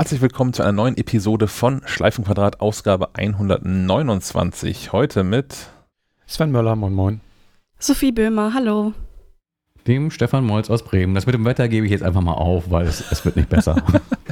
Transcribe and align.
Herzlich 0.00 0.22
willkommen 0.22 0.54
zu 0.54 0.62
einer 0.62 0.72
neuen 0.72 0.96
Episode 0.96 1.46
von 1.46 1.82
Schleifenquadrat, 1.84 2.62
Ausgabe 2.62 3.10
129. 3.16 4.92
Heute 4.92 5.24
mit 5.24 5.54
Sven 6.26 6.50
Möller, 6.50 6.74
moin 6.74 6.94
moin. 6.94 7.20
Sophie 7.78 8.10
Böhmer, 8.10 8.54
hallo. 8.54 8.94
Dem 9.86 10.10
Stefan 10.10 10.46
Molz 10.46 10.70
aus 10.70 10.84
Bremen. 10.84 11.14
Das 11.14 11.26
mit 11.26 11.34
dem 11.34 11.44
Wetter 11.44 11.68
gebe 11.68 11.84
ich 11.84 11.92
jetzt 11.92 12.02
einfach 12.02 12.22
mal 12.22 12.32
auf, 12.32 12.70
weil 12.70 12.86
es, 12.86 13.12
es 13.12 13.26
wird 13.26 13.36
nicht 13.36 13.50
besser. 13.50 13.76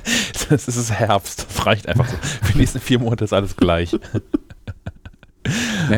es 0.48 0.68
ist 0.68 0.90
Herbst. 0.90 1.46
Es 1.50 1.66
reicht 1.66 1.86
einfach 1.86 2.08
so. 2.08 2.16
Für 2.16 2.54
die 2.54 2.60
nächsten 2.60 2.80
vier 2.80 3.00
Monate 3.00 3.24
ist 3.24 3.34
alles 3.34 3.54
gleich. 3.54 3.94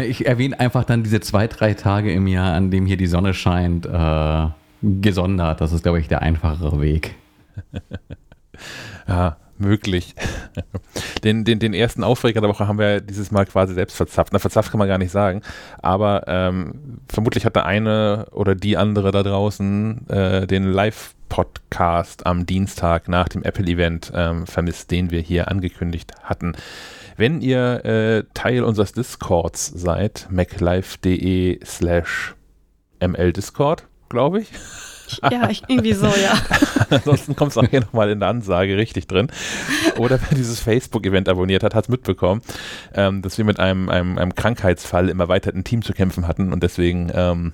Ich 0.05 0.27
erwähne 0.27 0.59
einfach 0.61 0.85
dann 0.85 1.03
diese 1.03 1.21
zwei, 1.21 1.49
drei 1.49 1.75
Tage 1.75 2.13
im 2.13 2.29
Jahr, 2.29 2.55
an 2.55 2.71
dem 2.71 2.87
hier 2.87 2.97
die 2.97 3.09
Sonne 3.09 3.35
scheint, 3.35 3.87
äh, 3.87 4.47
gesondert. 4.83 5.61
Das 5.61 5.73
ist, 5.73 5.83
glaube 5.83 6.01
ich, 6.01 6.07
der 6.07 6.23
einfachere 6.23 6.81
Weg. 6.81 7.17
ja, 9.09 9.37
möglich. 9.61 10.15
Den, 11.25 11.45
den, 11.45 11.59
den 11.59 11.75
ersten 11.75 12.03
Aufreger 12.03 12.41
der 12.41 12.49
Woche 12.49 12.67
haben 12.67 12.79
wir 12.79 13.01
dieses 13.01 13.31
Mal 13.31 13.45
quasi 13.47 13.75
selbst 13.75 13.97
verzapft. 13.97 14.33
Na, 14.33 14.39
verzapft 14.39 14.71
kann 14.71 14.79
man 14.79 14.89
gar 14.89 14.99
nicht 14.99 15.13
sagen. 15.13 15.43
Aber 15.83 16.25
ähm, 16.27 17.01
vermutlich 17.09 17.45
hat 17.45 17.57
der 17.57 17.67
eine 17.67 18.27
oder 18.33 18.55
die 18.55 18.77
andere 18.77 19.11
da 19.11 19.23
draußen 19.23 20.09
äh, 20.09 20.47
den 20.47 20.65
Live-Podcast 20.65 22.27
am 22.27 22.47
Dienstag 22.47 23.09
nach 23.09 23.29
dem 23.29 23.43
Apple-Event 23.43 24.13
ähm, 24.15 24.47
vermisst, 24.47 24.91
den 24.91 25.11
wir 25.11 25.21
hier 25.21 25.49
angekündigt 25.49 26.13
hatten. 26.23 26.55
Wenn 27.17 27.43
ihr 27.43 27.85
äh, 27.85 28.25
Teil 28.33 28.65
unseres 28.65 28.93
Discords 28.93 29.67
seid, 29.67 30.27
maclife.de 30.31 31.61
slash 31.65 32.35
mldiscord, 33.01 33.87
glaube 34.09 34.41
ich. 34.41 34.49
Ja, 35.31 35.49
irgendwie 35.69 35.93
so, 35.93 36.07
ja. 36.07 36.35
Ansonsten 36.91 37.37
kommt 37.37 37.53
es 37.53 37.59
auch 37.59 37.69
hier 37.69 37.81
nochmal 37.81 38.11
in 38.11 38.21
der 38.21 38.29
Ansage 38.29 38.77
richtig 38.77 39.07
drin. 39.07 39.29
Oder 39.97 40.21
wer 40.21 40.37
dieses 40.37 40.61
Facebook-Event 40.61 41.29
abonniert 41.29 41.63
hat, 41.63 41.75
hat 41.75 41.85
es 41.85 41.89
mitbekommen, 41.89 42.43
ähm, 42.95 43.23
dass 43.23 43.39
wir 43.39 43.45
mit 43.45 43.59
einem, 43.59 43.89
einem, 43.89 44.19
einem, 44.19 44.35
Krankheitsfall 44.35 45.09
im 45.09 45.21
erweiterten 45.21 45.65
Team 45.65 45.83
zu 45.83 45.93
kämpfen 45.93 46.27
hatten 46.27 46.53
und 46.53 46.63
deswegen 46.63 47.11
ähm, 47.15 47.53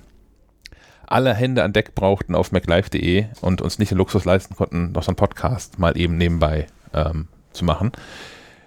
alle 1.07 1.33
Hände 1.33 1.63
an 1.63 1.73
Deck 1.73 1.95
brauchten 1.95 2.35
auf 2.35 2.51
maclife.de 2.51 3.25
und 3.41 3.61
uns 3.61 3.79
nicht 3.79 3.91
den 3.91 3.97
Luxus 3.97 4.25
leisten 4.25 4.55
konnten, 4.55 4.91
noch 4.91 5.03
so 5.03 5.09
einen 5.09 5.15
Podcast 5.15 5.79
mal 5.79 5.97
eben 5.97 6.17
nebenbei 6.17 6.67
ähm, 6.93 7.27
zu 7.53 7.65
machen. 7.65 7.91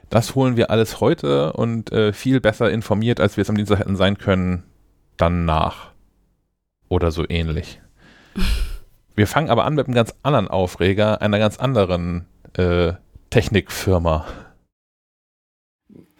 Das 0.08 0.34
holen 0.34 0.56
wir 0.56 0.70
alles 0.70 1.00
heute 1.00 1.52
und 1.52 1.92
äh, 1.92 2.12
viel 2.12 2.40
besser 2.40 2.70
informiert, 2.70 3.20
als 3.20 3.36
wir 3.36 3.42
es 3.42 3.50
am 3.50 3.56
Dienstag 3.56 3.78
hätten 3.78 3.96
sein 3.96 4.18
können, 4.18 4.64
dann 5.16 5.44
nach. 5.44 5.92
Oder 6.88 7.12
so 7.12 7.24
ähnlich. 7.28 7.80
Wir 9.20 9.26
fangen 9.26 9.50
aber 9.50 9.66
an 9.66 9.74
mit 9.74 9.86
einem 9.86 9.94
ganz 9.94 10.14
anderen 10.22 10.48
Aufreger, 10.48 11.20
einer 11.20 11.38
ganz 11.38 11.58
anderen 11.58 12.24
äh, 12.54 12.94
Technikfirma. 13.28 14.24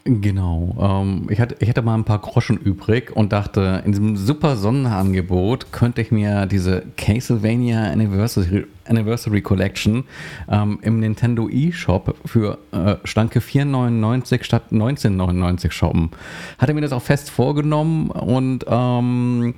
Genau. 0.05 0.77
Ähm, 0.81 1.27
ich, 1.29 1.41
hatte, 1.41 1.57
ich 1.61 1.69
hatte 1.69 1.83
mal 1.83 1.95
ein 1.95 2.05
paar 2.05 2.21
Groschen 2.21 2.57
übrig 2.57 3.15
und 3.15 3.33
dachte, 3.33 3.83
in 3.85 3.93
diesem 3.93 4.17
super 4.17 4.57
Sonderangebot 4.57 5.73
könnte 5.73 6.01
ich 6.01 6.11
mir 6.11 6.47
diese 6.47 6.85
Castlevania 6.97 7.91
Anniversary, 7.91 8.67
Anniversary 8.87 9.43
Collection 9.43 10.05
ähm, 10.51 10.79
im 10.81 11.01
Nintendo 11.01 11.51
eShop 11.51 12.17
für 12.25 12.59
äh, 12.73 12.97
schlanke 13.05 13.41
4,99 13.41 14.43
statt 14.43 14.65
19,99 14.73 15.71
shoppen. 15.71 16.11
Hatte 16.59 16.73
mir 16.73 16.81
das 16.81 16.93
auch 16.93 17.03
fest 17.03 17.29
vorgenommen 17.29 18.11
und 18.11 18.65
ähm, 18.69 19.55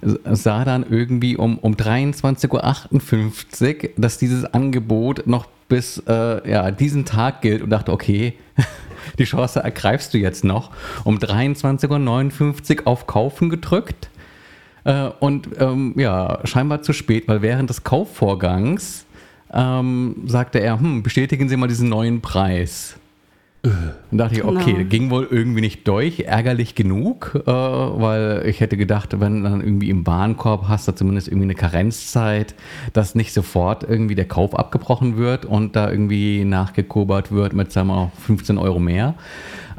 sah 0.00 0.64
dann 0.64 0.86
irgendwie 0.88 1.36
um, 1.36 1.58
um 1.58 1.74
23.58 1.74 3.84
Uhr, 3.84 3.90
dass 3.96 4.18
dieses 4.18 4.44
Angebot 4.44 5.26
noch 5.26 5.46
bis 5.68 5.98
äh, 6.06 6.50
ja, 6.50 6.70
diesen 6.70 7.04
Tag 7.04 7.40
gilt 7.40 7.62
und 7.62 7.70
dachte, 7.70 7.92
okay, 7.92 8.34
die 9.18 9.24
Chance 9.24 9.60
ergreifst 9.60 10.14
du 10.14 10.18
jetzt 10.18 10.44
noch. 10.44 10.70
Um 11.04 11.18
23.59 11.18 12.80
Uhr 12.80 12.86
auf 12.86 13.06
Kaufen 13.06 13.50
gedrückt. 13.50 14.10
Äh, 14.84 15.10
und 15.20 15.48
ähm, 15.58 15.94
ja, 15.96 16.40
scheinbar 16.44 16.82
zu 16.82 16.92
spät, 16.92 17.28
weil 17.28 17.42
während 17.42 17.70
des 17.70 17.84
Kaufvorgangs 17.84 19.06
ähm, 19.52 20.16
sagte 20.26 20.60
er, 20.60 20.80
hm, 20.80 21.02
bestätigen 21.02 21.48
Sie 21.48 21.56
mal 21.56 21.68
diesen 21.68 21.88
neuen 21.88 22.20
Preis. 22.20 22.96
Dann 23.64 24.18
dachte 24.18 24.34
ich, 24.34 24.44
okay, 24.44 24.72
genau. 24.72 24.88
ging 24.88 25.10
wohl 25.10 25.28
irgendwie 25.30 25.60
nicht 25.60 25.86
durch, 25.86 26.20
ärgerlich 26.20 26.74
genug, 26.74 27.40
äh, 27.46 27.50
weil 27.50 28.42
ich 28.46 28.58
hätte 28.58 28.76
gedacht, 28.76 29.20
wenn 29.20 29.44
dann 29.44 29.60
irgendwie 29.60 29.88
im 29.88 30.04
Warenkorb 30.04 30.66
hast, 30.66 30.88
da 30.88 30.96
zumindest 30.96 31.28
irgendwie 31.28 31.44
eine 31.44 31.54
Karenzzeit, 31.54 32.56
dass 32.92 33.14
nicht 33.14 33.32
sofort 33.32 33.84
irgendwie 33.84 34.16
der 34.16 34.26
Kauf 34.26 34.58
abgebrochen 34.58 35.16
wird 35.16 35.44
und 35.44 35.76
da 35.76 35.88
irgendwie 35.88 36.44
nachgekobert 36.44 37.30
wird 37.30 37.52
mit, 37.52 37.70
sagen 37.70 37.86
wir 37.86 37.94
mal, 37.94 38.12
15 38.26 38.58
Euro 38.58 38.80
mehr. 38.80 39.14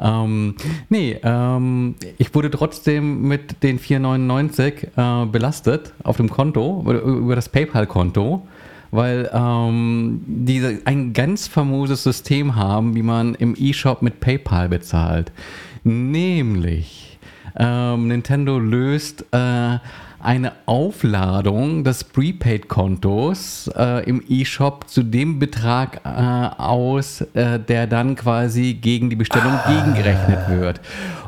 Ähm, 0.00 0.54
nee, 0.88 1.18
ähm, 1.22 1.96
ich 2.16 2.34
wurde 2.34 2.50
trotzdem 2.50 3.28
mit 3.28 3.62
den 3.62 3.78
4,99 3.78 5.24
äh, 5.24 5.26
belastet 5.26 5.92
auf 6.02 6.16
dem 6.16 6.30
Konto, 6.30 6.80
über 6.80 7.36
das 7.36 7.50
PayPal-Konto 7.50 8.46
weil 8.94 9.28
ähm, 9.32 10.20
die 10.26 10.78
ein 10.84 11.12
ganz 11.12 11.48
famoses 11.48 12.04
System 12.04 12.54
haben, 12.54 12.94
wie 12.94 13.02
man 13.02 13.34
im 13.34 13.54
eShop 13.56 14.02
mit 14.02 14.20
PayPal 14.20 14.68
bezahlt. 14.68 15.32
Nämlich 15.82 17.18
ähm, 17.56 18.08
Nintendo 18.08 18.58
löst 18.58 19.24
äh, 19.32 19.78
eine 20.24 20.52
Aufladung 20.66 21.84
des 21.84 22.04
Prepaid-Kontos 22.04 23.70
äh, 23.76 24.08
im 24.08 24.22
eShop 24.28 24.88
zu 24.88 25.02
dem 25.02 25.38
Betrag 25.38 26.00
äh, 26.04 26.08
aus, 26.08 27.20
äh, 27.34 27.58
der 27.58 27.86
dann 27.86 28.14
quasi 28.14 28.74
gegen 28.74 29.10
die 29.10 29.16
Bestellung 29.16 29.52
ah. 29.52 29.70
gegengerechnet 29.70 30.48
wird. 30.48 30.80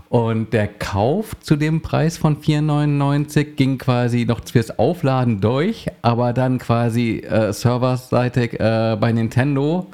Und 0.08 0.52
der 0.52 0.68
Kauf 0.68 1.38
zu 1.40 1.56
dem 1.56 1.82
Preis 1.82 2.16
von 2.16 2.40
4,99 2.40 3.54
ging 3.56 3.78
quasi 3.78 4.24
noch 4.24 4.40
fürs 4.44 4.78
Aufladen 4.78 5.40
durch, 5.40 5.86
aber 6.02 6.32
dann 6.32 6.58
quasi 6.58 7.18
äh, 7.18 7.52
serverseitig 7.52 8.60
äh, 8.60 8.96
bei 9.00 9.10
Nintendo 9.10 9.88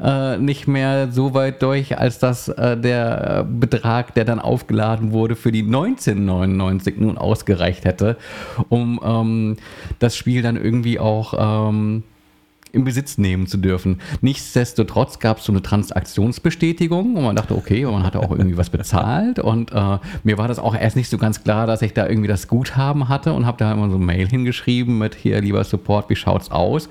äh, 0.00 0.38
nicht 0.38 0.68
mehr 0.68 1.10
so 1.10 1.34
weit 1.34 1.62
durch, 1.62 1.98
als 1.98 2.18
dass 2.18 2.48
äh, 2.48 2.76
der 2.76 3.44
Betrag, 3.44 4.14
der 4.14 4.24
dann 4.24 4.38
aufgeladen 4.38 5.12
wurde, 5.12 5.36
für 5.36 5.52
die 5.52 5.64
19,99 5.64 6.94
nun 6.96 7.18
ausgereicht 7.18 7.84
hätte, 7.84 8.16
um 8.68 9.00
ähm, 9.04 9.56
das 9.98 10.16
Spiel 10.16 10.42
dann 10.42 10.56
irgendwie 10.56 10.98
auch 10.98 11.68
ähm, 11.68 12.04
in 12.72 12.84
Besitz 12.84 13.18
nehmen 13.18 13.46
zu 13.46 13.56
dürfen. 13.56 14.00
Nichtsdestotrotz 14.20 15.18
gab 15.18 15.38
es 15.38 15.44
so 15.44 15.52
eine 15.52 15.62
Transaktionsbestätigung 15.62 17.16
und 17.16 17.24
man 17.24 17.36
dachte, 17.36 17.56
okay, 17.56 17.84
man 17.84 18.02
hatte 18.02 18.20
auch 18.20 18.30
irgendwie 18.30 18.56
was 18.56 18.70
bezahlt 18.70 19.38
und 19.38 19.72
äh, 19.72 19.98
mir 20.24 20.38
war 20.38 20.48
das 20.48 20.58
auch 20.58 20.74
erst 20.74 20.96
nicht 20.96 21.08
so 21.08 21.18
ganz 21.18 21.42
klar, 21.42 21.66
dass 21.66 21.82
ich 21.82 21.94
da 21.94 22.06
irgendwie 22.06 22.28
das 22.28 22.48
Guthaben 22.48 23.08
hatte 23.08 23.32
und 23.32 23.46
habe 23.46 23.58
da 23.58 23.72
immer 23.72 23.90
so 23.90 23.96
ein 23.96 24.04
Mail 24.04 24.28
hingeschrieben 24.28 24.98
mit 24.98 25.14
hier, 25.14 25.40
lieber 25.40 25.64
Support, 25.64 26.10
wie 26.10 26.16
schaut's 26.16 26.50
aus? 26.50 26.88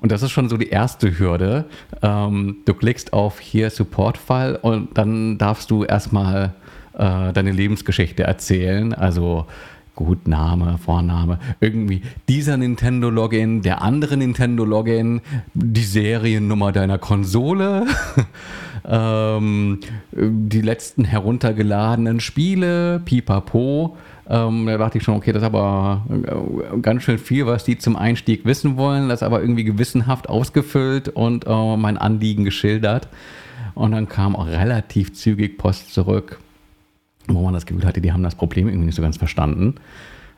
Und 0.00 0.10
das 0.12 0.22
ist 0.22 0.32
schon 0.32 0.48
so 0.48 0.56
die 0.56 0.68
erste 0.68 1.18
Hürde. 1.18 1.64
Ähm, 2.02 2.56
du 2.64 2.74
klickst 2.74 3.12
auf 3.12 3.38
hier 3.38 3.70
Support-File 3.70 4.56
und 4.56 4.98
dann 4.98 5.38
darfst 5.38 5.70
du 5.70 5.84
erstmal 5.84 6.54
äh, 6.94 7.32
deine 7.32 7.52
Lebensgeschichte 7.52 8.24
erzählen. 8.24 8.92
Also 8.92 9.46
gut, 9.96 10.28
Name, 10.28 10.78
Vorname, 10.78 11.40
irgendwie 11.60 12.02
dieser 12.28 12.56
Nintendo-Login, 12.56 13.62
der 13.62 13.82
andere 13.82 14.16
Nintendo-Login, 14.16 15.22
die 15.54 15.82
Seriennummer 15.82 16.70
deiner 16.70 16.98
Konsole, 16.98 17.86
ähm, 18.88 19.80
die 20.12 20.60
letzten 20.60 21.04
heruntergeladenen 21.04 22.20
Spiele, 22.20 23.00
pipapo. 23.04 23.96
Ähm, 24.28 24.66
da 24.66 24.76
dachte 24.76 24.98
ich 24.98 25.04
schon, 25.04 25.16
okay, 25.16 25.32
das 25.32 25.42
ist 25.42 25.46
aber 25.46 26.04
äh, 26.10 26.78
ganz 26.80 27.02
schön 27.02 27.18
viel, 27.18 27.46
was 27.46 27.64
die 27.64 27.78
zum 27.78 27.96
Einstieg 27.96 28.44
wissen 28.44 28.76
wollen. 28.76 29.08
Das 29.08 29.22
aber 29.22 29.40
irgendwie 29.40 29.64
gewissenhaft 29.64 30.28
ausgefüllt 30.28 31.08
und 31.08 31.46
äh, 31.46 31.76
mein 31.76 31.96
Anliegen 31.96 32.44
geschildert. 32.44 33.08
Und 33.74 33.92
dann 33.92 34.08
kam 34.08 34.36
auch 34.36 34.46
relativ 34.46 35.14
zügig 35.14 35.58
Post 35.58 35.94
zurück 35.94 36.38
wo 37.34 37.42
man 37.42 37.54
das 37.54 37.66
Gefühl 37.66 37.84
hatte, 37.84 38.00
die 38.00 38.12
haben 38.12 38.22
das 38.22 38.34
Problem 38.34 38.68
irgendwie 38.68 38.86
nicht 38.86 38.94
so 38.94 39.02
ganz 39.02 39.16
verstanden. 39.16 39.74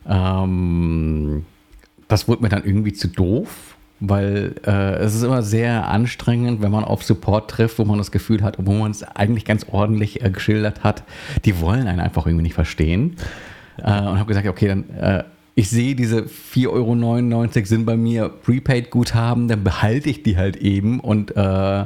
Ähm, 0.08 1.44
das 2.08 2.28
wurde 2.28 2.42
mir 2.42 2.48
dann 2.48 2.64
irgendwie 2.64 2.92
zu 2.92 3.08
doof, 3.08 3.76
weil 4.00 4.54
äh, 4.66 4.96
es 4.96 5.14
ist 5.14 5.22
immer 5.22 5.42
sehr 5.42 5.88
anstrengend, 5.88 6.62
wenn 6.62 6.70
man 6.70 6.84
auf 6.84 7.02
Support 7.02 7.50
trifft, 7.50 7.78
wo 7.78 7.84
man 7.84 7.98
das 7.98 8.10
Gefühl 8.10 8.42
hat, 8.42 8.58
obwohl 8.58 8.78
man 8.78 8.90
es 8.90 9.02
eigentlich 9.02 9.44
ganz 9.44 9.66
ordentlich 9.70 10.24
äh, 10.24 10.30
geschildert 10.30 10.84
hat, 10.84 11.02
die 11.44 11.60
wollen 11.60 11.86
einen 11.86 12.00
einfach 12.00 12.26
irgendwie 12.26 12.44
nicht 12.44 12.54
verstehen. 12.54 13.16
Äh, 13.78 13.82
und 13.82 14.18
habe 14.18 14.26
gesagt, 14.26 14.46
okay, 14.46 14.68
dann 14.68 14.90
äh, 14.90 15.24
ich 15.58 15.70
sehe 15.70 15.96
diese 15.96 16.20
4,99 16.20 16.68
Euro 16.68 17.64
sind 17.64 17.84
bei 17.84 17.96
mir 17.96 18.28
Prepaid-Guthaben, 18.28 19.48
dann 19.48 19.64
behalte 19.64 20.08
ich 20.08 20.22
die 20.22 20.36
halt 20.36 20.56
eben 20.58 21.00
und 21.00 21.36
äh, 21.36 21.84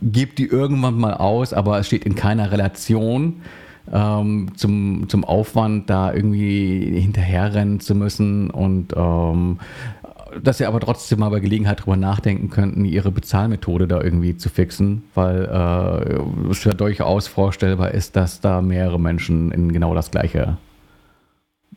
gebe 0.00 0.34
die 0.34 0.46
irgendwann 0.46 0.96
mal 0.96 1.14
aus, 1.14 1.52
aber 1.52 1.80
es 1.80 1.88
steht 1.88 2.04
in 2.04 2.14
keiner 2.14 2.52
Relation 2.52 3.42
ähm, 3.92 4.48
zum, 4.56 5.08
zum 5.08 5.24
Aufwand, 5.24 5.90
da 5.90 6.12
irgendwie 6.12 7.00
hinterherrennen 7.00 7.80
zu 7.80 7.94
müssen 7.94 8.50
und 8.50 8.94
ähm, 8.96 9.58
dass 10.42 10.58
sie 10.58 10.66
aber 10.66 10.80
trotzdem 10.80 11.20
mal 11.20 11.28
bei 11.28 11.40
Gelegenheit 11.40 11.84
drüber 11.84 11.96
nachdenken 11.96 12.50
könnten, 12.50 12.84
ihre 12.84 13.12
Bezahlmethode 13.12 13.86
da 13.86 14.00
irgendwie 14.00 14.36
zu 14.36 14.48
fixen, 14.48 15.04
weil 15.14 15.44
äh, 15.44 16.50
es 16.50 16.64
ja 16.64 16.72
durchaus 16.72 17.28
vorstellbar 17.28 17.92
ist, 17.92 18.16
dass 18.16 18.40
da 18.40 18.60
mehrere 18.60 18.98
Menschen 18.98 19.52
in 19.52 19.72
genau 19.72 19.94
das 19.94 20.10
gleiche 20.10 20.56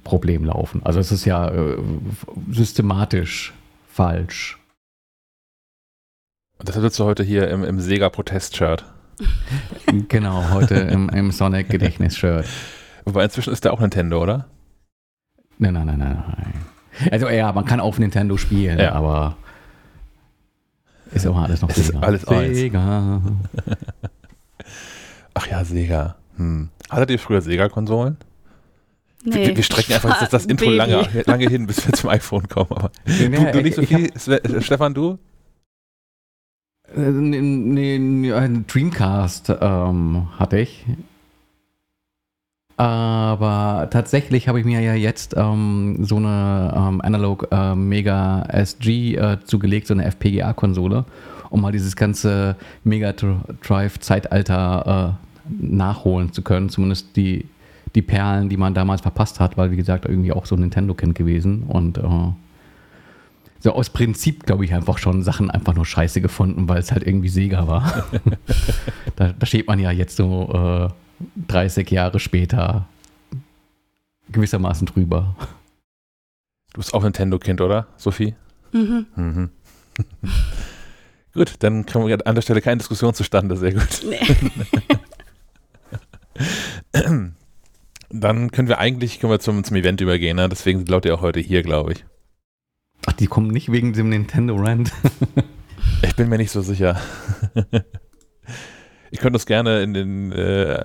Problem 0.04 0.45
laufen. 0.45 0.81
Also 0.83 1.00
es 1.00 1.12
ist 1.12 1.25
ja 1.25 1.50
äh, 1.50 1.77
systematisch 2.51 3.54
falsch. 3.88 4.59
Das 6.59 6.75
hattest 6.75 6.98
du 7.00 7.04
heute 7.04 7.24
hier 7.24 7.50
im, 7.50 7.63
im 7.63 7.80
Sega-Protest-Shirt. 7.80 8.86
Genau, 10.10 10.50
heute 10.52 10.75
im, 10.75 11.10
im 11.10 11.31
Sonic-Gedächtnis-Shirt. 11.31 12.46
Wobei 13.06 13.24
inzwischen 13.24 13.54
ist 13.54 13.64
der 13.64 13.74
auch 13.74 13.80
Nintendo, 13.80 14.22
oder? 14.22 14.48
Nein, 15.58 15.74
nein, 15.74 15.86
nein, 15.88 16.00
nein, 16.00 16.24
nein. 16.28 16.54
Also 17.12 17.30
ja, 17.30 17.52
man 17.52 17.66
kann 17.66 17.80
auf 17.80 18.00
Nintendo 18.00 18.38
spielen, 18.38 18.80
Ja. 18.80 18.94
aber 18.94 19.38
ist 21.12 21.25
immer 21.25 21.44
alles 21.44 21.62
noch 21.62 21.69
Es 21.69 21.78
ist 21.78 21.96
alles. 21.96 22.22
Sega. 22.24 23.22
Ach 25.34 25.48
ja, 25.48 25.64
Sega. 25.64 26.16
Hm. 26.38 26.69
Hattet 26.90 27.12
ihr 27.12 27.19
früher 27.19 27.42
Sega-Konsolen? 27.42 28.18
Nee. 29.24 29.48
Wir, 29.48 29.56
wir 29.58 29.64
strecken 29.64 29.94
einfach 29.94 30.22
jetzt 30.22 30.34
das 30.34 30.46
Intro 30.48 30.69
lange, 30.69 31.08
lange 31.25 31.48
hin, 31.50 31.66
bis 31.68 31.86
wir 31.86 31.94
zum 31.94 32.10
iPhone 32.10 32.48
kommen. 32.48 32.72
Aber 32.72 32.92
Nee, 33.06 33.30
du, 33.30 33.52
du 33.52 33.62
nicht 33.62 33.75
so 33.75 33.84
viel? 33.84 34.12
Stefan, 34.62 34.94
du? 34.94 35.18
Nee, 36.95 37.42
nee, 37.42 38.00
nee, 38.00 38.63
Dreamcast 38.68 39.54
ähm, 39.62 40.28
hatte 40.39 40.60
ich. 40.60 40.86
Aber 42.78 43.88
tatsächlich 43.89 44.48
habe 44.48 44.60
ich 44.60 44.66
mir 44.66 44.80
ja 44.81 44.94
jetzt 44.94 45.36
ähm, 45.36 46.06
so 46.06 46.18
eine 46.18 46.74
ähm, 46.75 47.01
Analog 47.01 47.48
äh, 47.51 47.74
Mega 47.74 48.44
SG 48.50 49.16
äh, 49.16 49.39
zugelegt, 49.44 49.88
so 49.88 49.95
eine 49.95 50.06
FPGA-Konsole, 50.06 51.06
um 51.50 51.62
mal 51.62 51.72
dieses 51.72 51.95
ganze 51.95 52.56
Mega 52.84 53.13
Drive-Zeitalter 53.13 55.18
äh, 55.19 55.54
nachholen 55.60 56.31
zu 56.31 56.44
können. 56.44 56.69
Zumindest 56.69 57.16
die, 57.16 57.45
die 57.95 58.04
Perlen, 58.04 58.48
die 58.48 58.57
man 58.57 58.75
damals 58.75 59.01
verpasst 59.01 59.40
hat, 59.40 59.57
weil 59.57 59.72
wie 59.72 59.78
gesagt 59.78 60.06
irgendwie 60.06 60.31
auch 60.31 60.45
so 60.45 60.56
ein 60.56 60.62
Nintendo-Kind 60.62 61.16
gewesen. 61.16 61.63
Und 61.63 61.98
äh, 61.98 62.04
so 63.59 63.74
aus 63.74 63.89
Prinzip, 63.89 64.45
glaube 64.45 64.65
ich, 64.65 64.74
einfach 64.74 64.98
schon 64.98 65.24
Sachen 65.24 65.50
einfach 65.50 65.74
nur 65.74 65.86
scheiße 65.86 66.21
gefunden, 66.21 66.69
weil 66.69 66.80
es 66.80 66.92
halt 66.92 67.06
irgendwie 67.06 67.30
Sega 67.30 67.68
war. 67.68 68.06
da, 69.15 69.33
da 69.38 69.45
steht 69.45 69.68
man 69.68 69.80
ja 69.80 69.92
jetzt 69.92 70.15
so 70.15 70.89
äh, 70.89 71.48
30 71.48 71.89
Jahre 71.89 72.19
später 72.19 72.88
gewissermaßen 74.31 74.86
drüber. 74.88 75.36
Du 76.74 76.80
bist 76.80 76.94
auch 76.94 77.04
Nintendo-Kind, 77.04 77.62
oder, 77.62 77.88
Sophie? 77.98 78.36
Mhm. 78.71 79.06
Mhm. 79.15 79.50
gut, 81.33 81.56
dann 81.59 81.86
kommen 81.86 82.07
wir 82.07 82.27
an 82.27 82.36
der 82.36 82.42
Stelle 82.42 82.62
keine 82.62 82.77
Diskussion 82.77 83.13
zustande. 83.13 83.56
Sehr 83.56 83.74
gut. 83.74 84.04
Nee. 84.07 84.19
Dann 88.09 88.51
können 88.51 88.68
wir 88.68 88.77
eigentlich 88.77 89.19
können 89.19 89.31
wir 89.31 89.39
zum, 89.39 89.63
zum 89.63 89.75
Event 89.75 90.00
übergehen. 90.01 90.38
Ne? 90.38 90.48
Deswegen 90.48 90.80
sind 90.80 90.89
Leute 90.89 91.09
ja 91.09 91.15
auch 91.15 91.21
heute 91.21 91.39
hier, 91.39 91.62
glaube 91.62 91.94
ich. 91.94 92.06
Ach, 93.07 93.13
die 93.13 93.25
kommen 93.27 93.48
nicht 93.48 93.71
wegen 93.71 93.94
dem 93.94 94.09
Nintendo 94.09 94.56
Rant. 94.56 94.92
Ich 96.04 96.15
bin 96.15 96.30
mir 96.30 96.38
nicht 96.38 96.51
so 96.51 96.62
sicher. 96.62 97.00
Ihr 99.12 99.18
könnt 99.19 99.36
uns 99.36 99.45
gerne 99.48 99.81
in 99.81 99.94
den, 99.95 100.31
äh, 100.31 100.83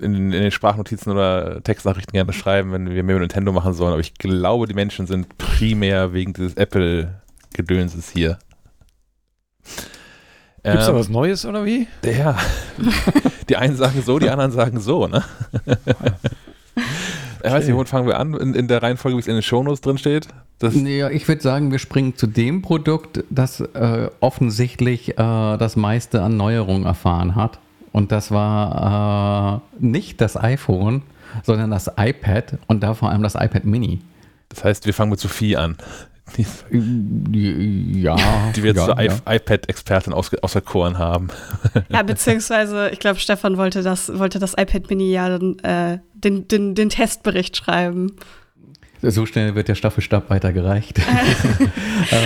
in, 0.00 0.12
den- 0.12 0.32
in 0.32 0.42
den 0.42 0.50
Sprachnotizen 0.52 1.12
oder 1.12 1.62
Textnachrichten 1.62 2.12
gerne 2.12 2.32
schreiben, 2.32 2.72
wenn 2.72 2.88
wir 2.88 3.02
mehr 3.02 3.16
über 3.16 3.20
Nintendo 3.24 3.52
machen 3.52 3.74
sollen. 3.74 3.92
Aber 3.92 4.00
ich 4.00 4.14
glaube, 4.14 4.66
die 4.68 4.74
Menschen 4.74 5.06
sind 5.06 5.36
primär 5.36 6.12
wegen 6.14 6.32
dieses 6.32 6.54
Apple-Gedönses 6.54 8.10
hier. 8.10 8.38
Gibt's 10.62 10.86
da 10.86 10.88
Ähm, 10.90 10.94
was 10.94 11.08
Neues 11.10 11.44
oder 11.44 11.64
wie? 11.66 11.86
Ja. 12.04 12.38
Die 13.50 13.56
einen 13.56 13.76
sagen 13.76 14.00
so, 14.02 14.18
die 14.18 14.30
anderen 14.30 14.52
sagen 14.52 14.80
so, 14.80 15.06
ne? 15.06 15.22
Ich 17.44 17.52
weiß 17.52 17.66
nicht, 17.66 17.74
womit 17.74 17.88
fangen 17.88 18.06
wir 18.06 18.18
an? 18.18 18.34
In, 18.34 18.54
in 18.54 18.68
der 18.68 18.82
Reihenfolge, 18.82 19.16
wie 19.16 19.20
es 19.20 19.26
in 19.26 19.34
den 19.34 19.42
Shownotes 19.42 19.82
drin 19.82 19.98
steht? 19.98 20.28
Das, 20.60 20.74
ja, 20.74 21.10
ich 21.10 21.28
würde 21.28 21.42
sagen, 21.42 21.70
wir 21.72 21.78
springen 21.78 22.16
zu 22.16 22.26
dem 22.26 22.62
Produkt, 22.62 23.22
das 23.28 23.60
äh, 23.60 24.08
offensichtlich 24.20 25.10
äh, 25.10 25.14
das 25.16 25.76
meiste 25.76 26.22
an 26.22 26.36
Neuerungen 26.36 26.86
erfahren 26.86 27.34
hat. 27.34 27.58
Und 27.92 28.12
das 28.12 28.30
war 28.30 29.62
äh, 29.80 29.84
nicht 29.84 30.20
das 30.20 30.36
iPhone, 30.36 31.02
sondern 31.42 31.70
das 31.70 31.90
iPad 31.96 32.58
und 32.66 32.82
da 32.82 32.94
vor 32.94 33.10
allem 33.10 33.22
das 33.22 33.34
iPad 33.34 33.64
Mini. 33.64 34.00
das 34.48 34.64
heißt, 34.64 34.86
wir 34.86 34.94
fangen 34.94 35.10
mit 35.10 35.20
Sophie 35.20 35.56
an. 35.56 35.76
Die, 36.36 38.00
Ja. 38.00 38.16
die 38.56 38.62
wir 38.62 38.70
jetzt 38.70 38.78
ja, 38.78 38.86
zur 38.86 39.00
ja. 39.00 39.12
IPad-Expertin 39.26 40.12
aus, 40.12 40.32
auserkoren 40.34 40.98
haben. 40.98 41.28
Ja, 41.88 42.02
beziehungsweise, 42.02 42.90
ich 42.90 42.98
glaube, 42.98 43.18
Stefan 43.20 43.56
wollte 43.56 43.82
das, 43.82 44.18
wollte 44.18 44.38
das 44.38 44.54
iPad 44.54 44.88
Mini 44.90 45.12
ja 45.12 45.28
dann, 45.28 45.58
äh, 45.60 45.98
den, 46.14 46.48
den, 46.48 46.74
den 46.74 46.88
Testbericht 46.88 47.56
schreiben. 47.56 48.16
So 49.10 49.26
schnell 49.26 49.54
wird 49.54 49.68
der 49.68 49.74
Staffelstab 49.74 50.30
weitergereicht. 50.30 51.00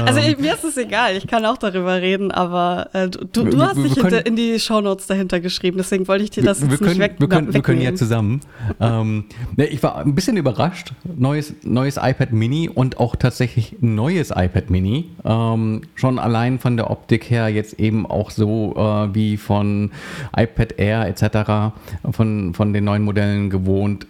Also 0.07 0.19
ich, 0.21 0.39
mir 0.39 0.55
ist 0.55 0.65
es 0.65 0.77
egal, 0.77 1.17
ich 1.17 1.27
kann 1.29 1.45
auch 1.45 1.57
darüber 1.57 2.01
reden, 2.03 2.33
aber 2.33 2.89
äh, 2.95 3.09
du, 3.09 3.21
du 3.45 3.53
Wir- 3.53 3.67
hast 3.69 3.77
dich 3.77 3.95
können- 3.95 4.23
in 4.25 4.35
die 4.35 4.59
Shownotes 4.59 5.07
dahinter 5.07 5.39
geschrieben, 5.41 5.77
deswegen 5.79 6.09
wollte 6.09 6.25
ich 6.25 6.31
dir 6.31 6.43
das 6.43 6.61
wir, 6.61 6.69
jetzt 6.69 6.79
können, 6.79 6.91
nicht 6.91 6.99
weg, 7.01 7.15
wir, 7.19 7.29
können, 7.29 7.55
wir 7.55 7.63
können 7.63 7.79
ja 7.81 7.91
wegnehmen. 7.93 7.97
zusammen. 7.97 8.41
ähm, 8.81 9.25
ne, 9.57 9.67
ich 9.67 9.81
war 9.83 9.99
ein 9.99 10.15
bisschen 10.17 10.37
überrascht. 10.37 10.93
Neues, 11.17 11.55
neues 11.63 11.97
iPad 11.97 12.33
Mini 12.33 12.69
und 12.69 12.99
auch 12.99 13.15
tatsächlich 13.15 13.77
neues 13.81 14.31
iPad 14.31 14.69
Mini. 14.71 15.11
Ähm, 15.25 15.83
schon 15.95 16.19
allein 16.19 16.59
von 16.59 16.77
der 16.77 16.91
Optik 16.91 17.31
her 17.31 17.49
jetzt 17.49 17.79
eben 17.79 18.05
auch 18.07 18.31
so 18.33 18.75
äh, 18.77 19.15
wie 19.15 19.37
von 19.37 19.93
iPad 20.37 20.75
Air 20.79 21.07
etc. 21.07 21.73
Von, 22.11 22.53
von 22.55 22.73
den 22.73 22.85
neuen 22.85 23.03
Modellen 23.05 23.49
gewohnt. 23.51 24.07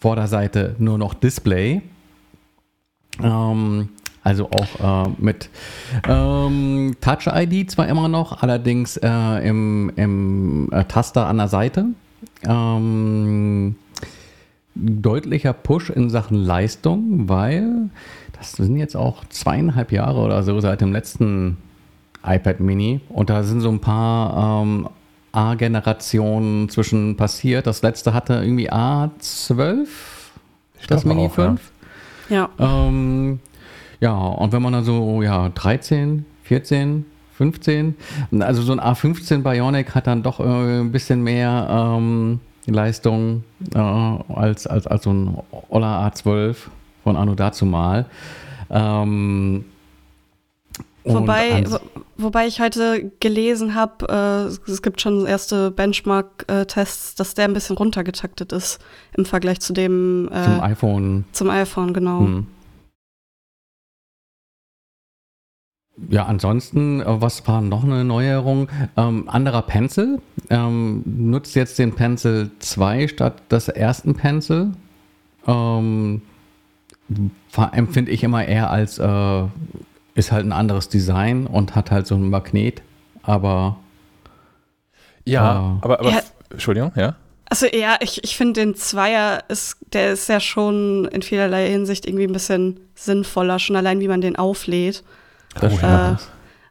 Vorderseite 0.00 0.74
nur 0.78 0.98
noch 0.98 1.14
Display. 1.14 1.82
Ähm, 3.22 3.88
also 4.22 4.50
auch 4.50 5.06
äh, 5.06 5.10
mit 5.18 5.48
ähm, 6.06 6.96
Touch 7.00 7.26
ID 7.26 7.70
zwar 7.70 7.88
immer 7.88 8.08
noch, 8.08 8.42
allerdings 8.42 8.96
äh, 8.98 9.48
im, 9.48 9.92
im 9.96 10.68
äh, 10.72 10.84
Taster 10.84 11.26
an 11.26 11.38
der 11.38 11.48
Seite. 11.48 11.86
Ähm, 12.44 13.76
deutlicher 14.74 15.52
Push 15.52 15.90
in 15.90 16.10
Sachen 16.10 16.36
Leistung, 16.36 17.28
weil 17.28 17.90
das 18.38 18.52
sind 18.52 18.76
jetzt 18.76 18.96
auch 18.96 19.24
zweieinhalb 19.26 19.92
Jahre 19.92 20.20
oder 20.20 20.42
so 20.42 20.60
seit 20.60 20.80
dem 20.80 20.92
letzten 20.92 21.56
iPad 22.24 22.60
Mini 22.60 23.00
und 23.08 23.30
da 23.30 23.42
sind 23.42 23.60
so 23.60 23.70
ein 23.70 23.80
paar 23.80 24.62
ähm, 24.62 24.88
A-Generationen 25.32 26.68
zwischen 26.68 27.16
passiert. 27.16 27.66
Das 27.66 27.82
letzte 27.82 28.14
hatte 28.14 28.34
irgendwie 28.34 28.70
A12, 28.70 29.86
das 30.88 31.04
Mini 31.04 31.26
auch, 31.26 31.38
ja. 31.38 31.44
5. 31.44 31.72
Ja. 32.30 32.48
Ähm, 32.58 33.40
ja, 34.00 34.14
und 34.14 34.52
wenn 34.52 34.62
man 34.62 34.72
dann 34.72 34.84
so, 34.84 35.22
ja, 35.22 35.50
13, 35.50 36.24
14, 36.44 37.04
15, 37.34 37.94
also 38.40 38.62
so 38.62 38.72
ein 38.72 38.80
A15 38.80 39.42
Bionic 39.42 39.94
hat 39.94 40.06
dann 40.06 40.22
doch 40.22 40.40
äh, 40.40 40.80
ein 40.80 40.92
bisschen 40.92 41.22
mehr 41.22 41.68
ähm, 41.70 42.40
Leistung 42.66 43.44
äh, 43.74 43.78
als, 43.78 44.66
als, 44.66 44.86
als 44.86 45.04
so 45.04 45.12
ein 45.12 45.36
Ola 45.68 46.06
A12 46.06 46.56
von 47.02 47.16
Anno 47.16 47.34
dazu 47.34 47.66
mal. 47.66 48.06
Ähm, 48.70 49.64
Wobei, 51.04 51.64
wo, 51.68 51.78
wobei 52.18 52.46
ich 52.46 52.60
heute 52.60 53.10
gelesen 53.20 53.74
habe, 53.74 54.06
äh, 54.08 54.70
es- 54.70 54.82
gibt 54.82 55.00
schon 55.00 55.26
erste 55.26 55.70
Benchmark-Tests, 55.70 57.14
dass 57.14 57.34
der 57.34 57.46
ein 57.46 57.54
bisschen 57.54 57.76
runtergetaktet 57.76 58.52
ist 58.52 58.80
im 59.16 59.24
Vergleich 59.24 59.60
zu 59.60 59.72
dem 59.72 60.28
äh, 60.32 60.42
zum 60.44 60.60
iPhone 60.60 61.24
zum 61.32 61.50
iPhone, 61.50 61.94
genau. 61.94 62.20
Hm. 62.20 62.46
Ja, 66.08 66.24
ansonsten, 66.24 67.00
äh, 67.00 67.04
was 67.06 67.46
war 67.46 67.60
noch 67.60 67.84
eine 67.84 68.04
Neuerung? 68.04 68.68
Ähm, 68.96 69.28
anderer 69.28 69.62
Pencil. 69.62 70.20
Ähm, 70.48 71.02
nutzt 71.04 71.54
jetzt 71.56 71.78
den 71.78 71.94
Pencil 71.94 72.50
2 72.58 73.08
statt 73.08 73.42
des 73.52 73.68
ersten 73.68 74.14
Pencil. 74.14 74.72
Ähm, 75.46 76.22
empfinde 77.72 78.10
ich 78.10 78.22
immer 78.22 78.44
eher 78.46 78.70
als, 78.70 78.98
äh, 78.98 79.42
ist 80.14 80.32
halt 80.32 80.44
ein 80.44 80.52
anderes 80.52 80.88
Design 80.88 81.46
und 81.46 81.74
hat 81.76 81.90
halt 81.90 82.06
so 82.06 82.14
ein 82.14 82.28
Magnet, 82.30 82.82
aber 83.22 83.78
Ja, 85.24 85.42
Ah. 85.42 85.78
aber, 85.82 86.00
aber 86.00 86.10
Ja. 86.10 86.20
Entschuldigung, 86.50 86.92
ja? 86.96 87.14
Also 87.48 87.66
ja, 87.66 87.96
ich, 88.00 88.22
ich 88.24 88.36
finde 88.36 88.60
den 88.60 88.74
Zweier 88.76 89.42
ist, 89.48 89.76
der 89.92 90.12
ist 90.12 90.28
ja 90.28 90.38
schon 90.40 91.06
in 91.06 91.22
vielerlei 91.22 91.68
Hinsicht 91.68 92.06
irgendwie 92.06 92.24
ein 92.24 92.32
bisschen 92.32 92.80
sinnvoller, 92.94 93.58
schon 93.58 93.76
allein 93.76 94.00
wie 94.00 94.08
man 94.08 94.20
den 94.20 94.36
auflädt. 94.36 95.02
das 95.54 95.64
Oh, 95.72 95.76
stimmt. 95.76 95.82
ja. 95.82 96.18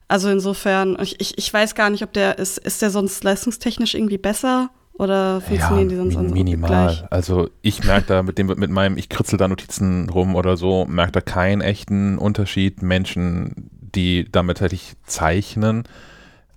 Also 0.08 0.30
insofern, 0.30 0.98
ich, 1.02 1.20
ich, 1.22 1.38
ich 1.38 1.54
weiß 1.54 1.76
gar 1.76 1.90
nicht, 1.90 2.02
ob 2.04 2.14
der 2.14 2.40
ist, 2.40 2.58
ist 2.58 2.82
der 2.82 2.90
sonst 2.90 3.24
leistungstechnisch 3.24 3.94
irgendwie 3.94 4.18
besser 4.18 4.70
Oder 5.00 5.40
funktionieren 5.40 5.90
ja, 5.90 5.90
die 5.90 5.96
sonst 5.96 6.18
min 6.18 6.34
minimal. 6.34 6.70
gleich? 6.70 7.04
Also 7.10 7.50
ich 7.62 7.86
merke 7.86 8.08
da 8.08 8.22
mit 8.22 8.38
dem 8.38 8.48
mit 8.48 8.70
meinem, 8.70 8.98
ich 8.98 9.08
kritzel 9.08 9.38
da 9.38 9.48
Notizen 9.48 10.10
rum 10.10 10.36
oder 10.36 10.58
so, 10.58 10.86
merke 10.86 11.14
da 11.14 11.22
keinen 11.22 11.62
echten 11.62 12.18
Unterschied. 12.18 12.82
Menschen, 12.82 13.70
die 13.96 14.28
damit 14.30 14.58
tatsächlich 14.58 14.98
zeichnen, 15.06 15.84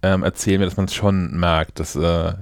ähm, 0.02 0.24
erzählen 0.24 0.58
mir, 0.58 0.64
dass 0.64 0.76
man 0.76 0.86
es 0.86 0.94
schon 0.94 1.38
merkt, 1.38 1.78
dass 1.78 1.94
äh, 1.94 2.32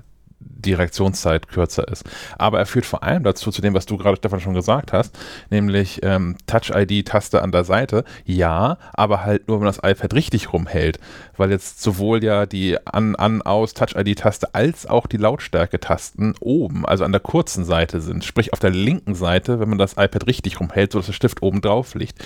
die 0.61 0.75
Reaktionszeit 0.75 1.49
kürzer 1.49 1.89
ist. 1.89 2.05
Aber 2.39 2.59
er 2.59 2.67
führt 2.67 2.87
vor 2.87 3.03
allem 3.03 3.23
dazu, 3.23 3.51
zu 3.51 3.63
dem, 3.63 3.75
was 3.75 3.87
du 3.87 3.97
gerade, 3.97 4.17
Stefan, 4.17 4.41
schon 4.41 4.55
gesagt 4.55 4.93
hast, 4.93 5.19
nämlich 5.51 6.01
ähm, 6.03 6.37
Touch-ID-Taste 6.47 7.43
an 7.43 7.53
der 7.53 7.65
Seite. 7.65 8.05
Ja, 8.25 8.79
aber 8.93 9.25
halt 9.25 9.49
nur, 9.49 9.59
wenn 9.59 9.65
man 9.65 9.75
das 9.75 9.91
iPad 9.91 10.15
richtig 10.15 10.53
rumhält. 10.53 10.99
Weil 11.37 11.51
jetzt 11.51 11.83
sowohl 11.83 12.23
ja 12.23 12.47
die 12.47 12.77
An-, 12.87 13.17
An-, 13.17 13.43
Aus-, 13.43 13.75
Touch-ID-Taste 13.75 14.55
als 14.55 14.87
auch 14.87 15.07
die 15.07 15.17
Lautstärke-Tasten 15.17 16.35
oben, 16.41 16.87
also 16.87 17.05
an 17.05 17.13
der 17.13 17.21
kurzen 17.21 17.65
Seite 17.65 18.01
sind. 18.01 18.25
Sprich, 18.25 18.53
auf 18.53 18.59
der 18.59 18.71
linken 18.71 19.15
Seite, 19.15 19.61
wenn 19.61 19.69
man 19.69 19.79
das 19.79 19.93
iPad 19.93 20.27
richtig 20.27 20.61
rumhält, 20.61 20.93
sodass 20.93 21.07
der 21.07 21.13
Stift 21.13 21.43
oben 21.43 21.61
drauf 21.61 21.95
liegt. 21.95 22.19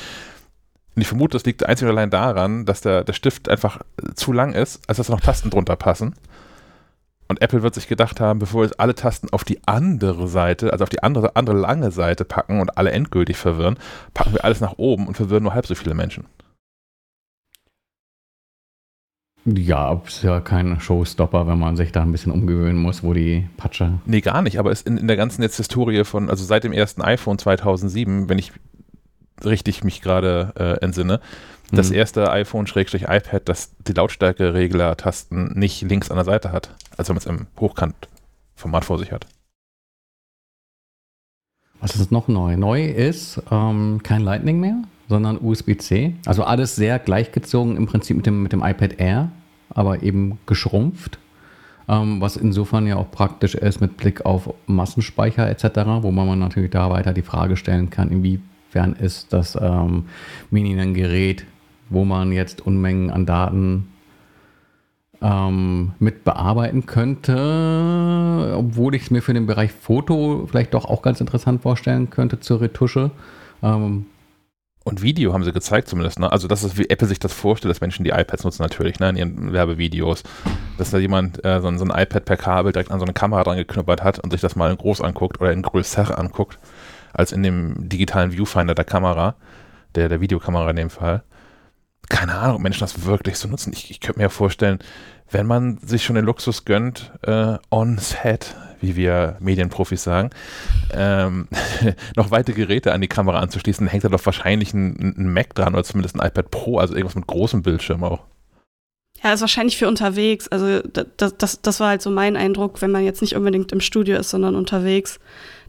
Und 0.95 1.03
ich 1.03 1.09
vermute, 1.09 1.33
das 1.33 1.45
liegt 1.45 1.67
einzig 1.67 1.87
und 1.87 1.91
allein 1.91 2.11
daran, 2.11 2.67
dass 2.67 2.81
der, 2.81 3.03
der 3.03 3.15
Stift 3.15 3.49
einfach 3.49 3.81
zu 4.15 4.33
lang 4.33 4.53
ist, 4.53 4.81
als 4.89 4.99
dass 4.99 5.09
noch 5.09 5.21
Tasten 5.21 5.51
drunter 5.51 5.77
passen. 5.77 6.15
Und 7.35 7.43
Apple 7.43 7.65
wird 7.65 7.75
sich 7.75 7.89
gedacht 7.89 8.21
haben, 8.21 8.39
bevor 8.39 8.61
wir 8.61 8.67
jetzt 8.67 8.79
alle 8.79 8.95
Tasten 8.95 9.29
auf 9.33 9.43
die 9.43 9.59
andere 9.67 10.29
Seite, 10.29 10.73
also 10.73 10.85
auf 10.85 10.89
die 10.89 11.03
andere, 11.03 11.35
andere 11.35 11.57
lange 11.57 11.91
Seite 11.91 12.25
packen 12.25 12.61
und 12.61 12.79
alle 12.79 12.93
endgültig 12.93 13.37
verwirren, 13.37 13.77
packen 14.15 14.35
wir 14.35 14.45
alles 14.45 14.61
nach 14.61 14.75
oben 14.77 15.09
und 15.09 15.17
verwirren 15.17 15.43
nur 15.43 15.53
halb 15.53 15.67
so 15.67 15.75
viele 15.75 15.97
Menschen. 15.97 16.27
Ja, 19.47 20.01
ist 20.07 20.23
ja 20.23 20.41
kein 20.41 20.79
Showstopper, 20.79 21.49
wenn 21.49 21.59
man 21.59 21.77
sich 21.77 21.91
da 21.91 22.03
ein 22.03 22.13
bisschen 22.13 22.31
umgewöhnen 22.31 22.81
muss, 22.81 23.03
wo 23.03 23.13
die 23.15 23.49
Patsche. 23.57 23.99
Nee, 24.07 24.21
gar 24.21 24.41
nicht, 24.41 24.61
aber 24.61 24.71
es 24.71 24.83
in, 24.83 24.97
in 24.97 25.09
der 25.09 25.17
ganzen 25.17 25.43
jetzt 25.43 25.57
Historie 25.57 26.05
von, 26.05 26.31
also 26.31 26.45
seit 26.45 26.63
dem 26.63 26.73
ersten 26.73 27.03
iPhone 27.03 27.37
2007, 27.37 28.29
wenn 28.29 28.39
ich 28.39 28.53
richtig 29.45 29.83
mich 29.83 30.03
gerade 30.03 30.53
äh, 30.57 30.85
entsinne, 30.85 31.19
das 31.73 31.91
Mhm. 31.91 31.97
erste 31.97 32.31
iPhone-iPad, 32.31 33.49
das 33.49 33.75
die 33.87 33.93
Lautstärke-Regler-Tasten 33.93 35.59
nicht 35.59 35.83
links 35.83 36.11
an 36.11 36.17
der 36.17 36.25
Seite 36.25 36.53
hat, 36.53 36.75
als 36.97 37.09
wenn 37.09 37.15
man 37.15 37.21
es 37.21 37.27
im 37.27 37.47
Hochkant-Format 37.61 38.85
vor 38.85 38.99
sich 38.99 39.13
hat. 39.13 39.27
Was 41.81 41.97
ist 41.97 42.13
noch 42.13 42.29
neu? 42.29 42.57
Neu 42.57 42.85
ist 42.87 43.43
ähm, 43.51 44.01
kein 44.03 44.23
Lightning 44.23 44.59
mehr, 44.61 44.77
sondern 45.09 45.39
USB-C. 45.39 46.15
Also 46.25 46.45
alles 46.45 46.77
sehr 46.77 46.99
gleichgezogen 46.99 47.77
im 47.77 47.87
Prinzip 47.87 48.17
mit 48.17 48.27
dem, 48.27 48.43
mit 48.43 48.53
dem 48.53 48.63
iPad 48.63 48.99
Air, 48.99 49.31
aber 49.71 50.03
eben 50.03 50.39
geschrumpft. 50.47 51.19
Ähm, 51.87 52.21
was 52.23 52.37
insofern 52.39 52.87
ja 52.87 52.97
auch 52.97 53.11
praktisch 53.11 53.55
ist 53.55 53.83
mit 53.83 53.99
Blick 53.99 54.25
auf 54.25 54.55
Massenspeicher 54.67 55.51
etc., 55.51 55.65
wo 56.01 56.11
man 56.11 56.39
natürlich 56.39 56.71
da 56.71 56.89
weiter 56.89 57.13
die 57.13 57.21
Frage 57.23 57.59
stellen 57.59 57.91
kann, 57.91 58.11
inwiefern 58.11 58.95
ist 58.95 59.35
das 59.35 59.59
ähm, 59.61 60.07
Mini 60.51 60.81
ein 60.81 60.95
Gerät, 60.95 61.45
wo 61.91 62.05
man 62.05 62.33
jetzt 62.33 62.61
Unmengen 62.67 63.11
an 63.11 63.27
Daten 63.27 63.89
ähm, 65.23 65.93
mit 65.99 66.25
bearbeiten 66.25 66.87
könnte, 66.87 68.55
obwohl 68.57 68.95
ich 68.95 69.03
es 69.03 69.11
mir 69.11 69.23
für 69.23 69.35
den 69.35 69.47
Bereich 69.47 69.73
Foto 69.73 70.47
vielleicht 70.51 70.75
doch 70.75 70.85
auch 70.85 71.03
ganz 71.03 71.21
interessant 71.21 71.63
vorstellen 71.63 72.11
könnte 72.11 72.41
zur 72.41 72.61
Retusche. 72.61 73.11
Ähm, 73.63 74.07
Und 74.85 75.01
Video 75.01 75.33
haben 75.33 75.45
sie 75.45 75.53
gezeigt 75.53 75.89
zumindest, 75.89 76.19
ne? 76.19 76.31
Also 76.31 76.47
das 76.47 76.63
ist, 76.63 76.77
wie 76.77 76.91
Apple 76.91 77.09
sich 77.09 77.19
das 77.19 77.33
vorstellt, 77.33 77.71
dass 77.71 77.81
Menschen 77.81 78.05
die 78.05 78.11
iPads 78.11 78.45
nutzen 78.45 78.63
natürlich, 78.63 79.01
ne, 79.01 79.09
in 79.09 79.17
ihren 79.17 79.53
Werbevideos. 79.53 80.25
Dass 80.77 80.91
da 80.91 80.99
jemand 80.99 81.43
äh, 81.43 81.61
so, 81.63 81.69
ein, 81.69 81.79
so 81.79 81.85
ein 81.87 81.91
iPad 81.91 82.25
per 82.27 82.37
Kabel 82.37 82.73
direkt 82.73 82.91
an 82.91 82.99
so 82.99 83.07
eine 83.07 83.15
Kamera 83.15 83.45
dran 83.45 83.57
geknüppert 83.57 84.03
hat 84.03 84.19
und 84.19 84.31
sich 84.31 84.43
das 84.43 84.57
mal 84.57 84.71
in 84.71 84.77
groß 84.77 85.01
anguckt 85.01 85.41
oder 85.41 85.53
in 85.53 85.63
größer 85.63 86.19
anguckt, 86.19 86.59
als 87.15 87.33
in 87.33 87.43
dem 87.43 87.89
digitalen 87.89 88.33
Viewfinder 88.33 88.75
der 88.75 88.85
Kamera, 88.85 89.37
der, 89.95 90.11
der 90.11 90.21
Videokamera 90.21 90.69
in 90.69 90.77
dem 90.77 90.91
Fall. 90.91 91.23
Keine 92.09 92.35
Ahnung, 92.35 92.57
ob 92.57 92.63
Menschen 92.63 92.81
das 92.81 93.07
wirklich 93.07 93.37
so 93.37 93.49
nutzen. 93.49 93.73
Ich, 93.73 93.91
ich 93.91 94.01
könnte 94.01 94.19
mir 94.19 94.25
ja 94.25 94.29
vorstellen, 94.29 94.79
wenn 95.31 95.47
man 95.47 95.79
sich 95.79 96.05
schon 96.05 96.17
den 96.17 96.25
Luxus 96.25 96.65
gönnt, 96.65 97.13
äh, 97.23 97.57
on-set, 97.71 98.55
wie 98.81 98.97
wir 98.97 99.37
Medienprofis 99.41 100.05
sagen, 100.05 100.31
ähm, 100.93 101.49
noch 102.17 102.31
weitere 102.31 102.55
Geräte 102.55 102.93
an 102.93 103.01
die 103.01 103.09
Kamera 103.09 103.41
anzuschließen, 103.41 103.87
hängt 103.87 104.05
da 104.05 104.09
doch 104.09 104.25
wahrscheinlich 104.25 104.75
ein, 104.75 105.15
ein 105.17 105.33
Mac 105.33 105.55
dran 105.55 105.75
oder 105.75 105.85
zumindest 105.85 106.17
ein 106.17 106.27
iPad 106.27 106.51
Pro, 106.51 106.79
also 106.79 106.95
irgendwas 106.95 107.17
mit 107.17 107.27
großem 107.27 107.63
Bildschirm 107.63 108.05
auch. 108.05 108.21
Ja, 109.23 109.33
ist 109.33 109.41
wahrscheinlich 109.41 109.79
für 109.79 109.89
unterwegs. 109.89 110.49
Also 110.49 110.81
das, 110.83 111.37
das, 111.39 111.63
das 111.63 111.81
war 111.81 111.89
halt 111.89 112.03
so 112.03 112.11
mein 112.11 112.37
Eindruck, 112.37 112.83
wenn 112.83 112.91
man 112.91 113.05
jetzt 113.05 113.23
nicht 113.23 113.35
unbedingt 113.35 113.73
im 113.73 113.81
Studio 113.81 114.19
ist, 114.19 114.29
sondern 114.29 114.55
unterwegs, 114.55 115.19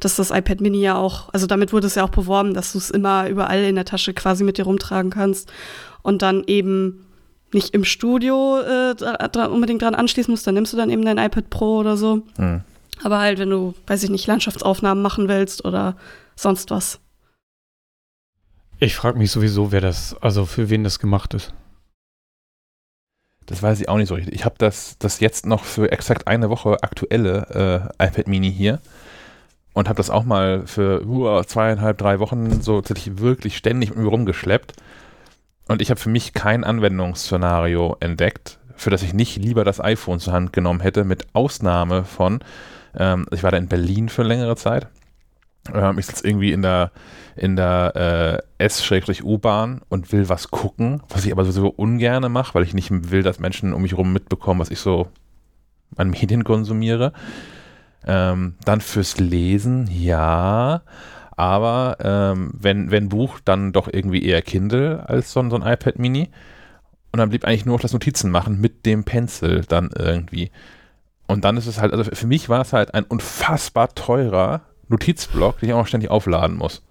dass 0.02 0.18
das 0.18 0.32
iPad 0.32 0.60
Mini 0.60 0.82
ja 0.82 0.98
auch, 0.98 1.30
also 1.34 1.48
damit 1.48 1.72
wurde 1.72 1.88
es 1.88 1.96
ja 1.96 2.04
auch 2.04 2.10
beworben, 2.10 2.54
dass 2.54 2.74
du 2.74 2.80
es 2.80 2.90
immer 2.90 3.30
überall 3.30 3.64
in 3.64 3.76
der 3.76 3.86
Tasche 3.86 4.14
quasi 4.14 4.44
mit 4.44 4.58
dir 4.58 4.66
rumtragen 4.66 5.10
kannst 5.10 5.50
und 6.06 6.22
dann 6.22 6.44
eben 6.46 7.06
nicht 7.52 7.74
im 7.74 7.84
Studio 7.84 8.60
äh, 8.60 8.96
dra 8.96 9.46
unbedingt 9.46 9.82
dran 9.82 9.96
anschließen 9.96 10.32
musst, 10.32 10.46
dann 10.46 10.54
nimmst 10.54 10.72
du 10.72 10.78
dann 10.78 10.90
eben 10.90 11.04
dein 11.04 11.18
iPad 11.18 11.50
Pro 11.50 11.78
oder 11.78 11.98
so. 11.98 12.22
Hm. 12.38 12.62
Aber 13.04 13.20
halt, 13.20 13.40
wenn 13.40 13.50
du, 13.50 13.74
weiß 13.88 14.04
ich 14.04 14.10
nicht, 14.10 14.28
Landschaftsaufnahmen 14.28 15.02
machen 15.02 15.28
willst 15.28 15.66
oder 15.66 15.96
sonst 16.36 16.70
was. 16.70 17.00
Ich 18.80 18.96
frage 18.96 19.18
mich 19.18 19.32
sowieso, 19.32 19.72
wer 19.72 19.82
das, 19.82 20.16
also 20.22 20.46
für 20.46 20.70
wen 20.70 20.84
das 20.84 21.00
gemacht 21.00 21.34
ist. 21.34 21.54
Das 23.48 23.64
weiß 23.64 23.80
ich 23.80 23.90
auch 23.90 23.98
nicht 23.98 24.10
so 24.10 24.16
richtig. 24.16 24.36
Ich 24.36 24.46
habe 24.46 24.56
das, 24.58 24.98
das 25.00 25.20
jetzt 25.20 25.46
noch 25.46 25.64
für 25.64 25.92
exakt 25.92 26.28
eine 26.28 26.50
Woche 26.50 26.84
aktuelle 26.84 27.90
äh, 28.00 28.06
iPad 28.06 28.28
Mini 28.28 28.52
hier 28.52 28.80
und 29.74 29.88
habe 29.88 29.98
das 29.98 30.10
auch 30.10 30.24
mal 30.24 30.68
für 30.68 31.06
uh, 31.06 31.44
zweieinhalb, 31.44 31.98
drei 31.98 32.20
Wochen 32.20 32.62
so 32.62 32.82
tatsächlich 32.82 33.20
wirklich 33.20 33.58
ständig 33.58 33.90
mit 33.90 34.00
mir 34.00 34.10
rumgeschleppt. 34.10 34.74
Und 35.68 35.82
ich 35.82 35.90
habe 35.90 36.00
für 36.00 36.10
mich 36.10 36.34
kein 36.34 36.64
Anwendungsszenario 36.64 37.98
entdeckt, 38.00 38.60
für 38.76 38.90
das 38.90 39.04
ich 39.04 39.14
nicht 39.14 39.38
lieber 39.38 39.64
das 39.64 39.82
iPhone 39.82 40.20
zur 40.20 40.34
Hand 40.34 40.54
genommen 40.54 40.80
hätte, 40.80 41.04
mit 41.04 41.28
Ausnahme 41.34 42.04
von, 42.04 42.40
ähm, 42.96 43.26
ich 43.32 43.44
war 43.44 43.52
da 43.52 43.58
in 43.58 43.68
Berlin 43.68 44.10
für 44.10 44.24
längere 44.24 44.56
Zeit. 44.56 44.88
Ähm, 45.74 45.98
ich 45.98 46.06
sitze 46.06 46.28
irgendwie 46.28 46.52
in 46.52 46.62
der, 46.62 46.92
in 47.36 47.56
der 47.56 48.42
äh, 48.60 48.64
S-U-Bahn 48.64 49.82
und 49.90 50.12
will 50.12 50.30
was 50.30 50.52
gucken, 50.52 51.02
was 51.10 51.26
ich 51.26 51.32
aber 51.32 51.44
sowieso 51.46 51.70
ungerne 51.70 52.30
mache, 52.30 52.54
weil 52.54 52.64
ich 52.64 52.74
nicht 52.74 53.12
will, 53.12 53.24
dass 53.24 53.40
Menschen 53.40 53.74
um 53.74 53.82
mich 53.82 53.92
herum 53.92 54.14
mitbekommen, 54.14 54.60
was 54.60 54.70
ich 54.70 54.80
so 54.80 55.08
an 55.96 56.12
Medien 56.12 56.44
konsumiere. 56.44 57.14
Ähm, 58.06 58.56
dann 58.66 58.82
fürs 58.82 59.18
Lesen, 59.20 59.90
ja. 59.92 60.84
Aber 61.36 61.98
ähm, 62.00 62.52
wenn, 62.54 62.92
wenn 62.92 63.10
Buch, 63.10 63.40
dann 63.44 63.74
doch 63.74 63.90
irgendwie 63.92 64.24
eher 64.24 64.42
Kindle 64.42 65.08
als 65.10 65.34
so, 65.34 65.40
ein- 65.42 65.50
so 65.50 65.58
ein 65.58 65.62
iPad 65.74 66.00
Mini. 66.00 66.30
Und 67.12 67.20
dann 67.20 67.30
blieb 67.30 67.46
eigentlich 67.46 67.66
nur 67.66 67.76
noch 67.76 67.82
das 67.82 67.94
Notizen 67.94 68.32
machen 68.32 68.60
mit 68.60 68.86
dem 68.86 69.04
Pencil 69.04 69.64
dann 69.68 69.90
irgendwie. 69.98 70.52
Und 71.28 71.44
dann 71.46 71.58
ist 71.58 71.66
es 71.68 71.80
halt, 71.80 71.92
also 71.94 72.04
für 72.04 72.28
mich 72.28 72.50
war 72.50 72.62
es 72.62 72.74
halt 72.74 72.94
ein 72.94 73.04
unfassbar 73.04 73.94
teurer 73.96 74.62
Notizblock, 74.90 75.60
den 75.60 75.70
ich 75.70 75.74
auch 75.74 75.80
noch 75.80 75.88
ständig 75.88 76.10
aufladen 76.12 76.58
muss. 76.58 76.84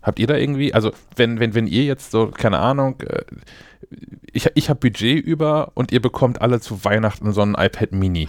Habt 0.00 0.18
ihr 0.20 0.26
da 0.26 0.36
irgendwie, 0.36 0.72
also 0.74 0.92
wenn, 1.16 1.38
wenn, 1.40 1.54
wenn 1.54 1.66
ihr 1.66 1.84
jetzt 1.84 2.10
so, 2.12 2.28
keine 2.28 2.58
Ahnung, 2.60 3.00
äh, 3.02 3.24
ich, 4.32 4.48
ich 4.54 4.70
habe 4.70 4.80
Budget 4.80 5.22
über 5.24 5.72
und 5.74 5.92
ihr 5.92 6.00
bekommt 6.00 6.40
alle 6.40 6.60
zu 6.60 6.84
Weihnachten 6.84 7.32
so 7.32 7.42
ein 7.42 7.54
iPad 7.58 7.92
Mini. 7.92 8.28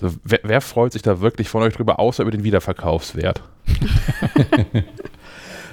So, 0.00 0.10
wer, 0.24 0.40
wer 0.42 0.60
freut 0.60 0.92
sich 0.92 1.02
da 1.02 1.20
wirklich 1.20 1.48
von 1.48 1.62
euch 1.62 1.74
drüber, 1.74 2.00
außer 2.00 2.22
über 2.22 2.32
den 2.32 2.44
Wiederverkaufswert? 2.44 3.42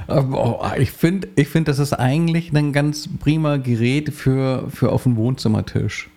Aber, 0.07 0.61
oh, 0.61 0.77
ich 0.77 0.91
finde, 0.91 1.27
ich 1.35 1.47
find, 1.47 1.67
das 1.67 1.79
ist 1.79 1.93
eigentlich 1.93 2.53
ein 2.53 2.71
ganz 2.71 3.09
prima 3.19 3.57
Gerät 3.57 4.13
für, 4.13 4.69
für 4.69 4.91
auf 4.91 5.03
dem 5.03 5.15
Wohnzimmertisch. 5.15 6.09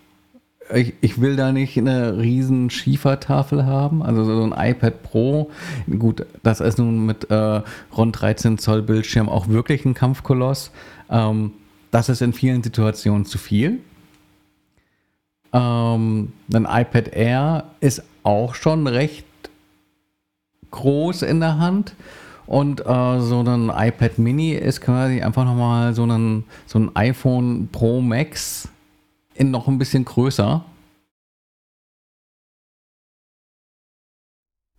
Ich, 0.73 0.93
ich 1.01 1.21
will 1.21 1.35
da 1.35 1.51
nicht 1.51 1.77
eine 1.77 2.17
riesen 2.17 2.71
Schiefertafel 2.71 3.65
haben, 3.65 4.01
also 4.01 4.23
so 4.23 4.43
ein 4.43 4.53
iPad 4.71 5.03
Pro. 5.03 5.51
Gut, 5.99 6.25
das 6.41 6.59
ist 6.59 6.79
nun 6.79 7.05
mit 7.05 7.29
äh, 7.29 7.61
rund 7.95 8.19
13 8.19 8.57
Zoll 8.57 8.81
Bildschirm 8.81 9.29
auch 9.29 9.47
wirklich 9.47 9.85
ein 9.85 9.93
Kampfkoloss. 9.93 10.71
Ähm, 11.09 11.51
das 11.91 12.09
ist 12.09 12.21
in 12.21 12.33
vielen 12.33 12.63
Situationen 12.63 13.25
zu 13.25 13.37
viel. 13.37 13.79
Ähm, 15.55 16.33
ein 16.53 16.65
iPad 16.65 17.07
Air 17.13 17.63
ist 17.79 18.03
auch 18.23 18.55
schon 18.55 18.87
recht 18.87 19.25
groß 20.71 21.21
in 21.21 21.39
der 21.39 21.57
Hand. 21.57 21.95
Und 22.45 22.81
äh, 22.81 23.21
so 23.21 23.39
ein 23.41 23.71
iPad 23.73 24.19
Mini 24.19 24.51
ist 24.51 24.81
quasi 24.81 25.21
einfach 25.21 25.45
nochmal 25.45 25.93
so 25.93 26.05
ein, 26.05 26.43
so 26.65 26.77
ein 26.77 26.95
iPhone 26.95 27.69
Pro 27.71 28.01
Max 28.01 28.67
in 29.33 29.49
noch 29.49 29.67
ein 29.67 29.79
bisschen 29.79 30.03
größer. 30.03 30.63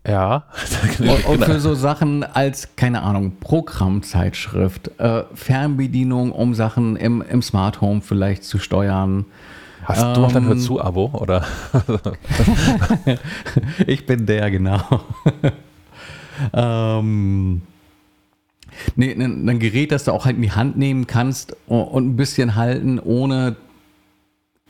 Ja. 0.06 0.44
Und, 1.00 1.26
und 1.26 1.44
für 1.44 1.58
so 1.58 1.74
Sachen 1.74 2.22
als, 2.22 2.76
keine 2.76 3.02
Ahnung, 3.02 3.38
Programmzeitschrift, 3.40 5.00
äh, 5.00 5.24
Fernbedienung, 5.34 6.30
um 6.30 6.54
Sachen 6.54 6.94
im, 6.94 7.22
im 7.22 7.42
Smart 7.42 7.80
Home 7.80 8.02
vielleicht 8.02 8.44
zu 8.44 8.58
steuern. 8.58 9.26
Hast 9.86 10.16
du 10.16 10.20
noch 10.20 10.32
dein 10.32 10.46
Hör 10.46 10.58
zu 10.58 10.80
Abo 10.80 11.10
oder? 11.14 11.44
ich 13.86 14.04
bin 14.04 14.26
der, 14.26 14.50
genau. 14.50 14.80
ähm, 16.52 17.62
nee, 18.96 19.12
ein, 19.12 19.58
Gerät, 19.60 19.92
das 19.92 20.04
du 20.04 20.12
auch 20.12 20.24
halt 20.24 20.36
in 20.36 20.42
die 20.42 20.50
Hand 20.50 20.76
nehmen 20.76 21.06
kannst 21.06 21.56
und 21.68 22.04
ein 22.04 22.16
bisschen 22.16 22.56
halten, 22.56 22.98
ohne 22.98 23.54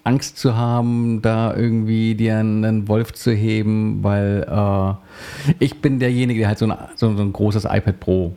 Angst 0.05 0.39
zu 0.39 0.55
haben, 0.55 1.23
da 1.23 1.57
irgendwie 1.57 2.15
dir 2.15 2.37
einen, 2.37 2.65
einen 2.65 2.89
Wolf 2.89 3.15
zu 3.15 3.33
heben, 3.33 4.05
weil 4.05 4.47
äh, 4.49 5.55
ich 5.59 5.81
bin 5.81 5.99
derjenige, 5.99 6.41
der 6.41 6.49
halt 6.49 6.59
so 6.59 6.67
ein, 6.67 6.77
so, 6.95 7.17
so 7.17 7.23
ein 7.23 7.33
großes 7.33 7.65
iPad 7.65 7.99
Pro 8.01 8.37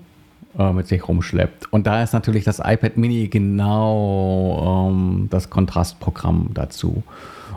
äh, 0.57 0.73
mit 0.73 0.87
sich 0.87 1.07
rumschleppt. 1.07 1.71
Und 1.71 1.85
da 1.87 2.01
ist 2.01 2.13
natürlich 2.13 2.43
das 2.43 2.59
iPad 2.59 2.97
Mini 2.97 3.27
genau 3.27 4.89
ähm, 4.89 5.27
das 5.29 5.49
Kontrastprogramm 5.49 6.51
dazu. 6.53 7.03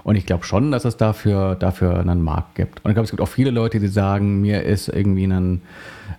Und 0.05 0.17
ich 0.17 0.27
glaube 0.27 0.45
schon, 0.45 0.73
dass 0.73 0.85
es 0.85 0.97
dafür, 0.97 1.55
dafür 1.55 2.01
einen 2.01 2.23
Markt 2.23 2.57
gibt. 2.57 2.85
Und 2.85 2.91
ich 2.91 2.95
glaube, 2.95 3.05
es 3.05 3.11
gibt 3.11 3.23
auch 3.23 3.29
viele 3.29 3.51
Leute, 3.51 3.79
die 3.79 3.89
sagen, 3.89 4.41
mir 4.41 4.63
ist 4.63 4.89
irgendwie 4.89 5.25
ein, 5.25 5.63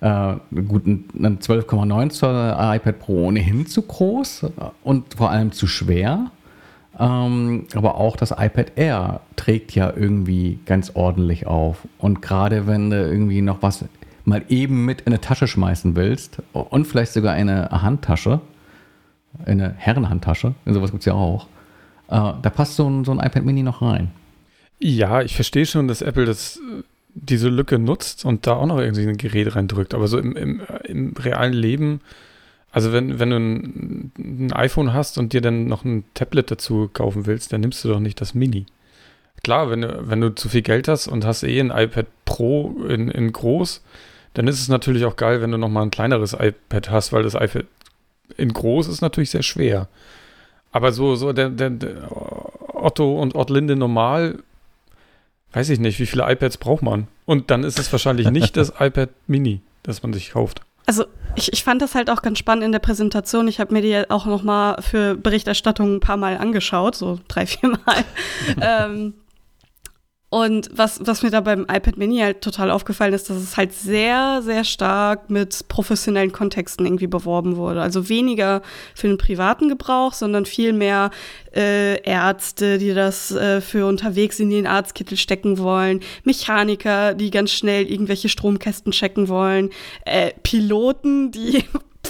äh, 0.01 0.35
guten, 0.67 1.05
ein 1.13 1.39
12,9 1.39 2.09
Zoll 2.09 2.55
iPad 2.57 2.99
Pro 2.99 3.27
ohnehin 3.27 3.67
zu 3.67 3.81
groß 3.81 4.47
und 4.83 5.13
vor 5.15 5.31
allem 5.31 5.51
zu 5.51 5.67
schwer. 5.67 6.31
Ähm, 6.99 7.65
aber 7.75 7.95
auch 7.95 8.15
das 8.15 8.31
iPad 8.31 8.73
Air 8.75 9.21
trägt 9.35 9.73
ja 9.75 9.91
irgendwie 9.95 10.59
ganz 10.65 10.91
ordentlich 10.93 11.47
auf. 11.47 11.87
Und 11.97 12.21
gerade 12.21 12.67
wenn 12.67 12.89
du 12.89 12.95
irgendwie 12.95 13.41
noch 13.41 13.61
was 13.61 13.85
mal 14.25 14.43
eben 14.49 14.85
mit 14.85 15.01
in 15.01 15.07
eine 15.07 15.21
Tasche 15.21 15.47
schmeißen 15.47 15.95
willst 15.95 16.41
und 16.53 16.85
vielleicht 16.85 17.13
sogar 17.13 17.33
eine 17.33 17.69
Handtasche, 17.69 18.41
eine 19.45 19.73
Herrenhandtasche, 19.77 20.55
sowas 20.65 20.91
gibt 20.91 21.01
es 21.01 21.05
ja 21.05 21.13
auch, 21.13 21.47
äh, 22.07 22.33
da 22.41 22.49
passt 22.49 22.75
so 22.75 22.89
ein, 22.89 23.05
so 23.05 23.11
ein 23.11 23.19
iPad 23.19 23.43
Mini 23.43 23.63
noch 23.63 23.81
rein. 23.81 24.11
Ja, 24.79 25.21
ich 25.21 25.35
verstehe 25.35 25.65
schon, 25.65 25.87
dass 25.87 26.01
Apple 26.01 26.25
das, 26.25 26.59
diese 27.13 27.49
Lücke 27.49 27.79
nutzt 27.79 28.25
und 28.25 28.47
da 28.47 28.53
auch 28.53 28.65
noch 28.65 28.79
irgendwie 28.79 29.07
ein 29.07 29.17
Gerät 29.17 29.55
reindrückt. 29.55 29.93
Aber 29.93 30.07
so 30.07 30.17
im, 30.17 30.35
im, 30.35 30.61
im 30.85 31.13
realen 31.17 31.53
Leben 31.53 32.01
also 32.73 32.91
wenn, 32.91 33.19
wenn 33.19 33.29
du 33.29 33.35
ein, 33.37 34.11
ein, 34.17 34.53
iPhone 34.53 34.93
hast 34.93 35.19
und 35.19 35.31
dir 35.31 35.41
dann 35.41 35.67
noch 35.67 35.85
ein 35.85 36.05
Tablet 36.15 36.49
dazu 36.49 36.89
kaufen 36.91 37.27
willst, 37.27 37.53
dann 37.53 37.61
nimmst 37.61 37.85
du 37.85 37.89
doch 37.89 37.99
nicht 37.99 38.19
das 38.19 38.33
Mini. 38.33 38.65
Klar, 39.43 39.69
wenn 39.69 39.81
du, 39.81 40.09
wenn 40.09 40.21
du 40.21 40.33
zu 40.33 40.49
viel 40.49 40.63
Geld 40.63 40.87
hast 40.87 41.07
und 41.07 41.23
hast 41.23 41.43
eh 41.43 41.59
ein 41.59 41.69
iPad 41.69 42.07
Pro 42.25 42.75
in, 42.89 43.09
in 43.09 43.31
groß, 43.31 43.83
dann 44.33 44.47
ist 44.47 44.59
es 44.59 44.67
natürlich 44.67 45.05
auch 45.05 45.15
geil, 45.15 45.41
wenn 45.41 45.51
du 45.51 45.57
nochmal 45.57 45.83
ein 45.83 45.91
kleineres 45.91 46.33
iPad 46.33 46.89
hast, 46.89 47.13
weil 47.13 47.23
das 47.23 47.35
iPad 47.35 47.65
in 48.37 48.51
groß 48.51 48.87
ist 48.87 49.01
natürlich 49.01 49.29
sehr 49.29 49.43
schwer. 49.43 49.87
Aber 50.71 50.91
so, 50.91 51.15
so 51.15 51.33
der, 51.33 51.49
der, 51.49 51.69
der 51.69 52.09
Otto 52.73 53.21
und 53.21 53.35
Ottlinde 53.35 53.75
normal, 53.75 54.39
weiß 55.53 55.69
ich 55.69 55.79
nicht, 55.79 55.99
wie 55.99 56.07
viele 56.07 56.29
iPads 56.29 56.57
braucht 56.57 56.81
man. 56.81 57.07
Und 57.25 57.51
dann 57.51 57.63
ist 57.63 57.77
es 57.77 57.91
wahrscheinlich 57.91 58.29
nicht 58.31 58.57
das 58.57 58.73
iPad 58.79 59.09
Mini, 59.27 59.61
das 59.83 60.01
man 60.01 60.13
sich 60.13 60.31
kauft. 60.31 60.61
Also 60.85 61.05
ich, 61.35 61.53
ich 61.53 61.63
fand 61.63 61.81
das 61.81 61.95
halt 61.95 62.09
auch 62.09 62.21
ganz 62.21 62.39
spannend 62.39 62.65
in 62.65 62.71
der 62.71 62.79
Präsentation. 62.79 63.47
Ich 63.47 63.59
habe 63.59 63.73
mir 63.73 63.81
die 63.81 64.09
auch 64.09 64.25
noch 64.25 64.43
mal 64.43 64.81
für 64.81 65.15
Berichterstattung 65.15 65.95
ein 65.95 65.99
paar 65.99 66.17
Mal 66.17 66.37
angeschaut, 66.37 66.95
so 66.95 67.19
drei, 67.27 67.45
vier 67.45 67.69
Mal. 67.69 68.03
ähm, 68.61 69.13
und 70.33 70.71
was, 70.73 70.99
was 71.03 71.21
mir 71.21 71.29
da 71.29 71.41
beim 71.41 71.61
iPad 71.71 71.95
Mini 71.95 72.17
halt 72.17 72.41
total 72.41 72.71
aufgefallen 72.71 73.13
ist, 73.13 73.29
dass 73.29 73.37
es 73.37 73.55
halt 73.55 73.71
sehr, 73.71 74.41
sehr 74.41 74.63
stark 74.63 75.29
mit 75.29 75.67
professionellen 75.67 76.31
Kontexten 76.31 76.87
irgendwie 76.87 77.05
beworben 77.05 77.55
wurde. 77.55 77.83
Also 77.83 78.09
weniger 78.09 78.63
für 78.95 79.07
den 79.07 79.19
privaten 79.19 79.69
Gebrauch, 79.69 80.11
sondern 80.11 80.47
viel 80.47 80.73
mehr 80.73 81.11
äh, 81.55 82.01
Ärzte, 82.01 82.79
die 82.79 82.95
das 82.95 83.29
äh, 83.29 83.61
für 83.61 83.85
unterwegs 83.85 84.39
in 84.39 84.49
den 84.49 84.65
Arztkittel 84.65 85.19
stecken 85.19 85.59
wollen, 85.59 85.99
Mechaniker, 86.23 87.13
die 87.13 87.29
ganz 87.29 87.51
schnell 87.51 87.85
irgendwelche 87.85 88.27
Stromkästen 88.27 88.91
checken 88.91 89.27
wollen, 89.27 89.69
äh, 90.03 90.31
Piloten, 90.41 91.29
die 91.29 91.63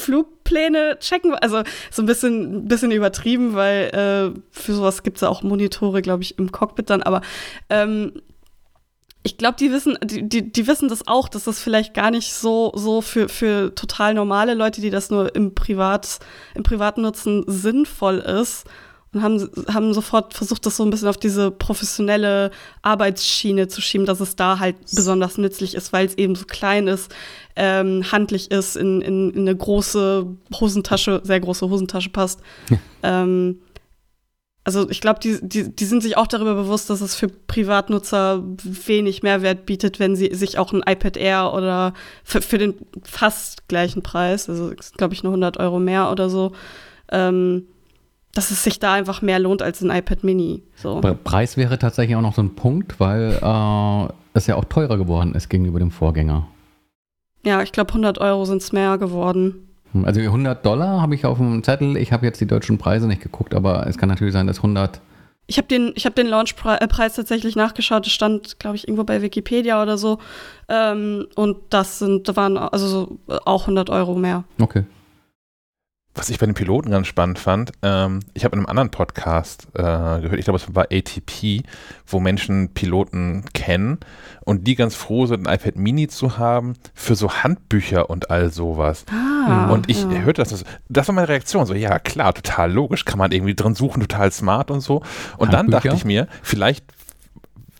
Flugpläne 0.43 0.97
checken. 0.99 1.33
Also 1.35 1.63
so 1.91 2.01
ein 2.01 2.05
bisschen, 2.05 2.67
bisschen 2.67 2.91
übertrieben, 2.91 3.55
weil 3.55 4.33
äh, 4.35 4.39
für 4.51 4.73
sowas 4.73 5.03
gibt 5.03 5.17
es 5.17 5.21
ja 5.21 5.29
auch 5.29 5.43
Monitore, 5.43 6.01
glaube 6.01 6.23
ich, 6.23 6.37
im 6.37 6.51
Cockpit 6.51 6.89
dann. 6.89 7.03
Aber 7.03 7.21
ähm, 7.69 8.13
ich 9.23 9.37
glaube, 9.37 9.55
die 9.57 9.71
wissen, 9.71 9.97
die, 10.03 10.27
die, 10.27 10.51
die 10.51 10.67
wissen 10.67 10.89
das 10.89 11.07
auch, 11.07 11.29
dass 11.29 11.45
das 11.45 11.59
vielleicht 11.59 11.93
gar 11.93 12.11
nicht 12.11 12.33
so, 12.33 12.71
so 12.75 13.01
für, 13.01 13.29
für 13.29 13.73
total 13.73 14.13
normale 14.13 14.53
Leute, 14.53 14.81
die 14.81 14.89
das 14.89 15.09
nur 15.09 15.33
im 15.35 15.55
Privat, 15.55 16.19
im 16.55 16.63
privaten 16.63 17.01
Nutzen 17.01 17.43
sinnvoll 17.47 18.17
ist 18.17 18.65
und 19.13 19.21
haben, 19.21 19.49
haben 19.71 19.93
sofort 19.93 20.33
versucht, 20.33 20.65
das 20.65 20.77
so 20.77 20.83
ein 20.83 20.89
bisschen 20.89 21.07
auf 21.07 21.17
diese 21.17 21.51
professionelle 21.51 22.51
Arbeitsschiene 22.81 23.67
zu 23.67 23.81
schieben, 23.81 24.05
dass 24.05 24.19
es 24.19 24.35
da 24.35 24.59
halt 24.59 24.75
besonders 24.95 25.37
nützlich 25.37 25.75
ist, 25.75 25.93
weil 25.93 26.05
es 26.05 26.17
eben 26.17 26.35
so 26.35 26.45
klein 26.45 26.87
ist, 26.87 27.13
ähm, 27.55 28.03
handlich 28.11 28.49
ist, 28.51 28.75
in, 28.75 29.01
in, 29.01 29.31
in, 29.31 29.41
eine 29.41 29.55
große 29.55 30.25
Hosentasche, 30.59 31.21
sehr 31.23 31.39
große 31.39 31.69
Hosentasche 31.69 32.09
passt. 32.09 32.39
ähm, 33.03 33.59
also 34.65 34.89
ich 34.89 35.01
glaube, 35.01 35.19
die, 35.19 35.39
die, 35.41 35.75
die 35.75 35.85
sind 35.85 36.01
sich 36.01 36.15
auch 36.15 36.27
darüber 36.27 36.55
bewusst, 36.55 36.89
dass 36.89 37.01
es 37.01 37.15
für 37.15 37.27
Privatnutzer 37.27 38.41
wenig 38.63 39.21
Mehrwert 39.21 39.65
bietet, 39.65 39.99
wenn 39.99 40.15
sie 40.15 40.33
sich 40.33 40.57
auch 40.57 40.71
ein 40.71 40.83
iPad 40.87 41.17
Air 41.17 41.53
oder 41.53 41.93
für, 42.23 42.41
für 42.41 42.57
den 42.57 42.75
fast 43.03 43.67
gleichen 43.67 44.03
Preis, 44.03 44.49
also 44.49 44.71
glaube 44.95 45.13
ich 45.13 45.23
nur 45.23 45.33
100 45.33 45.57
Euro 45.57 45.79
mehr 45.79 46.09
oder 46.11 46.29
so, 46.29 46.53
ähm, 47.11 47.67
dass 48.33 48.49
es 48.49 48.63
sich 48.63 48.79
da 48.79 48.93
einfach 48.93 49.21
mehr 49.21 49.39
lohnt 49.39 49.61
als 49.61 49.81
ein 49.81 49.91
iPad 49.91 50.23
Mini. 50.23 50.63
So. 50.75 51.01
Preis 51.23 51.55
wäre 51.55 51.77
tatsächlich 51.77 52.15
auch 52.15 52.21
noch 52.21 52.33
so 52.33 52.41
ein 52.41 52.55
Punkt, 52.55 52.99
weil 52.99 53.39
äh, 53.41 54.13
es 54.33 54.47
ja 54.47 54.55
auch 54.55 54.65
teurer 54.65 54.97
geworden 54.97 55.35
ist 55.35 55.49
gegenüber 55.49 55.79
dem 55.79 55.91
Vorgänger. 55.91 56.47
Ja, 57.45 57.61
ich 57.61 57.71
glaube 57.71 57.89
100 57.89 58.17
Euro 58.17 58.45
sind 58.45 58.61
es 58.61 58.71
mehr 58.71 58.97
geworden. 58.97 59.67
Hm, 59.91 60.05
also 60.05 60.19
100 60.19 60.65
Dollar 60.65 61.01
habe 61.01 61.13
ich 61.13 61.25
auf 61.25 61.37
dem 61.37 61.63
Zettel. 61.63 61.95
Ich 61.95 62.11
habe 62.11 62.25
jetzt 62.25 62.41
die 62.41 62.47
deutschen 62.47 62.79
Preise 62.79 63.07
nicht 63.07 63.21
geguckt, 63.21 63.53
aber 63.53 63.85
es 63.85 63.97
kann 63.97 64.09
natürlich 64.09 64.33
sein, 64.33 64.47
dass 64.47 64.57
100 64.57 64.99
ich 65.45 65.57
habe 65.57 65.67
den, 65.67 65.93
hab 65.97 66.15
den 66.15 66.27
Launchpreis 66.27 67.15
tatsächlich 67.15 67.57
nachgeschaut. 67.57 68.05
Das 68.05 68.13
stand, 68.13 68.59
glaube 68.59 68.77
ich, 68.77 68.87
irgendwo 68.87 69.03
bei 69.03 69.21
Wikipedia 69.21 69.83
oder 69.83 69.97
so. 69.97 70.19
Ähm, 70.69 71.27
und 71.35 71.57
das 71.69 71.99
sind, 71.99 72.29
da 72.29 72.37
waren 72.37 72.57
also 72.57 72.87
so, 72.87 73.19
auch 73.43 73.63
100 73.63 73.89
Euro 73.89 74.15
mehr. 74.15 74.45
Okay 74.57 74.85
was 76.15 76.29
ich 76.29 76.37
bei 76.37 76.45
den 76.45 76.53
Piloten 76.53 76.91
ganz 76.91 77.07
spannend 77.07 77.39
fand, 77.39 77.71
ähm, 77.81 78.19
ich 78.33 78.45
habe 78.45 78.55
in 78.55 78.59
einem 78.59 78.67
anderen 78.67 78.91
Podcast 78.91 79.67
äh, 79.73 79.81
gehört, 79.81 80.35
ich 80.37 80.45
glaube, 80.45 80.57
es 80.57 80.75
war 80.75 80.85
ATP, 80.91 81.63
wo 82.05 82.19
Menschen 82.19 82.69
Piloten 82.73 83.45
kennen 83.53 83.99
und 84.41 84.67
die 84.67 84.75
ganz 84.75 84.93
froh 84.93 85.25
sind, 85.25 85.47
ein 85.47 85.53
iPad 85.53 85.75
Mini 85.75 86.07
zu 86.07 86.37
haben 86.37 86.73
für 86.93 87.15
so 87.15 87.31
Handbücher 87.31 88.09
und 88.09 88.29
all 88.29 88.51
sowas. 88.51 89.05
Ah, 89.11 89.71
und 89.71 89.89
ich 89.89 90.03
ja. 90.03 90.09
hörte 90.09 90.43
das, 90.43 90.63
das 90.87 91.07
war 91.07 91.15
meine 91.15 91.29
Reaktion, 91.29 91.65
so 91.65 91.73
ja 91.73 91.97
klar, 91.97 92.33
total 92.33 92.71
logisch, 92.71 93.05
kann 93.05 93.17
man 93.17 93.31
irgendwie 93.31 93.55
drin 93.55 93.73
suchen, 93.73 94.01
total 94.01 94.31
smart 94.31 94.69
und 94.69 94.81
so. 94.81 95.01
Und 95.37 95.51
dann 95.51 95.69
dachte 95.71 95.95
ich 95.95 96.05
mir, 96.05 96.27
vielleicht 96.43 96.85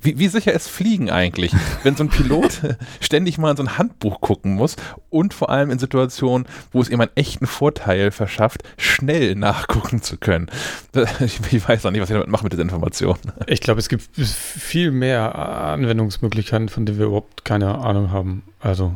wie, 0.04 0.20
wie 0.20 0.28
sicher 0.28 0.54
ist 0.54 0.68
Fliegen 0.68 1.10
eigentlich, 1.10 1.54
wenn 1.84 1.96
so 1.96 2.04
ein 2.04 2.10
Pilot 2.10 2.62
ständig 3.00 3.38
mal 3.38 3.52
in 3.52 3.58
so 3.58 3.64
ein 3.64 3.78
Handbuch 3.78 4.22
gucken 4.22 4.56
muss 4.56 4.76
und 5.10 5.34
vor 5.34 5.50
allem 5.50 5.72
in 5.72 5.80
Situationen, 5.80 6.48
wo 6.72 6.82
es 6.82 6.90
ihm 6.90 7.02
einen 7.02 7.12
echten 7.16 7.48
Vorteil 7.48 8.12
verschafft, 8.12 8.64
schnell 8.78 9.36
nachgucken 9.36 10.02
zu 10.02 10.18
können? 10.18 10.48
Ich, 11.20 11.40
ich 11.52 11.68
weiß 11.68 11.86
auch 11.86 11.92
nicht, 11.92 12.02
was 12.02 12.10
ich 12.10 12.14
damit 12.14 12.28
mache 12.28 12.44
mit 12.44 12.54
dieser 12.54 12.64
Information. 12.64 13.18
Ich 13.48 13.62
glaube, 13.62 13.80
es 13.80 13.90
gibt 13.90 14.10
viel 14.16 14.92
mehr 14.92 15.36
Anwendungsmöglichkeiten, 15.36 16.70
von 16.70 16.86
denen 16.86 16.98
wir 16.98 17.08
überhaupt 17.08 17.46
keine 17.46 17.80
Ahnung 17.80 18.12
haben. 18.12 18.44
Also 18.60 18.96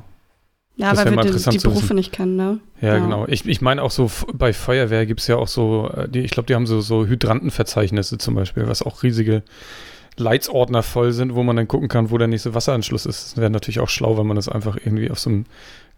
ja, 0.77 0.91
das 0.91 1.05
weil 1.05 1.15
wir 1.15 1.23
die, 1.23 1.57
die 1.57 1.57
Berufe 1.57 1.95
nicht 1.95 2.11
kennen, 2.11 2.35
ne? 2.35 2.59
Ja, 2.81 2.89
ja. 2.89 2.99
genau. 2.99 3.25
Ich, 3.27 3.47
ich 3.47 3.61
meine 3.61 3.81
auch 3.81 3.89
so, 3.89 4.11
bei 4.31 4.53
Feuerwehr 4.53 5.07
gibt 5.07 5.21
es 5.21 5.27
ja 5.27 5.35
auch 5.35 5.47
so, 5.47 5.89
äh, 5.95 6.07
die, 6.07 6.19
ich 6.19 6.31
glaube, 6.31 6.45
die 6.45 6.53
haben 6.53 6.67
so, 6.67 6.81
so 6.81 7.07
Hydrantenverzeichnisse 7.07 8.19
zum 8.19 8.35
Beispiel, 8.35 8.67
was 8.67 8.83
auch 8.83 9.01
riesige 9.01 9.41
Leitsordner 10.17 10.83
voll 10.83 11.11
sind, 11.11 11.35
wo 11.35 11.43
man 11.43 11.55
dann 11.55 11.67
gucken 11.67 11.87
kann, 11.87 12.11
wo 12.11 12.17
der 12.17 12.27
nächste 12.27 12.53
Wasseranschluss 12.53 13.05
ist. 13.05 13.31
Das 13.31 13.37
wäre 13.37 13.49
natürlich 13.49 13.79
auch 13.79 13.89
schlau, 13.89 14.17
wenn 14.17 14.27
man 14.27 14.35
das 14.35 14.49
einfach 14.49 14.77
irgendwie 14.77 15.11
auf 15.11 15.19
so 15.19 15.29
einem 15.29 15.45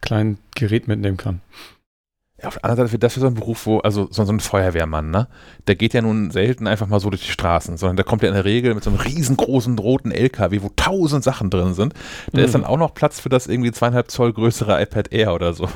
kleinen 0.02 0.38
Gerät 0.56 0.88
mitnehmen 0.88 1.18
kann. 1.18 1.42
Ja, 2.42 2.48
auf 2.48 2.54
der 2.56 2.66
anderen 2.66 2.88
Seite, 2.88 3.00
das 3.00 3.18
ist 3.18 3.22
so 3.22 3.28
ein 3.28 3.34
Beruf, 3.34 3.66
wo, 3.66 3.80
also 3.80 4.08
so, 4.12 4.24
so 4.24 4.32
ein 4.32 4.40
Feuerwehrmann, 4.40 5.12
ne? 5.12 5.28
Der 5.68 5.76
geht 5.76 5.94
ja 5.94 6.02
nun 6.02 6.32
selten 6.32 6.68
einfach 6.68 6.88
mal 6.88 7.02
so 7.02 7.10
durch 7.10 7.26
die 7.26 7.32
Straßen, 7.32 7.76
sondern 7.76 7.98
der 7.98 8.06
kommt 8.06 8.24
ja 8.24 8.30
in 8.30 8.36
der 8.36 8.46
Regel 8.46 8.74
mit 8.76 8.84
so 8.84 8.90
einem 8.90 9.00
riesengroßen 9.00 9.78
roten 9.78 10.12
LKW, 10.12 10.62
wo 10.62 10.72
tausend 10.76 11.24
Sachen 11.24 11.50
drin 11.50 11.74
sind. 11.74 11.94
Da 12.32 12.40
mhm. 12.40 12.46
ist 12.46 12.54
dann 12.54 12.64
auch 12.64 12.78
noch 12.78 12.94
Platz 12.94 13.20
für 13.20 13.30
das 13.30 13.48
irgendwie 13.48 13.72
zweieinhalb 13.72 14.10
Zoll 14.10 14.32
größere 14.32 14.82
iPad 14.82 15.12
Air 15.12 15.34
oder 15.34 15.54
so. 15.54 15.68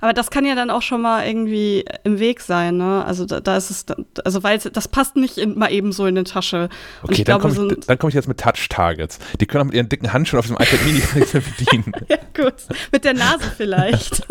Aber 0.00 0.12
das 0.12 0.30
kann 0.30 0.44
ja 0.44 0.54
dann 0.54 0.70
auch 0.70 0.82
schon 0.82 1.02
mal 1.02 1.26
irgendwie 1.26 1.84
im 2.04 2.18
Weg 2.18 2.40
sein, 2.40 2.76
ne? 2.76 3.04
Also 3.04 3.24
da, 3.24 3.40
da 3.40 3.56
ist 3.56 3.70
es, 3.70 3.86
also 4.24 4.42
weil 4.42 4.58
das 4.58 4.88
passt 4.88 5.16
nicht 5.16 5.38
in, 5.38 5.58
mal 5.58 5.72
eben 5.72 5.92
so 5.92 6.06
in 6.06 6.16
eine 6.16 6.24
Tasche. 6.24 6.68
Und 7.02 7.12
okay, 7.12 7.24
dann 7.24 7.40
komme 7.40 7.54
ich, 7.54 7.98
komm 7.98 8.08
ich, 8.08 8.14
jetzt 8.14 8.28
mit 8.28 8.38
Touch-Targets. 8.38 9.18
Die 9.40 9.46
können 9.46 9.62
auch 9.62 9.66
mit 9.66 9.74
ihren 9.74 9.88
dicken 9.88 10.12
Handschuhen 10.12 10.40
auf 10.40 10.46
dem 10.46 10.56
iPad 10.56 10.84
Mini 10.84 11.02
nichts 11.14 11.32
mehr 11.34 11.42
bedienen. 11.58 11.92
ja, 12.08 12.18
gut. 12.34 12.54
Mit 12.92 13.04
der 13.04 13.14
Nase 13.14 13.50
vielleicht. 13.56 14.26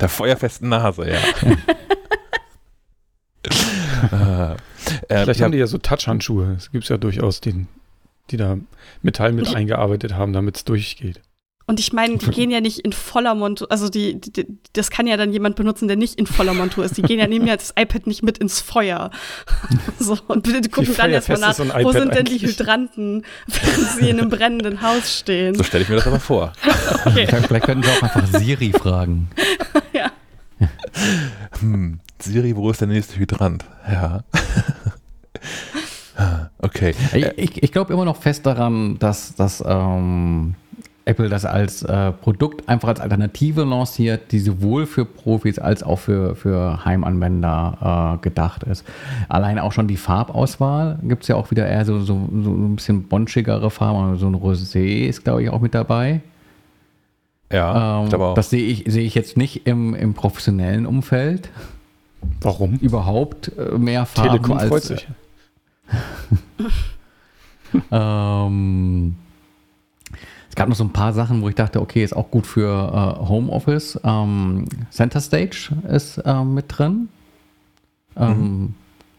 der 0.00 0.08
feuerfesten 0.08 0.68
Nase, 0.68 1.10
ja. 1.10 1.18
Äh, 5.08 5.22
Vielleicht 5.22 5.40
ja, 5.40 5.44
haben 5.44 5.52
die 5.52 5.58
ja 5.58 5.66
so 5.66 5.78
Touch-Handschuhe. 5.78 6.54
Es 6.56 6.70
gibt 6.70 6.88
ja 6.88 6.96
durchaus 6.96 7.40
den, 7.40 7.68
die 8.30 8.36
da 8.36 8.58
Metall 9.02 9.32
mit 9.32 9.54
eingearbeitet 9.54 10.14
haben, 10.14 10.32
damit 10.32 10.56
es 10.56 10.64
durchgeht. 10.64 11.20
Und 11.68 11.80
ich 11.80 11.92
meine, 11.92 12.16
die 12.16 12.30
gehen 12.30 12.52
ja 12.52 12.60
nicht 12.60 12.78
in 12.78 12.92
voller 12.92 13.34
Montur, 13.34 13.70
also 13.72 13.88
die, 13.88 14.20
die, 14.20 14.46
das 14.72 14.90
kann 14.90 15.08
ja 15.08 15.16
dann 15.16 15.32
jemand 15.32 15.56
benutzen, 15.56 15.88
der 15.88 15.96
nicht 15.96 16.16
in 16.16 16.28
voller 16.28 16.54
Montur 16.54 16.84
ist. 16.84 16.96
Die 16.96 17.02
gehen 17.02 17.18
ja, 17.18 17.26
nehmen 17.26 17.48
ja 17.48 17.56
das 17.56 17.74
iPad 17.76 18.06
nicht 18.06 18.22
mit 18.22 18.38
ins 18.38 18.60
Feuer. 18.60 19.10
so, 19.98 20.16
und 20.28 20.44
bitte 20.44 20.68
gucken 20.70 20.94
dann 20.96 21.10
erstmal 21.10 21.40
nach, 21.40 21.58
wo 21.58 21.90
sind 21.90 22.14
denn 22.14 22.24
die? 22.24 22.38
Hydranten, 22.38 23.24
wenn 23.46 23.84
sie 23.84 24.10
in 24.10 24.20
einem 24.20 24.30
brennenden 24.30 24.80
Haus 24.80 25.18
stehen. 25.18 25.56
so 25.56 25.64
stelle 25.64 25.82
ich 25.82 25.88
mir 25.88 25.96
das 25.96 26.06
aber 26.06 26.20
vor. 26.20 26.52
Okay. 27.04 27.26
Vielleicht, 27.26 27.46
vielleicht 27.46 27.66
könnten 27.66 27.82
sie 27.84 27.90
auch 27.90 28.02
einfach 28.02 28.26
Siri 28.40 28.72
fragen. 28.72 29.28
Ja. 29.92 30.12
Hm, 31.60 32.00
Siri, 32.20 32.54
wo 32.56 32.70
ist 32.70 32.80
der 32.80 32.88
nächste 32.88 33.18
Hydrant? 33.18 33.64
Ja. 33.90 34.24
okay. 36.58 36.94
Ich, 37.12 37.26
ich, 37.36 37.62
ich 37.62 37.72
glaube 37.72 37.92
immer 37.92 38.04
noch 38.04 38.20
fest 38.20 38.46
daran, 38.46 38.98
dass, 38.98 39.34
dass 39.34 39.62
ähm, 39.66 40.54
Apple 41.06 41.28
das 41.28 41.44
als 41.44 41.82
äh, 41.82 42.10
Produkt 42.12 42.68
einfach 42.68 42.88
als 42.88 43.00
Alternative 43.00 43.62
lanciert, 43.64 44.32
die 44.32 44.40
sowohl 44.40 44.86
für 44.86 45.04
Profis 45.04 45.58
als 45.58 45.84
auch 45.84 46.00
für, 46.00 46.34
für 46.34 46.84
Heimanwender 46.84 48.16
äh, 48.18 48.22
gedacht 48.22 48.64
ist. 48.64 48.84
Allein 49.28 49.60
auch 49.60 49.70
schon 49.70 49.86
die 49.86 49.96
Farbauswahl 49.96 50.98
gibt 51.04 51.22
es 51.22 51.28
ja 51.28 51.36
auch 51.36 51.52
wieder 51.52 51.66
eher 51.66 51.84
so, 51.84 52.00
so, 52.00 52.28
so 52.42 52.50
ein 52.50 52.74
bisschen 52.74 53.04
bonschigere 53.04 53.70
Farben. 53.70 54.18
So 54.18 54.26
ein 54.26 54.34
Rosé 54.34 55.06
ist, 55.06 55.22
glaube 55.22 55.44
ich, 55.44 55.50
auch 55.50 55.60
mit 55.60 55.74
dabei. 55.74 56.22
Ja, 57.52 58.02
Ähm, 58.02 58.12
auch. 58.14 58.34
das 58.34 58.50
sehe 58.50 58.66
ich, 58.66 58.84
sehe 58.88 59.04
ich 59.04 59.14
jetzt 59.14 59.36
nicht 59.36 59.68
im, 59.68 59.94
im 59.94 60.14
professionellen 60.14 60.86
Umfeld 60.86 61.50
Warum? 62.40 62.74
überhaupt 62.78 63.52
äh, 63.56 63.78
mehr 63.78 64.06
Farben 64.06 64.30
Telekom 64.30 64.58
als 64.58 64.68
freut 64.68 64.82
sich. 64.82 65.06
Ähm, 67.90 69.16
es 69.16 69.25
gab 70.56 70.68
noch 70.68 70.76
so 70.76 70.84
ein 70.84 70.92
paar 70.92 71.12
Sachen, 71.12 71.42
wo 71.42 71.48
ich 71.48 71.54
dachte, 71.54 71.80
okay, 71.80 72.02
ist 72.02 72.16
auch 72.16 72.30
gut 72.30 72.46
für 72.46 72.66
äh, 73.20 73.28
Homeoffice. 73.28 74.00
Ähm, 74.02 74.64
Center 74.90 75.20
Stage 75.20 75.70
ist 75.88 76.20
ähm, 76.24 76.54
mit 76.54 76.66
drin. 76.68 77.08
Ähm, 78.16 78.74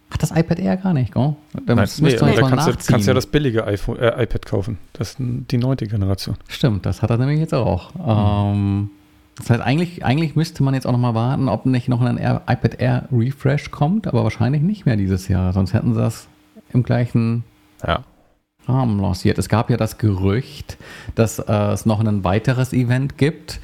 Hat 0.10 0.23
das 0.23 0.32
iPad 0.32 0.60
Air 0.60 0.78
gar 0.78 0.93
nicht, 0.93 1.13
gell? 1.13 1.36
Da 1.65 1.76
Nein, 1.76 1.88
Nee, 2.00 2.15
da 2.15 2.50
kannst 2.50 2.67
du, 2.67 2.91
kannst 2.91 3.08
ja 3.08 3.13
das 3.13 3.28
billige 3.28 3.65
iPhone, 3.65 4.00
äh, 4.00 4.23
iPad 4.23 4.45
kaufen. 4.45 4.78
Das 4.93 5.12
ist 5.12 5.17
die 5.19 5.58
neunte 5.58 5.88
Generation. 5.88 6.36
Stimmt, 6.47 6.86
das 6.86 7.02
hat 7.02 7.10
er 7.10 7.17
nämlich 7.17 7.39
jetzt 7.39 7.54
auch. 7.54 7.91
Ähm, 8.06 8.89
das 9.38 9.52
heißt, 9.52 9.62
eigentlich, 9.62 10.04
eigentlich 10.04 10.36
müsste 10.36 10.63
man 10.63 10.73
jetzt 10.73 10.88
auch 10.88 10.91
noch 10.91 11.00
mal 11.00 11.13
warten, 11.13 11.47
ob 11.47 11.67
nicht 11.67 11.89
noch 11.89 12.02
ein 12.02 12.17
Air, 12.17 12.41
iPad 12.47 12.80
Air 12.80 13.08
Refresh 13.12 13.69
kommt, 13.69 14.08
aber 14.08 14.23
wahrscheinlich 14.23 14.63
nicht 14.63 14.86
mehr 14.88 14.95
dieses 14.97 15.28
Jahr. 15.28 15.54
Sonst 15.54 15.73
hätten 15.73 15.93
sie 15.93 16.00
das 16.00 16.28
im 16.73 16.82
gleichen 16.82 17.43
Ja. 17.86 18.04
Rahmen 18.67 18.99
lanciert. 18.99 19.38
Es 19.38 19.49
gab 19.49 19.69
ja 19.69 19.77
das 19.77 19.97
Gerücht, 19.97 20.77
dass 21.15 21.39
äh, 21.39 21.51
es 21.51 21.86
noch 21.86 21.99
ein 21.99 22.23
weiteres 22.23 22.73
Event 22.73 23.17
gibt 23.17 23.60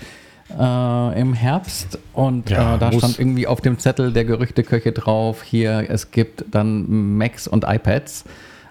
äh, 0.57 1.19
im 1.19 1.33
Herbst 1.33 1.99
und 2.13 2.49
Ja, 2.49 2.75
äh, 2.75 2.79
da 2.79 2.91
stand 2.91 3.19
irgendwie 3.19 3.47
auf 3.47 3.61
dem 3.61 3.79
Zettel 3.79 4.13
der 4.13 4.25
Gerüchteköche 4.25 4.91
drauf, 4.91 5.43
hier, 5.43 5.85
es 5.89 6.11
gibt 6.11 6.45
dann 6.51 7.17
Macs 7.17 7.47
und 7.47 7.65
iPads. 7.67 8.25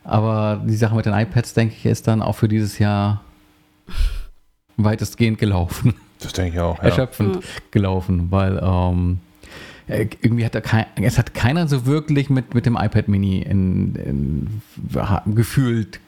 Aber 0.04 0.60
die 0.64 0.74
Sache 0.74 0.96
mit 0.96 1.06
den 1.06 1.14
iPads, 1.14 1.54
denke 1.54 1.74
ich, 1.76 1.86
ist 1.86 2.08
dann 2.08 2.22
auch 2.22 2.34
für 2.34 2.48
dieses 2.48 2.78
Jahr 2.78 3.20
weitestgehend 4.76 5.38
gelaufen 5.38 5.94
Das 6.22 6.32
denke 6.32 6.56
ich 6.56 6.60
auch. 6.60 6.78
Ja. 6.78 6.84
erschöpfend 6.84 7.40
gelaufen, 7.70 8.30
weil 8.30 8.60
ähm, 8.62 9.20
äh, 9.86 10.06
irgendwie 10.20 10.44
hat 10.44 10.54
er 10.54 10.60
kein, 10.60 10.86
es 10.96 11.18
hat 11.18 11.34
keiner 11.34 11.68
so 11.68 11.86
wirklich 11.86 12.30
mit, 12.30 12.54
mit 12.54 12.66
dem 12.66 12.76
iPad 12.76 13.08
Mini 13.08 13.42
in, 13.42 13.94
in, 13.96 14.62
gefühlt 15.34 16.00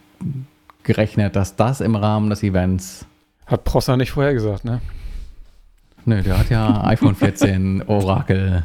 gerechnet, 0.82 1.36
dass 1.36 1.56
das 1.56 1.80
im 1.80 1.96
Rahmen 1.96 2.30
des 2.30 2.42
Events. 2.42 3.06
Hat 3.46 3.64
Prosser 3.64 3.96
nicht 3.96 4.12
vorher 4.12 4.32
gesagt, 4.34 4.64
ne? 4.64 4.80
Nö, 6.06 6.22
der 6.22 6.38
hat 6.38 6.50
ja 6.50 6.84
iPhone 6.84 7.14
14 7.14 7.82
Orakel. 7.86 8.64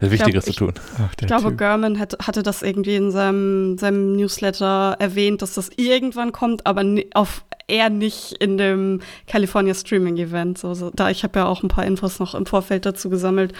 Das 0.00 0.10
Wichtigeres 0.10 0.46
ich- 0.48 0.56
zu 0.56 0.66
tun. 0.66 0.74
Ach, 0.98 1.12
Ich 1.20 1.26
glaube, 1.26 1.50
Typ. 1.50 1.58
Gurman 1.58 1.98
hat, 1.98 2.16
hatte 2.26 2.42
das 2.42 2.62
irgendwie 2.62 2.96
in 2.96 3.10
seinem, 3.12 3.78
seinem 3.78 4.16
Newsletter 4.16 4.96
erwähnt, 4.98 5.42
dass 5.42 5.54
das 5.54 5.70
irgendwann 5.76 6.32
kommt, 6.32 6.66
aber 6.66 6.84
auf 7.14 7.44
eher 7.68 7.88
nicht 7.88 8.32
in 8.40 8.58
dem 8.58 9.00
California 9.28 9.74
Streaming 9.74 10.16
Event. 10.16 10.58
So, 10.58 10.74
so, 10.74 10.90
da 10.92 11.08
ich 11.10 11.22
habe 11.22 11.38
ja 11.38 11.46
auch 11.46 11.62
ein 11.62 11.68
paar 11.68 11.84
Infos 11.86 12.18
noch 12.18 12.34
im 12.34 12.46
Vorfeld 12.46 12.84
dazu 12.84 13.10
gesammelt. 13.10 13.52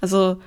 Also 0.00 0.38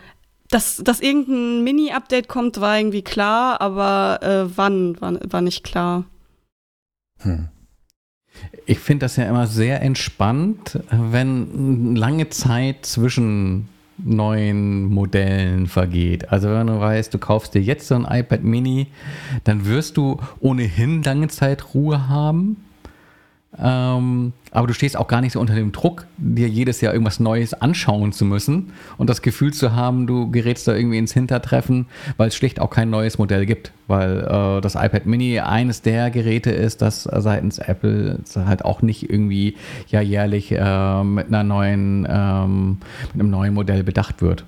dass, 0.52 0.78
dass 0.78 1.00
irgendein 1.00 1.64
Mini-Update 1.64 2.28
kommt, 2.28 2.62
war 2.62 2.78
irgendwie 2.78 3.02
klar, 3.02 3.60
aber 3.62 4.20
äh, 4.22 4.58
wann 4.58 5.00
war, 5.02 5.14
war 5.30 5.42
nicht 5.42 5.64
klar. 5.64 6.04
Hm. 7.20 7.48
Ich 8.66 8.80
finde 8.80 9.06
das 9.06 9.16
ja 9.16 9.26
immer 9.26 9.48
sehr 9.48 9.82
entspannt, 9.82 10.80
wenn 10.90 11.96
lange 11.96 12.30
Zeit 12.30 12.86
zwischen 12.86 13.70
neuen 13.98 14.86
Modellen 14.86 15.68
vergeht. 15.68 16.32
Also 16.32 16.50
wenn 16.50 16.68
du 16.68 16.80
weißt, 16.80 17.14
du 17.14 17.18
kaufst 17.18 17.54
dir 17.54 17.62
jetzt 17.62 17.88
so 17.88 17.96
ein 17.96 18.06
iPad 18.10 18.44
Mini, 18.44 18.88
dann 19.44 19.66
wirst 19.66 19.98
du 19.98 20.20
ohnehin 20.40 21.04
lange 21.04 21.28
Zeit 21.28 21.74
Ruhe 21.74 22.10
haben. 22.10 22.58
Ähm, 23.60 24.32
aber 24.52 24.68
du 24.68 24.74
stehst 24.74 24.96
auch 24.96 25.08
gar 25.08 25.20
nicht 25.20 25.34
so 25.34 25.40
unter 25.40 25.56
dem 25.56 25.72
Druck, 25.74 26.06
dir 26.18 26.48
jedes 26.48 26.80
Jahr 26.80 26.94
irgendwas 26.94 27.20
Neues 27.20 27.54
anschauen 27.54 28.14
zu 28.14 28.24
müssen 28.24 28.72
und 28.98 29.10
das 29.10 29.22
Gefühl 29.22 29.54
zu 29.54 29.74
haben, 29.74 30.08
du 30.08 30.32
gerätst 30.32 30.68
da 30.68 30.74
irgendwie 30.74 30.98
ins 30.98 31.14
Hintertreffen, 31.14 31.88
weil 32.16 32.30
es 32.30 32.36
schlicht 32.36 32.62
auch 32.62 32.70
kein 32.70 32.90
neues 32.90 33.18
Modell 33.18 33.46
gibt. 33.46 33.74
Weil 33.88 34.20
äh, 34.20 34.62
das 34.62 34.76
iPad 34.76 35.06
Mini 35.06 35.40
eines 35.40 35.82
der 35.82 36.12
Geräte 36.12 36.52
ist, 36.52 36.82
das 36.82 37.04
seitens 37.04 37.60
Apple 37.60 38.20
halt 38.36 38.64
auch 38.64 38.82
nicht 38.82 39.10
irgendwie 39.10 39.56
ja 39.90 40.00
jährlich 40.00 40.54
äh, 40.54 41.04
mit 41.04 41.28
einer 41.28 41.44
neuen, 41.44 42.08
ähm, 42.10 42.78
mit 43.14 43.22
einem 43.22 43.30
neuen 43.30 43.54
Modell 43.54 43.84
bedacht 43.84 44.22
wird. 44.22 44.46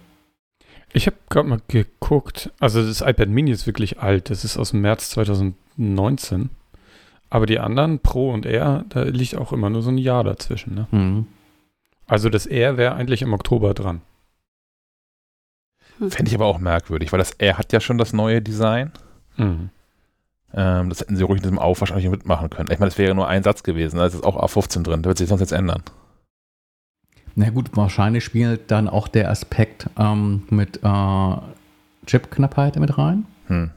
Ich 0.94 1.08
habe 1.08 1.18
gerade 1.30 1.50
mal 1.50 1.62
geguckt. 1.68 2.52
Also 2.60 2.86
das 2.86 3.02
iPad 3.02 3.28
Mini 3.28 3.52
ist 3.52 3.66
wirklich 3.66 4.00
alt. 4.00 4.30
Das 4.30 4.46
ist 4.46 4.58
aus 4.58 4.72
dem 4.72 4.82
März 4.82 5.10
2019. 5.10 6.52
Aber 7.34 7.48
die 7.48 7.58
anderen, 7.58 7.98
Pro 7.98 8.32
und 8.32 8.46
Air, 8.46 8.86
da 8.90 9.02
liegt 9.02 9.36
auch 9.36 9.52
immer 9.52 9.72
nur 9.72 9.82
so 9.82 9.90
ein 9.90 9.98
Jahr 9.98 10.24
dazwischen. 10.24 10.76
Ne? 10.76 10.88
Mhm. 10.92 11.26
Also 12.06 12.30
das 12.30 12.46
Air 12.46 12.78
wäre 12.78 12.94
eigentlich 12.94 13.24
im 13.24 13.34
Oktober 13.34 13.74
dran. 13.74 14.02
Fände 16.10 16.30
ich 16.30 16.36
aber 16.36 16.46
auch 16.46 16.60
merkwürdig, 16.60 17.12
weil 17.12 17.18
das 17.18 17.32
er 17.32 17.58
hat 17.58 17.74
ja 17.74 17.80
schon 17.80 17.98
das 17.98 18.14
neue 18.14 18.40
Design. 18.40 18.92
Mhm. 19.38 19.72
Ähm, 20.54 20.90
das 20.90 21.00
hätten 21.00 21.16
sie 21.16 21.24
ruhig 21.24 21.40
in 21.40 21.44
diesem 21.44 21.58
Aufwasch 21.58 21.92
eigentlich 21.92 22.12
mitmachen 22.12 22.52
können. 22.52 22.70
Ich 22.72 22.78
meine, 22.78 22.92
das 22.92 23.00
wäre 23.00 23.16
nur 23.16 23.28
ein 23.28 23.42
Satz 23.42 23.64
gewesen, 23.64 23.98
da 23.98 24.06
ist 24.06 24.14
jetzt 24.14 24.26
auch 24.26 24.38
A15 24.38 24.84
drin. 24.84 25.02
Da 25.02 25.08
wird 25.08 25.18
sich 25.18 25.28
sonst 25.28 25.42
jetzt 25.42 25.54
ändern. 25.54 25.82
Na 27.34 27.50
gut, 27.50 27.76
wahrscheinlich 27.76 28.24
spielt 28.24 28.70
dann 28.70 28.88
auch 28.88 29.08
der 29.08 29.32
Aspekt 29.32 29.90
ähm, 29.98 30.44
mit 30.52 30.82
äh, 30.84 31.36
Chipknappheit 32.06 32.76
mit 32.76 32.96
rein. 32.96 33.26
Hm. 33.48 33.72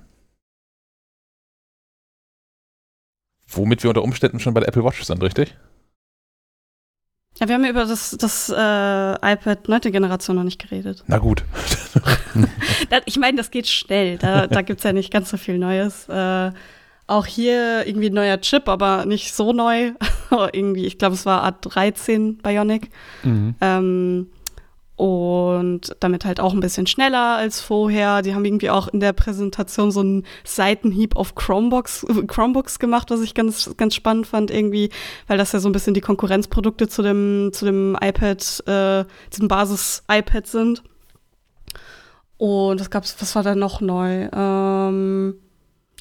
Womit 3.48 3.82
wir 3.82 3.90
unter 3.90 4.02
Umständen 4.02 4.40
schon 4.40 4.54
bei 4.54 4.60
der 4.60 4.68
Apple 4.68 4.84
Watch 4.84 5.02
sind, 5.02 5.22
richtig? 5.22 5.54
Ja, 7.38 7.48
wir 7.48 7.54
haben 7.54 7.64
ja 7.64 7.70
über 7.70 7.84
das, 7.84 8.16
das 8.18 8.48
äh, 8.48 8.52
iPad 8.54 9.68
9. 9.68 9.80
Generation 9.92 10.36
noch 10.36 10.42
nicht 10.42 10.60
geredet. 10.60 11.04
Na 11.06 11.18
gut. 11.18 11.44
Ich 13.06 13.16
meine, 13.16 13.36
das 13.36 13.50
geht 13.50 13.66
schnell. 13.66 14.18
Da, 14.18 14.46
da 14.46 14.62
gibt 14.62 14.80
es 14.80 14.84
ja 14.84 14.92
nicht 14.92 15.10
ganz 15.12 15.30
so 15.30 15.36
viel 15.36 15.58
Neues. 15.58 16.08
Äh, 16.08 16.52
auch 17.06 17.26
hier 17.26 17.86
irgendwie 17.86 18.10
ein 18.10 18.14
neuer 18.14 18.40
Chip, 18.40 18.68
aber 18.68 19.06
nicht 19.06 19.34
so 19.34 19.52
neu. 19.52 19.92
irgendwie, 20.52 20.86
ich 20.86 20.98
glaube, 20.98 21.14
es 21.14 21.26
war 21.26 21.48
A13 21.48 22.42
Bionic. 22.42 22.90
Mhm. 23.22 23.54
Ähm, 23.60 24.26
und 24.96 25.94
damit 26.00 26.24
halt 26.24 26.40
auch 26.40 26.54
ein 26.54 26.60
bisschen 26.60 26.86
schneller 26.86 27.36
als 27.36 27.60
vorher. 27.60 28.22
Die 28.22 28.34
haben 28.34 28.44
irgendwie 28.46 28.70
auch 28.70 28.88
in 28.88 29.00
der 29.00 29.12
Präsentation 29.12 29.90
so 29.90 30.00
einen 30.00 30.24
Seitenhieb 30.44 31.16
auf 31.16 31.34
Chromebooks, 31.34 32.06
Chromebooks 32.26 32.78
gemacht, 32.78 33.10
was 33.10 33.20
ich 33.20 33.34
ganz, 33.34 33.70
ganz 33.76 33.94
spannend 33.94 34.26
fand 34.26 34.50
irgendwie, 34.50 34.88
weil 35.26 35.36
das 35.36 35.52
ja 35.52 35.60
so 35.60 35.68
ein 35.68 35.72
bisschen 35.72 35.92
die 35.92 36.00
Konkurrenzprodukte 36.00 36.88
zu 36.88 37.02
dem, 37.02 37.50
zu 37.52 37.66
dem 37.66 37.96
iPad, 38.00 38.62
äh, 38.66 39.04
diesem 39.32 39.48
Basis-iPad 39.48 40.46
sind. 40.46 40.82
Und 42.38 42.80
was 42.80 42.90
gab's, 42.90 43.16
was 43.20 43.34
war 43.34 43.42
da 43.42 43.54
noch 43.54 43.80
neu? 43.82 44.28
Ähm, 44.32 45.34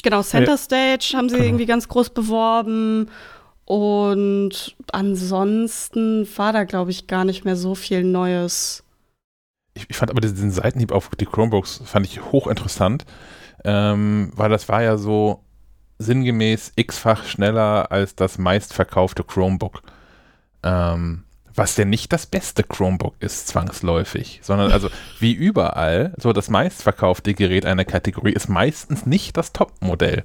genau, 0.04 0.22
Center. 0.22 0.58
Stage 0.58 1.14
haben 1.16 1.28
sie 1.30 1.36
Genau. 1.36 1.48
irgendwie 1.48 1.66
ganz 1.66 1.88
groß 1.90 2.12
beworben. 2.12 3.10
Und 3.66 4.76
ansonsten 4.92 6.28
war 6.38 6.54
da, 6.54 6.64
glaube 6.66 6.92
ich, 6.92 7.08
gar 7.08 7.26
nicht 7.26 7.46
mehr 7.46 7.56
so 7.56 7.76
viel 7.76 8.04
Neues. 8.04 8.84
Ich, 9.76 9.90
ich 9.90 9.98
fand 9.98 10.10
aber 10.10 10.22
diesen 10.22 10.52
Seitenhieb 10.52 10.92
auf 10.92 11.10
die 11.20 11.26
Chromebooks 11.26 11.82
fand 11.86 12.08
ich 12.08 12.32
hochinteressant, 12.32 13.06
ähm, 13.64 14.32
weil 14.36 14.50
das 14.50 14.68
war 14.68 14.82
ja 14.82 14.98
so 14.98 15.44
sinngemäß 16.00 16.74
x-fach 16.76 17.26
schneller 17.26 17.92
als 17.92 18.16
das 18.16 18.38
meistverkaufte 18.38 19.24
Chromebook. 19.24 19.84
Ähm, 20.64 21.26
was 21.54 21.78
ja 21.78 21.86
nicht 21.86 22.12
das 22.12 22.26
beste 22.26 22.64
Chromebook 22.64 23.16
ist, 23.20 23.48
zwangsläufig, 23.48 24.42
sondern 24.44 24.72
also 24.72 24.90
wie 25.20 25.32
überall, 25.34 26.14
so 26.18 26.34
das 26.34 26.50
meistverkaufte 26.50 27.34
Gerät 27.34 27.66
einer 27.66 27.86
Kategorie 27.86 28.34
ist 28.34 28.50
meistens 28.50 29.06
nicht 29.06 29.38
das 29.38 29.54
Top-Modell. 29.54 30.24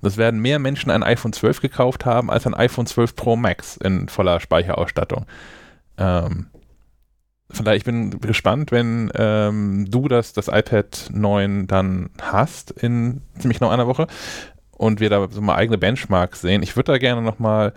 Das 0.00 0.16
werden 0.16 0.40
mehr 0.40 0.58
Menschen 0.58 0.90
ein 0.90 1.02
iPhone 1.02 1.32
12 1.32 1.60
gekauft 1.60 2.04
haben 2.04 2.30
als 2.30 2.46
ein 2.46 2.54
iPhone 2.54 2.86
12 2.86 3.16
Pro 3.16 3.36
Max 3.36 3.76
in 3.76 4.08
voller 4.08 4.38
Speicherausstattung. 4.40 5.26
Ähm, 5.96 6.46
von 7.50 7.64
daher, 7.64 7.76
ich 7.76 7.84
bin 7.84 8.20
gespannt, 8.20 8.72
wenn 8.72 9.10
ähm, 9.14 9.86
du 9.90 10.08
das, 10.08 10.32
das 10.32 10.48
iPad 10.48 11.10
9 11.12 11.66
dann 11.66 12.10
hast 12.20 12.70
in 12.70 13.20
ziemlich 13.38 13.58
genau 13.58 13.70
einer 13.70 13.86
Woche 13.86 14.06
und 14.72 15.00
wir 15.00 15.10
da 15.10 15.28
so 15.30 15.40
mal 15.40 15.56
eigene 15.56 15.78
Benchmarks 15.78 16.40
sehen. 16.40 16.62
Ich 16.62 16.76
würde 16.76 16.92
da 16.92 16.98
gerne 16.98 17.22
nochmal 17.22 17.72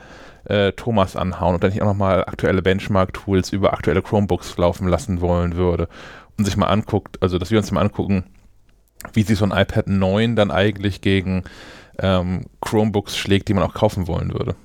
äh, 0.46 0.72
Thomas 0.72 1.16
anhauen 1.16 1.56
und 1.56 1.64
dann 1.64 1.72
ich 1.72 1.82
auch 1.82 1.88
nochmal 1.88 2.24
aktuelle 2.26 2.62
Benchmark-Tools 2.62 3.52
über 3.52 3.74
aktuelle 3.74 4.02
Chromebooks 4.02 4.58
laufen 4.58 4.88
lassen 4.88 5.22
wollen 5.22 5.56
würde 5.56 5.90
und 6.38 6.46
sich 6.46 6.58
mal 6.58 6.68
anguckt, 6.68 7.22
also 7.22 7.38
dass 7.38 7.52
wir 7.52 7.58
uns 7.58 7.72
mal 7.72 7.82
angucken, 7.82 8.24
wie 9.14 9.24
sich 9.24 9.38
so 9.38 9.46
ein 9.46 9.52
iPad 9.52 9.88
9 9.88 10.36
dann 10.36 10.52
eigentlich 10.52 11.02
gegen 11.02 11.44
ähm, 12.00 12.46
Chromebooks 12.62 13.18
schlägt, 13.18 13.50
die 13.50 13.54
man 13.54 13.64
auch 13.64 13.74
kaufen 13.74 14.08
wollen 14.08 14.34
würde. 14.34 14.56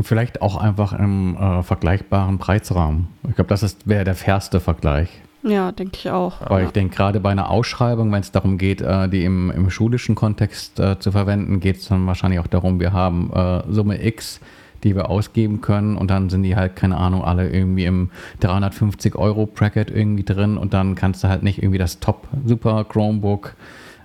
Vielleicht 0.00 0.42
auch 0.42 0.56
einfach 0.56 0.92
im 0.92 1.36
äh, 1.36 1.62
vergleichbaren 1.62 2.38
Preisrahmen. 2.38 3.08
Ich 3.28 3.34
glaube, 3.34 3.48
das 3.48 3.76
wäre 3.86 4.04
der 4.04 4.14
fairste 4.14 4.60
Vergleich. 4.60 5.08
Ja, 5.42 5.70
denke 5.72 5.96
ich 5.96 6.10
auch. 6.10 6.40
Weil 6.50 6.62
ja. 6.62 6.66
ich 6.66 6.72
denke, 6.72 6.96
gerade 6.96 7.20
bei 7.20 7.30
einer 7.30 7.50
Ausschreibung, 7.50 8.10
wenn 8.12 8.20
es 8.20 8.32
darum 8.32 8.58
geht, 8.58 8.80
äh, 8.80 9.08
die 9.08 9.24
im, 9.24 9.50
im, 9.50 9.70
schulischen 9.70 10.14
Kontext 10.14 10.80
äh, 10.80 10.98
zu 10.98 11.12
verwenden, 11.12 11.60
geht 11.60 11.76
es 11.76 11.88
dann 11.88 12.06
wahrscheinlich 12.06 12.40
auch 12.40 12.48
darum, 12.48 12.80
wir 12.80 12.92
haben 12.92 13.32
äh, 13.32 13.62
Summe 13.72 14.04
X, 14.04 14.40
die 14.82 14.96
wir 14.96 15.08
ausgeben 15.08 15.60
können 15.60 15.96
und 15.96 16.10
dann 16.10 16.30
sind 16.30 16.42
die 16.42 16.56
halt, 16.56 16.76
keine 16.76 16.96
Ahnung, 16.96 17.24
alle 17.24 17.48
irgendwie 17.48 17.84
im 17.84 18.10
350 18.40 19.14
Euro 19.14 19.46
Bracket 19.46 19.90
irgendwie 19.90 20.24
drin 20.24 20.58
und 20.58 20.74
dann 20.74 20.94
kannst 20.94 21.22
du 21.22 21.28
halt 21.28 21.42
nicht 21.42 21.62
irgendwie 21.62 21.78
das 21.78 22.00
Top 22.00 22.26
Super 22.44 22.84
Chromebook 22.84 23.54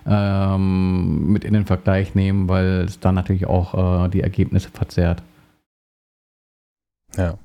ähm, 0.06 1.32
mit 1.32 1.44
in 1.44 1.54
den 1.54 1.66
Vergleich 1.66 2.14
nehmen, 2.14 2.48
weil 2.48 2.84
es 2.86 3.00
dann 3.00 3.14
natürlich 3.14 3.46
auch 3.46 4.06
äh, 4.06 4.08
die 4.08 4.20
Ergebnisse 4.20 4.70
verzerrt. 4.70 5.22
Ja. 7.16 7.38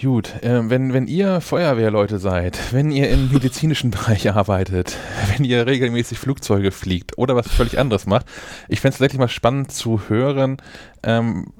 Gut, 0.00 0.42
äh, 0.42 0.68
wenn, 0.68 0.92
wenn 0.92 1.06
ihr 1.06 1.40
Feuerwehrleute 1.40 2.18
seid, 2.18 2.58
wenn 2.72 2.90
ihr 2.90 3.08
im 3.08 3.32
medizinischen 3.32 3.90
Bereich 3.90 4.30
arbeitet, 4.30 4.96
wenn 5.34 5.44
ihr 5.44 5.66
regelmäßig 5.66 6.18
Flugzeuge 6.18 6.70
fliegt 6.70 7.16
oder 7.16 7.34
was 7.34 7.48
völlig 7.48 7.78
anderes 7.78 8.06
macht, 8.06 8.26
ich 8.68 8.80
fände 8.80 8.92
es 8.92 8.98
tatsächlich 8.98 9.20
mal 9.20 9.28
spannend 9.28 9.72
zu 9.72 10.08
hören, 10.08 10.58
ähm, 11.02 11.52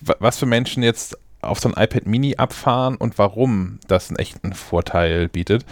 was 0.00 0.38
für 0.38 0.46
Menschen 0.46 0.82
jetzt 0.82 1.16
auf 1.42 1.60
so 1.60 1.68
ein 1.68 1.80
iPad 1.80 2.06
Mini 2.06 2.36
abfahren 2.36 2.96
und 2.96 3.18
warum 3.18 3.78
das 3.86 4.08
einen 4.08 4.18
echten 4.18 4.52
Vorteil 4.52 5.28
bietet. 5.28 5.64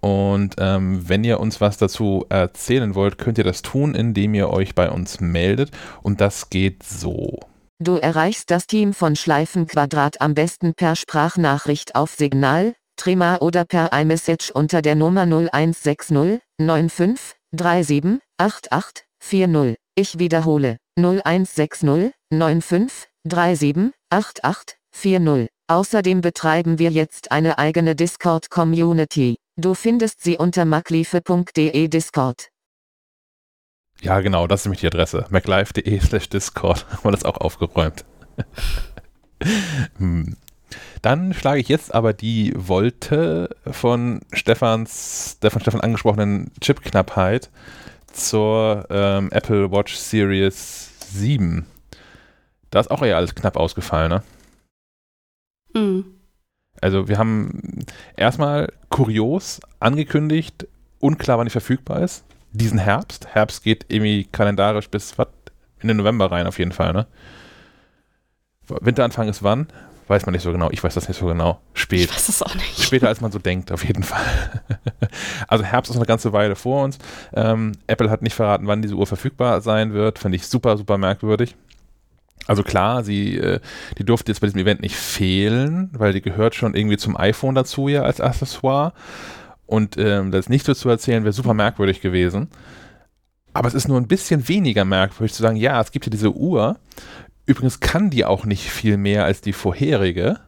Und 0.00 0.54
ähm, 0.58 1.08
wenn 1.08 1.24
ihr 1.24 1.40
uns 1.40 1.60
was 1.60 1.76
dazu 1.76 2.24
erzählen 2.28 2.94
wollt, 2.94 3.18
könnt 3.18 3.36
ihr 3.36 3.44
das 3.44 3.62
tun, 3.62 3.94
indem 3.94 4.32
ihr 4.34 4.48
euch 4.48 4.74
bei 4.74 4.90
uns 4.90 5.20
meldet. 5.20 5.70
Und 6.02 6.20
das 6.20 6.50
geht 6.50 6.82
so. 6.82 7.40
Du 7.80 7.94
erreichst 7.94 8.50
das 8.50 8.66
Team 8.66 8.92
von 8.92 9.14
Schleifenquadrat 9.14 10.20
am 10.20 10.34
besten 10.34 10.74
per 10.74 10.96
Sprachnachricht 10.96 11.94
auf 11.94 12.12
Signal, 12.12 12.74
Trima 12.96 13.36
oder 13.36 13.64
per 13.64 13.92
iMessage 13.92 14.50
unter 14.50 14.82
der 14.82 14.96
Nummer 14.96 15.22
0160 15.22 16.40
95 16.58 17.36
37 17.52 18.20
88 18.36 19.04
40. 19.20 19.76
Ich 19.94 20.18
wiederhole 20.18 20.78
0160 20.98 22.12
95 22.32 23.08
37 23.24 23.92
88 24.10 24.76
40. 24.90 25.48
Außerdem 25.68 26.20
betreiben 26.20 26.80
wir 26.80 26.90
jetzt 26.90 27.30
eine 27.30 27.58
eigene 27.58 27.94
Discord-Community. 27.94 29.36
Du 29.56 29.74
findest 29.74 30.22
sie 30.22 30.36
unter 30.36 30.64
macliefe.de 30.64 31.86
Discord. 31.86 32.48
Ja, 34.02 34.20
genau, 34.20 34.46
das 34.46 34.60
ist 34.60 34.66
nämlich 34.66 34.80
die 34.80 34.86
Adresse. 34.86 35.26
maclife.de 35.30 36.00
slash 36.00 36.28
Discord. 36.28 36.86
Haben 36.90 37.04
wir 37.04 37.10
das 37.10 37.24
auch 37.24 37.38
aufgeräumt. 37.38 38.04
hm. 39.98 40.36
Dann 41.02 41.32
schlage 41.32 41.60
ich 41.60 41.68
jetzt 41.68 41.94
aber 41.94 42.12
die 42.12 42.52
Wolte 42.54 43.56
von 43.70 44.20
Stefans, 44.32 45.38
der 45.40 45.50
von 45.50 45.60
Stefan 45.62 45.80
angesprochenen 45.80 46.50
Chipknappheit 46.60 47.50
zur 48.12 48.86
ähm, 48.90 49.30
Apple 49.32 49.70
Watch 49.70 49.94
Series 49.94 50.90
7. 51.10 51.66
Da 52.70 52.80
ist 52.80 52.90
auch 52.90 53.02
eher 53.02 53.16
alles 53.16 53.34
knapp 53.34 53.56
ausgefallen, 53.56 54.10
ne? 54.10 54.22
Mhm. 55.74 56.04
Also 56.80 57.08
wir 57.08 57.18
haben 57.18 57.84
erstmal 58.16 58.72
kurios 58.90 59.60
angekündigt, 59.80 60.66
unklar, 61.00 61.38
wann 61.38 61.46
die 61.46 61.50
verfügbar 61.50 62.02
ist 62.02 62.24
diesen 62.52 62.78
Herbst. 62.78 63.28
Herbst 63.28 63.62
geht 63.62 63.86
irgendwie 63.88 64.24
kalendarisch 64.24 64.88
bis 64.88 65.18
was? 65.18 65.28
In 65.80 65.88
den 65.88 65.96
November 65.96 66.30
rein 66.32 66.46
auf 66.48 66.58
jeden 66.58 66.72
Fall, 66.72 66.92
ne? 66.92 67.06
Winteranfang 68.68 69.28
ist 69.28 69.42
wann? 69.42 69.68
Weiß 70.08 70.24
man 70.24 70.32
nicht 70.32 70.42
so 70.42 70.52
genau. 70.52 70.70
Ich 70.70 70.82
weiß 70.82 70.94
das 70.94 71.06
nicht 71.06 71.18
so 71.18 71.26
genau. 71.26 71.60
Spät. 71.74 72.00
Ich 72.00 72.10
weiß 72.10 72.28
es 72.30 72.42
auch 72.42 72.54
nicht. 72.54 72.82
Später 72.82 73.08
als 73.08 73.20
man 73.20 73.30
so 73.30 73.38
denkt, 73.38 73.70
auf 73.70 73.84
jeden 73.84 74.02
Fall. 74.02 74.24
also 75.48 75.64
Herbst 75.64 75.90
ist 75.90 75.96
noch 75.96 76.02
eine 76.02 76.08
ganze 76.08 76.32
Weile 76.32 76.56
vor 76.56 76.84
uns. 76.84 76.98
Ähm, 77.34 77.72
Apple 77.86 78.08
hat 78.10 78.22
nicht 78.22 78.34
verraten, 78.34 78.66
wann 78.66 78.80
diese 78.80 78.94
Uhr 78.94 79.06
verfügbar 79.06 79.60
sein 79.60 79.92
wird. 79.92 80.18
Finde 80.18 80.36
ich 80.36 80.46
super, 80.46 80.78
super 80.78 80.96
merkwürdig. 80.96 81.56
Also 82.46 82.62
klar, 82.62 83.04
sie, 83.04 83.36
äh, 83.36 83.60
die 83.98 84.04
durfte 84.04 84.32
jetzt 84.32 84.40
bei 84.40 84.46
diesem 84.46 84.60
Event 84.60 84.80
nicht 84.80 84.96
fehlen, 84.96 85.90
weil 85.92 86.14
die 86.14 86.22
gehört 86.22 86.54
schon 86.54 86.74
irgendwie 86.74 86.96
zum 86.96 87.14
iPhone 87.14 87.54
dazu 87.54 87.88
ja 87.88 88.02
als 88.02 88.22
Accessoire. 88.22 88.94
Und 89.68 89.98
ähm, 89.98 90.30
das 90.30 90.48
nicht 90.48 90.64
so 90.64 90.72
zu 90.72 90.88
erzählen, 90.88 91.24
wäre 91.24 91.34
super 91.34 91.52
merkwürdig 91.52 92.00
gewesen. 92.00 92.48
Aber 93.52 93.68
es 93.68 93.74
ist 93.74 93.86
nur 93.86 94.00
ein 94.00 94.08
bisschen 94.08 94.48
weniger 94.48 94.86
merkwürdig 94.86 95.34
zu 95.34 95.42
sagen, 95.42 95.56
ja, 95.56 95.78
es 95.78 95.92
gibt 95.92 96.06
ja 96.06 96.10
diese 96.10 96.32
Uhr. 96.32 96.78
Übrigens 97.44 97.78
kann 97.78 98.08
die 98.08 98.24
auch 98.24 98.46
nicht 98.46 98.70
viel 98.70 98.96
mehr 98.96 99.26
als 99.26 99.42
die 99.42 99.52
vorherige. 99.52 100.40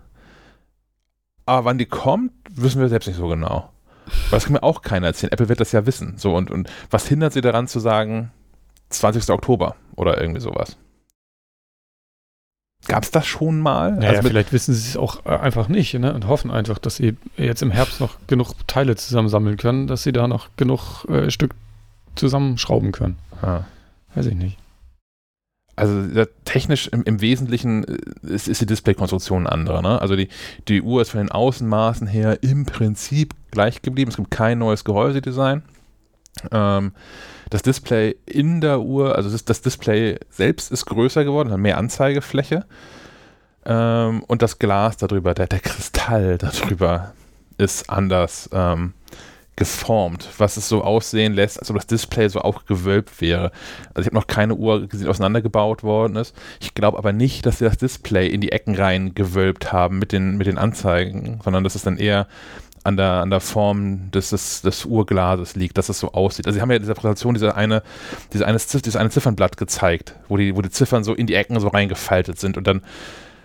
Aber 1.45 1.67
wann 1.67 1.77
die 1.77 1.85
kommt, 1.85 2.33
wissen 2.51 2.81
wir 2.81 2.89
selbst 2.89 3.09
nicht 3.09 3.19
so 3.19 3.29
genau. 3.29 3.71
Weil 4.07 4.39
das 4.39 4.45
kann 4.45 4.55
mir 4.55 4.63
auch 4.63 4.81
keiner 4.81 5.09
erzählen. 5.09 5.33
Apple 5.33 5.51
wird 5.51 5.61
das 5.61 5.73
ja 5.73 5.85
wissen. 5.85 6.15
So, 6.17 6.35
und, 6.35 6.51
und 6.51 6.71
was 6.91 7.07
hindert 7.07 7.35
sie 7.35 7.43
daran 7.43 7.69
zu 7.69 7.79
sagen, 7.79 8.33
20. 8.89 9.29
Oktober 9.29 9.77
oder 9.97 10.19
irgendwie 10.19 10.41
sowas? 10.41 10.79
Gab 12.87 13.03
es 13.03 13.11
das 13.11 13.27
schon 13.27 13.61
mal? 13.61 13.93
Naja, 13.93 14.11
also 14.11 14.29
vielleicht 14.29 14.53
wissen 14.53 14.75
sie 14.75 14.89
es 14.91 14.97
auch 14.97 15.25
äh, 15.27 15.31
einfach 15.31 15.69
nicht 15.69 15.95
ne? 15.95 16.15
und 16.15 16.27
hoffen 16.27 16.51
einfach, 16.51 16.79
dass 16.79 16.97
sie 16.97 17.17
jetzt 17.37 17.63
im 17.63 17.71
Herbst 17.71 18.01
noch 18.01 18.17
genug 18.27 18.55
Teile 18.67 18.97
zusammensammeln 18.97 19.57
können, 19.57 19.87
dass 19.87 20.03
sie 20.03 20.13
da 20.13 20.27
noch 20.27 20.49
genug 20.57 21.05
äh, 21.09 21.31
Stück 21.31 21.55
zusammenschrauben 22.15 22.93
können. 22.93 23.17
Ah. 23.43 23.63
Weiß 24.15 24.27
ich 24.27 24.35
nicht. 24.35 24.59
Also 25.77 26.25
technisch 26.45 26.89
im, 26.89 27.05
im 27.05 27.21
Wesentlichen 27.21 27.85
äh, 27.85 27.99
ist, 28.23 28.49
ist 28.49 28.61
die 28.61 28.67
Displaykonstruktion 28.67 29.47
eine 29.47 29.53
andere. 29.53 29.83
Ne? 29.83 30.01
Also 30.01 30.17
die, 30.17 30.29
die 30.69 30.83
Uhr 30.83 31.03
ist 31.03 31.11
von 31.11 31.21
den 31.21 31.31
Außenmaßen 31.31 32.07
her 32.07 32.43
im 32.43 32.67
Prinzip 32.67 33.35
gleich 33.51 33.83
geblieben. 33.83 34.11
Es 34.11 34.17
gibt 34.17 34.31
kein 34.31 34.59
neues 34.59 34.85
Gehäusedesign. 34.85 35.63
Ähm, 36.51 36.93
das 37.51 37.63
Display 37.63 38.17
in 38.27 38.61
der 38.61 38.81
Uhr, 38.81 39.17
also 39.17 39.29
das, 39.29 39.45
das 39.45 39.61
Display 39.61 40.19
selbst 40.31 40.71
ist 40.71 40.87
größer 40.87 41.25
geworden, 41.25 41.51
hat 41.51 41.59
mehr 41.59 41.79
Anzeigefläche. 41.79 42.65
Ähm, 43.67 44.23
und 44.27 44.43
das 44.43 44.59
Glas 44.59 44.97
darüber, 44.97 45.35
der, 45.35 45.49
der 45.49 45.61
Kristall 45.61 46.39
darüber 46.39 47.13
ist 47.59 47.91
anders 47.91 48.49
ähm, 48.53 48.95
geformt, 49.57 50.27
was 50.39 50.57
es 50.57 50.69
so 50.69 50.83
aussehen 50.83 51.35
lässt, 51.35 51.59
als 51.59 51.71
ob 51.71 51.77
das 51.77 51.87
Display 51.87 52.29
so 52.29 52.41
auch 52.41 52.65
gewölbt 52.65 53.21
wäre. 53.21 53.53
Also 53.93 54.01
ich 54.01 54.07
habe 54.07 54.17
noch 54.17 54.27
keine 54.27 54.55
Uhr 54.55 54.87
gesehen, 54.89 55.05
die 55.05 55.11
auseinandergebaut 55.11 55.83
worden 55.83 56.17
ist. 56.17 56.35
Ich 56.61 56.73
glaube 56.73 56.97
aber 56.97 57.13
nicht, 57.13 57.45
dass 57.45 57.59
sie 57.59 57.67
das 57.67 57.77
Display 57.77 58.27
in 58.29 58.41
die 58.41 58.53
Ecken 58.53 58.75
rein 58.75 59.15
gewölbt 59.15 59.71
haben 59.71 59.99
mit 59.99 60.13
den, 60.13 60.39
mit 60.39 60.47
den 60.47 60.57
Anzeigen, 60.57 61.41
sondern 61.45 61.63
das 61.63 61.75
ist 61.75 61.85
dann 61.85 61.99
eher 61.99 62.27
an 62.85 62.97
der, 62.97 63.13
an 63.15 63.31
der 63.31 63.41
Form 63.41 64.11
des, 64.11 64.31
des, 64.31 64.63
des 64.63 64.85
Urglases 64.85 65.55
liegt, 65.55 65.77
dass 65.79 65.89
es 65.89 65.99
so 65.99 66.13
aussieht. 66.13 66.47
Also 66.47 66.57
sie 66.57 66.63
haben 66.63 66.71
ja 66.71 66.77
in 66.77 66.83
dieser 66.83 66.95
Präsentation 66.95 67.35
diese 67.35 67.55
eine, 67.55 67.83
diese 68.33 68.47
eine, 68.47 68.59
dieses 68.59 68.97
eine 68.97 69.11
Ziffernblatt 69.11 69.57
gezeigt, 69.57 70.17
wo 70.29 70.37
die, 70.37 70.57
wo 70.57 70.63
die 70.63 70.71
Ziffern 70.71 71.05
so 71.05 71.15
in 71.15 71.27
die 71.27 71.35
Ecken 71.35 71.59
so 71.61 71.69
reingefaltet 71.69 72.39
sind 72.39 72.57
und 72.57 72.67
dann 72.67 72.83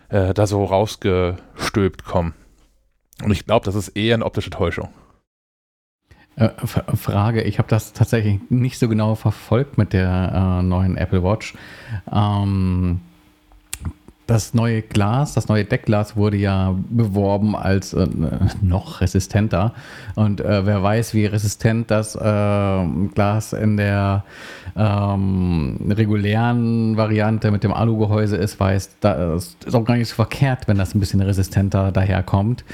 äh, 0.09 0.33
da 0.33 0.47
so 0.47 0.63
rausgestülpt 0.63 2.05
kommen. 2.05 2.33
Und 3.23 3.31
ich 3.31 3.45
glaube, 3.45 3.65
das 3.65 3.75
ist 3.75 3.89
eher 3.89 4.15
eine 4.15 4.25
optische 4.25 4.49
Täuschung. 4.49 4.89
Äh, 6.35 6.49
Frage, 6.95 7.43
ich 7.43 7.59
habe 7.59 7.69
das 7.69 7.93
tatsächlich 7.93 8.39
nicht 8.49 8.77
so 8.77 8.89
genau 8.89 9.15
verfolgt 9.15 9.77
mit 9.77 9.93
der 9.93 10.59
äh, 10.59 10.63
neuen 10.63 10.97
Apple 10.97 11.23
Watch. 11.23 11.53
Ähm, 12.11 13.01
das 14.27 14.53
neue 14.53 14.81
Glas, 14.81 15.33
das 15.33 15.47
neue 15.47 15.65
Deckglas 15.65 16.15
wurde 16.15 16.37
ja 16.37 16.75
beworben 16.89 17.55
als 17.55 17.93
äh, 17.93 18.07
noch 18.61 19.01
resistenter. 19.01 19.73
Und 20.15 20.41
äh, 20.41 20.65
wer 20.65 20.81
weiß, 20.81 21.13
wie 21.13 21.25
resistent 21.25 21.91
das 21.91 22.15
äh, 22.15 22.19
Glas 23.13 23.53
in 23.53 23.77
der 23.77 24.23
ähm, 24.75 25.77
regulären 25.89 26.97
Variante 26.97 27.51
mit 27.51 27.63
dem 27.63 27.73
Alugehäuse 27.73 28.37
ist, 28.37 28.59
weiß, 28.59 28.97
das 28.99 29.55
ist 29.65 29.75
auch 29.75 29.85
gar 29.85 29.97
nicht 29.97 30.09
so 30.09 30.15
verkehrt, 30.15 30.67
wenn 30.67 30.77
das 30.77 30.95
ein 30.95 30.99
bisschen 30.99 31.21
resistenter 31.21 31.91
daherkommt. 31.91 32.65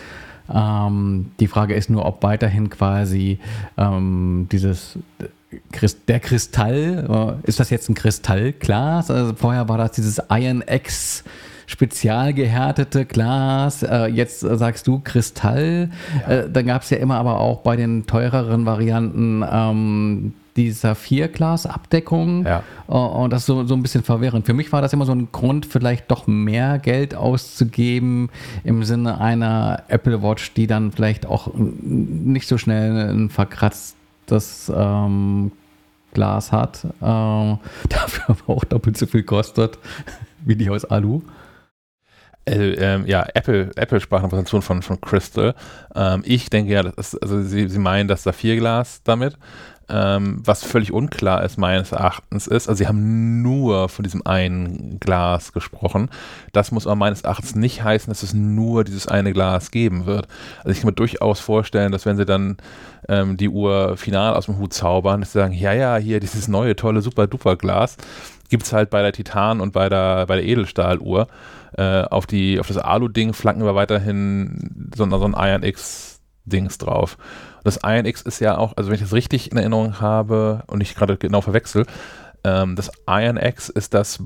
Ähm, 0.54 1.32
die 1.40 1.48
Frage 1.48 1.76
ist 1.76 1.90
nur, 1.90 2.06
ob 2.06 2.24
weiterhin 2.24 2.70
quasi 2.70 3.40
ähm, 3.78 4.48
dieses 4.52 4.98
der 6.08 6.20
Kristall, 6.20 7.38
äh, 7.44 7.48
ist 7.48 7.60
das 7.60 7.70
jetzt 7.70 7.90
ein 7.90 7.96
Kristallglas? 7.96 9.12
Also 9.12 9.34
vorher 9.36 9.68
war 9.70 9.78
das 9.78 9.92
dieses 9.92 10.22
Iron 10.30 10.64
X 10.66 11.24
spezial 11.68 12.34
gehärtete 12.34 13.06
Glas. 13.06 13.84
Äh, 13.84 14.08
jetzt 14.08 14.42
sagst 14.42 14.88
du 14.88 15.00
Kristall. 15.00 15.90
Ja. 16.28 16.34
Äh, 16.34 16.50
dann 16.50 16.66
gab 16.66 16.84
es 16.84 16.90
ja 16.90 16.98
immer 16.98 17.16
aber 17.16 17.40
auch 17.40 17.60
bei 17.60 17.76
den 17.76 18.06
teureren 18.06 18.66
Varianten 18.66 19.44
ähm, 19.50 20.34
die 20.58 20.72
Saphirglasabdeckung. 20.72 22.46
Ja. 22.46 22.64
Und 22.88 23.32
das 23.32 23.44
ist 23.44 23.46
so, 23.46 23.66
so 23.66 23.74
ein 23.74 23.82
bisschen 23.82 24.04
verwirrend. 24.04 24.46
Für 24.46 24.54
mich 24.54 24.72
war 24.74 24.82
das 24.82 24.92
immer 24.92 25.06
so 25.06 25.14
ein 25.14 25.30
Grund, 25.32 25.66
vielleicht 25.66 26.12
doch 26.12 26.28
mehr 26.28 26.78
Geld 26.78 27.16
auszugeben 27.16 28.30
im 28.66 28.84
Sinne 28.84 29.22
einer 29.22 29.84
Apple 29.88 30.22
Watch, 30.22 30.54
die 30.54 30.68
dann 30.68 30.92
vielleicht 30.92 31.26
auch 31.26 31.54
nicht 31.56 32.50
so 32.50 32.58
schnell 32.58 33.14
ein 33.14 33.30
verkratztes 34.32 34.72
ähm, 34.74 35.52
Glas 36.14 36.52
hat. 36.52 36.86
Ähm, 37.02 37.60
dafür 37.90 38.24
aber 38.28 38.54
auch 38.54 38.64
doppelt 38.66 38.98
so 38.98 39.06
viel 39.06 39.24
kostet 39.24 39.78
wie 40.46 40.56
die 40.56 40.70
aus 40.70 40.86
Alu. 40.86 41.22
Äh, 42.46 42.74
ähm, 42.74 43.06
ja, 43.06 43.26
Apple, 43.36 43.72
Apple 43.76 44.00
sprach 44.00 44.20
eine 44.20 44.30
Präsentation 44.30 44.62
von, 44.62 44.82
von 44.82 45.00
Crystal. 45.00 45.54
Ähm, 45.94 46.24
ich 46.26 46.50
denke 46.50 46.74
ja, 46.74 46.84
das 46.84 47.14
ist, 47.14 47.22
also 47.22 47.42
sie, 47.44 47.70
sie 47.70 47.80
meinen 47.80 48.08
das 48.08 48.24
Saphirglas 48.24 49.04
damit. 49.04 49.38
Ähm, 49.94 50.42
was 50.46 50.64
völlig 50.64 50.94
unklar 50.94 51.44
ist, 51.44 51.58
meines 51.58 51.92
Erachtens 51.92 52.48
ist, 52.48 52.70
also 52.70 52.78
sie 52.78 52.88
haben 52.88 53.42
nur 53.42 53.90
von 53.90 54.04
diesem 54.04 54.26
einen 54.26 55.02
Glas 55.02 55.52
gesprochen. 55.52 56.10
Das 56.54 56.72
muss 56.72 56.88
aber 56.88 56.96
meines 56.96 57.22
Erachtens 57.22 57.56
nicht 57.56 57.84
heißen, 57.84 58.10
dass 58.10 58.24
es 58.24 58.34
nur 58.34 58.86
dieses 58.86 59.10
eine 59.10 59.34
Glas 59.34 59.70
geben 59.70 60.06
wird. 60.06 60.30
Also 60.60 60.70
ich 60.70 60.80
kann 60.80 60.88
mir 60.88 60.94
durchaus 60.94 61.42
vorstellen, 61.42 61.92
dass 61.92 62.06
wenn 62.06 62.16
sie 62.16 62.26
dann 62.26 62.56
ähm, 63.12 63.36
die 63.36 63.50
Uhr 63.50 63.98
final 63.98 64.34
aus 64.36 64.46
dem 64.46 64.58
Hut 64.58 64.74
zaubern, 64.74 65.20
dass 65.20 65.34
sie 65.34 65.40
sagen, 65.40 65.54
ja, 65.54 65.74
ja, 65.74 65.98
hier 65.98 66.22
dieses 66.22 66.48
neue, 66.48 66.76
tolle, 66.76 67.02
super 67.02 67.28
duper 67.28 67.58
Glas 67.58 67.98
gibt 68.50 68.64
es 68.64 68.74
halt 68.74 68.90
bei 68.90 69.02
der 69.02 69.14
Titan 69.14 69.62
und 69.62 69.72
bei 69.74 69.90
der, 69.90 70.26
bei 70.28 70.36
der 70.36 70.46
Edelstahluhr. 70.46 71.28
Äh, 71.78 72.04
auf, 72.04 72.26
die, 72.26 72.60
auf 72.60 72.68
das 72.68 72.78
Alu-Ding 72.78 73.34
flanken 73.34 73.64
wir 73.64 73.76
weiterhin 73.76 74.92
so, 74.96 75.10
so 75.10 75.26
ein 75.26 75.36
Iron 75.38 75.64
X-Dings 75.64 76.78
drauf. 76.78 77.18
Das 77.64 77.80
Iron 77.84 78.06
X 78.06 78.22
ist 78.22 78.40
ja 78.40 78.58
auch, 78.58 78.76
also 78.76 78.90
wenn 78.90 78.96
ich 78.96 79.02
das 79.02 79.14
richtig 79.14 79.52
in 79.52 79.58
Erinnerung 79.58 80.02
habe 80.02 80.64
und 80.68 80.80
nicht 80.80 80.98
gerade 80.98 81.16
genau 81.18 81.42
verwechsel, 81.42 81.86
ähm, 82.44 82.76
das 82.76 82.92
Iron 83.08 83.38
X 83.38 83.70
ist 83.70 83.94
das 83.94 84.22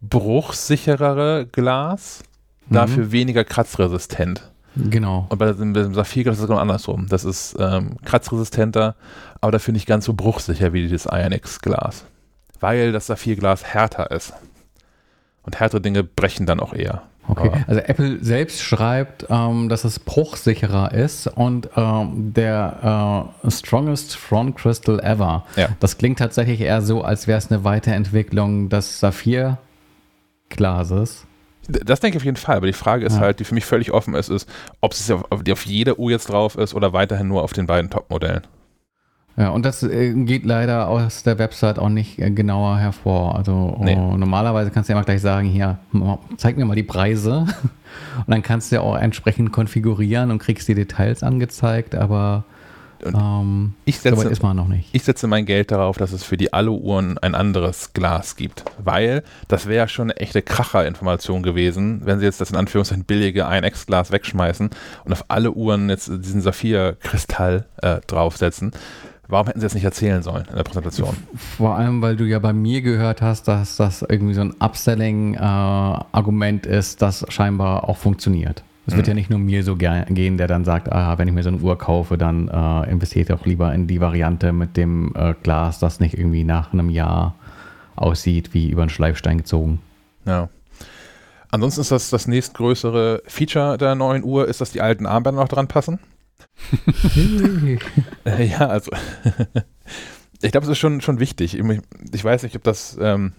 bruchsicherere 0.00 1.46
Glas, 1.50 2.22
mhm. 2.68 2.74
dafür 2.74 3.12
weniger 3.12 3.44
kratzresistent. 3.44 4.50
Genau. 4.76 5.26
Und 5.28 5.38
bei 5.38 5.52
dem, 5.52 5.94
Saphirglas 5.94 6.36
ist 6.36 6.42
es 6.42 6.48
genau 6.48 6.60
andersrum. 6.60 7.06
Das 7.08 7.24
ist 7.24 7.56
ähm, 7.58 7.96
kratzresistenter, 8.04 8.94
aber 9.40 9.52
dafür 9.52 9.72
nicht 9.72 9.86
ganz 9.86 10.04
so 10.04 10.12
bruchsicher 10.12 10.72
wie 10.72 10.88
das 10.88 11.06
Iron 11.06 11.32
X 11.32 11.60
Glas. 11.60 12.04
Weil 12.60 12.92
das 12.92 13.06
Saphirglas 13.06 13.64
härter 13.64 14.10
ist. 14.10 14.34
Und 15.42 15.60
härtere 15.60 15.80
Dinge 15.80 16.04
brechen 16.04 16.46
dann 16.46 16.60
auch 16.60 16.74
eher. 16.74 17.02
Okay, 17.28 17.50
also 17.66 17.80
Apple 17.80 18.22
selbst 18.22 18.62
schreibt, 18.62 19.26
ähm, 19.30 19.68
dass 19.68 19.82
es 19.84 19.98
bruchsicherer 19.98 20.92
ist 20.92 21.26
und 21.26 21.68
ähm, 21.76 22.32
der 22.34 23.32
äh, 23.44 23.50
strongest 23.50 24.14
front 24.16 24.54
crystal 24.56 25.00
ever. 25.00 25.44
Ja. 25.56 25.70
Das 25.80 25.98
klingt 25.98 26.20
tatsächlich 26.20 26.60
eher 26.60 26.82
so, 26.82 27.02
als 27.02 27.26
wäre 27.26 27.38
es 27.38 27.50
eine 27.50 27.64
Weiterentwicklung 27.64 28.68
des 28.68 29.00
Saphir-Glases. 29.00 31.25
Das 31.68 32.00
denke 32.00 32.16
ich 32.16 32.22
auf 32.22 32.24
jeden 32.24 32.36
Fall, 32.36 32.56
aber 32.56 32.66
die 32.66 32.72
Frage 32.72 33.04
ist 33.04 33.14
ja. 33.14 33.20
halt, 33.20 33.40
die 33.40 33.44
für 33.44 33.54
mich 33.54 33.64
völlig 33.64 33.92
offen 33.92 34.14
ist, 34.14 34.28
ist, 34.28 34.48
ob 34.80 34.92
es 34.92 35.10
auf, 35.10 35.24
auf 35.30 35.66
jeder 35.66 35.98
Uhr 35.98 36.10
jetzt 36.10 36.30
drauf 36.30 36.56
ist 36.56 36.74
oder 36.74 36.92
weiterhin 36.92 37.28
nur 37.28 37.42
auf 37.42 37.52
den 37.52 37.66
beiden 37.66 37.90
Top-Modellen. 37.90 38.42
Ja, 39.38 39.50
und 39.50 39.66
das 39.66 39.82
äh, 39.82 40.14
geht 40.14 40.46
leider 40.46 40.88
aus 40.88 41.22
der 41.22 41.38
Website 41.38 41.78
auch 41.78 41.90
nicht 41.90 42.18
äh, 42.18 42.30
genauer 42.30 42.78
hervor. 42.78 43.36
Also 43.36 43.78
nee. 43.82 43.94
oh, 43.94 44.16
normalerweise 44.16 44.70
kannst 44.70 44.88
du 44.88 44.94
ja 44.94 44.98
immer 44.98 45.04
gleich 45.04 45.20
sagen, 45.20 45.46
hier, 45.46 45.78
zeig 46.38 46.56
mir 46.56 46.64
mal 46.64 46.74
die 46.74 46.82
Preise. 46.82 47.46
Und 48.16 48.28
dann 48.28 48.42
kannst 48.42 48.72
du 48.72 48.76
ja 48.76 48.82
auch 48.82 48.96
entsprechend 48.96 49.52
konfigurieren 49.52 50.30
und 50.30 50.38
kriegst 50.38 50.68
die 50.68 50.74
Details 50.74 51.22
angezeigt, 51.22 51.94
aber 51.94 52.44
ähm, 53.04 53.74
ich 53.84 53.98
setze, 53.98 54.28
ist 54.28 54.42
man 54.42 54.56
noch 54.56 54.68
nicht. 54.68 54.88
Ich 54.92 55.04
setze 55.04 55.26
mein 55.26 55.46
Geld 55.46 55.70
darauf, 55.70 55.96
dass 55.96 56.12
es 56.12 56.24
für 56.24 56.36
die 56.36 56.52
Alu-Uhren 56.52 57.18
ein 57.18 57.34
anderes 57.34 57.92
Glas 57.92 58.36
gibt. 58.36 58.64
Weil 58.78 59.22
das 59.48 59.66
wäre 59.66 59.88
schon 59.88 60.10
eine 60.10 60.20
echte 60.20 60.42
Kracher-Information 60.42 61.42
gewesen, 61.42 62.02
wenn 62.04 62.18
sie 62.18 62.24
jetzt 62.24 62.40
das 62.40 62.50
in 62.50 62.56
Anführungszeichen 62.56 63.04
billige 63.04 63.46
1X-Glas 63.46 64.12
wegschmeißen 64.12 64.70
und 65.04 65.12
auf 65.12 65.24
alle 65.28 65.52
Uhren 65.52 65.88
jetzt 65.88 66.08
diesen 66.08 66.40
Saphir-Kristall 66.40 67.66
äh, 67.82 68.00
draufsetzen 68.06 68.72
Warum 69.28 69.48
hätten 69.48 69.60
sie 69.60 69.66
das 69.66 69.74
nicht 69.74 69.84
erzählen 69.84 70.22
sollen 70.22 70.46
in 70.48 70.54
der 70.54 70.62
Präsentation? 70.62 71.16
Vor 71.56 71.74
allem, 71.74 72.00
weil 72.00 72.16
du 72.16 72.24
ja 72.24 72.38
bei 72.38 72.52
mir 72.52 72.80
gehört 72.80 73.22
hast, 73.22 73.48
dass 73.48 73.76
das 73.76 74.02
irgendwie 74.02 74.34
so 74.34 74.42
ein 74.42 74.54
Upselling-Argument 74.60 76.66
äh, 76.66 76.78
ist, 76.78 77.02
das 77.02 77.24
scheinbar 77.28 77.88
auch 77.88 77.96
funktioniert. 77.96 78.62
Es 78.86 78.92
mhm. 78.92 78.98
wird 78.98 79.08
ja 79.08 79.14
nicht 79.14 79.30
nur 79.30 79.38
mir 79.38 79.64
so 79.64 79.76
gehen, 79.76 80.38
der 80.38 80.46
dann 80.46 80.64
sagt, 80.64 80.92
ah, 80.92 81.18
wenn 81.18 81.26
ich 81.28 81.34
mir 81.34 81.42
so 81.42 81.48
eine 81.48 81.58
Uhr 81.58 81.76
kaufe, 81.76 82.16
dann 82.16 82.48
äh, 82.48 82.90
investiert 82.90 83.32
auch 83.32 83.44
lieber 83.44 83.74
in 83.74 83.86
die 83.86 84.00
Variante 84.00 84.52
mit 84.52 84.76
dem 84.76 85.12
äh, 85.14 85.34
Glas, 85.42 85.78
das 85.78 86.00
nicht 86.00 86.16
irgendwie 86.16 86.44
nach 86.44 86.72
einem 86.72 86.90
Jahr 86.90 87.34
aussieht 87.96 88.54
wie 88.54 88.70
über 88.70 88.82
einen 88.82 88.90
Schleifstein 88.90 89.38
gezogen. 89.38 89.80
Ja. 90.24 90.48
Ansonsten 91.50 91.80
ist 91.80 91.90
das 91.90 92.10
das 92.10 92.28
nächstgrößere 92.28 93.22
Feature 93.26 93.78
der 93.78 93.94
neuen 93.94 94.24
Uhr, 94.24 94.46
ist, 94.46 94.60
dass 94.60 94.72
die 94.72 94.80
alten 94.80 95.06
Armbänder 95.06 95.40
noch 95.40 95.48
dran 95.48 95.68
passen. 95.68 95.98
ja, 98.24 98.68
also 98.68 98.90
ich 100.42 100.52
glaube, 100.52 100.64
es 100.64 100.72
ist 100.72 100.78
schon, 100.78 101.00
schon 101.00 101.20
wichtig. 101.20 101.58
Ich 102.12 102.24
weiß 102.24 102.42
nicht, 102.42 102.56
ob 102.56 102.64
das, 102.64 102.96
ähm, 103.00 103.32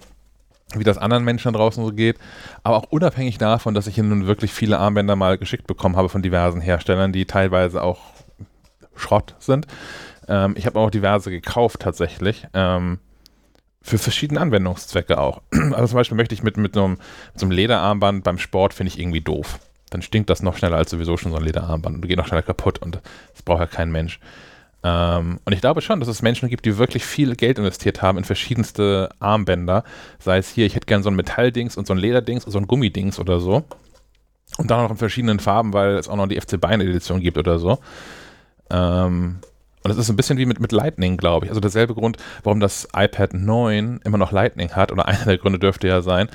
wie 0.76 0.84
das 0.84 0.98
anderen 0.98 1.24
Menschen 1.24 1.54
draußen 1.54 1.84
so 1.84 1.92
geht, 1.92 2.18
aber 2.64 2.78
auch 2.78 2.90
unabhängig 2.90 3.38
davon, 3.38 3.74
dass 3.74 3.88
ich 3.88 3.96
hier 3.96 4.04
nun 4.04 4.28
wirklich 4.28 4.52
viele 4.52 4.80
Armbänder 4.80 5.16
mal 5.16 5.38
geschickt 5.38 5.68
bekommen 5.68 5.96
habe 5.96 6.10
von 6.10 6.22
diversen 6.22 6.62
Herstellern, 6.62 7.14
die 7.14 7.26
teilweise 7.26 7.82
auch 7.82 8.00
Schrott 8.96 9.36
sind. 9.40 9.68
Ähm, 10.28 10.56
ich 10.58 10.66
habe 10.66 10.80
auch 10.80 10.90
diverse 10.90 11.30
gekauft 11.32 11.82
tatsächlich. 11.82 12.48
Ähm, 12.54 13.00
für 13.82 13.98
verschiedene 13.98 14.42
Anwendungszwecke 14.42 15.18
auch. 15.18 15.42
Also 15.72 15.88
zum 15.88 15.98
Beispiel 15.98 16.18
möchte 16.18 16.36
ich 16.36 16.44
mit, 16.44 16.58
mit, 16.58 16.78
einem, 16.78 16.92
mit 16.92 17.00
so 17.36 17.46
einem 17.46 17.52
Lederarmband 17.52 18.24
beim 18.24 18.38
Sport, 18.38 18.74
finde 18.74 18.92
ich 18.92 19.00
irgendwie 19.00 19.22
doof 19.22 19.60
dann 19.90 20.02
stinkt 20.02 20.30
das 20.30 20.44
noch 20.44 20.58
schneller 20.58 20.78
als 20.78 20.90
sowieso 20.90 21.18
schon 21.18 21.32
so 21.32 21.38
ein 21.38 21.44
Lederarmband 21.44 21.96
und 21.96 22.08
geht 22.08 22.18
noch 22.18 22.28
schneller 22.28 22.42
kaputt 22.42 22.80
und 22.80 23.00
das 23.34 23.42
braucht 23.44 23.60
ja 23.60 23.68
kein 23.68 23.92
Mensch. 23.92 24.20
Ähm, 24.84 25.40
und 25.44 25.54
ich 25.54 25.62
glaube 25.62 25.82
schon, 25.82 26.00
dass 26.00 26.10
es 26.10 26.22
Menschen 26.22 26.50
gibt, 26.50 26.66
die 26.66 26.78
wirklich 26.78 27.06
viel 27.06 27.36
Geld 27.36 27.58
investiert 27.58 28.02
haben 28.02 28.18
in 28.18 28.24
verschiedenste 28.24 29.10
Armbänder. 29.20 29.84
Sei 30.20 30.38
es 30.38 30.50
hier, 30.50 30.66
ich 30.66 30.76
hätte 30.76 30.86
gerne 30.86 31.04
so 31.04 31.10
ein 31.10 31.16
Metalldings 31.16 31.78
und 31.78 31.88
so 31.88 31.94
ein 31.94 32.00
Lederdings 32.00 32.46
und 32.46 32.52
so 32.52 32.60
ein 32.60 32.68
Gummidings 32.68 33.20
oder 33.20 33.40
so. 33.40 33.64
Und 34.58 34.72
dann 34.72 34.82
noch 34.82 34.92
in 34.92 34.98
verschiedenen 34.98 35.40
Farben, 35.40 35.74
weil 35.74 35.96
es 35.98 36.08
auch 36.08 36.16
noch 36.16 36.28
die 36.28 36.40
FC 36.40 36.60
Bayern 36.60 36.82
Edition 36.82 37.20
gibt 37.20 37.38
oder 37.38 37.60
so. 37.60 37.80
Ähm, 38.70 39.40
und 39.84 39.90
das 39.90 39.98
ist 39.98 40.10
ein 40.10 40.16
bisschen 40.16 40.38
wie 40.38 40.46
mit, 40.46 40.60
mit 40.60 40.72
Lightning, 40.72 41.18
glaube 41.18 41.46
ich. 41.46 41.52
Also 41.52 41.62
derselbe 41.62 41.94
Grund, 41.94 42.18
warum 42.44 42.60
das 42.60 42.88
iPad 42.96 43.34
9 43.34 44.02
immer 44.04 44.18
noch 44.18 44.32
Lightning 44.32 44.72
hat, 44.72 44.92
oder 44.92 45.06
einer 45.08 45.26
der 45.26 45.38
Gründe 45.38 45.60
dürfte 45.60 45.88
ja 45.88 46.02
sein, 46.02 46.30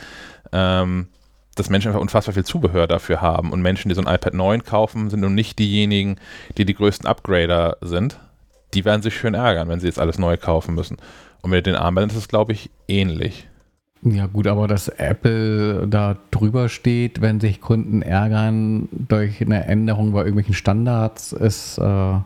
ähm, 0.53 1.09
dass 1.55 1.69
Menschen 1.69 1.89
einfach 1.89 2.01
unfassbar 2.01 2.35
viel 2.35 2.45
Zubehör 2.45 2.87
dafür 2.87 3.21
haben. 3.21 3.53
Und 3.53 3.61
Menschen, 3.61 3.89
die 3.89 3.95
so 3.95 4.03
ein 4.03 4.13
iPad 4.13 4.35
9 4.35 4.65
kaufen, 4.65 5.11
sind 5.11 5.21
nun 5.21 5.35
nicht 5.35 5.59
diejenigen, 5.59 6.17
die 6.57 6.65
die 6.65 6.75
größten 6.75 7.07
Upgrader 7.07 7.77
sind. 7.81 8.19
Die 8.75 8.85
werden 8.85 9.03
sich 9.03 9.17
schön 9.17 9.35
ärgern, 9.35 9.69
wenn 9.69 9.81
sie 9.81 9.87
jetzt 9.87 9.99
alles 9.99 10.19
neu 10.19 10.37
kaufen 10.37 10.75
müssen. 10.75 10.97
Und 11.43 11.51
mit 11.51 11.67
den 11.67 11.75
Armbändern 11.75 12.11
ist 12.11 12.23
es, 12.23 12.29
glaube 12.29 12.53
ich, 12.53 12.71
ähnlich. 12.89 13.49
Ja 14.03 14.27
gut, 14.27 14.47
aber 14.49 14.67
dass 14.67 14.89
Apple 14.89 15.87
da 15.87 16.17
drüber 16.33 16.69
steht, 16.69 17.21
wenn 17.21 17.39
sich 17.39 17.61
Kunden 17.61 18.03
ärgern 18.03 18.89
durch 18.91 19.41
eine 19.41 19.65
Änderung 19.65 20.13
bei 20.13 20.21
irgendwelchen 20.21 20.55
Standards, 20.55 21.33
ist 21.33 21.79
äh, 21.79 22.19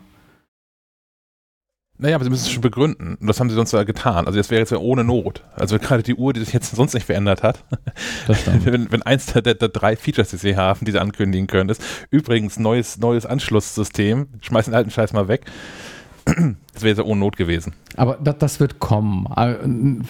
naja, 1.99 2.15
aber 2.15 2.23
sie 2.23 2.29
müssen 2.29 2.45
es 2.45 2.51
schon 2.51 2.61
begründen. 2.61 3.15
Und 3.19 3.27
das 3.27 3.39
haben 3.39 3.49
sie 3.49 3.55
sonst 3.55 3.71
ja 3.71 3.83
getan. 3.83 4.27
Also 4.27 4.37
das 4.37 4.51
wäre 4.51 4.59
jetzt 4.59 4.71
ja 4.71 4.77
ohne 4.77 5.03
Not. 5.03 5.43
Also 5.55 5.79
gerade 5.79 6.03
die 6.03 6.13
Uhr, 6.13 6.31
die 6.31 6.41
sich 6.41 6.53
jetzt 6.53 6.75
sonst 6.75 6.93
nicht 6.93 7.07
verändert 7.07 7.41
hat. 7.41 7.63
wenn, 8.63 8.91
wenn 8.91 9.01
eins 9.01 9.27
der, 9.27 9.41
der, 9.41 9.55
der, 9.55 9.69
drei 9.69 9.95
Features, 9.95 10.29
die 10.29 10.37
sie 10.37 10.55
haben, 10.55 10.85
die 10.85 10.91
sie 10.91 10.99
ankündigen 10.99 11.47
können, 11.47 11.69
ist 11.71 11.81
übrigens 12.11 12.59
neues, 12.59 12.99
neues 12.99 13.25
Anschlusssystem, 13.25 14.27
schmeißen 14.41 14.71
den 14.71 14.77
alten 14.77 14.91
Scheiß 14.91 15.13
mal 15.13 15.27
weg. 15.27 15.45
Das 16.73 16.83
wäre 16.83 17.05
ohne 17.07 17.21
Not 17.21 17.37
gewesen. 17.37 17.73
Aber 17.95 18.19
das, 18.23 18.37
das 18.37 18.59
wird 18.59 18.77
kommen. 18.77 19.25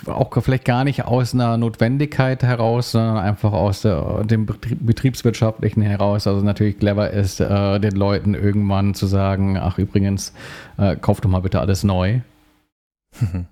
Auch 0.05 0.43
vielleicht 0.43 0.65
gar 0.65 0.83
nicht 0.83 1.05
aus 1.05 1.33
einer 1.33 1.55
Notwendigkeit 1.57 2.43
heraus, 2.43 2.91
sondern 2.91 3.15
einfach 3.17 3.53
aus 3.53 3.83
der, 3.83 4.25
dem 4.25 4.45
Betrieb- 4.45 4.79
betriebswirtschaftlichen 4.81 5.81
heraus. 5.81 6.27
Also 6.27 6.43
natürlich 6.43 6.77
clever 6.77 7.11
ist, 7.11 7.39
äh, 7.39 7.79
den 7.79 7.95
Leuten 7.95 8.33
irgendwann 8.33 8.93
zu 8.95 9.07
sagen, 9.07 9.57
ach 9.57 9.77
übrigens, 9.77 10.33
äh, 10.77 10.97
kauf 10.97 11.21
doch 11.21 11.29
mal 11.29 11.39
bitte 11.39 11.61
alles 11.61 11.83
neu. 11.83 12.19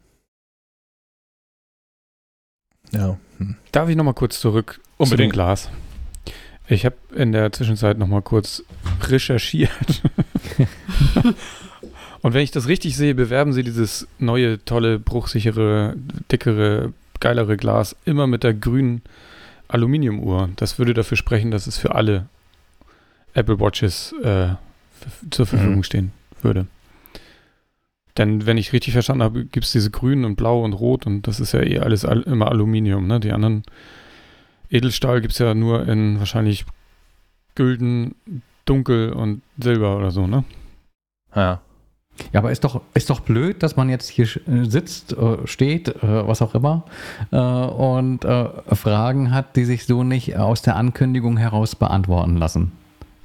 ja. 2.91 3.17
Hm. 3.37 3.55
Darf 3.71 3.87
ich 3.87 3.95
nochmal 3.95 4.13
kurz 4.13 4.41
zurück 4.41 4.73
zu 4.73 4.79
dem 4.81 5.03
Unbedingt. 5.03 5.31
Glas? 5.33 5.69
Ich 6.67 6.83
habe 6.85 6.95
in 7.15 7.31
der 7.31 7.51
Zwischenzeit 7.53 7.97
nochmal 7.97 8.23
kurz 8.23 8.63
recherchiert. 9.03 10.01
Und 12.25 12.33
wenn 12.33 12.41
ich 12.41 12.49
das 12.49 12.67
richtig 12.67 12.97
sehe, 12.97 13.13
bewerben 13.13 13.53
sie 13.53 13.61
dieses 13.61 14.07
neue, 14.17 14.65
tolle, 14.65 14.97
bruchsichere, 14.97 15.95
dickere, 16.31 16.91
geilere 17.19 17.55
Glas 17.55 17.95
immer 18.03 18.25
mit 18.25 18.43
der 18.43 18.55
grünen 18.55 19.03
Aluminiumuhr. 19.67 20.49
Das 20.55 20.79
würde 20.79 20.95
dafür 20.95 21.17
sprechen, 21.17 21.51
dass 21.51 21.67
es 21.67 21.77
für 21.77 21.93
alle 21.93 22.25
Apple 23.35 23.59
Watches 23.59 24.11
äh, 24.23 24.55
zur 25.29 25.45
Verfügung 25.45 25.75
Mhm. 25.75 25.83
stehen 25.83 26.11
würde. 26.41 26.65
Denn 28.17 28.47
wenn 28.47 28.57
ich 28.57 28.73
richtig 28.73 28.93
verstanden 28.93 29.21
habe, 29.21 29.45
gibt 29.45 29.67
es 29.67 29.71
diese 29.71 29.91
grün 29.91 30.25
und 30.25 30.35
blau 30.35 30.63
und 30.63 30.73
rot 30.73 31.05
und 31.05 31.27
das 31.27 31.39
ist 31.39 31.51
ja 31.51 31.61
eh 31.61 31.77
alles 31.77 32.05
al 32.05 32.21
immer 32.23 32.49
Aluminium. 32.49 33.05
Ne? 33.05 33.19
Die 33.19 33.33
anderen 33.33 33.61
Edelstahl 34.71 35.21
gibt 35.21 35.33
es 35.33 35.37
ja 35.37 35.53
nur 35.53 35.87
in 35.87 36.17
wahrscheinlich 36.17 36.65
Gülden, 37.53 38.15
Dunkel 38.65 39.13
und 39.13 39.43
Silber 39.59 39.95
oder 39.95 40.09
so, 40.09 40.25
ne? 40.25 40.43
Ja. 41.35 41.61
Ja, 42.31 42.39
aber 42.39 42.51
ist 42.51 42.63
doch, 42.63 42.81
ist 42.93 43.09
doch 43.09 43.19
blöd, 43.19 43.61
dass 43.61 43.75
man 43.75 43.89
jetzt 43.89 44.09
hier 44.09 44.25
äh, 44.25 44.63
sitzt, 44.63 45.13
äh, 45.13 45.45
steht, 45.45 45.89
äh, 45.89 46.27
was 46.27 46.41
auch 46.41 46.55
immer, 46.55 46.83
und 47.31 48.21
Fragen 48.21 49.33
hat, 49.33 49.55
die 49.55 49.65
sich 49.65 49.85
so 49.85 50.03
nicht 50.03 50.37
aus 50.37 50.61
der 50.61 50.75
Ankündigung 50.75 51.37
heraus 51.37 51.75
beantworten 51.75 52.37
lassen. 52.37 52.71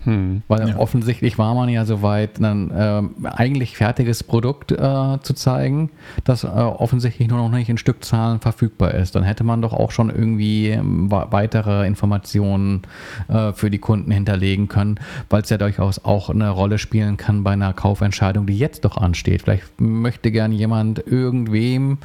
Hm. 0.04 0.42
Weil 0.48 0.68
Ja. 0.70 0.76
offensichtlich 0.78 1.36
war 1.36 1.54
man 1.54 1.68
ja 1.68 1.84
soweit, 1.84 2.40
ein 2.40 2.70
ähm, 2.74 3.10
eigentlich 3.24 3.76
fertiges 3.76 4.24
Produkt 4.24 4.72
äh, 4.72 4.76
zu 5.20 5.34
zeigen, 5.34 5.90
das 6.24 6.44
äh, 6.44 6.46
offensichtlich 6.46 7.28
nur 7.28 7.36
noch 7.38 7.50
nicht 7.50 7.68
in 7.68 7.76
Stückzahlen 7.76 8.40
verfügbar 8.40 8.94
ist. 8.94 9.14
Dann 9.14 9.24
hätte 9.24 9.44
man 9.44 9.60
doch 9.60 9.74
auch 9.74 9.90
schon 9.90 10.08
irgendwie 10.08 10.68
ähm, 10.68 11.10
wa- 11.10 11.28
weitere 11.32 11.86
Informationen 11.86 12.82
äh, 13.28 13.52
für 13.52 13.70
die 13.70 13.78
Kunden 13.78 14.10
hinterlegen 14.10 14.68
können, 14.68 14.98
weil 15.28 15.42
es 15.42 15.50
ja 15.50 15.58
durchaus 15.58 16.02
auch 16.04 16.30
eine 16.30 16.48
Rolle 16.48 16.78
spielen 16.78 17.18
kann 17.18 17.44
bei 17.44 17.52
einer 17.52 17.74
Kaufentscheidung, 17.74 18.46
die 18.46 18.56
jetzt 18.56 18.86
doch 18.86 18.96
ansteht. 18.96 19.42
Vielleicht 19.42 19.80
möchte 19.80 20.30
gern 20.30 20.52
jemand 20.52 21.04
irgendwem 21.06 21.98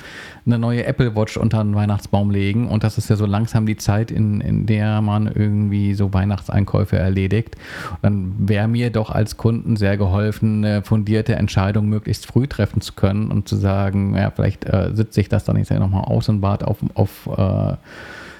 eine 0.45 0.59
neue 0.59 0.85
Apple 0.85 1.15
Watch 1.15 1.37
unter 1.37 1.63
den 1.63 1.75
Weihnachtsbaum 1.75 2.29
legen 2.29 2.67
und 2.67 2.83
das 2.83 2.97
ist 2.97 3.09
ja 3.09 3.15
so 3.15 3.25
langsam 3.25 3.65
die 3.65 3.77
Zeit, 3.77 4.11
in, 4.11 4.41
in 4.41 4.65
der 4.65 5.01
man 5.01 5.27
irgendwie 5.27 5.93
so 5.93 6.13
Weihnachtseinkäufe 6.13 6.97
erledigt. 6.97 7.55
Dann 8.01 8.33
wäre 8.37 8.67
mir 8.67 8.89
doch 8.89 9.09
als 9.09 9.37
Kunden 9.37 9.75
sehr 9.75 9.97
geholfen, 9.97 10.63
eine 10.63 10.83
fundierte 10.83 11.35
Entscheidung 11.35 11.87
möglichst 11.87 12.25
früh 12.25 12.47
treffen 12.47 12.81
zu 12.81 12.93
können 12.93 13.31
und 13.31 13.47
zu 13.47 13.55
sagen, 13.55 14.15
ja, 14.15 14.31
vielleicht 14.31 14.65
äh, 14.65 14.91
sitze 14.93 15.21
ich 15.21 15.29
das 15.29 15.43
dann 15.43 15.57
jetzt 15.57 15.71
nochmal 15.71 16.05
aus 16.05 16.29
und 16.29 16.41
warte 16.41 16.67
auf, 16.67 16.77
auf 16.93 17.29
äh, 17.37 17.75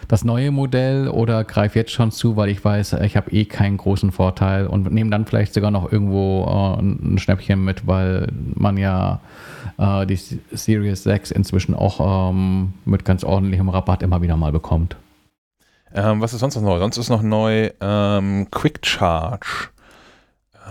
das 0.07 0.23
neue 0.23 0.51
Modell 0.51 1.07
oder 1.07 1.43
greife 1.43 1.79
jetzt 1.79 1.91
schon 1.91 2.11
zu, 2.11 2.35
weil 2.35 2.49
ich 2.49 2.63
weiß, 2.63 2.93
ich 3.03 3.17
habe 3.17 3.31
eh 3.31 3.45
keinen 3.45 3.77
großen 3.77 4.11
Vorteil 4.11 4.67
und 4.67 4.91
nehme 4.91 5.09
dann 5.09 5.25
vielleicht 5.25 5.53
sogar 5.53 5.71
noch 5.71 5.91
irgendwo 5.91 6.43
äh, 6.43 6.81
ein 6.81 7.17
Schnäppchen 7.17 7.63
mit, 7.63 7.87
weil 7.87 8.27
man 8.53 8.77
ja 8.77 9.19
äh, 9.77 10.05
die 10.05 10.19
Series 10.51 11.03
6 11.03 11.31
inzwischen 11.31 11.73
auch 11.75 12.31
ähm, 12.31 12.73
mit 12.85 13.05
ganz 13.05 13.23
ordentlichem 13.23 13.69
Rabatt 13.69 14.03
immer 14.03 14.21
wieder 14.21 14.37
mal 14.37 14.51
bekommt. 14.51 14.95
Ähm, 15.95 16.19
was 16.19 16.33
ist 16.33 16.41
sonst 16.41 16.55
noch 16.55 16.61
neu? 16.61 16.77
Sonst 16.79 16.97
ist 16.97 17.09
noch 17.09 17.21
neu 17.21 17.71
ähm, 17.79 18.47
Quick 18.51 18.85
Charge. 18.85 19.69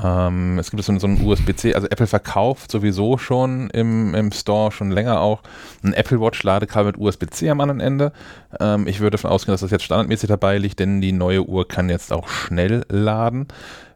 Ähm, 0.03 0.59
es 0.59 0.71
gibt 0.71 0.83
so, 0.83 0.99
so 0.99 1.07
einen 1.07 1.25
USB-C, 1.25 1.75
also 1.75 1.87
Apple 1.89 2.07
verkauft 2.07 2.71
sowieso 2.71 3.17
schon 3.17 3.71
im, 3.71 4.15
im 4.15 4.33
Store 4.33 4.73
schon 4.73 4.91
länger 4.91 5.21
auch 5.21 5.43
ein 5.83 5.95
Apple 5.95 6.21
Watch 6.21 6.43
Ladekabel 6.43 6.93
mit 6.93 6.99
USB-C 6.99 7.49
am 7.49 7.61
anderen 7.61 7.81
Ende. 7.81 8.13
Ähm, 8.61 8.87
ich 8.87 9.01
würde 9.01 9.13
davon 9.13 9.31
ausgehen, 9.31 9.53
dass 9.53 9.61
das 9.61 9.71
jetzt 9.71 9.85
standardmäßig 9.85 10.29
dabei 10.29 10.59
liegt, 10.59 10.81
denn 10.81 11.01
die 11.01 11.13
neue 11.13 11.45
Uhr 11.45 11.67
kann 11.69 11.89
jetzt 11.89 12.13
auch 12.13 12.29
schnell 12.29 12.85
laden. 12.91 13.47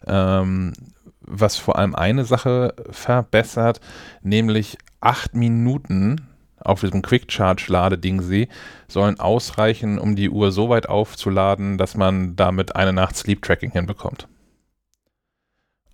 Ähm, 0.07 0.73
was 1.21 1.57
vor 1.57 1.77
allem 1.77 1.95
eine 1.95 2.25
Sache 2.25 2.75
verbessert, 2.91 3.81
nämlich 4.23 4.79
acht 5.01 5.35
Minuten 5.35 6.28
auf 6.61 6.81
diesem 6.81 7.03
Quick 7.03 7.31
Charge 7.31 7.67
Ladeding 7.69 8.23
sie 8.23 8.49
sollen 8.89 9.21
ausreichen, 9.21 9.99
um 9.99 10.17
die 10.17 10.31
Uhr 10.31 10.53
so 10.53 10.69
weit 10.69 10.89
aufzuladen, 10.89 11.79
dass 11.79 11.97
man 11.97 12.37
damit 12.37 12.77
eine 12.77 12.93
Nacht 12.93 13.17
Sleep 13.17 13.43
Tracking 13.43 13.73
hinbekommt. 13.73 14.29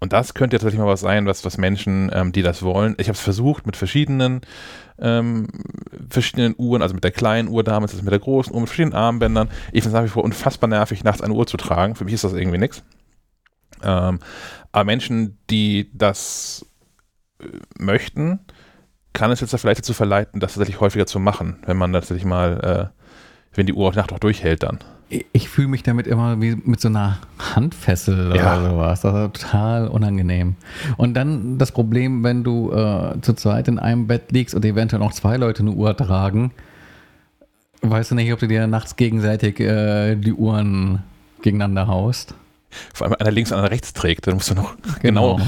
Und 0.05 0.12
das 0.12 0.35
könnte 0.35 0.57
tatsächlich 0.57 0.81
mal 0.81 0.87
was 0.87 1.01
sein, 1.01 1.25
was, 1.25 1.47
was 1.47 1.57
Menschen, 1.57 2.11
ähm, 2.12 2.31
die 2.31 2.43
das 2.43 2.62
wollen. 2.62 2.95
Ich 2.99 3.09
habe 3.09 3.17
es 3.17 3.23
versucht 3.23 3.65
mit 3.65 3.75
verschiedenen, 3.75 4.43
ähm, 4.99 5.47
verschiedenen 6.11 6.55
Uhren, 6.59 6.83
also 6.83 6.95
mit 6.95 7.05
der 7.05 7.11
kleinen 7.11 7.49
Uhr 7.49 7.65
damals, 7.65 7.93
also 7.93 8.05
mit 8.05 8.12
der 8.12 8.19
großen 8.19 8.53
Uhr, 8.53 8.61
mit 8.61 8.69
verschiedenen 8.69 8.99
Armbändern. 8.99 9.49
Ich 9.73 9.83
finde 9.83 9.89
es 9.89 9.95
nach 9.95 10.05
wie 10.05 10.12
vor 10.12 10.23
unfassbar 10.25 10.69
nervig, 10.69 11.05
nachts 11.05 11.23
eine 11.23 11.33
Uhr 11.33 11.47
zu 11.47 11.57
tragen. 11.57 11.95
Für 11.95 12.05
mich 12.05 12.12
ist 12.12 12.25
das 12.25 12.35
irgendwie 12.35 12.59
nichts. 12.59 12.83
Ähm, 13.83 14.19
aber 14.73 14.85
Menschen, 14.85 15.39
die 15.49 15.91
das 15.95 16.67
äh, 17.41 17.47
möchten, 17.79 18.41
kann 19.15 19.31
es 19.31 19.41
jetzt 19.41 19.55
da 19.55 19.59
vielleicht 19.59 19.79
dazu 19.81 19.95
verleiten, 19.95 20.41
das 20.41 20.53
tatsächlich 20.53 20.81
häufiger 20.81 21.07
zu 21.07 21.19
machen, 21.19 21.57
wenn 21.65 21.77
man 21.79 21.93
tatsächlich 21.93 22.27
mal, 22.27 22.91
äh, 22.93 23.01
wenn 23.55 23.65
die 23.67 23.73
Uhr 23.73 23.89
auch 23.89 23.95
Nacht 23.95 24.12
auch 24.12 24.19
durchhält 24.19 24.62
dann. 24.65 24.79
Ich, 25.09 25.25
ich 25.33 25.49
fühle 25.49 25.69
mich 25.69 25.83
damit 25.83 26.07
immer 26.07 26.41
wie 26.41 26.57
mit 26.57 26.81
so 26.81 26.89
einer 26.89 27.19
Handfessel 27.55 28.35
Ja. 28.37 28.59
oder 28.59 28.71
sowas. 28.71 29.01
Das 29.03 29.15
ist 29.15 29.43
total 29.43 29.89
unangenehm. 29.89 30.57
Und 30.97 31.15
dann 31.15 31.59
das 31.59 31.73
Problem, 31.73 32.25
wenn 32.25 32.43
du 32.45 32.73
äh, 32.73 33.21
zu 33.23 33.35
zweit 33.35 33.69
in 33.69 33.79
einem 33.79 34.07
Bett 34.07 34.33
liegst 34.33 34.55
und 34.55 34.65
eventuell 34.65 35.01
noch 35.01 35.12
zwei 35.12 35.37
Leute 35.37 35.61
eine 35.62 35.71
Uhr 35.73 35.97
tragen, 35.97 36.51
weißt 37.83 38.11
du 38.11 38.15
nicht, 38.17 38.33
ob 38.33 38.41
du 38.41 38.49
dir 38.49 38.67
nachts 38.67 38.97
gegenseitig 38.97 39.61
äh, 39.61 40.17
die 40.17 40.33
Uhren 40.33 41.03
gegeneinander 41.43 41.87
haust. 41.87 42.35
Vor 42.93 43.07
allem 43.07 43.16
einer 43.18 43.31
links 43.31 43.53
und 43.53 43.59
einer 43.59 43.70
rechts 43.70 43.93
trägt, 43.93 44.27
dann 44.27 44.35
musst 44.35 44.51
du 44.51 44.55
noch 44.55 44.75
genau, 45.01 45.41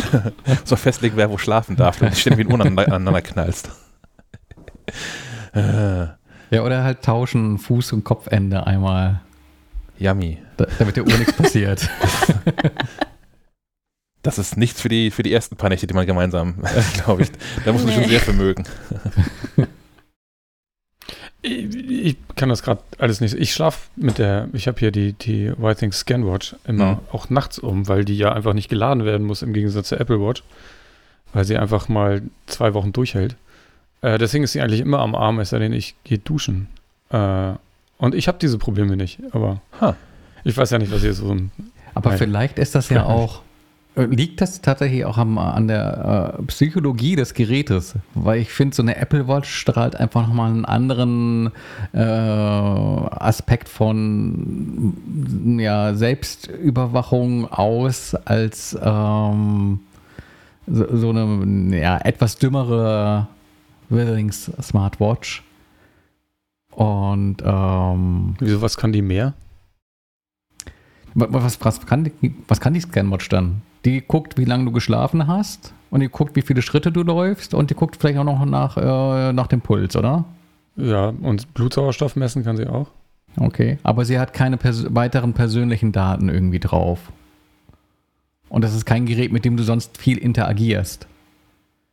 so 0.64 0.76
festlegen, 0.76 1.16
wer 1.16 1.30
wo 1.30 1.38
schlafen 1.38 1.76
darf, 1.76 1.98
damit 1.98 2.14
du 2.14 2.18
ständig 2.20 2.46
wie 2.46 2.52
ein 2.52 2.60
Uhr 2.60 2.64
aneinander, 2.64 3.20
knallst. 3.22 3.70
Ja, 5.54 6.62
oder 6.62 6.84
halt 6.84 7.02
tauschen 7.02 7.58
Fuß- 7.58 7.92
und 7.94 8.04
Kopfende 8.04 8.66
einmal, 8.66 9.20
yummy. 9.98 10.38
da, 10.56 10.66
damit 10.78 10.96
der 10.96 11.06
Uhr 11.06 11.16
nichts 11.18 11.32
passiert. 11.32 11.88
Das 14.22 14.36
ist 14.38 14.58
nichts 14.58 14.82
für 14.82 14.90
die, 14.90 15.10
für 15.10 15.22
die 15.22 15.32
ersten 15.32 15.56
paar 15.56 15.70
Nächte, 15.70 15.86
die 15.86 15.94
man 15.94 16.04
gemeinsam, 16.04 16.56
glaube 17.02 17.22
ich. 17.22 17.30
Da 17.64 17.72
muss 17.72 17.84
man 17.84 17.94
schon 17.94 18.02
Nee. 18.02 18.08
sehr 18.10 18.20
vermögen. 18.20 18.64
Ich, 21.42 21.74
ich 21.74 22.16
kann 22.36 22.48
das 22.50 22.62
gerade 22.62 22.82
alles 22.98 23.20
nicht. 23.20 23.34
Ich 23.34 23.52
schlafe 23.52 23.88
mit 23.96 24.18
der, 24.18 24.48
ich 24.52 24.68
habe 24.68 24.78
hier 24.78 24.90
die, 24.90 25.14
die 25.14 25.52
Whiting 25.56 25.92
Scanwatch 25.92 26.54
immer 26.66 26.92
Mhm. 26.94 26.98
auch 27.12 27.30
nachts 27.30 27.58
um, 27.58 27.88
weil 27.88 28.04
die 28.04 28.16
ja 28.16 28.32
einfach 28.32 28.52
nicht 28.52 28.68
geladen 28.68 29.04
werden 29.04 29.26
muss 29.26 29.42
im 29.42 29.52
Gegensatz 29.52 29.88
zur 29.88 30.00
Apple 30.00 30.20
Watch, 30.20 30.42
weil 31.32 31.44
sie 31.44 31.56
einfach 31.56 31.88
mal 31.88 32.22
zwei 32.46 32.74
Wochen 32.74 32.92
durchhält. 32.92 33.36
Äh, 34.02 34.18
deswegen 34.18 34.44
ist 34.44 34.52
sie 34.52 34.60
eigentlich 34.60 34.80
immer 34.80 34.98
am 35.00 35.14
Arm, 35.14 35.38
es 35.40 35.50
sei 35.50 35.58
denn, 35.58 35.72
ich 35.72 35.94
gehe 36.04 36.18
duschen. 36.18 36.68
Äh, 37.10 37.52
und 37.98 38.14
ich 38.14 38.28
habe 38.28 38.38
diese 38.40 38.58
Probleme 38.58 38.96
nicht, 38.96 39.18
aber 39.32 39.60
Ha. 39.80 39.96
ich 40.44 40.56
weiß 40.56 40.70
ja 40.70 40.78
nicht, 40.78 40.92
was 40.92 41.00
hier 41.02 41.12
so 41.14 41.30
ein. 41.32 41.50
Aber 41.94 42.12
vielleicht 42.12 42.58
ist 42.58 42.74
das 42.74 42.88
ja 42.90 43.04
auch, 43.04 43.42
liegt 44.06 44.40
das 44.40 44.60
tatsächlich 44.60 45.04
auch 45.04 45.18
am, 45.18 45.38
an 45.38 45.68
der 45.68 46.36
äh, 46.38 46.42
Psychologie 46.44 47.16
des 47.16 47.34
Gerätes? 47.34 47.94
Weil 48.14 48.40
ich 48.40 48.50
finde, 48.50 48.74
so 48.76 48.82
eine 48.82 48.96
Apple 48.96 49.26
Watch 49.28 49.48
strahlt 49.52 49.96
einfach 49.96 50.26
nochmal 50.26 50.50
einen 50.50 50.64
anderen 50.64 51.50
äh, 51.92 51.98
Aspekt 52.00 53.68
von 53.68 54.94
ja, 55.58 55.94
Selbstüberwachung 55.94 57.50
aus 57.50 58.14
als 58.14 58.78
ähm, 58.82 59.80
so, 60.66 60.96
so 60.96 61.10
eine 61.10 61.78
ja, 61.80 61.98
etwas 61.98 62.36
dümmere 62.36 63.26
Withings 63.88 64.50
Smartwatch. 64.62 65.42
Und 66.72 67.38
ähm, 67.44 68.36
Wieso, 68.38 68.62
was 68.62 68.76
kann 68.76 68.92
die 68.92 69.02
mehr? 69.02 69.34
Wa- 71.14 71.26
Was, 71.30 71.58
was, 71.64 71.84
kann, 71.86 72.04
die, 72.04 72.34
was 72.46 72.60
kann 72.60 72.74
die 72.74 72.80
Scanwatch 72.80 73.28
dann? 73.28 73.62
Die 73.84 74.00
guckt, 74.02 74.36
wie 74.38 74.44
lange 74.44 74.66
du 74.66 74.72
geschlafen 74.72 75.26
hast 75.26 75.72
und 75.90 76.00
die 76.00 76.08
guckt, 76.08 76.36
wie 76.36 76.42
viele 76.42 76.62
Schritte 76.62 76.92
du 76.92 77.02
läufst 77.02 77.54
und 77.54 77.70
die 77.70 77.74
guckt 77.74 77.96
vielleicht 77.96 78.18
auch 78.18 78.24
noch 78.24 78.44
nach, 78.44 78.76
äh, 78.76 79.32
nach 79.32 79.46
dem 79.46 79.60
Puls, 79.60 79.96
oder? 79.96 80.24
Ja, 80.76 81.08
und 81.22 81.52
Blutsauerstoff 81.54 82.16
messen 82.16 82.44
kann 82.44 82.56
sie 82.56 82.66
auch. 82.66 82.88
Okay. 83.38 83.78
Aber 83.82 84.04
sie 84.04 84.18
hat 84.18 84.32
keine 84.32 84.56
pers 84.56 84.86
weiteren 84.94 85.32
persönlichen 85.34 85.92
Daten 85.92 86.28
irgendwie 86.28 86.58
drauf. 86.60 86.98
Und 88.48 88.62
das 88.64 88.74
ist 88.74 88.84
kein 88.84 89.06
Gerät, 89.06 89.32
mit 89.32 89.44
dem 89.44 89.56
du 89.56 89.62
sonst 89.62 89.96
viel 89.98 90.18
interagierst. 90.18 91.06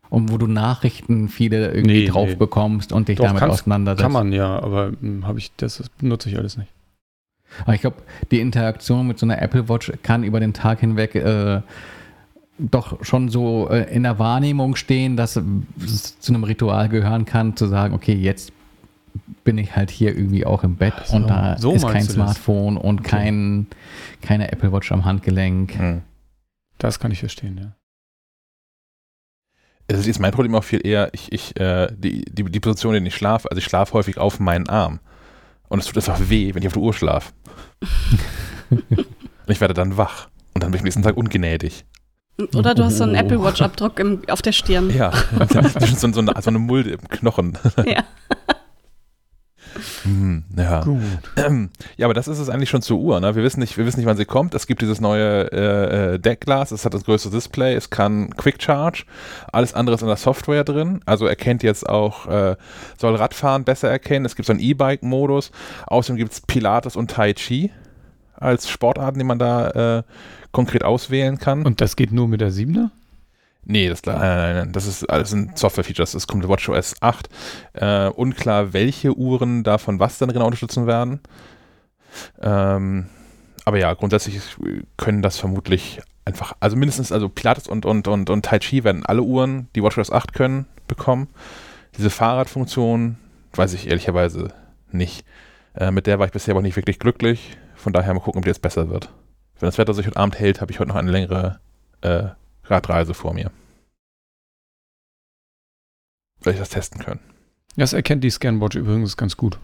Und 0.09 0.31
wo 0.31 0.37
du 0.37 0.47
Nachrichten 0.47 1.27
viele 1.27 1.71
irgendwie 1.73 2.03
Nee, 2.03 2.07
drauf 2.07 2.29
nee. 2.29 2.35
bekommst 2.35 2.91
und 2.93 3.09
dich 3.09 3.17
Doch, 3.17 3.25
damit 3.25 3.43
auseinandersetzt. 3.43 4.01
Kann 4.03 4.11
man 4.13 4.31
ja, 4.31 4.57
aber 4.59 4.91
hm, 5.01 5.27
habe 5.27 5.37
ich, 5.39 5.51
das 5.57 5.79
ist- 5.81 5.95
benutze 5.97 6.29
ich 6.29 6.37
alles 6.37 6.57
nicht. 6.57 6.71
Aber 7.63 7.73
ich 7.73 7.81
glaube, 7.81 7.97
die 8.31 8.39
Interaktion 8.39 9.07
mit 9.07 9.19
so 9.19 9.25
einer 9.25 9.41
Apple 9.41 9.67
Watch 9.69 9.91
kann 10.03 10.23
über 10.23 10.39
den 10.39 10.53
Tag 10.53 10.79
hinweg 10.81 11.15
äh, 11.15 11.61
doch 12.59 13.03
schon 13.03 13.29
so 13.29 13.69
äh, 13.69 13.93
in 13.93 14.03
der 14.03 14.19
Wahrnehmung 14.19 14.75
stehen, 14.75 15.17
dass 15.17 15.39
es 15.83 16.19
zu 16.19 16.33
einem 16.33 16.43
Ritual 16.43 16.89
gehören 16.89 17.25
kann, 17.25 17.55
zu 17.55 17.67
sagen, 17.67 17.93
okay, 17.93 18.13
jetzt 18.13 18.51
bin 19.43 19.57
ich 19.57 19.75
halt 19.75 19.89
hier 19.91 20.15
irgendwie 20.15 20.45
auch 20.45 20.63
im 20.63 20.75
Bett 20.75 20.93
so, 21.05 21.15
und 21.15 21.29
da 21.29 21.57
so 21.57 21.73
ist 21.73 21.85
kein 21.87 22.05
das? 22.05 22.13
Smartphone 22.13 22.77
und 22.77 22.99
Okay. 23.01 23.09
kein, 23.09 23.67
keine 24.21 24.51
Apple 24.51 24.71
Watch 24.71 24.91
am 24.91 25.05
Handgelenk. 25.05 25.77
Hm. 25.77 26.01
Das 26.77 26.99
kann 26.99 27.11
ich 27.11 27.19
verstehen, 27.19 27.57
ja. 27.57 27.71
Es 29.87 30.05
ist 30.05 30.19
mein 30.19 30.33
Problem 30.33 30.53
auch 30.55 30.63
viel 30.65 30.85
eher, 30.85 31.09
ich, 31.13 31.31
ich, 31.31 31.57
äh, 31.59 31.87
die, 31.97 32.25
die, 32.25 32.43
die 32.43 32.59
Position, 32.59 32.93
in 32.93 33.05
der 33.05 33.07
ich 33.07 33.15
schlafe, 33.15 33.49
also 33.49 33.57
ich 33.59 33.65
schlafe 33.65 33.93
häufig 33.93 34.17
auf 34.17 34.39
meinen 34.39 34.67
Arm. 34.67 34.99
Und 35.69 35.79
es 35.79 35.85
tut 35.85 35.97
einfach 35.97 36.29
weh, 36.29 36.53
wenn 36.53 36.61
ich 36.61 36.67
auf 36.67 36.73
der 36.73 36.81
Uhr 36.81 36.93
schlafe. 36.93 37.33
und 38.69 38.83
ich 39.47 39.59
werde 39.61 39.73
dann 39.73 39.97
wach. 39.97 40.29
Und 40.53 40.63
dann 40.63 40.71
bin 40.71 40.77
ich 40.77 40.81
am 40.81 40.85
nächsten 40.85 41.03
Tag 41.03 41.17
ungnädig. 41.17 41.85
Oder 42.55 42.75
du 42.75 42.83
hast 42.83 42.97
so 42.97 43.03
einen 43.03 43.15
Oh. 43.15 43.19
Apple 43.19 43.43
Watch-Abdruck 43.43 43.99
auf 44.29 44.41
der 44.41 44.51
Stirn. 44.51 44.95
Ja, 44.95 45.11
so, 45.95 46.11
so, 46.11 46.19
eine, 46.19 46.33
so 46.41 46.49
eine 46.49 46.59
Mulde 46.59 46.91
im 46.91 47.09
Knochen. 47.09 47.57
Ja. 47.85 48.03
Hm, 50.03 50.43
ja. 50.55 50.81
Gut. 50.81 50.99
Ja, 51.97 52.07
aber 52.07 52.13
das 52.13 52.27
ist 52.27 52.39
es 52.39 52.49
eigentlich 52.49 52.69
schon 52.69 52.81
zur 52.81 52.99
Uhr. 52.99 53.19
Ne? 53.19 53.35
Wir, 53.35 53.43
wissen 53.43 53.59
nicht, 53.59 53.77
wir 53.77 53.85
wissen 53.85 53.99
nicht, 53.99 54.07
wann 54.07 54.17
sie 54.17 54.25
kommt. 54.25 54.53
Es 54.53 54.67
gibt 54.67 54.81
dieses 54.81 55.01
neue 55.01 55.51
äh, 55.51 56.13
äh, 56.13 56.19
Deckglas, 56.19 56.71
es 56.71 56.85
hat 56.85 56.93
das 56.93 57.03
größte 57.03 57.29
Display, 57.29 57.75
es 57.75 57.89
kann 57.89 58.29
Quick 58.35 58.61
Charge, 58.61 59.05
alles 59.51 59.73
andere 59.73 59.95
ist 59.95 60.01
in 60.01 60.07
der 60.07 60.17
Software 60.17 60.63
drin. 60.63 61.01
Also 61.05 61.25
erkennt 61.25 61.63
jetzt 61.63 61.87
auch, 61.87 62.27
äh, 62.27 62.55
soll 62.97 63.15
Radfahren 63.15 63.63
besser 63.63 63.89
erkennen. 63.89 64.25
Es 64.25 64.35
gibt 64.35 64.45
so 64.45 64.53
einen 64.53 64.59
E-Bike-Modus. 64.59 65.51
Außerdem 65.87 66.17
gibt 66.17 66.33
es 66.33 66.41
Pilates 66.41 66.95
und 66.95 67.11
Tai 67.11 67.33
Chi 67.33 67.71
als 68.35 68.69
Sportarten, 68.69 69.19
die 69.19 69.25
man 69.25 69.39
da 69.39 69.97
äh, 69.99 70.03
konkret 70.51 70.83
auswählen 70.83 71.37
kann. 71.37 71.65
Und 71.65 71.81
das 71.81 71.95
geht 71.95 72.11
nur 72.11 72.27
mit 72.27 72.41
der 72.41 72.51
7er? 72.51 72.89
Nee, 73.69 73.89
das, 73.89 74.01
nein, 74.05 74.17
nein, 74.17 74.55
nein, 74.55 74.71
das 74.71 74.87
ist 74.87 75.03
alles 75.09 75.33
ein 75.33 75.51
Software-Features. 75.53 76.13
Das 76.13 76.25
kommt 76.25 76.47
WatchOS 76.47 76.95
8. 77.01 77.27
Äh, 77.73 78.07
unklar, 78.07 78.71
welche 78.71 79.13
Uhren 79.13 79.65
davon 79.65 79.99
was 79.99 80.17
dann 80.17 80.31
genau 80.31 80.45
unterstützen 80.45 80.87
werden. 80.87 81.19
Ähm, 82.41 83.07
aber 83.65 83.77
ja, 83.77 83.93
grundsätzlich 83.93 84.39
können 84.95 85.21
das 85.21 85.37
vermutlich 85.37 85.99
einfach, 86.23 86.53
also 86.61 86.77
mindestens, 86.77 87.11
also 87.11 87.27
Pilates 87.27 87.67
und, 87.67 87.85
und, 87.85 88.07
und, 88.07 88.29
und 88.29 88.45
Tai 88.45 88.59
Chi 88.59 88.85
werden 88.85 89.05
alle 89.05 89.21
Uhren, 89.21 89.67
die 89.75 89.83
WatchOS 89.83 90.13
8 90.13 90.33
können, 90.33 90.65
bekommen. 90.87 91.27
Diese 91.97 92.09
Fahrradfunktion 92.09 93.17
weiß 93.51 93.73
ich 93.73 93.87
ehrlicherweise 93.87 94.53
nicht. 94.93 95.25
Äh, 95.75 95.91
mit 95.91 96.07
der 96.07 96.19
war 96.19 96.25
ich 96.25 96.31
bisher 96.31 96.53
aber 96.53 96.61
nicht 96.61 96.77
wirklich 96.77 96.99
glücklich. 96.99 97.57
Von 97.75 97.91
daher 97.91 98.13
mal 98.13 98.21
gucken, 98.21 98.39
ob 98.39 98.45
die 98.45 98.49
jetzt 98.49 98.61
besser 98.61 98.89
wird. 98.89 99.09
Wenn 99.59 99.67
das 99.67 99.77
Wetter 99.77 99.93
sich 99.93 100.07
heute 100.07 100.15
Abend 100.15 100.39
hält, 100.39 100.61
habe 100.61 100.71
ich 100.71 100.79
heute 100.79 100.87
noch 100.87 100.95
eine 100.95 101.11
längere 101.11 101.59
äh, 101.99 102.29
Radreise 102.69 103.13
vor 103.13 103.33
mir. 103.33 103.51
Soll 106.41 106.53
ich 106.53 106.59
das 106.59 106.69
testen 106.69 107.01
können? 107.01 107.19
Das 107.75 107.93
erkennt 107.93 108.23
die 108.23 108.29
Scanwatch 108.29 108.75
übrigens 108.75 109.17
ganz 109.17 109.37
gut. 109.37 109.59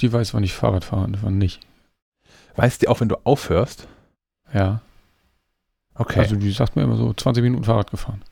Die 0.00 0.12
weiß, 0.12 0.34
wann 0.34 0.44
ich 0.44 0.52
Fahrrad 0.52 0.84
fahre 0.84 1.04
und 1.04 1.22
wann 1.22 1.38
nicht. 1.38 1.60
Weißt 2.56 2.82
du 2.82 2.90
auch, 2.90 3.00
wenn 3.00 3.08
du 3.08 3.16
aufhörst? 3.24 3.88
Ja. 4.52 4.80
Okay. 5.94 6.20
Also 6.20 6.36
die 6.36 6.50
sagt 6.50 6.76
mir 6.76 6.82
immer 6.82 6.96
so 6.96 7.12
20 7.12 7.42
Minuten 7.42 7.64
Fahrrad 7.64 7.90
gefahren. 7.90 8.22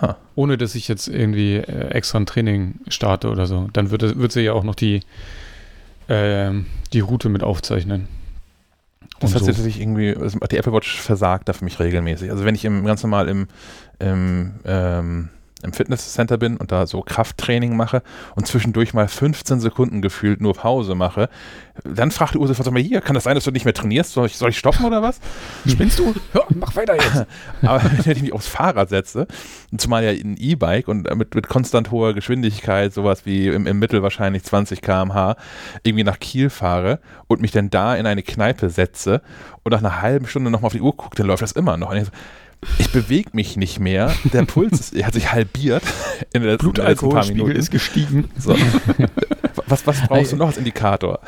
Ha. 0.00 0.16
Ohne 0.34 0.56
dass 0.56 0.74
ich 0.74 0.88
jetzt 0.88 1.08
irgendwie 1.08 1.56
äh, 1.56 1.88
extra 1.88 2.18
ein 2.18 2.26
Training 2.26 2.80
starte 2.88 3.30
oder 3.30 3.46
so. 3.46 3.68
Dann 3.72 3.90
wird, 3.90 4.18
wird 4.18 4.32
sie 4.32 4.40
ja 4.40 4.54
auch 4.54 4.64
noch 4.64 4.74
die, 4.74 5.00
ähm, 6.08 6.66
die 6.92 7.00
Route 7.00 7.28
mit 7.28 7.42
aufzeichnen. 7.42 8.08
Das 9.22 9.34
hat 9.34 9.40
so. 9.40 9.46
sich 9.46 9.56
tatsächlich 9.56 9.82
irgendwie, 9.82 10.16
also 10.16 10.38
die 10.38 10.56
Apple 10.56 10.72
Watch 10.72 11.00
versagt 11.00 11.48
da 11.48 11.52
für 11.52 11.64
mich 11.64 11.78
regelmäßig. 11.78 12.30
Also 12.30 12.44
wenn 12.44 12.54
ich 12.54 12.64
im, 12.64 12.84
ganz 12.84 13.02
normal 13.02 13.28
im, 13.28 13.48
im, 13.98 14.52
ähm, 14.64 15.28
im 15.62 15.72
Fitnesscenter 15.72 16.38
bin 16.38 16.56
und 16.56 16.72
da 16.72 16.86
so 16.86 17.02
Krafttraining 17.02 17.76
mache 17.76 18.02
und 18.34 18.46
zwischendurch 18.46 18.94
mal 18.94 19.08
15 19.08 19.60
Sekunden 19.60 20.02
gefühlt 20.02 20.40
nur 20.40 20.54
Pause 20.54 20.94
mache, 20.94 21.28
dann 21.84 22.10
fragt 22.10 22.34
die 22.34 22.38
Uhr 22.38 22.46
sofort, 22.48 22.64
sag 22.64 22.74
mal, 22.74 22.82
hier, 22.82 23.00
kann 23.00 23.14
das 23.14 23.24
sein, 23.24 23.34
dass 23.34 23.44
du 23.44 23.50
nicht 23.50 23.64
mehr 23.64 23.74
trainierst? 23.74 24.12
Soll 24.12 24.26
ich, 24.26 24.36
soll 24.36 24.50
ich 24.50 24.58
stoppen 24.58 24.84
oder 24.84 25.02
was? 25.02 25.20
Spinnst 25.66 25.98
du? 25.98 26.14
Hör, 26.32 26.44
mach 26.50 26.74
weiter 26.76 26.94
jetzt. 26.94 27.26
Aber 27.62 27.82
wenn 28.04 28.16
ich 28.16 28.22
mich 28.22 28.32
aufs 28.32 28.48
Fahrrad 28.48 28.88
setze, 28.88 29.26
und 29.70 29.80
zumal 29.80 30.04
ja 30.04 30.10
ein 30.10 30.36
E-Bike 30.38 30.88
und 30.88 31.12
mit, 31.16 31.34
mit 31.34 31.48
konstant 31.48 31.90
hoher 31.90 32.12
Geschwindigkeit, 32.12 32.92
sowas 32.92 33.24
wie 33.24 33.48
im, 33.48 33.66
im 33.66 33.78
Mittel 33.78 34.02
wahrscheinlich 34.02 34.42
20 34.44 34.82
km/h, 34.82 35.36
irgendwie 35.82 36.04
nach 36.04 36.18
Kiel 36.18 36.50
fahre 36.50 36.98
und 37.26 37.40
mich 37.40 37.52
dann 37.52 37.70
da 37.70 37.96
in 37.96 38.06
eine 38.06 38.22
Kneipe 38.22 38.68
setze 38.68 39.22
und 39.62 39.72
nach 39.72 39.78
einer 39.78 40.02
halben 40.02 40.26
Stunde 40.26 40.50
nochmal 40.50 40.66
auf 40.66 40.72
die 40.72 40.80
Uhr 40.80 40.96
gucke, 40.96 41.16
dann 41.16 41.26
läuft 41.26 41.42
das 41.42 41.52
immer 41.52 41.76
noch. 41.76 41.90
Und 41.90 41.96
ich, 41.96 42.04
so, 42.04 42.10
ich 42.78 42.92
bewege 42.92 43.30
mich 43.32 43.56
nicht 43.56 43.80
mehr, 43.80 44.14
der 44.32 44.44
Puls 44.44 44.80
ist, 44.80 44.94
er 44.94 45.06
hat 45.06 45.14
sich 45.14 45.32
halbiert 45.32 45.82
in 46.32 46.42
den 46.42 46.50
letzten, 46.50 46.72
paar 47.08 47.26
Minuten. 47.26 47.52
ist 47.52 47.70
gestiegen. 47.70 48.28
So. 48.38 48.54
was, 49.66 49.86
was 49.86 50.00
brauchst 50.06 50.32
du 50.32 50.36
noch 50.36 50.48
als 50.48 50.58
Indikator? 50.58 51.20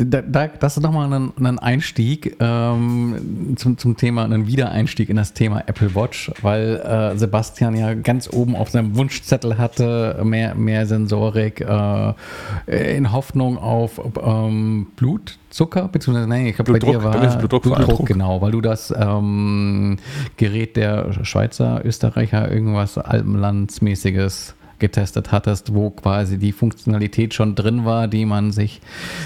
Da, 0.00 0.22
da, 0.22 0.46
das 0.46 0.76
ist 0.76 0.82
nochmal 0.82 1.12
ein, 1.12 1.32
ein 1.44 1.58
Einstieg 1.58 2.36
ähm, 2.38 3.54
zum, 3.56 3.78
zum 3.78 3.96
Thema, 3.96 4.24
ein 4.24 4.46
Wiedereinstieg 4.46 5.08
in 5.08 5.16
das 5.16 5.32
Thema 5.32 5.64
Apple 5.66 5.96
Watch, 5.96 6.30
weil 6.40 6.76
äh, 6.76 7.18
Sebastian 7.18 7.74
ja 7.74 7.94
ganz 7.94 8.32
oben 8.32 8.54
auf 8.54 8.70
seinem 8.70 8.96
Wunschzettel 8.96 9.58
hatte, 9.58 10.20
mehr, 10.22 10.54
mehr 10.54 10.86
Sensorik 10.86 11.60
äh, 11.60 12.96
in 12.96 13.10
Hoffnung 13.10 13.58
auf 13.58 14.00
ähm, 14.22 14.86
Blutzucker, 14.94 15.88
beziehungsweise, 15.88 16.28
nein, 16.28 16.46
ich 16.46 16.54
glaube, 16.54 16.74
bei 16.74 16.78
dir 16.78 17.02
war 17.02 17.36
Blutdruck. 17.36 17.62
Blutdruck, 17.64 18.06
genau, 18.06 18.40
weil 18.40 18.52
du 18.52 18.60
das 18.60 18.94
ähm, 18.96 19.98
Gerät 20.36 20.76
der 20.76 21.24
Schweizer, 21.24 21.84
Österreicher, 21.84 22.48
irgendwas 22.52 22.98
Alpenlandsmäßiges 22.98 24.54
getestet 24.78 25.32
hattest, 25.32 25.74
wo 25.74 25.90
quasi 25.90 26.38
die 26.38 26.52
Funktionalität 26.52 27.34
schon 27.34 27.54
drin 27.54 27.84
war, 27.84 28.08
die 28.08 28.24
man 28.24 28.52
sich 28.52 28.80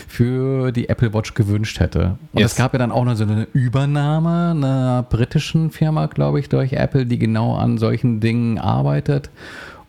für 0.09 0.73
die 0.73 0.89
Apple 0.89 1.13
Watch 1.15 1.35
gewünscht 1.35 1.81
hätte. 1.81 2.17
Und 2.33 2.41
Yes. 2.41 2.53
es 2.53 2.57
gab 2.59 2.73
ja 2.73 2.79
dann 2.79 2.93
auch 2.93 3.05
noch 3.05 3.17
so 3.17 3.25
eine 3.25 3.47
Übernahme 3.53 4.51
einer 4.51 5.05
britischen 5.09 5.71
Firma, 5.71 6.07
glaube 6.07 6.41
ich, 6.41 6.49
durch 6.49 6.73
Apple, 6.75 7.07
die 7.07 7.19
genau 7.19 7.55
an 7.55 7.79
solchen 7.79 8.21
Dingen 8.21 8.59
arbeitet. 8.59 9.31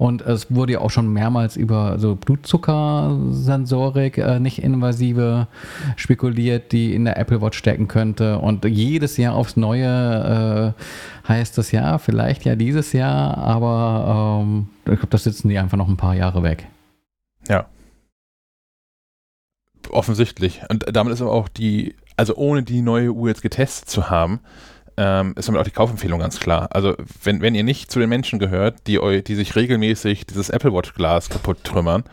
Und 0.03 0.21
es 0.21 0.53
wurde 0.53 0.73
ja 0.73 0.79
auch 0.79 0.89
schon 0.89 1.13
mehrmals 1.13 1.55
über 1.55 1.97
so 1.97 2.17
Blutzuckersensorik, 2.17 4.17
äh, 4.17 4.37
nicht 4.37 4.61
invasive, 4.61 5.47
spekuliert, 5.95 6.73
die 6.73 6.93
in 6.93 7.05
der 7.05 7.15
Apple 7.15 7.41
Watch 7.41 7.57
stecken 7.57 7.87
könnte. 7.87 8.39
Und 8.39 8.65
jedes 8.65 9.15
Jahr 9.15 9.33
aufs 9.33 9.55
Neue 9.55 10.75
äh, 10.75 11.27
heißt 11.29 11.57
es 11.57 11.71
ja, 11.71 11.99
vielleicht 11.99 12.43
ja 12.43 12.57
dieses 12.57 12.91
Jahr, 12.91 13.37
aber 13.37 14.41
ähm, 14.43 14.67
ich 14.79 14.99
glaube, 14.99 15.07
das 15.07 15.23
sitzen 15.23 15.47
die 15.47 15.57
einfach 15.57 15.77
noch 15.77 15.87
ein 15.87 15.95
paar 15.95 16.15
Jahre 16.15 16.43
weg. 16.43 16.67
Ja. 17.47 17.67
Offensichtlich. 19.89 20.63
Und 20.67 20.83
damit 20.91 21.13
ist 21.13 21.21
aber 21.21 21.31
auch 21.31 21.47
die, 21.47 21.95
also 22.17 22.35
ohne 22.35 22.63
die 22.63 22.81
neue 22.81 23.13
Uhr 23.13 23.29
jetzt 23.29 23.41
getestet 23.41 23.89
zu 23.89 24.09
haben, 24.09 24.41
ähm, 24.97 25.33
ist 25.37 25.47
damit 25.47 25.61
auch 25.61 25.65
die 25.65 25.71
Kaufempfehlung 25.71 26.19
ganz 26.19 26.39
klar. 26.39 26.69
Also 26.71 26.95
wenn, 27.23 27.41
wenn 27.41 27.55
ihr 27.55 27.63
nicht 27.63 27.91
zu 27.91 27.99
den 27.99 28.09
Menschen 28.09 28.39
gehört, 28.39 28.87
die, 28.87 28.99
die 29.23 29.35
sich 29.35 29.55
regelmäßig 29.55 30.25
dieses 30.25 30.49
Apple 30.49 30.73
Watch 30.73 30.93
Glas 30.93 31.29
kaputt 31.29 31.63
trümmern, 31.63 32.03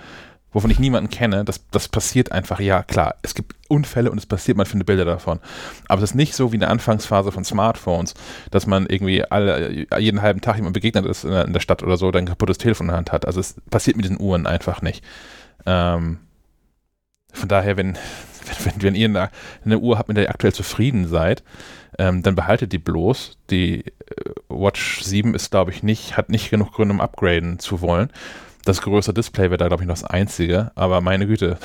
wovon 0.52 0.70
ich 0.70 0.78
niemanden 0.78 1.10
kenne, 1.10 1.44
das, 1.44 1.66
das 1.70 1.88
passiert 1.88 2.32
einfach, 2.32 2.58
ja 2.60 2.82
klar, 2.82 3.14
es 3.22 3.34
gibt 3.34 3.54
Unfälle 3.68 4.10
und 4.10 4.18
es 4.18 4.26
passiert, 4.26 4.56
man 4.56 4.66
findet 4.66 4.86
Bilder 4.86 5.04
davon. 5.04 5.38
Aber 5.88 6.02
es 6.02 6.10
ist 6.10 6.16
nicht 6.16 6.34
so 6.34 6.50
wie 6.50 6.56
in 6.56 6.60
der 6.60 6.70
Anfangsphase 6.70 7.30
von 7.30 7.44
Smartphones, 7.44 8.14
dass 8.50 8.66
man 8.66 8.86
irgendwie 8.86 9.24
alle, 9.24 9.86
jeden 9.98 10.22
halben 10.22 10.40
Tag 10.40 10.56
jemand 10.56 10.74
begegnet 10.74 11.06
ist 11.06 11.24
in 11.24 11.30
der, 11.30 11.44
in 11.44 11.52
der 11.52 11.60
Stadt 11.60 11.82
oder 11.82 11.96
so, 11.96 12.10
dann 12.10 12.24
ein 12.24 12.28
kaputtes 12.28 12.58
Telefon 12.58 12.86
in 12.86 12.88
der 12.88 12.96
Hand 12.96 13.12
hat. 13.12 13.26
Also 13.26 13.40
es 13.40 13.56
passiert 13.70 13.96
mit 13.96 14.04
diesen 14.04 14.20
Uhren 14.20 14.46
einfach 14.46 14.82
nicht. 14.82 15.04
Ähm, 15.66 16.18
von 17.32 17.48
daher, 17.48 17.76
wenn, 17.76 17.96
wenn, 18.64 18.82
wenn 18.82 18.94
ihr 18.96 19.08
eine, 19.08 19.30
eine 19.64 19.78
Uhr 19.78 19.98
habt, 19.98 20.08
mit 20.08 20.16
der 20.16 20.24
ihr 20.24 20.30
aktuell 20.30 20.52
zufrieden 20.52 21.06
seid, 21.06 21.44
ähm, 22.00 22.22
dann 22.22 22.34
behaltet 22.34 22.72
die 22.72 22.78
bloß. 22.78 23.36
Die 23.50 23.84
äh, 23.84 23.92
Watch 24.48 25.02
7 25.02 25.34
ist, 25.34 25.50
glaube 25.50 25.70
ich, 25.70 25.82
nicht, 25.82 26.16
hat 26.16 26.30
nicht 26.30 26.48
genug 26.48 26.72
Gründe, 26.72 26.94
um 26.94 27.00
upgraden 27.00 27.58
zu 27.58 27.82
wollen. 27.82 28.08
Das 28.64 28.80
größere 28.80 29.12
Display 29.12 29.50
wäre 29.50 29.58
da, 29.58 29.68
glaube 29.68 29.82
ich, 29.82 29.86
noch 29.86 29.96
das 29.96 30.04
einzige. 30.04 30.72
Aber 30.76 31.02
meine 31.02 31.26
Güte, 31.26 31.58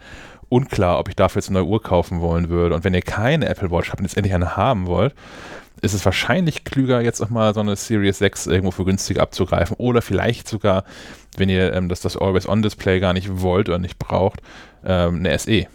unklar, 0.50 0.98
ob 0.98 1.08
ich 1.08 1.16
dafür 1.16 1.40
jetzt 1.40 1.48
eine 1.48 1.60
neue 1.60 1.68
Uhr 1.68 1.82
kaufen 1.82 2.20
wollen 2.20 2.50
würde. 2.50 2.74
Und 2.74 2.84
wenn 2.84 2.92
ihr 2.92 3.00
keine 3.00 3.48
Apple 3.48 3.70
Watch 3.70 3.88
habt 3.88 4.00
und 4.00 4.04
jetzt 4.04 4.18
endlich 4.18 4.34
eine 4.34 4.58
haben 4.58 4.86
wollt, 4.86 5.14
ist 5.80 5.94
es 5.94 6.04
wahrscheinlich 6.04 6.64
klüger, 6.64 7.00
jetzt 7.00 7.20
nochmal 7.20 7.54
so 7.54 7.60
eine 7.60 7.74
Series 7.74 8.18
6 8.18 8.46
irgendwo 8.46 8.72
für 8.72 8.84
günstiger 8.84 9.22
abzugreifen. 9.22 9.74
Oder 9.78 10.02
vielleicht 10.02 10.48
sogar, 10.48 10.84
wenn 11.38 11.48
ihr 11.48 11.72
ähm, 11.72 11.88
das, 11.88 12.00
das 12.02 12.18
Always-On-Display 12.18 13.00
gar 13.00 13.14
nicht 13.14 13.40
wollt 13.40 13.70
oder 13.70 13.78
nicht 13.78 13.98
braucht, 13.98 14.42
ähm, 14.84 15.20
eine 15.20 15.38
SE. 15.38 15.66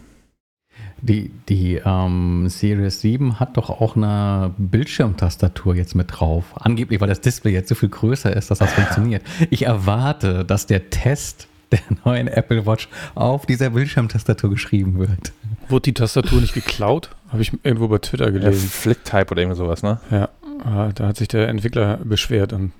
Die, 1.06 1.30
die 1.50 1.82
ähm, 1.84 2.48
Series 2.48 3.02
7 3.02 3.38
hat 3.38 3.58
doch 3.58 3.68
auch 3.68 3.94
eine 3.94 4.54
Bildschirmtastatur 4.56 5.74
jetzt 5.74 5.94
mit 5.94 6.06
drauf. 6.10 6.46
Angeblich, 6.54 6.98
weil 6.98 7.08
das 7.08 7.20
Display 7.20 7.52
jetzt 7.52 7.68
so 7.68 7.74
viel 7.74 7.90
größer 7.90 8.34
ist, 8.34 8.50
dass 8.50 8.58
das 8.60 8.72
funktioniert. 8.74 9.22
Ich 9.50 9.66
erwarte, 9.66 10.46
dass 10.46 10.64
der 10.64 10.88
Test 10.88 11.46
der 11.72 11.80
neuen 12.06 12.26
Apple 12.26 12.64
Watch 12.64 12.88
auf 13.14 13.44
dieser 13.44 13.70
Bildschirmtastatur 13.70 14.48
geschrieben 14.48 14.98
wird. 14.98 15.32
Wurde 15.68 15.82
die 15.82 15.92
Tastatur 15.92 16.40
nicht 16.40 16.54
geklaut? 16.54 17.10
Habe 17.28 17.42
ich 17.42 17.52
irgendwo 17.62 17.88
bei 17.88 17.98
Twitter 17.98 18.26
Ja, 18.26 18.30
gelesen. 18.30 18.66
Flick-Type 18.66 19.30
oder 19.30 19.42
irgendwie 19.42 19.58
sowas, 19.58 19.82
ne? 19.82 20.00
Ja, 20.10 20.30
ah, 20.64 20.90
da 20.94 21.08
hat 21.08 21.18
sich 21.18 21.28
der 21.28 21.48
Entwickler 21.48 21.98
beschwert 22.02 22.54
und 22.54 22.72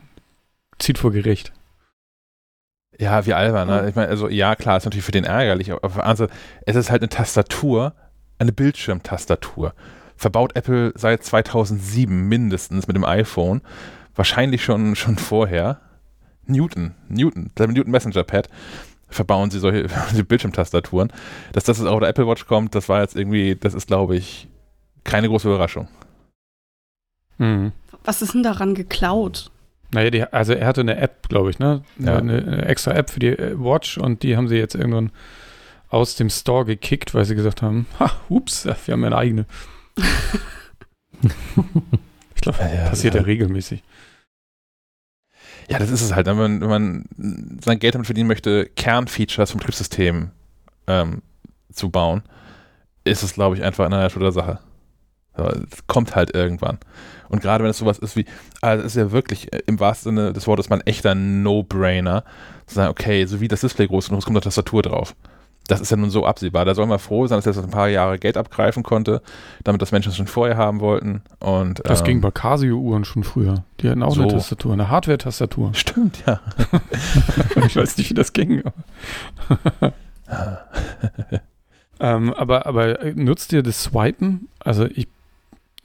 zieht 0.79 0.97
vor 0.97 1.13
Gericht. 1.13 1.53
Ja, 2.99 3.27
wie 3.27 3.35
albern, 3.35 3.69
ne? 3.69 3.87
Ich 3.87 3.97
meine, 3.97 4.09
also 4.09 4.31
ja, 4.31 4.57
klar, 4.57 4.79
ist 4.79 4.85
natürlich 4.87 5.05
für 5.05 5.13
den 5.13 5.25
ärgerlich, 5.25 5.73
aber 5.73 6.17
Seite, 6.17 6.33
es 6.65 6.77
ist 6.77 6.91
halt 6.91 7.03
eine 7.03 7.11
Tastatur, 7.11 7.93
eine 8.45 8.53
Bildschirmtastatur. 8.53 9.75
Verbaut 10.17 10.57
Apple 10.57 10.93
seit 10.95 11.25
2007 11.25 12.29
mindestens 12.29 12.87
mit 12.87 12.97
dem 12.97 13.05
iPhone. 13.05 13.63
Wahrscheinlich 14.15 14.63
schon, 14.63 14.95
schon 14.97 15.17
vorher. 15.17 15.81
Newton, 16.47 16.95
Newton, 17.09 17.51
das 17.55 17.69
Newton 17.69 17.91
Messenger 17.91 18.23
Pad 18.23 18.49
verbauen 19.09 19.51
sie 19.51 19.61
solche 19.61 19.89
Bildschirmtastaturen. 20.25 21.13
Dass 21.53 21.65
das 21.65 21.79
jetzt 21.79 21.87
auch 21.87 22.01
der 22.01 22.09
Apple 22.09 22.27
Watch 22.27 22.47
kommt, 22.47 22.75
das 22.75 22.89
war 22.89 23.01
jetzt 23.01 23.17
irgendwie, 23.17 23.57
das 23.57 23.75
ist, 23.75 23.87
glaube 23.87 24.17
ich, 24.17 24.49
keine 25.05 25.29
große 25.29 25.49
Überraschung. 25.49 25.89
Mhm. 27.39 27.73
Was 28.05 28.23
ist 28.23 28.35
denn 28.35 28.43
daran 28.43 28.75
geklaut? 28.75 29.51
Naja, 29.93 30.11
die, 30.11 30.23
also 30.25 30.53
er 30.53 30.67
hatte 30.67 30.81
eine 30.81 30.97
App, 30.97 31.29
glaube 31.29 31.51
ich, 31.51 31.59
ne? 31.59 31.83
Ja. 31.99 32.17
Eine, 32.17 32.39
eine 32.39 32.65
extra 32.67 32.93
App 32.93 33.11
für 33.11 33.21
die 33.21 33.29
äh, 33.29 33.55
Watch 33.57 33.97
und 33.97 34.23
die 34.23 34.37
haben 34.37 34.49
sie 34.49 34.57
jetzt 34.57 34.75
irgendwann 34.75 35.13
aus 35.95 36.17
dem 36.17 36.29
Store 36.29 36.65
gekickt, 36.65 37.15
weil 37.15 37.25
sie 37.25 37.37
gesagt 37.37 37.63
haben, 37.63 37.87
ha, 38.01 38.11
ups, 38.29 38.67
wir 38.67 38.75
haben 38.75 39.01
ja 39.01 39.07
eine 39.07 39.17
eigene. 39.17 39.47
ich 42.35 42.41
glaube, 42.41 42.59
Ja, 42.59 42.89
passiert 42.89 43.15
ja. 43.15 43.21
ja 43.21 43.27
regelmäßig. 43.27 43.85
Ja, 45.69 45.79
das 45.79 45.91
ist 45.91 46.03
es 46.03 46.13
halt. 46.13 46.27
Wenn 46.27 46.37
man, 46.37 46.61
wenn 46.61 46.69
man 46.69 47.05
sein 47.65 47.79
Geld 47.79 47.95
damit 47.95 48.07
verdienen 48.07 48.27
möchte, 48.27 48.67
Kernfeatures 48.67 49.53
vom 49.53 49.61
Betriebssystem 49.61 50.33
ähm, 50.89 51.23
zu 51.73 51.91
bauen, 51.91 52.23
ist 53.05 53.23
es, 53.23 53.35
glaube 53.35 53.57
ich, 53.57 53.63
einfach 53.63 53.87
eine 53.87 53.97
Natur 53.97 54.23
der 54.23 54.33
Sache. 54.33 54.59
Es 55.37 55.87
kommt 55.87 56.17
halt 56.17 56.35
irgendwann. 56.35 56.79
Und 57.29 57.41
gerade 57.41 57.63
wenn 57.63 57.71
es 57.71 57.79
sowas 57.79 57.99
ist 57.99 58.17
wie, 58.17 58.27
also 58.61 58.85
es 58.85 58.97
ist 58.97 59.01
ja 59.01 59.13
wirklich 59.13 59.53
äh, 59.53 59.63
im 59.67 59.79
wahrsten 59.79 60.17
Sinne 60.17 60.33
des 60.33 60.47
Wortes 60.49 60.69
mal 60.69 60.81
ein 60.81 60.87
echter 60.87 61.15
No-Brainer, 61.15 62.25
zu 62.67 62.75
sagen, 62.75 62.91
okay, 62.91 63.25
so 63.27 63.41
wie 63.41 63.49
das 63.49 63.61
Display 63.61 63.87
groß 63.87 64.07
genug 64.09 64.19
ist, 64.19 64.25
kommt 64.25 64.37
eine 64.37 64.43
Tastatur 64.43 64.83
drauf. 64.83 65.15
Das 65.67 65.81
ist 65.81 65.91
ja 65.91 65.97
nun 65.97 66.11
so 66.11 66.27
absehbar. 66.27 66.67
Da 66.67 66.75
soll 66.75 66.87
man 66.87 66.99
froh 66.99 67.27
sein, 67.27 67.39
dass 67.39 67.47
er 67.47 67.55
das 67.55 67.65
ein 67.65 67.71
paar 67.71 67.89
Jahre 67.89 68.19
Geld 68.19 68.37
abgreifen 68.37 68.83
konnte, 68.83 69.23
damit 69.63 69.81
das 69.81 69.93
Menschen 69.93 70.13
schon 70.13 70.27
vorher 70.27 70.59
haben 70.59 70.81
wollten. 70.81 71.23
Und, 71.41 71.81
Das 71.85 72.01
ähm, 72.01 72.07
ging 72.07 72.21
bei 72.21 72.31
Casio-Uhren 72.31 73.05
schon 73.05 73.25
früher. 73.25 73.65
Die 73.81 73.89
hatten 73.89 74.03
auch 74.03 74.15
eine 74.15 74.29
so. 74.31 74.37
Tastatur, 74.37 74.75
eine 74.75 74.91
Hardware-Tastatur. 74.91 75.73
Stimmt, 75.75 76.23
ja. 76.27 76.41
ich 77.67 77.77
weiß 77.77 77.97
nicht, 77.97 78.11
wie 78.11 78.15
das 78.15 78.35
ging. 78.35 78.63
ähm, 82.01 82.35
aber, 82.35 82.67
aber 82.67 83.01
äh, 83.01 83.15
nutzt 83.15 83.53
ihr 83.55 83.63
das 83.63 83.85
Swipen? 83.85 84.49
Also 84.61 84.85
ich, 84.85 85.09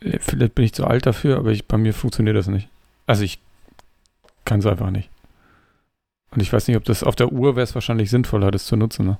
äh, 0.01 0.19
vielleicht 0.19 0.55
bin 0.55 0.65
ich 0.65 0.73
zu 0.73 0.85
alt 0.85 1.05
dafür, 1.05 1.37
aber 1.37 1.51
ich, 1.51 1.65
bei 1.65 1.77
mir 1.77 1.93
funktioniert 1.93 2.35
das 2.35 2.47
nicht. 2.47 2.67
Also 3.07 3.23
ich 3.23 3.39
kann 4.43 4.59
es 4.59 4.65
einfach 4.65 4.91
nicht. 4.91 5.09
Und 6.31 6.41
ich 6.41 6.51
weiß 6.51 6.67
nicht, 6.67 6.77
ob 6.77 6.83
das 6.83 7.03
auf 7.03 7.15
der 7.15 7.31
Uhr 7.31 7.55
wäre 7.55 7.63
es 7.63 7.75
wahrscheinlich 7.75 8.09
sinnvoller, 8.09 8.51
das 8.51 8.65
zu 8.65 8.75
nutzen. 8.75 9.05
Ne? 9.05 9.17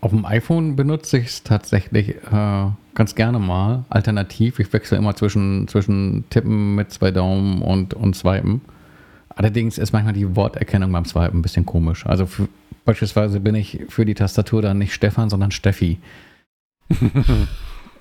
Auf 0.00 0.12
dem 0.12 0.24
iPhone 0.24 0.76
benutze 0.76 1.18
ich 1.18 1.26
es 1.26 1.42
tatsächlich 1.42 2.16
äh, 2.32 2.66
ganz 2.94 3.14
gerne 3.14 3.38
mal. 3.38 3.84
Alternativ, 3.90 4.58
ich 4.58 4.72
wechsle 4.72 4.96
immer 4.96 5.14
zwischen, 5.14 5.68
zwischen 5.68 6.24
Tippen 6.30 6.74
mit 6.74 6.90
zwei 6.90 7.10
Daumen 7.10 7.60
und, 7.60 7.92
und 7.92 8.16
Swipen. 8.16 8.62
Allerdings 9.28 9.78
ist 9.78 9.92
manchmal 9.92 10.14
die 10.14 10.34
Worterkennung 10.36 10.90
beim 10.92 11.04
Swipen 11.04 11.38
ein 11.38 11.42
bisschen 11.42 11.66
komisch. 11.66 12.06
Also 12.06 12.26
für, 12.26 12.48
beispielsweise 12.84 13.40
bin 13.40 13.54
ich 13.54 13.80
für 13.88 14.04
die 14.06 14.14
Tastatur 14.14 14.62
dann 14.62 14.78
nicht 14.78 14.94
Stefan, 14.94 15.30
sondern 15.30 15.50
Steffi. 15.50 15.98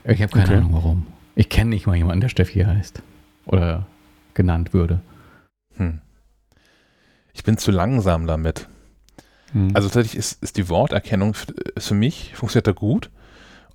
Ich 0.05 0.21
habe 0.21 0.31
keine 0.31 0.45
Okay. 0.45 0.55
Ahnung 0.55 0.73
warum. 0.73 1.07
Ich 1.35 1.49
kenne 1.49 1.71
nicht 1.71 1.85
mal 1.85 1.95
jemanden, 1.95 2.21
der 2.21 2.29
Steffi 2.29 2.61
heißt. 2.61 3.03
Oder 3.45 3.85
genannt 4.33 4.73
würde. 4.73 5.01
Hm. 5.75 5.99
Ich 7.33 7.43
bin 7.43 7.57
zu 7.57 7.69
langsam 7.71 8.25
damit. 8.25 8.67
Hm. 9.53 9.71
Also 9.73 9.87
tatsächlich 9.87 10.17
ist, 10.17 10.43
ist 10.43 10.57
die 10.57 10.69
Worterkennung 10.69 11.33
für, 11.33 11.51
ist 11.75 11.87
für 11.87 11.93
mich, 11.95 12.35
funktioniert 12.35 12.67
da 12.67 12.71
gut 12.71 13.09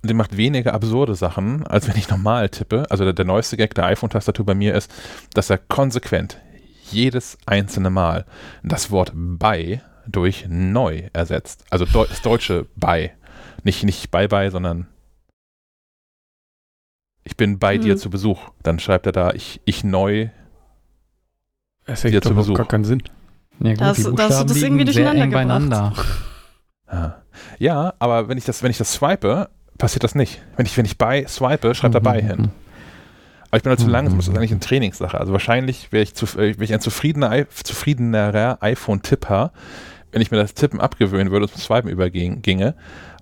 und 0.01 0.09
die 0.09 0.13
macht 0.13 0.37
weniger 0.37 0.73
absurde 0.73 1.15
Sachen, 1.15 1.65
als 1.67 1.87
wenn 1.87 1.97
ich 1.97 2.09
normal 2.09 2.49
tippe. 2.49 2.85
Also 2.89 3.03
der, 3.03 3.13
der 3.13 3.25
neueste 3.25 3.57
Gag 3.57 3.73
der 3.75 3.85
iPhone-Tastatur 3.85 4.45
bei 4.45 4.55
mir 4.55 4.73
ist, 4.75 4.91
dass 5.33 5.49
er 5.49 5.57
konsequent 5.57 6.39
jedes 6.91 7.37
einzelne 7.45 7.89
Mal 7.89 8.25
das 8.63 8.91
Wort 8.91 9.11
bei 9.15 9.81
durch 10.07 10.45
neu 10.47 11.09
ersetzt. 11.13 11.65
Also 11.71 11.85
Deu 11.85 12.05
das 12.05 12.21
deutsche 12.21 12.67
bei. 12.75 13.13
Nicht, 13.63 13.83
nicht 13.83 14.11
bye 14.11 14.27
bye, 14.27 14.51
sondern 14.51 14.87
ich 17.23 17.35
bin 17.35 17.57
bei 17.57 17.79
dir 17.79 17.93
Hm. 17.93 17.97
zu 17.97 18.09
Besuch. 18.11 18.51
Dann 18.61 18.77
schreibt 18.77 19.07
er 19.07 19.11
da, 19.11 19.31
ich, 19.33 19.59
ich 19.65 19.83
neu. 19.83 20.29
es 21.85 22.03
ergibt 22.03 22.23
zu 22.23 22.29
doch 22.29 22.35
auch 22.35 22.41
Besuch. 22.41 22.55
gar 22.55 22.67
keinen 22.67 22.85
Sinn. 22.85 23.01
Ja, 23.59 23.71
gut, 23.71 23.81
Da 23.81 23.85
hast- 23.87 23.97
die 23.99 24.03
Buchstaben 24.03 24.47
das 24.47 24.57
irgendwie 24.57 24.83
liegen 24.83 24.93
sehr 24.93 25.11
eng 25.11 25.31
durcheinander 25.31 25.89
beieinander. 25.89 25.93
Ah. 26.87 27.13
Ja, 27.59 27.93
aber 27.99 28.27
wenn 28.27 28.37
ich 28.37 28.45
das, 28.45 28.61
wenn 28.63 28.71
ich 28.71 28.77
das 28.77 28.93
swipe, 28.93 29.49
passiert 29.77 30.03
das 30.03 30.15
nicht. 30.15 30.41
Wenn 30.57 30.65
ich, 30.65 30.77
wenn 30.77 30.85
ich 30.85 30.97
bei 30.97 31.25
swipe, 31.27 31.73
schreibt 31.75 31.95
er 31.95 32.01
bei 32.01 32.21
Mhm. 32.21 32.27
hin. 32.27 32.51
Aber 33.49 33.57
ich 33.57 33.63
bin 33.63 33.69
halt 33.69 33.79
zu 33.79 33.85
Mhm. 33.85 33.91
langsam, 33.91 34.17
das 34.17 34.27
ist 34.27 34.35
eigentlich 34.37 34.51
eine 34.51 34.59
Trainingssache. 34.59 35.19
Also 35.19 35.31
wahrscheinlich 35.31 35.91
wäre 35.91 36.03
ich, 36.03 36.13
zu, 36.15 36.25
äh, 36.37 36.53
wäre 36.55 36.63
ich 36.63 36.73
ein 36.73 36.81
zufriedener, 36.81 37.45
zufriedenerer 37.49 38.57
iPhone-Tipper, 38.61 39.51
wenn 40.11 40.21
ich 40.21 40.31
mir 40.31 40.37
das 40.37 40.53
Tippen 40.53 40.79
abgewöhnen 40.81 41.31
würde 41.31 41.45
und 41.45 41.51
zum 41.51 41.61
Swipen 41.61 41.89
überginge. 41.89 42.75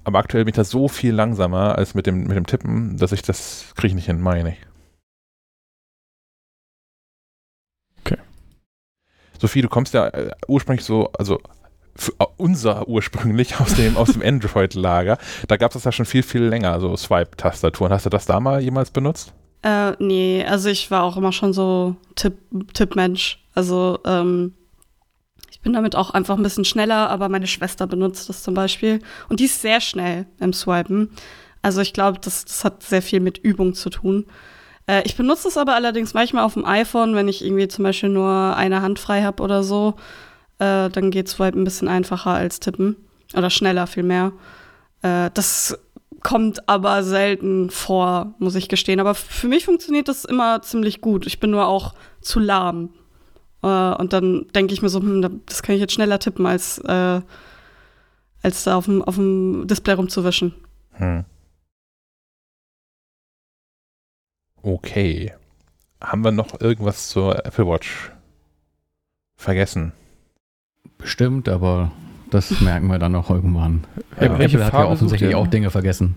Aber 0.03 0.19
aktuell 0.19 0.43
bin 0.45 0.51
ich 0.51 0.55
da 0.55 0.63
so 0.63 0.87
viel 0.87 1.13
langsamer 1.13 1.77
als 1.77 1.93
mit 1.95 2.05
dem, 2.07 2.23
mit 2.27 2.35
dem 2.35 2.45
Tippen, 2.45 2.97
dass 2.97 3.11
ich 3.13 3.21
das 3.21 3.65
kriege 3.75 3.87
ich 3.89 3.95
nicht 3.95 4.05
hin, 4.07 4.19
meine 4.21 4.49
ich. 4.49 4.57
Sophie, 9.43 9.61
du 9.61 9.67
kommst 9.67 9.93
ja 9.93 10.07
äh, 10.07 10.31
ursprünglich 10.47 10.85
so, 10.85 11.11
also 11.19 11.41
äh, 12.17 12.25
unser 12.37 12.87
ursprünglich 12.87 13.59
aus 13.59 13.75
dem, 13.75 13.97
aus 13.97 14.13
dem 14.13 14.21
Android-Lager. 14.21 15.17
Da 15.49 15.57
gab 15.57 15.71
es 15.71 15.73
das 15.73 15.83
ja 15.83 15.91
schon 15.91 16.05
viel, 16.05 16.23
viel 16.23 16.43
länger, 16.43 16.79
so 16.79 16.95
Swipe-Tastaturen. 16.95 17.91
Hast 17.91 18.05
du 18.05 18.09
das 18.09 18.25
da 18.25 18.39
mal 18.39 18.61
jemals 18.61 18.89
benutzt? 18.91 19.33
Äh, 19.61 19.91
nee, 19.99 20.45
also 20.47 20.69
ich 20.69 20.89
war 20.91 21.03
auch 21.03 21.17
immer 21.17 21.33
schon 21.33 21.51
so 21.51 21.97
Tipp, 22.15 22.37
Tippmensch. 22.73 23.43
Also 23.53 23.99
ähm, 24.05 24.53
ich 25.51 25.59
bin 25.59 25.73
damit 25.73 25.97
auch 25.97 26.11
einfach 26.11 26.37
ein 26.37 26.43
bisschen 26.43 26.63
schneller, 26.63 27.09
aber 27.09 27.27
meine 27.27 27.47
Schwester 27.47 27.85
benutzt 27.85 28.29
das 28.29 28.43
zum 28.43 28.53
Beispiel. 28.53 29.01
Und 29.27 29.41
die 29.41 29.45
ist 29.45 29.61
sehr 29.61 29.81
schnell 29.81 30.25
im 30.39 30.53
Swipen. 30.53 31.09
Also 31.61 31.81
ich 31.81 31.91
glaube, 31.91 32.17
das, 32.19 32.45
das 32.45 32.63
hat 32.63 32.81
sehr 32.81 33.01
viel 33.01 33.19
mit 33.19 33.39
Übung 33.39 33.73
zu 33.73 33.89
tun. 33.89 34.25
Äh, 34.87 35.03
ich 35.05 35.15
benutze 35.15 35.47
es 35.47 35.57
aber 35.57 35.75
allerdings 35.75 36.13
manchmal 36.13 36.43
auf 36.43 36.53
dem 36.53 36.65
iPhone, 36.65 37.15
wenn 37.15 37.27
ich 37.27 37.43
irgendwie 37.43 37.67
zum 37.67 37.83
Beispiel 37.83 38.09
nur 38.09 38.55
eine 38.55 38.81
Hand 38.81 38.99
frei 38.99 39.23
habe 39.23 39.41
oder 39.43 39.63
so. 39.63 39.95
Äh, 40.59 40.89
dann 40.89 41.11
geht 41.11 41.29
Swipe 41.29 41.57
ein 41.59 41.63
bisschen 41.63 41.87
einfacher 41.87 42.31
als 42.31 42.59
Tippen. 42.59 42.95
Oder 43.35 43.49
schneller 43.49 43.87
vielmehr. 43.87 44.31
Äh, 45.01 45.29
das 45.33 45.77
kommt 46.21 46.69
aber 46.69 47.03
selten 47.03 47.69
vor, 47.69 48.33
muss 48.39 48.55
ich 48.55 48.69
gestehen. 48.69 48.99
Aber 48.99 49.15
für 49.15 49.47
mich 49.47 49.65
funktioniert 49.65 50.07
das 50.07 50.23
immer 50.25 50.61
ziemlich 50.61 51.01
gut. 51.01 51.25
Ich 51.27 51.39
bin 51.39 51.51
nur 51.51 51.67
auch 51.67 51.93
zu 52.21 52.39
lahm. 52.39 52.89
Äh, 53.61 53.67
und 53.95 54.13
dann 54.13 54.45
denke 54.53 54.73
ich 54.73 54.81
mir 54.81 54.89
so, 54.89 54.99
hm, 54.99 55.21
da- 55.21 55.29
das 55.45 55.63
kann 55.63 55.75
ich 55.75 55.81
jetzt 55.81 55.93
schneller 55.93 56.19
tippen, 56.19 56.45
als, 56.45 56.77
äh, 56.79 57.21
als 58.41 58.63
da 58.63 58.75
auf 58.77 58.85
dem, 58.85 59.01
auf 59.01 59.15
dem 59.15 59.65
Display 59.67 59.93
rumzuwischen. 59.95 60.53
Hm. 60.93 61.25
Okay. 64.63 65.33
Haben 66.01 66.23
wir 66.23 66.31
noch 66.31 66.59
irgendwas 66.59 67.09
zur 67.09 67.45
Apple 67.45 67.67
Watch 67.67 68.11
vergessen? 69.35 69.91
Bestimmt, 70.97 71.47
aber 71.49 71.91
das 72.31 72.61
merken 72.61 72.87
wir 72.87 72.97
dann 72.97 73.11
noch 73.11 73.29
irgendwann. 73.29 73.83
Ja, 74.15 74.27
Apple 74.27 74.39
welche 74.39 74.57
hat 74.57 74.65
ja 74.65 74.71
Farbe 74.71 74.89
offensichtlich 74.89 75.35
auch 75.35 75.47
Dinge 75.47 75.69
vergessen. 75.69 76.15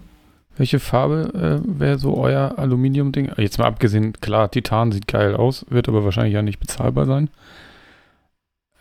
Welche 0.57 0.79
Farbe 0.79 1.61
äh, 1.63 1.81
wäre 1.81 1.99
so 1.99 2.17
euer 2.17 2.55
Aluminium-Ding? 2.57 3.33
Jetzt 3.37 3.59
mal 3.59 3.67
abgesehen, 3.67 4.15
klar, 4.15 4.51
Titan 4.51 4.91
sieht 4.91 5.07
geil 5.07 5.35
aus, 5.35 5.67
wird 5.69 5.89
aber 5.89 6.05
wahrscheinlich 6.05 6.33
ja 6.33 6.41
nicht 6.41 6.61
bezahlbar 6.61 7.05
sein. 7.05 7.29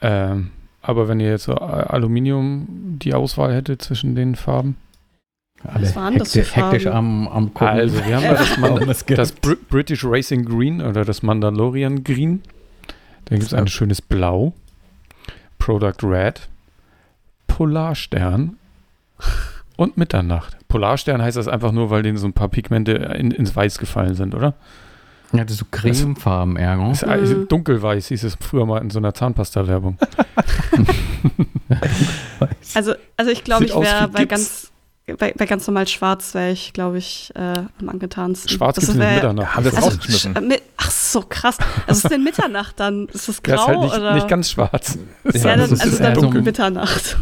Ähm, 0.01 0.51
aber 0.82 1.07
wenn 1.07 1.20
ihr 1.20 1.30
jetzt 1.30 1.45
so 1.45 1.55
Aluminium 1.55 2.68
die 2.99 3.13
Auswahl 3.13 3.53
hättet 3.53 3.82
zwischen 3.82 4.16
den 4.16 4.36
Farben. 4.36 4.78
Alle 5.74 5.88
hektisch 5.88 6.84
Farben? 6.84 6.88
am, 6.88 7.28
am 7.28 7.53
gucken. 7.53 7.68
Also, 7.68 8.05
wir 8.05 8.16
haben 8.16 8.24
da 8.24 8.34
das, 8.36 8.61
warum 8.61 8.80
Man 8.80 8.89
es 8.89 9.05
gibt. 9.05 9.18
das 9.18 9.32
Br 9.32 9.55
British 9.70 10.03
Racing 10.05 10.45
Green 10.45 10.82
oder 10.82 11.05
das 11.05 11.24
Mandalorian 11.24 12.03
Green. 12.03 12.41
Dann 13.26 13.39
gibt 13.39 13.51
es 13.51 13.53
ein 13.53 13.68
schönes 13.68 14.01
Blau, 14.01 14.53
Product 15.57 16.03
Red, 16.03 16.47
Polarstern 17.47 18.57
und 19.78 19.97
Mitternacht. 19.97 20.57
Polarstern 20.68 21.22
heißt 21.22 21.38
das 21.38 21.47
einfach 21.47 21.72
nur, 21.72 21.89
weil 21.89 22.03
denen 22.03 22.18
so 22.18 22.28
ein 22.28 22.34
paar 22.34 22.49
Pigmente 22.49 22.91
in, 22.91 23.32
ins 23.32 23.55
Weiß 23.55 23.78
gefallen 23.78 24.16
sind, 24.16 24.36
oder? 24.36 24.53
Ja, 25.32 25.43
das 25.43 25.53
ist 25.53 25.59
so 25.59 25.66
cremefarben 25.72 26.55
eher. 26.55 26.76
ne? 26.76 26.91
Ist 26.91 27.03
eigentlich 27.03 27.47
dunkelweiß, 27.47 28.07
hieß 28.07 28.24
es 28.24 28.38
früher 28.39 28.66
mal 28.66 28.82
in 28.82 28.89
so 28.89 28.99
einer 28.99 29.13
Zahnpasta-Werbung. 29.13 29.97
Also, 32.76 32.93
also 33.18 33.32
ich 33.32 33.43
glaube, 33.43 33.66
ich 33.66 33.76
wäre 33.76 34.07
bei 34.07 34.20
Gips. 34.20 34.30
ganz, 34.30 34.72
bei, 35.18 35.34
bei 35.38 35.45
ganz 35.45 35.68
normal 35.68 35.88
schwarz 35.88 36.34
wäre 36.34 36.51
ich, 36.51 36.74
glaube 36.74 36.97
ich, 36.97 37.32
äh, 37.36 37.39
am 37.80 37.89
angetansten. 37.89 38.49
Schwarz 38.49 38.78
gibt 38.78 38.89
es 38.89 38.95
Mitternacht. 38.95 39.56
Haben 39.56 39.64
wir 39.66 39.72
das 39.72 39.84
Also, 39.84 39.89
rausgeschmissen? 39.97 40.47
mit, 40.47 40.62
ach 40.78 40.89
so, 40.91 41.22
krass. 41.22 41.58
Was 41.88 41.97
ist 42.03 42.10
denn 42.12 42.24
Mitternacht 42.24 42.80
dann? 42.80 43.08
Ist 43.10 43.28
das 43.30 43.43
grau 43.43 43.53
Das 43.53 43.62
ist 43.62 43.68
halt 43.68 43.80
nicht, 43.82 43.93
oder? 43.97 44.14
nicht 44.16 44.28
ganz 44.28 44.49
schwarz. 44.49 44.97
ja, 45.26 45.32
das 45.32 45.41
dann, 45.43 45.60
ist 45.72 45.82
also 45.82 45.97
dann 46.03 46.16
so- 46.20 46.30
Mitternacht. 46.32 47.18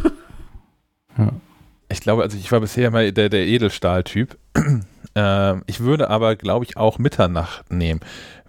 Ich 1.89 1.99
glaube, 2.01 2.23
also 2.23 2.37
ich 2.37 2.51
war 2.51 2.59
bisher 2.61 2.89
mal 2.89 3.11
der, 3.11 3.29
der 3.29 3.45
Edelstahl-Typ. 3.45 4.37
Ähm, 5.15 5.63
ich 5.67 5.79
würde 5.79 6.09
aber, 6.09 6.35
glaube 6.35 6.65
ich, 6.65 6.77
auch 6.77 6.97
Mitternacht 6.97 7.71
nehmen, 7.71 7.99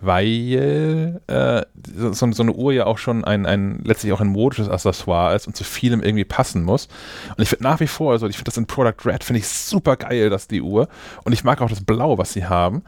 weil 0.01 1.21
äh, 1.27 1.63
so, 1.95 2.33
so 2.33 2.43
eine 2.43 2.53
Uhr 2.53 2.73
ja 2.73 2.87
auch 2.87 2.99
schon 2.99 3.25
ein, 3.25 3.45
ein 3.45 3.81
letztlich 3.85 4.13
auch 4.13 4.21
ein 4.21 4.29
modisches 4.29 4.69
Accessoire 4.69 5.35
ist 5.35 5.47
und 5.47 5.57
zu 5.57 5.65
vielem 5.65 6.03
irgendwie 6.03 6.25
passen 6.25 6.63
muss. 6.63 6.89
Und 7.37 7.43
ich 7.43 7.49
finde 7.49 7.65
nach 7.65 7.81
wie 7.81 7.87
vor, 7.87 8.13
also 8.13 8.27
ich 8.27 8.37
finde 8.37 8.51
das 8.51 8.57
in 8.57 8.67
Product 8.67 9.05
Red, 9.05 9.25
finde 9.25 9.41
ich 9.41 9.49
super 9.49 9.97
geil, 9.97 10.31
dass 10.31 10.49
die 10.49 10.63
Uhr. 10.63 10.89
Und 11.25 11.33
ich 11.33 11.45
mag 11.45 11.61
auch 11.61 11.69
das 11.71 11.85
Blau, 11.85 12.17
was 12.17 12.33
sie 12.33 12.47
haben. 12.47 12.83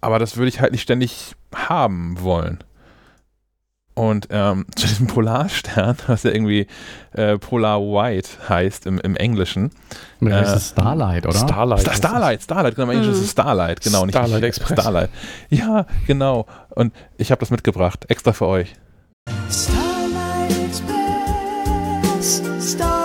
Aber 0.00 0.18
das 0.18 0.36
würde 0.36 0.48
ich 0.48 0.60
halt 0.60 0.72
nicht 0.72 0.82
ständig 0.82 1.34
haben 1.54 2.20
wollen. 2.20 2.62
Und 3.98 4.28
ähm, 4.30 4.64
zu 4.76 4.86
diesem 4.86 5.06
Polarstern, 5.08 5.96
was 6.06 6.22
ja 6.22 6.30
irgendwie 6.30 6.66
äh, 7.12 7.36
Polar 7.38 7.80
White 7.80 8.28
heißt 8.48 8.86
im, 8.86 8.98
im 9.00 9.16
Englischen. 9.16 9.70
Das 10.20 10.52
Äh, 10.52 10.56
ist 10.56 10.68
Starlight, 10.70 11.26
oder? 11.26 11.36
Starlight. 11.36 11.80
Star 11.80 11.94
Starlight, 11.94 12.42
Starlight, 12.42 12.74
genau, 12.76 12.84
im 12.84 12.90
Englischen 12.98 13.12
ist 13.14 13.20
es 13.22 13.30
Starlight, 13.32 13.80
genau. 13.80 14.06
nicht- 14.06 14.14
Starlight 14.14 14.34
nicht 14.42 14.48
Express. 14.48 14.80
Starlight. 14.80 15.10
Ja, 15.50 15.86
genau. 16.06 16.46
Und 16.70 16.92
ich 17.16 17.30
habe 17.32 17.40
das 17.40 17.50
mitgebracht, 17.50 18.04
extra 18.08 18.32
für 18.32 18.46
euch. 18.46 18.74
Starlight 19.50 20.50
Express, 20.66 22.42
Starlight 22.72 22.97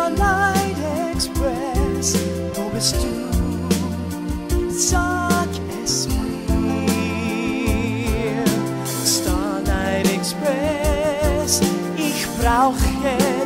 brauche 12.64 12.78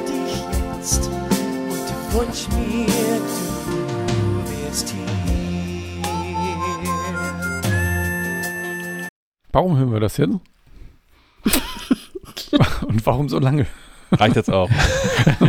dich 0.05 0.43
jetzt 0.77 1.07
und 1.07 1.89
wünsch 2.13 2.47
mir, 2.49 2.85
du 2.85 4.43
wärst 4.45 4.89
hier. 4.89 5.01
Warum 9.51 9.75
hören 9.75 9.91
wir 9.91 9.99
das 10.01 10.17
jetzt? 10.17 10.35
Und 12.87 13.05
warum 13.05 13.27
so 13.27 13.39
lange? 13.39 13.65
Reicht 14.11 14.35
jetzt 14.35 14.51
auch. 14.51 14.69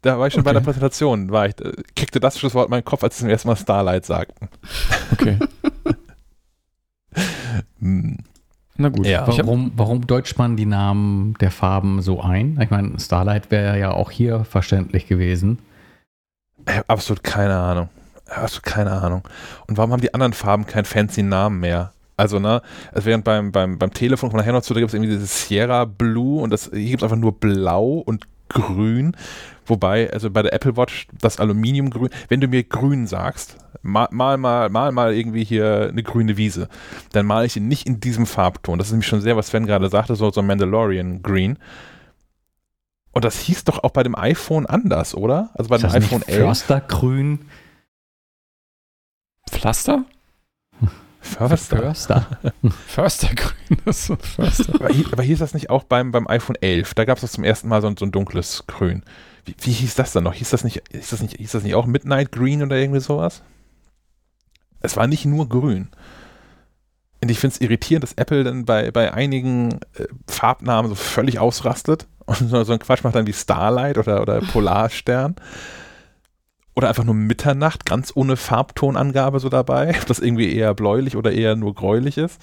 da 0.00 0.18
war 0.18 0.28
ich 0.28 0.32
schon 0.32 0.42
bei 0.42 0.52
Okay. 0.52 0.58
der 0.58 0.64
Präsentation, 0.64 1.30
war 1.30 1.48
ich, 1.48 1.60
äh, 1.60 1.72
kickte 1.94 2.18
das 2.18 2.38
Schlusswort 2.38 2.68
in 2.68 2.70
meinen 2.70 2.84
Kopf, 2.84 3.04
als 3.04 3.16
sie 3.18 3.24
zum 3.24 3.28
ersten 3.28 3.48
Mal 3.48 3.56
Starlight 3.56 4.06
sagten. 4.06 4.48
Okay, 5.12 5.38
Hm. 7.80 8.16
Na 8.78 8.88
gut. 8.88 9.06
Ja. 9.06 9.26
Warum, 9.26 9.72
warum 9.76 10.06
deutscht 10.06 10.38
man 10.38 10.56
die 10.56 10.66
Namen 10.66 11.34
der 11.40 11.50
Farben 11.50 12.02
so 12.02 12.20
ein? 12.20 12.58
Ich 12.60 12.70
meine, 12.70 12.98
Starlight 12.98 13.50
wäre 13.50 13.78
ja 13.78 13.90
auch 13.90 14.10
hier 14.10 14.44
verständlich 14.44 15.06
gewesen. 15.06 15.58
Ich 16.68 16.76
hab 16.76 16.90
absolut 16.90 17.22
keine 17.22 17.56
Ahnung. 17.56 17.88
Absolut 18.28 18.64
keine 18.64 18.90
Ahnung. 18.90 19.22
Und 19.66 19.78
warum 19.78 19.92
haben 19.92 20.00
die 20.00 20.12
anderen 20.14 20.32
Farben 20.32 20.66
keinen 20.66 20.84
fancy 20.84 21.22
Namen 21.22 21.60
mehr? 21.60 21.92
Also, 22.16 22.38
ne, 22.38 22.62
also 22.92 23.06
während 23.06 23.24
beim, 23.24 23.52
beim, 23.52 23.78
beim 23.78 23.92
Telefon 23.92 24.30
von 24.30 24.38
nachher 24.38 24.52
noch 24.52 24.62
zu, 24.62 24.72
da 24.72 24.80
gibt 24.80 24.88
es 24.88 24.94
irgendwie 24.94 25.12
dieses 25.12 25.46
Sierra 25.46 25.84
Blue 25.84 26.40
und 26.40 26.50
das, 26.50 26.70
hier 26.72 26.90
gibt 26.90 27.02
es 27.02 27.04
einfach 27.04 27.18
nur 27.18 27.38
Blau 27.38 27.98
und 27.98 28.26
Grün. 28.48 29.14
Wobei, 29.66 30.10
also 30.12 30.30
bei 30.30 30.42
der 30.42 30.52
Apple 30.52 30.76
Watch 30.76 31.08
das 31.20 31.38
Aluminiumgrün, 31.40 32.10
wenn 32.28 32.40
du 32.40 32.48
mir 32.48 32.62
grün 32.64 33.06
sagst, 33.06 33.56
mal 33.82 34.08
mal, 34.10 34.36
mal, 34.36 34.68
mal, 34.70 34.92
mal 34.92 35.12
irgendwie 35.14 35.44
hier 35.44 35.88
eine 35.90 36.02
grüne 36.02 36.36
Wiese, 36.36 36.68
dann 37.12 37.26
male 37.26 37.46
ich 37.46 37.56
ihn 37.56 37.68
nicht 37.68 37.86
in 37.86 38.00
diesem 38.00 38.26
Farbton. 38.26 38.78
Das 38.78 38.88
ist 38.88 38.92
nämlich 38.92 39.08
schon 39.08 39.20
sehr, 39.20 39.36
was 39.36 39.48
Sven 39.48 39.66
gerade 39.66 39.88
sagte, 39.88 40.14
so, 40.16 40.30
so 40.30 40.40
Mandalorian 40.42 41.22
Green. 41.22 41.58
Und 43.12 43.24
das 43.24 43.38
hieß 43.40 43.64
doch 43.64 43.82
auch 43.82 43.90
bei 43.90 44.02
dem 44.02 44.14
iPhone 44.14 44.66
anders, 44.66 45.14
oder? 45.14 45.50
Also 45.54 45.68
bei 45.70 45.76
Ist 45.76 45.82
dem 45.82 45.90
das 45.92 45.94
iPhone 45.94 46.18
nicht 46.20 46.28
11. 46.28 46.44
Förstergrün? 46.46 47.38
Pflaster? 49.50 50.04
Förster. 51.20 51.78
Förster. 51.78 52.26
Förstergrün. 52.86 53.78
Das 53.84 53.98
ist 54.00 54.06
so 54.06 54.12
ein 54.14 54.20
Förster. 54.20 54.74
Aber 54.76 54.88
hier, 54.90 55.06
aber 55.12 55.22
hier 55.22 55.32
ist 55.32 55.40
das 55.40 55.54
nicht 55.54 55.70
auch 55.70 55.82
beim, 55.84 56.12
beim 56.12 56.28
iPhone 56.28 56.56
11. 56.60 56.94
Da 56.94 57.04
gab 57.04 57.16
es 57.18 57.22
das 57.22 57.32
zum 57.32 57.42
ersten 57.44 57.68
Mal 57.68 57.80
so, 57.82 57.88
ein- 57.88 57.96
so 57.96 58.04
ein 58.04 58.12
dunkles 58.12 58.64
Grün. 58.66 59.02
Wie, 59.46 59.54
wie 59.60 59.72
hieß 59.72 59.94
das 59.94 60.12
dann 60.12 60.24
noch? 60.24 60.34
Hieß 60.34 60.50
das, 60.50 60.64
nicht, 60.64 60.82
hieß, 60.92 61.10
das 61.10 61.22
nicht, 61.22 61.36
hieß 61.36 61.52
das 61.52 61.62
nicht 61.62 61.74
auch 61.74 61.86
Midnight 61.86 62.32
Green 62.32 62.62
oder 62.62 62.76
irgendwie 62.76 63.00
sowas? 63.00 63.42
Es 64.80 64.96
war 64.96 65.06
nicht 65.06 65.24
nur 65.24 65.48
grün. 65.48 65.88
Und 67.22 67.30
ich 67.30 67.38
finde 67.38 67.54
es 67.54 67.60
irritierend, 67.60 68.02
dass 68.02 68.12
Apple 68.12 68.44
dann 68.44 68.64
bei, 68.66 68.90
bei 68.90 69.14
einigen 69.14 69.80
äh, 69.94 70.06
Farbnamen 70.28 70.88
so 70.88 70.94
völlig 70.94 71.38
ausrastet 71.38 72.06
und 72.26 72.36
so, 72.36 72.64
so 72.64 72.72
einen 72.72 72.80
Quatsch 72.80 73.04
macht 73.04 73.14
dann 73.14 73.26
wie 73.26 73.32
Starlight 73.32 73.98
oder, 73.98 74.20
oder 74.20 74.40
Polarstern. 74.52 75.36
Oder 76.74 76.88
einfach 76.88 77.04
nur 77.04 77.14
Mitternacht, 77.14 77.86
ganz 77.86 78.12
ohne 78.14 78.36
Farbtonangabe 78.36 79.40
so 79.40 79.48
dabei, 79.48 79.96
ob 80.00 80.06
das 80.06 80.18
irgendwie 80.18 80.54
eher 80.54 80.74
bläulich 80.74 81.16
oder 81.16 81.32
eher 81.32 81.56
nur 81.56 81.74
gräulich 81.74 82.18
ist. 82.18 82.40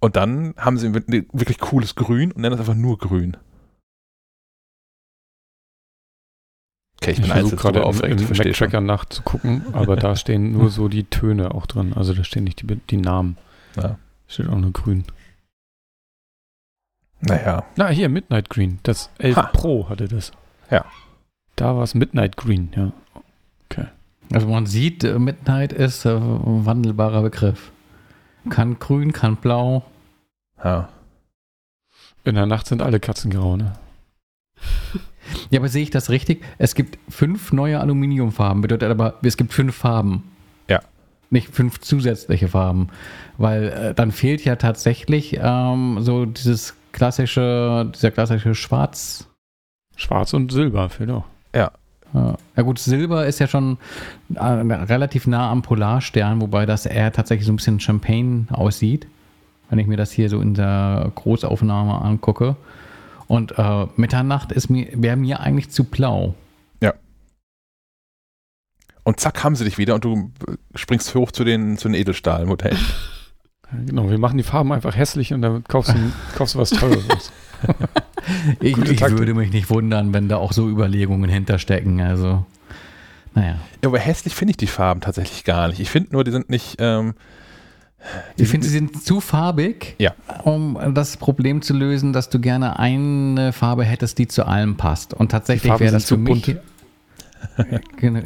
Und 0.00 0.16
dann 0.16 0.54
haben 0.56 0.78
sie 0.78 0.86
ein 0.86 0.94
wirklich 0.94 1.58
cooles 1.58 1.96
Grün 1.96 2.32
und 2.32 2.40
nennen 2.40 2.56
das 2.56 2.60
einfach 2.60 2.80
nur 2.80 2.96
Grün. 2.98 3.36
Okay, 7.00 7.12
ich 7.12 7.18
Ich 7.20 7.32
bin 7.32 7.46
jetzt 7.46 7.56
gerade 7.56 7.80
drüber 7.80 8.08
im, 8.08 8.18
im. 8.18 8.28
Mac-Tracker 8.36 8.80
nachzugucken, 8.80 9.62
aber 9.72 9.96
da 9.96 10.16
stehen 10.16 10.52
nur 10.52 10.70
so 10.70 10.88
die 10.88 11.04
Töne 11.04 11.54
auch 11.54 11.66
drin. 11.66 11.92
Also 11.94 12.12
da 12.14 12.24
stehen 12.24 12.44
nicht 12.44 12.62
die, 12.62 12.66
die 12.76 12.96
Namen. 12.96 13.36
Ja. 13.76 13.98
Steht 14.26 14.48
auch 14.48 14.58
nur 14.58 14.72
grün. 14.72 15.04
Naja, 17.20 17.64
Na, 17.76 17.88
hier, 17.88 18.08
Midnight 18.08 18.48
Green. 18.50 18.78
Das 18.82 19.10
11 19.18 19.36
Ha. 19.36 19.42
Pro 19.52 19.88
hatte 19.88 20.06
das. 20.08 20.32
Ja. 20.70 20.84
Da 21.56 21.76
war 21.76 21.82
es 21.82 21.94
Midnight 21.94 22.36
Green, 22.36 22.70
ja. 22.76 22.92
Also 24.30 24.46
man 24.46 24.66
sieht, 24.66 25.04
äh, 25.04 25.18
Midnight 25.18 25.72
ist 25.72 26.04
äh, 26.04 26.10
ein 26.10 26.66
wandelbarer 26.66 27.22
Begriff. 27.22 27.72
Kann 28.50 28.78
grün, 28.78 29.12
kann 29.12 29.36
blau. 29.36 29.84
ja. 30.62 30.88
In 32.24 32.34
der 32.34 32.44
Nacht 32.44 32.66
sind 32.66 32.82
alle 32.82 33.00
Katzen 33.00 33.30
grau, 33.30 33.56
ne? 33.56 33.72
Ja, 35.50 35.60
aber 35.60 35.68
sehe 35.68 35.82
ich 35.82 35.90
das 35.90 36.10
richtig? 36.10 36.44
Es 36.58 36.74
gibt 36.74 36.98
fünf 37.08 37.52
neue 37.52 37.80
Aluminiumfarben, 37.80 38.62
bedeutet 38.62 38.90
aber, 38.90 39.14
es 39.22 39.36
gibt 39.36 39.52
fünf 39.52 39.74
Farben. 39.74 40.24
Ja. 40.68 40.80
Nicht 41.30 41.54
fünf 41.54 41.80
zusätzliche 41.80 42.48
Farben. 42.48 42.88
Weil 43.36 43.68
äh, 43.68 43.94
dann 43.94 44.12
fehlt 44.12 44.44
ja 44.44 44.56
tatsächlich 44.56 45.38
ähm, 45.40 45.98
so 46.00 46.26
dieses 46.26 46.74
klassische, 46.92 47.90
dieser 47.94 48.10
klassische 48.10 48.54
Schwarz. 48.54 49.28
Schwarz 49.96 50.32
und 50.34 50.52
Silber 50.52 50.88
fehlt 50.88 51.10
auch. 51.10 51.24
Äh, 52.14 52.32
ja 52.56 52.62
gut, 52.62 52.78
Silber 52.78 53.26
ist 53.26 53.38
ja 53.38 53.46
schon 53.46 53.78
äh, 54.34 54.42
relativ 54.42 55.26
nah 55.26 55.50
am 55.50 55.62
Polarstern, 55.62 56.40
wobei 56.40 56.66
das 56.66 56.86
eher 56.86 57.12
tatsächlich 57.12 57.46
so 57.46 57.52
ein 57.52 57.56
bisschen 57.56 57.80
Champagne 57.80 58.46
aussieht, 58.50 59.06
wenn 59.70 59.78
ich 59.78 59.86
mir 59.86 59.96
das 59.96 60.12
hier 60.12 60.28
so 60.28 60.40
in 60.40 60.54
der 60.54 61.10
Großaufnahme 61.14 62.00
angucke. 62.00 62.56
Und 63.28 63.56
äh, 63.56 63.86
Mitternacht 63.96 64.50
ist 64.50 64.68
mir, 64.68 64.88
wäre 64.94 65.16
mir 65.16 65.40
eigentlich 65.40 65.70
zu 65.70 65.84
blau. 65.84 66.34
Und 69.08 69.20
zack, 69.20 69.42
haben 69.42 69.56
sie 69.56 69.64
dich 69.64 69.78
wieder 69.78 69.94
und 69.94 70.04
du 70.04 70.30
äh, 70.46 70.56
springst 70.74 71.14
hoch 71.14 71.32
zu 71.32 71.42
den, 71.42 71.78
zu 71.78 71.88
den 71.88 71.94
Edelstahlmodellen. 71.94 72.78
Ja, 73.70 73.78
Genau, 73.84 74.08
wir 74.08 74.16
machen 74.16 74.38
die 74.38 74.44
Farben 74.44 74.72
einfach 74.72 74.96
hässlich 74.96 75.34
und 75.34 75.42
dann 75.42 75.62
kaufst 75.64 75.92
du, 75.92 75.98
kaufst 76.36 76.54
du 76.54 76.58
was 76.58 76.70
Teures. 76.70 77.32
Ich, 78.60 78.76
ich 78.76 79.00
würde 79.00 79.32
mich 79.32 79.52
nicht 79.52 79.70
wundern, 79.70 80.12
wenn 80.12 80.28
da 80.28 80.36
auch 80.36 80.52
so 80.52 80.68
Überlegungen 80.68 81.30
hinterstecken. 81.30 82.00
Also, 82.00 82.44
naja. 83.34 83.56
Ja, 83.82 83.88
aber 83.88 83.98
hässlich 83.98 84.34
finde 84.34 84.50
ich 84.50 84.56
die 84.58 84.66
Farben 84.66 85.00
tatsächlich 85.00 85.44
gar 85.44 85.68
nicht. 85.68 85.80
Ich 85.80 85.88
finde 85.88 86.12
nur, 86.12 86.24
die 86.24 86.30
sind 86.30 86.50
nicht. 86.50 86.76
Ähm, 86.78 87.14
Ich 88.36 88.48
finde, 88.48 88.66
sie 88.66 88.72
sind 88.72 89.02
zu 89.02 89.20
farbig, 89.20 89.94
Ja. 89.98 90.12
um 90.44 90.78
das 90.94 91.16
Problem 91.16 91.62
zu 91.62 91.74
lösen, 91.74 92.12
dass 92.12 92.28
du 92.30 92.38
gerne 92.40 92.78
eine 92.78 93.52
Farbe 93.52 93.84
hättest, 93.84 94.18
die 94.18 94.28
zu 94.28 94.46
allem 94.46 94.76
passt. 94.76 95.14
Und 95.14 95.30
tatsächlich 95.30 95.78
wäre 95.78 95.92
das 95.92 96.06
für 96.06 96.16
mich. 96.16 96.56
Genau. 97.98 98.20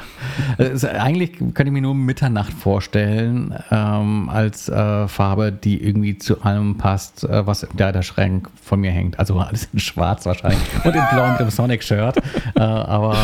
also 0.58 0.88
eigentlich 0.88 1.38
könnte 1.38 1.64
ich 1.64 1.70
mir 1.70 1.80
nur 1.82 1.94
Mitternacht 1.94 2.52
vorstellen, 2.52 3.54
ähm, 3.70 4.28
als 4.28 4.68
äh, 4.68 5.06
Farbe, 5.08 5.52
die 5.52 5.82
irgendwie 5.82 6.18
zu 6.18 6.42
allem 6.42 6.76
passt, 6.76 7.24
äh, 7.24 7.46
was 7.46 7.62
im 7.62 7.76
Kleiderschrank 7.76 8.48
von 8.60 8.80
mir 8.80 8.90
hängt. 8.90 9.18
Also 9.18 9.38
alles 9.38 9.68
in 9.72 9.78
schwarz 9.78 10.26
wahrscheinlich 10.26 10.60
und 10.84 10.94
in 10.94 11.02
blau 11.12 11.30
mit 11.30 11.40
dem 11.40 11.50
Sonic-Shirt. 11.50 12.16
äh, 12.56 12.60
aber 12.60 13.16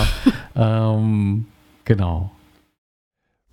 ähm, 0.55 1.47
Genau. 1.85 2.31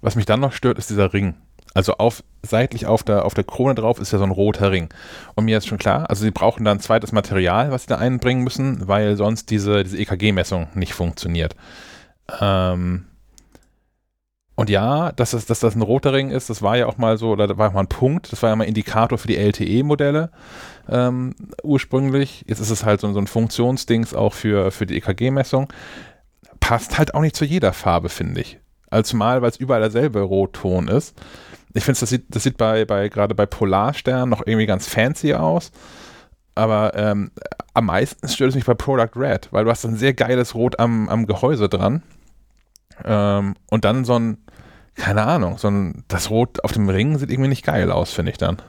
Was 0.02 0.16
mich 0.16 0.26
dann 0.26 0.40
noch 0.40 0.54
stört, 0.54 0.78
ist 0.80 0.90
dieser 0.90 1.14
Ring. 1.14 1.36
Also 1.74 1.94
auf, 1.94 2.24
seitlich 2.44 2.86
auf 2.86 3.04
der, 3.04 3.26
auf 3.26 3.34
der 3.34 3.46
Krone 3.46 3.76
drauf 3.76 4.00
ist 4.00 4.12
ja 4.12 4.18
so 4.18 4.26
ein 4.26 4.32
roter 4.32 4.72
Ring. 4.72 4.90
Und 5.36 5.46
mir 5.46 5.58
ist 5.58 5.68
schon 5.68 5.78
klar, 5.78 6.10
also 6.10 6.24
sie 6.24 6.32
brauchen 6.32 6.66
dann 6.66 6.80
zweites 6.80 7.12
Material, 7.12 7.72
was 7.72 7.84
sie 7.84 7.88
da 7.88 7.98
einbringen 7.98 8.44
müssen, 8.44 8.88
weil 8.88 9.16
sonst 9.16 9.50
diese, 9.50 9.84
diese 9.84 9.98
EKG-Messung 9.98 10.68
nicht 10.74 10.94
funktioniert. 10.94 11.56
Ähm, 12.42 13.06
und 14.56 14.70
ja, 14.70 15.12
dass 15.14 15.32
das, 15.32 15.46
dass 15.46 15.62
das 15.62 15.76
ein 15.76 15.82
roter 15.82 16.14
Ring 16.14 16.30
ist, 16.30 16.50
das 16.50 16.62
war 16.62 16.78
ja 16.78 16.86
auch 16.86 16.98
mal 16.98 17.18
so, 17.18 17.32
oder 17.32 17.48
da 17.48 17.58
war 17.58 17.70
auch 17.70 17.74
mal 17.74 17.80
ein 17.80 17.88
Punkt, 17.88 18.32
das 18.32 18.44
war 18.44 18.50
ja 18.50 18.56
mal 18.56 18.66
Indikator 18.66 19.18
für 19.18 19.28
die 19.28 19.38
LTE-Modelle 19.38 20.30
ähm, 20.90 21.34
ursprünglich. 21.64 22.44
Jetzt 22.48 22.60
ist 22.60 22.70
es 22.70 22.86
halt 22.86 23.02
so, 23.02 23.12
so 23.14 23.20
ein 23.20 23.28
Funktionsdings 23.28 24.14
auch 24.14 24.34
für, 24.34 24.72
für 24.72 24.86
die 24.86 24.98
EKG-Messung. 24.98 25.72
Passt 26.60 26.98
halt 26.98 27.16
auch 27.16 27.22
nicht 27.22 27.36
zu 27.36 27.46
jeder 27.46 27.74
Farbe, 27.74 28.10
finde 28.10 28.42
ich. 28.42 28.60
Also 28.90 29.12
zumal, 29.12 29.42
weil 29.42 29.50
es 29.50 29.58
überall 29.58 29.82
derselbe 29.82 30.22
Rotton 30.22 30.90
ist. 30.90 31.16
Ich 31.74 31.84
finde, 31.86 32.00
das 32.00 32.10
sieht, 32.10 32.26
das 32.30 32.44
sieht 32.44 32.58
bei, 32.58 32.86
bei 32.86 33.10
gerade 33.10 33.36
bei 33.36 33.46
Polarstern 33.46 34.30
noch 34.30 34.46
irgendwie 34.46 34.66
ganz 34.66 34.88
fancy 34.88 35.34
aus. 35.34 35.72
Aber 36.56 36.94
ähm, 36.96 37.32
am 37.74 37.86
meisten 37.86 38.28
stört 38.28 38.50
es 38.50 38.56
mich 38.56 38.66
bei 38.66 38.74
Product 38.74 39.16
Red, 39.16 39.48
weil 39.52 39.64
du 39.64 39.72
hast 39.72 39.86
ein 39.86 39.96
sehr 39.96 40.14
geiles 40.14 40.54
Rot 40.54 40.80
am, 40.80 41.08
am 41.08 41.26
Gehäuse 41.26 41.70
dran. 41.70 42.04
Ähm, 43.04 43.56
und 43.70 43.86
dann 43.86 44.06
so 44.06 44.20
ein, 44.20 44.38
keine 44.96 45.24
Ahnung, 45.24 45.58
so 45.58 45.70
ein, 45.70 46.04
das 46.08 46.30
Rot 46.30 46.64
auf 46.64 46.74
dem 46.74 46.90
Ring 46.90 47.18
sieht 47.18 47.32
irgendwie 47.32 47.50
nicht 47.50 47.66
geil 47.66 47.92
aus, 47.92 48.12
finde 48.12 48.32
ich 48.32 48.38
dann. 48.38 48.62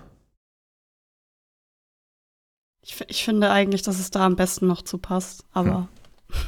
Ich, 2.84 3.00
ich, 3.08 3.24
finde 3.24 3.50
eigentlich, 3.50 3.82
dass 3.82 3.98
es 3.98 4.10
da 4.10 4.26
am 4.26 4.36
besten 4.36 4.66
noch 4.66 4.82
zu 4.82 4.98
passt, 4.98 5.44
aber 5.52 5.88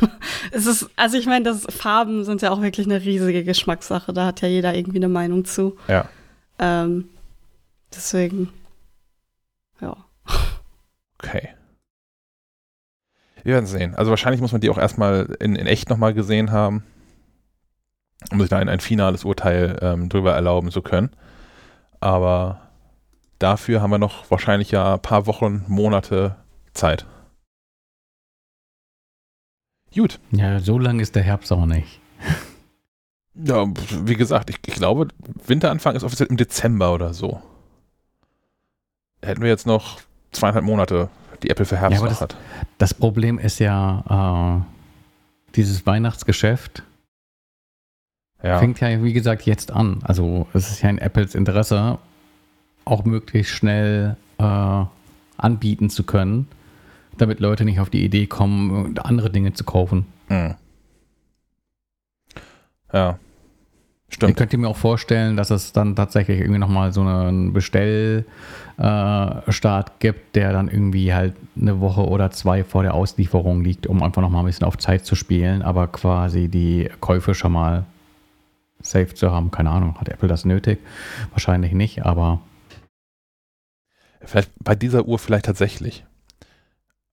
hm. 0.00 0.08
es 0.52 0.66
ist, 0.66 0.88
also 0.96 1.16
ich 1.16 1.26
meine, 1.26 1.44
das 1.44 1.66
Farben 1.68 2.24
sind 2.24 2.42
ja 2.42 2.50
auch 2.50 2.62
wirklich 2.62 2.86
eine 2.86 3.02
riesige 3.02 3.44
Geschmackssache, 3.44 4.12
da 4.12 4.26
hat 4.26 4.40
ja 4.40 4.48
jeder 4.48 4.74
irgendwie 4.74 4.98
eine 4.98 5.08
Meinung 5.08 5.44
zu. 5.44 5.76
Ja. 5.88 6.08
Ähm, 6.58 7.08
deswegen, 7.94 8.52
ja. 9.80 9.96
Okay. 11.18 11.50
Wir 13.42 13.54
werden 13.54 13.66
sehen. 13.66 13.94
Also 13.94 14.10
wahrscheinlich 14.10 14.40
muss 14.40 14.52
man 14.52 14.60
die 14.60 14.70
auch 14.70 14.78
erstmal 14.78 15.36
in, 15.40 15.54
in 15.56 15.66
echt 15.66 15.90
nochmal 15.90 16.14
gesehen 16.14 16.50
haben 16.50 16.84
um 18.30 18.40
sich 18.40 18.48
da 18.48 18.58
ein, 18.58 18.68
ein 18.68 18.80
finales 18.80 19.24
Urteil 19.24 19.78
ähm, 19.82 20.08
drüber 20.08 20.34
erlauben 20.34 20.70
zu 20.70 20.82
können. 20.82 21.10
Aber 22.00 22.70
dafür 23.38 23.80
haben 23.80 23.90
wir 23.90 23.98
noch 23.98 24.30
wahrscheinlich 24.30 24.70
ja 24.70 24.94
ein 24.94 25.02
paar 25.02 25.26
Wochen, 25.26 25.64
Monate 25.68 26.36
Zeit. 26.72 27.06
Gut. 29.94 30.20
Ja, 30.32 30.58
so 30.58 30.78
lang 30.78 31.00
ist 31.00 31.14
der 31.14 31.22
Herbst 31.22 31.52
auch 31.52 31.66
nicht. 31.66 32.00
Ja, 33.34 33.66
wie 34.04 34.14
gesagt, 34.14 34.50
ich, 34.50 34.58
ich 34.64 34.74
glaube, 34.74 35.08
Winteranfang 35.46 35.96
ist 35.96 36.04
offiziell 36.04 36.28
im 36.28 36.36
Dezember 36.36 36.94
oder 36.94 37.14
so. 37.14 37.42
Hätten 39.22 39.42
wir 39.42 39.48
jetzt 39.48 39.66
noch 39.66 40.00
zweieinhalb 40.32 40.64
Monate, 40.64 41.08
die 41.42 41.50
Apple 41.50 41.64
für 41.64 41.76
Herbst 41.76 42.00
ja, 42.00 42.08
das, 42.08 42.20
hat. 42.20 42.36
Das 42.78 42.94
Problem 42.94 43.38
ist 43.38 43.58
ja 43.58 44.62
äh, 44.62 45.54
dieses 45.56 45.84
Weihnachtsgeschäft 45.86 46.84
ja. 48.44 48.58
Fängt 48.58 48.78
ja, 48.80 49.02
wie 49.02 49.14
gesagt, 49.14 49.42
jetzt 49.46 49.72
an. 49.72 50.00
Also 50.02 50.46
es 50.52 50.70
ist 50.70 50.82
ja 50.82 50.90
in 50.90 50.98
Apples 50.98 51.34
Interesse, 51.34 51.98
auch 52.84 53.06
möglichst 53.06 53.52
schnell 53.52 54.16
äh, 54.36 54.84
anbieten 55.38 55.88
zu 55.88 56.04
können, 56.04 56.46
damit 57.16 57.40
Leute 57.40 57.64
nicht 57.64 57.80
auf 57.80 57.88
die 57.88 58.04
Idee 58.04 58.26
kommen, 58.26 58.98
andere 58.98 59.30
Dinge 59.30 59.54
zu 59.54 59.64
kaufen. 59.64 60.06
Mhm. 60.28 60.54
Ja. 62.92 63.18
Stimmt. 64.14 64.30
Ihr 64.30 64.36
könnt 64.36 64.52
ihr 64.52 64.60
mir 64.60 64.68
auch 64.68 64.76
vorstellen, 64.76 65.36
dass 65.36 65.50
es 65.50 65.72
dann 65.72 65.96
tatsächlich 65.96 66.38
irgendwie 66.38 66.60
nochmal 66.60 66.92
so 66.92 67.00
einen 67.00 67.52
Bestellstart 67.52 68.28
äh, 68.78 69.92
gibt, 69.98 70.36
der 70.36 70.52
dann 70.52 70.68
irgendwie 70.68 71.12
halt 71.12 71.34
eine 71.60 71.80
Woche 71.80 72.06
oder 72.06 72.30
zwei 72.30 72.62
vor 72.62 72.84
der 72.84 72.94
Auslieferung 72.94 73.64
liegt, 73.64 73.88
um 73.88 74.04
einfach 74.04 74.22
nochmal 74.22 74.44
ein 74.44 74.46
bisschen 74.46 74.68
auf 74.68 74.78
Zeit 74.78 75.04
zu 75.04 75.16
spielen, 75.16 75.62
aber 75.62 75.88
quasi 75.88 76.46
die 76.46 76.88
Käufe 77.00 77.34
schon 77.34 77.50
mal 77.50 77.86
safe 78.80 79.14
zu 79.14 79.32
haben. 79.32 79.50
Keine 79.50 79.70
Ahnung, 79.70 79.98
hat 79.98 80.08
Apple 80.08 80.28
das 80.28 80.44
nötig? 80.44 80.78
Wahrscheinlich 81.32 81.72
nicht, 81.72 82.06
aber. 82.06 82.40
Vielleicht 84.20 84.52
bei 84.62 84.76
dieser 84.76 85.06
Uhr 85.06 85.18
vielleicht 85.18 85.46
tatsächlich. 85.46 86.04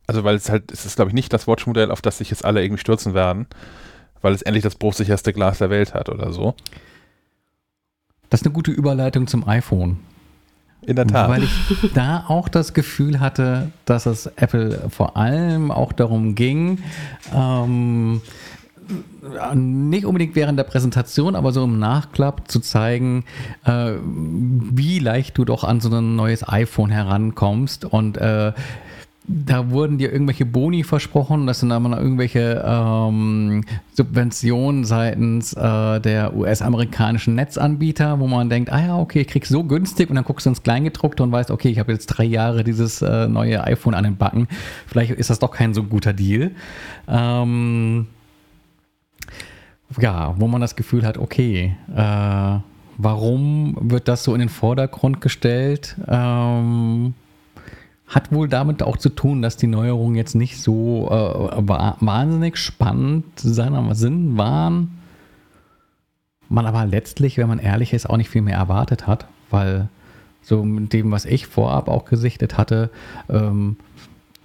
Also, 0.06 0.24
weil 0.24 0.36
es 0.36 0.52
halt, 0.52 0.72
es 0.72 0.86
ist, 0.86 0.97
glaube 0.97 1.10
ich, 1.10 1.16
nicht 1.16 1.34
das 1.34 1.47
Watch-Modell, 1.47 1.89
auf 1.89 2.04
das 2.04 2.20
sich 2.20 2.30
jetzt 2.30 2.45
alle 2.45 2.64
irgendwie 2.64 2.80
stürzen 2.80 3.16
werden, 3.16 3.47
weil 4.22 4.34
es 4.34 4.43
endlich 4.43 4.64
das 4.64 4.76
bruchsicherste 4.76 5.34
Glas 5.34 5.58
der 5.58 5.72
Welt 5.72 5.95
hat 5.95 6.08
oder 6.08 6.32
so. 6.32 6.56
Das 8.32 8.39
ist 8.41 8.47
eine 8.47 8.53
gute 8.53 8.71
Überleitung 8.71 9.27
zum 9.27 9.47
iPhone. 9.47 9.97
In 10.84 10.95
der 10.95 11.05
Tat. 11.05 11.29
Weil 11.29 11.43
ich 11.43 11.51
da 11.93 12.25
auch 12.27 12.47
das 12.47 12.73
Gefühl 12.73 13.19
hatte, 13.19 13.71
dass 13.86 14.07
es 14.07 14.25
Apple 14.25 14.89
vor 14.89 15.17
allem 15.17 15.69
auch 15.69 15.91
darum 15.91 16.34
ging, 16.34 16.79
ähm, 17.36 18.21
nicht 19.53 20.05
unbedingt 20.05 20.36
während 20.36 20.57
der 20.57 20.63
Präsentation, 20.63 21.36
aber 21.36 21.51
so 21.51 21.65
im 21.65 21.77
Nachklapp 21.77 22.49
zu 22.49 22.61
zeigen, 22.61 23.25
äh, 23.65 23.93
wie 24.01 24.99
leicht 24.99 25.38
du 25.38 25.45
doch 25.45 25.65
an 25.65 25.82
so 25.82 25.89
ein 25.89 26.15
neues 26.15 26.47
iPhone 26.47 26.89
herankommst 26.89 27.84
und 27.86 28.17
äh, 28.17 28.53
da 29.32 29.69
wurden 29.69 29.97
dir 29.97 30.11
irgendwelche 30.11 30.45
Boni 30.45 30.84
versprochen, 30.84 31.47
das 31.47 31.61
sind 31.61 31.69
dann 31.69 31.93
irgendwelche 31.93 32.63
ähm, 32.65 33.63
Subventionen 33.93 34.84
seitens 34.84 35.53
äh, 35.53 35.99
der 35.99 36.36
US-amerikanischen 36.36 37.36
Netzanbieter, 37.36 38.19
wo 38.19 38.27
man 38.27 38.49
denkt, 38.49 38.71
ah 38.71 38.86
ja, 38.86 38.97
okay, 38.97 39.21
ich 39.21 39.27
krieg 39.27 39.45
so 39.45 39.63
günstig 39.63 40.09
und 40.09 40.15
dann 40.15 40.25
guckst 40.25 40.45
du 40.45 40.49
ins 40.49 40.63
Kleingedruckte 40.63 41.23
und 41.23 41.32
weißt, 41.32 41.51
okay, 41.51 41.69
ich 41.69 41.79
habe 41.79 41.91
jetzt 41.91 42.07
drei 42.07 42.25
Jahre 42.25 42.63
dieses 42.63 43.01
äh, 43.01 43.27
neue 43.27 43.63
iPhone 43.63 43.93
an 43.93 44.03
den 44.03 44.17
Backen, 44.17 44.47
vielleicht 44.86 45.11
ist 45.11 45.29
das 45.29 45.39
doch 45.39 45.51
kein 45.51 45.73
so 45.73 45.84
guter 45.84 46.13
Deal. 46.13 46.51
Ähm, 47.07 48.07
ja, 49.99 50.36
wo 50.38 50.47
man 50.47 50.61
das 50.61 50.75
Gefühl 50.75 51.05
hat, 51.05 51.17
okay, 51.17 51.75
äh, 51.95 52.59
warum 52.97 53.77
wird 53.79 54.07
das 54.07 54.23
so 54.23 54.34
in 54.34 54.39
den 54.39 54.49
Vordergrund 54.49 55.21
gestellt? 55.21 55.95
Ähm, 56.07 57.13
hat 58.12 58.34
wohl 58.34 58.49
damit 58.49 58.84
auch 58.84 58.97
zu 58.97 59.07
tun, 59.07 59.41
dass 59.41 59.55
die 59.55 59.68
Neuerungen 59.68 60.16
jetzt 60.16 60.36
nicht 60.36 60.62
so 60.62 61.07
äh, 61.09 61.62
wahnsinnig 61.62 62.57
spannend 62.57 63.24
seiner 63.38 63.95
Sinn 63.95 64.38
waren. 64.38 64.99
Man 66.49 66.66
aber 66.66 66.86
letztlich, 66.86 67.38
wenn 67.38 67.47
man 67.47 67.59
ehrlich 67.59 67.93
ist, 67.93 68.09
auch 68.09 68.18
nicht 68.18 68.30
viel 68.30 68.41
mehr 68.41 68.57
erwartet 68.57 69.07
hat, 69.07 69.28
weil 69.49 69.88
so 70.41 70.64
mit 70.66 70.91
dem, 70.91 71.09
was 71.12 71.24
ich 71.24 71.47
vorab 71.47 71.88
auch 71.88 72.03
gesichtet 72.03 72.57
hatte, 72.57 72.89
ähm, 73.30 73.78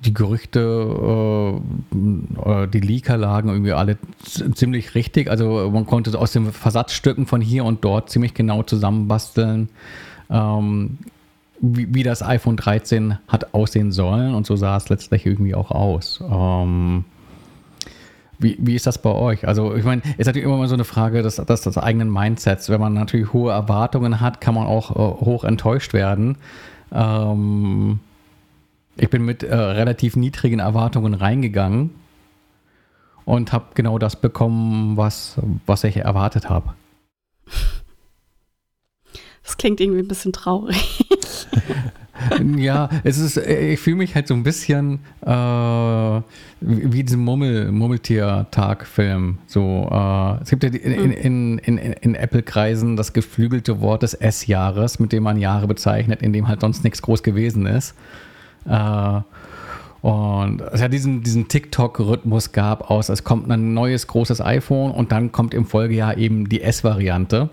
die 0.05 0.15
Gerüchte, 0.15 1.61
äh, 1.93 2.49
äh, 2.49 2.69
die 2.69 2.81
Leaker 2.81 3.17
lagen 3.17 3.49
irgendwie 3.49 3.73
alle 3.73 3.99
ziemlich 4.23 4.95
richtig. 4.95 5.29
Also 5.29 5.69
man 5.73 5.87
konnte 5.87 6.17
aus 6.17 6.31
den 6.31 6.53
Versatzstücken 6.53 7.27
von 7.27 7.41
hier 7.41 7.65
und 7.65 7.85
dort 7.85 8.11
ziemlich 8.11 8.33
genau 8.33 8.63
zusammenbasteln, 8.63 9.71
ähm, 10.31 10.99
wie, 11.61 11.95
wie, 11.95 12.03
das 12.03 12.23
iPhone 12.23 12.57
13 12.57 13.19
hat 13.29 13.55
aussehen 13.55 13.93
sollen. 13.93 14.35
Und 14.35 14.47
so 14.47 14.57
sah 14.57 14.77
es 14.77 14.89
letztlich 14.89 15.27
irgendwie 15.27 15.55
auch 15.55 15.71
aus. 15.71 16.23
Ähm, 16.29 17.05
wie, 18.39 18.57
wie 18.61 18.75
ist 18.75 18.87
das 18.87 18.99
bei 18.99 19.11
euch? 19.11 19.47
Also, 19.49 19.75
ich 19.75 19.85
meine, 19.85 20.03
ist 20.19 20.27
natürlich 20.27 20.45
immer 20.45 20.59
mal 20.59 20.69
so 20.69 20.75
eine 20.75 20.85
Frage 20.85 21.23
des, 21.23 21.37
des, 21.37 21.61
des 21.63 21.79
eigenen 21.79 22.11
Mindsets. 22.11 22.69
Wenn 22.69 22.81
man 22.81 22.93
natürlich 22.93 23.33
hohe 23.33 23.53
Erwartungen 23.53 24.21
hat, 24.21 24.41
kann 24.41 24.55
man 24.55 24.67
auch 24.67 24.91
äh, 24.91 25.25
hoch 25.25 25.45
enttäuscht 25.45 25.93
werden. 25.93 26.37
Ähm, 26.93 28.01
ich 28.97 29.11
bin 29.11 29.25
mit 29.25 29.43
äh, 29.43 29.55
relativ 29.55 30.17
niedrigen 30.17 30.59
Erwartungen 30.59 31.15
reingegangen 31.15 31.91
und 33.25 33.53
habe 33.53 33.67
genau 33.75 33.99
das 33.99 34.17
bekommen, 34.17 34.97
was, 34.97 35.37
was 35.67 35.85
ich 35.85 35.97
erwartet 35.97 36.49
habe. 36.49 36.75
Das 39.43 39.57
klingt 39.57 39.81
irgendwie 39.81 40.01
ein 40.01 40.09
bisschen 40.09 40.33
traurig. 40.33 41.07
ja, 42.57 42.89
es 43.05 43.19
ist, 43.19 43.37
ich 43.37 43.79
fühle 43.79 43.97
mich 43.97 44.15
halt 44.15 44.29
so 44.29 44.35
ein 44.35 44.43
bisschen 44.43 45.01
äh, 45.25 45.31
wie 46.61 47.03
diesen 47.03 47.21
Murmel, 47.21 47.71
Murmeltier-Tag-Film. 47.71 49.39
So, 49.47 49.89
äh, 49.91 50.43
es 50.43 50.51
gibt 50.51 50.65
ja 50.65 50.71
in, 50.71 51.13
in, 51.13 51.59
in, 51.59 51.79
in 51.79 52.15
Apple-Kreisen 52.15 52.97
das 52.97 53.13
geflügelte 53.13 53.81
Wort 53.81 54.03
des 54.03 54.15
S-Jahres, 54.15 54.99
mit 54.99 55.13
dem 55.13 55.23
man 55.23 55.39
Jahre 55.39 55.67
bezeichnet, 55.67 56.23
in 56.23 56.33
dem 56.33 56.49
halt 56.49 56.61
sonst 56.61 56.85
nichts 56.85 57.03
groß 57.03 57.23
gewesen 57.23 57.67
ist. 57.67 57.95
Äh, 58.67 59.21
und 60.03 60.61
es 60.73 60.81
ja 60.81 60.89
diesen, 60.89 61.23
diesen 61.23 61.49
TikTok-Rhythmus 61.49 62.53
gab 62.53 62.91
aus, 62.91 63.09
es 63.09 63.25
kommt 63.25 63.51
ein 63.51 63.75
neues 63.75 64.07
großes 64.07 64.41
iPhone 64.41 64.93
und 64.93 65.11
dann 65.13 65.33
kommt 65.33 65.53
im 65.53 65.67
Folgejahr 65.67 66.17
eben 66.17 66.49
die 66.49 66.63
S-Variante. 66.63 67.51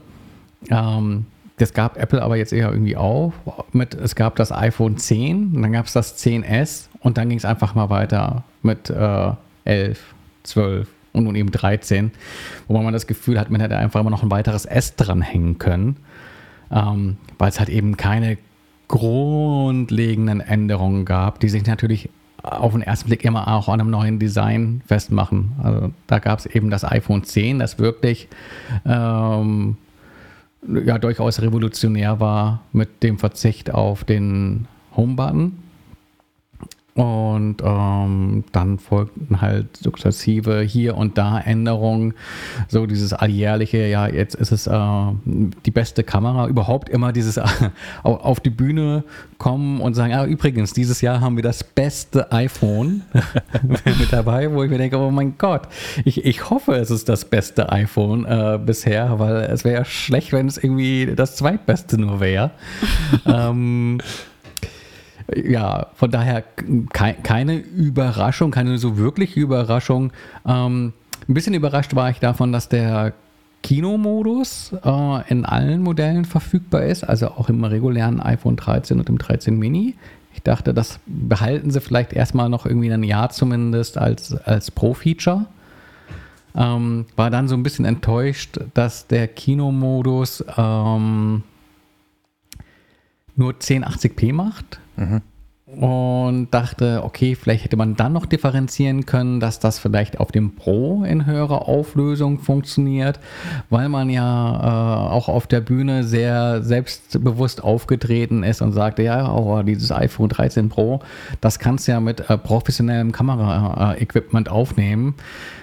Ähm, 0.69 1.25
das 1.63 1.73
gab 1.73 1.97
Apple 1.97 2.21
aber 2.21 2.35
jetzt 2.35 2.51
eher 2.51 2.69
irgendwie 2.69 2.97
auch 2.97 3.31
mit, 3.71 3.95
es 3.95 4.15
gab 4.15 4.35
das 4.35 4.51
iPhone 4.51 4.97
10, 4.97 5.61
dann 5.61 5.71
gab 5.71 5.85
es 5.85 5.93
das 5.93 6.17
10S 6.21 6.89
und 6.99 7.17
dann 7.17 7.29
ging 7.29 7.37
es 7.37 7.45
einfach 7.45 7.73
mal 7.73 7.89
weiter 7.89 8.43
mit 8.61 8.89
äh, 8.89 9.31
11, 9.63 10.13
12, 10.43 10.87
und 11.13 11.23
nun 11.23 11.35
eben 11.35 11.51
13, 11.51 12.11
wo 12.67 12.77
man 12.79 12.91
das 12.91 13.07
Gefühl 13.07 13.39
hat, 13.39 13.49
man 13.49 13.61
hätte 13.61 13.77
einfach 13.77 14.01
immer 14.01 14.09
noch 14.09 14.23
ein 14.23 14.31
weiteres 14.31 14.65
S 14.65 14.95
dranhängen 14.95 15.57
können, 15.57 15.95
ähm, 16.69 17.17
weil 17.37 17.49
es 17.49 17.59
halt 17.59 17.69
eben 17.69 17.95
keine 17.95 18.37
grundlegenden 18.89 20.41
Änderungen 20.41 21.05
gab, 21.05 21.39
die 21.39 21.47
sich 21.47 21.65
natürlich 21.65 22.09
auf 22.41 22.73
den 22.73 22.81
ersten 22.81 23.07
Blick 23.07 23.23
immer 23.23 23.47
auch 23.47 23.69
an 23.69 23.79
einem 23.79 23.89
neuen 23.89 24.19
Design 24.19 24.81
festmachen. 24.85 25.53
Also 25.63 25.91
da 26.07 26.19
gab 26.19 26.39
es 26.39 26.45
eben 26.45 26.69
das 26.69 26.83
iPhone 26.83 27.23
10, 27.23 27.59
das 27.59 27.79
wirklich 27.79 28.27
ähm, 28.85 29.77
ja 30.85 30.97
durchaus 30.97 31.41
revolutionär 31.41 32.19
war 32.19 32.63
mit 32.71 33.03
dem 33.03 33.17
Verzicht 33.17 33.73
auf 33.73 34.03
den 34.03 34.67
Home-Button. 34.95 35.62
Und 36.95 37.57
ähm, 37.63 38.43
dann 38.51 38.77
folgten 38.77 39.41
halt 39.41 39.77
sukzessive 39.77 40.61
hier 40.61 40.95
und 40.95 41.17
da 41.17 41.39
Änderungen. 41.39 42.13
So 42.67 42.85
dieses 42.85 43.13
alljährliche, 43.13 43.87
ja, 43.87 44.07
jetzt 44.07 44.35
ist 44.35 44.51
es 44.51 44.67
äh, 44.67 45.05
die 45.25 45.71
beste 45.71 46.03
Kamera. 46.03 46.47
Überhaupt 46.47 46.89
immer 46.89 47.11
dieses 47.11 47.37
äh, 47.37 47.41
auf 48.03 48.39
die 48.41 48.51
Bühne 48.51 49.03
kommen 49.39 49.81
und 49.81 49.95
sagen, 49.95 50.13
ah, 50.13 50.25
übrigens, 50.25 50.73
dieses 50.73 51.01
Jahr 51.01 51.19
haben 51.19 51.35
wir 51.35 51.43
das 51.43 51.63
beste 51.63 52.31
iPhone 52.31 53.01
mit 53.99 54.13
dabei, 54.13 54.51
wo 54.51 54.63
ich 54.63 54.69
mir 54.69 54.77
denke, 54.77 54.97
oh 54.99 55.09
mein 55.09 55.37
Gott, 55.39 55.63
ich, 56.05 56.23
ich 56.23 56.49
hoffe, 56.51 56.75
es 56.75 56.91
ist 56.91 57.09
das 57.09 57.25
beste 57.25 57.71
iPhone 57.71 58.25
äh, 58.25 58.59
bisher, 58.63 59.17
weil 59.17 59.37
es 59.37 59.63
wäre 59.65 59.83
schlecht, 59.85 60.31
wenn 60.31 60.47
es 60.47 60.57
irgendwie 60.57 61.13
das 61.15 61.37
zweitbeste 61.37 61.99
nur 61.99 62.19
wäre. 62.19 62.51
ähm, 63.25 63.99
ja, 65.35 65.87
von 65.95 66.11
daher 66.11 66.41
ke 66.41 67.15
keine 67.23 67.57
Überraschung, 67.57 68.51
keine 68.51 68.77
so 68.77 68.97
wirkliche 68.97 69.39
Überraschung. 69.39 70.11
Ähm, 70.45 70.93
ein 71.27 71.33
bisschen 71.33 71.53
überrascht 71.53 71.95
war 71.95 72.09
ich 72.09 72.19
davon, 72.19 72.51
dass 72.51 72.69
der 72.69 73.13
Kinomodus 73.61 74.73
äh, 74.83 75.31
in 75.31 75.45
allen 75.45 75.81
Modellen 75.81 76.25
verfügbar 76.25 76.83
ist, 76.83 77.03
also 77.03 77.29
auch 77.29 77.49
im 77.49 77.63
regulären 77.63 78.19
iPhone 78.19 78.57
13 78.57 78.99
und 78.99 79.09
im 79.09 79.17
13 79.17 79.57
Mini. 79.57 79.95
Ich 80.33 80.41
dachte, 80.41 80.73
das 80.73 80.99
behalten 81.05 81.71
sie 81.71 81.79
vielleicht 81.79 82.11
erstmal 82.11 82.49
noch 82.49 82.65
irgendwie 82.65 82.91
ein 82.91 83.03
Jahr 83.03 83.29
zumindest 83.29 83.97
als, 83.97 84.33
als 84.33 84.71
Pro-Feature. 84.71 85.45
Ähm, 86.55 87.05
war 87.15 87.29
dann 87.29 87.47
so 87.47 87.55
ein 87.55 87.63
bisschen 87.63 87.85
enttäuscht, 87.85 88.59
dass 88.73 89.07
der 89.07 89.27
Kinomodus 89.27 90.43
ähm, 90.57 91.43
nur 93.35 93.53
1080p 93.53 94.33
macht. 94.33 94.79
Mhm. 94.95 95.21
Und 95.65 96.49
dachte, 96.51 97.01
okay, 97.03 97.35
vielleicht 97.35 97.63
hätte 97.63 97.77
man 97.77 97.95
dann 97.95 98.13
noch 98.13 98.25
differenzieren 98.25 99.05
können, 99.05 99.39
dass 99.39 99.59
das 99.59 99.79
vielleicht 99.79 100.19
auf 100.19 100.31
dem 100.31 100.55
Pro 100.55 101.03
in 101.03 101.25
höherer 101.25 101.67
Auflösung 101.67 102.39
funktioniert, 102.39 103.19
weil 103.69 103.89
man 103.89 104.09
ja 104.09 104.55
äh, 104.55 105.09
auch 105.11 105.29
auf 105.29 105.47
der 105.47 105.61
Bühne 105.61 106.03
sehr 106.03 106.61
selbstbewusst 106.61 107.63
aufgetreten 107.63 108.43
ist 108.43 108.61
und 108.61 108.73
sagte, 108.73 109.03
ja, 109.03 109.33
oh, 109.33 109.63
dieses 109.63 109.91
iPhone 109.91 110.29
13 110.29 110.69
Pro, 110.69 110.99
das 111.41 111.59
kannst 111.59 111.87
du 111.87 111.93
ja 111.93 111.99
mit 111.99 112.29
äh, 112.29 112.37
professionellem 112.37 113.11
Kameraequipment 113.11 114.49
aufnehmen. 114.49 115.15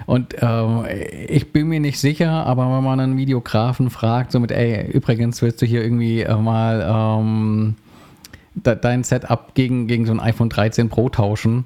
Und 0.06 0.34
äh, 0.42 1.04
ich 1.26 1.52
bin 1.52 1.68
mir 1.68 1.78
nicht 1.78 2.00
sicher, 2.00 2.46
aber 2.46 2.74
wenn 2.74 2.82
man 2.82 2.98
einen 2.98 3.16
Videografen 3.16 3.90
fragt, 3.90 4.32
so 4.32 4.40
mit, 4.40 4.50
ey, 4.50 4.90
übrigens 4.90 5.40
willst 5.40 5.62
du 5.62 5.66
hier 5.66 5.84
irgendwie 5.84 6.22
äh, 6.22 6.36
mal 6.36 7.20
ähm, 7.20 7.76
dein 8.62 9.04
Setup 9.04 9.54
gegen, 9.54 9.86
gegen 9.86 10.06
so 10.06 10.12
ein 10.12 10.20
iPhone 10.20 10.48
13 10.48 10.88
Pro 10.88 11.08
tauschen, 11.08 11.64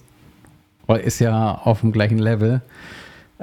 weil 0.86 1.01
ist 1.01 1.18
ja 1.18 1.55
auf 1.55 1.80
dem 1.80 1.92
gleichen 1.92 2.18
Level. 2.18 2.62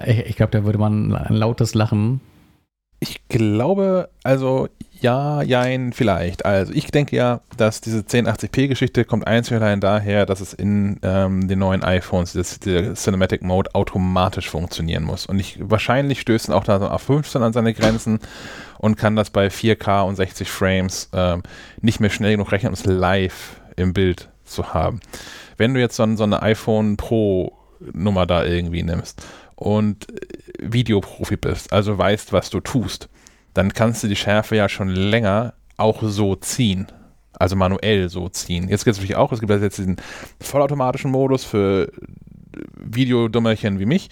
Ich, 0.06 0.20
ich 0.20 0.36
glaube, 0.36 0.52
da 0.52 0.64
würde 0.64 0.78
man 0.78 1.16
ein 1.16 1.36
lautes 1.36 1.76
Lachen. 1.76 2.22
Ich 3.04 3.28
glaube, 3.30 4.10
also 4.24 4.70
ja, 5.00 5.42
jein, 5.42 5.92
vielleicht. 5.92 6.46
Also 6.46 6.72
ich 6.72 6.92
denke 6.92 7.16
ja, 7.16 7.42
dass 7.58 7.82
diese 7.82 8.02
1080p-Geschichte 8.02 9.06
kommt 9.06 9.26
einzig 9.26 9.58
allein 9.58 9.80
daher, 9.80 10.28
dass 10.28 10.40
es 10.40 10.54
in 10.54 11.00
ähm, 11.02 11.48
den 11.48 11.58
neuen 11.58 11.84
iPhones, 11.84 12.34
das, 12.34 12.60
der 12.60 12.94
Cinematic 12.94 13.42
Mode, 13.42 13.74
automatisch 13.74 14.48
funktionieren 14.48 15.02
muss. 15.02 15.26
Und 15.26 15.40
ich, 15.40 15.58
wahrscheinlich 15.60 16.22
stößt 16.22 16.52
auch 16.52 16.64
da 16.64 16.78
so 16.78 16.86
A15 16.86 17.42
an 17.42 17.54
seine 17.54 17.74
Grenzen 17.74 18.20
und 18.78 18.98
kann 18.98 19.16
das 19.16 19.32
bei 19.32 19.48
4K 19.48 20.04
und 20.04 20.18
60 20.18 20.48
Frames 20.48 21.10
ähm, 21.14 21.42
nicht 21.82 22.00
mehr 22.00 22.12
schnell 22.12 22.34
genug 22.34 22.52
rechnen, 22.52 22.70
um 22.70 22.76
es 22.76 22.86
live 22.86 23.60
im 23.78 23.94
Bild 23.94 24.30
zu 24.46 24.76
haben. 24.76 25.00
Wenn 25.58 25.74
du 25.74 25.80
jetzt 25.80 25.96
so, 25.96 26.16
so 26.16 26.24
eine 26.24 26.44
iPhone 26.44 26.98
Pro 26.98 27.58
Nummer 27.80 28.28
da 28.28 28.46
irgendwie 28.46 28.84
nimmst 28.84 29.24
und 29.62 30.08
Videoprofi 30.60 31.38
bist, 31.38 31.72
also 31.72 31.96
weißt, 31.96 32.34
was 32.34 32.50
du 32.50 32.62
tust, 32.62 33.10
dann 33.54 33.74
kannst 33.74 34.04
du 34.04 34.08
die 34.08 34.16
Schärfe 34.16 34.56
ja 34.56 34.68
schon 34.68 34.90
länger 34.90 35.54
auch 35.78 36.02
so 36.02 36.36
ziehen. 36.36 36.88
Also 37.34 37.56
manuell 37.56 38.10
so 38.10 38.28
ziehen. 38.28 38.70
Jetzt 38.70 38.86
gibt 38.86 38.94
es 38.94 38.98
natürlich 38.98 39.18
auch, 39.18 39.32
es 39.32 39.40
gibt 39.40 39.52
jetzt 39.52 39.78
diesen 39.78 39.98
vollautomatischen 40.40 41.12
Modus 41.12 41.44
für 41.44 41.92
Videodummerchen 42.76 43.80
wie 43.80 43.86
mich. 43.86 44.10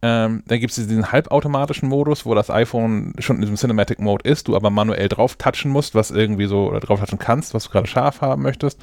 Ähm, 0.00 0.42
dann 0.46 0.60
gibt 0.60 0.70
es 0.70 0.86
diesen 0.86 1.12
halbautomatischen 1.12 1.90
Modus, 1.90 2.24
wo 2.24 2.34
das 2.34 2.48
iPhone 2.48 3.12
schon 3.18 3.36
in 3.36 3.42
diesem 3.42 3.56
Cinematic 3.56 3.98
Mode 3.98 4.28
ist, 4.28 4.48
du 4.48 4.56
aber 4.56 4.70
manuell 4.70 5.08
drauf 5.08 5.36
touchen 5.36 5.70
musst, 5.70 5.94
was 5.94 6.10
irgendwie 6.10 6.46
so, 6.46 6.68
oder 6.68 6.80
drauf 6.80 7.00
touchen 7.00 7.18
kannst, 7.18 7.52
was 7.52 7.64
du 7.64 7.70
gerade 7.70 7.86
scharf 7.86 8.22
haben 8.22 8.42
möchtest. 8.42 8.80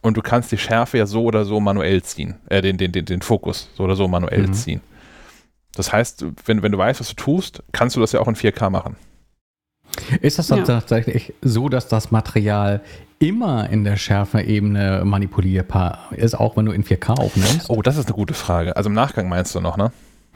Und 0.00 0.16
du 0.16 0.22
kannst 0.22 0.52
die 0.52 0.58
Schärfe 0.58 0.98
ja 0.98 1.06
so 1.06 1.24
oder 1.24 1.44
so 1.44 1.58
manuell 1.58 2.02
ziehen, 2.04 2.36
äh, 2.50 2.62
den, 2.62 2.78
den, 2.78 2.92
den, 2.92 3.04
den 3.04 3.22
Fokus 3.22 3.68
so 3.74 3.82
oder 3.82 3.96
so 3.96 4.06
manuell 4.06 4.46
mhm. 4.46 4.54
ziehen. 4.54 4.80
Das 5.76 5.92
heißt, 5.92 6.24
wenn, 6.46 6.62
wenn 6.62 6.72
du 6.72 6.78
weißt, 6.78 7.00
was 7.00 7.08
du 7.10 7.14
tust, 7.14 7.62
kannst 7.72 7.96
du 7.96 8.00
das 8.00 8.12
ja 8.12 8.20
auch 8.20 8.28
in 8.28 8.34
4K 8.34 8.70
machen. 8.70 8.96
Ist 10.20 10.38
das 10.38 10.48
dann 10.48 10.60
ja. 10.60 10.64
tatsächlich 10.64 11.32
so, 11.42 11.68
dass 11.68 11.88
das 11.88 12.10
Material 12.10 12.82
immer 13.18 13.70
in 13.70 13.84
der 13.84 13.96
Schärfeebene 13.96 15.02
manipulierbar 15.04 16.10
ist, 16.10 16.34
auch 16.34 16.56
wenn 16.56 16.66
du 16.66 16.72
in 16.72 16.84
4K 16.84 17.18
aufnimmst? 17.18 17.70
Oh, 17.70 17.82
das 17.82 17.96
ist 17.96 18.06
eine 18.06 18.14
gute 18.14 18.34
Frage. 18.34 18.76
Also 18.76 18.88
im 18.88 18.94
Nachgang 18.94 19.28
meinst 19.28 19.54
du 19.54 19.60
noch, 19.60 19.76
ne? 19.76 19.92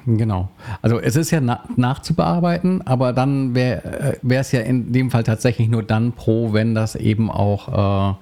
Genau. 0.06 0.48
Also 0.80 0.98
es 0.98 1.16
ist 1.16 1.30
ja 1.30 1.40
na 1.42 1.62
nachzubearbeiten, 1.76 2.86
aber 2.86 3.12
dann 3.12 3.54
wäre 3.54 4.18
äh, 4.22 4.34
es 4.34 4.52
ja 4.52 4.60
in 4.60 4.92
dem 4.92 5.10
Fall 5.10 5.24
tatsächlich 5.24 5.68
nur 5.68 5.82
dann 5.82 6.12
pro, 6.12 6.54
wenn 6.54 6.74
das 6.74 6.94
eben 6.94 7.30
auch 7.30 8.12
äh, 8.12 8.14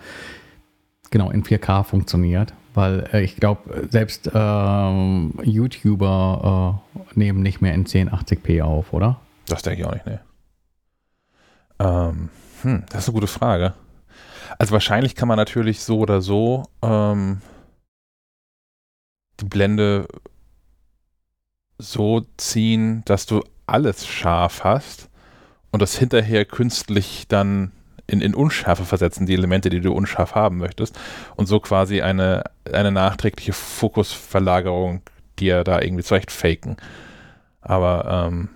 genau 1.11 1.31
in 1.31 1.45
4K 1.45 1.85
funktioniert. 1.85 2.53
Weil 2.79 3.09
äh, 3.13 3.23
ich 3.23 3.35
glaube, 3.35 3.89
selbst 3.91 4.31
ähm, 4.33 5.35
YouTuber 5.43 6.81
äh, 6.95 7.19
nehmen 7.19 7.43
nicht 7.43 7.61
mehr 7.61 7.75
in 7.75 7.85
1080p 7.85 8.63
auf, 8.63 8.93
oder? 8.93 9.19
Das 9.49 9.63
denke 9.63 9.81
ich 9.81 9.87
auch 9.89 9.95
nicht, 9.95 10.07
ne. 10.07 10.21
Ähm, 11.81 12.29
hm, 12.63 12.85
das 12.89 13.03
ist 13.03 13.09
eine 13.09 13.15
gute 13.15 13.27
Frage. 13.27 13.75
Also 14.61 14.71
wahrscheinlich 14.71 15.17
kann 15.17 15.27
man 15.27 15.39
natürlich 15.39 15.81
so 15.81 15.99
oder 15.99 16.23
so 16.23 16.67
ähm, 16.81 17.41
die 19.41 19.47
Blende 19.47 20.07
so 21.79 22.27
ziehen, 22.37 23.03
dass 23.07 23.27
du 23.27 23.43
alles 23.67 24.07
scharf 24.07 24.63
hast 24.63 25.11
und 25.73 25.83
das 25.83 25.99
hinterher 25.99 26.45
künstlich 26.45 27.27
dann 27.27 27.73
in, 28.09 28.21
in 28.21 28.35
Unschärfe 28.35 28.85
versetzen, 28.85 29.27
die 29.27 29.35
Elemente, 29.35 29.69
die 29.69 29.81
du 29.81 29.93
unscharf 29.93 30.35
haben 30.35 30.57
möchtest. 30.57 30.99
Und 31.37 31.47
so 31.47 31.61
quasi 31.61 32.01
eine, 32.01 32.45
eine 32.73 32.91
nachträgliche 32.91 33.53
Fokusverlagerung 33.53 35.03
dir 35.39 35.63
da 35.63 35.81
irgendwie 35.81 36.03
zurecht 36.03 36.33
faken. 36.33 36.79
Aber 37.61 38.29
ähm, 38.29 38.49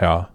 ja. 0.00 0.28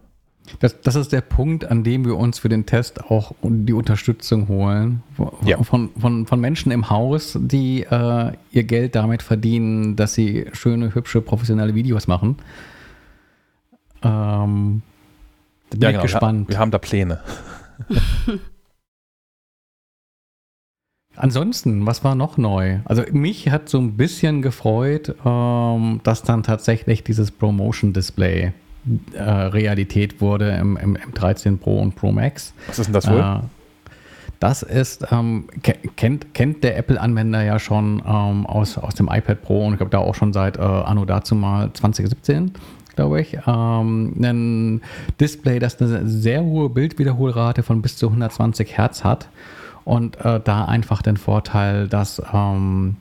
Das, 0.60 0.80
das 0.82 0.96
ist 0.96 1.12
der 1.12 1.22
Punkt, 1.22 1.70
an 1.72 1.84
dem 1.84 2.06
wir 2.06 2.18
uns 2.18 2.40
für 2.40 2.50
den 2.50 2.66
Test 2.66 3.06
auch 3.06 3.34
die 3.42 3.74
Unterstützung 3.74 4.48
holen. 4.50 5.04
Von, 5.16 5.32
ja. 5.46 5.62
von, 5.64 5.90
von, 5.98 6.26
von, 6.26 6.40
Menschen 6.40 6.72
im 6.72 6.90
Haus, 6.90 7.38
die 7.40 7.84
äh, 7.84 8.32
ihr 8.52 8.64
Geld 8.64 8.96
damit 8.96 9.24
verdienen, 9.24 9.96
dass 9.96 10.14
sie 10.14 10.48
schöne, 10.52 10.94
hübsche, 10.94 11.22
professionelle 11.22 11.76
Videos 11.76 12.08
machen. 12.08 12.38
Ähm, 14.04 14.82
bin 15.70 15.82
ja, 15.82 15.92
genau. 15.92 16.04
gespannt. 16.04 16.50
Wir 16.50 16.60
haben 16.60 16.72
da 16.72 16.78
Pläne. 16.78 17.20
Ansonsten, 21.18 21.86
was 21.86 22.04
war 22.04 22.14
noch 22.14 22.38
neu? 22.38 22.80
Also 22.86 23.04
mich 23.12 23.50
hat 23.50 23.70
so 23.70 23.80
ein 23.80 23.98
bisschen 23.98 24.44
gefreut, 24.44 25.16
ähm, 25.26 26.00
dass 26.04 26.22
dann 26.22 26.44
tatsächlich 26.44 27.04
dieses 27.04 27.32
Promotion-Display 27.32 28.54
äh, 29.14 29.22
Realität 29.22 30.22
wurde 30.22 30.52
im, 30.52 30.78
im, 30.78 30.96
im, 30.96 31.14
13 31.14 31.58
Pro 31.58 31.80
und 31.80 31.96
Pro 31.96 32.12
Max. 32.12 32.54
Was 32.68 32.80
ist 32.80 32.86
denn 32.86 32.94
das 32.94 33.10
wohl? 33.10 33.20
Äh, 33.20 33.40
das 34.40 34.62
ist, 34.62 35.08
ähm, 35.12 35.48
kennt, 35.96 36.36
kennt 36.36 36.64
der 36.64 36.78
Apple-Anwender 36.78 37.44
ja 37.44 37.58
schon 37.58 38.04
ähm, 38.06 38.46
aus, 38.46 38.78
aus 38.78 38.94
dem 38.94 39.10
iPad 39.12 39.42
Pro 39.42 39.66
und 39.66 39.74
ich 39.74 39.78
glaube 39.80 39.90
da 39.90 39.98
auch 39.98 40.14
schon 40.14 40.32
seit 40.32 40.58
äh, 40.58 40.62
Anno 40.62 41.06
dazu 41.06 41.34
mal 41.34 41.74
2017 41.74 42.52
glaube 42.98 43.22
ich, 43.22 43.38
ähm, 43.48 44.14
ein 44.20 44.82
Display, 45.22 45.60
das 45.60 45.82
eine 45.82 46.08
sehr 46.08 46.44
hohe 46.44 46.70
Bildwiederholrate 46.70 47.64
von 47.64 47.82
bis 47.82 47.96
zu 47.96 48.08
120 48.08 48.78
Hertz 48.78 49.06
hat 49.06 49.30
und 49.86 50.18
äh, 50.26 50.42
da 50.44 50.66
einfach 50.66 51.02
den 51.02 51.16
Vorteil, 51.16 51.88
dass 51.88 52.22
ähm, 52.34 52.98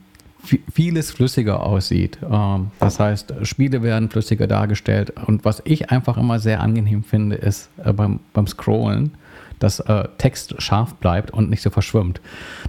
vieles 0.71 1.11
flüssiger 1.11 1.63
aussieht. 1.63 2.17
Ähm, 2.31 2.71
das 2.79 2.99
heißt, 2.99 3.33
Spiele 3.41 3.83
werden 3.83 4.09
flüssiger 4.09 4.47
dargestellt. 4.47 5.11
Und 5.25 5.43
was 5.43 5.61
ich 5.65 5.91
einfach 5.91 6.17
immer 6.17 6.39
sehr 6.39 6.61
angenehm 6.61 7.03
finde, 7.03 7.35
ist 7.35 7.69
äh, 7.83 7.91
beim, 7.91 8.19
beim 8.33 8.47
Scrollen, 8.47 9.11
dass 9.59 9.79
äh, 9.79 10.07
Text 10.17 10.61
scharf 10.61 10.95
bleibt 10.95 11.31
und 11.31 11.49
nicht 11.49 11.61
so 11.61 11.69
verschwimmt. 11.69 12.21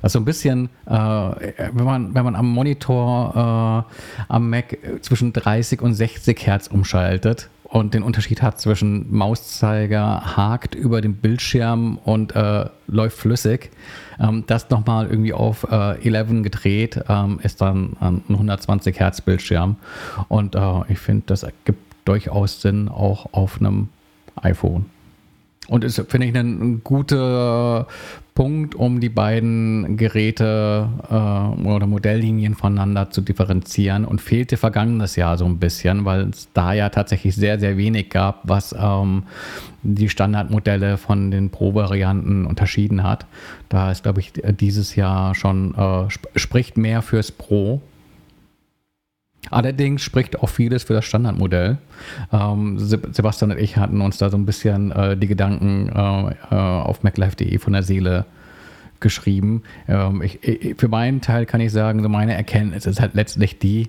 Das 0.03 0.11
ist 0.11 0.13
so 0.15 0.21
ein 0.21 0.25
bisschen, 0.25 0.69
äh, 0.87 0.93
wenn, 0.93 1.85
man, 1.85 2.15
wenn 2.15 2.25
man 2.25 2.37
am 2.37 2.49
Monitor 2.49 3.87
äh, 3.89 4.33
am 4.33 4.51
Mac 4.51 4.79
zwischen 5.03 5.33
30 5.33 5.83
und 5.83 5.95
60 5.95 6.47
Hertz 6.47 6.67
umschaltet 6.69 7.49
und 7.69 7.93
den 7.93 8.03
Unterschied 8.03 8.41
hat 8.41 8.59
zwischen 8.59 9.15
Mauszeiger 9.15 10.37
hakt 10.37 10.75
über 10.75 11.01
den 11.01 11.17
Bildschirm 11.17 11.99
und 11.99 12.35
äh, 12.35 12.67
läuft 12.87 13.19
flüssig. 13.19 13.71
Ähm, 14.19 14.45
das 14.47 14.71
nochmal 14.71 15.07
irgendwie 15.09 15.35
auf 15.35 15.67
äh, 15.71 16.03
11 16.03 16.43
gedreht, 16.43 17.01
ähm, 17.09 17.39
ist 17.43 17.61
dann 17.61 17.97
ein 18.01 18.23
120 18.29 18.99
Hertz 18.99 19.21
Bildschirm. 19.21 19.77
Und 20.29 20.55
äh, 20.55 20.81
ich 20.89 20.99
finde, 20.99 21.25
das 21.27 21.43
ergibt 21.43 21.83
durchaus 22.07 22.63
Sinn 22.63 22.89
auch 22.89 23.33
auf 23.33 23.61
einem 23.61 23.89
iPhone. 24.37 24.87
Und 25.69 25.85
ist, 25.85 26.03
finde 26.09 26.27
ich, 26.27 26.35
ein 26.35 26.83
guter 26.83 27.87
Punkt, 28.39 28.75
um 28.75 29.01
die 29.01 29.09
beiden 29.09 29.97
Geräte 29.97 30.89
äh, 31.11 31.69
oder 31.69 31.87
Modelllinien 31.87 32.55
voneinander 32.55 33.11
zu 33.11 33.21
differenzieren 33.21 34.05
und 34.05 34.21
fehlte 34.21 34.57
vergangenes 34.57 35.17
Jahr 35.17 35.37
so 35.37 35.45
ein 35.45 35.59
bisschen, 35.59 36.05
weil 36.05 36.29
es 36.29 36.49
da 36.55 36.73
ja 36.73 36.89
tatsächlich 36.89 37.35
sehr, 37.35 37.59
sehr 37.59 37.77
wenig 37.77 38.11
gab, 38.11 38.41
was 38.45 38.75
ähm, 38.79 39.25
die 39.83 40.09
Standardmodelle 40.09 40.99
von 40.99 41.31
den 41.31 41.51
Pro-Varianten 41.51 42.47
unterschieden 42.47 43.03
hat. 43.03 43.27
Da 43.69 43.91
ist, 43.91 44.05
glaube 44.05 44.21
ich, 44.21 44.33
dieses 44.33 44.95
Jahr 44.95 45.35
schon, 45.35 45.75
äh, 45.75 46.07
sp 46.09 46.31
spricht 46.37 46.79
mehr 46.79 47.03
fürs 47.03 47.33
Pro 47.33 47.83
Allerdings 49.51 50.03
spricht 50.03 50.41
auch 50.41 50.49
vieles 50.49 50.85
für 50.85 50.95
das 50.95 51.05
Standardmodell. 51.05 51.79
Ähm, 52.33 52.79
Sebastian 52.79 53.53
und 53.53 53.59
ich 53.59 53.77
hatten 53.77 54.01
uns 54.01 54.19
da 54.19 54.31
so 54.31 54.37
ein 54.37 54.47
bisschen 54.47 54.93
äh, 54.93 55.17
die 55.17 55.27
Gedanken 55.27 55.89
äh, 55.89 56.55
äh 56.55 56.55
auf 56.55 57.03
maclife.de 57.03 57.59
von 57.59 57.73
der 57.73 57.83
Seele 57.83 58.25
geschrieben. 59.01 59.63
Ähm, 59.89 60.23
ich, 60.23 60.43
ich, 60.43 60.77
für 60.77 60.89
meinen 60.89 61.21
Teil 61.21 61.47
kann 61.47 61.61
ich 61.61 61.73
sagen, 61.73 62.03
so 62.03 62.09
meine 62.09 62.35
Erkenntnis 62.35 62.87
ist 62.87 63.01
halt 63.01 63.15
letztlich 63.15 63.59
die, 63.59 63.89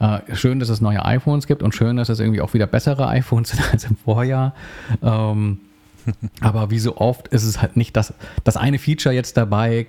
äh, 0.00 0.20
schön, 0.34 0.60
dass 0.60 0.68
es 0.68 0.80
neue 0.80 1.04
iPhones 1.04 1.46
gibt 1.46 1.62
und 1.62 1.74
schön, 1.74 1.96
dass 1.96 2.08
es 2.08 2.20
irgendwie 2.20 2.40
auch 2.40 2.54
wieder 2.54 2.66
bessere 2.66 3.08
iPhones 3.08 3.48
sind 3.50 3.72
als 3.72 3.84
im 3.84 3.96
Vorjahr. 3.96 4.54
Ähm, 5.02 5.58
aber 6.40 6.70
wie 6.70 6.78
so 6.78 6.96
oft 6.96 7.28
ist 7.28 7.44
es 7.44 7.60
halt 7.60 7.76
nicht 7.76 7.96
das, 7.96 8.14
das 8.44 8.56
eine 8.56 8.78
Feature 8.78 9.14
jetzt 9.14 9.36
dabei, 9.36 9.86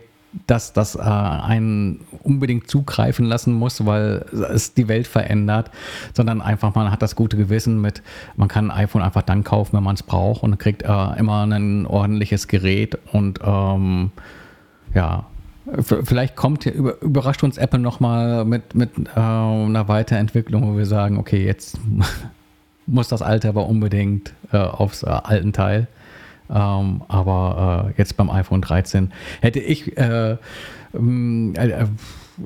dass 0.47 0.73
das 0.73 0.95
äh, 0.95 0.99
einen 0.99 2.01
unbedingt 2.21 2.69
zugreifen 2.69 3.25
lassen 3.25 3.53
muss, 3.53 3.86
weil 3.86 4.25
es 4.51 4.73
die 4.73 4.88
Welt 4.88 5.07
verändert, 5.07 5.71
sondern 6.13 6.41
einfach 6.41 6.75
man 6.75 6.91
hat 6.91 7.01
das 7.01 7.15
gute 7.15 7.36
Gewissen 7.36 7.82
mit, 7.82 8.03
man 8.36 8.47
kann 8.47 8.69
ein 8.69 8.84
iPhone 8.86 9.01
einfach 9.01 9.23
dann 9.23 9.43
kaufen, 9.43 9.75
wenn 9.75 9.84
man 9.84 9.95
es 9.95 10.03
braucht 10.03 10.43
und 10.43 10.59
kriegt 10.59 10.84
äh, 10.84 11.17
immer 11.17 11.43
ein 11.45 11.86
ordentliches 11.86 12.47
Gerät 12.47 12.97
und 13.11 13.39
ähm, 13.43 14.11
ja, 14.93 15.25
vielleicht 15.77 16.36
kommt 16.36 16.65
überrascht 16.65 17.43
uns 17.43 17.57
Apple 17.57 17.80
nochmal 17.80 18.45
mit, 18.45 18.75
mit 18.75 18.91
äh, 19.15 19.19
einer 19.19 19.88
Weiterentwicklung, 19.88 20.71
wo 20.71 20.77
wir 20.77 20.86
sagen, 20.86 21.17
okay, 21.17 21.45
jetzt 21.45 21.80
muss 22.86 23.07
das 23.07 23.21
alte 23.21 23.49
aber 23.49 23.67
unbedingt 23.67 24.34
äh, 24.51 24.57
aufs 24.57 25.03
äh, 25.03 25.07
alten 25.07 25.53
Teil. 25.53 25.88
Ähm, 26.50 27.04
aber 27.08 27.89
äh, 27.89 27.97
jetzt 27.97 28.18
beim 28.18 28.30
iPhone 28.30 28.62
13 28.62 29.12
hätte 29.41 29.60
ich 29.60 29.97
äh, 29.97 30.38
ähm, 30.93 31.54
äh, 31.56 31.70
äh, 31.70 31.86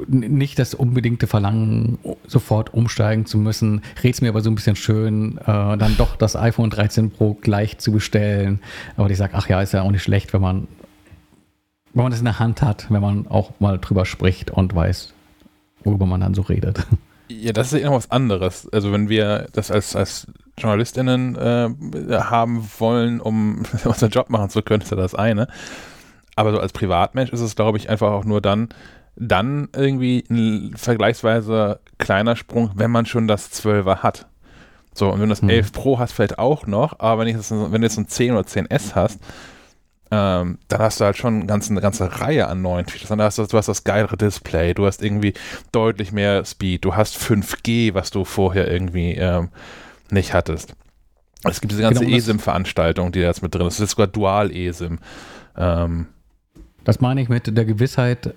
nicht 0.07 0.59
das 0.59 0.73
unbedingte 0.73 1.27
Verlangen, 1.27 1.99
sofort 2.27 2.73
umsteigen 2.73 3.25
zu 3.25 3.37
müssen. 3.37 3.81
Es 4.03 4.21
mir 4.21 4.29
aber 4.29 4.41
so 4.41 4.49
ein 4.49 4.55
bisschen 4.55 4.75
schön, 4.75 5.37
äh, 5.37 5.45
dann 5.45 5.95
doch 5.97 6.15
das 6.15 6.35
iPhone 6.35 6.69
13 6.69 7.11
Pro 7.11 7.35
gleich 7.35 7.77
zu 7.77 7.91
bestellen. 7.91 8.59
Aber 8.97 9.09
ich 9.09 9.17
sage, 9.17 9.33
ach 9.35 9.47
ja, 9.49 9.61
ist 9.61 9.73
ja 9.73 9.83
auch 9.83 9.91
nicht 9.91 10.03
schlecht, 10.03 10.33
wenn 10.33 10.41
man, 10.41 10.67
wenn 11.93 12.03
man 12.03 12.11
das 12.11 12.19
in 12.19 12.25
der 12.25 12.39
Hand 12.39 12.61
hat, 12.61 12.87
wenn 12.89 13.01
man 13.01 13.27
auch 13.27 13.51
mal 13.59 13.77
drüber 13.77 14.05
spricht 14.05 14.51
und 14.51 14.73
weiß, 14.73 15.13
worüber 15.83 16.05
man 16.05 16.21
dann 16.21 16.33
so 16.33 16.41
redet. 16.41 16.87
Ja, 17.29 17.53
das 17.53 17.71
ist 17.71 17.81
ja 17.81 17.89
noch 17.89 17.97
was 17.97 18.11
anderes. 18.11 18.67
Also 18.71 18.91
wenn 18.91 19.09
wir 19.09 19.47
das 19.53 19.71
als, 19.71 19.95
als 19.95 20.27
JournalistInnen 20.57 21.35
äh, 21.35 21.69
haben 22.19 22.69
wollen, 22.79 23.21
um 23.21 23.63
unseren 23.85 24.09
Job 24.09 24.29
machen 24.29 24.49
zu 24.49 24.61
können, 24.61 24.81
ist 24.81 24.91
ja 24.91 24.97
das 24.97 25.15
eine. 25.15 25.47
Aber 26.35 26.51
so 26.51 26.59
als 26.59 26.73
Privatmensch 26.73 27.31
ist 27.31 27.41
es, 27.41 27.55
glaube 27.55 27.77
ich, 27.77 27.89
einfach 27.89 28.11
auch 28.11 28.25
nur 28.25 28.41
dann, 28.41 28.69
dann 29.15 29.69
irgendwie 29.75 30.23
ein 30.29 30.73
vergleichsweise 30.75 31.79
kleiner 31.97 32.35
Sprung, 32.35 32.71
wenn 32.75 32.91
man 32.91 33.05
schon 33.05 33.27
das 33.27 33.51
12er 33.51 33.97
hat. 33.97 34.27
So, 34.93 35.09
und 35.09 35.19
wenn 35.19 35.29
du 35.29 35.35
das 35.35 35.43
11 35.43 35.67
mhm. 35.67 35.71
Pro 35.71 35.99
hast, 35.99 36.11
vielleicht 36.11 36.37
auch 36.37 36.67
noch, 36.67 36.99
aber 36.99 37.21
wenn, 37.21 37.27
ich 37.27 37.35
das, 37.35 37.51
wenn 37.51 37.81
du 37.81 37.87
jetzt 37.87 37.97
ein 37.97 38.07
10 38.07 38.31
oder 38.33 38.41
10S 38.41 38.95
hast, 38.95 39.19
ähm, 40.13 40.59
dann 40.67 40.79
hast 40.79 40.99
du 40.99 41.05
halt 41.05 41.17
schon 41.17 41.37
eine 41.37 41.45
ganze, 41.47 41.71
eine 41.71 41.81
ganze 41.81 42.21
Reihe 42.21 42.47
an 42.47 42.61
neuen 42.61 42.85
Features. 42.85 43.09
Dann 43.09 43.21
hast 43.21 43.39
du, 43.39 43.45
du 43.47 43.57
hast 43.57 43.67
das 43.67 43.83
geilere 43.83 44.15
Display, 44.15 44.75
du 44.75 44.85
hast 44.85 45.01
irgendwie 45.01 45.33
deutlich 45.71 46.11
mehr 46.11 46.45
Speed, 46.45 46.85
du 46.85 46.95
hast 46.95 47.17
5G, 47.17 47.95
was 47.95 48.11
du 48.11 48.23
vorher 48.23 48.69
irgendwie 48.71 49.13
ähm, 49.13 49.49
nicht 50.11 50.33
hattest. 50.33 50.75
Es 51.43 51.61
gibt 51.61 51.71
diese 51.71 51.81
ganze 51.81 52.05
genau, 52.05 52.15
eSIM-Veranstaltung, 52.15 53.11
die 53.11 53.21
da 53.21 53.27
jetzt 53.27 53.41
mit 53.41 53.55
drin 53.55 53.65
ist. 53.65 53.75
Es 53.75 53.79
ist 53.79 53.91
sogar 53.91 54.07
Dual-eSIM. 54.07 54.99
Ähm, 55.57 56.07
das 56.83 57.01
meine 57.01 57.21
ich 57.21 57.29
mit 57.29 57.57
der 57.57 57.65
Gewissheit, 57.65 58.27
äh, 58.27 58.31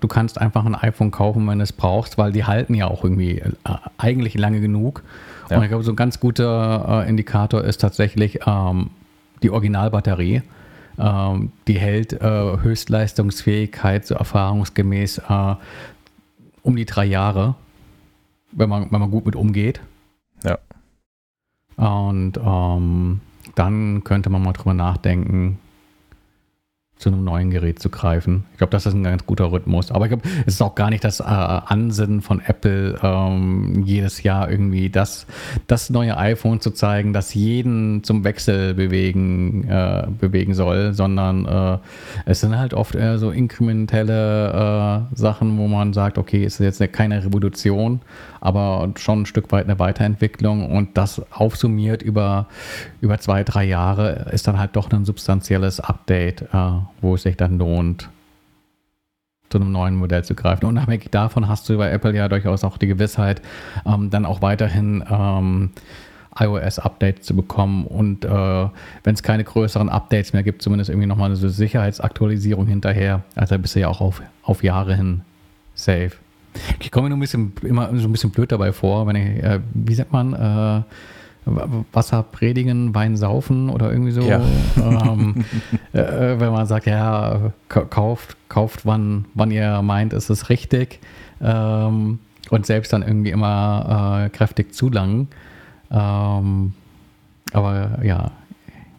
du 0.00 0.08
kannst 0.08 0.40
einfach 0.40 0.64
ein 0.64 0.74
iPhone 0.76 1.10
kaufen, 1.10 1.46
wenn 1.48 1.58
du 1.58 1.64
es 1.64 1.72
brauchst, 1.72 2.18
weil 2.18 2.30
die 2.30 2.44
halten 2.44 2.74
ja 2.74 2.86
auch 2.86 3.02
irgendwie 3.02 3.38
äh, 3.38 3.50
eigentlich 3.98 4.34
lange 4.34 4.60
genug. 4.60 5.02
Ja. 5.50 5.56
Und 5.56 5.64
ich 5.64 5.70
glaube, 5.70 5.82
so 5.82 5.92
ein 5.92 5.96
ganz 5.96 6.20
guter 6.20 7.04
äh, 7.04 7.08
Indikator 7.08 7.64
ist 7.64 7.80
tatsächlich 7.80 8.40
ähm, 8.46 8.90
die 9.42 9.50
Originalbatterie. 9.50 10.42
Ähm, 10.98 11.52
die 11.66 11.78
hält 11.78 12.14
äh, 12.14 12.56
Höchstleistungsfähigkeit 12.58 14.06
so 14.06 14.14
erfahrungsgemäß 14.14 15.18
äh, 15.18 15.54
um 16.62 16.76
die 16.76 16.86
drei 16.86 17.04
Jahre, 17.04 17.54
wenn 18.52 18.68
man, 18.68 18.90
wenn 18.90 19.00
man 19.00 19.10
gut 19.10 19.26
mit 19.26 19.36
umgeht. 19.36 19.80
Ja. 20.42 20.58
Und 21.76 22.38
ähm, 22.38 23.20
dann 23.54 24.04
könnte 24.04 24.30
man 24.30 24.42
mal 24.42 24.52
drüber 24.52 24.74
nachdenken, 24.74 25.58
zu 26.98 27.10
einem 27.10 27.24
neuen 27.24 27.50
Gerät 27.50 27.78
zu 27.78 27.90
greifen. 27.90 28.44
Ich 28.52 28.58
glaube, 28.58 28.70
das 28.70 28.86
ist 28.86 28.94
ein 28.94 29.04
ganz 29.04 29.26
guter 29.26 29.52
Rhythmus. 29.52 29.90
Aber 29.92 30.06
ich 30.06 30.10
glaube, 30.10 30.26
es 30.46 30.54
ist 30.54 30.62
auch 30.62 30.74
gar 30.74 30.88
nicht 30.88 31.04
das 31.04 31.20
äh, 31.20 31.24
Ansinnen 31.24 32.22
von 32.22 32.40
Apple, 32.40 32.98
ähm, 33.02 33.82
jedes 33.84 34.22
Jahr 34.22 34.50
irgendwie 34.50 34.88
das, 34.88 35.26
das 35.66 35.90
neue 35.90 36.16
iPhone 36.16 36.62
zu 36.62 36.70
zeigen, 36.70 37.12
das 37.12 37.34
jeden 37.34 38.02
zum 38.02 38.24
Wechsel 38.24 38.72
bewegen, 38.72 39.68
äh, 39.68 40.06
bewegen 40.18 40.54
soll, 40.54 40.94
sondern 40.94 41.44
äh, 41.44 41.78
es 42.24 42.40
sind 42.40 42.58
halt 42.58 42.72
oft 42.72 42.94
eher 42.94 43.18
so 43.18 43.30
inkrementelle 43.30 45.06
äh, 45.12 45.16
Sachen, 45.16 45.58
wo 45.58 45.68
man 45.68 45.92
sagt, 45.92 46.16
okay, 46.16 46.44
es 46.44 46.60
ist 46.60 46.80
jetzt 46.80 46.92
keine 46.94 47.22
Revolution, 47.22 48.00
aber 48.46 48.92
schon 48.96 49.22
ein 49.22 49.26
Stück 49.26 49.50
weit 49.50 49.64
eine 49.64 49.80
Weiterentwicklung 49.80 50.70
und 50.70 50.96
das 50.96 51.20
aufsummiert 51.32 52.00
über, 52.00 52.46
über 53.00 53.18
zwei, 53.18 53.42
drei 53.42 53.64
Jahre 53.64 54.28
ist 54.30 54.46
dann 54.46 54.56
halt 54.56 54.76
doch 54.76 54.88
ein 54.92 55.04
substanzielles 55.04 55.80
Update, 55.80 56.42
äh, 56.42 56.72
wo 57.00 57.16
es 57.16 57.22
sich 57.22 57.36
dann 57.36 57.58
lohnt, 57.58 58.08
zu 59.50 59.58
einem 59.58 59.72
neuen 59.72 59.96
Modell 59.96 60.22
zu 60.22 60.36
greifen. 60.36 60.66
Unabhängig 60.66 61.10
davon 61.10 61.48
hast 61.48 61.68
du 61.68 61.76
bei 61.76 61.90
Apple 61.90 62.14
ja 62.14 62.28
durchaus 62.28 62.62
auch 62.62 62.78
die 62.78 62.86
Gewissheit, 62.86 63.42
ähm, 63.84 64.10
dann 64.10 64.24
auch 64.24 64.42
weiterhin 64.42 65.04
ähm, 65.10 65.70
iOS-Updates 66.38 67.26
zu 67.26 67.34
bekommen 67.34 67.84
und 67.84 68.24
äh, 68.24 68.28
wenn 68.28 69.14
es 69.14 69.24
keine 69.24 69.42
größeren 69.42 69.88
Updates 69.88 70.32
mehr 70.32 70.44
gibt, 70.44 70.62
zumindest 70.62 70.88
irgendwie 70.88 71.08
nochmal 71.08 71.30
eine 71.30 71.36
Sicherheitsaktualisierung 71.36 72.68
hinterher. 72.68 73.24
Also 73.34 73.58
bist 73.58 73.74
du 73.74 73.80
ja 73.80 73.88
auch 73.88 74.00
auf, 74.00 74.22
auf 74.42 74.62
Jahre 74.62 74.94
hin 74.94 75.22
safe. 75.74 76.12
Ich 76.80 76.90
komme 76.90 77.04
mir 77.04 77.10
nur 77.10 77.18
ein 77.18 77.20
bisschen, 77.20 77.52
immer 77.62 77.88
so 77.98 78.08
ein 78.08 78.12
bisschen 78.12 78.30
blöd 78.30 78.52
dabei 78.52 78.72
vor, 78.72 79.06
wenn 79.06 79.16
ich, 79.16 79.42
äh, 79.42 79.60
wie 79.74 79.94
sagt 79.94 80.12
man, 80.12 80.32
äh, 80.34 80.82
Wasser 81.92 82.24
predigen, 82.24 82.94
Wein 82.94 83.16
saufen 83.16 83.70
oder 83.70 83.92
irgendwie 83.92 84.10
so. 84.10 84.22
Ja. 84.22 84.40
Ähm, 84.76 85.44
äh, 85.92 86.40
wenn 86.40 86.52
man 86.52 86.66
sagt, 86.66 86.86
ja, 86.86 87.52
kauft, 87.68 88.36
kauft, 88.48 88.84
wann, 88.84 89.26
wann 89.34 89.52
ihr 89.52 89.80
meint, 89.82 90.12
ist 90.12 90.28
es 90.28 90.48
richtig. 90.48 90.98
Ähm, 91.40 92.18
und 92.50 92.66
selbst 92.66 92.92
dann 92.92 93.02
irgendwie 93.02 93.30
immer 93.30 94.24
äh, 94.24 94.28
kräftig 94.30 94.74
zulangen. 94.74 95.28
Ähm, 95.90 96.72
aber 97.52 98.00
ja, 98.02 98.32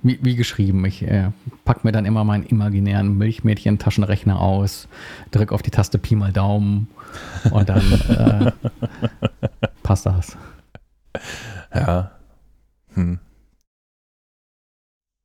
wie, 0.03 0.19
wie 0.21 0.35
geschrieben, 0.35 0.85
ich 0.85 1.03
äh, 1.03 1.31
pack 1.65 1.83
mir 1.83 1.91
dann 1.91 2.05
immer 2.05 2.23
meinen 2.23 2.43
imaginären 2.43 3.17
Milchmädchen-Taschenrechner 3.17 4.39
aus, 4.39 4.87
drück 5.31 5.51
auf 5.51 5.61
die 5.61 5.71
Taste 5.71 5.97
Pi 5.97 6.15
mal 6.15 6.31
Daumen 6.31 6.87
und 7.51 7.69
dann 7.69 7.81
äh, 8.09 8.51
passt 9.83 10.05
das. 10.05 10.37
Ja. 11.73 12.11
Hm. 12.93 13.19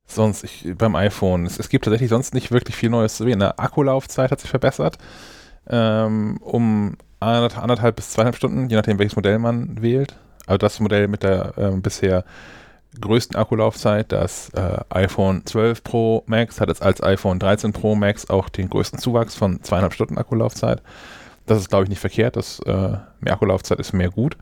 Sonst, 0.05 0.43
ich, 0.43 0.73
beim 0.77 0.95
iPhone, 0.95 1.45
es, 1.45 1.59
es, 1.59 1.69
gibt 1.69 1.85
tatsächlich 1.85 2.09
sonst 2.09 2.33
nicht 2.33 2.51
wirklich 2.51 2.75
viel 2.75 2.89
Neues 2.89 3.15
zu 3.15 3.23
sehen. 3.23 3.39
Die 3.39 3.57
Akkulaufzeit 3.57 4.31
hat 4.31 4.39
sich 4.39 4.49
verbessert. 4.49 4.97
Ähm, 5.67 6.37
um 6.41 6.97
anderthalb 7.19 7.95
bis 7.95 8.11
zweieinhalb 8.11 8.35
Stunden, 8.35 8.69
je 8.69 8.75
nachdem, 8.75 8.99
welches 8.99 9.15
Modell 9.15 9.39
man 9.39 9.81
wählt. 9.81 10.15
Also 10.45 10.57
das 10.57 10.79
Modell 10.79 11.07
mit 11.07 11.23
der 11.23 11.53
ähm, 11.57 11.81
bisher 11.81 12.25
größten 12.99 13.35
Akkulaufzeit, 13.35 14.11
das 14.11 14.49
äh, 14.49 14.79
iPhone 14.89 15.45
12 15.45 15.83
Pro 15.83 16.23
Max, 16.25 16.59
hat 16.61 16.69
jetzt 16.69 16.81
als 16.81 17.01
iPhone 17.01 17.39
13 17.39 17.73
Pro 17.73 17.95
Max 17.95 18.29
auch 18.29 18.49
den 18.49 18.69
größten 18.69 18.99
Zuwachs 18.99 19.35
von 19.35 19.61
zweieinhalb 19.63 19.93
Stunden 19.93 20.17
Akkulaufzeit. 20.17 20.81
Das 21.45 21.59
ist, 21.59 21.69
glaube 21.69 21.83
ich, 21.83 21.89
nicht 21.89 21.99
verkehrt. 21.99 22.35
Das, 22.35 22.59
äh, 22.59 22.97
mehr 23.19 23.33
Akkulaufzeit 23.33 23.79
ist 23.79 23.93
mehr 23.93 24.09
gut. 24.09 24.37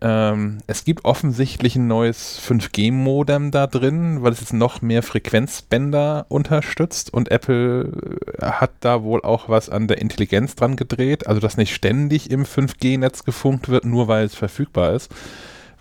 Ähm, 0.00 0.58
es 0.66 0.84
gibt 0.84 1.04
offensichtlich 1.04 1.76
ein 1.76 1.86
neues 1.86 2.40
5G-Modem 2.40 3.50
da 3.50 3.66
drin, 3.66 4.22
weil 4.22 4.32
es 4.32 4.40
jetzt 4.40 4.52
noch 4.52 4.82
mehr 4.82 5.02
Frequenzbänder 5.02 6.26
unterstützt 6.28 7.12
und 7.12 7.30
Apple 7.30 7.92
äh, 8.38 8.44
hat 8.44 8.72
da 8.80 9.02
wohl 9.02 9.22
auch 9.22 9.48
was 9.48 9.70
an 9.70 9.86
der 9.86 9.98
Intelligenz 9.98 10.56
dran 10.56 10.76
gedreht, 10.76 11.26
also 11.26 11.40
dass 11.40 11.56
nicht 11.56 11.74
ständig 11.74 12.30
im 12.30 12.44
5G-Netz 12.44 13.24
gefunkt 13.24 13.68
wird, 13.68 13.84
nur 13.84 14.08
weil 14.08 14.26
es 14.26 14.34
verfügbar 14.34 14.92
ist, 14.94 15.10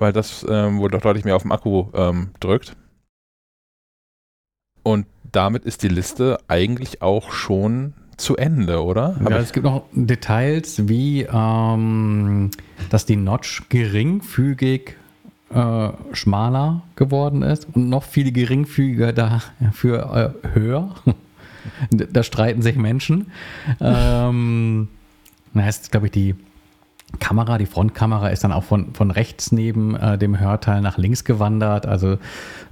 weil 0.03 0.11
das 0.11 0.45
ähm, 0.49 0.79
wohl 0.79 0.91
doch 0.91 0.99
deutlich 0.99 1.23
mehr 1.23 1.37
auf 1.37 1.43
dem 1.43 1.53
Akku 1.53 1.85
ähm, 1.93 2.31
drückt. 2.41 2.75
Und 4.83 5.07
damit 5.31 5.63
ist 5.63 5.81
die 5.81 5.87
Liste 5.87 6.39
eigentlich 6.49 7.01
auch 7.01 7.31
schon 7.31 7.93
zu 8.17 8.35
Ende, 8.35 8.83
oder? 8.83 9.15
Ja, 9.29 9.37
es 9.37 9.53
gibt 9.53 9.63
noch 9.63 9.85
Details 9.93 10.89
wie, 10.89 11.21
ähm, 11.21 12.51
dass 12.89 13.05
die 13.05 13.15
Notch 13.15 13.63
geringfügig 13.69 14.97
äh, 15.53 15.89
schmaler 16.11 16.83
geworden 16.97 17.41
ist 17.41 17.67
und 17.73 17.87
noch 17.87 18.03
viel 18.03 18.33
geringfügiger 18.33 19.13
dafür 19.13 20.35
äh, 20.43 20.49
höher. 20.53 20.95
da 21.91 22.23
streiten 22.23 22.61
sich 22.61 22.75
Menschen. 22.75 23.31
ähm, 23.79 24.89
das 25.53 25.63
heißt, 25.63 25.91
glaube 25.91 26.07
ich, 26.07 26.11
die 26.11 26.35
Kamera, 27.19 27.57
die 27.57 27.65
Frontkamera 27.65 28.29
ist 28.29 28.43
dann 28.43 28.51
auch 28.51 28.63
von, 28.63 28.93
von 28.93 29.11
rechts 29.11 29.51
neben 29.51 29.95
äh, 29.95 30.17
dem 30.17 30.39
Hörteil 30.39 30.81
nach 30.81 30.97
links 30.97 31.23
gewandert. 31.23 31.85
Also 31.85 32.13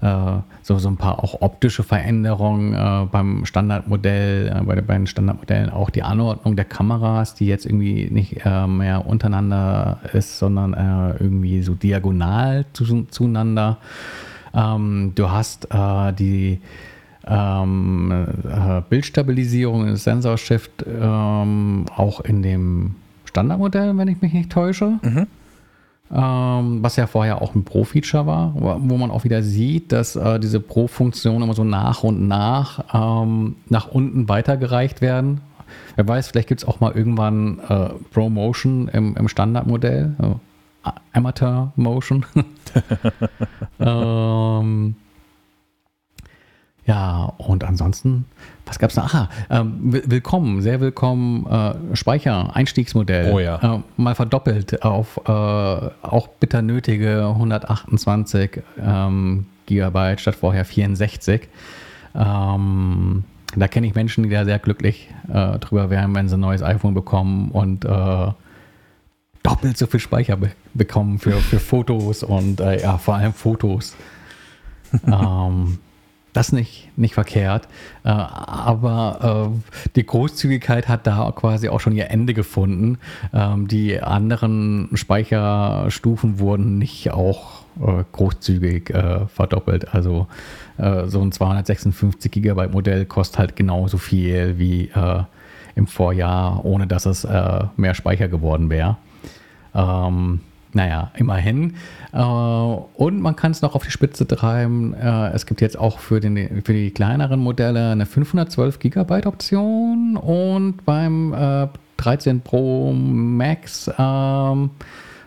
äh, 0.02 0.40
so, 0.62 0.78
so 0.80 0.90
ein 0.90 0.98
paar 0.98 1.24
auch 1.24 1.42
optische 1.42 1.84
Veränderungen 1.84 2.74
äh, 2.74 3.08
beim 3.12 3.46
Standardmodell, 3.46 4.48
äh, 4.48 4.82
bei 4.82 4.96
den 4.96 5.08
Standardmodellen 5.08 5.70
auch 5.70 5.90
die 5.90 6.04
Anordnung 6.04 6.56
der 6.56 6.66
Kameras, 6.66 7.36
die 7.36 7.46
jetzt 7.46 7.66
irgendwie 7.66 8.10
nicht 8.12 8.46
äh, 8.46 8.68
mehr 8.68 9.06
untereinander 9.06 10.00
ist, 10.14 10.40
sondern 10.40 10.74
äh, 10.74 11.24
irgendwie 11.24 11.62
so 11.62 11.76
diagonal 11.76 12.66
zu, 12.74 13.04
zueinander. 13.06 13.78
Ähm, 14.54 15.14
du 15.16 15.30
hast 15.30 15.68
die 16.20 16.60
ähm, 17.26 18.28
Bildstabilisierung, 18.90 19.96
Sensorshift 19.96 20.84
ähm, 20.88 21.86
auch 21.96 22.20
in 22.22 22.42
dem 22.42 22.96
Standardmodell, 23.32 23.98
wenn 23.98 24.08
ich 24.08 24.22
mich 24.22 24.34
nicht 24.34 24.52
täusche. 24.52 24.99
Mhm. 25.02 25.28
Ähm, 26.14 26.84
was 26.84 26.98
ja 26.98 27.08
vorher 27.08 27.41
auch 27.41 27.56
ein 27.56 27.64
Pro-Feature 27.64 28.26
war, 28.26 28.53
wo 28.56 28.98
man 28.98 29.12
auch 29.12 29.24
wieder 29.24 29.41
sieht, 29.44 29.94
dass 29.94 30.18
äh, 30.18 30.40
diese 30.40 30.60
Pro-Funktionen 30.60 31.41
immer 31.41 31.53
so 31.53 31.64
nach 31.64 32.03
und 32.03 32.28
nach 32.28 32.84
ähm, 32.94 33.56
nach 33.70 33.88
unten 33.88 34.28
weitergereicht 34.28 34.99
werden. 34.99 35.40
Wer 35.95 36.06
weiß, 36.06 36.28
vielleicht 36.28 36.49
gibt 36.49 36.62
es 36.62 36.68
auch 36.68 36.82
mal 36.82 36.91
irgendwann 36.91 37.60
äh, 37.70 37.90
Pro-Motion 38.12 38.90
im, 38.90 39.16
im 39.16 39.28
Standardmodell. 39.30 40.16
Äh, 40.22 40.90
Amateur 41.14 41.72
Motion. 41.78 42.26
ähm, 43.80 44.95
ja, 46.86 47.34
und 47.38 47.64
ansonsten, 47.64 48.26
was 48.72 48.80
gab 48.80 48.89
es 48.89 48.95
noch? 48.95 49.14
Aha, 49.14 49.30
ähm, 49.49 49.80
willkommen, 49.81 50.61
sehr 50.61 50.80
willkommen, 50.80 51.45
äh, 51.45 51.95
Speicher, 51.95 52.56
Einstiegsmodell. 52.56 53.34
Oh 53.34 53.39
ja. 53.39 53.76
Äh, 53.76 53.80
mal 53.98 54.15
verdoppelt 54.15 54.81
auf 54.84 55.19
äh, 55.26 55.30
auch 55.30 56.30
bitter 56.39 56.61
nötige 56.61 57.27
128 57.27 58.61
ähm, 58.81 59.45
Gigabyte 59.65 60.22
statt 60.22 60.35
vorher 60.35 60.64
64. 60.64 61.49
Ähm, 62.15 63.26
da 63.57 63.68
kenne 63.68 63.88
ich 63.88 63.93
Menschen, 63.93 64.23
die 64.23 64.30
da 64.30 64.45
sehr 64.45 64.60
glücklich 64.60 65.10
äh, 65.27 65.60
drüber 65.60 65.89
wären, 65.89 66.15
wenn 66.15 66.30
sie 66.30 66.38
ein 66.38 66.39
neues 66.39 66.64
iPhone 66.64 66.93
bekommen 66.93 67.52
und 67.52 67.84
äh, 67.84 68.27
doppelt 69.43 69.77
so 69.77 69.85
viel 69.85 69.99
Speicher 69.99 70.38
be 70.38 70.52
bekommen 70.73 71.19
für, 71.19 71.34
für 71.34 71.60
Fotos 71.60 72.23
und 72.23 72.61
äh, 72.61 72.81
ja, 72.81 72.98
vor 72.98 73.15
allem 73.15 73.34
Fotos. 73.34 73.98
ähm, 75.06 75.80
das 76.34 76.52
nicht, 76.52 76.90
nicht 76.98 77.14
verkehrt. 77.14 77.68
Äh, 78.03 78.10
aber 78.10 79.52
äh, 79.53 79.90
die 79.95 80.06
Großzügigkeit 80.06 80.88
hat 80.88 81.06
da 81.08 81.32
quasi 81.36 81.70
auch 81.70 81.80
schon 81.80 81.94
ihr 81.94 82.10
Ende 82.10 82.34
gefunden. 82.34 82.98
Ähm, 83.34 83.68
die 83.68 84.02
anderen 84.02 84.90
Speicherstufen 84.94 86.40
wurden 86.40 86.78
nicht 86.78 87.12
auch 87.12 87.64
äh, 87.80 88.03
großzügig 88.12 88.94
verdoppelt. 89.34 89.94
Also 89.94 90.28
so 90.78 91.22
ein 91.22 91.32
256 91.32 92.32
GB 92.32 92.70
Modell 92.70 93.06
kostet 93.06 93.38
halt 93.38 93.56
genauso 93.56 93.98
viel 93.98 94.58
wie 94.58 94.90
im 95.76 95.86
Vorjahr, 95.86 96.66
ohne 96.66 96.88
dass 96.88 97.06
es 97.06 97.28
mehr 97.78 97.94
Speicher 97.94 98.28
geworden 98.30 98.72
wäre. 98.72 98.98
Ähm, 99.76 100.40
naja, 100.73 101.11
immerhin. 101.15 101.76
Äh, 102.14 102.22
und 102.22 103.22
man 103.22 103.35
kann 103.35 103.52
es 103.52 103.61
noch 103.61 103.76
auf 103.76 103.84
die 103.84 103.91
Spitze 103.91 104.27
treiben. 104.27 104.93
Äh, 104.93 105.31
es 105.31 105.45
gibt 105.45 105.61
jetzt 105.61 105.77
auch 105.77 105.99
für, 105.99 106.19
den, 106.19 106.61
für 106.64 106.73
die 106.73 106.91
kleineren 106.91 107.39
Modelle 107.39 107.91
eine 107.91 108.06
512 108.06 108.80
GB 108.80 109.26
Option 109.26 110.18
und 110.18 110.85
beim 110.85 111.69
13 111.98 112.38
äh, 112.38 112.39
Pro 112.39 112.93
Max 112.93 113.89
ähm, 113.98 114.72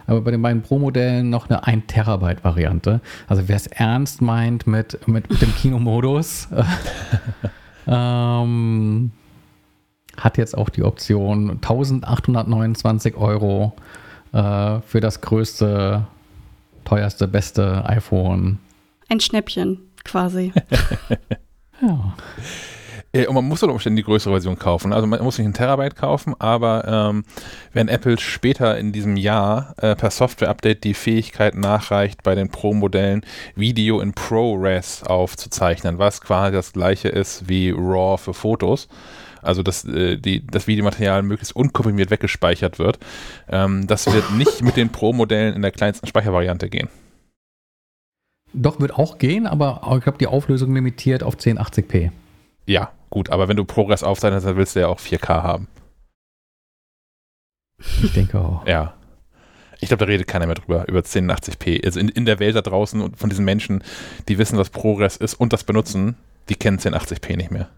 aber 0.06 0.20
bei 0.20 0.30
den 0.30 0.42
beiden 0.42 0.62
Pro-Modellen 0.62 1.30
noch 1.30 1.48
eine 1.48 1.66
1 1.66 1.84
Terabyte 1.86 2.44
Variante. 2.44 3.00
Also 3.26 3.48
wer 3.48 3.56
es 3.56 3.66
ernst 3.66 4.20
meint 4.20 4.66
mit, 4.66 5.06
mit, 5.08 5.30
mit 5.30 5.42
dem 5.42 5.54
Kinomodus, 5.56 6.48
ähm, 7.86 9.10
hat 10.16 10.38
jetzt 10.38 10.56
auch 10.56 10.68
die 10.68 10.82
Option 10.82 11.50
1829 11.50 13.16
Euro 13.16 13.74
äh, 14.34 14.80
für 14.82 15.00
das 15.00 15.20
größte, 15.20 16.06
teuerste, 16.84 17.28
beste 17.28 17.84
iPhone. 17.86 18.58
Ein 19.08 19.20
Schnäppchen 19.20 19.78
quasi. 20.04 20.52
ja. 21.80 22.14
Äh, 23.12 23.26
und 23.26 23.34
man 23.34 23.44
muss 23.44 23.62
unter 23.62 23.72
Umständen 23.72 23.96
die 23.96 24.02
größere 24.02 24.32
Version 24.32 24.58
kaufen. 24.58 24.92
Also 24.92 25.06
man 25.06 25.22
muss 25.22 25.38
nicht 25.38 25.46
einen 25.46 25.54
Terabyte 25.54 25.94
kaufen, 25.94 26.34
aber 26.38 26.84
ähm, 26.86 27.24
wenn 27.72 27.88
Apple 27.88 28.18
später 28.18 28.76
in 28.76 28.92
diesem 28.92 29.16
Jahr 29.16 29.74
äh, 29.78 29.94
per 29.94 30.10
Software-Update 30.10 30.82
die 30.84 30.94
Fähigkeit 30.94 31.54
nachreicht, 31.54 32.22
bei 32.24 32.34
den 32.34 32.48
Pro-Modellen 32.48 33.24
Video 33.54 34.00
in 34.00 34.12
ProRes 34.12 35.04
aufzuzeichnen, 35.04 35.98
was 35.98 36.20
quasi 36.20 36.52
das 36.52 36.72
gleiche 36.72 37.08
ist 37.08 37.48
wie 37.48 37.70
RAW 37.70 38.18
für 38.18 38.34
Fotos, 38.34 38.88
also 39.44 39.62
dass 39.62 39.84
äh, 39.84 40.16
die, 40.16 40.46
das 40.46 40.66
Videomaterial 40.66 41.22
möglichst 41.22 41.54
unkomprimiert 41.54 42.10
weggespeichert 42.10 42.78
wird. 42.78 42.98
Ähm, 43.48 43.86
das 43.86 44.12
wird 44.12 44.32
nicht 44.32 44.62
mit 44.62 44.76
den 44.76 44.90
Pro-Modellen 44.90 45.54
in 45.54 45.62
der 45.62 45.72
kleinsten 45.72 46.06
Speichervariante 46.06 46.68
gehen. 46.68 46.88
Doch, 48.52 48.80
wird 48.80 48.94
auch 48.94 49.18
gehen, 49.18 49.46
aber 49.46 49.82
ich 49.96 50.04
glaube, 50.04 50.18
die 50.18 50.28
Auflösung 50.28 50.72
limitiert 50.74 51.24
auf 51.24 51.36
1080p. 51.36 52.12
Ja, 52.66 52.92
gut, 53.10 53.30
aber 53.30 53.48
wenn 53.48 53.56
du 53.56 53.64
Progress 53.64 54.04
aufzeichnest, 54.04 54.46
dann 54.46 54.56
willst 54.56 54.76
du 54.76 54.80
ja 54.80 54.88
auch 54.88 55.00
4K 55.00 55.42
haben. 55.42 55.68
Ich 58.02 58.12
denke 58.12 58.38
auch. 58.38 58.66
ja. 58.66 58.94
Ich 59.80 59.88
glaube, 59.88 60.06
da 60.06 60.10
redet 60.10 60.26
keiner 60.26 60.46
mehr 60.46 60.54
drüber, 60.54 60.88
über 60.88 61.00
1080p. 61.00 61.84
Also 61.84 62.00
in, 62.00 62.08
in 62.08 62.24
der 62.24 62.38
Welt 62.38 62.56
da 62.56 62.62
draußen 62.62 63.02
und 63.02 63.18
von 63.18 63.28
diesen 63.28 63.44
Menschen, 63.44 63.82
die 64.28 64.38
wissen, 64.38 64.56
was 64.56 64.70
Progress 64.70 65.16
ist 65.16 65.34
und 65.34 65.52
das 65.52 65.64
benutzen, 65.64 66.16
die 66.48 66.54
kennen 66.54 66.78
1080p 66.78 67.36
nicht 67.36 67.50
mehr. 67.50 67.68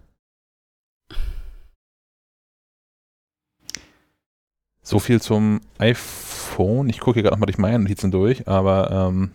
So 4.87 5.01
viel 5.01 5.21
zum 5.21 5.63
iPhone. 5.79 6.89
Ich 6.89 7.01
gucke 7.01 7.15
hier 7.15 7.25
gerade 7.25 7.35
nochmal 7.35 7.47
durch 7.47 7.59
meine 7.59 7.81
Notizen 7.81 8.13
durch, 8.13 8.47
aber 8.47 9.09
ähm, 9.09 9.33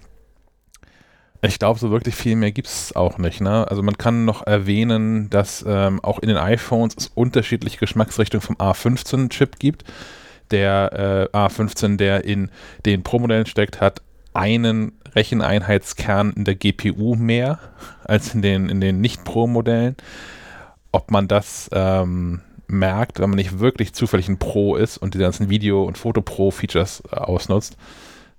ich 1.42 1.60
glaube, 1.60 1.78
so 1.78 1.92
wirklich 1.92 2.16
viel 2.16 2.38
mehr 2.38 2.54
gibt 2.54 2.70
es 2.70 2.96
auch 2.96 3.18
nicht. 3.18 3.42
Ne? 3.42 3.68
Also 3.68 3.84
man 3.84 3.98
kann 3.98 4.24
noch 4.24 4.48
erwähnen, 4.48 5.30
dass 5.30 5.66
ähm, 5.68 6.00
auch 6.06 6.20
in 6.20 6.30
den 6.30 6.38
iPhones 6.38 6.96
es 6.98 7.12
unterschiedliche 7.16 7.80
Geschmacksrichtungen 7.80 8.42
vom 8.42 8.56
A15-Chip 8.56 9.60
gibt. 9.60 9.84
Der 10.52 11.30
äh, 11.34 11.38
A15, 11.38 11.98
der 11.98 12.24
in 12.24 12.50
den 12.86 13.04
Pro-Modellen 13.04 13.46
steckt, 13.46 13.82
hat 13.82 14.02
einen 14.34 14.94
Recheneinheitskern 15.14 16.32
in 16.32 16.46
der 16.46 16.56
GPU 16.56 17.16
mehr 17.16 17.60
als 18.06 18.34
in 18.34 18.42
den, 18.42 18.70
in 18.70 18.80
den 18.80 19.02
Nicht-Pro-Modellen. 19.02 19.98
Ob 20.94 21.12
man 21.12 21.28
das 21.28 21.70
ähm, 21.74 22.40
merkt, 22.72 23.20
wenn 23.20 23.30
man 23.30 23.38
nicht 23.38 23.60
wirklich 23.60 23.94
zufällig 23.94 24.30
ein 24.30 24.38
Pro 24.38 24.76
ist 24.76 24.98
und 24.98 25.14
die 25.14 25.20
ganzen 25.20 25.50
Video- 25.50 25.84
und 25.84 25.98
Foto-Pro-Features 25.98 27.04
äh, 27.12 27.16
ausnutzt, 27.16 27.78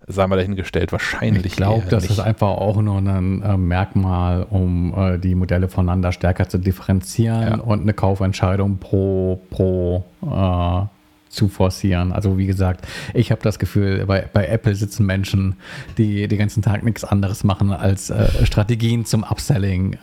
sei 0.06 0.26
mal 0.26 0.36
dahingestellt, 0.36 0.92
wahrscheinlich. 0.92 1.46
Ich 1.46 1.56
glaube, 1.56 1.86
das 1.88 2.02
nicht. 2.04 2.12
ist 2.12 2.18
einfach 2.18 2.48
auch 2.48 2.80
nur 2.80 2.98
ein 2.98 3.42
äh, 3.42 3.56
Merkmal, 3.56 4.46
um 4.48 4.94
äh, 4.96 5.18
die 5.18 5.34
Modelle 5.34 5.68
voneinander 5.68 6.12
stärker 6.12 6.48
zu 6.48 6.58
differenzieren 6.58 7.42
ja. 7.42 7.58
und 7.58 7.82
eine 7.82 7.94
Kaufentscheidung 7.94 8.78
pro, 8.78 9.40
pro 9.50 10.04
äh, 10.22 10.86
zu 11.28 11.48
forcieren. 11.48 12.12
Also 12.12 12.36
wie 12.36 12.46
gesagt, 12.46 12.86
ich 13.14 13.30
habe 13.30 13.40
das 13.42 13.58
Gefühl, 13.58 14.04
bei, 14.06 14.28
bei 14.32 14.46
Apple 14.46 14.74
sitzen 14.74 15.06
Menschen, 15.06 15.56
die 15.96 16.28
den 16.28 16.38
ganzen 16.38 16.62
Tag 16.62 16.82
nichts 16.82 17.04
anderes 17.04 17.44
machen, 17.44 17.70
als 17.70 18.10
äh, 18.10 18.44
Strategien 18.44 19.04
zum 19.04 19.24
Upselling 19.24 19.96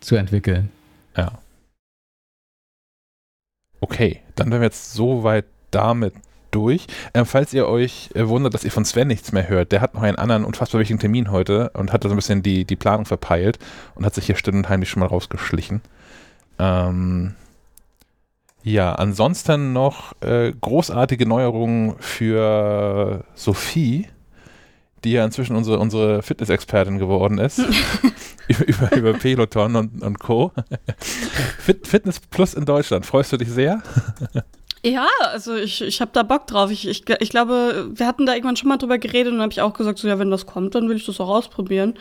zu 0.00 0.16
entwickeln. 0.16 0.70
Ja. 1.16 1.32
Okay, 3.84 4.22
dann 4.34 4.50
wären 4.50 4.62
wir 4.62 4.68
jetzt 4.68 4.94
soweit 4.94 5.44
damit 5.70 6.14
durch. 6.50 6.86
Ähm, 7.12 7.26
falls 7.26 7.52
ihr 7.52 7.68
euch 7.68 8.08
äh, 8.14 8.26
wundert, 8.26 8.54
dass 8.54 8.64
ihr 8.64 8.70
von 8.70 8.86
Sven 8.86 9.08
nichts 9.08 9.30
mehr 9.30 9.46
hört, 9.46 9.72
der 9.72 9.82
hat 9.82 9.92
noch 9.92 10.00
einen 10.00 10.16
anderen 10.16 10.46
unfassbar 10.46 10.80
wichtigen 10.80 11.00
Termin 11.00 11.30
heute 11.30 11.68
und 11.74 11.92
hat 11.92 12.02
da 12.02 12.08
so 12.08 12.14
ein 12.14 12.16
bisschen 12.16 12.42
die, 12.42 12.64
die 12.64 12.76
Planung 12.76 13.04
verpeilt 13.04 13.58
und 13.94 14.06
hat 14.06 14.14
sich 14.14 14.24
hier 14.24 14.36
still 14.36 14.54
schon 14.86 15.00
mal 15.00 15.06
rausgeschlichen. 15.06 15.82
Ähm, 16.58 17.34
ja, 18.62 18.94
ansonsten 18.94 19.74
noch 19.74 20.14
äh, 20.22 20.50
großartige 20.58 21.26
Neuerungen 21.26 21.96
für 21.98 23.22
Sophie, 23.34 24.08
die 25.04 25.12
ja 25.12 25.26
inzwischen 25.26 25.56
unsere, 25.56 25.78
unsere 25.78 26.22
Fitness-Expertin 26.22 26.98
geworden 26.98 27.36
ist. 27.36 27.60
über, 28.48 28.96
über, 28.96 29.12
Peloton 29.14 29.76
und, 29.76 30.02
und 30.02 30.18
Co. 30.18 30.52
Fit, 31.58 31.86
Fitness 31.86 32.20
Plus 32.20 32.54
in 32.54 32.64
Deutschland. 32.64 33.06
Freust 33.06 33.32
du 33.32 33.36
dich 33.36 33.50
sehr? 33.50 33.82
Ja, 34.84 35.08
also 35.32 35.54
ich, 35.54 35.80
ich 35.80 36.02
habe 36.02 36.10
da 36.12 36.22
Bock 36.22 36.46
drauf. 36.46 36.70
Ich, 36.70 36.86
ich, 36.86 37.04
ich 37.08 37.30
glaube, 37.30 37.90
wir 37.94 38.06
hatten 38.06 38.26
da 38.26 38.34
irgendwann 38.34 38.56
schon 38.56 38.68
mal 38.68 38.76
drüber 38.76 38.98
geredet 38.98 39.32
und 39.32 39.40
habe 39.40 39.50
ich 39.52 39.62
auch 39.62 39.72
gesagt, 39.72 39.98
so 39.98 40.06
ja, 40.06 40.18
wenn 40.18 40.30
das 40.30 40.44
kommt, 40.44 40.74
dann 40.74 40.90
will 40.90 40.96
ich 40.96 41.06
das 41.06 41.20
auch 41.20 41.28
ausprobieren. 41.30 41.94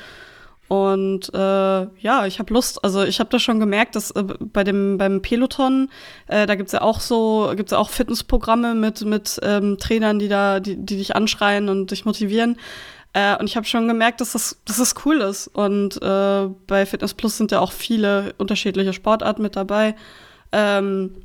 Und 0.68 1.34
äh, 1.34 1.38
ja, 1.38 2.26
ich 2.26 2.40
habe 2.40 2.54
Lust. 2.54 2.84
Also 2.84 3.04
ich 3.04 3.20
habe 3.20 3.30
das 3.30 3.42
schon 3.42 3.60
gemerkt, 3.60 3.96
dass 3.96 4.12
äh, 4.12 4.24
bei 4.24 4.64
dem 4.64 4.98
beim 4.98 5.22
Peloton, 5.22 5.90
äh, 6.28 6.46
da 6.46 6.56
gibt's 6.56 6.72
ja 6.72 6.82
auch 6.82 7.00
so, 7.00 7.54
gibt's 7.56 7.74
ja 7.74 7.78
auch 7.78 7.90
Fitnessprogramme 7.90 8.74
mit 8.74 9.06
mit 9.06 9.40
ähm, 9.44 9.78
Trainern, 9.78 10.20
die 10.20 10.30
da, 10.30 10.60
die, 10.60 10.76
die 10.76 10.98
dich 10.98 11.16
anschreien 11.16 11.70
und 11.70 11.92
dich 11.92 12.06
motivieren. 12.06 12.58
Äh, 13.14 13.38
und 13.38 13.46
ich 13.46 13.56
habe 13.56 13.66
schon 13.66 13.88
gemerkt, 13.88 14.22
dass 14.22 14.34
das, 14.34 14.60
dass 14.66 14.78
das 14.78 14.96
cool 15.06 15.22
ist. 15.22 15.48
Und 15.48 16.02
äh, 16.02 16.48
bei 16.68 16.86
Fitness 16.86 17.14
Plus 17.14 17.38
sind 17.38 17.52
ja 17.52 17.60
auch 17.60 17.72
viele 17.72 18.34
unterschiedliche 18.38 18.94
Sportarten 18.94 19.44
mit 19.44 19.56
dabei. 19.56 19.96
Ähm, 20.52 21.24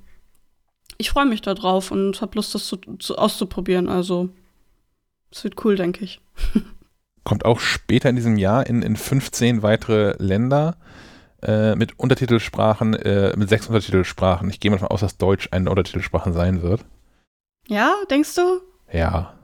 ich 0.99 1.11
freue 1.11 1.27
mich 1.27 1.41
da 1.41 1.55
drauf 1.55 1.91
und 1.91 2.21
habe 2.21 2.35
Lust, 2.35 2.55
das 2.55 2.67
zu, 2.67 2.77
zu, 2.99 3.17
auszuprobieren. 3.17 3.89
Also, 3.89 4.29
es 5.31 5.45
wird 5.45 5.65
cool, 5.65 5.77
denke 5.77 6.05
ich. 6.05 6.21
Kommt 7.25 7.45
auch 7.45 7.61
später 7.61 8.11
in 8.11 8.17
diesem 8.17 8.37
Jahr 8.37 8.67
in, 8.67 8.83
in 8.83 8.97
15 8.97 9.63
weitere 9.63 10.15
Länder 10.19 10.77
äh, 11.43 11.75
mit 11.77 11.99
Untertitelsprachen, 11.99 12.95
äh, 12.95 13.35
mit 13.37 13.49
sechs 13.49 13.67
Untertitelsprachen. 13.67 14.51
Ich 14.51 14.61
gehe 14.61 14.71
mal 14.71 14.77
davon 14.77 14.91
aus, 14.91 15.01
dass 15.01 15.19
Deutsch 15.19 15.49
eine 15.53 15.71
Untertitelsprache 15.71 16.33
sein 16.33 16.63
wird. 16.63 16.85
Ja, 17.67 17.95
denkst 18.11 18.35
du? 18.35 18.61
Ja. 18.93 19.38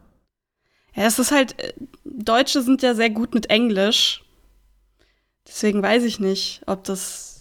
Ja, 0.94 1.04
es 1.04 1.18
ist 1.18 1.32
halt, 1.32 1.58
äh, 1.60 1.72
Deutsche 2.04 2.62
sind 2.62 2.82
ja 2.82 2.94
sehr 2.94 3.10
gut 3.10 3.34
mit 3.34 3.50
Englisch. 3.50 4.24
Deswegen 5.46 5.82
weiß 5.82 6.04
ich 6.04 6.20
nicht, 6.20 6.62
ob 6.66 6.84
das 6.84 7.34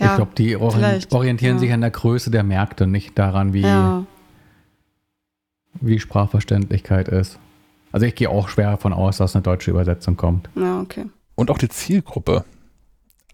ja, 0.00 0.12
ich 0.12 0.16
glaube, 0.16 0.32
die 0.36 0.56
orient 0.56 1.12
orientieren 1.12 1.56
ja. 1.56 1.60
sich 1.60 1.72
an 1.72 1.82
der 1.82 1.90
Größe 1.90 2.30
der 2.30 2.42
Märkte, 2.42 2.86
nicht 2.86 3.18
daran, 3.18 3.52
wie, 3.52 3.60
ja. 3.60 4.06
wie 5.74 6.00
Sprachverständlichkeit 6.00 7.08
ist. 7.08 7.38
Also 7.92 8.06
ich 8.06 8.14
gehe 8.14 8.30
auch 8.30 8.48
schwer 8.48 8.70
davon 8.70 8.94
aus, 8.94 9.18
dass 9.18 9.36
eine 9.36 9.42
deutsche 9.42 9.70
Übersetzung 9.70 10.16
kommt. 10.16 10.48
Ja, 10.54 10.80
okay. 10.80 11.06
Und 11.34 11.50
auch 11.50 11.58
die 11.58 11.68
Zielgruppe. 11.68 12.44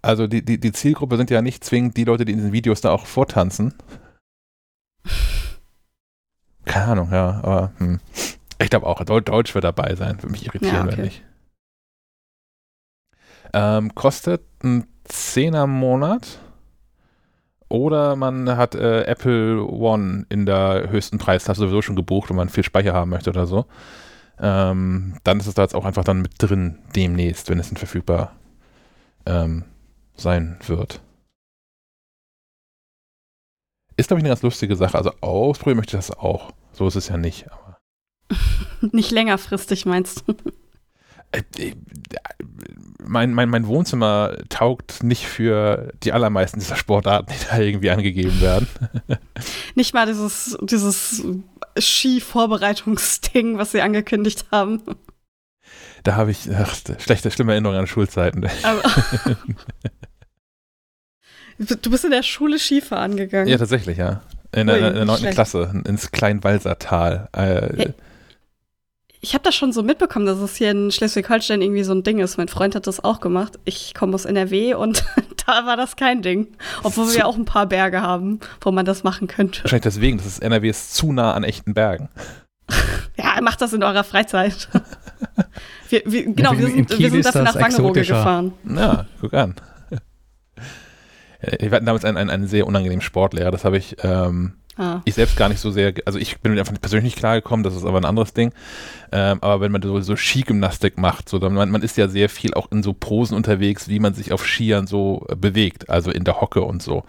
Also 0.02 0.26
die, 0.26 0.44
die, 0.44 0.58
die 0.58 0.72
Zielgruppe 0.72 1.16
sind 1.16 1.30
ja 1.30 1.40
nicht 1.40 1.62
zwingend 1.62 1.96
die 1.96 2.04
Leute, 2.04 2.24
die 2.24 2.32
in 2.32 2.38
diesen 2.38 2.52
Videos 2.52 2.80
da 2.80 2.90
auch 2.90 3.06
vortanzen. 3.06 3.74
Keine 6.64 6.86
Ahnung, 6.86 7.08
ja, 7.12 7.40
aber 7.44 7.72
hm. 7.78 8.00
Ich 8.58 8.70
glaube 8.70 8.86
auch, 8.86 9.02
Deutsch 9.04 9.54
wird 9.54 9.64
dabei 9.64 9.94
sein. 9.94 10.18
Für 10.18 10.28
mich 10.28 10.46
irritieren, 10.46 10.74
ja, 10.74 10.84
okay. 10.84 10.96
wenn 10.96 11.04
nicht. 11.04 11.22
Ähm, 13.52 13.94
kostet 13.94 14.42
ein 14.62 14.86
Zehner 15.04 15.64
im 15.64 15.70
Monat. 15.70 16.40
Oder 17.68 18.14
man 18.14 18.56
hat 18.56 18.74
äh, 18.74 19.02
Apple 19.02 19.64
One 19.64 20.26
in 20.28 20.46
der 20.46 20.88
höchsten 20.88 21.18
Preisklasse 21.18 21.60
sowieso 21.60 21.82
schon 21.82 21.96
gebucht, 21.96 22.30
wenn 22.30 22.36
man 22.36 22.48
viel 22.48 22.62
Speicher 22.62 22.94
haben 22.94 23.10
möchte 23.10 23.30
oder 23.30 23.46
so. 23.46 23.66
Ähm, 24.38 25.18
dann 25.24 25.40
ist 25.40 25.46
es 25.46 25.54
da 25.54 25.62
jetzt 25.62 25.74
auch 25.74 25.84
einfach 25.84 26.04
dann 26.04 26.22
mit 26.22 26.34
drin 26.38 26.78
demnächst, 26.94 27.48
wenn 27.48 27.58
es 27.58 27.68
dann 27.68 27.76
verfügbar 27.76 28.36
ähm, 29.24 29.64
sein 30.16 30.58
wird. 30.66 31.00
Ist, 33.96 34.08
glaube 34.08 34.20
ich, 34.20 34.24
eine 34.24 34.30
ganz 34.30 34.42
lustige 34.42 34.76
Sache. 34.76 34.98
Also 34.98 35.10
ausprobieren 35.20 35.78
möchte 35.78 35.96
ich 35.96 36.06
das 36.06 36.16
auch. 36.16 36.52
So 36.72 36.86
ist 36.86 36.96
es 36.96 37.08
ja 37.08 37.16
nicht. 37.16 37.50
Aber 37.50 37.65
nicht 38.92 39.10
längerfristig, 39.10 39.86
meinst 39.86 40.24
du? 40.26 40.34
Äh, 41.32 41.42
äh, 41.58 41.74
mein, 43.02 43.32
mein, 43.34 43.48
mein 43.48 43.66
Wohnzimmer 43.66 44.36
taugt 44.48 45.02
nicht 45.02 45.26
für 45.26 45.92
die 46.02 46.12
allermeisten 46.12 46.60
dieser 46.60 46.76
Sportarten, 46.76 47.32
die 47.32 47.46
da 47.48 47.58
irgendwie 47.58 47.90
angegeben 47.90 48.40
werden. 48.40 48.68
Nicht 49.76 49.94
mal 49.94 50.06
dieses, 50.06 50.58
dieses 50.60 51.22
Ski-Vorbereitungsding, 51.78 53.58
was 53.58 53.72
sie 53.72 53.80
angekündigt 53.80 54.46
haben. 54.50 54.82
Da 56.02 56.16
habe 56.16 56.32
ich 56.32 56.48
ach, 56.52 56.74
schlechte, 56.98 57.30
schlimme 57.30 57.52
Erinnerungen 57.52 57.80
an 57.80 57.86
Schulzeiten. 57.86 58.40
du 61.58 61.90
bist 61.90 62.04
in 62.04 62.10
der 62.10 62.22
Schule 62.22 62.58
Skifahren 62.58 63.16
gegangen. 63.16 63.48
Ja, 63.48 63.58
tatsächlich, 63.58 63.98
ja. 63.98 64.22
In 64.52 64.66
der 64.68 65.04
neunten 65.04 65.30
Klasse, 65.30 65.82
ins 65.84 66.10
Kleinwalsertal. 66.12 67.28
Äh, 67.32 67.76
hey, 67.76 67.94
ich 69.26 69.34
habe 69.34 69.42
das 69.42 69.56
schon 69.56 69.72
so 69.72 69.82
mitbekommen, 69.82 70.24
dass 70.24 70.38
es 70.38 70.54
hier 70.54 70.70
in 70.70 70.92
Schleswig-Holstein 70.92 71.60
irgendwie 71.60 71.82
so 71.82 71.92
ein 71.92 72.04
Ding 72.04 72.20
ist. 72.20 72.38
Mein 72.38 72.46
Freund 72.46 72.76
hat 72.76 72.86
das 72.86 73.02
auch 73.02 73.18
gemacht. 73.18 73.58
Ich 73.64 73.92
komme 73.92 74.14
aus 74.14 74.24
NRW 74.24 74.74
und 74.74 75.04
da 75.46 75.66
war 75.66 75.76
das 75.76 75.96
kein 75.96 76.22
Ding. 76.22 76.46
Obwohl 76.84 77.08
wir 77.08 77.16
ja 77.16 77.24
auch 77.24 77.34
ein 77.34 77.44
paar 77.44 77.66
Berge 77.66 78.00
haben, 78.02 78.38
wo 78.60 78.70
man 78.70 78.86
das 78.86 79.02
machen 79.02 79.26
könnte. 79.26 79.64
Wahrscheinlich 79.64 79.82
deswegen, 79.82 80.18
das 80.18 80.26
ist 80.26 80.38
NRW 80.38 80.68
ist 80.68 80.94
zu 80.94 81.12
nah 81.12 81.34
an 81.34 81.42
echten 81.42 81.74
Bergen. 81.74 82.08
ja, 83.18 83.40
macht 83.42 83.60
das 83.60 83.72
in 83.72 83.82
eurer 83.82 84.04
Freizeit. 84.04 84.68
wir, 85.88 86.02
wir, 86.06 86.32
genau, 86.32 86.56
wir, 86.56 86.68
sind, 86.68 86.96
wir 86.96 87.10
sind 87.10 87.26
dafür 87.26 87.42
nach 87.42 87.56
Wangerooge 87.56 88.02
gefahren. 88.02 88.52
Ja, 88.76 89.06
guck 89.20 89.34
an. 89.34 89.56
Wir 91.40 91.70
hatten 91.72 91.86
damals 91.86 92.04
einen, 92.04 92.16
einen, 92.16 92.30
einen 92.30 92.46
sehr 92.46 92.64
unangenehmen 92.64 93.02
Sportlehrer, 93.02 93.50
das 93.50 93.64
habe 93.64 93.76
ich 93.76 93.96
ähm, 94.04 94.54
Ah. 94.78 95.00
Ich 95.04 95.14
selbst 95.14 95.36
gar 95.36 95.48
nicht 95.48 95.60
so 95.60 95.70
sehr, 95.70 95.94
also 96.04 96.18
ich 96.18 96.40
bin 96.40 96.58
einfach 96.58 96.74
persönlich 96.80 97.04
nicht 97.04 97.18
klargekommen, 97.18 97.64
das 97.64 97.74
ist 97.74 97.84
aber 97.84 97.98
ein 97.98 98.04
anderes 98.04 98.34
Ding. 98.34 98.52
Ähm, 99.10 99.38
aber 99.40 99.62
wenn 99.62 99.72
man 99.72 99.80
so, 99.80 100.00
so 100.00 100.16
Skigymnastik 100.16 100.98
macht, 100.98 101.28
so, 101.28 101.38
dann, 101.38 101.54
man, 101.54 101.70
man 101.70 101.82
ist 101.82 101.96
ja 101.96 102.08
sehr 102.08 102.28
viel 102.28 102.52
auch 102.54 102.70
in 102.70 102.82
so 102.82 102.92
Posen 102.92 103.36
unterwegs, 103.36 103.88
wie 103.88 104.00
man 104.00 104.12
sich 104.12 104.32
auf 104.32 104.44
Skiern 104.46 104.86
so 104.86 105.26
äh, 105.30 105.36
bewegt, 105.36 105.88
also 105.88 106.10
in 106.10 106.24
der 106.24 106.40
Hocke 106.40 106.60
und 106.60 106.82
so. 106.82 107.04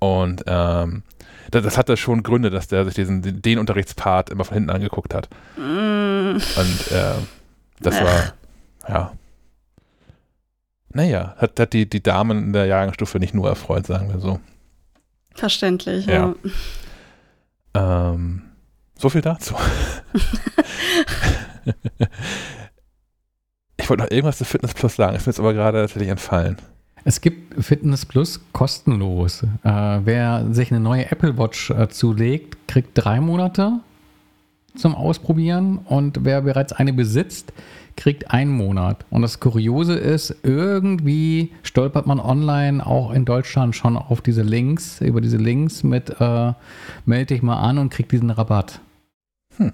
Und 0.00 0.44
ähm, 0.46 1.04
das, 1.50 1.62
das 1.62 1.78
hatte 1.78 1.96
schon 1.96 2.24
Gründe, 2.24 2.50
dass 2.50 2.66
der 2.66 2.84
sich 2.84 2.94
diesen, 2.94 3.40
den 3.42 3.58
Unterrichtspart 3.58 4.30
immer 4.30 4.44
von 4.44 4.54
hinten 4.54 4.70
angeguckt 4.70 5.14
hat. 5.14 5.28
Mm. 5.56 6.32
Und 6.32 6.92
äh, 6.92 7.14
das 7.80 8.00
war, 8.02 8.32
ja. 8.88 9.12
Naja, 10.92 11.34
hat, 11.38 11.58
hat 11.58 11.72
die, 11.72 11.88
die 11.88 12.02
Damen 12.02 12.44
in 12.44 12.52
der 12.52 12.66
Jahrgangsstufe 12.66 13.18
nicht 13.18 13.34
nur 13.34 13.48
erfreut, 13.48 13.86
sagen 13.86 14.08
wir 14.08 14.20
so. 14.20 14.40
Verständlich, 15.34 16.06
ja. 16.06 16.34
ja. 17.74 18.12
Ähm, 18.12 18.42
so 18.96 19.08
viel 19.08 19.20
dazu. 19.20 19.54
ich 23.76 23.90
wollte 23.90 24.04
noch 24.04 24.10
irgendwas 24.10 24.38
zu 24.38 24.44
Fitness 24.44 24.74
Plus 24.74 24.96
sagen, 24.96 25.16
ist 25.16 25.26
mir 25.26 25.32
jetzt 25.32 25.40
aber 25.40 25.52
gerade 25.52 25.80
tatsächlich 25.80 26.10
entfallen. 26.10 26.56
Es 27.04 27.20
gibt 27.20 27.62
Fitness 27.62 28.06
Plus 28.06 28.40
kostenlos. 28.52 29.42
Äh, 29.42 30.00
wer 30.04 30.46
sich 30.52 30.70
eine 30.70 30.80
neue 30.80 31.10
Apple 31.10 31.36
Watch 31.36 31.70
äh, 31.70 31.88
zulegt, 31.88 32.66
kriegt 32.66 32.90
drei 32.94 33.20
Monate 33.20 33.80
zum 34.74 34.94
Ausprobieren 34.94 35.78
und 35.78 36.24
wer 36.24 36.40
bereits 36.42 36.72
eine 36.72 36.92
besitzt, 36.92 37.52
kriegt 37.96 38.30
einen 38.30 38.50
Monat. 38.50 39.04
Und 39.10 39.22
das 39.22 39.40
Kuriose 39.40 39.94
ist, 39.94 40.36
irgendwie 40.42 41.52
stolpert 41.62 42.06
man 42.06 42.20
online 42.20 42.84
auch 42.84 43.12
in 43.12 43.24
Deutschland 43.24 43.76
schon 43.76 43.96
auf 43.96 44.20
diese 44.20 44.42
Links, 44.42 45.00
über 45.00 45.20
diese 45.20 45.36
Links 45.36 45.82
mit 45.82 46.20
äh, 46.20 46.52
melde 47.06 47.34
dich 47.34 47.42
mal 47.42 47.60
an 47.60 47.78
und 47.78 47.90
krieg 47.90 48.08
diesen 48.08 48.30
Rabatt. 48.30 48.80
Hm. 49.56 49.72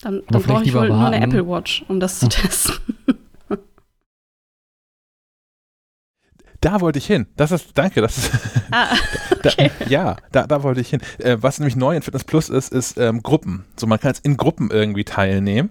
Dann, 0.00 0.22
dann 0.28 0.42
brauche 0.42 0.64
ich 0.64 0.74
wohl 0.74 0.88
nur 0.88 1.06
eine 1.06 1.24
Apple 1.24 1.46
Watch, 1.48 1.84
um 1.88 2.00
das 2.00 2.20
zu 2.20 2.28
testen. 2.30 2.76
Da 6.60 6.80
wollte 6.80 6.98
ich 6.98 7.06
hin. 7.06 7.26
Das 7.36 7.52
ist, 7.52 7.70
danke, 7.74 8.00
das 8.00 8.18
ist. 8.18 8.30
Ah, 8.72 8.96
okay. 9.30 9.70
da, 9.78 9.86
ja, 9.86 10.16
da, 10.32 10.44
da 10.48 10.64
wollte 10.64 10.80
ich 10.80 10.90
hin. 10.90 11.00
Äh, 11.18 11.36
was 11.40 11.60
nämlich 11.60 11.76
neu 11.76 11.94
in 11.94 12.02
Fitness 12.02 12.24
Plus 12.24 12.48
ist, 12.48 12.72
ist 12.72 12.98
ähm, 12.98 13.22
Gruppen. 13.22 13.64
So, 13.76 13.86
man 13.86 14.00
kann 14.00 14.08
jetzt 14.08 14.24
in 14.24 14.36
Gruppen 14.36 14.72
irgendwie 14.72 15.04
teilnehmen, 15.04 15.70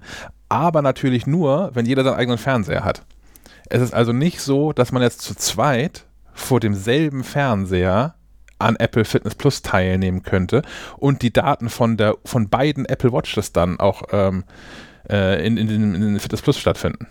aber 0.50 0.82
natürlich 0.82 1.28
nur, 1.28 1.72
wenn 1.74 1.86
jeder 1.86 2.04
seinen 2.04 2.16
eigenen 2.16 2.38
Fernseher 2.38 2.84
hat. 2.84 3.04
Es 3.68 3.82
ist 3.82 3.94
also 3.94 4.12
nicht 4.14 4.42
so, 4.42 4.74
dass 4.74 4.92
man 4.92 5.02
jetzt 5.02 5.22
zu 5.22 5.36
zweit 5.36 6.06
vor 6.34 6.60
demselben 6.60 7.24
Fernseher 7.24 8.16
an 8.60 8.76
Apple 8.78 9.06
Fitness 9.06 9.36
Plus 9.36 9.62
teilnehmen 9.62 10.24
könnte 10.24 10.62
und 10.98 11.22
die 11.22 11.34
Daten 11.34 11.70
von 11.70 11.98
der 11.98 12.16
von 12.26 12.50
beiden 12.50 12.86
Apple 12.86 13.12
Watches 13.12 13.52
dann 13.52 13.80
auch 13.80 14.04
ähm, 14.12 14.44
äh, 15.10 15.46
in, 15.46 15.58
in, 15.58 15.70
in, 15.70 15.96
in 15.96 16.20
Fitness 16.20 16.42
Plus 16.42 16.58
stattfinden. 16.60 17.08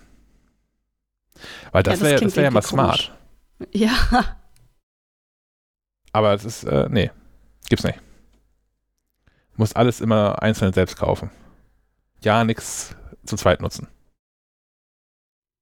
Weil 1.73 1.82
das 1.82 2.01
Ja, 2.01 2.01
das 2.01 2.09
wäre 2.09 2.16
klingt 2.19 2.32
das 2.32 2.36
wär 2.36 2.44
ja 2.44 2.51
mal 2.51 2.62
komisch. 2.62 3.12
smart. 3.12 3.19
Ja, 3.73 3.93
Aber 6.12 6.32
es 6.35 6.44
ist, 6.44 6.65
äh, 6.65 6.86
nee, 6.90 7.11
gibt's 7.69 7.85
nicht. 7.85 7.98
Muss 9.56 9.74
alles 9.74 10.01
immer 10.01 10.43
einzeln 10.43 10.73
selbst 10.73 10.97
kaufen. 10.97 11.31
Ja, 12.23 12.43
nix 12.44 12.97
zu 13.24 13.36
zweit 13.36 13.60
nutzen. 13.60 13.88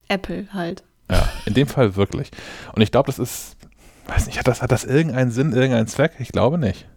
Apple 0.07 0.47
halt. 0.53 0.83
Ja, 1.09 1.27
in 1.45 1.53
dem 1.53 1.67
Fall 1.67 1.95
wirklich. 1.95 2.31
Und 2.73 2.81
ich 2.81 2.91
glaube, 2.91 3.07
das 3.07 3.19
ist, 3.19 3.57
weiß 4.07 4.25
nicht, 4.25 4.39
hat 4.39 4.47
das, 4.47 4.61
hat 4.61 4.71
das 4.71 4.83
irgendeinen 4.83 5.31
Sinn, 5.31 5.53
irgendeinen 5.53 5.87
Zweck? 5.87 6.13
Ich 6.19 6.29
glaube 6.29 6.57
nicht. 6.57 6.87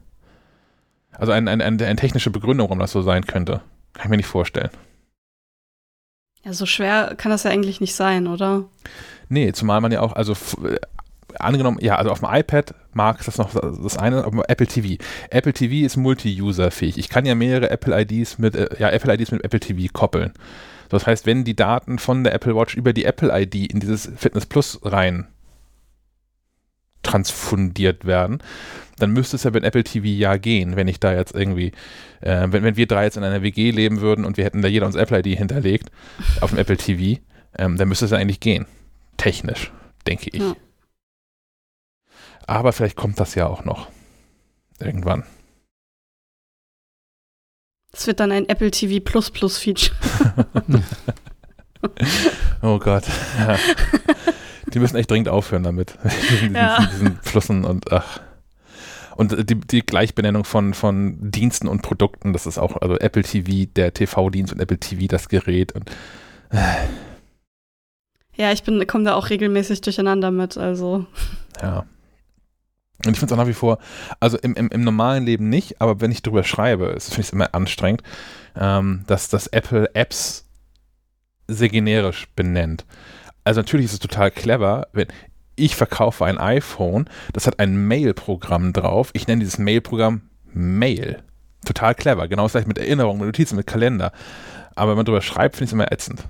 Also 1.12 1.32
ein, 1.32 1.48
ein, 1.48 1.60
ein, 1.60 1.80
eine 1.80 1.96
technische 1.96 2.30
Begründung, 2.30 2.68
warum 2.68 2.78
das 2.78 2.92
so 2.92 3.02
sein 3.02 3.26
könnte. 3.26 3.62
Kann 3.94 4.04
ich 4.04 4.10
mir 4.10 4.16
nicht 4.18 4.26
vorstellen. 4.26 4.70
Ja, 6.44 6.52
so 6.52 6.66
schwer 6.66 7.14
kann 7.16 7.30
das 7.30 7.42
ja 7.42 7.50
eigentlich 7.50 7.80
nicht 7.80 7.94
sein, 7.94 8.26
oder? 8.26 8.64
Nee, 9.28 9.52
zumal 9.52 9.80
man 9.80 9.90
ja 9.90 10.00
auch, 10.00 10.12
also 10.12 10.36
angenommen, 11.38 11.78
ja, 11.80 11.96
also 11.96 12.10
auf 12.10 12.20
dem 12.20 12.28
iPad 12.30 12.74
mag 12.92 13.24
das 13.24 13.38
noch 13.38 13.52
das 13.52 13.98
eine, 13.98 14.22
dem 14.22 14.42
Apple 14.46 14.66
TV. 14.66 15.02
Apple 15.30 15.52
TV 15.52 15.86
ist 15.86 15.96
multi-user-fähig. 15.96 16.98
Ich 16.98 17.08
kann 17.08 17.26
ja 17.26 17.34
mehrere 17.34 17.70
Apple 17.70 17.98
IDs 18.00 18.38
mit, 18.38 18.54
äh, 18.54 18.68
ja, 18.78 18.90
Apple 18.90 19.12
IDs 19.14 19.30
mit 19.30 19.44
Apple 19.44 19.60
TV 19.60 19.92
koppeln. 19.92 20.32
Das 20.88 21.06
heißt, 21.06 21.26
wenn 21.26 21.44
die 21.44 21.56
Daten 21.56 21.98
von 21.98 22.24
der 22.24 22.34
Apple 22.34 22.54
Watch 22.54 22.76
über 22.76 22.92
die 22.92 23.04
Apple 23.04 23.30
ID 23.32 23.72
in 23.72 23.80
dieses 23.80 24.10
Fitness 24.16 24.46
Plus 24.46 24.78
rein 24.82 25.26
transfundiert 27.02 28.04
werden, 28.04 28.38
dann 28.98 29.12
müsste 29.12 29.36
es 29.36 29.44
ja 29.44 29.50
mit 29.50 29.64
Apple 29.64 29.84
TV 29.84 30.06
ja 30.06 30.36
gehen, 30.36 30.76
wenn 30.76 30.88
ich 30.88 31.00
da 31.00 31.14
jetzt 31.14 31.34
irgendwie, 31.34 31.72
äh, 32.20 32.46
wenn, 32.50 32.62
wenn 32.62 32.76
wir 32.76 32.86
drei 32.86 33.04
jetzt 33.04 33.16
in 33.16 33.24
einer 33.24 33.42
WG 33.42 33.70
leben 33.70 34.00
würden 34.00 34.24
und 34.24 34.36
wir 34.36 34.44
hätten 34.44 34.62
da 34.62 34.68
jeder 34.68 34.86
unsere 34.86 35.02
Apple 35.02 35.18
ID 35.18 35.38
hinterlegt 35.38 35.90
auf 36.40 36.50
dem 36.50 36.58
Apple 36.58 36.76
TV, 36.76 37.20
ähm, 37.58 37.76
dann 37.76 37.88
müsste 37.88 38.06
es 38.06 38.10
ja 38.10 38.18
eigentlich 38.18 38.40
gehen. 38.40 38.66
Technisch, 39.16 39.70
denke 40.06 40.30
ich. 40.32 40.40
Ja. 40.42 40.56
Aber 42.46 42.72
vielleicht 42.72 42.96
kommt 42.96 43.18
das 43.20 43.34
ja 43.34 43.46
auch 43.46 43.64
noch. 43.64 43.88
Irgendwann. 44.78 45.24
Das 47.92 48.06
wird 48.06 48.20
dann 48.20 48.30
ein 48.30 48.48
Apple 48.48 48.70
TV 48.70 49.02
Plus 49.02 49.30
Plus 49.30 49.58
Feature. 49.58 49.94
Oh 52.62 52.78
Gott. 52.78 53.04
Ja. 53.38 53.56
Die 54.72 54.78
müssen 54.80 54.96
echt 54.96 55.10
dringend 55.10 55.28
aufhören 55.28 55.62
damit. 55.62 55.96
Ja. 56.52 56.78
diesen, 56.80 56.90
diesen 56.90 57.20
Flussen 57.22 57.64
und 57.64 57.92
ach. 57.92 58.20
Und 59.16 59.32
äh, 59.32 59.44
die, 59.44 59.54
die 59.60 59.82
Gleichbenennung 59.82 60.44
von, 60.44 60.74
von 60.74 61.30
Diensten 61.30 61.68
und 61.68 61.82
Produkten, 61.82 62.32
das 62.32 62.46
ist 62.46 62.58
auch, 62.58 62.76
also 62.80 62.98
Apple 62.98 63.22
TV, 63.22 63.70
der 63.76 63.94
TV-Dienst 63.94 64.52
und 64.52 64.60
Apple 64.60 64.78
TV, 64.78 65.06
das 65.06 65.28
Gerät. 65.28 65.72
Und 65.72 65.90
Ja, 68.34 68.52
ich 68.52 68.62
bin, 68.64 68.84
komme 68.86 69.04
da 69.04 69.14
auch 69.14 69.30
regelmäßig 69.30 69.80
durcheinander 69.82 70.30
mit, 70.30 70.56
also. 70.58 71.06
ja. 71.62 71.84
Und 73.04 73.12
ich 73.12 73.18
finde 73.18 73.26
es 73.26 73.32
auch 73.32 73.42
nach 73.42 73.48
wie 73.48 73.54
vor, 73.54 73.78
also 74.20 74.38
im, 74.38 74.54
im, 74.54 74.68
im 74.68 74.82
normalen 74.82 75.24
Leben 75.24 75.48
nicht, 75.48 75.80
aber 75.80 76.00
wenn 76.00 76.10
ich 76.10 76.22
drüber 76.22 76.44
schreibe, 76.44 76.98
finde 76.98 77.20
ich 77.20 77.26
es 77.26 77.32
immer 77.32 77.54
anstrengend, 77.54 78.02
ähm, 78.56 79.04
dass 79.06 79.28
das 79.28 79.46
Apple 79.48 79.94
Apps 79.94 80.46
sehr 81.46 81.68
generisch 81.68 82.26
benennt. 82.34 82.84
Also 83.44 83.60
natürlich 83.60 83.86
ist 83.86 83.92
es 83.92 83.98
total 83.98 84.30
clever, 84.30 84.88
wenn 84.92 85.08
ich 85.56 85.76
verkaufe 85.76 86.24
ein 86.24 86.38
iPhone, 86.38 87.08
das 87.32 87.46
hat 87.46 87.58
ein 87.60 87.88
Mail-Programm 87.88 88.72
drauf. 88.72 89.10
Ich 89.14 89.26
nenne 89.26 89.40
dieses 89.40 89.58
Mail-Programm 89.58 90.22
Mail. 90.52 91.22
Total 91.64 91.94
clever. 91.94 92.28
Genau 92.28 92.44
das 92.44 92.52
gleiche 92.52 92.68
mit 92.68 92.78
Erinnerungen, 92.78 93.20
mit 93.20 93.26
Notizen, 93.26 93.56
mit 93.56 93.66
Kalender. 93.66 94.12
Aber 94.74 94.90
wenn 94.90 94.96
man 94.96 95.06
drüber 95.06 95.22
schreibt, 95.22 95.56
finde 95.56 95.64
ich 95.64 95.70
es 95.70 95.72
immer 95.72 95.90
ätzend. 95.90 96.28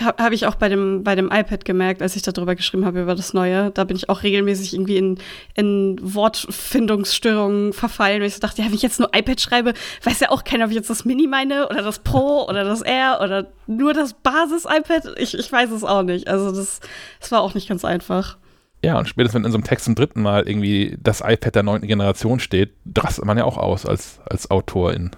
Habe 0.00 0.22
hab 0.22 0.32
ich 0.32 0.46
auch 0.46 0.54
bei 0.54 0.68
dem, 0.68 1.02
bei 1.02 1.16
dem 1.16 1.32
iPad 1.32 1.64
gemerkt, 1.64 2.00
als 2.00 2.14
ich 2.14 2.22
darüber 2.22 2.54
geschrieben 2.54 2.84
habe, 2.84 3.02
über 3.02 3.16
das 3.16 3.34
Neue. 3.34 3.72
Da 3.72 3.82
bin 3.82 3.96
ich 3.96 4.08
auch 4.08 4.22
regelmäßig 4.22 4.72
irgendwie 4.72 4.96
in, 4.96 5.18
in 5.54 5.98
Wortfindungsstörungen 6.00 7.72
verfallen, 7.72 8.20
weil 8.20 8.28
ich 8.28 8.34
so 8.34 8.40
dachte, 8.40 8.62
ja, 8.62 8.68
wenn 8.68 8.74
ich 8.74 8.82
jetzt 8.82 9.00
nur 9.00 9.10
iPad 9.12 9.40
schreibe, 9.40 9.74
weiß 10.04 10.20
ja 10.20 10.30
auch 10.30 10.44
keiner, 10.44 10.66
ob 10.66 10.70
ich 10.70 10.76
jetzt 10.76 10.90
das 10.90 11.04
Mini 11.04 11.26
meine 11.26 11.68
oder 11.68 11.82
das 11.82 11.98
Pro 11.98 12.46
oder 12.48 12.62
das 12.62 12.82
R 12.82 13.18
oder 13.20 13.48
nur 13.66 13.92
das 13.92 14.14
Basis-iPad. 14.14 15.18
Ich, 15.18 15.36
ich 15.36 15.50
weiß 15.50 15.72
es 15.72 15.82
auch 15.82 16.02
nicht. 16.02 16.28
Also 16.28 16.52
das, 16.52 16.78
das 17.18 17.32
war 17.32 17.40
auch 17.40 17.54
nicht 17.54 17.68
ganz 17.68 17.84
einfach. 17.84 18.36
Ja, 18.84 18.96
und 18.96 19.08
spätestens 19.08 19.40
wenn 19.40 19.44
in 19.44 19.52
so 19.52 19.58
einem 19.58 19.64
Text 19.64 19.86
zum 19.86 19.96
dritten 19.96 20.22
Mal 20.22 20.48
irgendwie 20.48 20.96
das 21.02 21.20
iPad 21.20 21.56
der 21.56 21.64
neunten 21.64 21.88
Generation 21.88 22.38
steht, 22.38 22.74
rastet 22.96 23.24
man 23.24 23.36
ja 23.36 23.44
auch 23.44 23.58
aus 23.58 23.86
als, 23.86 24.20
als 24.24 24.52
Autorin. 24.52 25.10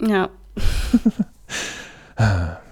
Ja. 0.00 0.30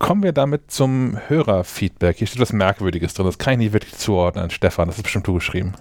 Kommen 0.00 0.22
wir 0.22 0.32
damit 0.32 0.70
zum 0.70 1.18
Hörerfeedback. 1.28 2.16
Hier 2.16 2.26
steht 2.26 2.40
was 2.40 2.54
Merkwürdiges 2.54 3.12
drin. 3.12 3.26
Das 3.26 3.36
kann 3.36 3.52
ich 3.52 3.58
nicht 3.58 3.72
wirklich 3.74 3.94
zuordnen. 3.96 4.48
Stefan, 4.50 4.88
das 4.88 4.96
ist 4.96 5.02
bestimmt 5.02 5.26
du 5.26 5.34
geschrieben. 5.34 5.74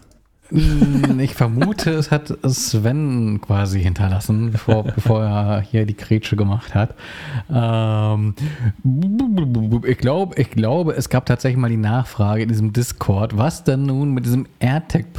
Mm, 0.51 1.21
Ich 1.21 1.35
vermute, 1.35 1.91
es 1.91 2.11
hat 2.11 2.37
Sven 2.45 3.39
quasi 3.41 3.81
hinterlassen, 3.81 4.51
bevor, 4.51 4.83
bevor 4.83 5.23
er 5.23 5.61
hier 5.61 5.85
die 5.85 5.95
Grätsche 5.95 6.35
gemacht 6.35 6.75
hat. 6.75 6.95
Ähm, 7.49 8.35
ich 9.87 9.97
glaube, 9.97 10.35
ich 10.35 10.49
glaube, 10.51 10.93
es 10.95 11.07
gab 11.07 11.25
tatsächlich 11.25 11.57
mal 11.57 11.69
die 11.69 11.77
Nachfrage 11.77 12.43
in 12.43 12.49
diesem 12.49 12.73
Discord, 12.73 13.37
was 13.37 13.63
denn 13.63 13.83
nun 13.83 14.11
mit 14.13 14.25
diesem 14.25 14.47
AirTag 14.59 15.13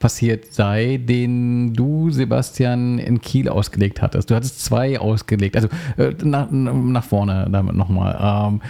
passiert 0.00 0.52
sei, 0.52 0.98
den 1.00 1.74
du, 1.74 2.10
Sebastian, 2.10 2.98
in 2.98 3.20
Kiel 3.20 3.48
ausgelegt 3.48 4.02
hattest. 4.02 4.30
Du 4.30 4.34
hattest 4.34 4.64
zwei 4.64 4.98
ausgelegt, 4.98 5.54
also 5.54 5.68
äh, 5.96 6.12
nach, 6.24 6.50
nach 6.50 7.04
vorne 7.04 7.46
damit 7.52 7.76
nochmal. 7.76 8.18
Ähm, 8.20 8.60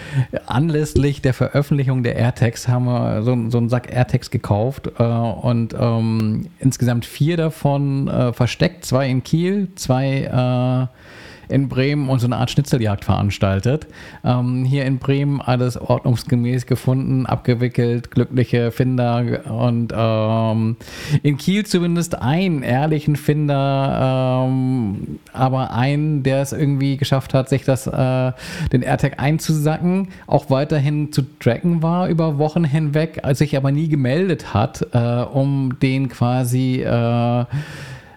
anlässlich 0.46 1.22
der 1.22 1.32
Veröffentlichung 1.32 2.02
der 2.02 2.16
AirTags 2.16 2.68
haben 2.68 2.84
wir 2.84 3.22
so, 3.22 3.48
so 3.48 3.58
einen 3.58 3.68
Sack 3.70 3.90
AirTags 3.90 4.30
gekauft 4.30 4.90
äh, 4.98 5.02
und 5.02 5.74
ähm, 5.78 6.48
insgesamt 6.58 7.06
vier 7.06 7.38
davon 7.38 8.08
äh, 8.08 8.32
versteckt, 8.34 8.84
zwei 8.84 9.08
in 9.08 9.22
Kiel, 9.22 9.68
zwei 9.76 10.88
äh, 10.90 11.19
in 11.50 11.68
Bremen 11.68 12.08
und 12.08 12.18
so 12.20 12.26
eine 12.26 12.36
Art 12.36 12.50
Schnitzeljagd 12.50 13.04
veranstaltet. 13.04 13.86
Ähm, 14.24 14.64
hier 14.64 14.84
in 14.84 14.98
Bremen 14.98 15.40
alles 15.40 15.76
ordnungsgemäß 15.76 16.66
gefunden, 16.66 17.26
abgewickelt, 17.26 18.10
glückliche 18.10 18.70
Finder 18.70 19.40
und 19.50 19.92
ähm, 19.94 20.76
in 21.22 21.36
Kiel 21.36 21.66
zumindest 21.66 22.20
einen 22.20 22.62
ehrlichen 22.62 23.16
Finder, 23.16 24.46
ähm, 24.46 25.18
aber 25.32 25.72
einen, 25.72 26.22
der 26.22 26.42
es 26.42 26.52
irgendwie 26.52 26.96
geschafft 26.96 27.34
hat, 27.34 27.48
sich 27.48 27.64
das, 27.64 27.86
äh, 27.86 28.32
den 28.72 28.82
AirTag 28.82 29.20
einzusacken, 29.20 30.08
auch 30.26 30.50
weiterhin 30.50 31.12
zu 31.12 31.22
tracken 31.38 31.82
war 31.82 32.08
über 32.08 32.38
Wochen 32.38 32.64
hinweg, 32.64 33.20
sich 33.32 33.56
aber 33.56 33.72
nie 33.72 33.88
gemeldet 33.88 34.54
hat, 34.54 34.86
äh, 34.92 34.98
um 34.98 35.78
den 35.80 36.08
quasi 36.08 36.82
äh, 36.82 37.44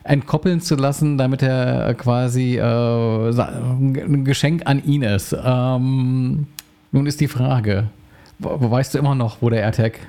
entkoppeln 0.03 0.61
zu 0.61 0.75
lassen, 0.75 1.17
damit 1.17 1.41
er 1.41 1.93
quasi 1.95 2.57
äh, 2.57 2.61
ein 2.61 4.25
Geschenk 4.25 4.63
an 4.65 4.83
ihn 4.83 5.01
ist. 5.03 5.35
Ähm, 5.43 6.47
nun 6.91 7.05
ist 7.05 7.21
die 7.21 7.27
Frage, 7.27 7.89
wo- 8.39 8.69
weißt 8.71 8.93
du 8.93 8.97
immer 8.99 9.15
noch, 9.15 9.41
wo 9.41 9.49
der 9.49 9.61
AirTag 9.61 9.99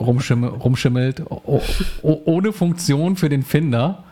rumschimmel, 0.00 0.50
rumschimmelt, 0.50 1.22
o- 1.30 1.60
o- 2.02 2.22
ohne 2.24 2.52
Funktion 2.52 3.16
für 3.16 3.28
den 3.28 3.42
Finder? 3.42 4.04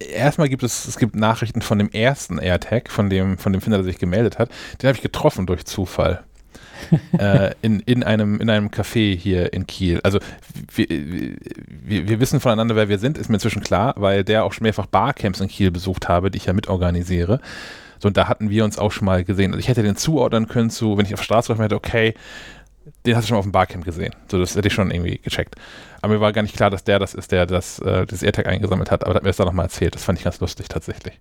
Erstmal 0.00 0.48
gibt 0.48 0.62
es, 0.62 0.86
es 0.86 0.98
gibt 0.98 1.14
Nachrichten 1.14 1.62
von 1.62 1.78
dem 1.78 1.88
ersten 1.90 2.38
AirTag, 2.38 2.90
von 2.90 3.08
dem, 3.08 3.38
von 3.38 3.52
dem 3.52 3.60
Finder, 3.62 3.78
der 3.78 3.84
sich 3.84 3.98
gemeldet 3.98 4.38
hat. 4.38 4.50
Den 4.82 4.88
habe 4.88 4.96
ich 4.96 5.02
getroffen 5.02 5.46
durch 5.46 5.64
Zufall. 5.66 6.24
äh, 7.18 7.52
in, 7.62 7.80
in, 7.80 8.02
einem, 8.02 8.40
in 8.40 8.50
einem 8.50 8.68
Café 8.68 9.16
hier 9.16 9.52
in 9.52 9.66
Kiel. 9.66 10.00
Also 10.02 10.18
wir, 10.74 10.86
wir, 10.88 12.08
wir 12.08 12.20
wissen 12.20 12.40
voneinander, 12.40 12.76
wer 12.76 12.88
wir 12.88 12.98
sind, 12.98 13.18
ist 13.18 13.28
mir 13.28 13.36
inzwischen 13.36 13.62
klar, 13.62 13.94
weil 13.96 14.24
der 14.24 14.44
auch 14.44 14.52
schon 14.52 14.64
mehrfach 14.64 14.86
Barcamps 14.86 15.40
in 15.40 15.48
Kiel 15.48 15.70
besucht 15.70 16.08
habe, 16.08 16.30
die 16.30 16.38
ich 16.38 16.46
ja 16.46 16.52
mitorganisiere. 16.52 17.40
So, 17.98 18.08
und 18.08 18.16
da 18.16 18.28
hatten 18.28 18.50
wir 18.50 18.64
uns 18.64 18.78
auch 18.78 18.92
schon 18.92 19.06
mal 19.06 19.24
gesehen. 19.24 19.52
Also 19.52 19.60
ich 19.60 19.68
hätte 19.68 19.82
den 19.82 19.96
zuordnen 19.96 20.48
können 20.48 20.70
zu, 20.70 20.98
wenn 20.98 21.06
ich 21.06 21.14
auf 21.14 21.20
der 21.20 21.24
Straße 21.24 21.56
hätte, 21.56 21.74
okay, 21.74 22.14
den 23.06 23.16
hast 23.16 23.24
du 23.24 23.28
schon 23.28 23.36
mal 23.36 23.40
auf 23.40 23.46
dem 23.46 23.52
Barcamp 23.52 23.84
gesehen. 23.84 24.14
So, 24.30 24.38
das 24.38 24.56
hätte 24.56 24.68
ich 24.68 24.74
schon 24.74 24.90
irgendwie 24.90 25.18
gecheckt. 25.18 25.54
Aber 26.02 26.14
mir 26.14 26.20
war 26.20 26.32
gar 26.32 26.42
nicht 26.42 26.56
klar, 26.56 26.70
dass 26.70 26.84
der 26.84 26.98
das 26.98 27.14
ist, 27.14 27.32
der 27.32 27.46
das, 27.46 27.78
äh, 27.78 28.04
das 28.06 28.22
AirTag 28.22 28.46
eingesammelt 28.46 28.90
hat. 28.90 29.04
Aber 29.04 29.12
der 29.12 29.16
hat 29.16 29.22
mir 29.22 29.30
das 29.30 29.38
dann 29.38 29.46
nochmal 29.46 29.66
erzählt. 29.66 29.94
Das 29.94 30.04
fand 30.04 30.18
ich 30.18 30.24
ganz 30.24 30.40
lustig 30.40 30.68
tatsächlich. 30.68 31.18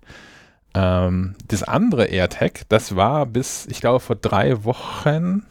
Ähm, 0.74 1.36
das 1.48 1.64
andere 1.64 2.06
AirTag, 2.06 2.62
das 2.70 2.96
war 2.96 3.26
bis, 3.26 3.68
ich 3.68 3.80
glaube, 3.80 4.00
vor 4.00 4.16
drei 4.16 4.64
Wochen, 4.64 5.46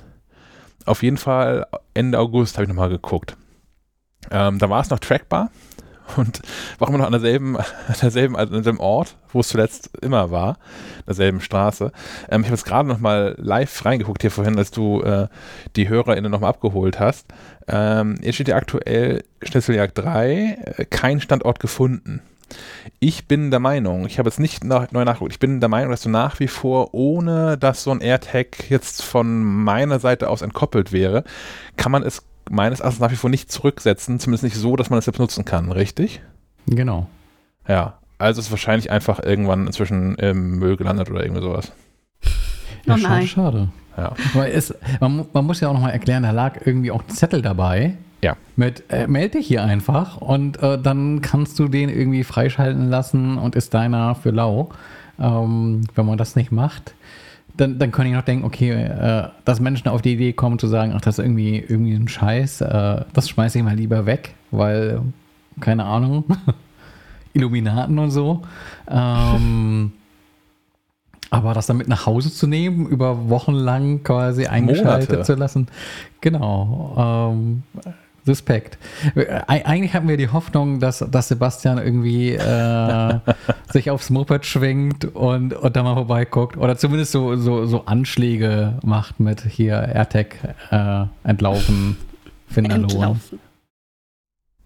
auf 0.84 1.02
jeden 1.02 1.16
Fall 1.16 1.66
Ende 1.94 2.18
August 2.18 2.56
habe 2.56 2.64
ich 2.64 2.68
nochmal 2.68 2.88
geguckt. 2.88 3.36
Ähm, 4.30 4.58
da 4.58 4.68
war 4.70 4.80
es 4.80 4.90
noch 4.90 4.98
trackbar, 4.98 5.50
und 6.16 6.42
war 6.78 6.88
immer 6.88 6.98
noch 6.98 7.06
an 7.06 7.12
derselben, 7.12 7.56
an 7.56 7.64
derselben, 8.00 8.36
an 8.36 8.50
demselben 8.50 8.80
Ort, 8.80 9.16
wo 9.32 9.40
es 9.40 9.48
zuletzt 9.48 9.90
immer 10.00 10.30
war, 10.30 10.58
derselben 11.06 11.40
Straße. 11.40 11.92
Ähm, 12.30 12.42
ich 12.42 12.46
habe 12.46 12.56
jetzt 12.56 12.64
gerade 12.64 12.88
noch 12.88 12.98
mal 12.98 13.34
live 13.38 13.84
reingeguckt 13.84 14.22
hier 14.22 14.30
vorhin, 14.30 14.58
als 14.58 14.70
du 14.70 15.02
äh, 15.02 15.28
die 15.76 15.88
HörerInnen 15.88 16.30
noch 16.30 16.40
mal 16.40 16.48
abgeholt 16.48 17.00
hast. 17.00 17.26
Ähm, 17.68 18.18
jetzt 18.22 18.36
steht 18.36 18.48
ja 18.48 18.56
aktuell 18.56 19.24
Schnitzeljagd 19.42 19.98
3, 19.98 20.74
äh, 20.76 20.84
kein 20.86 21.20
Standort 21.20 21.60
gefunden. 21.60 22.20
Ich 22.98 23.26
bin 23.28 23.50
der 23.50 23.60
Meinung, 23.60 24.06
ich 24.06 24.18
habe 24.18 24.28
jetzt 24.28 24.40
nicht 24.40 24.64
nach, 24.64 24.90
neu 24.92 25.04
nachgeguckt, 25.04 25.32
ich 25.32 25.38
bin 25.38 25.60
der 25.60 25.68
Meinung, 25.68 25.90
dass 25.90 26.02
du 26.02 26.08
nach 26.08 26.40
wie 26.40 26.48
vor, 26.48 26.94
ohne 26.94 27.56
dass 27.58 27.82
so 27.84 27.90
ein 27.90 28.00
AirTag 28.00 28.70
jetzt 28.70 29.02
von 29.02 29.42
meiner 29.42 29.98
Seite 29.98 30.28
aus 30.28 30.42
entkoppelt 30.42 30.92
wäre, 30.92 31.24
kann 31.76 31.92
man 31.92 32.02
es 32.02 32.22
meines 32.50 32.80
Erachtens 32.80 33.00
nach 33.00 33.10
wie 33.10 33.16
vor 33.16 33.30
nicht 33.30 33.50
zurücksetzen, 33.52 34.18
zumindest 34.20 34.44
nicht 34.44 34.56
so, 34.56 34.76
dass 34.76 34.90
man 34.90 34.98
es 34.98 35.04
selbst 35.06 35.18
nutzen 35.20 35.44
kann, 35.44 35.70
richtig? 35.72 36.20
Genau. 36.66 37.06
Ja, 37.68 37.98
also 38.18 38.40
ist 38.40 38.46
es 38.46 38.50
wahrscheinlich 38.52 38.90
einfach 38.90 39.20
irgendwann 39.22 39.66
inzwischen 39.66 40.14
im 40.16 40.58
Müll 40.58 40.76
gelandet 40.76 41.10
oder 41.10 41.22
irgendwie 41.22 41.42
sowas. 41.42 41.72
Ja, 42.84 42.94
Oh 42.94 42.98
schade, 42.98 43.14
nein. 43.14 43.26
schade. 43.26 43.68
Ja. 43.96 44.12
Aber 44.34 44.48
es, 44.50 44.74
man, 45.00 45.26
man 45.32 45.44
muss 45.44 45.60
ja 45.60 45.68
auch 45.68 45.72
nochmal 45.74 45.92
erklären, 45.92 46.22
da 46.22 46.30
lag 46.30 46.64
irgendwie 46.64 46.90
auch 46.90 47.02
ein 47.02 47.10
Zettel 47.14 47.42
dabei. 47.42 47.96
Ja. 48.22 48.36
Mit, 48.56 48.84
äh, 48.88 49.06
melde 49.08 49.38
dich 49.38 49.48
hier 49.48 49.64
einfach 49.64 50.18
und 50.18 50.62
äh, 50.62 50.80
dann 50.80 51.22
kannst 51.22 51.58
du 51.58 51.68
den 51.68 51.88
irgendwie 51.88 52.22
freischalten 52.24 52.88
lassen 52.88 53.36
und 53.36 53.56
ist 53.56 53.74
deiner 53.74 54.14
für 54.14 54.30
lau. 54.30 54.70
Ähm, 55.18 55.82
wenn 55.94 56.06
man 56.06 56.18
das 56.18 56.36
nicht 56.36 56.52
macht, 56.52 56.94
dann, 57.56 57.78
dann 57.78 57.92
kann 57.92 58.06
ich 58.06 58.12
noch 58.12 58.22
denken, 58.22 58.44
okay, 58.44 58.70
äh, 58.70 59.28
dass 59.44 59.60
Menschen 59.60 59.88
auf 59.88 60.02
die 60.02 60.14
Idee 60.14 60.32
kommen 60.32 60.58
zu 60.58 60.68
sagen, 60.68 60.92
ach, 60.94 61.00
das 61.00 61.18
ist 61.18 61.24
irgendwie, 61.24 61.58
irgendwie 61.58 61.94
ein 61.94 62.08
Scheiß, 62.08 62.60
äh, 62.62 63.04
das 63.12 63.28
schmeiße 63.28 63.58
ich 63.58 63.64
mal 63.64 63.76
lieber 63.76 64.06
weg, 64.06 64.34
weil, 64.50 65.02
keine 65.60 65.84
Ahnung, 65.84 66.24
Illuminaten 67.34 67.98
und 67.98 68.10
so. 68.10 68.42
Ähm, 68.88 69.92
aber 71.30 71.54
das 71.54 71.66
dann 71.66 71.78
mit 71.78 71.88
nach 71.88 72.06
Hause 72.06 72.32
zu 72.32 72.46
nehmen, 72.46 72.86
über 72.86 73.28
Wochen 73.30 73.54
lang 73.54 74.02
quasi 74.02 74.46
eingeschaltet 74.46 75.10
Monate. 75.10 75.26
zu 75.26 75.34
lassen, 75.34 75.66
genau. 76.20 77.32
Ähm, 77.32 77.62
Respekt. 78.26 78.78
Eig- 79.16 79.64
Eigentlich 79.64 79.94
hatten 79.94 80.08
wir 80.08 80.16
die 80.16 80.28
Hoffnung, 80.28 80.78
dass, 80.80 80.98
dass 81.10 81.28
Sebastian 81.28 81.78
irgendwie 81.78 82.32
äh, 82.34 83.18
sich 83.72 83.90
aufs 83.90 84.10
Moped 84.10 84.46
schwingt 84.46 85.04
und, 85.06 85.54
und 85.54 85.76
da 85.76 85.82
mal 85.82 85.94
vorbeiguckt 85.94 86.56
oder 86.56 86.76
zumindest 86.76 87.12
so, 87.12 87.36
so, 87.36 87.66
so 87.66 87.86
Anschläge 87.86 88.78
macht 88.84 89.18
mit 89.20 89.42
hier 89.42 89.74
AirTag 89.76 90.36
äh, 90.70 91.04
entlaufen, 91.24 91.96
Finderlohn. 92.48 92.84
Entlaufen. 92.90 93.40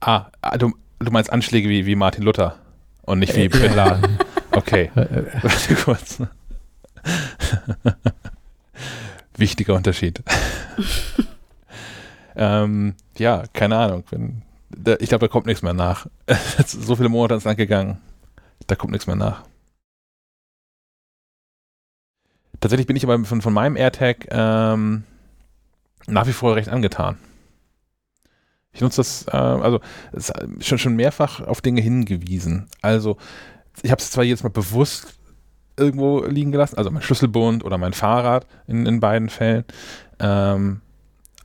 Ah, 0.00 0.26
ah, 0.42 0.58
du, 0.58 0.72
du 0.98 1.10
meinst 1.10 1.32
Anschläge 1.32 1.68
wie, 1.68 1.86
wie 1.86 1.96
Martin 1.96 2.24
Luther 2.24 2.56
und 3.02 3.20
nicht 3.20 3.34
wie 3.36 3.44
Äh, 3.44 3.48
Bin. 3.48 3.74
Laden. 3.74 4.18
Okay, 4.50 4.90
Äh, 4.96 5.00
äh, 5.00 5.24
warte 5.42 5.74
kurz. 5.76 6.18
Wichtiger 9.38 9.74
Unterschied. 9.74 10.22
Ähm, 12.36 12.94
ja, 13.18 13.44
keine 13.52 13.76
Ahnung. 13.76 14.04
Ich 15.00 15.08
glaube, 15.08 15.26
da 15.26 15.28
kommt 15.28 15.46
nichts 15.46 15.62
mehr 15.62 15.72
nach. 15.72 16.06
so 16.66 16.96
viele 16.96 17.08
Monate 17.08 17.34
ins 17.34 17.44
Land 17.44 17.58
gegangen. 17.58 17.98
Da 18.66 18.74
kommt 18.74 18.92
nichts 18.92 19.06
mehr 19.06 19.16
nach. 19.16 19.42
Tatsächlich 22.60 22.86
bin 22.86 22.96
ich 22.96 23.04
aber 23.04 23.24
von, 23.24 23.42
von 23.42 23.52
meinem 23.52 23.76
AirTag 23.76 24.26
ähm, 24.30 25.04
nach 26.06 26.26
wie 26.26 26.32
vor 26.32 26.56
recht 26.56 26.68
angetan. 26.68 27.18
Ich 28.72 28.80
nutze 28.80 29.00
das, 29.00 29.26
äh, 29.28 29.36
also 29.36 29.80
ist 30.12 30.32
schon, 30.60 30.78
schon 30.78 30.96
mehrfach 30.96 31.40
auf 31.40 31.60
Dinge 31.60 31.80
hingewiesen. 31.80 32.68
Also 32.82 33.16
ich 33.82 33.90
habe 33.90 34.00
es 34.00 34.10
zwar 34.10 34.24
jetzt 34.24 34.42
mal 34.42 34.50
bewusst 34.50 35.14
irgendwo 35.78 36.24
liegen 36.24 36.52
gelassen, 36.52 36.78
also 36.78 36.90
mein 36.90 37.02
Schlüsselbund 37.02 37.64
oder 37.64 37.78
mein 37.78 37.92
Fahrrad 37.92 38.46
in, 38.66 38.86
in 38.86 39.00
beiden 39.00 39.28
Fällen. 39.28 39.64
Ähm, 40.18 40.80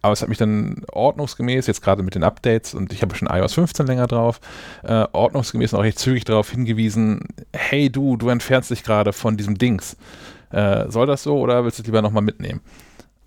aber 0.01 0.13
es 0.13 0.21
hat 0.21 0.29
mich 0.29 0.37
dann 0.37 0.83
ordnungsgemäß, 0.91 1.67
jetzt 1.67 1.81
gerade 1.81 2.03
mit 2.03 2.15
den 2.15 2.23
Updates 2.23 2.73
und 2.73 2.91
ich 2.91 3.01
habe 3.01 3.15
schon 3.15 3.27
iOS 3.27 3.53
15 3.53 3.85
länger 3.85 4.07
drauf, 4.07 4.39
äh, 4.83 5.05
ordnungsgemäß 5.11 5.73
und 5.73 5.79
auch 5.79 5.83
recht 5.83 5.99
zügig 5.99 6.25
darauf 6.25 6.49
hingewiesen, 6.49 7.27
hey 7.53 7.89
du, 7.89 8.17
du 8.17 8.29
entfernst 8.29 8.71
dich 8.71 8.83
gerade 8.83 9.13
von 9.13 9.37
diesem 9.37 9.57
Dings. 9.57 9.97
Äh, 10.49 10.89
soll 10.89 11.07
das 11.07 11.23
so 11.23 11.37
oder 11.39 11.63
willst 11.63 11.77
du 11.77 11.83
es 11.83 11.87
lieber 11.87 12.01
nochmal 12.01 12.23
mitnehmen? 12.23 12.61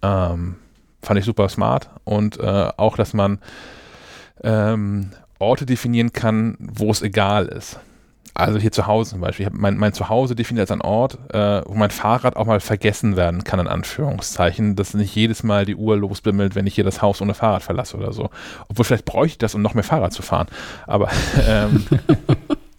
Ähm, 0.03 0.57
fand 1.03 1.19
ich 1.19 1.25
super 1.25 1.49
smart 1.49 1.91
und 2.05 2.39
äh, 2.41 2.71
auch, 2.77 2.97
dass 2.97 3.15
man 3.15 3.39
ähm, 4.43 5.11
Orte 5.39 5.67
definieren 5.67 6.13
kann, 6.13 6.57
wo 6.59 6.91
es 6.91 7.03
egal 7.03 7.47
ist. 7.47 7.79
Also 8.37 8.59
hier 8.59 8.73
zu 8.73 8.89
Hause 8.89 9.11
zum 9.11 9.21
Beispiel. 9.21 9.47
Ich 9.47 9.53
habe 9.53 9.61
mein, 9.61 9.77
mein 9.77 9.93
Zuhause 9.93 10.35
definiert 10.35 10.65
als 10.65 10.73
einen 10.73 10.81
Ort, 10.81 11.19
äh, 11.33 11.63
wo 11.67 11.75
mein 11.75 11.91
Fahrrad 11.91 12.35
auch 12.35 12.47
mal 12.47 12.59
vergessen 12.59 13.17
werden 13.17 13.45
kann, 13.45 13.61
in 13.61 13.69
Anführungszeichen, 13.69 14.75
dass 14.75 14.93
nicht 14.93 15.15
jedes 15.15 15.45
Mal 15.45 15.65
die 15.65 15.77
Uhr 15.77 15.97
losbimmelt, 15.97 16.57
wenn 16.57 16.67
ich 16.67 16.75
hier 16.75 16.83
das 16.83 17.01
Haus 17.01 17.23
ohne 17.23 17.35
Fahrrad 17.35 17.63
verlasse 17.63 17.97
oder 17.97 18.13
so. 18.13 18.31
Obwohl 18.69 18.85
vielleicht 18.85 19.05
bräuchte 19.05 19.35
ich 19.35 19.39
das, 19.39 19.55
um 19.55 19.63
noch 19.63 19.75
mehr 19.75 19.85
Fahrrad 19.85 20.13
zu 20.13 20.23
fahren. 20.23 20.49
Aber 20.89 21.11
ähm, 21.49 21.85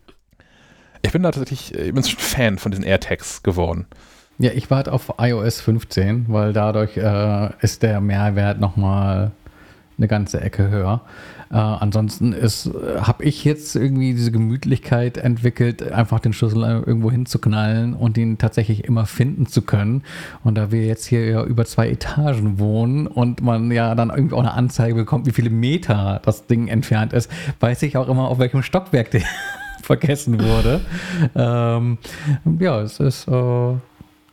ich 1.01 1.13
bin 1.13 1.23
da 1.23 1.31
tatsächlich, 1.31 1.73
ich 1.73 1.93
bin 1.93 2.03
schon 2.03 2.19
Fan 2.19 2.57
von 2.57 2.71
diesen 2.71 2.83
AirTags 2.83 3.41
geworden. 3.41 3.87
Ja, 4.37 4.51
ich 4.51 4.69
warte 4.69 4.91
auf 4.91 5.13
iOS 5.17 5.61
15, 5.61 6.25
weil 6.27 6.51
dadurch 6.51 6.97
äh, 6.97 7.51
ist 7.61 7.81
der 7.81 8.01
Mehrwert 8.01 8.59
nochmal 8.59 9.31
eine 9.97 10.07
ganze 10.09 10.41
Ecke 10.41 10.69
höher. 10.69 11.01
Äh, 11.51 11.55
ansonsten 11.55 12.33
äh, 12.33 12.47
habe 12.99 13.23
ich 13.23 13.43
jetzt 13.43 13.75
irgendwie 13.75 14.13
diese 14.13 14.31
Gemütlichkeit 14.31 15.17
entwickelt, 15.17 15.91
einfach 15.91 16.19
den 16.19 16.33
Schlüssel 16.33 16.63
irgendwo 16.63 17.11
hinzuknallen 17.11 17.93
und 17.93 18.17
ihn 18.17 18.37
tatsächlich 18.37 18.85
immer 18.85 19.05
finden 19.05 19.45
zu 19.45 19.61
können. 19.61 20.03
Und 20.43 20.55
da 20.55 20.71
wir 20.71 20.85
jetzt 20.85 21.05
hier 21.05 21.25
ja 21.25 21.43
über 21.43 21.65
zwei 21.65 21.89
Etagen 21.89 22.59
wohnen 22.59 23.07
und 23.07 23.41
man 23.41 23.71
ja 23.71 23.95
dann 23.95 24.09
irgendwie 24.09 24.35
auch 24.35 24.39
eine 24.39 24.53
Anzeige 24.53 24.95
bekommt, 24.95 25.25
wie 25.25 25.31
viele 25.31 25.49
Meter 25.49 26.21
das 26.23 26.47
Ding 26.47 26.67
entfernt 26.67 27.13
ist, 27.13 27.31
weiß 27.59 27.83
ich 27.83 27.97
auch 27.97 28.07
immer, 28.07 28.27
auf 28.27 28.39
welchem 28.39 28.63
Stockwerk 28.63 29.11
der 29.11 29.21
vergessen 29.81 30.43
wurde. 30.43 30.81
Ähm, 31.35 31.97
ja, 32.59 32.81
es 32.81 32.99
ist, 32.99 33.27
äh, 33.27 33.73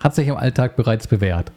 hat 0.01 0.15
sich 0.15 0.29
im 0.29 0.37
Alltag 0.37 0.77
bereits 0.77 1.07
bewährt. 1.07 1.53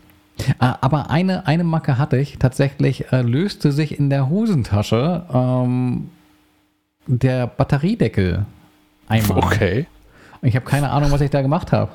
Ah, 0.59 0.77
Aber 0.81 1.09
eine, 1.09 1.47
eine 1.47 1.63
Macke 1.63 1.97
hatte 1.97 2.17
ich. 2.17 2.37
Tatsächlich 2.39 3.11
äh, 3.11 3.21
löste 3.21 3.71
sich 3.71 3.97
in 3.97 4.09
der 4.09 4.29
Hosentasche 4.29 5.23
ähm, 5.33 6.09
der 7.07 7.47
Batteriedeckel 7.47 8.45
einmal. 9.07 9.37
Okay. 9.37 9.87
Ich 10.41 10.55
habe 10.55 10.65
keine 10.65 10.89
Ahnung, 10.91 11.11
was 11.11 11.21
ich 11.21 11.29
da 11.31 11.41
gemacht 11.41 11.71
habe. 11.71 11.91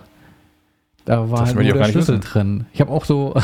Da 1.04 1.30
war 1.30 1.40
Das 1.40 1.54
halt 1.54 1.64
nur 1.66 1.74
der 1.74 1.84
Schlüssel 1.84 2.18
wissen. 2.18 2.30
drin. 2.32 2.66
Ich 2.72 2.80
habe 2.80 2.90
auch 2.90 3.04
so, 3.04 3.34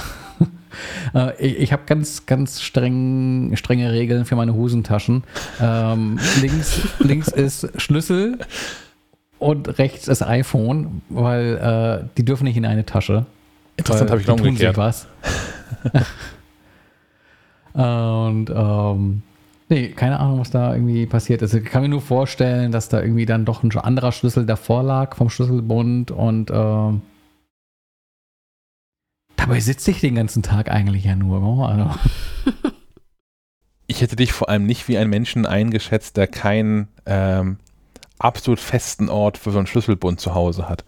äh, 1.14 1.36
ich, 1.44 1.58
ich 1.58 1.72
habe 1.72 1.82
ganz, 1.86 2.26
ganz 2.26 2.60
streng, 2.60 3.52
strenge 3.56 3.92
Regeln 3.92 4.24
für 4.24 4.36
meine 4.36 4.54
Hosentaschen. 4.54 5.24
Ähm, 5.60 6.18
links, 6.40 6.80
links 6.98 7.28
ist 7.28 7.68
Schlüssel 7.80 8.38
und 9.38 9.78
rechts 9.78 10.08
ist 10.08 10.22
iPhone, 10.22 11.02
weil 11.08 12.02
äh, 12.04 12.08
die 12.16 12.24
dürfen 12.24 12.44
nicht 12.44 12.56
in 12.56 12.66
eine 12.66 12.86
Tasche. 12.86 13.26
Interessant, 13.76 14.10
habe 14.10 14.20
ich 14.20 14.26
noch 14.26 14.38
umgekehrt. 14.38 14.76
was. 14.76 15.06
Und 17.72 18.48
ähm, 18.48 19.22
nee, 19.68 19.88
keine 19.88 20.18
Ahnung, 20.18 20.40
was 20.40 20.50
da 20.50 20.74
irgendwie 20.74 21.06
passiert 21.06 21.42
ist. 21.42 21.52
Ich 21.52 21.64
kann 21.64 21.82
mir 21.82 21.88
nur 21.88 22.00
vorstellen, 22.00 22.72
dass 22.72 22.88
da 22.88 23.02
irgendwie 23.02 23.26
dann 23.26 23.44
doch 23.44 23.62
ein 23.62 23.70
anderer 23.76 24.12
Schlüssel 24.12 24.46
davor 24.46 24.82
lag 24.82 25.14
vom 25.14 25.28
Schlüsselbund 25.28 26.10
und 26.10 26.50
ähm, 26.50 27.02
dabei 29.36 29.60
sitze 29.60 29.90
ich 29.90 30.00
den 30.00 30.14
ganzen 30.14 30.42
Tag 30.42 30.70
eigentlich 30.70 31.04
ja 31.04 31.16
nur. 31.16 31.68
Also, 31.68 31.90
Ich 33.88 34.00
hätte 34.00 34.16
dich 34.16 34.32
vor 34.32 34.48
allem 34.48 34.66
nicht 34.66 34.88
wie 34.88 34.98
einen 34.98 35.10
Menschen 35.10 35.46
eingeschätzt, 35.46 36.16
der 36.16 36.26
keinen 36.26 36.88
ähm, 37.06 37.58
absolut 38.18 38.58
festen 38.58 39.08
Ort 39.08 39.38
für 39.38 39.52
so 39.52 39.58
einen 39.58 39.66
Schlüsselbund 39.66 40.20
zu 40.20 40.34
Hause 40.34 40.68
hat. 40.68 40.84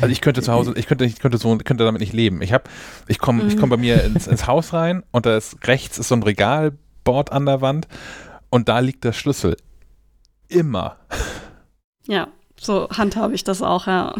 Also 0.00 0.12
ich 0.12 0.20
könnte 0.20 0.40
zu 0.42 0.52
Hause, 0.52 0.72
ich 0.76 0.86
könnte, 0.86 1.04
ich 1.04 1.18
könnte 1.18 1.38
so, 1.38 1.54
ich 1.54 1.64
könnte 1.64 1.84
damit 1.84 2.00
nicht 2.00 2.12
leben. 2.12 2.42
Ich 2.42 2.52
habe, 2.52 2.64
ich 3.08 3.18
komme, 3.18 3.44
ich 3.44 3.56
komme 3.56 3.76
bei 3.76 3.80
mir 3.80 4.02
ins, 4.04 4.26
ins 4.26 4.46
Haus 4.46 4.72
rein 4.72 5.02
und 5.10 5.26
da 5.26 5.36
ist 5.36 5.66
rechts 5.66 5.98
ist 5.98 6.08
so 6.08 6.14
ein 6.14 6.22
Regalbord 6.22 7.32
an 7.32 7.46
der 7.46 7.60
Wand 7.60 7.88
und 8.50 8.68
da 8.68 8.78
liegt 8.78 9.04
der 9.04 9.12
Schlüssel. 9.12 9.56
Immer. 10.48 10.96
Ja, 12.06 12.28
so 12.58 12.88
handhabe 12.90 13.34
ich 13.34 13.44
das 13.44 13.62
auch, 13.62 13.86
ja. 13.86 14.14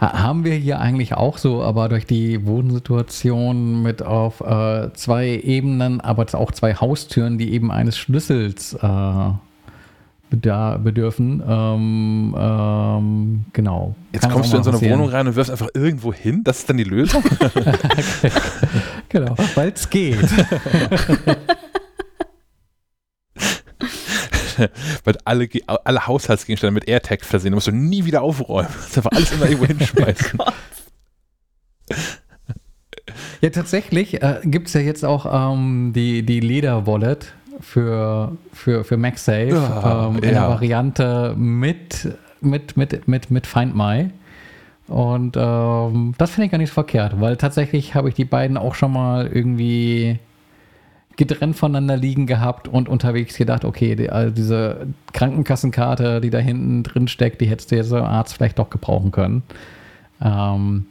ha- 0.00 0.22
haben 0.22 0.44
wir 0.44 0.54
hier 0.54 0.80
eigentlich 0.80 1.14
auch 1.14 1.38
so, 1.38 1.62
aber 1.62 1.88
durch 1.88 2.06
die 2.06 2.44
Wohnsituation 2.46 3.82
mit 3.82 4.02
auf 4.02 4.40
äh, 4.40 4.92
zwei 4.94 5.28
Ebenen, 5.42 6.00
aber 6.00 6.26
auch 6.34 6.52
zwei 6.52 6.74
Haustüren, 6.74 7.38
die 7.38 7.52
eben 7.52 7.70
eines 7.70 7.96
Schlüssels 7.98 8.74
äh, 8.74 9.30
bedürfen. 10.30 11.42
Ähm, 11.46 12.34
ähm, 12.36 13.44
genau. 13.52 13.94
Jetzt 14.12 14.22
Kann 14.22 14.32
kommst 14.32 14.52
du 14.52 14.56
in 14.56 14.64
so 14.64 14.70
eine 14.70 14.78
passieren. 14.78 14.98
Wohnung 14.98 15.10
rein 15.10 15.26
und 15.28 15.36
wirfst 15.36 15.50
einfach 15.50 15.68
irgendwo 15.74 16.12
hin. 16.12 16.42
Das 16.44 16.58
ist 16.58 16.68
dann 16.68 16.76
die 16.76 16.84
Lösung. 16.84 17.22
Genau, 19.14 19.36
weil 19.54 19.68
es 19.72 19.88
geht. 19.90 20.18
weil 25.04 25.16
alle, 25.24 25.48
alle 25.66 26.06
Haushaltsgegenstände 26.08 26.72
mit 26.72 26.88
AirTag 26.88 27.24
versehen. 27.24 27.52
Da 27.52 27.54
musst 27.54 27.68
du 27.68 27.72
nie 27.72 28.04
wieder 28.04 28.22
aufräumen. 28.22 28.68
Das 28.74 28.88
ist 28.88 28.96
einfach 28.98 29.12
alles 29.12 29.30
immer 29.32 29.46
irgendwo 29.46 29.66
hinschmeißen. 29.66 30.38
Ja, 33.40 33.50
tatsächlich 33.50 34.20
äh, 34.22 34.40
gibt 34.44 34.66
es 34.66 34.74
ja 34.74 34.80
jetzt 34.80 35.04
auch 35.04 35.52
ähm, 35.52 35.92
die, 35.94 36.24
die 36.24 36.40
Leder-Wallet 36.40 37.34
für, 37.60 38.32
für, 38.52 38.84
für 38.84 38.96
MagSafe 38.96 39.48
Ja, 39.48 40.08
ähm, 40.08 40.16
in 40.16 40.22
der. 40.22 40.48
Variante 40.48 41.34
mit, 41.36 42.16
mit, 42.40 42.76
mit, 42.76 43.08
mit, 43.08 43.30
mit 43.30 43.46
Find 43.46 43.74
My. 43.74 44.10
Und 44.86 45.36
ähm, 45.36 46.14
das 46.18 46.30
finde 46.30 46.46
ich 46.46 46.50
gar 46.50 46.58
nicht 46.58 46.68
so 46.68 46.74
verkehrt, 46.74 47.20
weil 47.20 47.36
tatsächlich 47.36 47.94
habe 47.94 48.08
ich 48.08 48.14
die 48.14 48.26
beiden 48.26 48.56
auch 48.56 48.74
schon 48.74 48.92
mal 48.92 49.26
irgendwie 49.26 50.18
getrennt 51.16 51.56
voneinander 51.56 51.96
liegen 51.96 52.26
gehabt 52.26 52.68
und 52.68 52.88
unterwegs 52.88 53.36
gedacht, 53.36 53.64
okay, 53.64 53.94
die, 53.94 54.10
also 54.10 54.34
diese 54.34 54.88
Krankenkassenkarte, 55.12 56.20
die 56.20 56.30
da 56.30 56.38
hinten 56.38 56.82
drin 56.82 57.08
steckt, 57.08 57.40
die 57.40 57.46
hättest 57.46 57.70
du 57.70 57.76
jetzt 57.76 57.92
am 57.92 58.04
Arzt 58.04 58.34
vielleicht 58.34 58.58
doch 58.58 58.68
gebrauchen 58.68 59.10
können. 59.10 59.42
Ähm, 60.20 60.86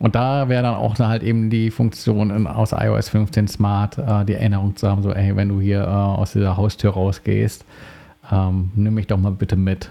und 0.00 0.14
da 0.14 0.48
wäre 0.48 0.62
dann 0.62 0.74
auch 0.74 0.98
halt 0.98 1.22
eben 1.22 1.50
die 1.50 1.70
Funktion 1.70 2.30
in, 2.30 2.46
aus 2.46 2.72
iOS 2.72 3.10
15 3.10 3.48
Smart, 3.48 3.98
äh, 3.98 4.24
die 4.24 4.32
Erinnerung 4.34 4.74
zu 4.74 4.88
haben, 4.88 5.02
so, 5.02 5.12
ey, 5.12 5.36
wenn 5.36 5.50
du 5.50 5.60
hier 5.60 5.82
äh, 5.82 5.86
aus 5.86 6.32
dieser 6.32 6.56
Haustür 6.56 6.92
rausgehst, 6.92 7.64
ähm, 8.32 8.70
nimm 8.74 8.94
mich 8.94 9.06
doch 9.06 9.18
mal 9.18 9.32
bitte 9.32 9.56
mit. 9.56 9.90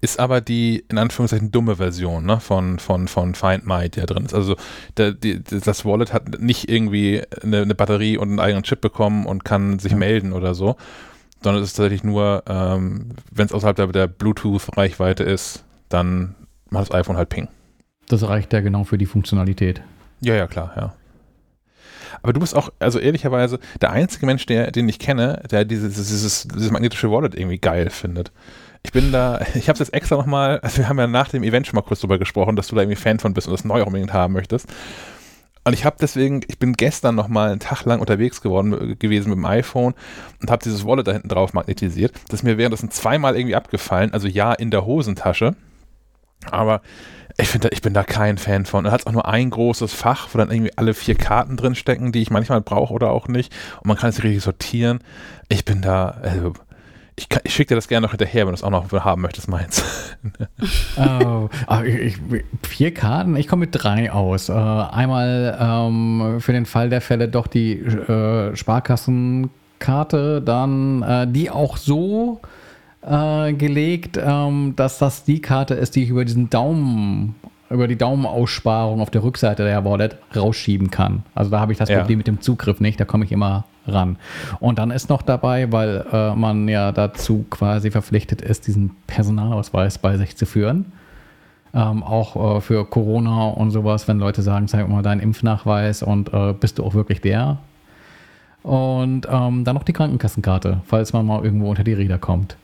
Ist 0.00 0.18
aber 0.18 0.40
die, 0.40 0.84
in 0.88 0.96
Anführungszeichen, 0.96 1.50
dumme 1.50 1.76
Version 1.76 2.24
ne, 2.24 2.40
von, 2.40 2.78
von, 2.78 3.08
von 3.08 3.34
Find 3.34 3.66
My, 3.66 3.90
die 3.90 4.00
da 4.00 4.06
drin 4.06 4.24
ist. 4.24 4.32
Also 4.32 4.56
der, 4.96 5.12
die, 5.12 5.42
das 5.42 5.84
Wallet 5.84 6.12
hat 6.12 6.40
nicht 6.40 6.70
irgendwie 6.70 7.22
eine, 7.42 7.62
eine 7.62 7.74
Batterie 7.74 8.16
und 8.16 8.28
einen 8.30 8.40
eigenen 8.40 8.62
Chip 8.62 8.80
bekommen 8.80 9.26
und 9.26 9.44
kann 9.44 9.78
sich 9.78 9.92
Ja. 9.92 9.98
melden 9.98 10.32
oder 10.32 10.54
so, 10.54 10.76
sondern 11.42 11.62
es 11.62 11.70
ist 11.70 11.76
tatsächlich 11.76 12.04
nur, 12.04 12.44
ähm, 12.46 13.10
wenn 13.30 13.46
es 13.46 13.52
außerhalb 13.52 13.76
der, 13.76 13.88
der 13.88 14.06
Bluetooth-Reichweite 14.06 15.24
ist, 15.24 15.64
dann 15.90 16.34
macht 16.70 16.88
das 16.88 16.94
iPhone 16.94 17.16
halt 17.16 17.28
Ping. 17.28 17.48
Das 18.08 18.26
reicht 18.26 18.52
ja 18.52 18.60
genau 18.60 18.84
für 18.84 18.98
die 18.98 19.06
Funktionalität. 19.06 19.82
Ja, 20.20 20.34
ja, 20.34 20.46
klar, 20.46 20.72
ja. 20.76 20.94
Aber 22.22 22.32
du 22.32 22.40
bist 22.40 22.54
auch, 22.54 22.70
also 22.78 22.98
ehrlicherweise, 22.98 23.60
der 23.80 23.90
einzige 23.90 24.26
Mensch, 24.26 24.46
der, 24.46 24.70
den 24.70 24.88
ich 24.88 24.98
kenne, 24.98 25.42
der 25.50 25.64
dieses, 25.64 25.94
dieses, 25.94 26.48
dieses 26.48 26.70
magnetische 26.70 27.10
Wallet 27.10 27.34
irgendwie 27.34 27.58
geil 27.58 27.90
findet. 27.90 28.32
Ich 28.82 28.92
bin 28.92 29.12
da, 29.12 29.40
ich 29.54 29.68
habe 29.68 29.74
es 29.74 29.78
jetzt 29.78 29.94
extra 29.94 30.16
nochmal, 30.16 30.58
also 30.60 30.78
wir 30.78 30.88
haben 30.88 30.98
ja 30.98 31.06
nach 31.06 31.28
dem 31.28 31.42
Event 31.42 31.66
schon 31.66 31.76
mal 31.76 31.82
kurz 31.82 32.00
drüber 32.00 32.18
gesprochen, 32.18 32.56
dass 32.56 32.68
du 32.68 32.74
da 32.74 32.82
irgendwie 32.82 33.00
Fan 33.00 33.18
von 33.18 33.34
bist 33.34 33.46
und 33.46 33.52
das 33.52 33.64
neu 33.64 33.82
unbedingt 33.84 34.12
haben 34.12 34.32
möchtest. 34.32 34.68
Und 35.62 35.74
ich 35.74 35.84
habe 35.84 35.96
deswegen, 36.00 36.40
ich 36.48 36.58
bin 36.58 36.72
gestern 36.72 37.14
nochmal 37.14 37.50
einen 37.50 37.60
Tag 37.60 37.84
lang 37.84 38.00
unterwegs 38.00 38.40
geworden 38.40 38.92
äh, 38.92 38.96
gewesen 38.96 39.28
mit 39.28 39.36
dem 39.36 39.44
iPhone 39.44 39.94
und 40.40 40.50
habe 40.50 40.62
dieses 40.62 40.86
Wallet 40.86 41.06
da 41.06 41.12
hinten 41.12 41.28
drauf 41.28 41.52
magnetisiert. 41.52 42.12
Das 42.28 42.40
ist 42.40 42.44
mir 42.44 42.56
währenddessen 42.56 42.90
zweimal 42.90 43.36
irgendwie 43.36 43.56
abgefallen, 43.56 44.12
also 44.12 44.26
ja 44.26 44.52
in 44.52 44.70
der 44.70 44.86
Hosentasche. 44.86 45.54
Aber 46.50 46.80
ich 47.40 47.48
finde, 47.48 47.68
ich 47.68 47.82
bin 47.82 47.94
da 47.94 48.04
kein 48.04 48.38
Fan 48.38 48.66
von. 48.66 48.84
Er 48.86 48.92
hat 48.92 49.06
auch 49.06 49.12
nur 49.12 49.26
ein 49.26 49.50
großes 49.50 49.92
Fach, 49.92 50.28
wo 50.32 50.38
dann 50.38 50.50
irgendwie 50.50 50.72
alle 50.76 50.94
vier 50.94 51.14
Karten 51.14 51.56
drin 51.56 51.74
stecken, 51.74 52.12
die 52.12 52.22
ich 52.22 52.30
manchmal 52.30 52.60
brauche 52.60 52.92
oder 52.92 53.10
auch 53.10 53.28
nicht. 53.28 53.52
Und 53.78 53.86
man 53.86 53.96
kann 53.96 54.10
es 54.10 54.22
richtig 54.22 54.42
sortieren. 54.42 55.00
Ich 55.48 55.64
bin 55.64 55.82
da, 55.82 56.18
also, 56.22 56.52
ich, 57.16 57.28
ich 57.44 57.54
schicke 57.54 57.68
dir 57.68 57.74
das 57.76 57.88
gerne 57.88 58.06
noch 58.06 58.12
hinterher, 58.12 58.46
wenn 58.46 58.52
du 58.52 58.56
es 58.56 58.62
auch 58.62 58.70
noch 58.70 58.90
haben 58.92 59.22
möchtest, 59.22 59.48
meins. 59.48 59.84
oh, 60.96 61.48
ich, 61.84 61.94
ich, 61.94 62.16
vier 62.62 62.94
Karten, 62.94 63.36
ich 63.36 63.48
komme 63.48 63.60
mit 63.60 63.70
drei 63.72 64.12
aus. 64.12 64.48
Äh, 64.48 64.52
einmal 64.52 65.56
ähm, 65.60 66.36
für 66.40 66.52
den 66.52 66.66
Fall 66.66 66.88
der 66.90 67.00
Fälle 67.00 67.28
doch 67.28 67.46
die 67.46 67.72
äh, 67.80 68.56
Sparkassenkarte, 68.56 70.42
dann 70.42 71.02
äh, 71.02 71.26
die 71.26 71.50
auch 71.50 71.76
so 71.76 72.40
äh, 73.02 73.52
gelegt, 73.52 74.18
ähm, 74.22 74.74
dass 74.76 74.98
das 74.98 75.24
die 75.24 75.40
Karte 75.40 75.74
ist, 75.74 75.96
die 75.96 76.04
ich 76.04 76.10
über 76.10 76.24
diesen 76.24 76.50
Daumen, 76.50 77.34
über 77.70 77.86
die 77.88 77.96
Daumenaussparung 77.96 79.00
auf 79.00 79.10
der 79.10 79.22
Rückseite 79.22 79.64
der 79.64 79.84
Wallet 79.84 80.16
rausschieben 80.34 80.90
kann. 80.90 81.22
Also 81.34 81.50
da 81.50 81.60
habe 81.60 81.72
ich 81.72 81.78
das 81.78 81.88
Ja. 81.88 82.00
Problem 82.00 82.18
mit 82.18 82.26
dem 82.26 82.40
Zugriff 82.40 82.80
nicht, 82.80 82.98
da 83.00 83.04
komme 83.04 83.24
ich 83.24 83.32
immer 83.32 83.64
ran. 83.86 84.16
Und 84.58 84.78
dann 84.78 84.90
ist 84.90 85.08
noch 85.08 85.22
dabei, 85.22 85.70
weil 85.72 86.04
äh, 86.12 86.34
man 86.34 86.68
ja 86.68 86.92
dazu 86.92 87.46
quasi 87.48 87.90
verpflichtet 87.90 88.42
ist, 88.42 88.66
diesen 88.66 88.96
Personalausweis 89.06 89.98
bei 89.98 90.16
sich 90.16 90.36
zu 90.36 90.46
führen. 90.46 90.92
Ähm, 91.72 92.02
auch 92.02 92.56
äh, 92.56 92.60
für 92.60 92.84
Corona 92.84 93.48
und 93.50 93.70
sowas, 93.70 94.08
wenn 94.08 94.18
Leute 94.18 94.42
sagen, 94.42 94.66
zeig 94.66 94.88
mal 94.88 95.02
deinen 95.02 95.20
Impfnachweis 95.20 96.02
und 96.02 96.32
äh, 96.34 96.52
bist 96.52 96.78
du 96.78 96.84
auch 96.84 96.94
wirklich 96.94 97.20
der. 97.20 97.58
Und 98.62 99.26
ähm, 99.30 99.64
dann 99.64 99.74
noch 99.74 99.84
die 99.84 99.92
Krankenkassenkarte, 99.92 100.82
falls 100.84 101.12
man 101.12 101.24
mal 101.24 101.44
irgendwo 101.44 101.70
unter 101.70 101.84
die 101.84 101.94
Räder 101.94 102.18
kommt. 102.18 102.56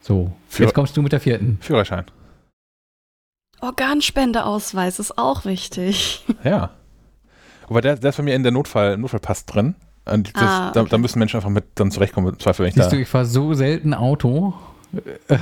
So, 0.00 0.32
Für- 0.48 0.62
jetzt 0.64 0.74
kommst 0.74 0.96
du 0.96 1.02
mit 1.02 1.12
der 1.12 1.20
vierten. 1.20 1.58
Führerschein. 1.60 2.04
Organspendeausweis 3.60 4.98
ist 4.98 5.18
auch 5.18 5.44
wichtig. 5.44 6.24
Ja. 6.44 6.70
Aber 7.68 7.82
der, 7.82 7.96
der 7.96 8.10
ist 8.10 8.16
bei 8.16 8.22
mir 8.22 8.34
in 8.34 8.42
der 8.42 8.52
Notfall, 8.52 8.96
Notfallpass 8.96 9.44
drin. 9.44 9.74
Und 10.06 10.34
das, 10.34 10.42
Ah, 10.42 10.70
da, 10.72 10.80
okay. 10.80 10.90
da 10.90 10.98
müssen 10.98 11.18
Menschen 11.18 11.36
einfach 11.36 11.50
mit 11.50 11.64
dann 11.74 11.90
zurechtkommen, 11.90 12.28
im 12.32 12.38
Zweifel, 12.38 12.62
wenn 12.62 12.68
ich 12.70 12.74
Siehst 12.76 12.86
da. 12.92 12.96
du, 12.96 13.02
ich 13.02 13.08
fahre 13.08 13.26
so 13.26 13.52
selten 13.52 13.92
Auto, 13.92 14.54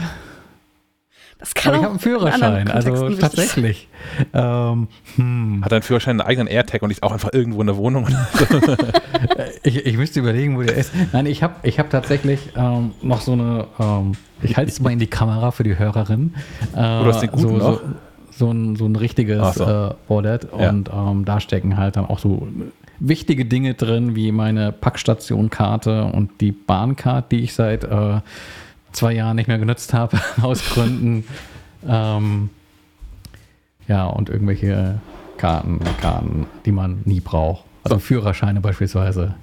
Das 1.38 1.52
kann 1.54 1.74
aber 1.74 1.76
ich 1.76 1.80
auch 1.80 1.84
habe 1.84 1.90
einen 1.90 2.00
Führerschein, 2.00 2.68
also 2.68 3.10
tatsächlich. 3.10 3.88
Ähm, 4.32 4.88
hm. 5.16 5.62
Hat 5.62 5.70
dein 5.70 5.82
Führerschein 5.82 6.18
einen 6.18 6.26
eigenen 6.26 6.48
AirTag 6.48 6.80
und 6.80 6.90
ist 6.90 7.02
auch 7.02 7.12
einfach 7.12 7.32
irgendwo 7.32 7.60
in 7.60 7.66
der 7.66 7.76
Wohnung? 7.76 8.08
Ich, 9.62 9.84
ich 9.84 9.96
müsste 9.96 10.20
überlegen, 10.20 10.56
wo 10.56 10.62
der 10.62 10.76
ist. 10.76 10.92
Nein, 11.12 11.26
ich 11.26 11.42
habe 11.42 11.54
ich 11.62 11.78
hab 11.78 11.90
tatsächlich 11.90 12.50
ähm, 12.56 12.92
noch 13.02 13.20
so 13.20 13.32
eine, 13.32 13.66
ähm, 13.80 14.12
ich 14.42 14.56
halte 14.56 14.70
es 14.70 14.80
mal 14.80 14.92
in 14.92 14.98
die 14.98 15.08
Kamera 15.08 15.50
für 15.50 15.64
die 15.64 15.76
Hörerin. 15.76 16.34
Äh, 16.72 16.76
du 16.76 17.06
hast 17.06 17.20
den 17.20 17.30
guten 17.30 17.42
so, 17.42 17.56
noch? 17.56 17.80
so, 17.80 17.80
so, 18.30 18.50
ein, 18.50 18.76
so 18.76 18.86
ein 18.86 18.94
richtiges 18.94 19.54
so. 19.54 19.64
äh, 19.64 19.94
Wallet 20.08 20.48
Ja. 20.56 20.70
und 20.70 20.90
ähm, 20.92 21.24
da 21.24 21.40
stecken 21.40 21.76
halt 21.76 21.96
dann 21.96 22.06
auch 22.06 22.18
so 22.20 22.46
wichtige 23.00 23.44
Dinge 23.44 23.74
drin, 23.74 24.14
wie 24.14 24.30
meine 24.32 24.72
Packstationkarte 24.72 26.04
und 26.04 26.40
die 26.40 26.52
Bahncard, 26.52 27.32
die 27.32 27.40
ich 27.40 27.54
seit 27.54 27.84
äh, 27.84 28.20
zwei 28.96 29.12
Jahren 29.12 29.36
nicht 29.36 29.46
mehr 29.48 29.58
genutzt 29.58 29.94
habe, 29.94 30.18
aus 30.42 30.64
Gründen. 30.70 31.24
ähm, 31.86 32.50
ja, 33.86 34.06
und 34.06 34.30
irgendwelche 34.30 35.00
Karten, 35.36 35.80
Karten, 36.00 36.46
die 36.64 36.72
man 36.72 37.02
nie 37.04 37.20
braucht. 37.20 37.64
Also 37.84 37.98
Führerscheine 37.98 38.60
beispielsweise. 38.60 39.34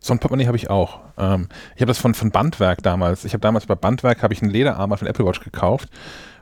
So 0.00 0.12
ein 0.12 0.18
Portemonnaie 0.18 0.46
habe 0.46 0.56
ich 0.56 0.68
auch. 0.68 1.00
Ähm, 1.16 1.48
ich 1.76 1.80
habe 1.80 1.90
das 1.90 1.98
von, 1.98 2.14
von 2.14 2.30
Bandwerk 2.30 2.82
damals. 2.82 3.24
Ich 3.24 3.32
habe 3.32 3.40
damals 3.40 3.66
bei 3.66 3.74
Bandwerk 3.74 4.22
habe 4.22 4.34
ich 4.34 4.42
einen 4.42 4.50
Lederarmband 4.50 4.98
von 4.98 5.08
Apple 5.08 5.24
Watch 5.24 5.40
gekauft 5.40 5.88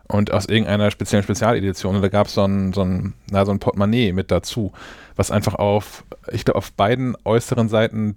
und 0.08 0.32
aus 0.32 0.46
irgendeiner 0.46 0.90
speziellen 0.90 1.22
Spezialedition. 1.22 1.96
Und 1.96 2.02
da 2.02 2.08
gab 2.08 2.28
so 2.28 2.44
ein, 2.44 2.72
so 2.72 2.82
ein, 2.82 3.14
so 3.30 3.50
ein 3.50 3.58
Portemonnaie 3.58 4.12
mit 4.12 4.30
dazu, 4.30 4.72
was 5.14 5.30
einfach 5.30 5.54
auf, 5.54 6.04
ich 6.32 6.44
glaube, 6.44 6.58
auf 6.58 6.72
beiden 6.72 7.16
äußeren 7.24 7.68
Seiten 7.68 8.16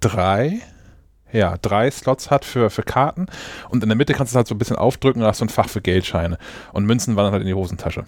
drei, 0.00 0.60
ja, 1.34 1.56
drei 1.60 1.90
Slots 1.90 2.30
hat 2.30 2.44
für, 2.44 2.70
für 2.70 2.82
Karten. 2.82 3.26
Und 3.68 3.82
in 3.82 3.88
der 3.88 3.96
Mitte 3.96 4.14
kannst 4.14 4.32
du 4.32 4.34
es 4.34 4.36
halt 4.36 4.46
so 4.46 4.54
ein 4.54 4.58
bisschen 4.58 4.76
aufdrücken 4.76 5.20
und 5.20 5.28
hast 5.28 5.38
so 5.38 5.44
ein 5.44 5.50
Fach 5.50 5.68
für 5.68 5.80
Geldscheine. 5.80 6.38
Und 6.72 6.86
Münzen 6.86 7.16
wandern 7.16 7.32
halt 7.32 7.42
in 7.42 7.48
die 7.48 7.54
Hosentasche. 7.54 8.04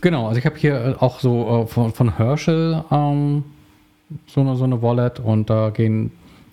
Genau, 0.00 0.26
also 0.26 0.38
ich 0.38 0.44
habe 0.44 0.58
hier 0.58 0.96
auch 1.00 1.20
so 1.20 1.62
äh, 1.62 1.66
von, 1.66 1.94
von 1.94 2.16
Herschel 2.16 2.84
ähm, 2.90 3.44
so, 4.26 4.42
eine, 4.42 4.56
so 4.56 4.64
eine 4.64 4.82
Wallet 4.82 5.18
und 5.20 5.48
da 5.48 5.70
gehen 5.70 6.12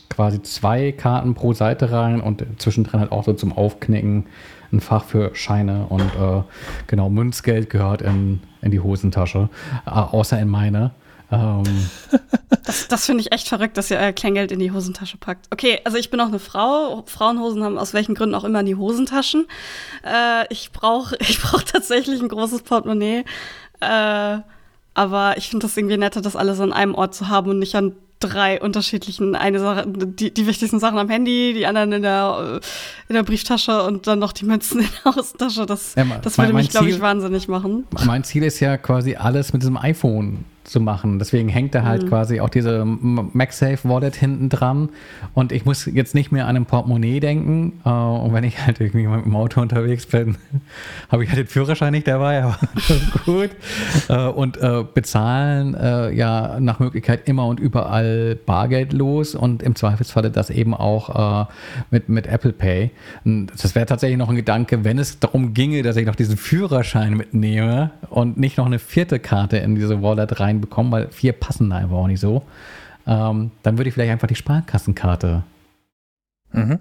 quasi 0.09 0.41
zwei 0.41 0.93
Karten 0.93 1.33
pro 1.33 1.51
Seite 1.51 1.91
rein 1.91 2.21
und 2.21 2.45
zwischendrin 2.59 3.01
halt 3.01 3.11
auch 3.11 3.25
so 3.25 3.33
zum 3.33 3.51
Aufknicken 3.51 4.27
ein 4.71 4.79
Fach 4.79 5.03
für 5.03 5.35
Scheine 5.35 5.87
und 5.89 6.01
äh, 6.01 6.43
genau, 6.87 7.09
Münzgeld 7.09 7.69
gehört 7.69 8.01
in, 8.01 8.41
in 8.61 8.71
die 8.71 8.79
Hosentasche, 8.79 9.49
äh, 9.85 9.89
außer 9.89 10.39
in 10.39 10.47
meine. 10.47 10.91
Ähm, 11.31 11.63
Das, 12.63 12.87
das 12.89 13.05
finde 13.05 13.21
ich 13.21 13.31
echt 13.31 13.47
verrückt, 13.47 13.77
dass 13.77 13.89
ihr 13.91 13.97
euer 13.97 14.11
Kleingeld 14.11 14.51
in 14.51 14.59
die 14.59 14.71
Hosentasche 14.73 15.17
packt. 15.17 15.47
Okay, 15.51 15.79
also 15.85 15.97
ich 15.97 16.09
bin 16.09 16.19
auch 16.19 16.27
eine 16.27 16.39
Frau. 16.39 17.03
Frauenhosen 17.05 17.63
haben 17.63 17.77
aus 17.77 17.93
welchen 17.93 18.13
Gründen 18.13 18.35
auch 18.35 18.43
immer 18.43 18.59
in 18.59 18.65
die 18.65 18.75
Hosentaschen. 18.75 19.45
Äh, 20.03 20.45
ich 20.49 20.71
brauche 20.73 21.15
ich 21.19 21.39
brauch 21.41 21.61
tatsächlich 21.61 22.21
ein 22.21 22.27
großes 22.27 22.63
Portemonnaie. 22.63 23.23
Äh, 23.79 24.37
aber 24.93 25.37
ich 25.37 25.49
finde 25.49 25.65
das 25.65 25.77
irgendwie 25.77 25.95
netter, 25.97 26.19
das 26.21 26.35
alles 26.35 26.59
an 26.59 26.73
einem 26.73 26.93
Ort 26.95 27.15
zu 27.15 27.29
haben 27.29 27.49
und 27.51 27.59
nicht 27.59 27.75
an 27.75 27.93
drei 28.19 28.59
unterschiedlichen, 28.59 29.35
eine 29.35 29.59
Sache, 29.59 29.85
die, 29.87 30.33
die 30.33 30.47
wichtigsten 30.47 30.79
Sachen 30.79 30.97
am 30.97 31.07
Handy, 31.07 31.53
die 31.53 31.67
anderen 31.67 31.91
in 31.93 32.01
der, 32.01 32.59
äh, 32.61 32.65
in 33.07 33.13
der 33.15 33.23
Brieftasche 33.23 33.83
und 33.83 34.07
dann 34.07 34.17
noch 34.19 34.33
die 34.33 34.43
Münzen 34.45 34.79
in 34.81 34.89
der 35.05 35.15
Hosentasche. 35.15 35.65
Das, 35.67 35.93
Ja, 35.95 36.03
mein- 36.03 36.21
das 36.21 36.37
würde 36.37 36.51
mein 36.51 36.63
mich, 36.63 36.71
glaube 36.71 36.89
ich, 36.89 36.99
wahnsinnig 36.99 37.47
machen. 37.47 37.85
mein 38.05 38.23
Ziel 38.23 38.43
ist 38.43 38.59
ja 38.59 38.75
quasi 38.77 39.15
alles 39.15 39.53
mit 39.53 39.61
diesem 39.61 39.77
iPhone 39.77 40.43
zu 40.67 40.79
machen. 40.79 41.17
Deswegen 41.17 41.49
hängt 41.49 41.73
da 41.73 41.83
halt 41.83 42.03
Mhm. 42.03 42.07
quasi 42.09 42.39
auch 42.41 42.49
diese 42.49 42.83
MagSafe 42.85 43.87
Wallet 43.89 44.15
hinten 44.15 44.49
dran. 44.49 44.89
Und 45.33 45.51
ich 45.51 45.65
muss 45.65 45.85
jetzt 45.85 46.13
nicht 46.13 46.31
mehr 46.31 46.47
an 46.47 46.55
ein 46.55 46.65
Portemonnaie 46.65 47.19
denken. 47.19 47.79
Äh, 47.85 47.89
und 47.89 48.33
wenn 48.33 48.43
ich 48.43 48.59
halt 48.65 48.79
irgendwie 48.81 49.07
mit 49.07 49.25
dem 49.25 49.35
Auto 49.35 49.61
unterwegs 49.61 50.05
bin, 50.05 50.35
habe 51.09 51.23
ich 51.23 51.29
halt 51.29 51.39
den 51.39 51.47
Führerschein 51.47 51.91
nicht 51.93 52.07
dabei, 52.07 52.43
aber 52.43 52.59
gut. 53.25 53.51
Äh, 54.09 54.27
und 54.27 54.57
äh, 54.57 54.83
bezahlen 54.93 55.75
ja 56.13 56.59
nach 56.59 56.79
Möglichkeit 56.79 57.27
immer 57.27 57.45
und 57.47 57.59
überall 57.59 58.35
bargeldlos 58.45 59.35
und 59.35 59.63
im 59.63 59.75
Zweifelsfalle 59.75 60.31
das 60.31 60.49
eben 60.49 60.73
auch 60.73 61.47
mit, 61.91 62.09
mit 62.09 62.27
Apple 62.27 62.51
Pay. 62.53 62.91
Und 63.25 63.47
Das 63.61 63.75
wäre 63.75 63.85
tatsächlich 63.85 64.17
noch 64.17 64.29
ein 64.29 64.35
Gedanke, 64.35 64.83
wenn 64.83 64.99
es 64.99 65.19
darum 65.19 65.53
ginge, 65.53 65.81
dass 65.83 65.95
ich 65.95 66.05
noch 66.05 66.15
diesen 66.15 66.37
Führerschein 66.37 67.13
mitnehme 67.15 67.91
und 68.09 68.37
nicht 68.37 68.57
noch 68.57 68.65
eine 68.65 68.79
vierte 68.79 69.19
Karte 69.19 69.57
in 69.57 69.75
diese 69.75 70.01
Wallet 70.01 70.39
reinbekomme, 70.57 70.91
weil 70.91 71.07
vier 71.09 71.33
passen 71.33 71.69
da 71.69 71.77
einfach 71.77 71.95
auch 71.97 72.07
nicht 72.07 72.19
so. 72.19 72.43
Ähm, 73.05 73.51
dann 73.63 73.77
würde 73.77 73.87
ich 73.87 73.93
vielleicht 73.93 74.11
einfach 74.11 74.27
die 74.27 74.35
Sparkassenkarte 74.35 75.43
Mhm. 76.53 76.79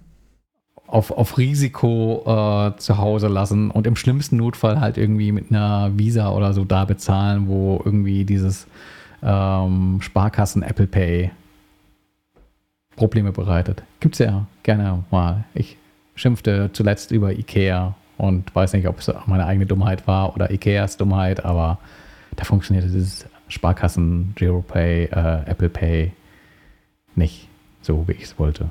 auf, 0.86 1.10
auf 1.10 1.38
Risiko 1.38 2.22
äh, 2.24 2.76
zu 2.78 2.98
Hause 2.98 3.26
lassen 3.28 3.70
und 3.72 3.86
im 3.86 3.96
schlimmsten 3.96 4.36
Notfall 4.36 4.80
halt 4.80 4.96
irgendwie 4.96 5.32
mit 5.32 5.50
einer 5.50 5.90
Visa 5.98 6.30
oder 6.30 6.52
so 6.52 6.64
da 6.64 6.84
bezahlen, 6.84 7.48
wo 7.48 7.82
irgendwie 7.84 8.24
dieses 8.24 8.66
ähm, 9.22 9.98
Sparkassen 10.00 10.62
Apple 10.62 10.86
Pay 10.86 11.30
Probleme 12.94 13.32
bereitet. 13.32 13.82
Gibt's 14.00 14.18
ja 14.20 14.46
gerne 14.62 15.04
mal. 15.10 15.44
Ich 15.54 15.76
schimpfte 16.14 16.70
zuletzt 16.72 17.10
über 17.10 17.32
Ikea 17.32 17.94
und 18.16 18.54
weiß 18.54 18.72
nicht, 18.72 18.88
ob 18.88 19.00
es 19.00 19.12
meine 19.26 19.46
eigene 19.46 19.66
Dummheit 19.66 20.06
war 20.06 20.34
oder 20.34 20.50
Ikeas 20.50 20.96
Dummheit, 20.96 21.44
aber 21.44 21.78
da 22.36 22.44
funktionierte 22.44 22.88
dieses 22.88 23.26
Sparkassen 23.48 24.34
Zero 24.38 24.62
Pay, 24.62 25.04
äh, 25.04 25.42
Apple 25.46 25.68
Pay 25.68 26.12
nicht 27.14 27.48
so, 27.80 28.06
wie 28.08 28.12
ich 28.12 28.24
es 28.24 28.38
wollte. 28.38 28.70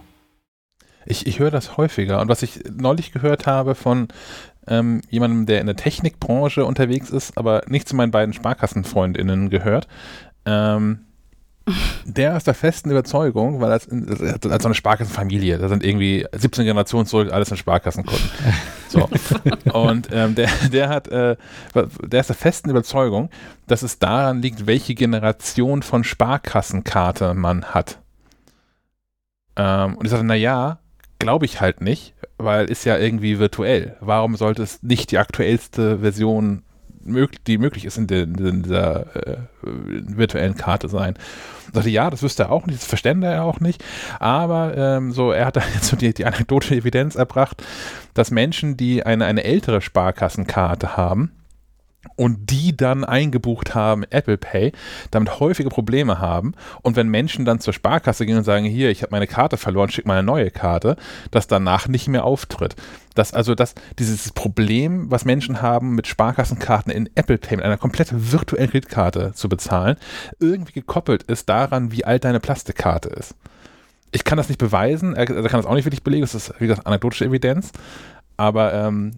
Ich, 1.05 1.27
ich 1.27 1.39
höre 1.39 1.51
das 1.51 1.77
häufiger. 1.77 2.19
Und 2.21 2.27
was 2.27 2.41
ich 2.41 2.59
neulich 2.71 3.11
gehört 3.11 3.45
habe 3.47 3.75
von 3.75 4.07
ähm, 4.67 5.01
jemandem, 5.09 5.45
der 5.45 5.61
in 5.61 5.67
der 5.67 5.75
Technikbranche 5.75 6.65
unterwegs 6.65 7.09
ist, 7.09 7.37
aber 7.37 7.61
nicht 7.67 7.87
zu 7.87 7.95
meinen 7.95 8.11
beiden 8.11 8.33
SparkassenfreundInnen 8.33 9.49
gehört, 9.49 9.87
ähm, 10.45 11.05
der 12.05 12.37
ist 12.37 12.45
der 12.45 12.53
festen 12.53 12.91
Überzeugung, 12.91 13.59
weil 13.59 13.71
er 13.71 13.75
hat 13.75 14.61
so 14.61 14.67
eine 14.67 14.75
Sparkassenfamilie, 14.75 15.57
da 15.57 15.67
sind 15.67 15.83
irgendwie 15.83 16.25
17 16.31 16.65
Generationen 16.65 17.07
zurück, 17.07 17.31
alles 17.31 17.49
in 17.49 17.57
Sparkassenkunden. 17.57 18.29
So. 18.87 19.09
Und 19.73 20.09
ähm, 20.11 20.35
der, 20.35 20.49
der 20.71 20.89
hat, 20.89 21.07
äh, 21.07 21.35
der 21.73 22.19
ist 22.19 22.29
der 22.29 22.35
festen 22.35 22.69
Überzeugung, 22.69 23.29
dass 23.67 23.81
es 23.81 23.97
daran 23.97 24.41
liegt, 24.41 24.67
welche 24.67 24.93
Generation 24.93 25.81
von 25.81 26.03
Sparkassenkarte 26.03 27.33
man 27.33 27.65
hat. 27.65 27.99
Ähm, 29.55 29.95
und 29.95 30.05
ich 30.05 30.11
sagte, 30.11 30.25
naja, 30.25 30.79
glaube 31.19 31.45
ich 31.45 31.61
halt 31.61 31.81
nicht, 31.81 32.13
weil 32.37 32.69
ist 32.69 32.85
ja 32.85 32.97
irgendwie 32.97 33.39
virtuell. 33.39 33.97
Warum 34.01 34.35
sollte 34.35 34.61
es 34.63 34.83
nicht 34.83 35.11
die 35.11 35.17
aktuellste 35.17 35.99
Version, 35.99 36.63
mög 37.05 37.43
die 37.45 37.57
möglich 37.57 37.85
ist 37.85 37.97
in, 37.97 38.07
der- 38.07 38.23
in 38.23 38.63
dieser 38.63 39.15
äh, 39.15 39.37
virtuellen 39.63 40.55
Karte 40.55 40.89
sein? 40.89 41.15
Ich 41.67 41.73
sagte, 41.73 41.89
ja, 41.89 42.09
das 42.09 42.21
wüsste 42.23 42.43
er 42.43 42.51
auch 42.51 42.65
nicht, 42.65 42.79
das 42.79 42.87
verstände 42.87 43.27
er 43.27 43.43
auch 43.43 43.59
nicht, 43.59 43.83
aber 44.19 44.75
ähm, 44.77 45.11
so, 45.11 45.31
er 45.31 45.45
hat 45.45 45.55
da 45.55 45.61
jetzt 45.73 45.87
so 45.87 45.95
die, 45.97 46.13
die 46.13 46.25
anekdotische 46.25 46.75
Evidenz 46.75 47.15
erbracht, 47.15 47.63
dass 48.13 48.31
Menschen, 48.31 48.75
die 48.77 49.05
eine, 49.05 49.25
eine 49.25 49.43
ältere 49.43 49.81
Sparkassenkarte 49.81 50.97
haben, 50.97 51.31
und 52.15 52.49
die 52.49 52.75
dann 52.75 53.03
eingebucht 53.03 53.75
haben, 53.75 54.03
Apple 54.09 54.37
Pay, 54.37 54.71
damit 55.11 55.39
häufige 55.39 55.69
Probleme 55.69 56.19
haben. 56.19 56.53
Und 56.81 56.95
wenn 56.95 57.09
Menschen 57.09 57.45
dann 57.45 57.59
zur 57.59 57.73
Sparkasse 57.73 58.25
gehen 58.25 58.37
und 58.37 58.43
sagen, 58.43 58.65
hier, 58.65 58.89
ich 58.89 59.01
habe 59.01 59.11
meine 59.11 59.27
Karte 59.27 59.57
verloren, 59.57 59.89
schick 59.89 60.05
mal 60.05 60.17
eine 60.17 60.25
neue 60.25 60.51
Karte, 60.51 60.95
das 61.31 61.47
danach 61.47 61.87
nicht 61.87 62.07
mehr 62.07 62.23
auftritt. 62.23 62.75
Das, 63.15 63.33
also 63.33 63.55
das, 63.55 63.75
dieses 63.97 64.31
Problem, 64.33 65.09
was 65.09 65.25
Menschen 65.25 65.61
haben, 65.61 65.95
mit 65.95 66.07
Sparkassenkarten 66.07 66.91
in 66.91 67.09
Apple 67.15 67.37
Pay, 67.37 67.57
mit 67.57 67.65
einer 67.65 67.77
komplett 67.77 68.09
virtuellen 68.11 68.69
Kreditkarte 68.69 69.31
zu 69.33 69.49
bezahlen, 69.49 69.97
irgendwie 70.39 70.73
gekoppelt 70.73 71.23
ist 71.23 71.47
daran, 71.49 71.91
wie 71.91 72.05
alt 72.05 72.25
deine 72.25 72.39
Plastikkarte 72.39 73.09
ist. 73.09 73.35
Ich 74.11 74.23
kann 74.23 74.37
das 74.37 74.49
nicht 74.49 74.59
beweisen, 74.59 75.15
er, 75.15 75.29
er 75.29 75.49
kann 75.49 75.59
das 75.59 75.65
auch 75.65 75.73
nicht 75.73 75.85
wirklich 75.85 76.03
belegen, 76.03 76.21
das 76.21 76.35
ist, 76.35 76.53
wie 76.59 76.67
gesagt, 76.67 76.87
anekdotische 76.87 77.25
Evidenz. 77.25 77.71
Aber 78.37 78.73
ähm, 78.73 79.13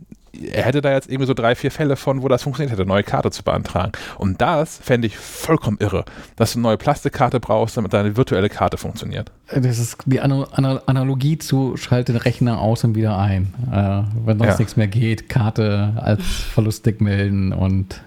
er 0.52 0.64
hätte 0.64 0.82
da 0.82 0.92
jetzt 0.92 1.10
irgendwie 1.10 1.28
so 1.28 1.34
drei, 1.34 1.56
vier 1.56 1.72
Fälle 1.72 1.96
von, 1.96 2.22
wo 2.22 2.28
das 2.28 2.44
funktioniert 2.44 2.72
hätte, 2.72 2.84
eine 2.84 2.90
neue 2.90 3.04
Karte 3.04 3.32
zu 3.32 3.44
beantragen. 3.44 3.92
Und 4.18 4.42
das 4.42 4.78
fände 4.78 5.08
ich 5.08 5.18
vollkommen 5.18 5.78
irre, 5.80 6.06
dass 6.36 6.54
du 6.54 6.60
eine 6.60 6.64
neue 6.64 6.78
Plastikkarte 6.78 7.40
brauchst, 7.40 7.78
damit 7.78 7.94
deine 7.94 8.16
virtuelle 8.18 8.50
Karte 8.50 8.78
funktioniert. 8.78 9.32
Das 9.54 9.80
ist 9.80 9.98
die 10.06 10.22
Ana- 10.22 10.48
Ana- 10.52 10.82
Analogie 10.86 11.38
zu 11.38 11.78
schalte 11.78 12.12
den 12.14 12.22
Rechner 12.22 12.60
aus 12.60 12.84
und 12.84 12.96
wieder 12.96 13.18
ein. 13.18 13.54
Äh, 13.72 14.04
wenn 14.26 14.38
sonst 14.38 14.52
Ja. 14.54 14.58
nichts 14.60 14.76
mehr 14.78 14.88
geht, 14.88 15.30
Karte 15.30 15.94
als 15.98 16.24
verlustig 16.24 17.02
melden 17.02 17.54
und 17.54 18.02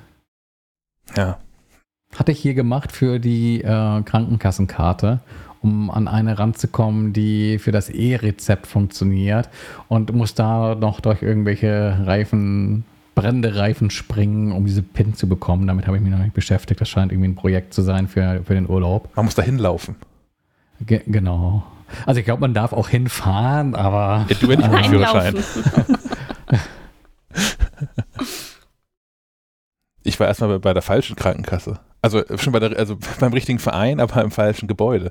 Ja. 1.16 1.38
hatte 2.16 2.32
ich 2.32 2.38
hier 2.40 2.54
gemacht 2.54 2.92
für 2.92 3.18
die 3.18 3.62
äh, 3.62 4.02
Krankenkassenkarte, 4.02 5.20
um 5.62 5.90
an 5.90 6.08
eine 6.08 6.38
ranzukommen, 6.38 7.12
die 7.12 7.58
für 7.58 7.72
das 7.72 7.90
E-Rezept 7.90 8.66
funktioniert 8.66 9.48
und 9.88 10.12
muss 10.14 10.34
da 10.34 10.74
noch 10.74 11.00
durch 11.00 11.22
irgendwelche 11.22 11.98
Reifen, 12.04 12.84
brennende 13.14 13.56
Reifen 13.56 13.90
springen, 13.90 14.52
um 14.52 14.64
diese 14.66 14.82
PIN 14.82 15.14
zu 15.14 15.28
bekommen. 15.28 15.66
Damit 15.66 15.86
habe 15.86 15.96
ich 15.96 16.02
mich 16.02 16.12
noch 16.12 16.18
nicht 16.18 16.34
beschäftigt. 16.34 16.80
Das 16.80 16.88
scheint 16.88 17.12
irgendwie 17.12 17.28
ein 17.28 17.34
Projekt 17.34 17.74
zu 17.74 17.82
sein 17.82 18.08
für, 18.08 18.42
für 18.44 18.54
den 18.54 18.68
Urlaub. 18.68 19.14
Man 19.16 19.26
muss 19.26 19.34
da 19.34 19.42
hinlaufen. 19.42 19.96
Ge 20.80 21.02
genau. 21.06 21.64
Also 22.06 22.20
ich 22.20 22.24
glaube, 22.24 22.40
man 22.40 22.54
darf 22.54 22.72
auch 22.72 22.88
hinfahren, 22.88 23.74
aber 23.74 24.26
Ja, 24.28 24.36
du 24.40 24.50
hättest 24.50 24.70
einen 24.70 24.84
Führerschein. 24.84 25.34
Ich 30.02 30.18
war 30.18 30.26
erstmal 30.26 30.50
bei, 30.50 30.58
bei 30.58 30.74
der 30.74 30.82
falschen 30.82 31.16
Krankenkasse. 31.16 31.78
Also 32.02 32.24
äh, 32.24 32.38
schon 32.38 32.52
bei 32.52 32.60
der, 32.60 32.78
also 32.78 32.96
beim 33.20 33.32
richtigen 33.32 33.58
Verein, 33.58 34.00
aber 34.00 34.22
im 34.22 34.30
falschen 34.30 34.68
Gebäude. 34.68 35.10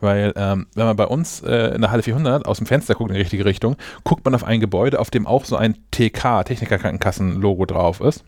Weil 0.00 0.32
ähm, 0.36 0.66
wenn 0.74 0.86
man 0.86 0.96
bei 0.96 1.06
uns 1.06 1.42
äh, 1.42 1.74
in 1.74 1.80
der 1.80 1.90
Halle 1.90 2.02
400 2.02 2.46
aus 2.46 2.58
dem 2.58 2.66
Fenster 2.66 2.94
guckt 2.94 3.10
in 3.10 3.14
die 3.14 3.20
richtige 3.20 3.44
Richtung, 3.44 3.76
guckt 4.04 4.24
man 4.24 4.34
auf 4.34 4.44
ein 4.44 4.60
Gebäude, 4.60 4.98
auf 4.98 5.10
dem 5.10 5.26
auch 5.26 5.44
so 5.44 5.56
ein 5.56 5.76
TK, 5.90 6.44
Technikerkrankenkassen-Logo 6.44 7.66
drauf 7.66 8.00
ist. 8.00 8.24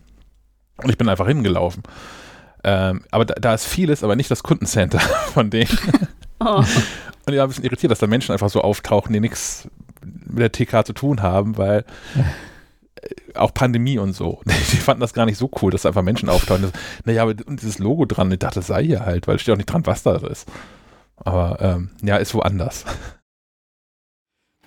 Und 0.83 0.91
ich 0.91 0.99
bin 0.99 1.09
einfach 1.09 1.27
hingelaufen. 1.27 1.83
Ähm, 2.65 3.03
aber 3.11 3.25
da, 3.25 3.35
da 3.35 3.55
ist 3.55 3.67
vieles, 3.67 4.05
aber 4.05 4.17
nicht 4.17 4.31
das 4.31 4.43
Kundencenter 4.43 5.01
von 5.35 5.51
denen. 5.51 5.69
Oh. 6.45 6.57
Und 6.57 7.33
ich 7.33 7.37
war 7.37 7.45
ein 7.45 7.51
bisschen 7.51 7.63
irritiert, 7.63 7.93
dass 7.93 8.01
da 8.01 8.09
Menschen 8.09 8.33
einfach 8.33 8.51
so 8.51 8.63
auftauchen, 8.63 9.13
die 9.13 9.21
nichts 9.21 9.69
mit 10.05 10.41
der 10.41 10.51
TK 10.51 10.85
zu 10.85 10.93
tun 10.93 11.23
haben, 11.23 11.57
weil 11.57 11.85
auch 13.35 13.55
Pandemie 13.55 13.99
und 13.99 14.13
so. 14.15 14.41
Die 14.47 14.77
fanden 14.77 15.01
das 15.01 15.13
gar 15.13 15.27
nicht 15.27 15.39
so 15.39 15.51
cool, 15.61 15.71
dass 15.71 15.83
da 15.83 15.89
einfach 15.89 16.03
Menschen 16.03 16.29
auftauchen. 16.29 16.63
Das, 16.63 16.73
naja, 17.05 17.23
aber 17.23 17.35
dieses 17.35 17.79
Logo 17.79 18.05
dran, 18.05 18.31
ich 18.31 18.39
dachte, 18.39 18.61
das 18.61 18.69
sei 18.69 18.85
hier 18.85 19.05
halt, 19.05 19.27
weil 19.27 19.37
es 19.37 19.43
steht 19.43 19.53
auch 19.55 19.59
nicht 19.59 19.73
dran, 19.73 19.87
was 19.87 20.03
da 20.03 20.17
ist. 20.17 20.49
Aber 21.17 21.59
ähm, 21.61 21.91
ja, 22.03 22.17
ist 22.17 22.35
woanders. 22.35 22.85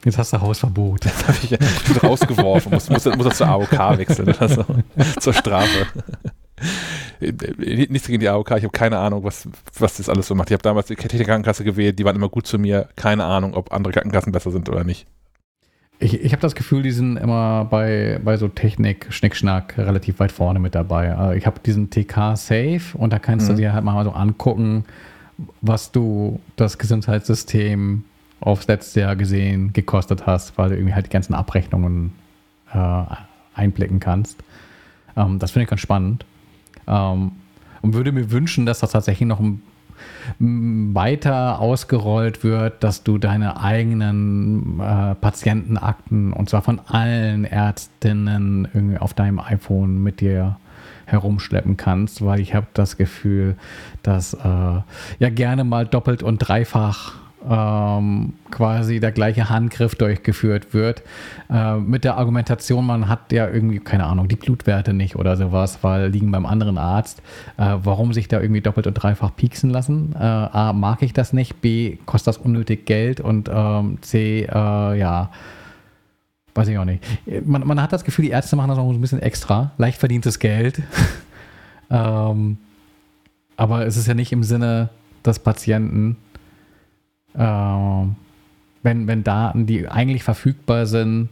jetzt 0.04 0.18
hast 0.18 0.34
du 0.34 0.42
Hausverbot. 0.42 1.06
Das 1.06 1.28
habe 1.28 1.38
ich 1.44 1.50
ja 1.52 1.58
rausgeworfen, 2.04 2.72
muss, 2.72 2.90
muss, 2.90 3.06
muss 3.06 3.26
das 3.26 3.38
zur 3.38 3.48
AOK 3.48 3.98
wechseln 3.98 4.30
oder 4.30 4.50
so. 4.50 4.66
Zur 5.20 5.34
Strafe. 5.34 5.88
Nichts 7.20 8.08
gegen 8.08 8.20
die 8.20 8.30
AOK, 8.30 8.52
ich 8.52 8.64
habe 8.64 8.70
keine 8.70 8.98
Ahnung, 8.98 9.24
was, 9.24 9.48
was 9.78 9.98
das 9.98 10.10
alles 10.10 10.28
so 10.28 10.36
macht. 10.36 10.50
Ich 10.50 10.54
habe 10.54 10.64
damals 10.64 10.88
die 10.88 10.96
Techniker-Krankenkasse 10.96 11.64
gewählt, 11.64 12.00
die 12.00 12.06
waren 12.06 12.16
immer 12.16 12.30
gut 12.30 12.48
zu 12.48 12.58
mir. 12.58 12.90
Keine 12.96 13.26
Ahnung, 13.26 13.54
ob 13.54 13.74
andere 13.74 13.94
Krankenkassen 13.94 14.32
besser 14.32 14.52
sind 14.52 14.70
oder 14.70 14.84
nicht. 14.84 15.08
Ich, 16.00 16.14
ich 16.22 16.32
habe 16.34 16.42
das 16.42 16.56
Gefühl, 16.56 16.84
die 16.84 16.92
sind 16.92 17.16
immer 17.18 17.66
bei, 17.66 18.20
bei 18.24 18.36
so 18.38 18.48
Technik, 18.50 19.08
Schnickschnack 19.12 19.78
relativ 19.78 20.20
weit 20.20 20.32
vorne 20.32 20.60
mit 20.60 20.76
dabei. 20.76 21.34
Äh, 21.34 21.38
Ich 21.38 21.46
habe 21.46 21.60
diesen 21.66 21.90
TK 21.90 22.36
Safe 22.36 22.82
und 22.96 23.14
da 23.14 23.20
kannst 23.20 23.46
Mhm. 23.48 23.54
du 23.56 23.62
dir 23.62 23.74
halt 23.74 23.84
mal 23.86 24.04
so 24.04 24.12
angucken, 24.12 24.84
was 25.62 25.92
du 25.92 26.40
das 26.58 26.78
Gesundheitssystem 26.78 28.04
aufs 28.42 28.68
letzte 28.68 29.02
Jahr 29.02 29.16
gesehen 29.16 29.72
gekostet 29.74 30.26
hast, 30.26 30.58
weil 30.58 30.70
du 30.70 30.76
irgendwie 30.76 30.94
halt 30.94 31.06
die 31.06 31.10
ganzen 31.10 31.34
Abrechnungen 31.34 32.12
äh, 32.74 33.04
einblicken 33.54 34.00
kannst. 34.00 34.38
Ähm, 35.16 35.40
das 35.40 35.52
finde 35.52 35.64
ich 35.64 35.70
ganz 35.70 35.82
spannend. 35.82 36.26
Ähm, 36.88 37.32
und 37.82 37.94
würde 37.94 38.12
mir 38.12 38.32
wünschen, 38.32 38.66
dass 38.66 38.80
das 38.80 38.92
tatsächlich 38.92 39.28
noch 39.28 39.40
ein 39.40 39.62
weiter 40.40 41.60
ausgerollt 41.60 42.44
wird, 42.44 42.84
dass 42.84 43.04
du 43.04 43.18
deine 43.18 43.60
eigenen 43.60 44.80
äh, 44.80 45.16
Patientenakten 45.16 46.34
und 46.34 46.50
zwar 46.50 46.62
von 46.62 46.80
allen 46.80 47.46
Ärztinnen 47.46 48.68
irgendwie 48.74 48.98
auf 48.98 49.14
deinem 49.14 49.40
iPhone 49.40 50.02
mit 50.02 50.22
dir 50.22 50.58
herumschleppen 51.06 51.78
kannst, 51.78 52.26
weil 52.26 52.40
ich 52.40 52.56
habe 52.56 52.68
das 52.74 52.98
Gefühl, 52.98 53.56
dass 54.04 54.34
äh, 54.34 54.38
ja 54.40 55.30
gerne 55.30 55.64
mal 55.64 55.86
doppelt 55.86 56.24
und 56.24 56.40
dreifach 56.40 57.25
ähm, 57.50 58.34
quasi 58.52 59.00
der 59.00 59.12
gleiche 59.12 59.50
Handgriff 59.50 59.96
durchgeführt 59.96 60.74
wird. 60.74 61.04
Äh, 61.50 61.76
mit 61.78 62.04
der 62.04 62.18
Argumentation, 62.18 62.86
man 62.86 63.08
hat 63.08 63.32
ja 63.32 63.48
irgendwie, 63.48 63.80
keine 63.80 64.06
Ahnung, 64.06 64.28
die 64.28 64.36
Blutwerte 64.36 64.94
nicht 64.94 65.16
oder 65.16 65.38
sowas, 65.38 65.80
weil 65.82 66.10
liegen 66.10 66.32
beim 66.32 66.46
anderen 66.46 66.78
Arzt. 66.78 67.22
Äh, 67.58 67.78
warum 67.84 68.14
sich 68.14 68.28
da 68.28 68.42
irgendwie 68.42 68.62
doppelt 68.62 68.88
und 68.88 68.94
dreifach 68.94 69.36
pieksen 69.36 69.70
lassen? 69.70 70.14
Äh, 70.16 70.24
A, 70.24 70.74
mag 70.74 71.02
ich 71.02 71.14
das 71.14 71.34
nicht, 71.34 71.62
B, 71.62 71.98
kostet 72.06 72.36
das 72.36 72.38
unnötig 72.38 72.86
Geld 72.86 73.20
und 73.20 73.50
ähm, 73.54 74.00
C, 74.02 74.44
äh, 74.44 75.00
ja, 75.00 75.30
weiß 76.54 76.70
ich 76.70 76.78
auch 76.78 76.86
nicht. 76.86 77.04
Man, 77.46 77.68
man, 77.68 77.82
hat 77.82 77.92
das 77.92 78.04
Gefühl, 78.06 78.26
die 78.26 78.32
Ärzte 78.32 78.56
machen 78.56 78.70
das 78.70 78.78
auch 78.78 78.90
ein 78.90 79.02
bisschen 79.02 79.22
extra, 79.22 79.72
leicht 79.78 80.00
verdientes 80.00 80.40
Geld. 80.40 80.82
ähm, 81.90 82.58
aber 83.58 83.86
es 83.86 83.98
ist 83.98 84.08
ja 84.08 84.14
nicht 84.14 84.32
im 84.32 84.44
Sinne 84.44 84.90
des 85.26 85.40
Patienten 85.40 86.18
wenn, 87.38 89.08
wenn 89.08 89.24
Daten, 89.24 89.66
die 89.66 89.88
eigentlich 89.88 90.24
verfügbar 90.24 90.86
sind, 90.86 91.30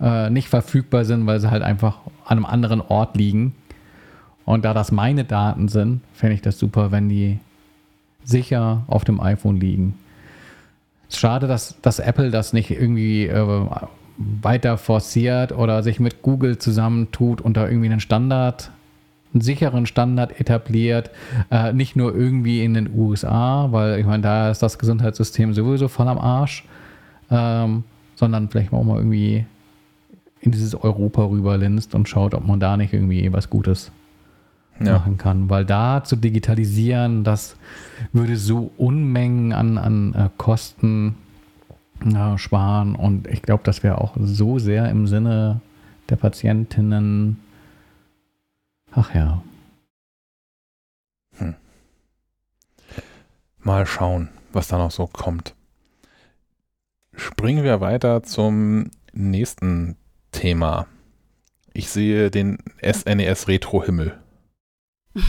äh, 0.00 0.30
nicht 0.30 0.48
verfügbar 0.48 1.04
sind, 1.04 1.26
weil 1.26 1.40
sie 1.40 1.50
halt 1.50 1.62
einfach 1.62 1.98
an 2.24 2.38
einem 2.38 2.46
anderen 2.46 2.80
Ort 2.80 3.16
liegen. 3.16 3.54
Und 4.44 4.64
da 4.64 4.74
das 4.74 4.92
meine 4.92 5.24
Daten 5.24 5.68
sind, 5.68 6.00
fände 6.12 6.34
ich 6.34 6.42
das 6.42 6.58
super, 6.58 6.90
wenn 6.90 7.08
die 7.08 7.38
sicher 8.24 8.82
auf 8.86 9.04
dem 9.04 9.20
iPhone 9.20 9.58
liegen. 9.58 9.94
Schade, 11.10 11.46
dass, 11.46 11.80
dass 11.82 11.98
Apple 11.98 12.30
das 12.30 12.52
nicht 12.52 12.70
irgendwie 12.70 13.26
äh, 13.26 13.66
weiter 14.16 14.76
forciert 14.78 15.52
oder 15.52 15.82
sich 15.82 15.98
mit 15.98 16.22
Google 16.22 16.58
zusammentut 16.58 17.40
und 17.40 17.56
da 17.56 17.66
irgendwie 17.66 17.90
einen 17.90 18.00
Standard 18.00 18.70
einen 19.32 19.40
sicheren 19.40 19.86
Standard 19.86 20.40
etabliert, 20.40 21.10
äh, 21.50 21.72
nicht 21.72 21.96
nur 21.96 22.14
irgendwie 22.14 22.64
in 22.64 22.74
den 22.74 22.90
USA, 22.94 23.68
weil 23.70 23.98
ich 24.00 24.06
meine, 24.06 24.22
da 24.22 24.50
ist 24.50 24.62
das 24.62 24.78
Gesundheitssystem 24.78 25.54
sowieso 25.54 25.88
voll 25.88 26.08
am 26.08 26.18
Arsch, 26.18 26.64
ähm, 27.30 27.84
sondern 28.16 28.48
vielleicht 28.48 28.72
auch 28.72 28.82
mal 28.82 28.98
irgendwie 28.98 29.46
in 30.40 30.52
dieses 30.52 30.74
Europa 30.74 31.24
rüberlinst 31.24 31.94
und 31.94 32.08
schaut, 32.08 32.34
ob 32.34 32.46
man 32.46 32.60
da 32.60 32.76
nicht 32.76 32.92
irgendwie 32.92 33.32
was 33.32 33.50
Gutes 33.50 33.92
ja. 34.80 34.94
machen 34.94 35.18
kann. 35.18 35.48
Weil 35.48 35.64
da 35.64 36.02
zu 36.02 36.16
digitalisieren, 36.16 37.24
das 37.24 37.56
würde 38.12 38.36
so 38.36 38.70
Unmengen 38.78 39.52
an, 39.52 39.78
an 39.78 40.14
äh, 40.14 40.28
Kosten 40.38 41.16
äh, 42.04 42.38
sparen 42.38 42.94
und 42.94 43.26
ich 43.28 43.42
glaube, 43.42 43.62
das 43.64 43.82
wäre 43.82 44.00
auch 44.00 44.16
so 44.20 44.58
sehr 44.58 44.88
im 44.88 45.06
Sinne 45.06 45.60
der 46.08 46.16
Patientinnen 46.16 47.38
Ach 48.92 49.14
ja. 49.14 49.42
Hm. 51.38 51.54
Mal 53.58 53.86
schauen, 53.86 54.30
was 54.52 54.68
da 54.68 54.78
noch 54.78 54.90
so 54.90 55.06
kommt. 55.06 55.54
Springen 57.14 57.64
wir 57.64 57.80
weiter 57.80 58.22
zum 58.22 58.90
nächsten 59.12 59.96
Thema. 60.32 60.86
Ich 61.72 61.90
sehe 61.90 62.30
den 62.30 62.58
SNES 62.82 63.48
Retro 63.48 63.84
Himmel. 63.84 64.18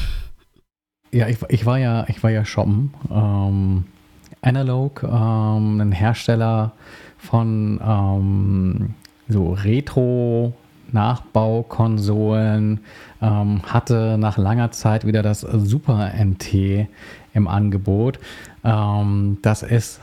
Ja, 1.13 1.27
ich, 1.27 1.39
ich, 1.49 1.65
war 1.65 1.77
ja, 1.77 2.05
ich 2.07 2.23
war 2.23 2.31
ja 2.31 2.45
shoppen. 2.45 2.93
Ähm, 3.11 3.83
Analog, 4.41 5.03
ähm, 5.03 5.81
ein 5.81 5.91
Hersteller 5.91 6.71
von 7.17 7.81
ähm, 7.83 8.95
so 9.27 9.51
Retro 9.51 10.53
Nachbaukonsolen, 10.93 12.79
ähm, 13.21 13.61
hatte 13.63 14.17
nach 14.17 14.37
langer 14.37 14.71
Zeit 14.71 15.05
wieder 15.05 15.23
das 15.23 15.41
Super 15.41 16.13
NT 16.13 16.87
im 17.33 17.47
Angebot. 17.47 18.19
Ähm, 18.63 19.39
das 19.41 19.63
ist 19.63 19.99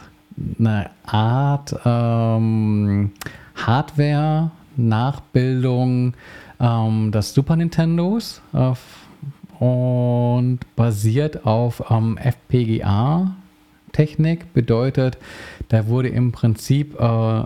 eine 0.58 0.90
Art 1.06 1.74
ähm, 1.84 3.12
Hardware-Nachbildung 3.54 6.14
ähm, 6.60 7.12
des 7.12 7.34
Super 7.34 7.54
Nintendos 7.56 8.40
äh, 8.52 8.72
und 9.62 10.58
basiert 10.76 11.46
auf 11.46 11.82
ähm, 11.90 12.18
FPGA-Technik. 13.88 14.52
Bedeutet, 14.52 15.18
da 15.68 15.86
wurde 15.86 16.08
im 16.08 16.32
Prinzip 16.32 16.98
äh, 16.98 17.42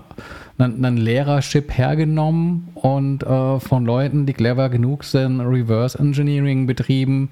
ein 0.59 0.97
Lehrership 0.97 1.77
hergenommen 1.77 2.69
und 2.75 3.23
äh, 3.23 3.61
von 3.61 3.85
Leuten, 3.85 4.27
die 4.27 4.33
clever 4.33 4.69
genug 4.69 5.05
sind, 5.05 5.41
Reverse 5.41 5.99
Engineering 5.99 6.67
betrieben, 6.67 7.31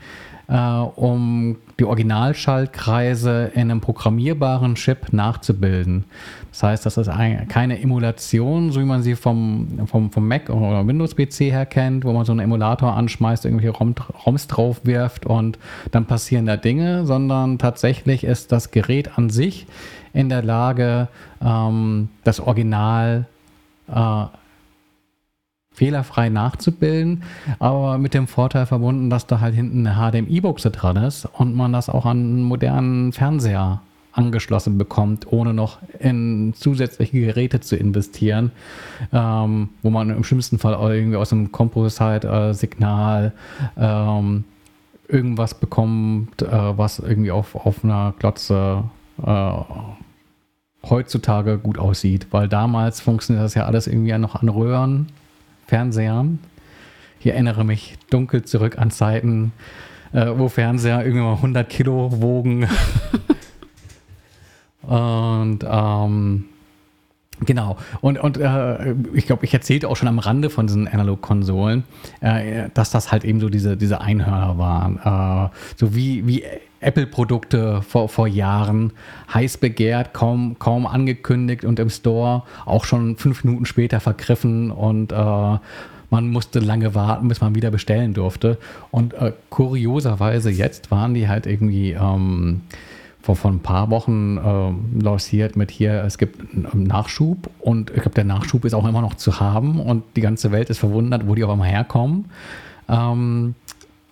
äh, 0.48 0.56
um 0.56 1.56
die 1.78 1.84
Originalschaltkreise 1.84 3.52
in 3.54 3.70
einem 3.70 3.80
programmierbaren 3.80 4.74
Chip 4.74 5.12
nachzubilden. 5.12 6.04
Das 6.50 6.62
heißt, 6.64 6.86
das 6.86 6.96
ist 6.96 7.08
ein, 7.08 7.46
keine 7.48 7.80
Emulation, 7.80 8.72
so 8.72 8.80
wie 8.80 8.84
man 8.84 9.02
sie 9.02 9.14
vom, 9.14 9.86
vom, 9.86 10.10
vom 10.10 10.28
Mac 10.28 10.50
oder 10.50 10.86
Windows-PC 10.86 11.52
her 11.52 11.66
kennt, 11.66 12.04
wo 12.04 12.12
man 12.12 12.24
so 12.24 12.32
einen 12.32 12.40
Emulator 12.40 12.96
anschmeißt, 12.96 13.44
irgendwelche 13.44 13.76
ROM, 13.76 13.94
ROMs 14.26 14.48
drauf 14.48 14.80
wirft 14.84 15.26
und 15.26 15.58
dann 15.92 16.06
passieren 16.06 16.46
da 16.46 16.56
Dinge, 16.56 17.06
sondern 17.06 17.58
tatsächlich 17.58 18.24
ist 18.24 18.50
das 18.50 18.72
Gerät 18.72 19.16
an 19.16 19.30
sich 19.30 19.66
in 20.12 20.28
der 20.28 20.42
Lage, 20.42 21.08
ähm, 21.40 22.08
das 22.24 22.40
Original 22.40 23.26
äh, 23.88 24.24
fehlerfrei 25.72 26.28
nachzubilden, 26.30 27.22
aber 27.60 27.96
mit 27.96 28.12
dem 28.12 28.26
Vorteil 28.26 28.66
verbunden, 28.66 29.08
dass 29.08 29.26
da 29.26 29.40
halt 29.40 29.54
hinten 29.54 29.86
eine 29.86 30.10
HDMI-Buchse 30.10 30.70
dran 30.70 30.96
ist 30.96 31.26
und 31.26 31.54
man 31.54 31.72
das 31.72 31.88
auch 31.88 32.06
an 32.06 32.18
einen 32.18 32.42
modernen 32.42 33.12
Fernseher 33.12 33.80
angeschlossen 34.12 34.78
bekommt, 34.78 35.30
ohne 35.30 35.54
noch 35.54 35.78
in 35.98 36.52
zusätzliche 36.54 37.20
Geräte 37.20 37.60
zu 37.60 37.76
investieren, 37.76 38.50
ähm, 39.12 39.70
wo 39.82 39.90
man 39.90 40.10
im 40.10 40.24
schlimmsten 40.24 40.58
Fall 40.58 40.74
irgendwie 40.94 41.16
aus 41.16 41.32
einem 41.32 41.52
Composite-Signal 41.52 43.32
ähm, 43.76 44.44
irgendwas 45.08 45.54
bekommt, 45.54 46.42
äh, 46.42 46.48
was 46.50 46.98
irgendwie 46.98 47.30
auf, 47.30 47.54
auf 47.54 47.84
einer 47.84 48.14
Glotze 48.18 48.84
äh, 49.24 49.52
heutzutage 50.88 51.58
gut 51.58 51.78
aussieht, 51.78 52.28
weil 52.30 52.48
damals 52.48 53.00
funktioniert 53.00 53.44
das 53.44 53.54
ja 53.54 53.66
alles 53.66 53.86
irgendwie 53.86 54.16
noch 54.18 54.40
an 54.40 54.48
Röhren, 54.48 55.08
Fernsehern. 55.66 56.38
Ich 57.20 57.26
erinnere 57.26 57.64
mich 57.64 57.98
dunkel 58.08 58.44
zurück 58.44 58.78
an 58.78 58.90
Zeiten, 58.90 59.52
äh, 60.12 60.26
wo 60.36 60.48
Fernseher 60.48 61.04
irgendwie 61.04 61.22
mal 61.22 61.34
100 61.34 61.68
Kilo 61.68 62.20
wogen. 62.20 62.66
Und 64.90 65.60
ähm, 65.64 66.44
Genau. 67.46 67.78
Und, 68.02 68.18
und 68.18 68.36
äh, 68.36 68.92
ich 69.14 69.26
glaube, 69.26 69.46
ich 69.46 69.54
erzählte 69.54 69.88
auch 69.88 69.96
schon 69.96 70.08
am 70.08 70.18
Rande 70.18 70.50
von 70.50 70.66
diesen 70.66 70.86
Analog-Konsolen, 70.86 71.84
äh, 72.20 72.68
dass 72.74 72.90
das 72.90 73.12
halt 73.12 73.24
eben 73.24 73.40
so 73.40 73.48
diese, 73.48 73.78
diese 73.78 74.00
Einhörner 74.02 74.58
waren. 74.58 74.98
Äh, 74.98 75.48
so 75.76 75.94
wie, 75.94 76.26
wie 76.26 76.44
Apple-Produkte 76.80 77.82
vor, 77.82 78.08
vor 78.08 78.26
Jahren, 78.26 78.92
heiß 79.32 79.58
begehrt, 79.58 80.12
kaum, 80.12 80.56
kaum 80.58 80.86
angekündigt 80.86 81.64
und 81.64 81.78
im 81.78 81.88
Store 81.88 82.42
auch 82.66 82.84
schon 82.84 83.16
fünf 83.16 83.44
Minuten 83.44 83.64
später 83.64 84.00
vergriffen 84.00 84.70
und 84.70 85.12
äh, 85.12 85.58
man 86.12 86.28
musste 86.28 86.58
lange 86.58 86.94
warten, 86.94 87.28
bis 87.28 87.40
man 87.40 87.54
wieder 87.54 87.70
bestellen 87.70 88.14
durfte. 88.14 88.58
Und 88.90 89.14
äh, 89.14 89.32
kurioserweise 89.48 90.50
jetzt 90.50 90.90
waren 90.90 91.14
die 91.14 91.28
halt 91.28 91.46
irgendwie 91.46 91.92
ähm, 91.92 92.62
vor, 93.22 93.36
vor 93.36 93.50
ein 93.50 93.60
paar 93.60 93.90
Wochen 93.90 94.38
äh, 94.38 95.02
lanciert 95.02 95.56
mit 95.56 95.70
hier, 95.70 96.04
es 96.04 96.18
gibt 96.18 96.40
einen 96.54 96.84
Nachschub 96.84 97.50
und 97.60 97.90
ich 97.90 98.02
glaube, 98.02 98.14
der 98.14 98.24
Nachschub 98.24 98.64
ist 98.64 98.74
auch 98.74 98.86
immer 98.86 99.02
noch 99.02 99.14
zu 99.14 99.40
haben 99.40 99.80
und 99.80 100.04
die 100.16 100.20
ganze 100.20 100.52
Welt 100.52 100.70
ist 100.70 100.78
verwundert, 100.78 101.26
wo 101.26 101.34
die 101.34 101.44
auf 101.44 101.50
einmal 101.50 101.68
herkommen. 101.68 102.26
Ähm, 102.88 103.54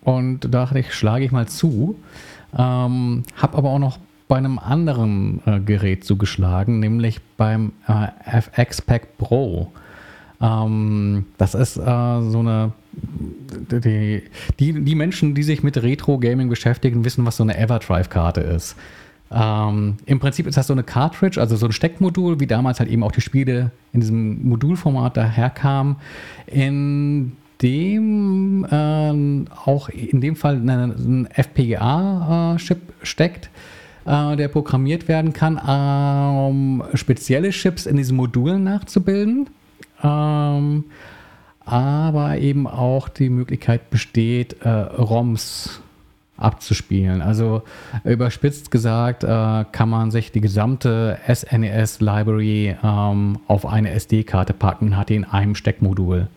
und 0.01 0.39
da 0.41 0.47
dachte 0.47 0.79
ich, 0.79 0.93
schlage 0.93 1.25
ich 1.25 1.31
mal 1.31 1.47
zu. 1.47 1.95
Ähm, 2.57 3.23
habe 3.35 3.57
aber 3.57 3.69
auch 3.69 3.79
noch 3.79 3.99
bei 4.27 4.37
einem 4.37 4.59
anderen 4.59 5.41
äh, 5.45 5.59
Gerät 5.59 6.03
zugeschlagen, 6.05 6.79
nämlich 6.79 7.19
beim 7.35 7.73
äh, 7.87 8.39
FX 8.39 8.81
Pack 8.81 9.17
Pro. 9.17 9.71
Ähm, 10.41 11.25
das 11.37 11.55
ist 11.55 11.77
äh, 11.77 11.81
so 11.81 12.39
eine. 12.39 12.71
Die, 12.91 14.23
die, 14.59 14.83
die 14.83 14.95
Menschen, 14.95 15.35
die 15.35 15.43
sich 15.43 15.63
mit 15.63 15.81
Retro-Gaming 15.81 16.49
beschäftigen, 16.49 17.05
wissen, 17.05 17.25
was 17.25 17.37
so 17.37 17.43
eine 17.43 17.57
Everdrive-Karte 17.57 18.41
ist. 18.41 18.75
Ähm, 19.31 19.97
Im 20.05 20.19
Prinzip 20.19 20.47
ist 20.47 20.57
das 20.57 20.67
so 20.67 20.73
eine 20.73 20.83
Cartridge, 20.83 21.39
also 21.39 21.55
so 21.55 21.67
ein 21.67 21.71
Steckmodul, 21.71 22.39
wie 22.39 22.47
damals 22.47 22.79
halt 22.79 22.89
eben 22.89 23.03
auch 23.03 23.11
die 23.11 23.21
Spiele 23.21 23.71
in 23.93 23.99
diesem 23.99 24.47
Modulformat 24.47 25.17
daherkamen, 25.17 25.97
in 26.47 27.33
dem 27.61 28.65
äh, 28.65 29.45
auch 29.65 29.89
in 29.89 30.21
dem 30.21 30.35
Fall 30.35 30.55
ein 30.57 31.27
FPGA-Chip 31.27 32.81
steckt, 33.03 33.49
äh, 34.05 34.35
der 34.35 34.47
programmiert 34.47 35.07
werden 35.07 35.33
kann, 35.33 35.57
um 35.57 36.83
spezielle 36.93 37.49
Chips 37.51 37.85
in 37.85 37.97
diesen 37.97 38.17
Modulen 38.17 38.63
nachzubilden. 38.63 39.49
Ähm, 40.01 40.85
aber 41.69 42.37
eben 42.37 42.67
auch 42.67 43.09
die 43.09 43.29
Möglichkeit 43.29 43.89
besteht, 43.89 44.61
äh, 44.61 44.69
ROMs 44.69 45.81
abzuspielen. 46.39 47.21
Also 47.21 47.63
überspitzt 48.03 48.71
gesagt 48.71 49.23
äh, 49.23 49.65
kann 49.71 49.89
man 49.89 50.11
sich 50.11 50.31
die 50.31 50.41
gesamte 50.41 51.17
SNES-Library 51.27 52.77
ähm, 52.83 53.39
auf 53.47 53.65
eine 53.65 53.91
SD-Karte 53.91 54.53
packen 54.53 54.87
und 54.87 54.97
hat 54.97 55.09
die 55.09 55.15
in 55.15 55.25
einem 55.25 55.55
Steckmodul. 55.55 56.27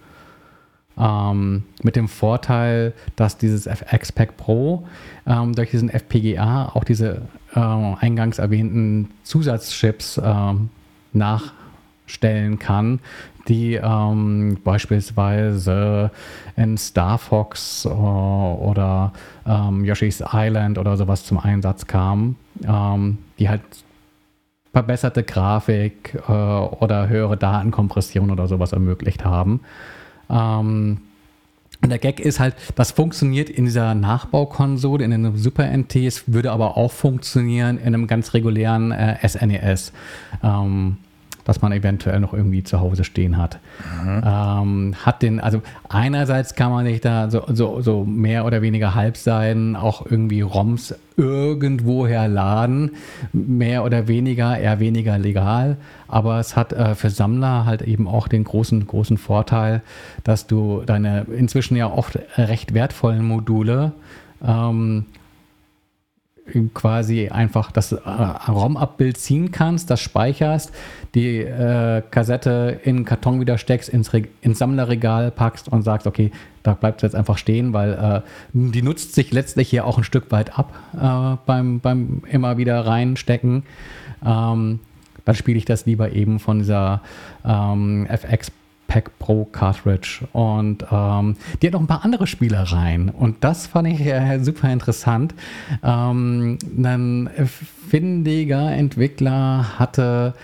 Ähm, 0.98 1.62
mit 1.82 1.96
dem 1.96 2.08
Vorteil, 2.08 2.92
dass 3.16 3.38
dieses 3.38 3.66
FX-Pack 3.66 4.36
Pro 4.36 4.86
ähm, 5.26 5.54
durch 5.54 5.70
diesen 5.70 5.88
FPGA 5.88 6.72
auch 6.74 6.84
diese 6.84 7.22
äh, 7.54 7.60
eingangs 7.60 8.38
erwähnten 8.38 9.10
Zusatzchips 9.22 10.20
ähm, 10.22 10.68
nachstellen 11.14 12.58
kann, 12.58 13.00
die 13.48 13.74
ähm, 13.74 14.58
beispielsweise 14.62 16.10
in 16.56 16.76
Star 16.78 17.18
Fox 17.18 17.84
äh, 17.84 17.88
oder 17.88 19.12
ähm, 19.46 19.84
Yoshi's 19.84 20.22
Island 20.32 20.78
oder 20.78 20.96
sowas 20.96 21.24
zum 21.24 21.38
Einsatz 21.38 21.86
kamen, 21.86 22.36
ähm, 22.66 23.18
die 23.38 23.48
halt 23.48 23.62
verbesserte 24.72 25.22
Grafik 25.22 26.14
äh, 26.28 26.32
oder 26.32 27.08
höhere 27.08 27.36
Datenkompression 27.36 28.30
oder 28.30 28.46
sowas 28.48 28.72
ermöglicht 28.72 29.24
haben. 29.24 29.60
Ähm, 30.30 30.98
und 31.82 31.90
der 31.90 31.98
Gag 31.98 32.20
ist 32.20 32.38
halt, 32.38 32.54
das 32.76 32.92
funktioniert 32.92 33.50
in 33.50 33.64
dieser 33.64 33.94
Nachbaukonsole, 33.94 35.04
in 35.04 35.12
einem 35.12 35.36
Super 35.36 35.66
NT, 35.76 35.96
es 35.96 36.32
würde 36.32 36.52
aber 36.52 36.76
auch 36.76 36.92
funktionieren 36.92 37.76
in 37.76 37.88
einem 37.88 38.06
ganz 38.06 38.34
regulären 38.34 38.92
äh, 38.92 39.16
SNES. 39.28 39.92
Ähm, 40.44 40.98
das 41.44 41.62
man 41.62 41.72
eventuell 41.72 42.20
noch 42.20 42.32
irgendwie 42.32 42.62
zu 42.62 42.80
Hause 42.80 43.04
stehen 43.04 43.36
hat. 43.36 43.58
Mhm. 44.02 44.22
Ähm, 44.24 44.94
hat 45.04 45.22
den, 45.22 45.40
also 45.40 45.62
einerseits 45.88 46.54
kann 46.54 46.70
man 46.70 46.84
sich 46.84 47.00
da 47.00 47.30
so, 47.30 47.44
so, 47.52 47.80
so 47.80 48.04
mehr 48.04 48.44
oder 48.44 48.62
weniger 48.62 48.94
Halbseiten 48.94 49.76
auch 49.76 50.06
irgendwie 50.06 50.42
ROMs 50.42 50.94
irgendwoher 51.16 52.28
laden, 52.28 52.92
mehr 53.32 53.84
oder 53.84 54.08
weniger, 54.08 54.58
eher 54.58 54.80
weniger 54.80 55.18
legal, 55.18 55.76
aber 56.08 56.38
es 56.38 56.56
hat 56.56 56.72
äh, 56.72 56.94
für 56.94 57.10
Sammler 57.10 57.66
halt 57.66 57.82
eben 57.82 58.08
auch 58.08 58.28
den 58.28 58.44
großen, 58.44 58.86
großen 58.86 59.18
Vorteil, 59.18 59.82
dass 60.24 60.46
du 60.46 60.82
deine 60.86 61.26
inzwischen 61.36 61.76
ja 61.76 61.90
oft 61.90 62.18
recht 62.36 62.74
wertvollen 62.74 63.24
Module 63.24 63.92
ähm, 64.44 65.06
quasi 66.74 67.28
einfach 67.28 67.70
das 67.70 67.92
äh, 67.92 67.98
ROM-Abbild 67.98 69.16
ziehen 69.16 69.52
kannst, 69.52 69.90
das 69.90 70.00
speicherst, 70.00 70.72
die 71.14 71.38
äh, 71.38 72.02
Kassette 72.10 72.80
in 72.82 72.96
den 72.96 73.04
Karton 73.04 73.40
wieder 73.40 73.58
steckst, 73.58 73.88
ins, 73.88 74.10
ins 74.40 74.58
Sammlerregal 74.58 75.30
packst 75.30 75.68
und 75.68 75.82
sagst, 75.82 76.06
okay, 76.06 76.32
da 76.62 76.74
bleibt 76.74 76.98
es 76.98 77.02
jetzt 77.02 77.14
einfach 77.14 77.38
stehen, 77.38 77.72
weil 77.72 77.92
äh, 77.92 78.28
die 78.52 78.82
nutzt 78.82 79.14
sich 79.14 79.32
letztlich 79.32 79.70
hier 79.70 79.86
auch 79.86 79.98
ein 79.98 80.04
Stück 80.04 80.30
weit 80.30 80.58
ab 80.58 80.74
äh, 80.94 81.36
beim, 81.46 81.80
beim 81.80 82.22
immer 82.30 82.56
wieder 82.58 82.86
reinstecken. 82.86 83.62
Ähm, 84.24 84.80
dann 85.24 85.34
spiele 85.36 85.58
ich 85.58 85.64
das 85.64 85.86
lieber 85.86 86.12
eben 86.12 86.40
von 86.40 86.58
dieser 86.58 87.02
ähm, 87.44 88.06
FX 88.06 88.50
Pack 88.92 89.18
Pro 89.18 89.46
Cartridge. 89.46 90.28
Und 90.32 90.84
ähm, 90.92 91.36
die 91.62 91.66
hat 91.66 91.72
noch 91.72 91.80
ein 91.80 91.86
paar 91.86 92.04
andere 92.04 92.26
Spielereien. 92.26 93.08
Und 93.08 93.42
das 93.42 93.66
fand 93.66 93.88
ich 93.88 94.04
äh, 94.04 94.38
super 94.40 94.70
interessant. 94.70 95.34
Ähm, 95.82 96.58
ein 96.76 97.30
findiger 97.88 98.70
Entwickler 98.70 99.78
hatte 99.78 100.34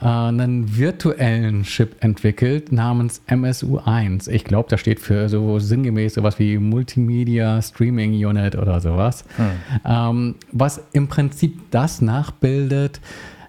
äh, 0.00 0.04
einen 0.04 0.76
virtuellen 0.76 1.62
Chip 1.62 1.94
entwickelt 2.00 2.72
namens 2.72 3.22
MSU1. 3.28 4.28
Ich 4.28 4.42
glaube, 4.42 4.68
das 4.68 4.80
steht 4.80 4.98
für 4.98 5.28
so 5.28 5.60
sinngemäß 5.60 6.14
sowas 6.14 6.40
wie 6.40 6.58
Multimedia 6.58 7.62
Streaming 7.62 8.14
Unit 8.14 8.56
oder 8.56 8.80
sowas. 8.80 9.24
Hm. 9.36 9.50
Ähm, 9.84 10.34
was 10.50 10.82
im 10.92 11.06
Prinzip 11.06 11.70
das 11.70 12.00
nachbildet, 12.00 13.00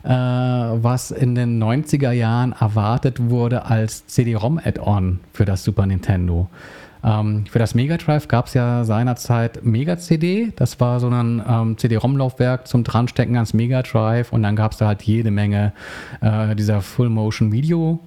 äh, 0.04 0.10
was 0.10 1.12
in 1.12 1.36
den 1.36 1.62
90er 1.62 2.12
Jahren 2.12 2.54
erwartet 2.54 3.30
wurde 3.30 3.66
als 3.66 4.06
CD-ROM-Add-on 4.08 5.20
für 5.34 5.46
das 5.46 5.64
Super 5.64 5.86
Nintendo. 5.86 6.50
Ähm, 7.04 7.46
für 7.50 7.60
das 7.60 7.76
Mega 7.76 7.98
Drive 7.98 8.28
gab 8.28 8.48
es 8.48 8.54
ja 8.54 8.84
seinerzeit 8.86 9.64
Mega 9.66 9.98
CD. 9.98 10.54
Das 10.56 10.80
war 10.80 11.00
so 11.00 11.10
ein 11.10 11.42
ähm, 11.48 11.78
CD-ROM-Laufwerk 11.78 12.68
zum 12.68 12.84
Dranstecken 12.84 13.36
ans 13.36 13.54
Mega 13.54 13.82
Drive. 13.82 14.32
Und 14.32 14.44
dann 14.44 14.56
gab 14.56 14.72
es 14.72 14.78
da 14.78 14.88
halt 14.88 15.04
jede 15.04 15.32
Menge 15.32 15.74
äh, 16.22 16.56
dieser 16.56 16.82
Full-Motion-Video. 16.82 18.00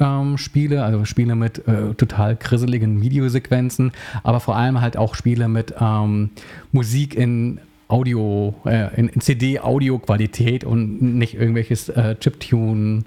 Ähm, 0.00 0.38
Spiele, 0.38 0.82
also 0.82 1.04
Spiele 1.04 1.36
mit 1.36 1.66
äh, 1.68 1.94
total 1.94 2.36
grisseligen 2.36 3.00
Videosequenzen, 3.00 3.92
aber 4.24 4.40
vor 4.40 4.56
allem 4.56 4.80
halt 4.80 4.96
auch 4.96 5.14
Spiele 5.14 5.46
mit 5.46 5.74
ähm, 5.80 6.30
Musik 6.72 7.14
in 7.14 7.60
Audio, 7.88 8.54
äh, 8.64 8.94
in, 8.98 9.08
in 9.08 9.20
CD-Audio-Qualität 9.20 10.64
und 10.64 11.00
nicht 11.00 11.34
irgendwelches 11.34 11.88
äh, 11.88 12.16
Chiptune 12.16 13.04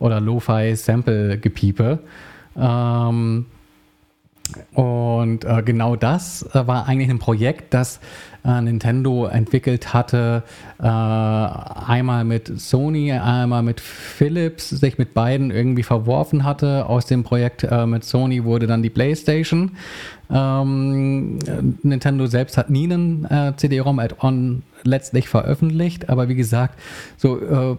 oder 0.00 0.20
Lo-Fi-Sample-Gepiepe. 0.20 2.00
Ähm, 2.56 3.46
und 4.74 5.44
äh, 5.44 5.62
genau 5.64 5.96
das 5.96 6.42
äh, 6.54 6.66
war 6.66 6.86
eigentlich 6.86 7.10
ein 7.10 7.18
Projekt, 7.18 7.74
das 7.74 8.00
äh, 8.46 8.60
Nintendo 8.60 9.26
entwickelt 9.26 9.92
hatte, 9.92 10.44
äh, 10.78 10.86
einmal 10.86 12.24
mit 12.24 12.60
Sony, 12.60 13.12
einmal 13.12 13.62
mit 13.62 13.80
Philips, 13.80 14.70
sich 14.70 14.98
mit 14.98 15.14
beiden 15.14 15.50
irgendwie 15.50 15.82
verworfen 15.82 16.44
hatte. 16.44 16.86
Aus 16.88 17.06
dem 17.06 17.24
Projekt 17.24 17.64
äh, 17.64 17.86
mit 17.86 18.04
Sony 18.04 18.44
wurde 18.44 18.66
dann 18.66 18.82
die 18.82 18.90
PlayStation. 18.90 19.72
Ähm, 20.30 21.38
Nintendo 21.82 22.26
selbst 22.26 22.56
hat 22.56 22.70
nie 22.70 22.84
einen 22.84 23.24
äh, 23.26 23.52
CD-ROM 23.56 23.98
Add-on 23.98 24.62
letztlich 24.84 25.28
veröffentlicht, 25.28 26.08
aber 26.08 26.28
wie 26.28 26.34
gesagt, 26.34 26.78
so 27.16 27.78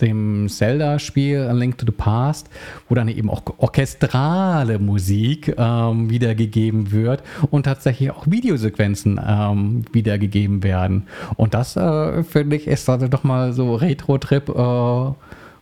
dem 0.00 0.48
Zelda-Spiel 0.48 1.48
A 1.48 1.52
Link 1.52 1.78
to 1.78 1.86
the 1.86 1.92
Past, 1.92 2.48
wo 2.88 2.94
dann 2.94 3.08
eben 3.08 3.30
auch 3.30 3.42
orchestrale 3.58 4.78
Musik 4.78 5.54
ähm, 5.58 6.08
wiedergegeben 6.10 6.92
wird 6.92 7.22
und 7.50 7.64
tatsächlich 7.64 8.10
auch 8.10 8.26
Videosequenzen 8.26 9.20
ähm, 9.26 9.84
wiedergegeben 9.92 10.62
werden. 10.62 11.08
Und 11.36 11.54
das, 11.54 11.76
äh, 11.76 12.22
finde 12.22 12.56
ich, 12.56 12.66
ist 12.66 12.88
also 12.88 13.08
doch 13.08 13.24
mal 13.24 13.52
so 13.52 13.74
Retro-Trip 13.74 14.48
äh, 14.48 15.12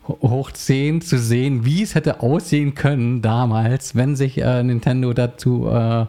hoch 0.08 0.50
10 0.50 1.00
zu 1.00 1.18
sehen, 1.18 1.64
wie 1.64 1.82
es 1.82 1.94
hätte 1.94 2.20
aussehen 2.20 2.74
können 2.74 3.22
damals, 3.22 3.94
wenn 3.94 4.16
sich 4.16 4.38
äh, 4.38 4.62
Nintendo 4.62 5.12
dazu 5.12 5.66
äh, 5.68 6.02
äh, 6.02 6.06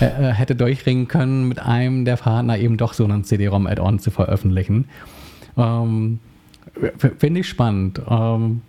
äh 0.00 0.32
hätte 0.32 0.54
durchringen 0.54 1.08
können, 1.08 1.48
mit 1.48 1.60
einem 1.60 2.04
der 2.04 2.16
Partner 2.16 2.58
eben 2.58 2.76
doch 2.76 2.92
so 2.94 3.04
einen 3.04 3.24
CD-ROM-Add-on 3.24 3.98
zu 3.98 4.10
veröffentlichen. 4.10 4.86
Ähm, 5.56 6.20
Finde 7.18 7.40
ich 7.40 7.48
spannend. 7.48 8.00
Ähm, 8.08 8.62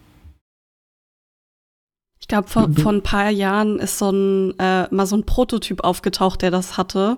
ich 2.24 2.28
glaube, 2.30 2.48
vor, 2.48 2.70
vor 2.72 2.94
ein 2.94 3.04
paar 3.04 3.30
Jahren 3.30 3.80
ist 3.80 3.98
so 3.98 4.10
ein, 4.10 4.58
äh, 4.58 4.88
mal 4.92 5.06
so 5.06 5.18
ein 5.18 5.26
Prototyp 5.26 5.84
aufgetaucht, 5.84 6.42
der 6.42 6.52
das 6.52 6.78
hatte 6.78 7.18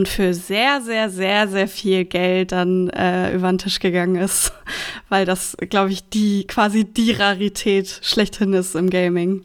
und 0.00 0.08
für 0.08 0.32
sehr, 0.32 0.80
sehr, 0.80 1.10
sehr, 1.10 1.46
sehr 1.46 1.68
viel 1.68 2.06
Geld 2.06 2.52
dann 2.52 2.88
äh, 2.88 3.34
über 3.34 3.52
den 3.52 3.58
Tisch 3.58 3.80
gegangen 3.80 4.16
ist, 4.16 4.50
weil 5.10 5.26
das, 5.26 5.58
glaube 5.68 5.92
ich, 5.92 6.08
die 6.08 6.46
quasi 6.46 6.84
die 6.84 7.12
Rarität 7.12 8.00
schlechthin 8.02 8.54
ist 8.54 8.74
im 8.74 8.88
Gaming. 8.88 9.42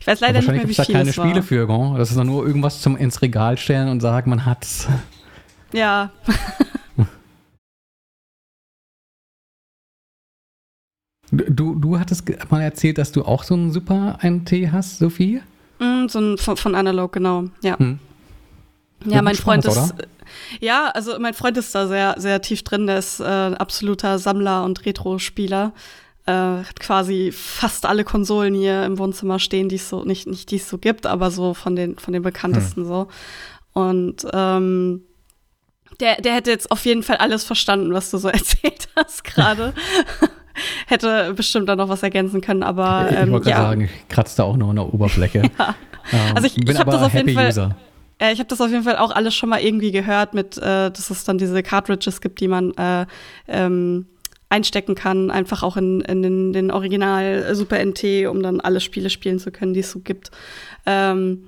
Ich 0.00 0.06
weiß 0.06 0.20
leider 0.20 0.40
nicht 0.40 0.48
mehr, 0.48 0.68
wie 0.68 0.74
viel 0.74 0.84
da 0.84 0.92
keine 0.92 1.08
es 1.08 1.16
war. 1.16 1.26
Spiele 1.26 1.42
für, 1.42 1.66
gell? 1.66 1.94
Das 1.96 2.10
ist 2.10 2.18
dann 2.18 2.26
nur 2.26 2.46
irgendwas 2.46 2.82
zum 2.82 2.98
ins 2.98 3.22
Regal 3.22 3.56
stellen 3.56 3.88
und 3.88 4.00
sagen, 4.00 4.28
man 4.28 4.44
hat's. 4.44 4.86
Ja. 5.72 6.10
Du, 11.30 11.74
du 11.74 11.98
hattest 11.98 12.30
mal 12.52 12.60
erzählt, 12.60 12.96
dass 12.96 13.10
du 13.10 13.24
auch 13.24 13.42
so 13.42 13.54
einen 13.54 13.72
Super 13.72 14.20
NT 14.22 14.70
hast, 14.70 14.98
Sophie? 14.98 15.40
Mm, 15.80 16.06
so 16.06 16.20
ein 16.20 16.38
von, 16.38 16.56
von 16.56 16.76
Analog, 16.76 17.12
genau, 17.12 17.46
ja. 17.60 17.76
Hm. 17.76 17.98
Ja, 19.04 19.22
mein 19.22 19.34
Freund 19.34 19.64
ist. 19.64 19.76
Oder? 19.76 20.06
Ja, 20.60 20.90
also 20.94 21.18
mein 21.18 21.34
Freund 21.34 21.56
ist 21.56 21.74
da 21.74 21.86
sehr, 21.86 22.14
sehr 22.18 22.40
tief 22.40 22.62
drin. 22.62 22.86
Der 22.86 22.98
ist 22.98 23.20
äh, 23.20 23.24
absoluter 23.24 24.18
Sammler 24.18 24.64
und 24.64 24.84
Retro-Spieler. 24.86 25.72
äh, 26.26 26.32
hat 26.32 26.80
quasi 26.80 27.32
fast 27.32 27.86
alle 27.86 28.04
Konsolen 28.04 28.54
hier 28.54 28.84
im 28.84 28.98
Wohnzimmer 28.98 29.38
stehen, 29.38 29.68
die 29.68 29.76
es 29.76 29.88
so, 29.88 30.04
nicht, 30.04 30.26
nicht 30.26 30.50
die 30.50 30.56
es 30.56 30.68
so 30.68 30.78
gibt, 30.78 31.06
aber 31.06 31.30
so 31.30 31.54
von 31.54 31.76
den, 31.76 31.98
von 31.98 32.12
den 32.12 32.22
bekanntesten 32.22 32.82
hm. 32.82 32.88
so. 32.88 33.08
Und 33.72 34.26
ähm, 34.32 35.02
der, 36.00 36.20
der 36.20 36.34
hätte 36.34 36.50
jetzt 36.50 36.70
auf 36.70 36.84
jeden 36.86 37.02
Fall 37.02 37.16
alles 37.16 37.44
verstanden, 37.44 37.92
was 37.92 38.10
du 38.10 38.18
so 38.18 38.28
erzählt 38.30 38.88
hast 38.96 39.24
gerade. 39.24 39.74
hätte 40.86 41.34
bestimmt 41.34 41.68
da 41.68 41.76
noch 41.76 41.88
was 41.88 42.02
ergänzen 42.02 42.40
können, 42.40 42.62
aber 42.62 43.08
ähm, 43.10 43.26
ich 43.26 43.32
wollte 43.32 43.50
ja. 43.50 43.56
sagen, 43.56 43.80
ich 43.82 44.08
kratze 44.08 44.36
da 44.38 44.44
auch 44.44 44.56
noch 44.56 44.70
an 44.70 44.76
der 44.76 44.92
Oberfläche. 44.92 45.42
ja. 45.58 45.74
ähm, 46.12 46.36
also 46.36 46.46
ich, 46.46 46.56
ich 46.56 46.78
habe 46.78 46.90
das 46.90 47.02
auf 47.02 47.14
jeden 47.14 47.34
Fall. 47.34 47.48
User. 47.48 47.76
Äh, 48.18 48.32
ich 48.32 48.38
habe 48.38 48.48
das 48.48 48.60
auf 48.60 48.70
jeden 48.70 48.84
Fall 48.84 48.96
auch 48.96 49.10
alles 49.10 49.34
schon 49.34 49.48
mal 49.48 49.60
irgendwie 49.60 49.92
gehört, 49.92 50.34
mit, 50.34 50.56
äh, 50.58 50.90
dass 50.90 51.10
es 51.10 51.24
dann 51.24 51.38
diese 51.38 51.62
Cartridges 51.62 52.20
gibt, 52.20 52.40
die 52.40 52.48
man 52.48 52.72
äh, 52.72 53.06
ähm, 53.48 54.06
einstecken 54.48 54.94
kann, 54.94 55.30
einfach 55.30 55.62
auch 55.62 55.76
in, 55.76 56.00
in 56.02 56.22
den, 56.22 56.52
den, 56.52 56.70
Original 56.70 57.54
Super 57.54 57.84
NT, 57.84 58.26
um 58.28 58.42
dann 58.42 58.60
alle 58.60 58.80
Spiele 58.80 59.10
spielen 59.10 59.38
zu 59.38 59.50
können, 59.50 59.74
die 59.74 59.80
es 59.80 59.90
so 59.90 60.00
gibt. 60.00 60.30
Ähm, 60.86 61.44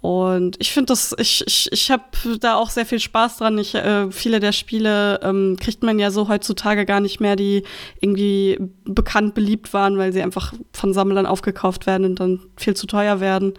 und 0.00 0.56
ich 0.60 0.72
finde 0.72 0.92
das, 0.92 1.14
ich, 1.18 1.42
ich, 1.46 1.72
ich 1.72 1.90
habe 1.90 2.04
da 2.40 2.54
auch 2.54 2.70
sehr 2.70 2.86
viel 2.86 3.00
Spaß 3.00 3.38
dran. 3.38 3.58
Ich, 3.58 3.74
äh, 3.74 4.10
viele 4.12 4.38
der 4.38 4.52
Spiele 4.52 5.20
ähm, 5.22 5.56
kriegt 5.60 5.82
man 5.82 5.98
ja 5.98 6.12
so 6.12 6.28
heutzutage 6.28 6.86
gar 6.86 7.00
nicht 7.00 7.18
mehr, 7.18 7.34
die 7.34 7.64
irgendwie 8.00 8.58
bekannt 8.84 9.34
beliebt 9.34 9.72
waren, 9.72 9.98
weil 9.98 10.12
sie 10.12 10.22
einfach 10.22 10.54
von 10.72 10.92
Sammlern 10.92 11.26
aufgekauft 11.26 11.86
werden 11.86 12.04
und 12.04 12.20
dann 12.20 12.40
viel 12.56 12.74
zu 12.74 12.86
teuer 12.86 13.18
werden. 13.20 13.54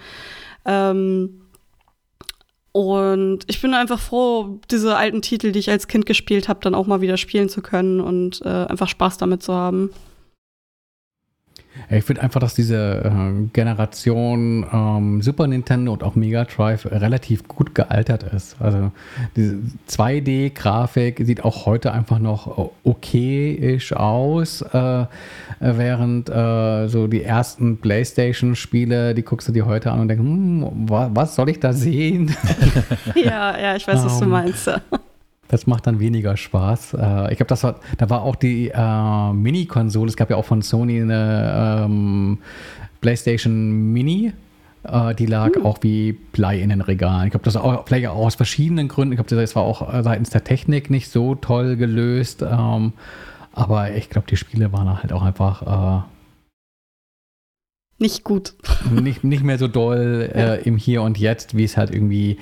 Ähm, 0.66 1.42
und 2.80 3.40
ich 3.48 3.62
bin 3.62 3.74
einfach 3.74 4.00
froh, 4.00 4.62
diese 4.72 4.96
alten 4.96 5.22
Titel, 5.22 5.52
die 5.52 5.60
ich 5.60 5.70
als 5.70 5.90
Kind 5.90 6.06
gespielt 6.06 6.48
habe, 6.48 6.62
dann 6.62 6.74
auch 6.74 6.88
mal 6.88 7.02
wieder 7.02 7.18
spielen 7.18 7.50
zu 7.50 7.62
können 7.62 8.00
und 8.00 8.42
äh, 8.46 8.48
einfach 8.48 8.88
Spaß 8.88 9.18
damit 9.18 9.44
zu 9.44 9.54
haben. 9.54 9.90
Ich 11.92 12.04
finde 12.04 12.22
einfach, 12.22 12.40
dass 12.40 12.54
diese 12.54 13.04
äh, 13.04 13.48
Generation 13.52 14.66
ähm, 14.72 15.22
Super 15.24 15.48
Nintendo 15.48 15.92
und 15.94 16.04
auch 16.04 16.16
Mega 16.16 16.46
Drive 16.46 16.86
relativ 16.86 17.48
gut 17.48 17.74
gealtert 17.74 18.24
ist. 18.24 18.56
Also 18.60 18.92
diese 19.36 19.58
2D-Grafik 19.90 21.26
sieht 21.26 21.44
auch 21.44 21.66
heute 21.66 21.92
einfach 21.92 22.20
noch 22.20 22.70
okayisch 22.84 23.94
aus, 23.94 24.62
äh, 24.62 25.06
während 25.60 26.30
äh, 26.30 26.88
so 26.88 27.08
die 27.08 27.24
ersten 27.24 27.78
PlayStation-Spiele, 27.78 29.16
die 29.16 29.24
guckst 29.24 29.48
du 29.48 29.52
dir 29.52 29.66
heute 29.66 29.92
an 29.92 30.02
und 30.02 30.08
denkst, 30.10 30.24
hm, 30.24 30.68
was 30.88 31.36
soll 31.36 31.50
ich 31.50 31.60
da 31.60 31.74
sehen? 31.74 32.36
ja, 33.16 33.58
ja, 33.58 33.76
ich 33.76 33.88
weiß, 33.88 34.06
was 34.06 34.20
du 34.20 34.26
ähm, 34.26 34.32
meinst. 34.32 34.72
Das 35.50 35.68
macht 35.68 35.88
dann 35.88 36.00
weniger 36.00 36.38
Spaß. 36.38 36.94
Äh, 36.94 37.32
ich 37.32 37.38
glaube, 37.38 37.50
das 37.50 37.64
war, 37.64 37.76
da 37.98 38.10
war 38.10 38.22
auch 38.22 38.36
die 38.36 38.70
äh, 38.70 39.34
Mini-Konsole. 39.34 40.08
Es 40.08 40.16
gab 40.16 40.30
ja 40.30 40.38
auch 40.38 40.46
von 40.46 40.62
Sony 40.62 41.02
eine 41.02 41.84
ähm, 41.86 42.38
PlayStation 43.02 43.92
Mini. 43.92 44.32
Äh, 44.84 45.16
die 45.16 45.26
lag 45.26 45.56
hm. 45.56 45.66
auch 45.66 45.80
wie 45.82 46.14
Blei 46.14 46.60
in 46.60 46.70
den 46.70 46.82
Regalen. 46.82 47.26
Ich 47.26 47.32
glaube, 47.32 47.46
das 47.46 47.58
auch 47.58 47.88
vielleicht 47.88 48.08
auch 48.08 48.16
aus 48.16 48.36
verschiedenen 48.36 48.88
Gründen. 48.88 49.14
Ich 49.14 49.18
glaube, 49.18 49.42
das 49.42 49.56
war 49.56 49.64
auch 49.64 50.04
seitens 50.04 50.30
der 50.30 50.44
Technik 50.44 50.92
nicht 50.92 51.10
so 51.10 51.34
toll 51.34 51.76
gelöst. 51.76 52.44
Ähm, 52.44 52.94
aber 53.52 53.92
ich 53.96 54.10
glaube, 54.10 54.28
die 54.30 54.38
Spiele 54.38 54.72
waren 54.72 55.02
halt 55.02 55.12
auch 55.12 55.24
einfach 55.24 56.04
äh, 56.04 56.04
nicht 58.00 58.24
gut. 58.24 58.54
Nicht, 58.92 59.24
nicht 59.24 59.44
mehr 59.44 59.58
so 59.58 59.68
doll 59.68 60.30
äh, 60.34 60.62
im 60.64 60.78
Hier 60.78 61.02
und 61.02 61.18
Jetzt, 61.18 61.56
wie 61.56 61.66
es 61.66 61.76
halt 61.76 61.94
irgendwie 61.94 62.38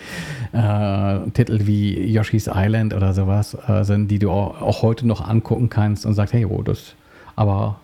äh, 0.53 1.29
Titel 1.31 1.65
wie 1.65 1.99
Yoshi's 2.11 2.47
Island 2.53 2.93
oder 2.93 3.13
sowas 3.13 3.57
äh, 3.67 3.83
sind, 3.83 4.09
die 4.09 4.19
du 4.19 4.29
auch, 4.29 4.61
auch, 4.61 4.81
heute 4.83 5.07
noch 5.07 5.27
angucken 5.27 5.69
kannst 5.69 6.05
und 6.05 6.13
sagst, 6.13 6.33
hey, 6.33 6.45
oh, 6.45 6.61
das, 6.61 6.93
aber 7.35 7.79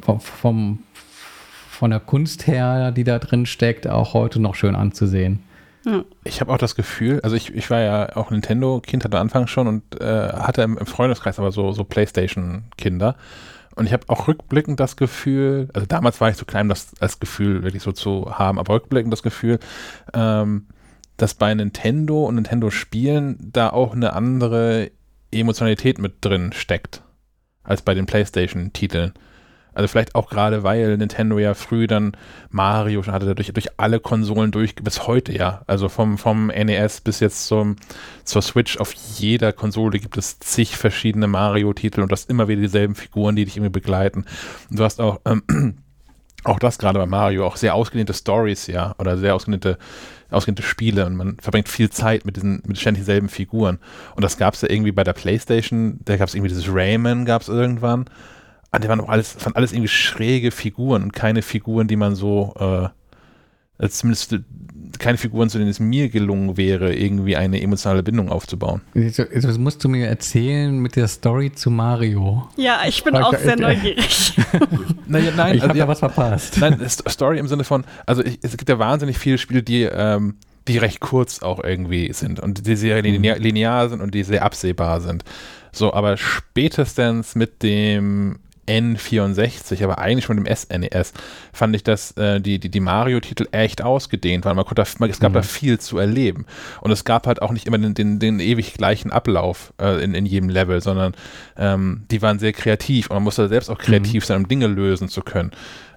vom, 0.00 0.20
vom, 0.20 0.78
von 1.68 1.90
der 1.90 2.00
Kunst 2.00 2.46
her, 2.46 2.92
die 2.92 3.04
da 3.04 3.18
drin 3.18 3.44
steckt, 3.46 3.86
auch 3.86 4.14
heute 4.14 4.40
noch 4.40 4.54
schön 4.54 4.74
anzusehen. 4.74 5.40
Ich 6.24 6.40
habe 6.40 6.52
auch 6.52 6.58
das 6.58 6.74
Gefühl, 6.74 7.20
also 7.22 7.36
ich, 7.36 7.54
ich 7.54 7.70
war 7.70 7.80
ja 7.80 8.16
auch 8.16 8.30
Nintendo-Kind, 8.30 9.04
hatte 9.04 9.18
Anfang 9.18 9.46
schon 9.46 9.66
und 9.66 10.00
äh, 10.00 10.28
hatte 10.32 10.62
im, 10.62 10.76
im, 10.76 10.86
Freundeskreis 10.86 11.38
aber 11.38 11.52
so, 11.52 11.72
so 11.72 11.84
Playstation-Kinder. 11.84 13.16
Und 13.78 13.86
ich 13.86 13.92
habe 13.92 14.08
auch 14.08 14.26
rückblickend 14.26 14.80
das 14.80 14.96
Gefühl, 14.96 15.68
also 15.72 15.86
damals 15.86 16.20
war 16.20 16.28
ich 16.28 16.36
zu 16.36 16.44
klein, 16.44 16.68
das 16.68 16.94
als 16.98 17.20
Gefühl 17.20 17.62
wirklich 17.62 17.84
so 17.84 17.92
zu 17.92 18.36
haben, 18.36 18.58
aber 18.58 18.74
rückblickend 18.74 19.12
das 19.12 19.22
Gefühl, 19.22 19.60
ähm, 20.12 20.66
dass 21.16 21.34
bei 21.34 21.54
Nintendo 21.54 22.24
und 22.24 22.34
Nintendo-Spielen 22.34 23.36
da 23.52 23.70
auch 23.70 23.94
eine 23.94 24.14
andere 24.14 24.90
Emotionalität 25.30 26.00
mit 26.00 26.24
drin 26.24 26.52
steckt 26.52 27.02
als 27.62 27.82
bei 27.82 27.94
den 27.94 28.06
PlayStation-Titeln. 28.06 29.12
Also 29.74 29.88
vielleicht 29.88 30.14
auch 30.14 30.28
gerade, 30.28 30.62
weil 30.62 30.96
Nintendo 30.96 31.38
ja 31.38 31.54
früh 31.54 31.86
dann 31.86 32.12
Mario 32.50 33.02
schon 33.02 33.14
hatte, 33.14 33.34
durch, 33.34 33.52
durch 33.52 33.68
alle 33.78 34.00
Konsolen 34.00 34.50
durch, 34.50 34.74
bis 34.74 35.06
heute 35.06 35.32
ja. 35.32 35.62
Also 35.66 35.88
vom, 35.88 36.18
vom 36.18 36.48
NES 36.48 37.00
bis 37.00 37.20
jetzt 37.20 37.46
zum, 37.46 37.76
zur 38.24 38.42
Switch 38.42 38.78
auf 38.78 38.92
jeder 38.92 39.52
Konsole 39.52 39.98
gibt 39.98 40.16
es 40.16 40.38
zig 40.40 40.76
verschiedene 40.76 41.26
Mario-Titel 41.26 42.02
und 42.02 42.08
du 42.08 42.12
hast 42.12 42.28
immer 42.30 42.48
wieder 42.48 42.62
dieselben 42.62 42.94
Figuren, 42.94 43.36
die 43.36 43.44
dich 43.44 43.56
irgendwie 43.56 43.72
begleiten. 43.72 44.24
Und 44.70 44.78
du 44.78 44.84
hast 44.84 45.00
auch, 45.00 45.20
ähm, 45.24 45.42
auch 46.44 46.58
das 46.58 46.78
gerade 46.78 46.98
bei 46.98 47.06
Mario, 47.06 47.46
auch 47.46 47.56
sehr 47.56 47.74
ausgedehnte 47.74 48.14
Stories, 48.14 48.66
ja, 48.66 48.94
oder 48.98 49.18
sehr 49.18 49.34
ausgedehnte 49.34 49.78
ausgedehnte 50.30 50.62
Spiele 50.62 51.06
und 51.06 51.16
man 51.16 51.36
verbringt 51.40 51.68
viel 51.68 51.90
Zeit 51.90 52.24
mit 52.24 52.36
diesen 52.36 52.62
mit 52.66 52.78
ständig 52.78 53.04
selben 53.04 53.28
Figuren. 53.28 53.78
Und 54.14 54.24
das 54.24 54.36
gab 54.36 54.54
es 54.54 54.60
ja 54.60 54.70
irgendwie 54.70 54.92
bei 54.92 55.04
der 55.04 55.12
Playstation, 55.12 56.00
da 56.04 56.16
gab 56.16 56.28
es 56.28 56.34
irgendwie 56.34 56.50
dieses 56.50 56.72
Rayman, 56.72 57.24
gab 57.24 57.42
es 57.42 57.48
irgendwann. 57.48 58.06
Ah, 58.70 58.78
die 58.78 58.88
waren 58.88 59.00
auch 59.00 59.08
alles, 59.08 59.32
fand 59.32 59.56
alles 59.56 59.72
irgendwie 59.72 59.88
schräge 59.88 60.50
Figuren 60.50 61.02
und 61.02 61.12
keine 61.12 61.42
Figuren, 61.42 61.88
die 61.88 61.96
man 61.96 62.14
so, 62.14 62.54
äh, 62.58 62.88
also 63.78 63.88
zumindest 63.88 64.40
keine 64.98 65.18
Figuren, 65.18 65.48
zu 65.48 65.58
denen 65.58 65.70
es 65.70 65.80
mir 65.80 66.08
gelungen 66.08 66.56
wäre, 66.56 66.94
irgendwie 66.94 67.36
eine 67.36 67.60
emotionale 67.60 68.02
Bindung 68.02 68.30
aufzubauen. 68.30 68.82
Das 68.94 69.58
musst 69.58 69.84
du 69.84 69.88
mir 69.88 70.06
erzählen 70.06 70.76
mit 70.78 70.96
der 70.96 71.08
Story 71.08 71.52
zu 71.52 71.70
Mario. 71.70 72.48
Ja, 72.56 72.80
ich 72.86 73.04
bin 73.04 73.14
auch 73.16 73.36
sehr 73.36 73.56
neugierig. 73.56 74.34
naja, 75.06 75.32
nein, 75.36 75.54
ich 75.54 75.62
also, 75.62 75.68
habe 75.68 75.78
ja 75.78 75.88
was 75.88 76.00
verpasst. 76.00 76.58
Nein, 76.58 76.80
Story 76.88 77.38
im 77.38 77.48
Sinne 77.48 77.64
von, 77.64 77.84
also 78.06 78.24
ich, 78.24 78.38
es 78.42 78.56
gibt 78.56 78.68
ja 78.68 78.78
wahnsinnig 78.78 79.18
viele 79.18 79.38
Spiele, 79.38 79.62
die 79.62 79.82
ähm, 79.82 80.36
die 80.68 80.78
recht 80.78 81.00
kurz 81.00 81.42
auch 81.42 81.62
irgendwie 81.64 82.12
sind 82.12 82.40
und 82.40 82.66
die 82.66 82.76
sehr 82.76 83.00
linear, 83.00 83.38
linear 83.38 83.88
sind 83.88 84.02
und 84.02 84.14
die 84.14 84.22
sehr 84.22 84.44
absehbar 84.44 85.00
sind. 85.00 85.24
So, 85.72 85.94
aber 85.94 86.16
spätestens 86.16 87.34
mit 87.34 87.62
dem 87.62 88.38
N64, 88.68 89.82
aber 89.82 89.98
eigentlich 89.98 90.28
mit 90.28 90.38
dem 90.38 90.54
SNES, 90.54 91.12
fand 91.52 91.74
ich, 91.74 91.82
dass 91.82 92.12
äh, 92.12 92.40
die, 92.40 92.58
die, 92.58 92.70
die 92.70 92.80
Mario-Titel 92.80 93.46
echt 93.50 93.82
ausgedehnt 93.82 94.44
waren. 94.44 94.56
Man 94.56 94.64
konnte, 94.64 94.82
es 94.82 95.20
gab 95.20 95.32
mhm. 95.32 95.34
da 95.34 95.42
viel 95.42 95.78
zu 95.78 95.98
erleben. 95.98 96.46
Und 96.80 96.90
es 96.90 97.04
gab 97.04 97.26
halt 97.26 97.42
auch 97.42 97.52
nicht 97.52 97.66
immer 97.66 97.78
den, 97.78 97.94
den, 97.94 98.18
den 98.18 98.40
ewig 98.40 98.74
gleichen 98.74 99.10
Ablauf 99.10 99.72
äh, 99.80 100.02
in, 100.02 100.14
in 100.14 100.26
jedem 100.26 100.48
Level, 100.48 100.80
sondern 100.80 101.14
ähm, 101.56 102.04
die 102.10 102.22
waren 102.22 102.38
sehr 102.38 102.52
kreativ 102.52 103.10
und 103.10 103.16
man 103.16 103.24
musste 103.24 103.48
selbst 103.48 103.70
auch 103.70 103.78
kreativ 103.78 104.24
mhm. 104.24 104.26
sein, 104.26 104.36
um 104.38 104.48
Dinge 104.48 104.66
lösen 104.66 105.08
zu 105.08 105.22
können. 105.22 105.50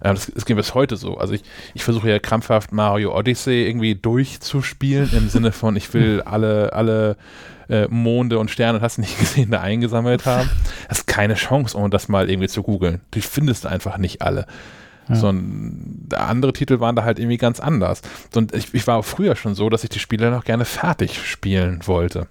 Ähm, 0.04 0.16
das, 0.16 0.32
das 0.34 0.46
geht 0.46 0.58
bis 0.58 0.74
heute 0.74 0.96
so. 0.96 1.18
Also 1.18 1.34
ich, 1.34 1.44
ich 1.74 1.84
versuche 1.84 2.10
ja 2.10 2.20
krampfhaft 2.20 2.72
Mario 2.72 3.16
Odyssey 3.18 3.68
irgendwie 3.68 3.96
durchzuspielen, 3.96 5.12
im 5.14 5.30
Sinne 5.30 5.52
von, 5.52 5.76
ich 5.76 5.94
will 5.94 6.22
alle, 6.26 6.74
alle 6.74 7.18
äh, 7.72 7.88
Monde 7.90 8.38
und 8.38 8.52
Sterne, 8.52 8.82
hast 8.82 8.98
du 8.98 9.02
nicht 9.02 9.18
gesehen, 9.20 9.52
da 9.52 9.62
eingesammelt 9.62 10.26
haben. 10.26 10.50
Das 10.90 11.00
ist 11.00 11.08
keine 11.08 11.36
Chance, 11.36 11.78
um 11.78 11.90
das 11.90 12.10
mal 12.10 12.30
irgendwie 12.30 12.50
zu 12.50 12.64
googeln. 12.64 13.00
Die 13.14 13.22
findest 13.22 13.64
du 13.64 13.70
einfach 13.70 13.98
nicht 13.98 14.22
alle. 14.22 14.46
Ja. 15.08 15.16
So 15.16 15.34
andere 16.16 16.52
Titel 16.52 16.82
waren 16.82 16.98
da 16.98 17.04
halt 17.04 17.18
irgendwie 17.18 17.38
ganz 17.38 17.62
anders. 17.62 18.02
Und 18.36 18.54
ich, 18.54 18.74
ich 18.74 18.86
war 18.88 18.98
auch 18.98 19.06
früher 19.06 19.38
schon 19.38 19.56
so, 19.56 19.70
dass 19.70 19.86
ich 19.86 19.90
die 19.90 20.00
Spiele 20.00 20.32
noch 20.32 20.44
gerne 20.44 20.66
fertig 20.66 21.26
spielen 21.26 21.80
wollte. 21.86 22.28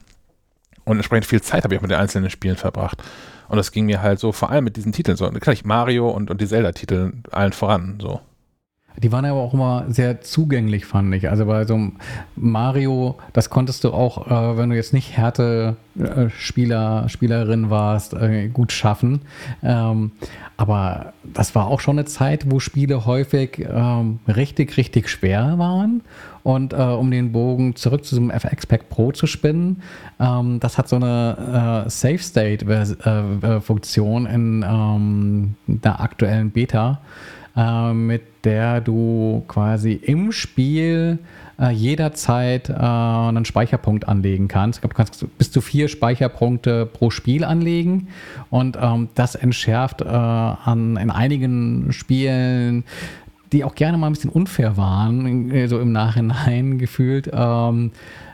Und 0.84 0.98
entsprechend 0.98 1.26
viel 1.26 1.40
Zeit 1.40 1.64
habe 1.64 1.74
ich 1.74 1.78
auch 1.78 1.82
mit 1.82 1.90
den 1.90 1.98
einzelnen 1.98 2.28
Spielen 2.28 2.56
verbracht. 2.56 3.02
Und 3.48 3.56
das 3.56 3.72
ging 3.72 3.86
mir 3.86 4.02
halt 4.02 4.20
so, 4.20 4.32
vor 4.32 4.50
allem 4.50 4.64
mit 4.64 4.76
diesen 4.76 4.92
Titeln 4.92 5.16
so. 5.16 5.28
Klar, 5.30 5.56
Mario 5.64 6.10
und, 6.10 6.30
und 6.30 6.40
die 6.40 6.46
Zelda-Titel 6.46 7.12
allen 7.30 7.52
voran, 7.52 7.98
so. 8.00 8.20
Die 8.98 9.12
waren 9.12 9.24
aber 9.24 9.40
auch 9.40 9.54
immer 9.54 9.84
sehr 9.88 10.20
zugänglich, 10.20 10.84
fand 10.84 11.14
ich. 11.14 11.30
Also 11.30 11.46
bei 11.46 11.64
so 11.64 11.74
einem 11.74 11.92
Mario, 12.36 13.16
das 13.32 13.48
konntest 13.48 13.84
du 13.84 13.92
auch, 13.92 14.26
äh, 14.26 14.58
wenn 14.58 14.70
du 14.70 14.76
jetzt 14.76 14.92
nicht 14.92 15.16
Härte-Spieler, 15.16 17.04
äh, 17.04 17.08
Spielerin 17.08 17.70
warst, 17.70 18.14
äh, 18.14 18.48
gut 18.48 18.72
schaffen. 18.72 19.22
Ähm, 19.62 20.12
aber 20.56 21.14
das 21.24 21.54
war 21.54 21.68
auch 21.68 21.80
schon 21.80 21.98
eine 21.98 22.06
Zeit, 22.06 22.50
wo 22.50 22.60
Spiele 22.60 23.06
häufig 23.06 23.66
ähm, 23.66 24.18
richtig, 24.28 24.76
richtig 24.76 25.08
schwer 25.08 25.54
waren. 25.56 26.02
Und 26.42 26.72
äh, 26.72 26.76
um 26.76 27.10
den 27.10 27.32
Bogen 27.32 27.76
zurück 27.76 28.04
zu 28.04 28.16
diesem 28.16 28.30
FX 28.30 28.66
Pack 28.66 28.88
Pro 28.88 29.12
zu 29.12 29.26
spinnen, 29.26 29.82
ähm, 30.18 30.58
das 30.60 30.78
hat 30.78 30.88
so 30.88 30.96
eine 30.96 31.84
äh, 31.86 31.90
Safe 31.90 32.18
State 32.18 32.66
äh, 32.66 33.60
Funktion 33.60 34.26
in 34.26 34.64
ähm, 34.66 35.54
der 35.66 36.00
aktuellen 36.00 36.50
Beta 36.50 37.00
äh, 37.56 37.92
mit 37.92 38.22
der 38.44 38.80
du 38.80 39.44
quasi 39.48 39.92
im 39.92 40.32
Spiel 40.32 41.18
äh, 41.60 41.70
jederzeit 41.70 42.70
äh, 42.70 42.72
einen 42.72 43.44
Speicherpunkt 43.44 44.08
anlegen 44.08 44.48
kannst. 44.48 44.78
Ich 44.78 44.80
glaube, 44.80 44.94
du 44.94 44.96
kannst 44.96 45.38
bis 45.38 45.50
zu 45.50 45.60
vier 45.60 45.88
Speicherpunkte 45.88 46.86
pro 46.86 47.10
Spiel 47.10 47.44
anlegen 47.44 48.08
und 48.48 48.78
ähm, 48.80 49.08
das 49.14 49.34
entschärft 49.34 50.00
äh, 50.00 50.06
an, 50.06 50.96
in 50.96 51.10
einigen 51.10 51.92
Spielen 51.92 52.84
die 53.52 53.64
auch 53.64 53.74
gerne 53.74 53.98
mal 53.98 54.06
ein 54.06 54.12
bisschen 54.12 54.30
unfair 54.30 54.76
waren, 54.76 55.50
äh, 55.50 55.66
so 55.66 55.80
im 55.80 55.92
Nachhinein 55.92 56.78
gefühlt, 56.78 57.30
ähm, 57.32 57.92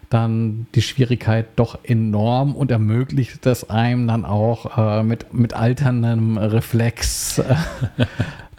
dann 0.09 0.66
die 0.74 0.82
Schwierigkeit 0.82 1.47
doch 1.56 1.78
enorm 1.82 2.55
und 2.55 2.70
ermöglicht 2.70 3.44
das 3.44 3.68
einem 3.70 4.06
dann 4.06 4.24
auch 4.24 4.78
äh, 4.78 5.02
mit, 5.02 5.34
mit 5.34 5.55
alterndem 5.55 6.38
Reflex 6.38 7.38
äh, 7.38 7.56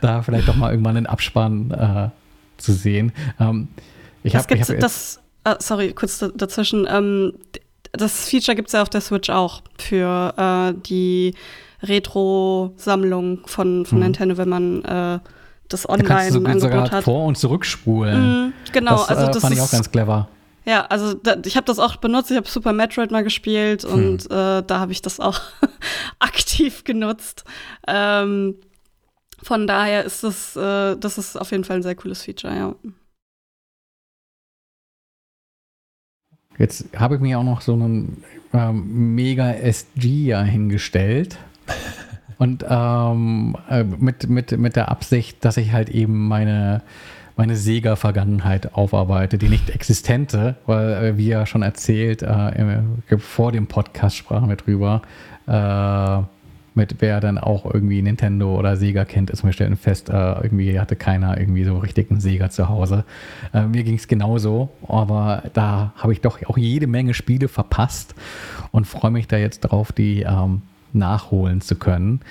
da 0.02 0.22
vielleicht 0.22 0.48
doch 0.48 0.56
mal 0.56 0.72
irgendwann 0.72 0.98
einen 0.98 1.06
Abspann 1.06 1.72
äh, 1.72 2.61
zu 2.61 2.74
sehen. 2.74 3.11
Ähm, 3.40 3.69
ich 4.24 4.34
das 4.34 4.48
hab, 4.48 4.80
das, 4.80 5.22
äh, 5.44 5.56
sorry, 5.60 5.94
kurz 5.94 6.24
dazwischen. 6.36 6.88
Ähm, 6.90 7.34
das 7.94 8.30
Feature 8.30 8.56
gibt 8.56 8.68
es 8.68 8.74
ja 8.74 8.82
auf 8.82 8.90
der 8.90 9.02
Switch 9.02 9.30
auch 9.30 9.61
für 9.78 10.34
äh, 10.38 10.80
die 10.86 11.34
Retro-Sammlung 11.84 13.41
von, 13.45 13.86
von 13.86 13.98
mhm. 13.98 14.03
Nintendo, 14.03 14.38
wenn 14.38 14.49
man 14.49 14.84
äh, 14.84 15.19
das 15.69 15.88
Online-Angebot 15.88 16.91
hat. 16.91 17.03
Vor- 17.03 17.26
und 17.26 17.38
zurückspulen. 17.38 18.45
Mhm, 18.45 18.53
genau, 18.72 18.98
das, 18.98 19.10
also 19.10 19.24
äh, 19.24 19.32
das 19.32 19.41
fand 19.41 19.53
ist, 19.53 19.60
ich 19.60 19.65
auch 19.65 19.72
ganz 19.72 19.91
clever. 19.91 20.28
Ja, 20.65 20.86
also 20.88 21.14
da, 21.14 21.38
ich 21.45 21.56
habe 21.56 21.65
das 21.65 21.80
auch 21.80 21.95
benutzt. 21.95 22.30
Ich 22.30 22.38
habe 22.38 22.48
Super 22.48 22.74
Metroid 22.74 23.11
mal 23.11 23.24
gespielt 23.24 23.84
hm. 23.84 23.91
und 23.94 24.26
äh, 24.26 24.64
da 24.64 24.80
habe 24.80 24.91
ich 24.91 25.02
das 25.02 25.19
auch 25.19 25.40
aktiv 26.19 26.84
genutzt. 26.84 27.45
Ähm, 27.88 28.56
von 29.48 29.65
daher 29.65 30.03
ist 30.03 30.26
das, 30.26 30.57
äh, 30.57 30.98
das 30.98 31.18
ist 31.18 31.38
auf 31.38 31.52
jeden 31.52 31.64
Fall 31.64 31.78
ein 31.78 31.82
sehr 31.82 31.95
cooles 31.95 32.22
Feature, 32.22 32.53
ja. 32.53 32.76
Jetzt 36.57 36.90
habe 36.98 37.15
ich 37.15 37.22
mir 37.22 37.40
auch 37.40 37.45
noch 37.45 37.61
so 37.61 37.74
einen 37.74 38.26
ähm, 38.53 39.15
Mega 39.15 39.52
SG 39.52 40.26
ja 40.26 40.41
hingestellt. 40.41 41.38
Und 42.38 42.65
ähm, 42.69 43.56
äh, 43.69 43.86
mit, 43.86 44.30
mit, 44.30 44.52
mit 44.52 44.76
der 44.76 44.90
Absicht, 44.90 45.45
dass 45.45 45.56
ich 45.56 45.72
halt 45.72 45.90
eben 45.90 46.28
meine, 46.28 46.82
meine 47.38 47.56
Sega-Vergangenheit 47.56 48.74
aufarbeite, 48.76 49.38
die 49.38 49.48
nicht 49.48 49.69
existente, 49.69 50.57
weil, 50.65 50.91
äh, 50.91 51.18
wie 51.18 51.30
ja 51.30 51.45
schon 51.45 51.61
erzählt, 51.61 52.22
äh, 52.22 52.84
vor 53.18 53.53
dem 53.53 53.68
Podcast 53.68 54.18
sprachen 54.18 54.49
wir 54.49 54.57
drüber, 54.57 55.03
äh, 55.48 56.37
mit 56.78 56.95
wer 56.99 57.20
dann 57.20 57.38
auch 57.38 57.66
irgendwie 57.66 58.02
Nintendo 58.02 58.56
oder 58.58 58.78
Sega 58.78 59.04
kennt, 59.04 59.30
ist 59.30 59.44
wir 59.44 59.52
stellen 59.52 59.76
fest, 59.76 60.10
äh, 60.10 60.14
irgendwie 60.14 60.80
hatte 60.80 60.95
keiner 60.95 61.38
irgendwie 61.38 61.66
so 61.66 61.78
richtig 61.80 62.10
einen 62.10 62.22
Sega 62.22 62.49
zu 62.49 62.70
Hause. 62.70 63.04
Äh, 63.54 63.64
mir 63.64 63.84
ging 63.84 63.95
es 63.95 64.08
genauso, 64.08 64.70
aber 64.88 65.44
da 65.54 65.91
habe 65.98 66.14
ich 66.14 66.22
doch 66.22 66.40
auch 66.45 66.58
jede 66.58 66.88
Menge 66.88 67.14
Spiele 67.14 67.49
verpasst 67.49 68.16
und 68.72 68.86
freue 68.86 69.12
mich 69.12 69.28
da 69.28 69.38
jetzt 69.38 69.62
drauf, 69.62 69.91
die 69.91 70.22
ähm, 70.22 70.62
nachholen 70.94 71.60
zu 71.60 71.76
können. 71.76 72.22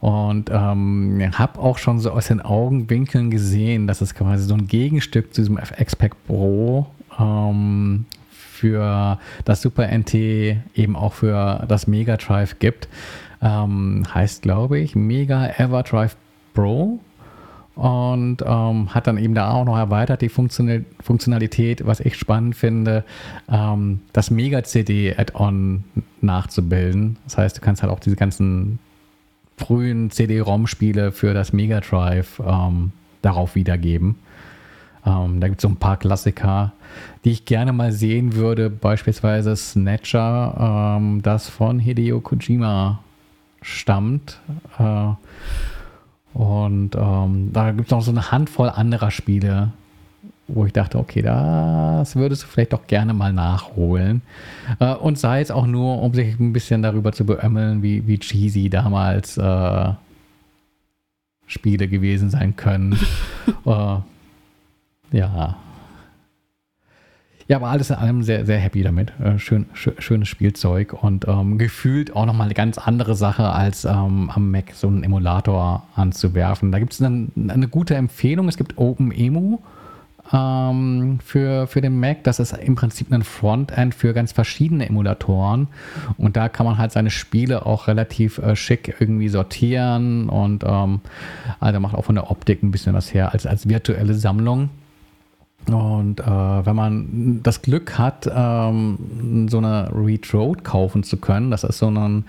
Und 0.00 0.50
ähm, 0.50 1.22
habe 1.34 1.60
auch 1.60 1.78
schon 1.78 2.00
so 2.00 2.10
aus 2.10 2.26
den 2.26 2.40
Augenwinkeln 2.40 3.30
gesehen, 3.30 3.86
dass 3.86 4.00
es 4.00 4.14
quasi 4.14 4.44
so 4.44 4.54
ein 4.54 4.66
Gegenstück 4.66 5.32
zu 5.32 5.42
diesem 5.42 5.58
FX-Pack 5.58 6.16
Pro 6.26 6.88
ähm, 7.20 8.06
für 8.30 9.18
das 9.44 9.62
Super 9.62 9.86
NT 9.86 10.14
eben 10.14 10.96
auch 10.96 11.12
für 11.12 11.64
das 11.68 11.86
Mega 11.86 12.16
Drive 12.16 12.58
gibt. 12.58 12.88
Ähm, 13.42 14.04
heißt, 14.12 14.42
glaube 14.42 14.78
ich, 14.78 14.94
Mega 14.94 15.46
Everdrive 15.46 16.16
Pro 16.54 17.00
und 17.74 18.38
ähm, 18.44 18.94
hat 18.94 19.06
dann 19.06 19.16
eben 19.16 19.34
da 19.34 19.50
auch 19.50 19.64
noch 19.64 19.76
erweitert 19.76 20.20
die 20.20 20.28
Funktional 20.28 20.84
Funktionalität, 21.00 21.86
was 21.86 22.00
ich 22.00 22.16
spannend 22.16 22.54
finde, 22.54 23.04
ähm, 23.50 24.00
das 24.12 24.30
Mega-CD-Add-on 24.30 25.84
nachzubilden. 26.20 27.16
Das 27.24 27.38
heißt, 27.38 27.56
du 27.56 27.60
kannst 27.62 27.82
halt 27.82 27.92
auch 27.92 28.00
diese 28.00 28.16
ganzen 28.16 28.78
frühen 29.56 30.10
CD-ROM-Spiele 30.10 31.12
für 31.12 31.34
das 31.34 31.52
Mega 31.52 31.80
Drive 31.80 32.40
ähm, 32.46 32.92
darauf 33.22 33.54
wiedergeben. 33.54 34.16
Ähm, 35.06 35.40
da 35.40 35.48
gibt 35.48 35.60
es 35.60 35.62
so 35.62 35.68
ein 35.68 35.76
paar 35.76 35.96
Klassiker, 35.96 36.72
die 37.24 37.30
ich 37.30 37.46
gerne 37.46 37.72
mal 37.72 37.90
sehen 37.90 38.34
würde, 38.34 38.68
beispielsweise 38.68 39.56
Snatcher, 39.56 40.98
ähm, 40.98 41.22
das 41.22 41.48
von 41.48 41.78
Hideo 41.78 42.20
Kojima 42.20 43.00
stammt. 43.62 44.40
Äh, 44.78 45.12
und 46.34 46.94
ähm, 46.94 47.50
da 47.52 47.70
gibt 47.72 47.88
es 47.88 47.90
noch 47.90 48.02
so 48.02 48.10
eine 48.10 48.30
Handvoll 48.30 48.70
anderer 48.70 49.10
Spiele, 49.10 49.72
wo 50.48 50.66
ich 50.66 50.72
dachte, 50.72 50.98
okay, 50.98 51.22
das 51.22 52.16
würdest 52.16 52.42
du 52.42 52.46
vielleicht 52.46 52.72
doch 52.72 52.86
gerne 52.86 53.14
mal 53.14 53.32
nachholen. 53.32 54.22
Äh, 54.78 54.94
und 54.94 55.18
sei 55.18 55.40
es 55.40 55.50
auch 55.50 55.66
nur, 55.66 56.00
um 56.02 56.14
sich 56.14 56.38
ein 56.38 56.52
bisschen 56.52 56.82
darüber 56.82 57.12
zu 57.12 57.24
beömmeln, 57.24 57.82
wie, 57.82 58.06
wie 58.06 58.18
cheesy 58.18 58.70
damals 58.70 59.36
äh, 59.36 59.92
Spiele 61.46 61.88
gewesen 61.88 62.30
sein 62.30 62.56
können. 62.56 62.98
äh, 63.66 63.96
ja, 65.12 65.56
ja, 67.48 67.56
aber 67.56 67.68
alles 67.68 67.90
in 67.90 67.96
allem 67.96 68.22
sehr, 68.22 68.46
sehr 68.46 68.58
happy 68.58 68.82
damit. 68.82 69.12
Äh, 69.20 69.38
schön, 69.38 69.66
schön, 69.74 69.94
schönes 69.98 70.28
Spielzeug 70.28 70.92
und 70.92 71.26
ähm, 71.28 71.58
gefühlt 71.58 72.14
auch 72.14 72.26
nochmal 72.26 72.46
eine 72.46 72.54
ganz 72.54 72.78
andere 72.78 73.14
Sache, 73.14 73.44
als 73.50 73.84
ähm, 73.84 74.30
am 74.30 74.50
Mac 74.50 74.72
so 74.74 74.88
einen 74.88 75.02
Emulator 75.04 75.86
anzuwerfen. 75.94 76.72
Da 76.72 76.78
gibt 76.78 76.92
es 76.92 77.02
eine, 77.02 77.28
eine 77.48 77.68
gute 77.68 77.94
Empfehlung. 77.94 78.48
Es 78.48 78.56
gibt 78.56 78.78
OpenEMU 78.78 79.58
ähm, 80.32 81.18
für, 81.24 81.66
für 81.66 81.80
den 81.80 81.98
Mac. 81.98 82.24
Das 82.24 82.38
ist 82.38 82.52
im 82.52 82.74
Prinzip 82.74 83.12
ein 83.12 83.22
Frontend 83.22 83.94
für 83.94 84.12
ganz 84.12 84.32
verschiedene 84.32 84.88
Emulatoren. 84.88 85.68
Und 86.16 86.36
da 86.36 86.48
kann 86.48 86.66
man 86.66 86.78
halt 86.78 86.92
seine 86.92 87.10
Spiele 87.10 87.66
auch 87.66 87.88
relativ 87.88 88.38
äh, 88.38 88.56
schick 88.56 88.94
irgendwie 88.98 89.28
sortieren 89.28 90.28
und 90.28 90.64
ähm, 90.66 91.00
also 91.60 91.80
macht 91.80 91.94
auch 91.94 92.04
von 92.04 92.14
der 92.14 92.30
Optik 92.30 92.62
ein 92.62 92.70
bisschen 92.70 92.94
was 92.94 93.12
her 93.12 93.32
als, 93.32 93.46
als 93.46 93.68
virtuelle 93.68 94.14
Sammlung. 94.14 94.70
Und 95.68 96.18
äh, 96.20 96.24
wenn 96.24 96.74
man 96.74 97.40
das 97.42 97.62
Glück 97.62 97.96
hat, 97.96 98.28
ähm, 98.34 99.46
so 99.48 99.58
eine 99.58 99.90
Read 99.94 100.32
Road 100.34 100.64
kaufen 100.64 101.04
zu 101.04 101.18
können, 101.18 101.50
das 101.50 101.62
ist 101.62 101.78
so 101.78 101.88
ein 101.88 102.24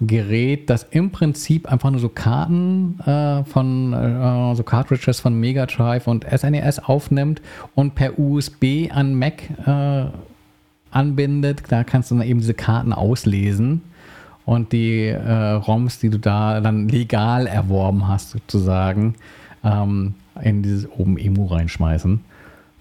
Gerät, 0.00 0.70
das 0.70 0.86
im 0.90 1.10
Prinzip 1.10 1.70
einfach 1.70 1.90
nur 1.90 2.00
so 2.00 2.08
Karten 2.08 2.98
äh, 3.00 3.44
von, 3.44 3.92
äh, 3.92 4.54
so 4.54 4.62
Cartridges 4.62 5.20
von 5.20 5.38
Mega 5.38 5.66
Drive 5.66 6.06
und 6.06 6.24
SNES 6.24 6.78
e 6.78 6.82
aufnimmt 6.84 7.42
und 7.74 7.94
per 7.94 8.18
USB 8.18 8.90
an 8.90 9.14
Mac 9.14 9.42
äh, 9.66 10.06
anbindet. 10.90 11.64
Da 11.68 11.84
kannst 11.84 12.10
du 12.10 12.16
dann 12.16 12.26
eben 12.26 12.40
diese 12.40 12.54
Karten 12.54 12.94
auslesen 12.94 13.82
und 14.46 14.72
die 14.72 15.04
äh, 15.04 15.50
ROMs, 15.52 15.98
die 15.98 16.08
du 16.08 16.18
da 16.18 16.62
dann 16.62 16.88
legal 16.88 17.46
erworben 17.46 18.08
hast, 18.08 18.30
sozusagen, 18.30 19.16
ähm, 19.62 20.14
in 20.42 20.62
dieses 20.62 20.90
oben 20.90 21.18
Emu 21.18 21.44
reinschmeißen. 21.44 22.20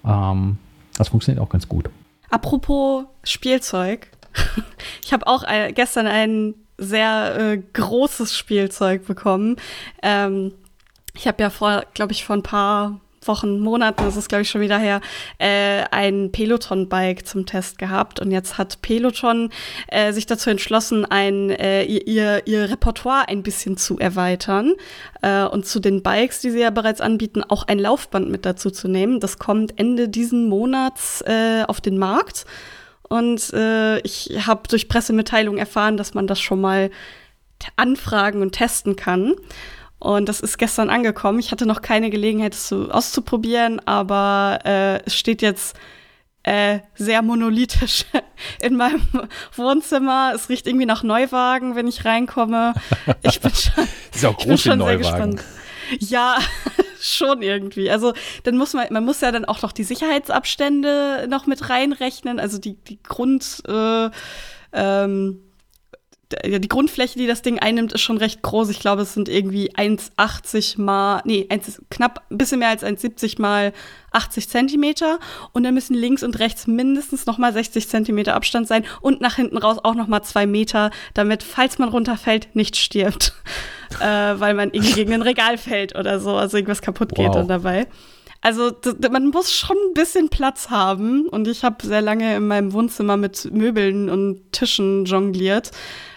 Ähm, 0.06 0.58
das 0.98 1.10
funktioniert 1.10 1.42
auch 1.44 1.50
ganz 1.50 1.68
gut. 1.68 1.90
Apropos 2.30 3.06
Spielzeug. 3.24 4.08
Ich 5.04 5.12
habe 5.12 5.26
auch 5.26 5.44
äh, 5.44 5.74
gestern 5.74 6.06
ein 6.06 6.54
sehr 6.78 7.36
äh, 7.36 7.58
großes 7.58 8.38
Spielzeug 8.38 9.08
bekommen. 9.08 9.56
Ähm, 10.04 10.54
ich 11.16 11.28
habe 11.28 11.42
ja 11.42 11.50
vor, 11.50 11.84
glaube 11.96 12.12
ich, 12.12 12.24
vor 12.24 12.36
ein 12.36 12.44
paar 12.44 13.00
Wochen, 13.30 13.62
Monaten, 13.62 14.04
das 14.04 14.18
ist 14.18 14.28
glaube 14.28 14.42
ich 14.42 14.50
schon 14.50 14.60
wieder 14.60 14.78
her, 14.78 15.00
äh, 15.38 15.84
ein 15.92 16.34
Peloton-Bike 16.34 17.26
zum 17.26 17.46
Test 17.46 17.78
gehabt. 17.78 18.20
Und 18.20 18.32
jetzt 18.32 18.58
hat 18.58 18.82
Peloton 18.82 19.52
äh, 19.88 20.12
sich 20.12 20.26
dazu 20.26 20.50
entschlossen, 20.50 21.06
ein, 21.06 21.50
äh, 21.52 21.84
ihr, 21.84 22.46
ihr 22.46 22.70
Repertoire 22.70 23.30
ein 23.30 23.42
bisschen 23.42 23.78
zu 23.78 23.98
erweitern 23.98 24.74
äh, 25.22 25.44
und 25.44 25.66
zu 25.66 25.80
den 25.80 26.04
Bikes, 26.04 26.42
die 26.42 26.52
sie 26.52 26.60
ja 26.60 26.72
bereits 26.72 27.00
anbieten, 27.00 27.42
auch 27.48 27.64
ein 27.68 27.80
Laufband 27.80 28.30
mit 28.30 28.46
dazu 28.46 28.70
zu 28.70 28.90
nehmen. 28.90 29.22
Das 29.22 29.40
kommt 29.40 29.80
Ende 29.80 30.10
diesen 30.10 30.50
Monats 30.50 31.22
äh, 31.22 31.64
auf 31.66 31.80
den 31.80 31.98
Markt. 31.98 32.46
Und 33.08 33.54
äh, 33.54 34.00
ich 34.02 34.30
habe 34.46 34.68
durch 34.68 34.90
Pressemitteilungen 34.90 35.60
erfahren, 35.60 35.98
dass 35.98 36.14
man 36.14 36.28
das 36.28 36.40
schon 36.40 36.62
mal 36.62 36.92
anfragen 37.76 38.42
und 38.42 38.52
testen 38.52 38.96
kann. 38.96 39.36
Und 40.00 40.30
das 40.30 40.40
ist 40.40 40.58
gestern 40.58 40.90
angekommen. 40.90 41.40
Ich 41.40 41.52
hatte 41.52 41.66
noch 41.66 41.82
keine 41.82 42.10
Gelegenheit, 42.10 42.54
es 42.54 42.70
so 42.70 42.90
auszuprobieren, 42.90 43.82
aber 43.86 44.60
äh, 44.64 45.04
es 45.06 45.16
steht 45.16 45.42
jetzt 45.42 45.76
äh, 46.44 46.80
sehr 46.96 47.22
monolithisch 47.22 48.06
in 48.62 48.78
meinem 48.78 49.06
Wohnzimmer. 49.56 50.32
Es 50.34 50.48
riecht 50.50 50.68
irgendwie 50.68 50.86
nach 50.86 51.04
Neuwagen, 51.04 51.76
wenn 51.76 51.88
ich 51.88 52.06
reinkomme. 52.06 52.74
Ich 53.22 53.42
bin 53.42 53.52
schon, 53.54 53.88
ist 54.14 54.26
auch 54.26 54.38
groß 54.38 54.44
ich 54.44 54.48
bin 54.48 54.58
schon 54.58 54.80
sehr 54.80 54.98
gespannt. 54.98 55.44
Ja, 56.00 56.38
schon 57.02 57.42
irgendwie. 57.42 57.92
Also 57.92 58.14
dann 58.44 58.58
muss 58.58 58.74
man, 58.74 58.88
man 58.92 59.04
muss 59.04 59.20
ja 59.20 59.32
dann 59.32 59.46
auch 59.46 59.62
noch 59.62 59.74
die 59.74 59.84
Sicherheitsabstände 59.84 61.28
noch 61.30 61.46
mit 61.46 61.70
reinrechnen, 61.70 62.40
also 62.40 62.58
die, 62.58 62.76
die 62.76 63.02
Grund, 63.04 63.64
äh, 63.68 64.10
ähm, 64.72 65.42
die 66.32 66.70
Grundfläche, 66.70 67.18
die 67.18 67.28
das 67.28 67.42
Ding 67.42 67.60
einnimmt, 67.60 67.94
ist 67.94 68.02
schon 68.02 68.18
recht 68.18 68.42
groß. 68.42 68.70
Ich 68.70 68.80
glaube, 68.80 69.02
es 69.02 69.14
sind 69.14 69.30
irgendwie 69.30 69.72
1,80 69.74 70.80
mal, 70.80 71.22
nee, 71.26 71.48
1, 71.50 71.82
knapp 71.90 72.24
ein 72.30 72.38
bisschen 72.38 72.60
mehr 72.60 72.70
als 72.70 72.84
1,70 72.84 73.42
mal 73.42 73.74
80 74.12 74.48
Zentimeter. 74.48 75.20
Und 75.54 75.64
dann 75.64 75.74
müssen 75.74 75.96
links 75.96 76.22
und 76.24 76.38
rechts 76.40 76.68
mindestens 76.68 77.26
noch 77.26 77.38
mal 77.38 77.52
60 77.52 77.88
Zentimeter 77.88 78.36
Abstand 78.36 78.68
sein 78.68 78.86
und 79.02 79.22
nach 79.22 79.36
hinten 79.36 79.58
raus 79.58 79.78
auch 79.84 79.96
noch 79.96 80.08
mal 80.08 80.22
zwei 80.22 80.46
Meter, 80.46 80.92
damit, 81.16 81.42
falls 81.42 81.80
man 81.80 81.90
runterfällt, 81.90 82.56
nicht 82.56 82.78
stirbt. 82.78 83.34
äh, 84.00 84.06
weil 84.06 84.54
man 84.54 84.70
irgendwie 84.72 84.94
gegen 84.94 85.14
ein 85.14 85.22
Regal 85.24 85.58
fällt 85.58 85.98
oder 85.98 86.20
so, 86.20 86.36
also 86.36 86.58
irgendwas 86.58 86.82
kaputt 86.82 87.16
geht 87.16 87.28
Wow. 87.30 87.36
dann 87.36 87.48
dabei. 87.48 87.88
Also 88.42 88.72
man 89.12 89.28
muss 89.28 89.52
schon 89.52 89.76
ein 89.76 89.94
bisschen 89.94 90.30
Platz 90.30 90.70
haben 90.70 91.28
und 91.28 91.48
ich 91.48 91.64
habe 91.64 91.86
sehr 91.86 92.02
lange 92.02 92.38
in 92.38 92.48
meinem 92.48 92.72
Wohnzimmer 92.72 93.18
mit 93.18 93.52
Möbeln 93.52 94.10
und 94.10 94.54
Tischen 94.54 95.04
jongliert, 95.04 95.72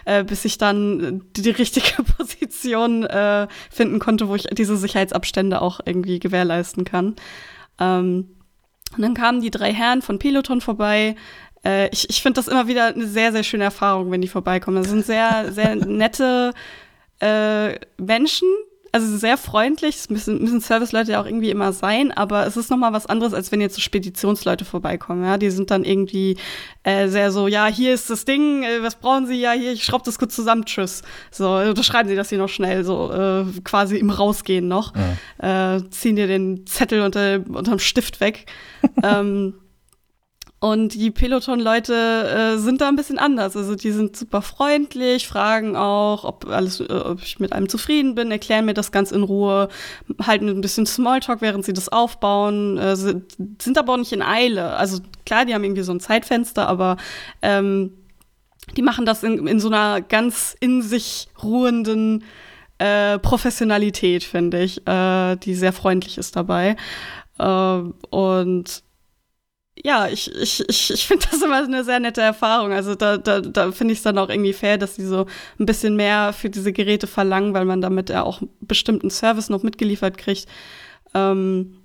äh, 0.04 0.22
bis 0.22 0.44
ich 0.44 0.56
dann 0.56 1.24
die, 1.36 1.42
die 1.42 1.50
richtige 1.50 2.02
Position 2.16 3.04
äh, 3.04 3.48
finden 3.70 3.98
konnte, 3.98 4.28
wo 4.28 4.36
ich 4.36 4.44
diese 4.52 4.76
Sicherheitsabstände 4.76 5.60
auch 5.60 5.80
irgendwie 5.84 6.20
gewährleisten 6.20 6.84
kann. 6.84 7.16
Ähm, 7.80 8.36
und 8.96 9.02
dann 9.02 9.14
kamen 9.14 9.40
die 9.40 9.50
drei 9.50 9.72
Herren 9.72 10.02
von 10.02 10.20
Peloton 10.20 10.60
vorbei. 10.60 11.16
Äh, 11.64 11.88
ich 11.88 12.08
ich 12.08 12.22
finde 12.22 12.38
das 12.38 12.46
immer 12.46 12.68
wieder 12.68 12.86
eine 12.86 13.06
sehr, 13.06 13.32
sehr 13.32 13.42
schöne 13.42 13.64
Erfahrung, 13.64 14.12
wenn 14.12 14.20
die 14.20 14.28
vorbeikommen. 14.28 14.76
Das 14.76 14.90
sind 14.90 15.04
sehr, 15.04 15.52
sehr 15.52 15.74
nette 15.74 16.52
äh, 17.20 17.78
Menschen, 17.98 18.48
also 18.92 19.16
sehr 19.16 19.38
freundlich. 19.38 19.96
Es 19.96 20.10
müssen, 20.10 20.38
müssen 20.42 20.60
Serviceleute 20.60 21.12
ja 21.12 21.20
auch 21.22 21.26
irgendwie 21.26 21.50
immer 21.50 21.72
sein, 21.72 22.12
aber 22.12 22.46
es 22.46 22.58
ist 22.58 22.70
noch 22.70 22.76
mal 22.76 22.92
was 22.92 23.06
anderes, 23.06 23.32
als 23.32 23.50
wenn 23.50 23.62
jetzt 23.62 23.74
so 23.74 23.80
Speditionsleute 23.80 24.66
vorbeikommen. 24.66 25.24
Ja, 25.24 25.38
die 25.38 25.50
sind 25.50 25.70
dann 25.70 25.82
irgendwie 25.82 26.36
äh, 26.82 27.08
sehr 27.08 27.32
so, 27.32 27.48
ja, 27.48 27.66
hier 27.66 27.94
ist 27.94 28.10
das 28.10 28.26
Ding, 28.26 28.62
äh, 28.62 28.82
was 28.82 28.96
brauchen 28.96 29.26
Sie? 29.26 29.40
Ja, 29.40 29.52
hier, 29.52 29.72
ich 29.72 29.82
schraube 29.82 30.04
das 30.04 30.18
kurz 30.18 30.36
zusammen, 30.36 30.66
tschüss. 30.66 31.00
So, 31.30 31.54
unterschreiben 31.56 32.08
Sie 32.08 32.16
das 32.16 32.28
hier 32.28 32.38
noch 32.38 32.50
schnell, 32.50 32.84
so 32.84 33.10
äh, 33.10 33.44
quasi 33.64 33.96
im 33.96 34.10
Rausgehen 34.10 34.68
noch. 34.68 34.92
Äh, 35.38 35.80
ziehen 35.90 36.16
dir 36.16 36.26
den 36.26 36.66
Zettel 36.66 37.00
unter, 37.00 37.40
unterm 37.48 37.78
Stift 37.78 38.20
weg. 38.20 38.44
ähm, 39.02 39.54
und 40.62 40.94
die 40.94 41.10
Peloton-Leute 41.10 42.54
äh, 42.54 42.56
sind 42.56 42.80
da 42.80 42.86
ein 42.86 42.94
bisschen 42.94 43.18
anders. 43.18 43.56
Also 43.56 43.74
die 43.74 43.90
sind 43.90 44.16
super 44.16 44.42
freundlich, 44.42 45.26
fragen 45.26 45.74
auch, 45.74 46.22
ob 46.22 46.46
alles, 46.46 46.78
äh, 46.78 46.84
ob 46.84 47.20
ich 47.20 47.40
mit 47.40 47.52
einem 47.52 47.68
zufrieden 47.68 48.14
bin, 48.14 48.30
erklären 48.30 48.66
mir 48.66 48.72
das 48.72 48.92
ganz 48.92 49.10
in 49.10 49.24
Ruhe, 49.24 49.68
halten 50.22 50.48
ein 50.48 50.60
bisschen 50.60 50.86
Smalltalk, 50.86 51.40
während 51.40 51.64
sie 51.64 51.72
das 51.72 51.88
aufbauen, 51.88 52.78
äh, 52.78 52.94
sind, 52.94 53.32
sind 53.60 53.76
aber 53.76 53.94
auch 53.94 53.96
nicht 53.96 54.12
in 54.12 54.22
Eile. 54.22 54.76
Also 54.76 55.00
klar, 55.26 55.46
die 55.46 55.52
haben 55.52 55.64
irgendwie 55.64 55.82
so 55.82 55.90
ein 55.90 55.98
Zeitfenster, 55.98 56.68
aber 56.68 56.96
ähm, 57.42 57.94
die 58.76 58.82
machen 58.82 59.04
das 59.04 59.24
in, 59.24 59.48
in 59.48 59.58
so 59.58 59.66
einer 59.66 60.00
ganz 60.00 60.56
in 60.60 60.80
sich 60.80 61.26
ruhenden 61.42 62.22
äh, 62.78 63.18
Professionalität, 63.18 64.22
finde 64.22 64.62
ich, 64.62 64.86
äh, 64.86 65.34
die 65.34 65.56
sehr 65.56 65.72
freundlich 65.72 66.18
ist 66.18 66.36
dabei. 66.36 66.76
Äh, 67.40 67.80
und 68.10 68.84
ja, 69.76 70.08
ich, 70.08 70.30
ich, 70.34 70.68
ich, 70.68 70.90
ich 70.92 71.06
finde 71.06 71.26
das 71.30 71.42
immer 71.42 71.62
eine 71.62 71.84
sehr 71.84 72.00
nette 72.00 72.20
Erfahrung. 72.20 72.72
Also 72.72 72.94
da, 72.94 73.16
da, 73.16 73.40
da 73.40 73.72
finde 73.72 73.92
ich 73.92 73.98
es 74.00 74.04
dann 74.04 74.18
auch 74.18 74.28
irgendwie 74.28 74.52
fair, 74.52 74.78
dass 74.78 74.96
sie 74.96 75.06
so 75.06 75.26
ein 75.58 75.66
bisschen 75.66 75.96
mehr 75.96 76.32
für 76.32 76.50
diese 76.50 76.72
Geräte 76.72 77.06
verlangen, 77.06 77.54
weil 77.54 77.64
man 77.64 77.80
damit 77.80 78.10
ja 78.10 78.22
auch 78.22 78.42
bestimmten 78.60 79.10
Service 79.10 79.48
noch 79.48 79.62
mitgeliefert 79.62 80.18
kriegt. 80.18 80.46
Ähm, 81.14 81.78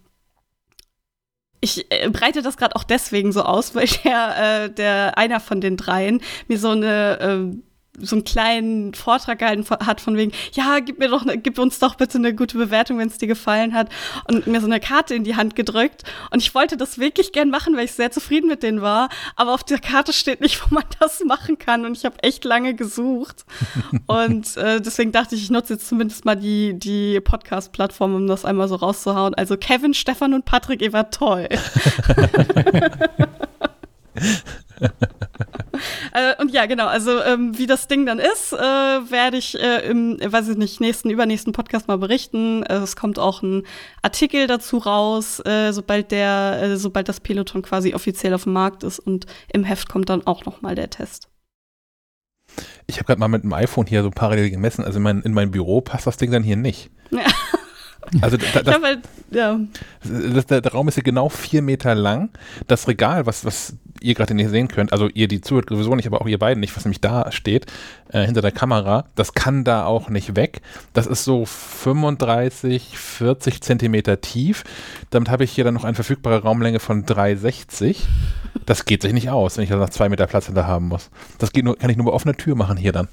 ich 1.61 1.91
äh, 1.91 2.09
breite 2.09 2.41
das 2.41 2.57
gerade 2.57 2.75
auch 2.75 2.83
deswegen 2.83 3.31
so 3.31 3.41
aus, 3.41 3.73
weil 3.73 3.87
der, 4.03 4.65
äh, 4.65 4.69
der 4.69 5.17
einer 5.17 5.39
von 5.39 5.61
den 5.61 5.77
dreien 5.77 6.21
mir 6.47 6.59
so 6.59 6.69
eine 6.69 7.19
äh, 7.19 7.57
so 7.97 8.15
einen 8.15 8.23
kleinen 8.23 8.93
Vortrag 8.93 9.39
gehalten 9.39 9.65
hat 9.69 10.01
von 10.01 10.17
wegen, 10.17 10.31
ja, 10.53 10.79
gib 10.79 10.99
mir 10.99 11.09
doch, 11.09 11.25
ne, 11.25 11.37
gib 11.37 11.59
uns 11.59 11.79
doch 11.79 11.95
bitte 11.95 12.17
eine 12.17 12.33
gute 12.33 12.57
Bewertung, 12.57 12.99
wenn 12.99 13.07
es 13.07 13.17
dir 13.17 13.27
gefallen 13.27 13.73
hat. 13.73 13.89
Und 14.27 14.47
mir 14.47 14.61
so 14.61 14.67
eine 14.67 14.79
Karte 14.79 15.15
in 15.15 15.23
die 15.23 15.35
Hand 15.35 15.55
gedrückt. 15.55 16.03
Und 16.31 16.41
ich 16.41 16.53
wollte 16.53 16.77
das 16.77 16.99
wirklich 16.99 17.31
gern 17.31 17.49
machen, 17.49 17.75
weil 17.75 17.85
ich 17.85 17.93
sehr 17.93 18.11
zufrieden 18.11 18.47
mit 18.47 18.63
denen 18.63 18.81
war, 18.81 19.09
aber 19.35 19.53
auf 19.53 19.63
der 19.63 19.79
Karte 19.79 20.13
steht 20.13 20.41
nicht, 20.41 20.61
wo 20.63 20.75
man 20.75 20.83
das 20.99 21.23
machen 21.23 21.57
kann. 21.57 21.85
Und 21.85 21.97
ich 21.97 22.05
habe 22.05 22.21
echt 22.23 22.45
lange 22.45 22.75
gesucht. 22.75 23.45
Und 24.07 24.57
äh, 24.57 24.81
deswegen 24.81 25.11
dachte 25.11 25.35
ich, 25.35 25.43
ich 25.43 25.49
nutze 25.49 25.73
jetzt 25.73 25.87
zumindest 25.87 26.25
mal 26.25 26.35
die 26.35 26.77
die 26.77 27.19
Podcast-Plattform, 27.19 28.15
um 28.15 28.27
das 28.27 28.45
einmal 28.45 28.67
so 28.67 28.75
rauszuhauen. 28.75 29.33
Also 29.33 29.57
Kevin, 29.57 29.93
Stefan 29.93 30.33
und 30.33 30.45
Patrick, 30.45 30.81
ihr 30.81 30.93
wart 30.93 31.13
toll. 31.13 31.47
Äh, 36.13 36.41
und 36.41 36.51
ja, 36.51 36.65
genau, 36.65 36.87
also 36.87 37.21
ähm, 37.23 37.57
wie 37.57 37.67
das 37.67 37.87
Ding 37.87 38.05
dann 38.05 38.19
ist, 38.19 38.53
äh, 38.53 38.57
werde 38.57 39.37
ich 39.37 39.59
äh, 39.59 39.87
im, 39.89 40.17
weiß 40.19 40.49
ich 40.49 40.57
nicht, 40.57 40.79
nächsten, 40.81 41.09
übernächsten 41.09 41.53
Podcast 41.53 41.87
mal 41.87 41.97
berichten. 41.97 42.63
Äh, 42.63 42.75
es 42.75 42.95
kommt 42.95 43.19
auch 43.19 43.41
ein 43.41 43.63
Artikel 44.01 44.47
dazu 44.47 44.77
raus, 44.77 45.39
äh, 45.45 45.71
sobald 45.71 46.11
der, 46.11 46.59
äh, 46.61 46.77
sobald 46.77 47.09
das 47.09 47.19
Peloton 47.19 47.61
quasi 47.61 47.93
offiziell 47.93 48.33
auf 48.33 48.43
dem 48.43 48.53
Markt 48.53 48.83
ist 48.83 48.99
und 48.99 49.25
im 49.51 49.63
Heft 49.63 49.89
kommt 49.89 50.09
dann 50.09 50.25
auch 50.25 50.45
noch 50.45 50.61
mal 50.61 50.75
der 50.75 50.89
Test. 50.89 51.29
Ich 52.87 52.97
habe 52.97 53.05
gerade 53.05 53.19
mal 53.19 53.27
mit 53.27 53.43
dem 53.43 53.53
iPhone 53.53 53.85
hier 53.85 54.03
so 54.03 54.09
parallel 54.09 54.49
gemessen. 54.49 54.83
Also 54.83 54.97
in 54.97 55.03
mein, 55.03 55.21
in 55.21 55.33
mein 55.33 55.51
Büro 55.51 55.81
passt 55.81 56.07
das 56.07 56.17
Ding 56.17 56.31
dann 56.31 56.43
hier 56.43 56.55
nicht. 56.55 56.89
Ja. 57.11 57.21
Also 58.21 58.37
da, 58.37 58.61
das, 58.61 58.81
halt, 58.81 58.99
ja, 59.31 59.59
das, 60.03 60.45
der, 60.45 60.61
der 60.61 60.71
Raum 60.71 60.87
ist 60.87 60.95
hier 60.95 61.03
genau 61.03 61.29
vier 61.29 61.61
Meter 61.61 61.95
lang. 61.95 62.29
Das 62.67 62.87
Regal, 62.87 63.25
was, 63.25 63.45
was 63.45 63.75
ihr 64.01 64.13
gerade 64.13 64.33
nicht 64.33 64.49
sehen 64.49 64.67
könnt, 64.67 64.93
also 64.93 65.09
ihr, 65.09 65.27
die 65.27 65.41
zuhört, 65.41 65.69
sowieso 65.69 65.95
nicht, 65.95 66.07
aber 66.07 66.21
auch 66.21 66.27
ihr 66.27 66.39
beiden 66.39 66.59
nicht, 66.59 66.75
was 66.75 66.85
nämlich 66.85 67.01
da 67.01 67.31
steht, 67.31 67.65
äh, 68.09 68.25
hinter 68.25 68.41
der 68.41 68.51
Kamera, 68.51 69.05
das 69.15 69.33
kann 69.33 69.63
da 69.63 69.85
auch 69.85 70.09
nicht 70.09 70.35
weg. 70.35 70.61
Das 70.93 71.07
ist 71.07 71.23
so 71.23 71.45
35, 71.45 72.97
40 72.97 73.61
Zentimeter 73.61 74.21
tief. 74.21 74.63
Damit 75.09 75.29
habe 75.29 75.43
ich 75.43 75.51
hier 75.51 75.63
dann 75.63 75.73
noch 75.73 75.83
eine 75.83 75.95
verfügbare 75.95 76.43
Raumlänge 76.43 76.79
von 76.79 77.05
3,60. 77.05 77.97
Das 78.65 78.85
geht 78.85 79.01
sich 79.01 79.13
nicht 79.13 79.29
aus, 79.29 79.57
wenn 79.57 79.63
ich 79.63 79.69
da 79.69 79.77
noch 79.77 79.89
zwei 79.89 80.09
Meter 80.09 80.27
Platz 80.27 80.47
hinter 80.47 80.67
haben 80.67 80.87
muss. 80.87 81.09
Das 81.39 81.51
geht 81.51 81.65
nur, 81.65 81.77
kann 81.77 81.89
ich 81.89 81.97
nur 81.97 82.05
bei 82.05 82.11
offener 82.11 82.35
Tür 82.35 82.55
machen 82.55 82.77
hier 82.77 82.91
dann. 82.91 83.07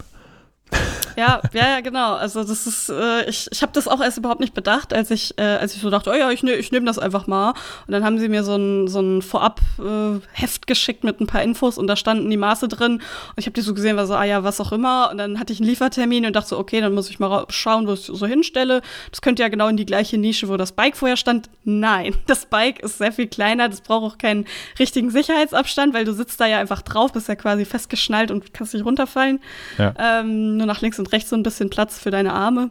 Ja, 1.17 1.41
ja, 1.53 1.69
ja, 1.69 1.81
genau. 1.81 2.15
Also 2.15 2.45
das 2.45 2.67
ist, 2.67 2.89
äh, 2.89 3.29
ich, 3.29 3.49
ich 3.51 3.63
habe 3.63 3.73
das 3.73 3.89
auch 3.89 4.01
erst 4.01 4.19
überhaupt 4.19 4.41
nicht 4.41 4.55
bedacht, 4.55 4.93
als 4.93 5.11
ich, 5.11 5.39
äh, 5.39 5.43
als 5.43 5.75
ich 5.75 5.83
so 5.83 5.91
dachte, 5.91 6.11
oh 6.11 6.15
ja, 6.15 6.31
ich, 6.31 6.43
ne, 6.43 6.53
ich 6.53 6.73
nehme 6.73 6.87
das 6.87 6.99
einfach 6.99 7.27
mal. 7.27 7.51
Und 7.87 7.93
dann 7.93 8.05
haben 8.05 8.19
sie 8.19 8.29
mir 8.29 8.45
so 8.45 8.57
ein, 8.57 8.89
so 8.89 9.01
ein 9.01 9.23
Vorab-Heft 9.23 10.67
geschickt 10.67 11.05
mit 11.05 11.21
ein 11.21 11.27
paar 11.27 11.43
Infos 11.43 11.79
und 11.79 11.87
da 11.87 11.97
standen 11.97 12.29
die 12.31 12.37
Maße 12.37 12.69
drin. 12.69 12.95
Und 12.95 13.03
ich 13.37 13.47
habe 13.47 13.55
die 13.55 13.61
so 13.61 13.75
gesehen, 13.75 13.97
war 13.97 14.07
so, 14.07 14.15
ah 14.15 14.25
ja, 14.25 14.45
was 14.45 14.61
auch 14.61 14.73
immer. 14.73 15.11
Und 15.11 15.19
dann 15.19 15.39
hatte 15.39 15.53
ich 15.53 15.61
einen 15.61 15.69
Liefertermin 15.69 16.27
und 16.27 16.35
dachte 16.35 16.51
so, 16.51 16.59
okay, 16.59 16.81
dann 16.81 16.95
muss 16.95 17.11
ich 17.11 17.19
mal 17.19 17.47
schauen, 17.49 17.87
wo 17.87 17.93
ich 17.93 18.01
so 18.01 18.27
hinstelle. 18.27 18.83
Das 19.11 19.23
könnte 19.23 19.43
ja 19.43 19.49
genau 19.49 19.69
in 19.69 19.77
die 19.77 19.87
gleiche 19.87 20.19
Nische, 20.19 20.49
wo 20.49 20.57
das 20.57 20.73
Bike 20.73 20.97
vorher 20.97 21.17
stand. 21.17 21.49
Nein, 21.65 22.15
das 22.27 22.47
Bike 22.47 22.81
ist 22.81 22.99
sehr 22.99 23.13
viel 23.13 23.27
kleiner. 23.27 23.69
Das 23.69 23.81
braucht 23.81 24.15
auch 24.15 24.19
keinen 24.19 24.47
richtigen 24.79 25.11
Sicherheitsabstand, 25.11 25.95
weil 25.95 26.05
du 26.05 26.13
sitzt 26.13 26.41
da 26.41 26.47
ja 26.47 26.59
einfach 26.59 26.83
drauf, 26.83 27.13
bist 27.13 27.29
ja 27.29 27.37
quasi 27.37 27.65
festgeschnallt 27.65 28.31
und 28.31 28.53
kannst 28.55 28.75
nicht 28.75 28.85
runterfallen. 28.85 29.41
Ja. 29.79 29.95
Ähm, 29.99 30.57
nur 30.57 30.67
nach 30.67 30.81
links 30.81 30.99
und 30.99 31.04
rechts 31.13 31.31
so 31.31 31.37
ein 31.37 31.43
bisschen 31.43 31.71
Platz 31.71 31.99
für 31.99 32.11
deine 32.11 32.33
Arme. 32.33 32.71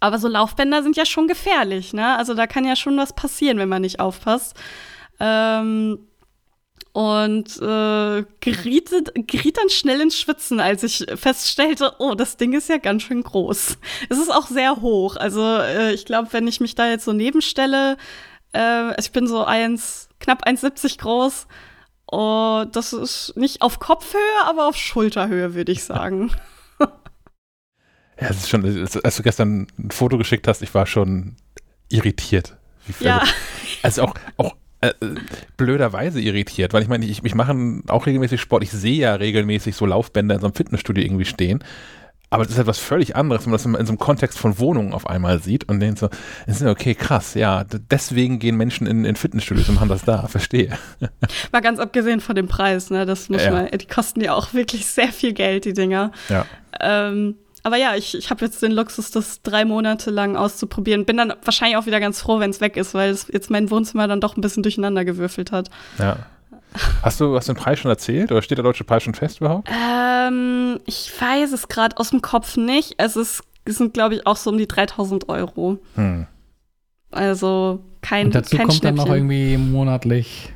Aber 0.00 0.18
so 0.18 0.26
Laufbänder 0.26 0.82
sind 0.82 0.96
ja 0.96 1.06
schon 1.06 1.28
gefährlich, 1.28 1.92
ne? 1.92 2.16
Also 2.16 2.34
da 2.34 2.46
kann 2.46 2.64
ja 2.64 2.74
schon 2.74 2.96
was 2.96 3.12
passieren, 3.14 3.58
wenn 3.58 3.68
man 3.68 3.82
nicht 3.82 4.00
aufpasst. 4.00 4.56
Ähm, 5.20 6.08
und 6.92 7.56
äh, 7.62 8.24
geriet, 8.40 8.90
geriet 9.14 9.56
dann 9.56 9.70
schnell 9.70 10.00
ins 10.00 10.18
Schwitzen, 10.18 10.60
als 10.60 10.82
ich 10.82 11.06
feststellte, 11.14 11.94
oh, 12.00 12.14
das 12.14 12.36
Ding 12.36 12.52
ist 12.52 12.68
ja 12.68 12.76
ganz 12.76 13.04
schön 13.04 13.22
groß. 13.22 13.78
Es 14.10 14.18
ist 14.18 14.30
auch 14.30 14.46
sehr 14.46 14.82
hoch. 14.82 15.16
Also 15.16 15.42
äh, 15.42 15.94
ich 15.94 16.04
glaube, 16.04 16.32
wenn 16.32 16.46
ich 16.46 16.60
mich 16.60 16.74
da 16.74 16.88
jetzt 16.88 17.04
so 17.04 17.12
nebenstelle, 17.12 17.96
äh, 18.52 19.00
ich 19.00 19.10
bin 19.12 19.26
so 19.26 19.44
eins, 19.44 20.08
knapp 20.20 20.46
1,70 20.46 20.98
groß. 20.98 21.46
Oh, 22.10 22.64
das 22.70 22.92
ist 22.92 23.36
nicht 23.36 23.62
auf 23.62 23.78
Kopfhöhe, 23.78 24.20
aber 24.44 24.66
auf 24.68 24.76
Schulterhöhe, 24.76 25.54
würde 25.54 25.72
ich 25.72 25.84
sagen. 25.84 26.30
Ja, 28.22 28.30
es 28.30 28.38
ist 28.38 28.48
schon, 28.48 28.64
als 29.02 29.16
du 29.16 29.22
gestern 29.22 29.66
ein 29.78 29.90
Foto 29.90 30.18
geschickt 30.18 30.48
hast, 30.48 30.62
ich 30.62 30.74
war 30.74 30.86
schon 30.86 31.36
irritiert. 31.88 32.56
Ja. 33.00 33.22
Also 33.82 34.02
auch, 34.02 34.14
auch 34.36 34.56
äh, 34.80 34.92
blöderweise 35.56 36.20
irritiert, 36.20 36.72
weil 36.72 36.82
ich 36.82 36.88
meine, 36.88 37.04
ich, 37.06 37.24
ich 37.24 37.34
mache 37.34 37.54
auch 37.88 38.06
regelmäßig 38.06 38.40
Sport, 38.40 38.62
ich 38.64 38.70
sehe 38.72 38.98
ja 38.98 39.14
regelmäßig 39.14 39.76
so 39.76 39.86
Laufbänder 39.86 40.34
in 40.36 40.40
so 40.40 40.46
einem 40.46 40.54
Fitnessstudio 40.54 41.04
irgendwie 41.04 41.24
stehen. 41.24 41.62
Aber 42.30 42.44
das 42.44 42.54
ist 42.54 42.58
etwas 42.58 42.78
völlig 42.78 43.14
anderes, 43.14 43.44
wenn 43.44 43.50
man 43.50 43.58
das 43.58 43.66
in 43.66 43.72
so 43.86 43.92
einem 43.92 43.98
Kontext 43.98 44.38
von 44.38 44.58
Wohnungen 44.58 44.94
auf 44.94 45.06
einmal 45.06 45.38
sieht 45.42 45.68
und 45.68 45.80
denkt 45.80 45.98
so, 45.98 46.08
okay, 46.66 46.94
krass, 46.94 47.34
ja, 47.34 47.62
deswegen 47.90 48.38
gehen 48.38 48.56
Menschen 48.56 48.86
in, 48.86 49.04
in 49.04 49.16
Fitnessstudios 49.16 49.68
und 49.68 49.74
machen 49.74 49.90
das 49.90 50.02
da, 50.06 50.26
verstehe. 50.28 50.78
Mal 51.52 51.60
ganz 51.60 51.78
abgesehen 51.78 52.20
von 52.20 52.34
dem 52.34 52.48
Preis, 52.48 52.88
ne? 52.88 53.04
Das 53.04 53.28
muss 53.28 53.44
Ja. 53.44 53.50
man, 53.50 53.68
die 53.70 53.86
kosten 53.86 54.22
ja 54.22 54.32
auch 54.32 54.54
wirklich 54.54 54.86
sehr 54.86 55.08
viel 55.12 55.34
Geld, 55.34 55.66
die 55.66 55.74
Dinger. 55.74 56.10
Ja. 56.30 56.46
Ähm, 56.80 57.36
aber 57.62 57.76
ja, 57.76 57.94
ich, 57.94 58.16
ich 58.16 58.30
habe 58.30 58.44
jetzt 58.44 58.62
den 58.62 58.72
Luxus, 58.72 59.10
das 59.10 59.42
drei 59.42 59.64
Monate 59.64 60.10
lang 60.10 60.36
auszuprobieren. 60.36 61.04
Bin 61.04 61.16
dann 61.16 61.32
wahrscheinlich 61.44 61.76
auch 61.76 61.86
wieder 61.86 62.00
ganz 62.00 62.20
froh, 62.20 62.40
wenn 62.40 62.50
es 62.50 62.60
weg 62.60 62.76
ist, 62.76 62.94
weil 62.94 63.10
es 63.10 63.28
jetzt 63.32 63.50
mein 63.50 63.70
Wohnzimmer 63.70 64.08
dann 64.08 64.20
doch 64.20 64.36
ein 64.36 64.40
bisschen 64.40 64.62
durcheinander 64.62 65.04
gewürfelt 65.04 65.52
hat. 65.52 65.70
Ja. 65.98 66.16
Hast 67.02 67.20
du 67.20 67.36
hast 67.36 67.48
du 67.48 67.52
den 67.52 67.60
Preis 67.60 67.78
schon 67.78 67.90
erzählt 67.90 68.32
oder 68.32 68.40
steht 68.40 68.58
der 68.58 68.64
deutsche 68.64 68.84
Preis 68.84 69.02
schon 69.02 69.14
fest 69.14 69.40
überhaupt? 69.40 69.68
Ähm, 69.70 70.80
ich 70.86 71.12
weiß 71.20 71.52
es 71.52 71.68
gerade 71.68 71.98
aus 71.98 72.10
dem 72.10 72.22
Kopf 72.22 72.56
nicht. 72.56 72.94
Es, 72.96 73.14
ist, 73.14 73.42
es 73.64 73.76
sind, 73.76 73.94
glaube 73.94 74.14
ich, 74.14 74.26
auch 74.26 74.36
so 74.36 74.50
um 74.50 74.58
die 74.58 74.66
3000 74.66 75.28
Euro. 75.28 75.78
Hm. 75.96 76.26
Also 77.10 77.80
kein, 78.00 78.26
Und 78.26 78.34
dazu 78.34 78.56
kein 78.56 78.68
kommt 78.68 78.84
dann 78.84 78.94
noch 78.94 79.06
irgendwie 79.06 79.58
monatlich 79.58 80.52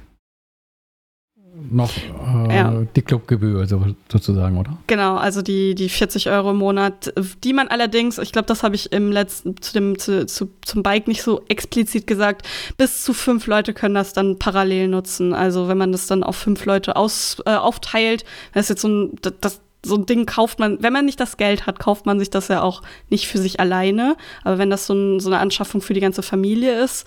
noch 1.71 1.91
äh, 1.97 2.57
Ja. 2.57 2.83
die 2.95 3.03
Clubgebühr 3.03 3.67
so, 3.67 3.83
sozusagen, 4.11 4.59
oder? 4.59 4.77
Genau, 4.87 5.17
also 5.17 5.43
die, 5.43 5.75
die 5.75 5.89
40 5.89 6.29
Euro 6.31 6.51
im 6.51 6.59
Monat, 6.59 7.13
die 7.45 7.53
man 7.53 7.69
allerdings, 7.69 8.19
ich 8.19 8.33
glaube, 8.33 8.47
das 8.47 8.63
habe 8.63 8.75
ich 8.75 8.93
im 8.93 9.11
letzten, 9.11 9.61
zu 9.61 9.73
dem, 9.73 9.99
zu, 9.99 10.27
zu, 10.27 10.51
zum 10.63 10.83
Bike 10.83 11.09
nicht 11.09 11.23
so 11.23 11.43
explizit 11.49 12.07
gesagt, 12.07 12.47
bis 12.77 13.03
zu 13.03 13.15
fünf 13.15 13.47
Leute 13.47 13.75
können 13.75 13.95
das 13.95 14.13
dann 14.13 14.39
parallel 14.39 14.89
nutzen. 14.89 15.33
Also 15.33 15.69
wenn 15.69 15.79
man 15.79 15.93
das 15.93 16.07
dann 16.07 16.23
auf 16.23 16.37
fünf 16.37 16.65
Leute 16.65 16.97
aus, 16.97 17.43
äh, 17.47 17.55
aufteilt, 17.55 18.25
das 18.53 18.65
ist 18.65 18.69
jetzt 18.71 18.83
so 18.83 18.89
ein, 18.89 19.17
das, 19.41 19.61
so 19.85 19.95
ein 19.97 20.07
Ding 20.07 20.27
kauft 20.27 20.59
man, 20.59 20.83
wenn 20.83 20.93
man 20.93 21.05
nicht 21.05 21.21
das 21.21 21.37
Geld 21.37 21.67
hat, 21.67 21.79
kauft 21.79 22.07
man 22.07 22.19
sich 22.19 22.29
das 22.31 22.49
ja 22.49 22.61
auch 22.63 22.83
nicht 23.09 23.29
für 23.29 23.39
sich 23.39 23.61
alleine. 23.61 24.17
Aber 24.45 24.59
wenn 24.59 24.71
das 24.71 24.87
so, 24.87 24.95
ein, 24.95 25.21
so 25.21 25.31
eine 25.31 25.39
Anschaffung 25.39 25.81
für 25.81 25.95
die 25.95 26.01
ganze 26.01 26.23
Familie 26.23 26.83
ist, 26.83 27.07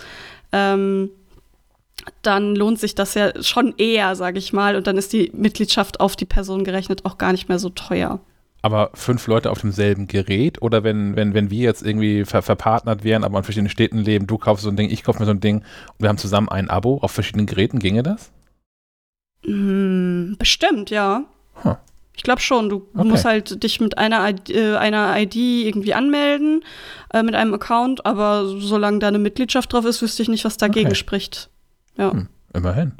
ähm, 0.51 1.09
dann 2.21 2.55
lohnt 2.55 2.79
sich 2.79 2.95
das 2.95 3.13
ja 3.13 3.31
schon 3.41 3.73
eher, 3.77 4.15
sage 4.15 4.39
ich 4.39 4.53
mal. 4.53 4.75
Und 4.75 4.87
dann 4.87 4.97
ist 4.97 5.13
die 5.13 5.31
Mitgliedschaft 5.33 5.99
auf 5.99 6.15
die 6.15 6.25
Person 6.25 6.63
gerechnet 6.63 7.05
auch 7.05 7.17
gar 7.17 7.31
nicht 7.31 7.49
mehr 7.49 7.59
so 7.59 7.69
teuer. 7.69 8.19
Aber 8.61 8.89
fünf 8.93 9.25
Leute 9.27 9.51
auf 9.51 9.61
demselben 9.61 10.07
Gerät 10.07 10.61
oder 10.61 10.83
wenn, 10.83 11.15
wenn, 11.15 11.33
wenn 11.33 11.49
wir 11.49 11.59
jetzt 11.59 11.81
irgendwie 11.81 12.25
ver 12.25 12.41
verpartnert 12.41 13.05
wären, 13.05 13.23
aber 13.23 13.37
in 13.37 13.43
verschiedenen 13.45 13.69
Städten 13.69 13.99
leben, 13.99 14.27
du 14.27 14.37
kaufst 14.37 14.63
so 14.65 14.69
ein 14.69 14.75
Ding, 14.75 14.89
ich 14.89 15.03
kaufe 15.03 15.19
mir 15.19 15.25
so 15.25 15.31
ein 15.31 15.39
Ding 15.39 15.59
und 15.59 15.99
wir 15.99 16.09
haben 16.09 16.17
zusammen 16.17 16.49
ein 16.49 16.69
Abo 16.69 16.97
auf 17.01 17.11
verschiedenen 17.11 17.45
Geräten, 17.45 17.79
ginge 17.79 18.03
das? 18.03 18.31
Hm, 19.45 20.35
bestimmt, 20.37 20.89
ja. 20.89 21.23
Huh. 21.63 21.75
Ich 22.15 22.23
glaube 22.23 22.41
schon. 22.41 22.67
Du 22.67 22.87
Okay. 22.93 23.07
musst 23.07 23.23
halt 23.23 23.63
dich 23.63 23.79
mit 23.79 23.97
einer, 23.97 24.27
ID, 24.29 24.49
äh, 24.49 24.75
einer 24.75 25.17
ID 25.17 25.35
irgendwie 25.35 25.93
anmelden, 25.93 26.65
äh, 27.13 27.23
mit 27.23 27.35
einem 27.35 27.53
Account, 27.53 28.05
aber 28.05 28.45
solange 28.45 28.99
da 28.99 29.07
eine 29.07 29.19
Mitgliedschaft 29.19 29.71
drauf 29.71 29.85
ist, 29.85 30.01
wüsste 30.01 30.21
ich 30.23 30.27
nicht, 30.27 30.43
was 30.43 30.57
dagegen 30.57 30.87
Okay. 30.89 30.95
spricht. 30.95 31.49
Ja. 31.97 32.11
Hm, 32.11 32.27
immerhin. 32.53 32.93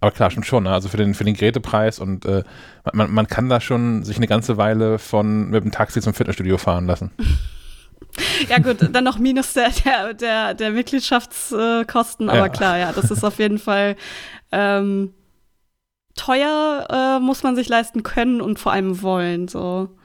Aber 0.00 0.12
klar, 0.12 0.30
stimmt 0.30 0.46
schon. 0.46 0.64
Ne? 0.64 0.70
Also 0.72 0.88
für 0.88 0.96
den, 0.96 1.14
für 1.14 1.24
den 1.24 1.34
Gerätepreis 1.34 1.98
und 1.98 2.24
äh, 2.24 2.44
man, 2.92 3.12
man 3.12 3.26
kann 3.26 3.48
da 3.48 3.60
schon 3.60 4.04
sich 4.04 4.16
eine 4.16 4.28
ganze 4.28 4.56
Weile 4.56 4.98
von 4.98 5.50
mit 5.50 5.64
dem 5.64 5.72
Taxi 5.72 6.00
zum 6.00 6.14
Fitnessstudio 6.14 6.58
fahren 6.58 6.86
lassen. 6.86 7.10
Ja, 8.48 8.58
gut, 8.58 8.78
dann 8.92 9.04
noch 9.04 9.18
minus 9.18 9.52
der, 9.52 9.70
der, 9.84 10.14
der, 10.14 10.54
der 10.54 10.70
Mitgliedschaftskosten, 10.70 12.28
aber 12.28 12.38
Ja. 12.38 12.48
klar, 12.48 12.78
ja, 12.78 12.92
das 12.92 13.10
ist 13.10 13.22
auf 13.22 13.38
jeden 13.38 13.58
Fall 13.58 13.96
ähm, 14.50 15.12
teuer, 16.16 16.86
äh, 16.90 17.20
muss 17.20 17.42
man 17.42 17.54
sich 17.54 17.68
leisten 17.68 18.02
können 18.02 18.40
und 18.40 18.58
vor 18.58 18.72
allem 18.72 19.02
wollen. 19.02 19.46
So. 19.46 19.97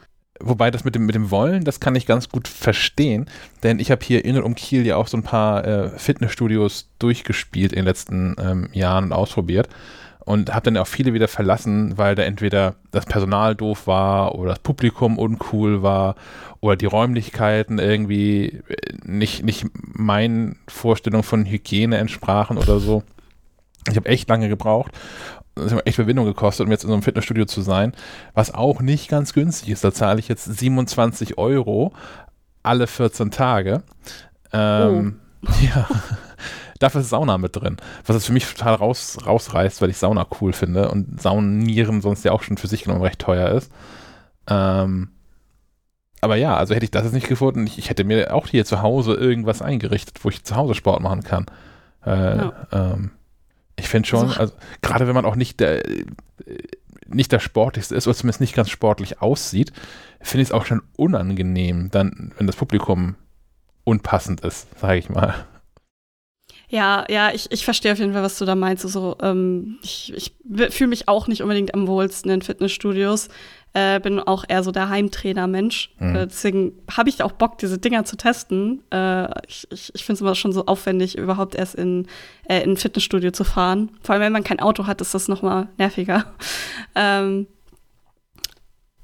Wobei 0.45 0.71
das 0.71 0.83
mit 0.83 0.95
dem, 0.95 1.05
mit 1.05 1.15
dem 1.15 1.31
Wollen, 1.31 1.63
das 1.63 1.79
kann 1.79 1.95
ich 1.95 2.05
ganz 2.05 2.27
gut 2.29 2.47
verstehen, 2.47 3.29
denn 3.63 3.79
ich 3.79 3.91
habe 3.91 4.03
hier 4.03 4.25
in 4.25 4.37
und 4.37 4.43
um 4.43 4.55
Kiel 4.55 4.85
ja 4.85 4.97
auch 4.97 5.07
so 5.07 5.15
ein 5.15 5.23
paar 5.23 5.65
äh, 5.65 5.89
Fitnessstudios 5.97 6.89
durchgespielt 6.99 7.71
in 7.71 7.77
den 7.77 7.85
letzten 7.85 8.35
ähm, 8.39 8.69
Jahren 8.73 9.05
und 9.05 9.13
ausprobiert 9.13 9.69
und 10.25 10.53
habe 10.53 10.65
dann 10.65 10.77
auch 10.77 10.87
viele 10.87 11.13
wieder 11.13 11.27
verlassen, 11.27 11.97
weil 11.97 12.15
da 12.15 12.23
entweder 12.23 12.75
das 12.91 13.05
Personal 13.05 13.55
doof 13.55 13.87
war 13.87 14.35
oder 14.35 14.49
das 14.49 14.59
Publikum 14.59 15.17
uncool 15.17 15.81
war 15.81 16.15
oder 16.59 16.75
die 16.75 16.85
Räumlichkeiten 16.85 17.79
irgendwie 17.79 18.61
äh, 18.67 18.93
nicht, 19.03 19.43
nicht 19.43 19.65
meinen 19.73 20.57
Vorstellungen 20.67 21.23
von 21.23 21.45
Hygiene 21.45 21.97
entsprachen 21.97 22.57
oder 22.57 22.79
so. 22.79 23.03
Ich 23.89 23.97
habe 23.97 24.07
echt 24.07 24.29
lange 24.29 24.47
gebraucht. 24.47 24.93
Das 25.55 25.65
hat 25.65 25.73
mir 25.73 25.85
echt 25.85 25.99
Überwindung 25.99 26.25
gekostet, 26.25 26.65
um 26.65 26.71
jetzt 26.71 26.83
in 26.83 26.87
so 26.89 26.93
einem 26.93 27.03
Fitnessstudio 27.03 27.45
zu 27.45 27.61
sein, 27.61 27.93
was 28.33 28.53
auch 28.53 28.81
nicht 28.81 29.09
ganz 29.09 29.33
günstig 29.33 29.69
ist. 29.69 29.83
Da 29.83 29.93
zahle 29.93 30.19
ich 30.19 30.27
jetzt 30.27 30.45
27 30.45 31.37
Euro 31.37 31.93
alle 32.63 32.87
14 32.87 33.31
Tage. 33.31 33.83
Ähm, 34.51 35.19
Ja. 35.61 35.87
Dafür 36.79 37.01
ist 37.01 37.09
Sauna 37.09 37.37
mit 37.37 37.55
drin, 37.55 37.77
was 38.05 38.15
es 38.15 38.25
für 38.25 38.33
mich 38.33 38.45
total 38.51 38.75
raus, 38.75 39.17
rausreißt, 39.25 39.81
weil 39.81 39.89
ich 39.89 39.97
Sauna 39.97 40.25
cool 40.41 40.51
finde 40.53 40.89
und 40.89 41.21
Saunieren 41.21 42.01
sonst 42.01 42.25
ja 42.25 42.31
auch 42.31 42.43
schon 42.43 42.57
für 42.57 42.67
sich 42.67 42.83
genommen 42.83 43.01
recht 43.03 43.19
teuer 43.19 43.49
ist. 43.49 43.71
Ähm, 44.47 45.09
aber 46.21 46.35
ja, 46.35 46.55
also 46.57 46.73
hätte 46.73 46.85
ich 46.85 46.91
das 46.91 47.03
jetzt 47.03 47.13
nicht 47.13 47.27
gefunden, 47.27 47.67
ich, 47.67 47.77
ich 47.77 47.89
hätte 47.89 48.03
mir 48.03 48.33
auch 48.33 48.47
hier 48.47 48.65
zu 48.65 48.81
Hause 48.81 49.13
irgendwas 49.13 49.61
eingerichtet, 49.61 50.23
wo 50.23 50.29
ich 50.29 50.43
zu 50.43 50.55
Hause 50.55 50.73
Sport 50.75 51.01
machen 51.01 51.23
kann. 51.23 51.45
Äh, 52.05 52.37
Ja. 52.37 52.53
ähm, 52.71 53.11
ich 53.75 53.89
finde 53.89 54.07
schon, 54.07 54.29
So- 54.29 54.39
also 54.39 54.53
gerade 54.81 55.07
wenn 55.07 55.15
man 55.15 55.25
auch 55.25 55.35
nicht 55.35 55.59
der, 55.59 55.87
äh, 55.89 56.05
nicht 57.07 57.31
der 57.31 57.39
sportlichste 57.39 57.95
ist 57.95 58.07
oder 58.07 58.15
zumindest 58.15 58.41
nicht 58.41 58.55
ganz 58.55 58.69
sportlich 58.69 59.21
aussieht, 59.21 59.71
finde 60.21 60.41
ich 60.43 60.49
es 60.49 60.51
auch 60.51 60.65
schon 60.65 60.81
unangenehm, 60.95 61.89
dann, 61.91 62.31
wenn 62.37 62.47
das 62.47 62.55
Publikum 62.55 63.15
unpassend 63.83 64.41
ist, 64.41 64.67
sage 64.79 64.97
ich 64.97 65.09
mal. 65.09 65.45
Ja, 66.73 67.05
ja, 67.07 67.31
ich, 67.31 67.51
ich 67.51 67.65
verstehe 67.65 67.91
auf 67.91 67.99
jeden 67.99 68.13
Fall, 68.13 68.23
was 68.23 68.39
du 68.39 68.45
da 68.45 68.55
meinst. 68.55 68.83
Also, 68.83 69.15
ähm, 69.21 69.77
ich 69.83 70.11
ich 70.15 70.33
fühle 70.73 70.87
mich 70.87 71.07
auch 71.07 71.27
nicht 71.27 71.43
unbedingt 71.43 71.75
am 71.75 71.85
wohlsten 71.85 72.31
in 72.31 72.41
Fitnessstudios. 72.41 73.29
Äh, 73.73 73.99
bin 73.99 74.19
auch 74.19 74.43
eher 74.47 74.63
so 74.63 74.71
der 74.71 74.89
Heimtrainer-Mensch. 74.89 75.91
Mhm. 75.99 76.15
Äh, 76.15 76.25
deswegen 76.25 76.71
habe 76.89 77.09
ich 77.09 77.21
auch 77.21 77.33
Bock, 77.33 77.59
diese 77.59 77.77
Dinger 77.77 78.05
zu 78.05 78.17
testen. 78.17 78.81
Äh, 78.91 79.27
ich 79.47 79.67
ich, 79.69 79.91
ich 79.93 80.03
finde 80.03 80.15
es 80.15 80.21
immer 80.21 80.33
schon 80.33 80.51
so 80.51 80.65
aufwendig, 80.65 81.15
überhaupt 81.15 81.53
erst 81.53 81.75
in, 81.75 82.07
äh, 82.49 82.63
in 82.63 82.71
ein 82.71 82.77
Fitnessstudio 82.77 83.29
zu 83.29 83.43
fahren. 83.43 83.91
Vor 84.01 84.13
allem, 84.13 84.23
wenn 84.23 84.33
man 84.33 84.43
kein 84.43 84.59
Auto 84.59 84.87
hat, 84.87 84.99
ist 84.99 85.13
das 85.13 85.27
noch 85.27 85.43
mal 85.43 85.69
nerviger. 85.77 86.25
Ähm, 86.95 87.47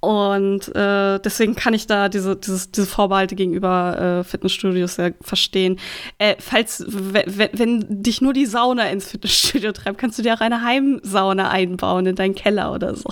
und 0.02 0.74
äh, 0.76 1.20
deswegen 1.20 1.56
kann 1.56 1.74
ich 1.74 1.86
da 1.86 2.08
diese, 2.08 2.36
dieses, 2.36 2.72
diese 2.72 2.88
Vorbehalte 2.88 3.36
gegenüber 3.36 4.20
äh, 4.20 4.24
Fitnessstudios 4.24 4.96
sehr 4.96 5.14
verstehen. 5.22 5.80
Äh, 6.18 6.36
falls, 6.40 6.86
wenn, 6.88 7.50
wenn 7.52 8.04
dich 8.04 8.22
nur 8.22 8.32
die 8.32 8.46
Sauna 8.46 8.90
ins 8.90 9.12
Fitnessstudio 9.12 9.74
treibt, 9.74 9.98
kannst 9.98 10.18
du 10.18 10.24
dir 10.24 10.36
auch 10.36 10.42
eine 10.42 10.62
Heimsauna 10.62 11.50
einbauen 11.50 12.06
in 12.06 12.16
deinen 12.16 12.36
Keller 12.36 12.72
oder 12.74 12.96
so. 12.96 13.10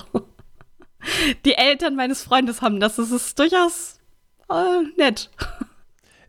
Die 1.45 1.53
Eltern 1.53 1.95
meines 1.95 2.23
Freundes 2.23 2.61
haben 2.61 2.79
das. 2.79 2.95
Das 2.95 3.11
ist 3.11 3.37
durchaus 3.37 3.99
äh, 4.49 4.81
nett. 4.97 5.29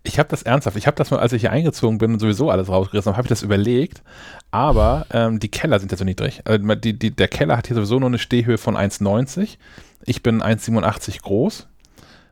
Ich 0.09 0.19
habe 0.19 0.29
das 0.31 0.43
ernsthaft, 0.43 0.77
ich 0.77 0.87
habe 0.87 0.97
das 0.97 1.11
mal, 1.11 1.21
als 1.21 1.33
ich 1.33 1.43
hier 1.43 1.53
eingezogen 1.53 1.99
bin 1.99 2.15
und 2.15 2.19
sowieso 2.19 2.51
alles 2.51 2.69
rausgerissen 2.69 3.11
habe, 3.11 3.19
habe 3.19 3.27
ich 3.27 3.31
das 3.31 3.43
überlegt, 3.43 4.03
aber 4.51 5.07
ähm, 5.13 5.39
die 5.39 5.51
Keller 5.51 5.79
sind 5.79 5.93
ja 5.93 5.99
so 5.99 6.05
niedrig. 6.05 6.41
Also 6.45 6.75
die, 6.75 6.99
die, 6.99 7.11
der 7.11 7.29
Keller 7.29 7.57
hat 7.57 7.67
hier 7.67 7.77
sowieso 7.77 7.99
nur 7.99 8.09
eine 8.09 8.19
Stehhöhe 8.19 8.57
von 8.57 8.75
1,90. 8.75 9.59
Ich 10.05 10.23
bin 10.23 10.43
1,87 10.43 11.23
groß. 11.23 11.67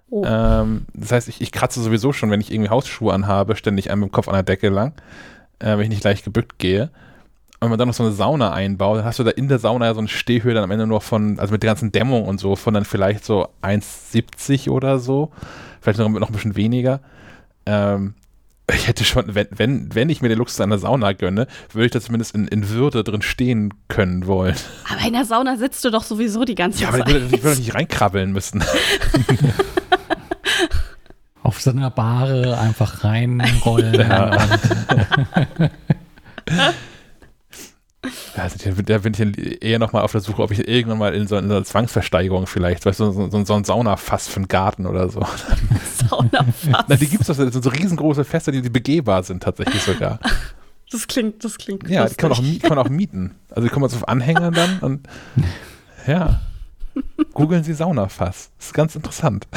Oh. 0.09 0.25
Ähm, 0.25 0.87
das 0.95 1.13
heißt, 1.13 1.29
ich, 1.29 1.41
ich 1.41 1.53
kratze 1.53 1.83
sowieso 1.83 2.13
schon, 2.13 2.31
wenn 2.31 2.41
ich 2.41 2.51
irgendwie 2.51 2.71
Hausschuhe 2.71 3.13
anhabe, 3.13 3.57
ständig 3.57 3.91
einmal 3.91 4.07
mit 4.07 4.13
dem 4.13 4.15
Kopf 4.15 4.29
an 4.29 4.35
der 4.35 4.43
Decke 4.43 4.71
lang, 4.71 4.95
äh, 5.59 5.77
wenn 5.77 5.81
ich 5.81 5.91
nicht 5.91 6.05
leicht 6.05 6.25
gebückt 6.25 6.59
gehe. 6.59 6.91
Und 7.59 7.63
wenn 7.63 7.71
man 7.71 7.79
dann 7.79 7.89
noch 7.89 7.95
so 7.95 8.05
eine 8.05 8.13
Sauna 8.13 8.53
einbaut, 8.53 8.99
dann 8.99 9.05
hast 9.05 9.19
du 9.19 9.25
da 9.25 9.31
in 9.31 9.49
der 9.49 9.59
Sauna 9.59 9.87
ja 9.87 9.95
so 9.95 10.01
eine 10.01 10.09
Stehhöhe 10.09 10.55
dann 10.55 10.65
am 10.65 10.71
Ende 10.71 10.87
nur 10.87 11.01
von, 11.03 11.39
also 11.39 11.53
mit 11.53 11.63
der 11.63 11.71
ganzen 11.71 11.93
Dämmung 11.93 12.27
und 12.27 12.39
so, 12.39 12.57
von 12.57 12.73
dann 12.73 12.85
vielleicht 12.85 13.25
so 13.25 13.49
1,70 13.63 14.71
oder 14.71 14.99
so. 14.99 15.31
Vielleicht 15.81 15.99
noch, 15.99 16.09
noch 16.09 16.29
ein 16.29 16.33
bisschen 16.33 16.57
weniger. 16.57 17.01
Ähm, 17.67 18.15
ich 18.73 18.89
hätte 18.89 19.05
schon, 19.05 19.35
wenn, 19.35 19.47
wenn, 19.51 19.95
wenn 19.95 20.09
ich 20.09 20.23
mir 20.23 20.29
den 20.29 20.39
Luxus 20.39 20.61
einer 20.61 20.79
Sauna 20.79 21.13
gönne, 21.13 21.47
würde 21.73 21.87
ich 21.87 21.93
da 21.93 22.01
zumindest 22.01 22.35
in, 22.35 22.49
in 22.49 22.69
Würde 22.71 23.05
drin 23.05 23.23
stehen 23.23 23.75
können 23.89 24.27
wollen. 24.27 24.57
Aber 24.91 25.07
in 25.07 25.13
der 25.13 25.25
Sauna 25.25 25.57
sitzt 25.57 25.85
du 25.85 25.91
doch 25.91 26.03
sowieso 26.03 26.45
die 26.45 26.57
ganze 26.57 26.83
Ja, 26.83 26.89
aber 26.89 26.99
Zeit. 26.99 27.09
ich 27.09 27.15
würde, 27.15 27.37
ich 27.37 27.43
würde 27.45 27.59
nicht 27.61 27.75
reinkrabbeln 27.75 28.33
müssen. 28.33 28.65
Auf 31.45 31.61
so 31.61 31.71
einer 31.71 31.91
Bahre 31.91 32.59
einfach 32.59 33.05
reinrollen. 33.05 33.95
Ja. 33.95 34.37
Also, 38.39 38.83
da, 38.83 38.99
bin 38.99 39.15
ich 39.15 39.63
eher 39.63 39.79
nochmal 39.79 40.03
auf 40.03 40.13
der 40.13 40.21
Suche, 40.21 40.43
ob 40.43 40.51
ich 40.51 40.69
irgendwann 40.69 40.99
mal 40.99 41.15
in 41.15 41.27
so, 41.27 41.37
in 41.37 41.49
so 41.49 41.55
einer 41.55 41.65
Zwangsversteigerung 41.65 42.47
vielleicht, 42.47 42.85
weißt 42.85 43.01
du, 43.01 43.11
so, 43.11 43.31
so, 43.31 43.45
so 43.45 43.55
ein 43.55 43.65
Saunafass 43.65 44.29
für 44.29 44.37
einen 44.37 44.49
Garten 44.49 44.87
oder 44.87 45.09
so. 45.09 45.21
Saunafass. 46.09 46.85
Na, 46.89 46.97
die 46.97 47.07
gibt 47.07 47.23
es 47.23 47.29
doch, 47.29 47.37
das 47.37 47.53
sind 47.53 47.65
so 47.65 47.71
riesengroße 47.71 48.25
Fässer, 48.25 48.53
die, 48.53 48.63
die 48.63 48.71
begehbar 48.71 49.23
sind 49.23 49.43
tatsächlich 49.43 49.83
sogar. 49.83 50.19
Das 50.89 51.09
klingt, 51.09 51.43
das 51.43 51.59
klingt 51.59 51.89
Ja, 51.89 52.07
die 52.07 52.15
kann 52.15 52.31
man, 52.31 52.39
auch, 52.39 52.61
kann 52.61 52.69
man 52.69 52.79
auch 52.79 52.89
mieten. 52.89 53.35
Also 53.51 53.67
die 53.67 53.75
kommen 53.75 53.85
jetzt 53.85 53.97
auf 53.97 54.07
Anhängern 54.07 54.55
dann 54.55 54.79
und 54.79 55.09
ja. 56.07 56.43
Googeln 57.35 57.65
Sie 57.65 57.75
Saunafass. 57.75 58.53
Das 58.57 58.67
ist 58.67 58.73
ganz 58.73 58.95
interessant. 58.95 59.49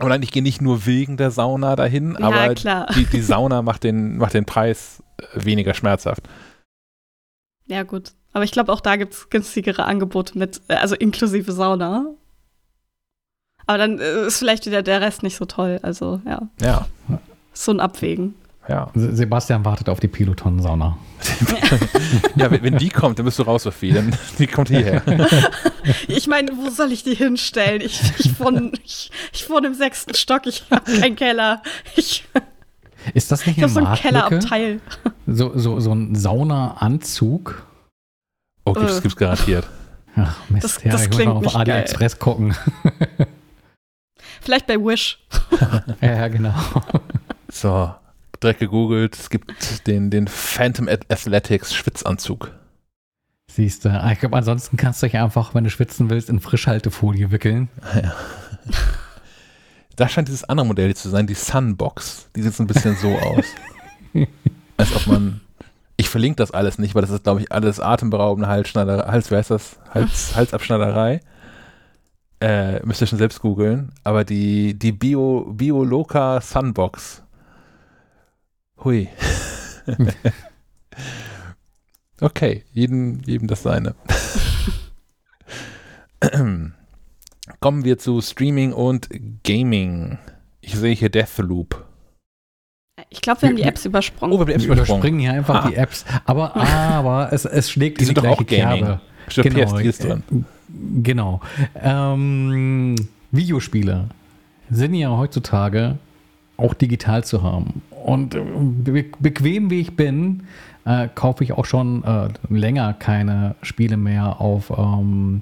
Aber 0.00 0.08
nein, 0.08 0.24
ich 0.24 0.32
gehe 0.32 0.42
nicht 0.42 0.60
nur 0.60 0.86
wegen 0.86 1.16
der 1.16 1.30
Sauna 1.30 1.76
dahin, 1.76 2.16
Ja, 2.18 2.26
aber. 2.26 2.54
Die, 2.96 3.04
die 3.04 3.20
Sauna 3.20 3.62
macht 3.62 3.84
den, 3.84 4.16
macht 4.16 4.34
den 4.34 4.44
Preis 4.44 5.03
weniger 5.34 5.74
schmerzhaft. 5.74 6.22
Ja, 7.66 7.82
gut. 7.82 8.12
Aber 8.32 8.44
ich 8.44 8.50
glaube, 8.52 8.72
auch 8.72 8.80
da 8.80 8.96
gibt 8.96 9.14
es 9.14 9.30
günstigere 9.30 9.84
Angebote 9.84 10.36
mit, 10.38 10.60
äh, 10.68 10.74
also 10.74 10.94
inklusive 10.94 11.52
Sauna. 11.52 12.06
Aber 13.66 13.78
dann 13.78 13.98
äh, 13.98 14.26
ist 14.26 14.38
vielleicht 14.38 14.66
wieder 14.66 14.82
der 14.82 15.00
Rest 15.00 15.22
nicht 15.22 15.36
so 15.36 15.44
toll. 15.46 15.78
Also, 15.82 16.20
ja, 16.26 16.48
Ja. 16.60 16.86
so 17.52 17.72
ein 17.72 17.80
Abwägen. 17.80 18.34
Ja. 18.68 18.90
Se- 18.94 19.14
Sebastian 19.14 19.64
wartet 19.64 19.88
auf 19.88 20.00
die 20.00 20.08
Piloton-Sauna. 20.08 20.98
ja, 22.36 22.50
wenn, 22.50 22.62
wenn 22.62 22.78
die 22.78 22.88
kommt, 22.88 23.18
dann 23.18 23.24
bist 23.26 23.38
du 23.38 23.42
raus, 23.44 23.62
Sophie. 23.62 23.92
Dann, 23.92 24.14
die 24.38 24.46
kommt 24.46 24.68
hierher. 24.68 25.02
Ich 26.08 26.26
meine, 26.28 26.50
wo 26.56 26.70
soll 26.70 26.92
ich 26.92 27.02
die 27.02 27.14
hinstellen? 27.14 27.82
Ich, 27.82 28.00
ich, 28.18 28.40
wohne, 28.40 28.72
ich, 28.82 29.10
ich 29.34 29.50
wohne 29.50 29.66
im 29.66 29.74
sechsten 29.74 30.14
Stock, 30.14 30.46
ich 30.46 30.64
habe 30.70 30.90
keinen 30.98 31.14
Keller. 31.14 31.62
Ich, 31.94 32.24
Ist 33.12 33.30
das 33.30 33.44
nicht 33.46 33.58
ich 33.58 33.64
eine 33.64 33.72
so 33.72 33.80
Marktlücke? 33.80 34.14
Kellerabteil. 34.14 34.80
So, 35.26 35.56
so, 35.58 35.80
so 35.80 35.92
ein 35.92 36.14
Saunaanzug? 36.14 37.66
Oh, 38.64 38.72
gibt's, 38.72 38.98
Äh. 38.98 39.00
gibt's 39.02 39.16
garantiert. 39.16 39.68
Ach, 40.16 40.38
Mist. 40.48 40.64
Das- 40.64 40.82
ja, 40.84 40.92
das 40.92 41.02
ich 41.02 41.10
muss 41.10 41.24
mal 41.24 41.32
auf 41.32 41.56
AliExpress 41.56 42.18
gucken. 42.18 42.54
Vielleicht 44.40 44.66
bei 44.66 44.76
Wish. 44.76 45.18
ja, 46.00 46.14
ja, 46.16 46.28
genau. 46.28 46.54
So, 47.50 47.94
direkt 48.42 48.60
gegoogelt. 48.60 49.16
Es 49.16 49.30
gibt 49.30 49.86
den, 49.86 50.10
den 50.10 50.28
Phantom 50.28 50.88
Athletics 50.88 51.74
Schwitzanzug. 51.74 52.50
Siehst 53.50 53.84
du. 53.84 54.08
Ich 54.12 54.20
glaube, 54.20 54.36
ansonsten 54.36 54.76
kannst 54.76 55.02
du 55.02 55.06
dich 55.06 55.16
einfach, 55.16 55.54
wenn 55.54 55.64
du 55.64 55.70
schwitzen 55.70 56.10
willst, 56.10 56.28
in 56.28 56.40
Frischhaltefolie 56.40 57.30
wickeln. 57.30 57.68
Da 59.96 60.08
scheint 60.08 60.28
dieses 60.28 60.44
andere 60.44 60.66
Modell 60.66 60.94
zu 60.96 61.08
sein, 61.08 61.26
die 61.26 61.34
Sunbox. 61.34 62.28
Die 62.34 62.42
sieht 62.42 62.54
so 62.54 62.62
ein 62.62 62.66
bisschen 62.66 62.96
so 62.96 63.16
aus. 63.16 63.44
Als 64.76 64.94
ob 64.94 65.06
man. 65.06 65.40
Ich 65.96 66.08
verlinke 66.08 66.36
das 66.36 66.50
alles 66.50 66.78
nicht, 66.78 66.94
weil 66.96 67.02
das 67.02 67.10
ist, 67.10 67.22
glaube 67.22 67.40
ich, 67.40 67.52
alles 67.52 67.78
atemberaubende 67.78 68.48
Halsschneiderei. 68.48 69.10
Hals, 69.10 69.30
wer 69.30 69.38
ist 69.38 69.50
das? 69.50 69.78
Hals, 69.90 70.34
Halsabschneiderei. 70.34 71.20
Äh, 72.40 72.84
müsst 72.84 73.00
ihr 73.00 73.06
schon 73.06 73.18
selbst 73.18 73.40
googeln. 73.40 73.92
Aber 74.02 74.24
die, 74.24 74.74
die 74.76 74.90
Bio, 74.90 75.52
Bioloca 75.52 76.40
Sunbox. 76.40 77.22
Hui. 78.82 79.08
okay, 82.20 82.64
jedem, 82.72 83.20
jedem 83.24 83.46
das 83.46 83.62
seine. 83.62 83.94
Kommen 87.64 87.82
wir 87.86 87.96
zu 87.96 88.20
Streaming 88.20 88.74
und 88.74 89.08
Gaming. 89.42 90.18
Ich 90.60 90.74
sehe 90.76 90.94
hier 90.94 91.08
Deathloop. 91.08 91.82
Ich 93.08 93.22
glaube, 93.22 93.40
wir 93.40 93.48
haben 93.48 93.56
die 93.56 93.62
Apps 93.62 93.86
übersprungen. 93.86 94.34
Oh, 94.34 94.36
wir 94.36 94.40
haben 94.40 94.48
die 94.48 94.52
Apps 94.56 94.66
Wir 94.66 94.72
überspringen 94.74 95.18
hier 95.20 95.32
einfach 95.32 95.64
Ah. 95.64 95.68
die 95.70 95.74
Apps. 95.76 96.04
Aber, 96.26 96.54
aber 96.58 97.32
es, 97.32 97.46
es 97.46 97.70
schlägt 97.70 98.02
Die 98.02 98.04
die 98.04 98.12
doch 98.12 98.22
auch 98.26 98.44
gleiche 98.44 98.62
Gaming. 98.66 98.84
Kerbe. 98.84 99.00
Stimmt, 99.28 99.54
Genau, 99.54 99.76
PS4 99.76 99.80
ist 99.84 100.04
drin. 100.04 100.22
äh, 100.30 100.34
Genau. 101.02 101.40
Ähm, 101.82 102.96
Videospiele 103.30 104.08
sind 104.68 104.92
ja 104.92 105.16
heutzutage 105.16 105.96
auch 106.58 106.74
digital 106.74 107.24
zu 107.24 107.42
haben. 107.42 107.80
Und 108.04 108.34
äh, 108.34 108.40
be 108.44 109.06
bequem 109.20 109.70
wie 109.70 109.80
ich 109.80 109.96
bin, 109.96 110.42
äh, 110.84 111.08
kaufe 111.14 111.42
ich 111.42 111.52
auch 111.54 111.64
schon 111.64 112.04
äh, 112.04 112.28
länger 112.50 112.92
keine 112.92 113.54
Spiele 113.62 113.96
mehr 113.96 114.38
auf 114.42 114.70
ähm, 114.76 115.40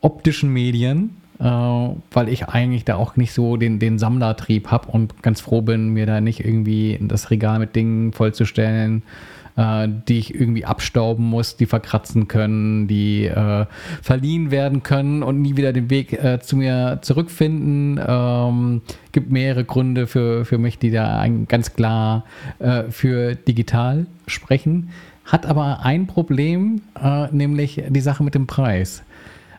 optischen 0.00 0.50
Medien, 0.50 1.16
weil 1.44 2.28
ich 2.28 2.48
eigentlich 2.48 2.84
da 2.84 2.96
auch 2.96 3.16
nicht 3.16 3.32
so 3.32 3.56
den, 3.56 3.78
den 3.78 3.98
Sammlertrieb 3.98 4.68
habe 4.68 4.88
und 4.90 5.22
ganz 5.22 5.42
froh 5.42 5.60
bin, 5.60 5.90
mir 5.90 6.06
da 6.06 6.20
nicht 6.20 6.44
irgendwie 6.44 6.98
das 7.02 7.30
Regal 7.30 7.58
mit 7.58 7.76
Dingen 7.76 8.12
vollzustellen, 8.12 9.02
äh, 9.56 9.88
die 10.08 10.18
ich 10.18 10.34
irgendwie 10.34 10.64
abstauben 10.64 11.24
muss, 11.24 11.56
die 11.56 11.66
verkratzen 11.66 12.28
können, 12.28 12.88
die 12.88 13.26
äh, 13.26 13.66
verliehen 14.02 14.50
werden 14.50 14.82
können 14.82 15.22
und 15.22 15.42
nie 15.42 15.56
wieder 15.56 15.72
den 15.72 15.90
Weg 15.90 16.12
äh, 16.12 16.40
zu 16.40 16.56
mir 16.56 17.00
zurückfinden. 17.02 18.00
Ähm, 18.06 18.82
gibt 19.12 19.30
mehrere 19.30 19.64
Gründe 19.64 20.06
für, 20.06 20.44
für 20.44 20.58
mich, 20.58 20.78
die 20.78 20.90
da 20.90 21.24
ganz 21.48 21.74
klar 21.74 22.24
äh, 22.58 22.84
für 22.90 23.34
digital 23.34 24.06
sprechen. 24.26 24.90
Hat 25.24 25.46
aber 25.46 25.84
ein 25.84 26.06
Problem, 26.06 26.82
äh, 27.02 27.26
nämlich 27.32 27.82
die 27.88 28.00
Sache 28.00 28.24
mit 28.24 28.34
dem 28.34 28.46
Preis. 28.46 29.02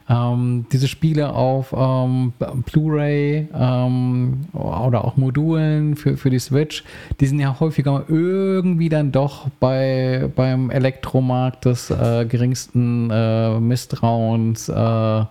Ähm, 0.08 0.68
diese 0.72 0.88
Spiele 0.88 1.34
auf 1.34 1.74
ähm, 1.76 2.34
Blu-ray 2.38 3.48
ähm, 3.54 4.42
oder 4.54 5.04
auch 5.04 5.18
Modulen 5.18 5.96
für, 5.96 6.16
für 6.16 6.30
die 6.30 6.38
Switch, 6.38 6.84
die 7.20 7.26
sind 7.26 7.40
ja 7.40 7.60
häufiger 7.60 8.04
irgendwie 8.08 8.90
dann 8.90 9.12
doch 9.12 9.48
bei, 9.60 10.30
beim 10.36 10.70
Elektromarkt 10.70 11.66
des 11.66 11.90
äh, 11.90 12.26
geringsten 12.30 13.10
äh, 13.10 13.60
Misstrauens 13.60 14.70
äh, 14.70 15.26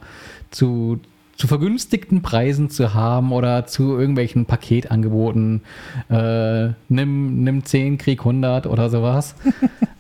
zu, 0.51 0.99
zu 1.37 1.47
vergünstigten 1.47 2.23
Preisen 2.23 2.71
zu 2.71 2.95
haben 2.95 3.33
oder 3.33 3.67
zu 3.67 3.99
irgendwelchen 3.99 4.47
Paketangeboten. 4.47 5.63
Äh, 6.09 6.69
nimm, 6.89 7.43
nimm 7.43 7.65
10, 7.65 7.99
Krieg 7.99 8.21
100 8.21 8.67
oder 8.67 8.89
sowas. 8.91 9.35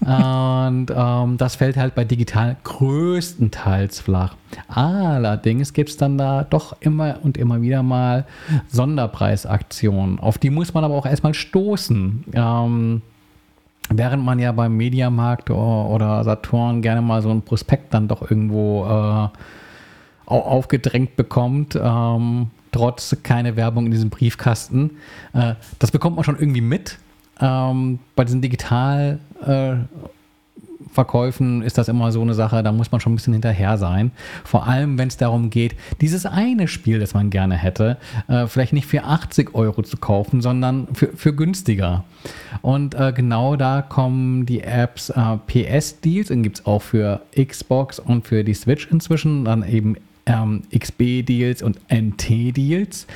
Und 0.01 0.87
ähm, 0.95 1.37
das 1.39 1.57
fällt 1.57 1.77
halt 1.77 1.95
bei 1.95 2.05
digital 2.05 2.57
größtenteils 2.63 4.01
flach. 4.01 4.37
Allerdings 4.69 5.73
gibt 5.73 5.89
es 5.89 5.97
dann 5.97 6.19
da 6.19 6.45
doch 6.45 6.77
immer 6.81 7.17
und 7.23 7.39
immer 7.39 7.63
wieder 7.63 7.83
mal 7.83 8.27
Sonderpreisaktionen. 8.69 10.21
Auf 10.21 10.37
die 10.37 10.51
muss 10.51 10.75
man 10.75 10.85
aber 10.85 10.95
auch 10.95 11.07
erstmal 11.07 11.33
stoßen. 11.33 12.25
Ähm, 12.35 13.03
während 13.89 14.25
man 14.25 14.39
ja 14.39 14.53
beim 14.53 14.77
Mediamarkt 14.77 15.51
oder 15.51 16.23
Saturn 16.25 16.83
gerne 16.83 17.01
mal 17.01 17.23
so 17.23 17.31
ein 17.31 17.43
Prospekt 17.43 17.95
dann 17.95 18.07
doch 18.07 18.31
irgendwo 18.31 18.85
äh, 18.85 19.29
aufgedrängt 20.27 21.17
bekommt, 21.17 21.79
ähm, 21.81 22.49
trotz 22.73 23.17
keine 23.23 23.57
Werbung 23.57 23.87
in 23.87 23.93
diesem 23.93 24.11
Briefkasten. 24.11 24.99
Äh, 25.33 25.55
das 25.79 25.91
bekommt 25.91 26.17
man 26.17 26.25
schon 26.25 26.39
irgendwie 26.39 26.61
mit. 26.61 26.99
Ähm, 27.41 27.99
bei 28.15 28.25
diesen 28.25 28.43
digital 28.43 29.19
äh, 29.45 29.75
ist 31.63 31.77
das 31.77 31.89
immer 31.89 32.13
so 32.13 32.23
eine 32.23 32.35
Sache, 32.35 32.63
da 32.63 32.71
muss 32.71 32.93
man 32.93 33.01
schon 33.01 33.13
ein 33.13 33.17
bisschen 33.17 33.33
hinterher 33.33 33.79
sein. 33.79 34.13
Vor 34.45 34.67
allem, 34.69 34.97
wenn 34.97 35.09
es 35.09 35.17
darum 35.17 35.51
geht, 35.51 35.75
dieses 36.01 36.25
eine 36.25 36.69
Spiel, 36.69 37.01
das 37.01 37.15
man 37.15 37.31
gerne 37.31 37.57
hätte, 37.57 37.97
äh, 38.29 38.47
vielleicht 38.47 38.73
nicht 38.73 38.87
für 38.87 39.03
80 39.03 39.55
Euro 39.55 39.83
zu 39.83 39.97
kaufen, 39.97 40.41
sondern 40.41 40.89
für, 40.95 41.09
für 41.09 41.35
günstiger. 41.35 42.05
Und 42.63 42.95
äh, 42.95 43.13
genau 43.13 43.57
da 43.57 43.83
kommen 43.83 44.47
die 44.47 44.63
Apps 44.63 45.11
äh, 45.11 45.37
PS-Deals, 45.47 46.29
den 46.29 46.43
gibt 46.45 46.61
es 46.61 46.67
auch 46.67 46.83
für 46.83 47.23
Xbox 47.37 47.99
und 47.99 48.27
für 48.27 48.45
die 48.45 48.55
Switch 48.55 48.87
inzwischen, 48.91 49.45
dann 49.45 49.67
eben 49.67 49.97
ähm, 50.27 50.63
XB-Deals 50.77 51.63
und 51.63 51.81
NT-Deals, 51.93 53.07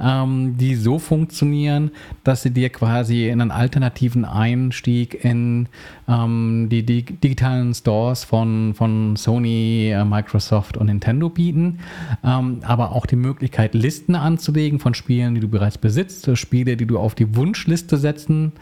ähm, 0.00 0.56
die 0.58 0.74
so 0.74 0.98
funktionieren, 0.98 1.90
dass 2.24 2.42
sie 2.42 2.50
dir 2.50 2.68
quasi 2.70 3.30
einen 3.30 3.50
alternativen 3.50 4.24
Einstieg 4.24 5.24
in 5.24 5.68
ähm, 6.06 6.68
die, 6.70 6.84
die 6.84 7.02
digitalen 7.02 7.74
Stores 7.74 8.24
von, 8.24 8.74
von 8.74 9.16
Sony, 9.16 9.90
äh, 9.90 10.04
Microsoft 10.04 10.76
und 10.76 10.86
Nintendo 10.86 11.28
bieten, 11.28 11.78
ähm, 12.24 12.60
aber 12.62 12.92
auch 12.92 13.06
die 13.06 13.16
Möglichkeit, 13.16 13.74
Listen 13.74 14.14
anzulegen 14.14 14.78
von 14.78 14.94
Spielen, 14.94 15.34
die 15.34 15.40
du 15.40 15.48
bereits 15.48 15.78
besitzt, 15.78 16.28
äh, 16.28 16.36
Spiele, 16.36 16.76
die 16.76 16.86
du 16.86 16.98
auf 16.98 17.14
die 17.14 17.36
Wunschliste 17.36 17.96
setzen 17.96 18.52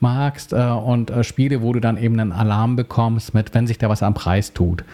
magst 0.00 0.52
äh, 0.52 0.56
und 0.56 1.10
äh, 1.10 1.24
Spiele, 1.24 1.62
wo 1.62 1.72
du 1.72 1.80
dann 1.80 1.96
eben 1.96 2.18
einen 2.18 2.32
Alarm 2.32 2.76
bekommst 2.76 3.34
mit, 3.34 3.54
wenn 3.54 3.66
sich 3.66 3.78
da 3.78 3.88
was 3.88 4.02
am 4.02 4.14
Preis 4.14 4.52
tut. 4.52 4.84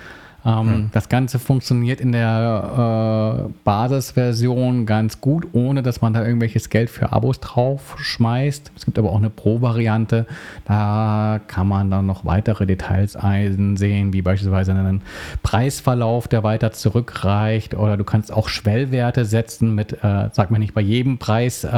Ähm, 0.44 0.90
Das 0.92 1.08
Ganze 1.08 1.38
funktioniert 1.38 2.00
in 2.00 2.12
der 2.12 3.46
äh, 3.48 3.52
Basisversion 3.64 4.86
ganz 4.86 5.20
gut, 5.20 5.48
ohne 5.52 5.82
dass 5.82 6.00
man 6.00 6.12
da 6.12 6.24
irgendwelches 6.24 6.68
Geld 6.68 6.90
für 6.90 7.12
Abos 7.12 7.40
drauf 7.40 7.96
schmeißt. 7.98 8.72
Es 8.76 8.84
gibt 8.84 8.98
aber 8.98 9.10
auch 9.10 9.18
eine 9.18 9.30
Pro-Variante. 9.30 10.26
Da 10.64 11.40
kann 11.46 11.68
man 11.68 11.90
dann 11.90 12.06
noch 12.06 12.24
weitere 12.24 12.66
Details 12.66 13.14
einsehen, 13.16 14.12
wie 14.12 14.22
beispielsweise 14.22 14.72
einen 14.72 15.02
Preisverlauf, 15.42 16.28
der 16.28 16.42
weiter 16.42 16.72
zurückreicht. 16.72 17.74
Oder 17.74 17.96
du 17.96 18.04
kannst 18.04 18.32
auch 18.32 18.48
Schwellwerte 18.48 19.24
setzen 19.24 19.74
mit, 19.74 19.92
äh, 20.02 20.28
sag 20.32 20.50
mir 20.50 20.58
nicht 20.58 20.74
bei 20.74 20.80
jedem 20.80 21.18
Preis, 21.18 21.64
äh, 21.64 21.68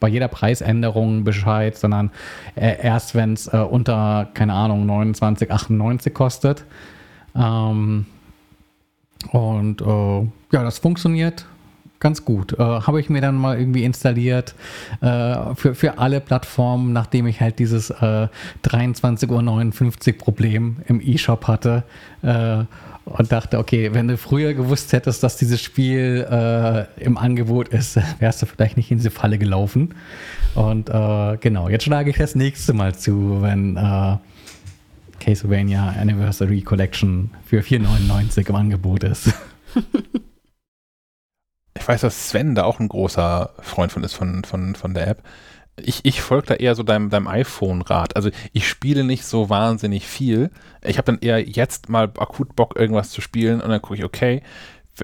bei 0.00 0.08
jeder 0.08 0.28
Preisänderung 0.28 1.24
Bescheid, 1.24 1.76
sondern 1.76 2.10
äh, 2.54 2.82
erst 2.82 3.14
wenn 3.14 3.34
es 3.34 3.48
äh, 3.48 3.58
unter, 3.58 4.28
keine 4.32 4.54
Ahnung, 4.54 4.88
29,98 4.88 6.10
kostet. 6.10 6.64
Ähm, 7.34 8.06
und 9.32 9.80
äh, 9.80 10.20
ja, 10.52 10.64
das 10.64 10.78
funktioniert 10.78 11.46
ganz 12.00 12.24
gut. 12.24 12.54
Äh, 12.54 12.62
Habe 12.62 13.00
ich 13.00 13.10
mir 13.10 13.20
dann 13.20 13.36
mal 13.36 13.58
irgendwie 13.58 13.84
installiert 13.84 14.54
äh, 15.02 15.54
für, 15.54 15.74
für 15.74 15.98
alle 15.98 16.20
Plattformen, 16.20 16.92
nachdem 16.92 17.26
ich 17.26 17.40
halt 17.40 17.58
dieses 17.58 17.90
äh, 17.90 18.28
23.59 18.64 20.12
Uhr 20.12 20.18
Problem 20.18 20.78
im 20.86 21.00
E-Shop 21.00 21.46
hatte. 21.46 21.84
Äh, 22.22 22.64
und 23.06 23.32
dachte, 23.32 23.58
okay, 23.58 23.92
wenn 23.92 24.08
du 24.08 24.16
früher 24.16 24.54
gewusst 24.54 24.92
hättest, 24.92 25.22
dass 25.22 25.36
dieses 25.36 25.60
Spiel 25.60 26.26
äh, 26.30 27.02
im 27.02 27.18
Angebot 27.18 27.68
ist, 27.68 27.98
wärst 28.18 28.42
du 28.42 28.46
vielleicht 28.46 28.76
nicht 28.76 28.90
in 28.90 28.98
diese 28.98 29.10
Falle 29.10 29.38
gelaufen. 29.38 29.94
Und 30.54 30.88
äh, 30.90 31.36
genau, 31.38 31.68
jetzt 31.68 31.84
schlage 31.84 32.10
ich 32.10 32.16
das 32.16 32.34
nächste 32.34 32.72
Mal 32.72 32.94
zu, 32.94 33.42
wenn 33.42 33.76
äh, 33.76 34.16
Castlevania 35.20 35.94
Anniversary 36.00 36.62
Collection 36.62 37.30
für 37.44 37.60
4,99 37.60 38.48
im 38.48 38.54
Angebot 38.56 39.04
ist. 39.04 39.32
Ich 41.80 41.88
weiß, 41.88 42.02
dass 42.02 42.28
Sven 42.28 42.54
da 42.54 42.64
auch 42.64 42.78
ein 42.78 42.88
großer 42.88 43.54
Freund 43.60 43.90
von 43.90 44.04
ist, 44.04 44.12
von, 44.12 44.44
von, 44.44 44.74
von 44.74 44.92
der 44.92 45.06
App. 45.06 45.22
Ich, 45.80 46.04
ich 46.04 46.20
folge 46.20 46.48
da 46.48 46.54
eher 46.54 46.74
so 46.74 46.82
deinem, 46.82 47.08
deinem 47.08 47.26
iPhone-Rat. 47.26 48.16
Also 48.16 48.30
ich 48.52 48.68
spiele 48.68 49.02
nicht 49.02 49.24
so 49.24 49.48
wahnsinnig 49.48 50.06
viel. 50.06 50.50
Ich 50.84 50.98
habe 50.98 51.06
dann 51.06 51.20
eher 51.20 51.48
jetzt 51.48 51.88
mal 51.88 52.12
akut 52.18 52.54
Bock, 52.54 52.76
irgendwas 52.76 53.10
zu 53.10 53.22
spielen 53.22 53.62
und 53.62 53.70
dann 53.70 53.80
gucke 53.80 53.94
ich, 53.94 54.04
okay, 54.04 54.42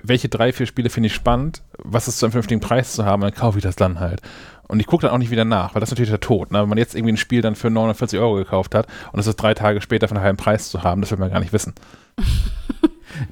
welche 0.02 0.28
drei, 0.28 0.52
vier 0.52 0.66
Spiele 0.66 0.90
finde 0.90 1.06
ich 1.06 1.14
spannend, 1.14 1.62
was 1.78 2.08
ist 2.08 2.18
zu 2.18 2.26
einem 2.26 2.32
vernünftigen 2.32 2.60
Preis 2.60 2.92
zu 2.92 3.06
haben, 3.06 3.22
dann 3.22 3.32
kaufe 3.32 3.56
ich 3.58 3.64
das 3.64 3.76
dann 3.76 4.00
halt. 4.00 4.20
Und 4.68 4.80
ich 4.80 4.86
gucke 4.86 5.02
dann 5.06 5.14
auch 5.14 5.18
nicht 5.18 5.30
wieder 5.30 5.44
nach, 5.44 5.74
weil 5.74 5.80
das 5.80 5.88
ist 5.88 5.92
natürlich 5.92 6.10
der 6.10 6.20
Tod. 6.20 6.50
Ne? 6.50 6.60
Wenn 6.60 6.68
man 6.68 6.78
jetzt 6.78 6.94
irgendwie 6.94 7.12
ein 7.12 7.18
Spiel 7.18 7.40
dann 7.40 7.54
für 7.54 7.70
49 7.70 8.18
Euro 8.18 8.34
gekauft 8.34 8.74
hat 8.74 8.86
und 9.12 9.20
es 9.20 9.26
ist 9.26 9.36
drei 9.36 9.54
Tage 9.54 9.80
später 9.80 10.08
von 10.08 10.16
einem 10.16 10.24
halben 10.24 10.36
Preis 10.36 10.70
zu 10.70 10.82
haben, 10.82 11.00
das 11.00 11.10
will 11.10 11.18
man 11.18 11.30
gar 11.30 11.40
nicht 11.40 11.52
wissen. 11.52 11.74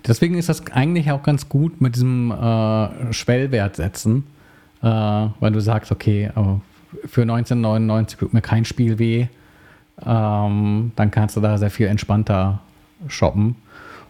Deswegen 0.07 0.37
ist 0.37 0.49
das 0.49 0.67
eigentlich 0.69 1.11
auch 1.11 1.23
ganz 1.23 1.49
gut 1.49 1.81
mit 1.81 1.97
diesem 1.97 2.31
äh, 2.31 3.13
Schwellwert 3.13 3.77
setzen, 3.77 4.25
äh, 4.83 4.87
weil 4.87 5.53
du 5.53 5.61
sagst, 5.61 5.93
okay, 5.93 6.31
für 7.05 7.23
1999 7.23 8.19
tut 8.19 8.33
mir 8.33 8.41
kein 8.41 8.65
Spiel 8.65 8.99
weh, 8.99 9.27
ähm, 10.05 10.93
dann 10.97 11.11
kannst 11.11 11.37
du 11.37 11.41
da 11.41 11.59
sehr 11.59 11.71
viel 11.71 11.87
entspannter 11.87 12.61
shoppen. 13.09 13.57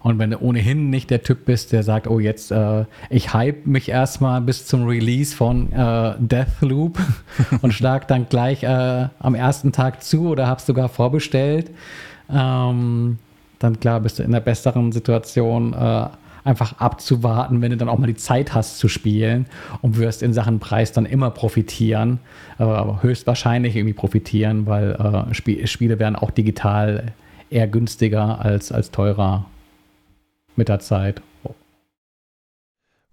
Und 0.05 0.19
wenn 0.19 0.33
du 0.33 0.39
ohnehin 0.43 0.91
nicht 0.91 1.09
der 1.09 1.23
Typ 1.23 1.47
bist, 1.47 1.73
der 1.73 1.83
sagt, 1.83 2.07
oh 2.09 2.21
jetzt, 2.21 2.53
äh, 2.53 2.85
ich 3.09 3.33
hype 3.33 3.65
mich 3.67 3.89
erstmal 3.89 4.43
bis 4.43 4.67
zum 4.67 4.87
Release 4.87 5.35
von 5.35 5.73
äh, 5.73 6.13
Deathloop 6.19 6.99
und 7.63 7.73
schlag 7.73 8.07
dann 8.07 8.29
gleich 8.29 8.63
äh, 8.65 9.09
am 9.19 9.35
ersten 9.35 9.73
Tag 9.73 10.03
zu 10.03 10.29
oder 10.29 10.47
hab's 10.47 10.67
sogar 10.67 10.91
vorbestellt, 10.91 11.71
ähm, 12.31 13.19
dann 13.59 13.81
klar 13.81 13.99
bist 14.01 14.19
du 14.19 14.25
in 14.25 14.33
der 14.33 14.41
besseren 14.41 14.93
Situation, 14.93 15.73
äh, 15.73 16.09
einfach 16.45 16.79
abzuwarten, 16.81 17.63
wenn 17.63 17.71
du 17.71 17.79
dann 17.79 17.89
auch 17.89 17.97
mal 17.99 18.07
die 18.07 18.15
Zeit 18.15 18.53
hast 18.53 18.79
zu 18.79 18.89
spielen 18.89 19.47
und 19.81 19.97
wirst 19.97 20.23
in 20.23 20.35
Sachen 20.35 20.61
Preis 20.61 20.93
dann 20.93 21.07
immer 21.07 21.31
profitieren, 21.31 22.19
äh, 22.59 22.65
aber 22.65 23.03
höchstwahrscheinlich 23.03 23.75
irgendwie 23.75 23.95
profitieren, 23.95 24.67
weil 24.67 24.91
äh, 24.91 25.33
Sp 25.33 25.65
Spiele 25.65 25.99
werden 25.99 26.17
auch 26.17 26.31
digital 26.31 27.15
eher 27.49 27.69
günstiger 27.69 28.45
als, 28.45 28.71
als 28.71 28.91
teurer 28.91 29.47
mit 30.57 30.69
der 30.69 30.81
Zeit. 30.81 31.23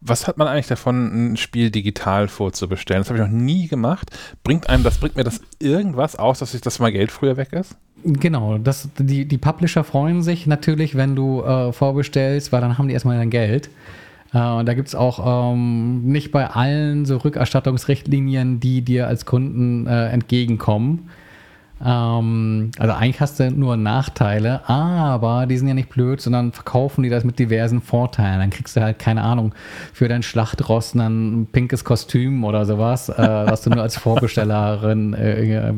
Was 0.04 0.28
hat 0.28 0.38
man 0.38 0.48
eigentlich 0.48 0.68
davon, 0.68 1.34
ein 1.34 1.38
Spiel 1.38 1.70
digital 1.70 2.28
vorzubestellen? 2.28 3.02
Das 3.02 3.10
habe 3.10 3.20
ich 3.20 3.26
noch 3.26 3.32
nie 3.32 3.68
gemacht. 3.68 4.10
Bringt 4.44 4.68
einem 4.68 4.84
das, 4.84 4.98
bringt 4.98 5.16
mir 5.16 5.24
das 5.24 5.42
irgendwas 5.60 6.16
aus, 6.16 6.40
dass 6.40 6.56
ich 6.56 6.62
das 6.62 6.80
mal 6.80 6.92
Geld 6.92 7.12
früher 7.12 7.38
weg 7.38 7.54
ist? 7.54 7.76
Genau, 8.04 8.58
das, 8.58 8.90
die, 8.98 9.28
die 9.28 9.38
Publisher 9.38 9.84
freuen 9.84 10.24
sich 10.24 10.48
natürlich, 10.48 10.96
wenn 10.96 11.16
du 11.16 11.44
äh, 11.44 11.72
vorbestellst, 11.72 12.52
weil 12.52 12.62
dann 12.62 12.80
haben 12.80 12.88
die 12.88 12.96
erstmal 12.96 13.18
dein 13.18 13.30
Geld. 13.30 13.70
Äh, 14.34 14.40
und 14.40 14.66
da 14.66 14.74
gibt 14.74 14.88
es 14.88 14.96
auch 14.96 15.54
ähm, 15.54 16.04
nicht 16.04 16.32
bei 16.32 16.48
allen 16.48 17.06
so 17.06 17.18
Rückerstattungsrichtlinien, 17.18 18.60
die 18.60 18.82
dir 18.82 19.08
als 19.08 19.28
Kunden 19.28 19.86
äh, 19.86 20.10
entgegenkommen. 20.10 21.10
Ähm, 21.84 22.72
also 22.78 22.94
eigentlich 22.94 23.22
hast 23.22 23.40
du 23.40 23.52
nur 23.52 23.78
Nachteile, 23.78 24.68
aber 24.70 25.46
die 25.46 25.58
sind 25.58 25.68
ja 25.68 25.74
nicht 25.74 25.90
blöd, 25.90 26.22
sondern 26.22 26.52
verkaufen 26.52 27.04
die 27.04 27.10
das 27.10 27.24
mit 27.24 27.40
diversen 27.40 27.82
Vorteilen. 27.82 28.40
Dann 28.40 28.50
kriegst 28.50 28.76
du 28.76 28.82
halt, 28.82 29.00
keine 29.00 29.24
Ahnung, 29.24 29.54
für 29.94 30.08
dein 30.08 30.24
Schlachtross 30.24 30.94
ein 30.94 31.48
pinkes 31.52 31.84
Kostüm 31.84 32.44
oder 32.44 32.66
sowas, 32.66 33.10
äh, 33.10 33.16
was 33.18 33.62
du 33.62 33.70
nur 33.70 33.82
als 33.82 33.98
Vorbestellerin 33.98 35.14
äh, 35.14 35.74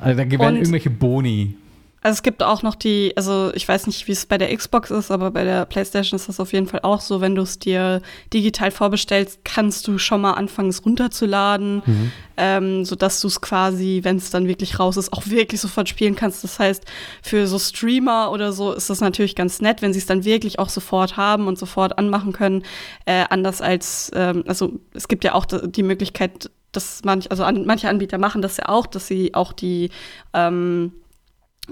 also 0.00 0.22
da 0.22 0.30
werden 0.30 0.56
irgendwelche 0.56 0.90
Boni 0.90 1.56
also 2.04 2.16
es 2.16 2.22
gibt 2.22 2.42
auch 2.42 2.62
noch 2.62 2.74
die, 2.74 3.14
also 3.16 3.50
ich 3.54 3.66
weiß 3.66 3.86
nicht, 3.86 4.06
wie 4.06 4.12
es 4.12 4.26
bei 4.26 4.36
der 4.36 4.54
Xbox 4.54 4.90
ist, 4.90 5.10
aber 5.10 5.30
bei 5.30 5.42
der 5.42 5.64
PlayStation 5.64 6.16
ist 6.16 6.28
das 6.28 6.38
auf 6.38 6.52
jeden 6.52 6.66
Fall 6.66 6.80
auch 6.82 7.00
so, 7.00 7.22
wenn 7.22 7.34
du 7.34 7.40
es 7.40 7.58
dir 7.58 8.02
digital 8.30 8.70
vorbestellst, 8.70 9.40
kannst 9.42 9.88
du 9.88 9.96
schon 9.96 10.20
mal 10.20 10.34
anfangen, 10.34 10.68
es 10.68 10.84
runterzuladen, 10.84 11.82
mhm. 11.86 12.12
ähm, 12.36 12.84
sodass 12.84 13.22
du 13.22 13.28
es 13.28 13.40
quasi, 13.40 14.00
wenn 14.02 14.18
es 14.18 14.28
dann 14.28 14.46
wirklich 14.46 14.78
raus 14.78 14.98
ist, 14.98 15.14
auch 15.14 15.28
wirklich 15.28 15.62
sofort 15.62 15.88
spielen 15.88 16.14
kannst. 16.14 16.44
Das 16.44 16.58
heißt, 16.58 16.84
für 17.22 17.46
so 17.46 17.58
Streamer 17.58 18.30
oder 18.32 18.52
so 18.52 18.72
ist 18.72 18.90
das 18.90 19.00
natürlich 19.00 19.34
ganz 19.34 19.62
nett, 19.62 19.80
wenn 19.80 19.94
sie 19.94 20.00
es 20.00 20.06
dann 20.06 20.26
wirklich 20.26 20.58
auch 20.58 20.68
sofort 20.68 21.16
haben 21.16 21.46
und 21.46 21.58
sofort 21.58 21.96
anmachen 21.96 22.34
können. 22.34 22.64
Äh, 23.06 23.24
anders 23.30 23.62
als, 23.62 24.10
ähm, 24.14 24.44
also 24.46 24.78
es 24.92 25.08
gibt 25.08 25.24
ja 25.24 25.32
auch 25.32 25.46
die 25.46 25.82
Möglichkeit, 25.82 26.50
dass 26.72 27.00
manch, 27.02 27.30
also 27.30 27.44
an, 27.44 27.64
manche 27.64 27.88
Anbieter 27.88 28.18
machen 28.18 28.42
das 28.42 28.58
ja 28.58 28.68
auch, 28.68 28.86
dass 28.86 29.06
sie 29.06 29.32
auch 29.32 29.54
die 29.54 29.88
ähm, 30.34 30.92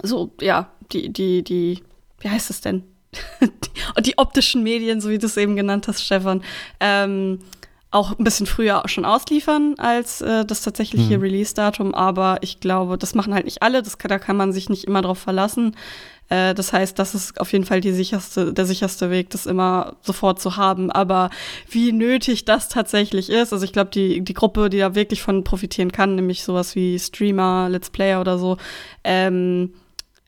so, 0.03 0.33
ja, 0.41 0.71
die, 0.93 1.13
die, 1.13 1.43
die, 1.43 1.83
wie 2.21 2.29
heißt 2.29 2.51
es 2.51 2.61
denn? 2.61 2.85
die, 3.41 4.03
die, 4.03 4.19
optischen 4.19 4.63
Medien, 4.63 5.01
so 5.01 5.11
wie 5.11 5.19
du 5.19 5.27
es 5.27 5.37
eben 5.37 5.57
genannt 5.57 5.89
hast, 5.89 6.03
Stefan, 6.03 6.43
ähm, 6.81 7.41
auch 7.91 8.19
ein 8.19 8.25
bisschen 8.25 8.47
früher 8.47 8.83
schon 8.87 9.05
ausliefern 9.05 9.75
als 9.77 10.23
äh, 10.23 10.47
das 10.47 10.63
tatsächliche 10.63 11.19
mhm. 11.19 11.25
Release-Datum, 11.25 11.95
aber 11.95 12.39
ich 12.41 12.59
glaube, 12.59 12.97
das 12.97 13.15
machen 13.15 13.35
halt 13.35 13.45
nicht 13.45 13.63
alle, 13.63 13.83
das, 13.83 13.99
da 13.99 14.19
kann 14.19 14.37
man 14.37 14.53
sich 14.53 14.71
nicht 14.71 14.85
immer 14.85 15.03
drauf 15.03 15.19
verlassen. 15.19 15.77
Äh, 16.31 16.55
das 16.55 16.73
heißt, 16.73 16.99
das 16.99 17.15
ist 17.15 17.39
auf 17.39 17.53
jeden 17.53 17.67
Fall 17.67 17.83
sicherste, 17.83 18.55
der 18.55 18.65
sicherste 18.65 19.11
Weg, 19.11 19.29
das 19.29 19.45
immer 19.45 19.97
sofort 20.01 20.41
zu 20.41 20.57
haben. 20.57 20.91
Aber 20.91 21.29
wie 21.69 21.93
nötig 21.93 22.47
das 22.47 22.71
tatsächlich 22.71 23.29
ist, 23.29 23.53
also 23.53 23.65
ich 23.65 23.73
glaube, 23.73 23.91
die, 23.91 24.23
die 24.23 24.35
Gruppe, 24.35 24.71
die 24.71 24.79
da 24.79 24.95
wirklich 24.95 25.23
von 25.23 25.45
profitieren 25.45 25.93
kann, 25.93 26.15
nämlich 26.15 26.45
sowas 26.45 26.75
wie 26.75 26.99
Streamer, 26.99 27.69
Let's 27.69 27.91
Player 27.91 28.23
oder 28.23 28.39
so, 28.39 28.57
ähm, 29.05 29.75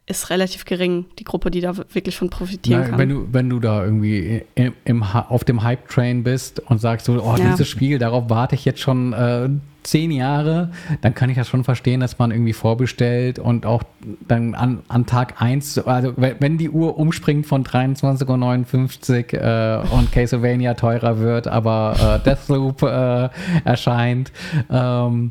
ist 0.06 0.28
relativ 0.28 0.66
gering, 0.66 1.06
die 1.18 1.24
Gruppe, 1.24 1.51
die 1.51 1.62
da 1.62 1.76
wirklich 1.76 2.16
von 2.16 2.28
profitieren 2.28 2.82
Na, 2.82 2.89
kann. 2.89 2.98
Wenn 2.98 3.09
du, 3.09 3.28
wenn 3.32 3.48
du 3.48 3.59
da 3.59 3.85
irgendwie 3.85 4.43
im, 4.55 4.74
im, 4.85 5.02
auf 5.02 5.44
dem 5.44 5.62
Hype-Train 5.62 6.24
bist 6.24 6.60
und 6.60 6.78
sagst 6.81 7.06
so, 7.06 7.22
oh, 7.22 7.36
ja. 7.36 7.52
dieses 7.52 7.68
Spiel, 7.68 7.98
darauf 7.98 8.28
warte 8.28 8.55
ich 8.55 8.66
jetzt 8.66 8.81
schon 8.81 9.14
äh, 9.14 9.48
zehn 9.82 10.10
Jahre, 10.10 10.70
dann 11.01 11.14
kann 11.14 11.31
ich 11.31 11.36
das 11.36 11.48
schon 11.48 11.64
verstehen, 11.64 12.01
dass 12.01 12.18
man 12.18 12.32
irgendwie 12.32 12.52
vorbestellt 12.52 13.39
und 13.39 13.64
auch 13.64 13.82
dann 14.28 14.55
an, 14.55 14.82
an 14.89 15.06
Tag 15.06 15.40
1, 15.40 15.78
also 15.78 16.12
wenn 16.16 16.59
die 16.59 16.68
Uhr 16.70 16.98
umspringt 16.98 17.47
von 17.47 17.64
23.59 17.64 19.35
Uhr 19.35 19.40
äh, 19.40 19.94
und 19.94 20.12
Castlevania 20.12 20.74
teurer 20.74 21.18
wird, 21.18 21.48
aber 21.48 22.20
äh, 22.20 22.24
Deathloop 22.24 22.82
äh, 22.82 23.28
erscheint, 23.64 24.32
ähm, 24.70 25.31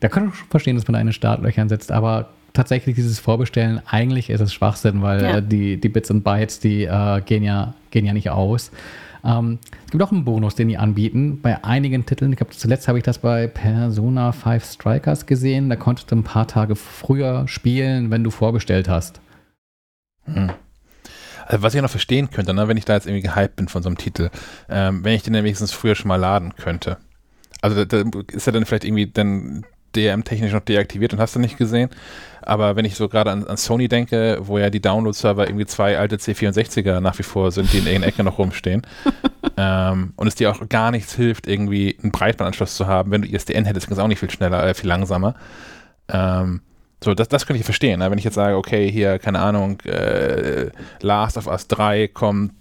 da 0.00 0.08
kann 0.08 0.28
ich 0.28 0.34
schon 0.36 0.48
verstehen, 0.48 0.76
dass 0.76 0.86
man 0.86 0.94
da 0.94 1.00
in 1.00 1.06
den 1.08 1.12
Startlöchern 1.12 1.68
sitzt, 1.68 1.90
aber 1.90 2.28
tatsächlich 2.56 2.96
dieses 2.96 3.18
Vorbestellen, 3.18 3.80
eigentlich 3.86 4.30
ist 4.30 4.40
es 4.40 4.52
Schwachsinn, 4.52 5.02
weil 5.02 5.22
ja. 5.22 5.40
die, 5.40 5.80
die 5.80 5.88
Bits 5.88 6.10
und 6.10 6.22
Bytes, 6.22 6.58
die 6.58 6.84
äh, 6.84 7.20
gehen, 7.20 7.42
ja, 7.42 7.74
gehen 7.90 8.04
ja 8.04 8.12
nicht 8.12 8.30
aus. 8.30 8.70
Ähm, 9.24 9.58
es 9.84 9.90
gibt 9.90 10.02
auch 10.02 10.12
einen 10.12 10.24
Bonus, 10.24 10.54
den 10.54 10.68
die 10.68 10.78
anbieten. 10.78 11.40
Bei 11.40 11.64
einigen 11.64 12.06
Titeln, 12.06 12.32
ich 12.32 12.38
glaube, 12.38 12.52
zuletzt 12.52 12.88
habe 12.88 12.98
ich 12.98 13.04
das 13.04 13.18
bei 13.18 13.46
Persona 13.46 14.32
5 14.32 14.64
Strikers 14.64 15.26
gesehen, 15.26 15.68
da 15.68 15.76
konntest 15.76 16.10
du 16.10 16.16
ein 16.16 16.24
paar 16.24 16.46
Tage 16.46 16.76
früher 16.76 17.46
spielen, 17.48 18.10
wenn 18.10 18.24
du 18.24 18.30
vorbestellt 18.30 18.88
hast. 18.88 19.20
Hm. 20.24 20.50
Also 21.46 21.62
was 21.62 21.74
ich 21.74 21.82
noch 21.82 21.90
verstehen 21.90 22.30
könnte, 22.30 22.54
ne, 22.54 22.66
wenn 22.66 22.76
ich 22.76 22.84
da 22.84 22.94
jetzt 22.94 23.06
irgendwie 23.06 23.28
gehypt 23.28 23.56
bin 23.56 23.68
von 23.68 23.82
so 23.82 23.88
einem 23.88 23.98
Titel, 23.98 24.30
ähm, 24.68 25.04
wenn 25.04 25.14
ich 25.14 25.22
den 25.22 25.32
dann 25.32 25.44
wenigstens 25.44 25.72
früher 25.72 25.94
schon 25.94 26.08
mal 26.08 26.16
laden 26.16 26.54
könnte. 26.56 26.98
Also 27.60 27.84
da, 27.84 28.02
da 28.02 28.20
ist 28.32 28.46
er 28.46 28.52
dann 28.52 28.64
vielleicht 28.64 28.84
irgendwie 28.84 29.06
dann 29.06 29.64
DRM-technisch 29.94 30.52
noch 30.52 30.60
deaktiviert 30.60 31.12
und 31.12 31.20
hast 31.20 31.34
du 31.34 31.40
nicht 31.40 31.56
gesehen. 31.56 31.90
Aber 32.46 32.76
wenn 32.76 32.84
ich 32.84 32.94
so 32.94 33.08
gerade 33.08 33.30
an, 33.30 33.44
an, 33.46 33.56
Sony 33.56 33.88
denke, 33.88 34.38
wo 34.40 34.58
ja 34.58 34.70
die 34.70 34.80
Download-Server 34.80 35.46
irgendwie 35.46 35.66
zwei 35.66 35.98
alte 35.98 36.16
C64er 36.16 37.00
nach 37.00 37.18
wie 37.18 37.24
vor 37.24 37.50
sind, 37.50 37.72
die 37.72 37.78
in 37.78 37.86
irgendeiner 37.86 38.06
Ecke 38.06 38.24
noch 38.24 38.38
rumstehen, 38.38 38.82
ähm, 39.56 40.12
und 40.16 40.26
es 40.26 40.36
dir 40.36 40.50
auch 40.50 40.68
gar 40.68 40.90
nichts 40.92 41.14
hilft, 41.14 41.46
irgendwie 41.46 41.98
einen 42.02 42.12
Breitbandanschluss 42.12 42.76
zu 42.76 42.86
haben, 42.86 43.10
wenn 43.10 43.22
du 43.22 43.28
ISDN 43.28 43.64
hättest, 43.64 43.86
ist 43.86 43.92
es 43.92 43.98
auch 43.98 44.08
nicht 44.08 44.20
viel 44.20 44.30
schneller, 44.30 44.64
äh, 44.64 44.74
viel 44.74 44.88
langsamer. 44.88 45.34
Ähm, 46.08 46.60
so, 47.02 47.14
das, 47.14 47.28
das 47.28 47.46
könnte 47.46 47.58
ich 47.58 47.64
verstehen. 47.64 47.98
Ne? 47.98 48.10
Wenn 48.10 48.18
ich 48.18 48.24
jetzt 48.24 48.34
sage, 48.34 48.56
okay, 48.56 48.90
hier, 48.90 49.18
keine 49.18 49.40
Ahnung, 49.40 49.80
äh, 49.82 50.70
Last 51.00 51.36
of 51.36 51.46
Us 51.46 51.68
3 51.68 52.08
kommt 52.08 52.54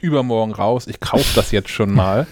übermorgen 0.00 0.52
raus, 0.52 0.86
ich 0.86 1.00
kaufe 1.00 1.34
das 1.34 1.50
jetzt 1.50 1.70
schon 1.70 1.90
mal 1.94 2.26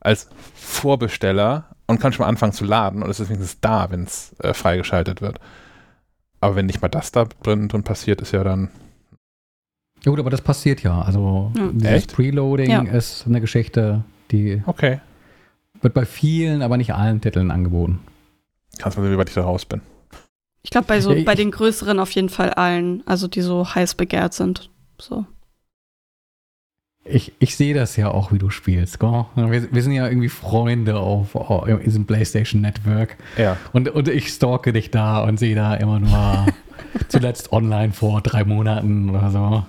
als 0.00 0.28
Vorbesteller 0.54 1.64
und 1.86 2.00
kann 2.00 2.12
schon 2.12 2.24
mal 2.24 2.28
anfangen 2.28 2.52
zu 2.52 2.64
laden 2.64 3.02
und 3.02 3.10
es 3.10 3.20
ist 3.20 3.28
wenigstens 3.28 3.60
da, 3.60 3.90
wenn 3.90 4.04
es 4.04 4.34
äh, 4.38 4.54
freigeschaltet 4.54 5.20
wird. 5.20 5.40
Aber 6.40 6.56
wenn 6.56 6.66
nicht 6.66 6.80
mal 6.80 6.88
das 6.88 7.12
da 7.12 7.24
drin, 7.42 7.68
drin 7.68 7.82
passiert, 7.82 8.20
ist 8.20 8.32
ja 8.32 8.42
dann. 8.42 8.70
Ja 10.04 10.10
gut, 10.10 10.18
aber 10.18 10.30
das 10.30 10.40
passiert 10.40 10.82
ja. 10.82 11.02
Also 11.02 11.52
ja. 11.56 11.68
dieses 11.72 12.06
Preloading 12.06 12.70
ja. 12.70 12.82
ist 12.82 13.26
eine 13.26 13.40
Geschichte, 13.40 14.04
die 14.30 14.62
okay. 14.66 15.00
wird 15.82 15.92
bei 15.92 16.06
vielen, 16.06 16.62
aber 16.62 16.78
nicht 16.78 16.94
allen 16.94 17.20
Titeln 17.20 17.50
angeboten. 17.50 18.00
Kannst 18.78 18.96
du 18.96 19.00
mal 19.00 19.06
sehen, 19.06 19.14
wie 19.14 19.18
weit 19.18 19.28
ich 19.28 19.34
da 19.34 19.42
raus 19.42 19.66
bin. 19.66 19.82
Ich 20.62 20.70
glaube, 20.70 20.86
bei 20.86 21.00
so, 21.00 21.12
ja, 21.12 21.24
bei 21.24 21.34
den 21.34 21.50
größeren 21.50 21.98
auf 21.98 22.10
jeden 22.12 22.28
Fall 22.28 22.50
allen, 22.50 23.02
also 23.06 23.28
die 23.28 23.40
so 23.40 23.74
heiß 23.74 23.94
begehrt 23.94 24.34
sind. 24.34 24.70
So. 24.98 25.26
Ich, 27.12 27.32
ich 27.38 27.56
sehe 27.56 27.74
das 27.74 27.96
ja 27.96 28.10
auch, 28.10 28.32
wie 28.32 28.38
du 28.38 28.50
spielst. 28.50 29.00
Wir, 29.00 29.72
wir, 29.72 29.82
sind 29.82 29.92
ja 29.92 30.06
irgendwie 30.06 30.28
Freunde 30.28 30.98
auf, 30.98 31.34
in 31.66 31.80
diesem 31.80 32.06
PlayStation 32.06 32.60
Network. 32.60 33.16
Ja. 33.36 33.56
Und, 33.72 33.88
und 33.88 34.08
ich 34.08 34.28
stalke 34.28 34.72
dich 34.72 34.90
da 34.90 35.20
und 35.20 35.38
sehe 35.38 35.54
da 35.54 35.74
immer 35.74 36.00
nur 36.00 36.46
zuletzt 37.08 37.52
online 37.52 37.92
vor 37.92 38.20
drei 38.20 38.44
Monaten 38.44 39.10
oder 39.10 39.30
so. 39.30 39.64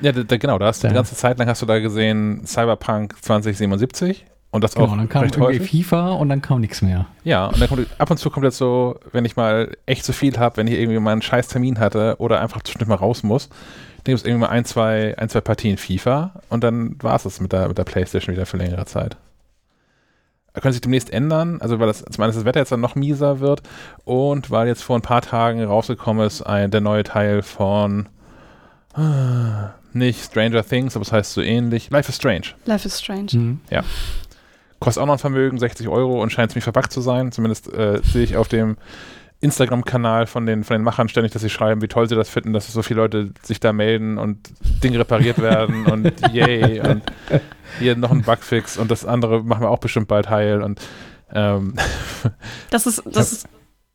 Ja, 0.00 0.12
da, 0.12 0.22
da, 0.22 0.36
genau. 0.36 0.58
Da 0.58 0.66
hast 0.66 0.84
du 0.84 0.88
die 0.88 0.94
ganze 0.94 1.14
Zeit 1.14 1.38
lang 1.38 1.48
hast 1.48 1.62
du 1.62 1.66
da 1.66 1.78
gesehen 1.78 2.46
Cyberpunk 2.46 3.14
2077 3.20 4.26
Und 4.50 4.62
das 4.62 4.74
Genau, 4.74 4.86
auch 4.86 4.92
und 4.92 4.98
dann 4.98 5.08
kam 5.08 5.22
recht 5.22 5.36
irgendwie 5.36 5.60
häufig. 5.60 5.86
FIFA 5.86 6.12
und 6.12 6.28
dann 6.28 6.42
kam 6.42 6.60
nichts 6.60 6.82
mehr. 6.82 7.06
Ja, 7.24 7.46
und 7.46 7.60
dann 7.60 7.68
kommt 7.68 7.86
ab 7.98 8.10
und 8.10 8.18
zu 8.18 8.30
kommt 8.30 8.44
jetzt 8.44 8.58
so, 8.58 8.98
wenn 9.12 9.24
ich 9.24 9.36
mal 9.36 9.76
echt 9.86 10.04
zu 10.04 10.12
viel 10.12 10.38
habe, 10.38 10.58
wenn 10.58 10.66
ich 10.66 10.74
irgendwie 10.74 10.98
mal 10.98 11.12
einen 11.12 11.22
scheiß 11.22 11.48
Termin 11.48 11.78
hatte 11.78 12.16
oder 12.18 12.40
einfach 12.40 12.62
zwischendurch 12.62 12.88
mal 12.88 12.96
raus 12.96 13.22
muss, 13.22 13.48
dann 14.06 14.12
gibt 14.12 14.20
es 14.20 14.24
irgendwie 14.24 14.46
mal 14.46 14.52
ein, 14.52 14.64
zwei, 14.64 15.18
ein, 15.18 15.28
zwei 15.28 15.40
Partien 15.40 15.78
FIFA 15.78 16.40
und 16.48 16.62
dann 16.62 16.96
war 17.02 17.16
es 17.16 17.24
das 17.24 17.40
mit 17.40 17.52
der, 17.52 17.66
mit 17.68 17.76
der 17.76 17.84
Playstation 17.84 18.34
wieder 18.34 18.46
für 18.46 18.56
längere 18.56 18.86
Zeit. 18.86 19.16
Könnte 20.54 20.72
sich 20.72 20.80
demnächst 20.80 21.12
ändern, 21.12 21.60
also 21.60 21.80
weil 21.80 21.86
das 21.86 22.02
zum 22.02 22.24
einen 22.24 22.32
das 22.32 22.44
Wetter 22.46 22.60
jetzt 22.60 22.72
dann 22.72 22.80
noch 22.80 22.94
mieser 22.94 23.40
wird 23.40 23.62
und 24.04 24.50
weil 24.50 24.68
jetzt 24.68 24.82
vor 24.82 24.96
ein 24.96 25.02
paar 25.02 25.20
Tagen 25.20 25.62
rausgekommen 25.62 26.26
ist 26.26 26.40
ein, 26.42 26.70
der 26.70 26.80
neue 26.80 27.02
Teil 27.02 27.42
von 27.42 28.08
ah, 28.94 29.74
nicht 29.92 30.24
Stranger 30.24 30.64
Things, 30.64 30.96
aber 30.96 31.02
es 31.02 31.12
heißt 31.12 31.34
so 31.34 31.42
ähnlich, 31.42 31.90
Life 31.90 32.08
is 32.08 32.16
Strange. 32.16 32.46
Life 32.64 32.86
is 32.86 32.98
Strange. 32.98 33.28
Mhm. 33.32 33.60
Kostet 34.78 35.02
auch 35.02 35.06
noch 35.06 35.14
ein 35.14 35.18
Vermögen, 35.18 35.58
60 35.58 35.88
Euro 35.88 36.22
und 36.22 36.30
scheint 36.30 36.52
ziemlich 36.52 36.64
verbuggt 36.64 36.92
zu 36.92 37.00
sein. 37.00 37.32
Zumindest 37.32 37.72
äh, 37.72 38.00
sehe 38.02 38.22
ich 38.22 38.36
auf 38.36 38.48
dem 38.48 38.76
Instagram-Kanal 39.40 40.26
von 40.26 40.46
den, 40.46 40.64
von 40.64 40.76
den 40.76 40.82
Machern 40.82 41.08
ständig, 41.08 41.32
dass 41.32 41.42
sie 41.42 41.50
schreiben, 41.50 41.82
wie 41.82 41.88
toll 41.88 42.08
sie 42.08 42.14
das 42.14 42.28
finden, 42.28 42.52
dass 42.52 42.72
so 42.72 42.82
viele 42.82 43.00
Leute 43.00 43.32
sich 43.42 43.60
da 43.60 43.72
melden 43.72 44.18
und 44.18 44.50
Dinge 44.82 44.98
repariert 44.98 45.38
werden 45.38 45.86
und 45.86 46.12
yay 46.32 46.80
und 46.80 47.02
hier 47.78 47.96
noch 47.96 48.10
ein 48.10 48.22
Bugfix 48.22 48.78
und 48.78 48.90
das 48.90 49.04
andere 49.04 49.42
machen 49.44 49.62
wir 49.62 49.70
auch 49.70 49.78
bestimmt 49.78 50.08
bald 50.08 50.30
heil 50.30 50.62
und 50.62 50.80
ähm, 51.32 51.74
Das 52.70 52.86
ist, 52.86 53.02
das 53.06 53.32
ist, 53.32 53.48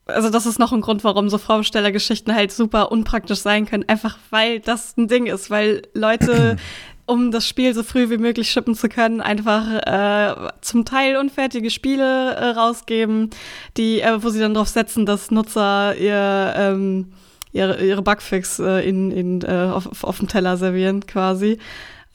also 0.06 0.30
das 0.30 0.45
ist 0.45 0.60
noch 0.60 0.72
ein 0.72 0.82
Grund, 0.82 1.03
warum 1.03 1.30
so 1.30 1.38
Vorbestellergeschichten 1.38 2.34
halt 2.34 2.52
super 2.52 2.92
unpraktisch 2.92 3.40
sein 3.40 3.66
können. 3.66 3.86
Einfach 3.88 4.18
weil 4.30 4.60
das 4.60 4.95
ein 4.98 5.08
Ding 5.08 5.26
ist, 5.26 5.50
weil 5.50 5.84
Leute, 5.94 6.58
um 7.12 7.30
das 7.30 7.46
Spiel 7.46 7.74
so 7.74 7.84
früh 7.84 8.10
wie 8.10 8.18
möglich 8.18 8.50
shippen 8.50 8.74
zu 8.74 8.88
können, 8.88 9.20
einfach 9.20 9.68
äh, 9.86 10.52
zum 10.62 10.86
Teil 10.86 11.18
unfertige 11.18 11.70
Spiele 11.70 12.36
äh, 12.36 12.46
rausgeben, 12.52 13.32
die, 13.76 14.00
äh, 14.00 14.24
wo 14.24 14.30
sie 14.30 14.40
dann 14.40 14.54
darauf 14.54 14.70
setzen, 14.70 15.06
dass 15.06 15.30
Nutzer 15.30 15.94
ihr 15.98 16.54
ähm, 16.56 17.12
ihre, 17.52 17.84
ihre 17.86 18.02
Bugfix 18.02 18.60
äh, 18.60 18.88
in, 18.88 19.12
in, 19.12 19.42
äh, 19.42 19.70
auf, 19.74 20.06
auf 20.06 20.20
dem 20.20 20.30
Teller 20.30 20.56
servieren, 20.56 21.06
quasi. 21.06 21.58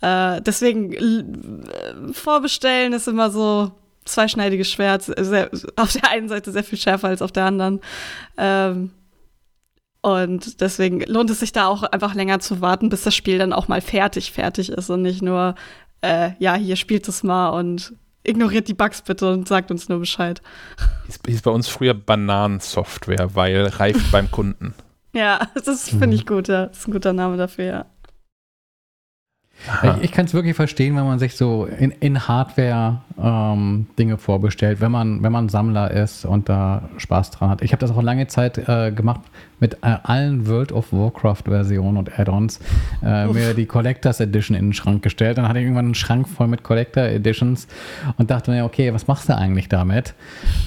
Äh, 0.01 0.41
deswegen 0.41 0.93
äh, 0.95 2.13
vorbestellen 2.15 2.95
ist 2.95 3.07
immer 3.07 3.31
so 3.31 3.73
zweischneidiges 4.07 4.71
Schwert. 4.71 5.03
Sehr, 5.03 5.51
auf 5.77 5.93
der 5.93 6.11
einen 6.11 6.31
Seite 6.31 6.53
sehr 6.53 6.65
viel 6.65 6.79
schärfer 6.79 7.09
als 7.09 7.21
auf 7.21 7.33
der 7.33 7.45
anderen. 7.45 7.81
Ähm, 8.39 8.93
und 10.07 10.61
deswegen 10.61 11.01
lohnt 11.01 11.31
es 11.31 11.41
sich 11.41 11.51
da 11.51 11.67
auch 11.67 11.83
einfach 11.83 12.15
länger 12.15 12.39
zu 12.39 12.61
warten, 12.61 12.91
bis 12.91 13.03
das 13.03 13.13
Spiel 13.13 13.39
dann 13.39 13.53
auch 13.53 13.67
mal 13.67 13.81
fertig 13.81 14.31
fertig 14.31 14.71
ist 14.71 14.89
und 14.89 15.03
nicht 15.03 15.21
nur, 15.21 15.57
äh, 16.01 16.31
ja, 16.39 16.55
hier 16.55 16.77
spielt 16.77 17.09
es 17.09 17.25
mal 17.25 17.49
und 17.49 17.93
ignoriert 18.23 18.69
die 18.69 18.75
Bugs 18.75 19.03
bitte 19.03 19.33
und 19.33 19.49
sagt 19.49 19.73
uns 19.73 19.89
nur 19.89 19.99
Bescheid. 19.99 20.43
hieß, 21.27 21.43
bei 21.43 21.51
uns 21.51 21.67
früher 21.67 21.93
Bananensoftware, 21.93 23.35
weil 23.35 23.67
reift 23.67 24.13
beim 24.13 24.31
Kunden. 24.31 24.75
Ja, 25.13 25.49
das 25.65 25.89
finde 25.89 26.15
ich 26.15 26.27
gut, 26.27 26.49
ja. 26.49 26.67
Das 26.67 26.81
ist 26.81 26.89
ein 26.89 26.93
guter 26.93 27.15
Name 27.15 27.39
dafür, 27.39 27.65
ja. 27.65 27.87
Aha. 29.69 29.97
Ich, 29.97 30.05
ich 30.05 30.13
kann 30.13 30.27
es 30.27 30.35
wirklich 30.35 30.55
verstehen, 30.55 30.97
wenn 30.97 31.05
man 31.05 31.19
sich 31.19 31.35
so 31.37 31.67
in, 31.67 31.91
in 31.91 32.29
Hardware 32.29 33.01
ähm, 33.21 33.87
Dinge 33.99 34.19
vorbestellt, 34.19 34.81
wenn 34.81 34.93
man, 34.93 35.23
wenn 35.23 35.33
man 35.33 35.49
Sammler 35.49 35.91
ist 35.91 36.25
und 36.25 36.49
da 36.49 36.89
Spaß 36.99 37.31
dran 37.33 37.51
hat. 37.51 37.63
Ich 37.63 37.73
habe 37.73 37.81
das 37.81 37.91
auch 37.91 38.03
lange 38.03 38.27
Zeit 38.27 38.59
äh, 38.59 38.93
gemacht 38.93 39.23
mit 39.59 39.75
äh, 39.83 39.97
allen 40.03 40.47
World 40.47 40.73
of 40.73 40.93
Warcraft-Versionen 40.93 41.97
und 41.97 42.19
Add-ons. 42.19 42.61
Äh, 43.03 43.27
mir 43.29 43.55
die 43.55 43.67
Collectors 43.67 44.21
Edition 44.21 44.57
in 44.57 44.67
den 44.67 44.73
Schrank 44.73 45.03
gestellt. 45.03 45.39
Dann 45.39 45.49
hatte 45.49 45.59
ich 45.59 45.65
irgendwann 45.65 45.87
einen 45.87 45.95
Schrank 45.95 46.29
voll 46.29 46.47
mit 46.47 46.63
Collector 46.63 47.05
Editions 47.05 47.67
und 48.19 48.31
dachte 48.31 48.51
mir, 48.51 48.65
okay, 48.65 48.93
was 48.93 49.07
machst 49.07 49.29
du 49.29 49.37
eigentlich 49.37 49.69
damit? 49.69 50.15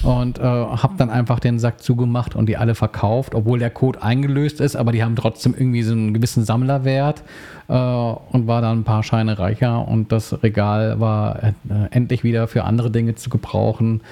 Und 0.02 0.38
äh, 0.38 0.42
habe 0.42 0.94
dann 0.96 1.10
einfach 1.10 1.38
den 1.38 1.58
Sack 1.58 1.80
zugemacht 1.80 2.34
und 2.34 2.46
die 2.46 2.56
alle 2.56 2.74
verkauft, 2.74 3.34
obwohl 3.34 3.60
der 3.60 3.70
Code 3.70 4.02
eingelöst 4.02 4.60
ist, 4.60 4.74
aber 4.76 4.92
die 4.92 5.04
haben 5.04 5.14
trotzdem 5.14 5.54
irgendwie 5.56 5.82
so 5.82 5.92
einen 5.92 6.12
gewissen 6.12 6.44
Sammlerwert 6.44 7.22
äh, 7.70 7.72
und 7.72 8.46
war 8.46 8.60
dann 8.60 8.80
ein 8.80 8.84
paar 8.84 9.02
Scheine 9.02 9.38
reicher 9.38 9.88
und 9.88 10.12
das 10.12 10.42
Regal 10.42 11.00
war 11.00 11.42
äh, 11.42 11.52
endlich 11.90 12.24
wieder 12.24 12.48
für 12.48 12.64
andere 12.64 12.90
Dinge 12.90 13.14
zu 13.14 13.30
gebrauchen. 13.30 14.02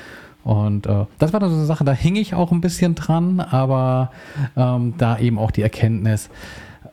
Und 0.45 0.87
äh, 0.87 1.05
das 1.19 1.35
war 1.35 1.41
dann 1.41 1.51
so 1.51 1.57
eine 1.57 1.67
Sache, 1.67 1.85
da 1.85 1.93
hing 1.93 2.17
ich 2.17 2.33
auch 2.35 2.53
ein 2.53 2.63
bisschen 2.63 2.95
dran, 2.95 3.41
aber 3.41 4.13
ähm, 4.57 4.95
da 4.97 5.19
eben 5.19 5.39
auch 5.39 5.51
die 5.51 5.63
Erkenntnis, 5.63 6.31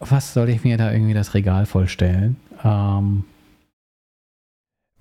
was 0.02 0.34
soll 0.34 0.50
ich 0.50 0.66
mir 0.66 0.77
da 0.77 0.92
irgendwie 0.92 1.14
das 1.14 1.34
Regal 1.34 1.66
vollstellen? 1.66 2.35
Ähm, 2.66 3.24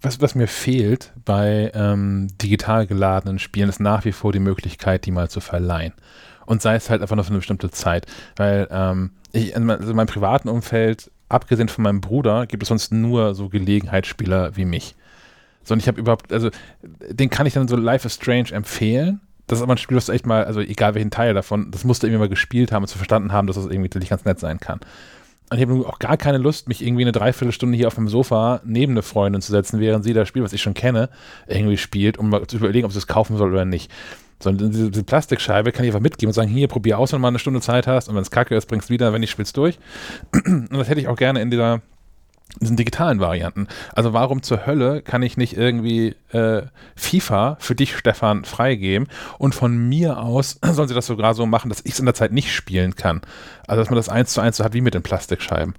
Was, 0.02 0.20
was 0.20 0.34
mir 0.34 0.47
fehlt 0.49 1.12
bei 1.25 1.73
ähm, 1.75 2.28
digital 2.41 2.86
geladenen 2.86 3.39
Spielen, 3.39 3.70
ist 3.70 3.81
nach 3.81 4.05
wie 4.05 4.12
vor 4.12 4.33
die 4.33 4.39
Möglichkeit, 4.39 5.07
die 5.07 5.10
mal 5.12 5.31
zu 5.31 5.41
verleihen. 5.41 5.94
Und 6.47 6.60
sei 6.60 6.75
es 6.76 6.91
halt 6.91 7.01
einfach 7.01 7.17
nur 7.17 7.25
für 7.25 7.31
eine 7.31 7.39
bestimmte 7.39 7.70
Zeit. 7.70 8.07
Weil 8.36 8.68
ähm, 8.70 9.12
ich, 9.33 9.55
in, 9.57 9.65
mein- 9.65 9.78
also 9.78 9.91
in 9.91 9.97
meinem 9.97 10.07
privaten 10.07 10.51
Umfeld, 10.51 11.10
abgesehen 11.28 11.69
von 11.69 11.85
meinem 11.85 12.01
Bruder, 12.01 12.47
gibt 12.47 12.62
es 12.62 12.69
sonst 12.69 12.93
nur 12.93 13.35
so 13.35 13.49
Gelegenheitsspieler 13.49 14.57
wie 14.57 14.65
mich. 14.65 14.94
So, 15.65 15.75
und 15.75 15.81
ich 15.81 15.89
habe 15.89 15.99
überhaupt, 15.99 16.33
also 16.33 16.51
den 16.83 17.31
kann 17.31 17.47
ich 17.47 17.55
dann 17.55 17.69
so 17.69 17.77
Life 17.77 18.07
is 18.07 18.15
Strange 18.15 18.53
empfehlen. 18.53 19.20
Das 19.47 19.59
ist 19.59 19.62
aber 19.62 19.75
ein 19.75 19.78
Spiel, 19.78 19.99
du 19.99 20.12
echt 20.12 20.27
mal, 20.27 20.44
also 20.44 20.61
egal 20.61 20.94
welchen 20.94 21.11
Teil 21.11 21.35
davon, 21.35 21.70
das 21.70 21.85
musst 21.85 22.03
du 22.03 22.07
irgendwie 22.07 22.20
mal 22.20 22.28
gespielt 22.28 22.73
haben 22.73 22.83
und 22.83 22.89
zu 22.89 22.97
verstanden 22.97 23.33
haben, 23.33 23.47
dass 23.47 23.57
das 23.57 23.67
irgendwie 23.67 23.89
tatsächlich 23.89 24.11
ganz 24.11 24.25
nett 24.25 24.41
sein 24.41 24.61
kann. 24.61 24.81
Und 25.51 25.59
ich 25.59 25.69
habe 25.69 25.86
auch 25.86 25.99
gar 25.99 26.17
keine 26.17 26.39
Lust, 26.39 26.69
mich 26.69 26.83
irgendwie 26.83 27.03
eine 27.03 27.12
Dreiviertelstunde 27.12 27.77
hier 27.77 27.86
auf 27.86 27.94
dem 27.94 28.09
Sofa 28.09 28.62
neben 28.65 28.93
eine 28.93 29.03
Freundin 29.03 29.43
zu 29.43 29.53
setzen, 29.53 29.78
während 29.78 30.03
sie 30.03 30.15
das 30.15 30.27
Spiel, 30.27 30.43
was 30.43 30.55
ich 30.55 30.62
schon 30.62 30.75
kenne, 30.75 31.11
irgendwie 31.47 31.77
spielt, 31.77 32.19
um 32.19 32.31
mal 32.31 32.47
zu 32.47 32.57
überlegen, 32.57 32.86
ob 32.86 32.93
sie 32.93 32.99
es 32.99 33.07
kaufen 33.07 33.36
soll 33.36 33.53
oder 33.53 33.67
nicht. 33.67 33.91
Sondern 34.42 34.70
diese, 34.70 34.90
diese 34.90 35.04
Plastikscheibe 35.04 35.72
kann 35.72 35.84
ich 35.84 35.90
einfach 35.90 36.00
mitgeben 36.00 36.30
und 36.30 36.34
sagen, 36.34 36.50
hier, 36.50 36.68
probier 36.68 36.98
aus, 36.98 37.12
wenn 37.12 37.18
du 37.18 37.22
mal 37.22 37.28
eine 37.28 37.38
Stunde 37.38 37.60
Zeit 37.60 37.86
hast 37.86 38.08
und 38.08 38.14
wenn 38.14 38.22
es 38.22 38.30
kacke 38.30 38.54
ist, 38.56 38.66
bringst 38.66 38.88
du 38.90 38.94
wieder, 38.94 39.12
wenn 39.12 39.20
nicht, 39.20 39.30
spielst 39.30 39.56
durch. 39.56 39.78
Und 40.44 40.72
das 40.72 40.88
hätte 40.88 41.00
ich 41.00 41.08
auch 41.08 41.16
gerne 41.16 41.40
in 41.40 41.50
dieser 41.50 41.80
diesen 42.60 42.76
digitalen 42.76 43.20
Varianten. 43.20 43.66
Also 43.94 44.12
warum 44.12 44.42
zur 44.42 44.66
Hölle 44.66 45.02
kann 45.02 45.22
ich 45.22 45.36
nicht 45.36 45.56
irgendwie 45.56 46.14
äh, 46.30 46.62
FIFA 46.94 47.56
für 47.58 47.74
dich, 47.74 47.96
Stefan, 47.96 48.44
freigeben 48.44 49.08
und 49.38 49.54
von 49.54 49.76
mir 49.76 50.20
aus 50.20 50.58
sollen 50.64 50.88
sie 50.88 50.94
das 50.94 51.06
sogar 51.06 51.34
so 51.34 51.46
machen, 51.46 51.68
dass 51.68 51.80
ich 51.84 51.92
es 51.92 51.98
in 51.98 52.04
der 52.04 52.14
Zeit 52.14 52.32
nicht 52.32 52.52
spielen 52.52 52.94
kann. 52.94 53.22
Also 53.66 53.82
dass 53.82 53.90
man 53.90 53.96
das 53.96 54.08
eins 54.08 54.32
zu 54.32 54.40
eins 54.40 54.58
so 54.58 54.64
hat 54.64 54.74
wie 54.74 54.80
mit 54.80 54.94
den 54.94 55.02
Plastikscheiben. 55.02 55.74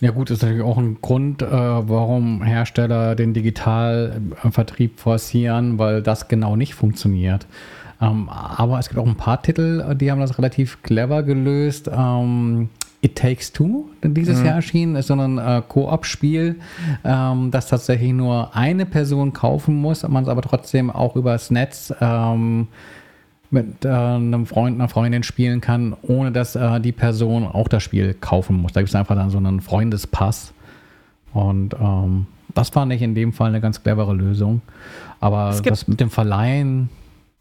Ja 0.00 0.10
gut, 0.12 0.30
ist 0.30 0.42
natürlich 0.42 0.62
auch 0.64 0.78
ein 0.78 0.98
Grund, 1.02 1.42
äh, 1.42 1.46
warum 1.50 2.42
Hersteller 2.42 3.14
den 3.14 3.34
Digitalvertrieb 3.34 4.98
forcieren, 4.98 5.78
weil 5.78 6.02
das 6.02 6.28
genau 6.28 6.56
nicht 6.56 6.74
funktioniert. 6.74 7.46
Ähm, 8.00 8.30
aber 8.30 8.78
es 8.78 8.88
gibt 8.88 8.98
auch 8.98 9.06
ein 9.06 9.16
paar 9.16 9.42
Titel, 9.42 9.84
äh, 9.86 9.94
die 9.94 10.10
haben 10.10 10.20
das 10.20 10.38
relativ 10.38 10.82
clever 10.82 11.22
gelöst. 11.22 11.90
Ähm, 11.94 12.70
It 13.02 13.16
Takes 13.16 13.52
Two, 13.52 13.86
dieses 14.02 14.40
Mhm. 14.40 14.46
Jahr 14.46 14.54
erschienen, 14.56 14.96
ist 14.96 15.06
so 15.06 15.14
ein 15.14 15.38
äh, 15.38 15.62
Koop-Spiel, 15.66 16.56
ähm, 17.04 17.50
das 17.50 17.68
tatsächlich 17.68 18.12
nur 18.12 18.54
eine 18.54 18.84
Person 18.84 19.32
kaufen 19.32 19.74
muss, 19.74 20.06
man 20.06 20.22
es 20.24 20.28
aber 20.28 20.42
trotzdem 20.42 20.90
auch 20.90 21.16
übers 21.16 21.50
Netz 21.50 21.94
ähm, 22.00 22.68
mit 23.50 23.84
äh, 23.84 23.88
einem 23.88 24.46
Freund, 24.46 24.76
einer 24.76 24.88
Freundin 24.88 25.22
spielen 25.22 25.60
kann, 25.60 25.96
ohne 26.02 26.30
dass 26.32 26.54
äh, 26.56 26.80
die 26.80 26.92
Person 26.92 27.44
auch 27.46 27.68
das 27.68 27.82
Spiel 27.82 28.14
kaufen 28.14 28.56
muss. 28.56 28.72
Da 28.72 28.80
gibt 28.80 28.90
es 28.90 28.94
einfach 28.94 29.16
dann 29.16 29.30
so 29.30 29.38
einen 29.38 29.60
Freundespass. 29.60 30.52
Und 31.32 31.74
ähm, 31.74 32.26
das 32.54 32.70
fand 32.70 32.92
ich 32.92 33.02
in 33.02 33.14
dem 33.14 33.32
Fall 33.32 33.48
eine 33.48 33.60
ganz 33.60 33.82
clevere 33.82 34.14
Lösung. 34.14 34.62
Aber 35.20 35.50
Es 35.50 35.62
gibt- 35.62 35.72
das 35.72 35.86
mit 35.88 36.00
dem 36.00 36.10
Verleihen, 36.10 36.88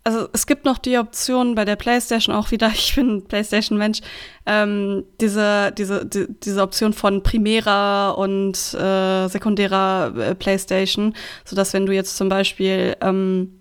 Also 0.03 0.27
es 0.33 0.47
gibt 0.47 0.65
noch 0.65 0.77
die 0.79 0.97
Option 0.97 1.55
bei 1.55 1.65
der 1.65 1.75
PlayStation 1.75 2.33
auch 2.35 2.49
wieder, 2.51 2.69
ich 2.73 2.95
bin 2.95 3.17
ein 3.17 3.25
PlayStation-Mensch, 3.25 3.99
ähm, 4.45 5.03
diese, 5.21 5.71
diese, 5.77 6.05
die, 6.05 6.25
diese 6.43 6.61
Option 6.63 6.93
von 6.93 7.21
primärer 7.21 8.17
und 8.17 8.53
äh, 8.73 9.27
sekundärer 9.27 10.13
äh, 10.17 10.35
PlayStation, 10.35 11.13
sodass 11.45 11.73
wenn 11.73 11.85
du 11.85 11.93
jetzt 11.93 12.17
zum 12.17 12.29
Beispiel, 12.29 12.95
ähm, 13.01 13.58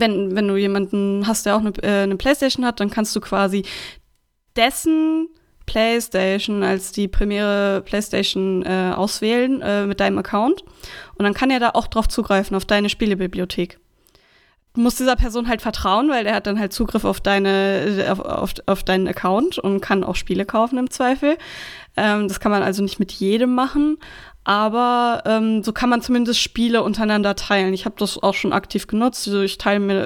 wenn, 0.00 0.34
wenn 0.34 0.48
du 0.48 0.56
jemanden 0.56 1.26
hast, 1.26 1.46
der 1.46 1.56
auch 1.56 1.60
eine, 1.60 1.72
äh, 1.82 2.02
eine 2.02 2.16
PlayStation 2.16 2.64
hat, 2.64 2.80
dann 2.80 2.90
kannst 2.90 3.14
du 3.14 3.20
quasi 3.20 3.64
dessen 4.56 5.28
PlayStation 5.66 6.62
als 6.62 6.92
die 6.92 7.08
primäre 7.08 7.82
PlayStation 7.82 8.62
äh, 8.64 8.92
auswählen 8.94 9.60
äh, 9.62 9.86
mit 9.86 10.00
deinem 10.00 10.18
Account. 10.18 10.62
Und 11.14 11.24
dann 11.24 11.34
kann 11.34 11.50
er 11.50 11.60
da 11.60 11.70
auch 11.70 11.86
drauf 11.86 12.08
zugreifen 12.08 12.56
auf 12.56 12.64
deine 12.64 12.88
Spielebibliothek. 12.88 13.78
Du 14.74 14.80
musst 14.80 14.98
dieser 14.98 15.16
Person 15.16 15.48
halt 15.48 15.60
vertrauen, 15.60 16.08
weil 16.08 16.24
der 16.24 16.34
hat 16.34 16.46
dann 16.46 16.58
halt 16.58 16.72
Zugriff 16.72 17.04
auf 17.04 17.20
deine, 17.20 18.06
auf, 18.10 18.20
auf, 18.20 18.54
auf 18.64 18.82
deinen 18.82 19.06
Account 19.06 19.58
und 19.58 19.80
kann 19.80 20.02
auch 20.02 20.16
Spiele 20.16 20.46
kaufen 20.46 20.78
im 20.78 20.90
Zweifel. 20.90 21.36
Ähm, 21.96 22.26
das 22.26 22.40
kann 22.40 22.50
man 22.50 22.62
also 22.62 22.82
nicht 22.82 22.98
mit 22.98 23.12
jedem 23.12 23.54
machen, 23.54 23.98
aber 24.44 25.22
ähm, 25.24 25.62
so 25.62 25.72
kann 25.72 25.88
man 25.90 26.02
zumindest 26.02 26.40
Spiele 26.40 26.82
untereinander 26.82 27.36
teilen. 27.36 27.74
Ich 27.74 27.84
habe 27.84 27.94
das 27.98 28.22
auch 28.22 28.34
schon 28.34 28.52
aktiv 28.52 28.86
genutzt. 28.86 29.26
Also 29.28 29.42
ich 29.42 29.58
teile 29.58 29.80
mir 29.80 30.04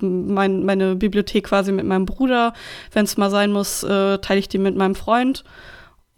äh, 0.00 0.04
mein, 0.04 0.64
meine 0.64 0.94
Bibliothek 0.96 1.44
quasi 1.46 1.72
mit 1.72 1.84
meinem 1.86 2.06
Bruder. 2.06 2.52
Wenn 2.92 3.04
es 3.04 3.16
mal 3.16 3.30
sein 3.30 3.50
muss, 3.52 3.82
äh, 3.82 4.18
teile 4.18 4.38
ich 4.38 4.48
die 4.48 4.58
mit 4.58 4.76
meinem 4.76 4.94
Freund. 4.94 5.42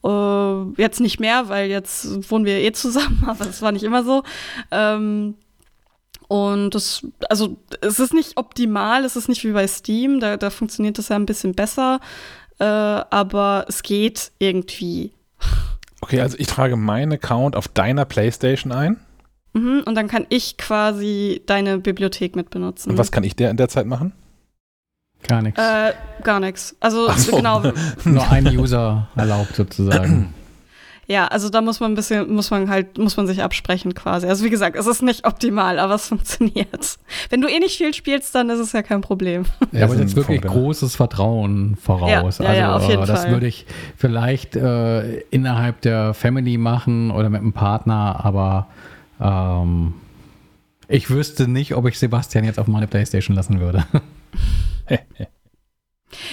Äh, 0.05 0.65
jetzt 0.77 1.01
nicht 1.01 1.21
mehr, 1.21 1.49
weil 1.49 1.71
jetzt 1.71 2.31
wohnen 2.31 2.45
wir 2.45 2.59
eh 2.59 2.73
zusammen, 2.73 3.25
aber 3.29 3.45
das 3.47 3.63
war 3.63 3.73
nicht 3.73 3.85
immer 3.85 4.05
so. 4.05 4.23
Ähm, 4.71 5.37
Und 6.29 6.71
das, 6.75 7.07
also 7.29 7.57
es 7.81 7.99
ist 8.01 8.15
nicht 8.15 8.37
optimal, 8.37 9.05
es 9.05 9.17
ist 9.17 9.29
nicht 9.29 9.45
wie 9.45 9.53
bei 9.53 9.67
Steam, 9.67 10.21
da, 10.21 10.37
da 10.37 10.51
funktioniert 10.51 10.97
das 10.99 11.09
ja 11.11 11.17
ein 11.17 11.27
bisschen 11.27 11.55
besser, 11.55 12.01
äh, 12.59 12.65
aber 12.65 13.67
es 13.69 13.83
geht 13.83 14.33
irgendwie. 14.39 15.13
Okay, 16.05 16.21
also 16.21 16.37
ich 16.39 16.49
trage 16.49 16.77
meinen 16.77 17.15
Account 17.15 17.57
auf 17.57 17.67
deiner 17.67 18.05
Playstation 18.05 18.73
ein. 18.73 18.99
Mhm, 19.55 19.85
und 19.87 19.95
dann 19.95 20.07
kann 20.07 20.27
ich 20.29 20.59
quasi 20.59 21.41
deine 21.47 21.79
Bibliothek 21.79 22.37
mit 22.37 22.51
benutzen. 22.51 22.91
Und 22.91 22.99
was 22.99 23.11
kann 23.11 23.25
ich 23.25 23.37
der 23.37 23.51
in 23.51 23.57
der 23.57 23.71
Zeit 23.71 23.87
machen? 23.87 24.13
Gar 25.27 25.41
nichts. 25.41 25.59
Äh, 25.59 25.95
gar 26.23 26.41
nichts. 26.41 26.77
Also 26.79 27.11
so. 27.13 27.37
genau. 27.37 27.63
Nur 28.05 28.31
ein 28.31 28.47
User 28.49 29.09
erlaubt 29.17 29.57
sozusagen. 29.57 30.35
Ja, 31.07 31.27
also 31.27 31.49
da 31.51 31.61
muss 31.61 31.81
man 31.81 31.93
ein 31.93 31.95
bisschen, 31.95 32.33
muss 32.33 32.51
man 32.51 32.69
halt, 32.69 32.99
muss 32.99 33.17
man 33.17 33.27
sich 33.27 33.43
absprechen 33.43 33.95
quasi. 33.95 34.27
Also 34.27 34.45
wie 34.45 34.51
gesagt, 34.51 34.77
es 34.77 34.87
ist 34.87 35.03
nicht 35.03 35.27
optimal, 35.27 35.79
aber 35.79 35.95
es 35.95 36.09
funktioniert. 36.09 36.99
Wenn 37.31 37.41
du 37.41 37.49
eh 37.49 37.59
nicht 37.59 37.77
viel 37.77 37.93
spielst, 37.95 38.35
dann 38.35 38.51
ist 38.51 38.59
es 38.59 38.73
ja 38.73 38.83
kein 38.83 39.01
Problem. 39.01 39.45
Ja, 39.73 39.81
Ja, 39.81 39.85
aber 39.87 39.95
so 39.95 40.01
jetzt 40.01 40.17
wirklich 40.17 40.43
ja. 40.43 40.51
großes 40.51 40.95
Vertrauen 40.97 41.77
voraus. 41.77 42.39
Ja, 42.39 42.45
ja, 42.45 42.55
ja, 42.55 42.73
also 42.73 42.85
auf 42.85 42.91
jeden 42.91 43.03
äh, 43.03 43.07
das 43.07 43.23
Fall. 43.23 43.33
würde 43.33 43.47
ich 43.47 43.67
vielleicht 43.97 44.57
äh, 44.57 45.19
innerhalb 45.31 45.81
der 45.81 46.15
Family 46.15 46.59
machen 46.59 47.11
oder 47.11 47.29
mit 47.29 47.41
einem 47.41 47.53
Partner, 47.53 48.25
aber 48.25 48.69
ähm, 49.21 49.95
ich 50.89 51.11
wüsste 51.11 51.49
nicht, 51.49 51.75
ob 51.75 51.87
ich 51.87 51.99
Sebastian 51.99 52.45
jetzt 52.45 52.59
auf 52.59 52.67
meine 52.67 52.87
Playstation 52.87 53.35
lassen 53.37 53.61
würde. 53.61 53.85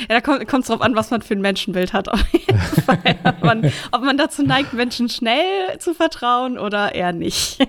Ja, 0.09 0.19
da 0.19 0.21
kommt 0.21 0.63
es 0.63 0.67
drauf 0.67 0.81
an, 0.81 0.95
was 0.95 1.11
man 1.11 1.21
für 1.21 1.33
ein 1.33 1.41
Menschenbild 1.41 1.93
hat. 1.93 2.09
Auf 2.09 2.23
jeden 2.31 2.59
Fall. 2.85 3.15
ob, 3.23 3.43
man, 3.43 3.71
ob 3.91 4.01
man 4.01 4.17
dazu 4.17 4.43
neigt, 4.43 4.73
Menschen 4.73 5.09
schnell 5.09 5.77
zu 5.79 5.93
vertrauen 5.93 6.57
oder 6.57 6.95
eher 6.95 7.13
nicht. 7.13 7.59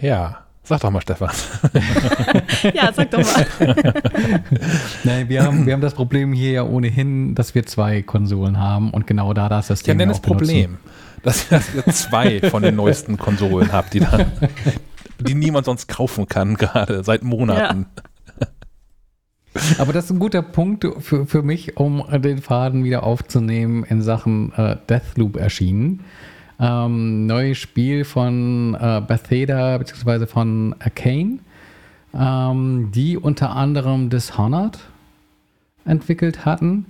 Ja, 0.00 0.46
sag 0.62 0.80
doch 0.80 0.90
mal, 0.90 1.00
Stefan. 1.00 1.30
ja, 2.74 2.92
sag 2.92 3.10
doch 3.10 3.22
mal. 3.22 3.46
Nein, 5.04 5.28
wir 5.28 5.42
haben, 5.42 5.66
wir 5.66 5.72
haben 5.72 5.80
das 5.80 5.94
Problem 5.94 6.32
hier 6.32 6.52
ja 6.52 6.62
ohnehin, 6.64 7.34
dass 7.34 7.54
wir 7.54 7.64
zwei 7.66 8.02
Konsolen 8.02 8.58
haben 8.58 8.90
und 8.90 9.06
genau 9.06 9.32
da 9.32 9.48
das 9.48 9.68
Ja, 9.68 9.76
System 9.76 9.96
nenn 9.96 10.10
auch 10.10 10.14
es 10.14 10.20
Problem, 10.20 10.78
dass, 11.22 11.48
dass 11.48 11.74
ihr 11.74 11.84
zwei 11.86 12.40
von 12.40 12.62
den 12.62 12.76
neuesten 12.76 13.16
Konsolen 13.16 13.72
habt, 13.72 13.94
die 13.94 14.00
dann, 14.00 14.26
die 15.18 15.34
niemand 15.34 15.66
sonst 15.66 15.88
kaufen 15.88 16.28
kann, 16.28 16.56
gerade 16.56 17.04
seit 17.04 17.22
Monaten. 17.22 17.86
Aber 19.78 19.92
das 19.92 20.06
ist 20.06 20.10
ein 20.10 20.18
guter 20.18 20.42
Punkt 20.42 20.86
für, 21.00 21.26
für 21.26 21.42
mich, 21.42 21.76
um 21.76 22.04
den 22.10 22.38
Faden 22.38 22.84
wieder 22.84 23.02
aufzunehmen 23.02 23.84
in 23.84 24.02
Sachen 24.02 24.52
äh, 24.54 24.76
Deathloop 24.88 25.36
erschienen. 25.36 26.00
Ähm, 26.58 27.26
neues 27.26 27.58
Spiel 27.58 28.04
von 28.04 28.74
äh, 28.74 29.02
Bethesda 29.06 29.76
bzw. 29.78 30.26
von 30.26 30.74
Arcane, 30.78 31.40
ähm, 32.14 32.90
die 32.94 33.18
unter 33.18 33.54
anderem 33.54 34.08
Dishonored 34.08 34.78
entwickelt 35.84 36.46
hatten. 36.46 36.86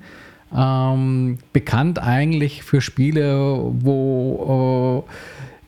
Ähm, 0.56 1.38
bekannt 1.52 1.98
eigentlich 2.00 2.62
für 2.62 2.80
Spiele, 2.80 3.58
wo 3.80 5.04
äh, 5.04 5.12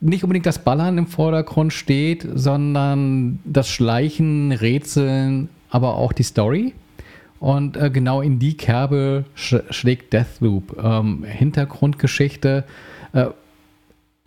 nicht 0.01 0.23
unbedingt 0.23 0.47
das 0.47 0.61
Ballern 0.61 0.99
im 0.99 1.09
Vordergrund 1.09 1.73
steht, 1.73 2.27
sondern 2.33 3.41
das 3.45 3.69
Schleichen, 3.69 4.53
Rätseln, 4.53 5.49
aber 5.71 5.95
auch 5.95 6.13
die 6.13 6.23
Story. 6.23 6.73
Und 7.41 7.77
äh, 7.77 7.91
genau 7.91 8.21
in 8.21 8.39
die 8.39 8.57
Kerbe 8.57 9.25
sch 9.35 9.57
schlägt 9.71 10.13
Deathloop. 10.13 10.77
Ähm, 10.83 11.25
Hintergrundgeschichte 11.25 12.65
äh, 13.13 13.27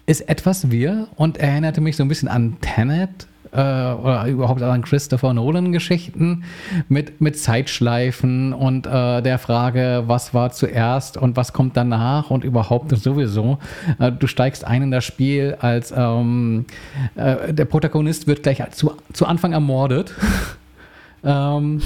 ist 0.06 0.22
etwas 0.22 0.72
wirr 0.72 1.08
und 1.16 1.38
erinnerte 1.38 1.82
mich 1.82 1.96
so 1.98 2.04
ein 2.04 2.08
bisschen 2.08 2.30
an 2.30 2.58
Tenet 2.62 3.28
äh, 3.52 3.58
oder 3.58 4.26
überhaupt 4.28 4.62
an 4.62 4.82
Christopher 4.82 5.34
Nolan-Geschichten 5.34 6.44
mit, 6.88 7.22
mit 7.22 7.38
Zeitschleifen 7.38 8.54
und 8.54 8.88
äh, 8.88 9.22
der 9.22 9.40
Frage, 9.40 10.04
was 10.08 10.34
war 10.34 10.52
zuerst 10.52 11.18
und 11.18 11.36
was 11.36 11.54
kommt 11.54 11.78
danach 11.78 12.32
und 12.32 12.44
überhaupt 12.44 12.96
sowieso. 12.98 13.60
Äh, 14.00 14.12
du 14.12 14.28
steigst 14.28 14.66
ein 14.66 14.84
in 14.84 14.92
das 14.92 15.06
Spiel 15.06 15.58
als 15.60 15.94
ähm, 15.96 16.66
äh, 17.16 17.54
der 17.54 17.66
Protagonist 17.66 18.28
wird 18.28 18.44
gleich 18.44 18.62
zu, 18.72 18.94
zu 19.14 19.26
Anfang 19.26 19.54
ermordet. 19.54 20.14
ähm, 21.24 21.82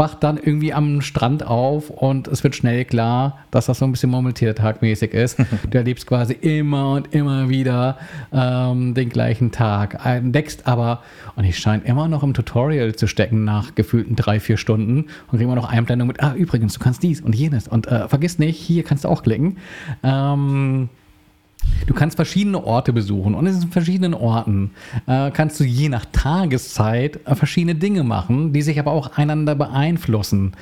wacht 0.00 0.24
dann 0.24 0.38
irgendwie 0.38 0.72
am 0.72 1.02
Strand 1.02 1.46
auf 1.46 1.90
und 1.90 2.26
es 2.26 2.42
wird 2.42 2.56
schnell 2.56 2.86
klar, 2.86 3.40
dass 3.50 3.66
das 3.66 3.80
so 3.80 3.84
ein 3.84 3.92
bisschen 3.92 4.08
Murmeltiertagmäßig 4.10 5.12
ist. 5.12 5.36
Du 5.70 5.76
erlebst 5.76 6.06
quasi 6.06 6.32
immer 6.32 6.92
und 6.92 7.14
immer 7.14 7.50
wieder 7.50 7.98
ähm, 8.32 8.94
den 8.94 9.10
gleichen 9.10 9.52
Tag. 9.52 10.00
Entdeckst 10.06 10.66
aber, 10.66 11.02
und 11.36 11.44
ich 11.44 11.58
scheine 11.58 11.84
immer 11.84 12.08
noch 12.08 12.22
im 12.22 12.32
Tutorial 12.32 12.94
zu 12.94 13.06
stecken 13.06 13.44
nach 13.44 13.74
gefühlten 13.74 14.16
drei, 14.16 14.40
vier 14.40 14.56
Stunden 14.56 15.08
und 15.30 15.38
kriegen 15.38 15.50
wir 15.50 15.54
noch 15.54 15.68
Einblendung 15.68 16.08
mit, 16.08 16.22
ah, 16.22 16.34
übrigens, 16.34 16.72
du 16.72 16.80
kannst 16.80 17.02
dies 17.02 17.20
und 17.20 17.34
jenes 17.34 17.68
und 17.68 17.86
äh, 17.86 18.08
vergiss 18.08 18.38
nicht, 18.38 18.58
hier 18.58 18.84
kannst 18.84 19.04
du 19.04 19.08
auch 19.08 19.22
klicken. 19.22 19.58
Ähm, 20.02 20.88
Du 21.86 21.94
kannst 21.94 22.16
verschiedene 22.16 22.62
Orte 22.62 22.92
besuchen 22.92 23.34
und 23.34 23.46
in 23.46 23.70
verschiedenen 23.70 24.14
Orten 24.14 24.70
äh, 25.06 25.30
kannst 25.30 25.58
du 25.60 25.64
je 25.64 25.88
nach 25.88 26.04
Tageszeit 26.12 27.20
äh, 27.26 27.34
verschiedene 27.34 27.74
Dinge 27.74 28.04
machen, 28.04 28.52
die 28.52 28.62
sich 28.62 28.78
aber 28.78 28.92
auch 28.92 29.16
einander 29.16 29.54
beeinflussen. 29.54 30.52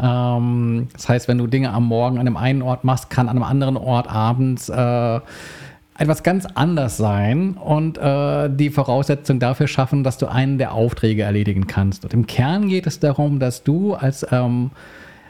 Ähm, 0.00 0.88
das 0.92 1.08
heißt, 1.08 1.28
wenn 1.28 1.38
du 1.38 1.46
Dinge 1.46 1.72
am 1.72 1.86
Morgen 1.86 2.18
an 2.18 2.26
einem 2.26 2.36
einen 2.36 2.62
Ort 2.62 2.84
machst, 2.84 3.10
kann 3.10 3.28
an 3.28 3.36
einem 3.36 3.44
anderen 3.44 3.76
Ort 3.76 4.08
abends 4.08 4.68
äh, 4.68 5.20
etwas 5.98 6.22
ganz 6.22 6.46
anders 6.54 6.96
sein 6.96 7.54
und 7.54 7.98
äh, 7.98 8.50
die 8.50 8.70
Voraussetzung 8.70 9.40
dafür 9.40 9.66
schaffen, 9.66 10.04
dass 10.04 10.18
du 10.18 10.26
einen 10.26 10.58
der 10.58 10.72
Aufträge 10.72 11.22
erledigen 11.22 11.66
kannst. 11.66 12.04
Und 12.04 12.12
im 12.12 12.26
Kern 12.26 12.68
geht 12.68 12.86
es 12.86 13.00
darum, 13.00 13.38
dass 13.38 13.64
du 13.64 13.94
als 13.94 14.26
ähm, 14.30 14.70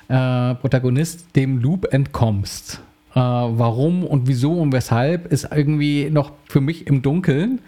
äh, 0.08 0.54
Protagonist 0.54 1.36
dem 1.36 1.58
Loop 1.58 1.92
entkommst. 1.92 2.80
Äh, 3.16 3.18
warum 3.18 4.04
und 4.04 4.28
wieso 4.28 4.52
und 4.52 4.72
weshalb 4.72 5.32
ist 5.32 5.48
irgendwie 5.50 6.10
noch 6.10 6.32
für 6.50 6.60
mich 6.60 6.86
im 6.86 7.00
Dunkeln. 7.00 7.60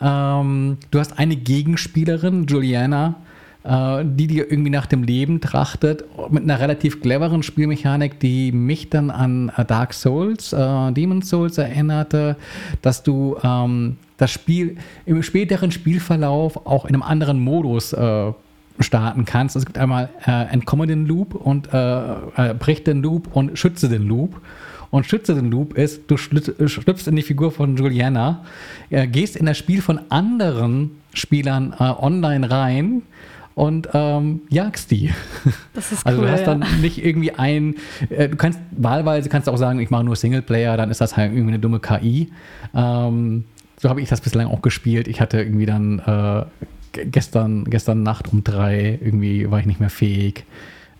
Ähm, 0.00 0.78
du 0.90 0.98
hast 0.98 1.20
eine 1.20 1.36
Gegenspielerin, 1.36 2.46
Juliana, 2.48 3.14
äh, 3.62 4.04
die 4.04 4.26
dir 4.26 4.50
irgendwie 4.50 4.70
nach 4.70 4.86
dem 4.86 5.04
Leben 5.04 5.40
trachtet, 5.40 6.02
mit 6.30 6.42
einer 6.42 6.58
relativ 6.58 7.00
cleveren 7.00 7.44
Spielmechanik, 7.44 8.18
die 8.18 8.50
mich 8.50 8.90
dann 8.90 9.12
an 9.12 9.52
Dark 9.68 9.94
Souls, 9.94 10.52
äh, 10.52 10.90
Demon's 10.90 11.28
Souls 11.28 11.58
erinnerte, 11.58 12.34
dass 12.82 13.04
du 13.04 13.36
ähm, 13.44 13.98
das 14.16 14.32
Spiel 14.32 14.78
im 15.06 15.22
späteren 15.22 15.70
Spielverlauf 15.70 16.66
auch 16.66 16.86
in 16.86 16.94
einem 16.94 17.04
anderen 17.04 17.38
Modus 17.38 17.92
äh, 17.92 18.32
starten 18.80 19.24
kannst. 19.24 19.54
Es 19.54 19.64
gibt 19.64 19.78
einmal 19.78 20.08
äh, 20.26 20.52
Entkomme 20.52 20.88
den 20.88 21.06
Loop 21.06 21.36
und 21.36 21.72
äh, 21.72 22.00
äh, 22.50 22.54
brich 22.58 22.82
den 22.82 23.00
Loop 23.00 23.28
und 23.36 23.56
schütze 23.56 23.88
den 23.88 24.08
Loop. 24.08 24.40
Und 24.90 25.04
schütze 25.06 25.34
den 25.34 25.50
Loop 25.50 25.76
ist, 25.76 26.02
du 26.10 26.16
schlüt- 26.16 26.54
schlüpfst 26.68 27.06
in 27.08 27.16
die 27.16 27.22
Figur 27.22 27.52
von 27.52 27.76
Juliana, 27.76 28.44
äh, 28.90 29.06
gehst 29.06 29.36
in 29.36 29.44
das 29.46 29.58
Spiel 29.58 29.82
von 29.82 30.00
anderen 30.08 30.92
Spielern 31.12 31.74
äh, 31.78 31.82
online 31.84 32.50
rein 32.50 33.02
und 33.54 33.88
ähm, 33.92 34.40
jagst 34.48 34.90
die. 34.90 35.10
Das 35.74 35.92
ist 35.92 36.06
Also 36.06 36.20
cool. 36.20 36.26
du 36.26 36.32
hast 36.32 36.40
ja. 36.46 36.54
dann 36.54 36.80
nicht 36.80 37.04
irgendwie 37.04 37.32
ein, 37.32 37.74
äh, 38.08 38.28
du 38.28 38.36
kannst 38.36 38.58
wahlweise 38.70 39.28
kannst 39.28 39.46
du 39.48 39.52
auch 39.52 39.58
sagen, 39.58 39.78
ich 39.80 39.90
mache 39.90 40.04
nur 40.04 40.16
Singleplayer, 40.16 40.76
dann 40.76 40.90
ist 40.90 41.00
das 41.00 41.16
halt 41.16 41.32
irgendwie 41.32 41.50
eine 41.52 41.58
dumme 41.58 41.80
KI. 41.80 42.30
Ähm, 42.74 43.44
so 43.80 43.88
habe 43.90 44.00
ich 44.00 44.08
das 44.08 44.20
bislang 44.20 44.46
auch 44.48 44.62
gespielt. 44.62 45.06
Ich 45.06 45.20
hatte 45.20 45.38
irgendwie 45.38 45.66
dann 45.66 45.98
äh, 46.00 46.44
ge- 46.92 47.06
gestern, 47.10 47.64
gestern 47.64 48.02
Nacht 48.02 48.32
um 48.32 48.42
drei 48.42 48.98
irgendwie 49.02 49.50
war 49.50 49.60
ich 49.60 49.66
nicht 49.66 49.80
mehr 49.80 49.90
fähig, 49.90 50.44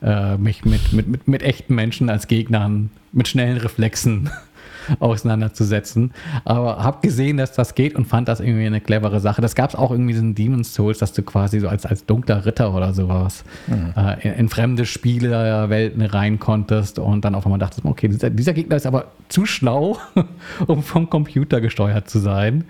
äh, 0.03 0.37
mich 0.37 0.65
mit, 0.65 0.93
mit, 0.93 1.09
mit, 1.09 1.29
mit 1.29 1.43
echten 1.43 1.75
Menschen 1.75 2.11
als 2.11 2.27
Gegnern 2.29 2.91
mit 3.13 3.29
schnellen 3.29 3.57
Reflexen 3.57 4.31
auseinanderzusetzen. 5.01 6.13
Aber 6.45 6.83
habe 6.83 6.99
gesehen, 7.03 7.37
dass 7.37 7.53
das 7.53 7.75
geht 7.75 7.95
und 7.95 8.07
fand 8.07 8.29
das 8.29 8.41
irgendwie 8.41 8.67
eine 8.67 8.81
clevere 8.81 9.21
Sache. 9.21 9.43
Das 9.43 9.55
gab 9.55 9.71
es 9.71 9.77
auch 9.77 9.91
irgendwie 9.91 10.15
so 10.15 10.21
in 10.21 10.35
Demon's 10.35 10.75
Souls, 10.75 10.99
dass 10.99 11.13
du 11.13 11.23
quasi 11.23 11.61
so 11.61 11.69
als, 11.69 11.85
als 11.87 12.07
dunkler 12.07 12.47
Ritter 12.47 12.75
oder 12.75 12.93
sowas 12.95 13.45
äh, 13.69 14.29
in, 14.29 14.35
in 14.35 14.49
fremde 14.49 14.87
Spielewelten 14.87 16.03
rein 16.03 16.39
konntest 16.39 16.99
und 16.99 17.25
dann 17.25 17.35
auf 17.35 17.45
einmal 17.45 17.59
dachtest, 17.59 17.85
okay, 17.85 18.09
dieser, 18.09 18.31
dieser 18.31 18.53
Gegner 18.53 18.77
ist 18.77 18.87
aber 18.87 19.13
zu 19.29 19.47
schlau, 19.47 19.99
um 20.67 20.83
vom 20.83 21.11
Computer 21.11 21.61
gesteuert 21.61 22.09
zu 22.09 22.19
sein. 22.19 22.65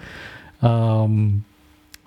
Ähm, 0.62 1.44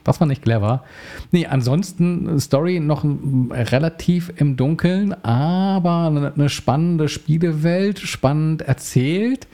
das 0.03 0.19
war 0.19 0.27
nicht 0.27 0.41
clever. 0.41 0.83
Nee, 1.31 1.45
ansonsten 1.45 2.39
Story 2.39 2.79
noch 2.79 3.05
relativ 3.51 4.31
im 4.35 4.57
Dunkeln, 4.57 5.13
aber 5.23 6.07
eine, 6.07 6.33
eine 6.33 6.49
spannende 6.49 7.07
Spielewelt, 7.09 7.99
spannend 7.99 8.61
erzählt. 8.61 9.47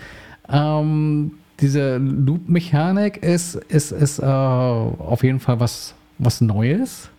Ähm, 0.49 1.31
diese 1.59 1.97
Loop-Mechanik 1.97 3.17
ist, 3.23 3.55
ist, 3.55 3.91
ist 3.91 4.19
äh, 4.19 4.25
auf 4.25 5.23
jeden 5.23 5.39
Fall 5.39 5.59
was, 5.59 5.95
was 6.17 6.41
Neues. 6.41 7.09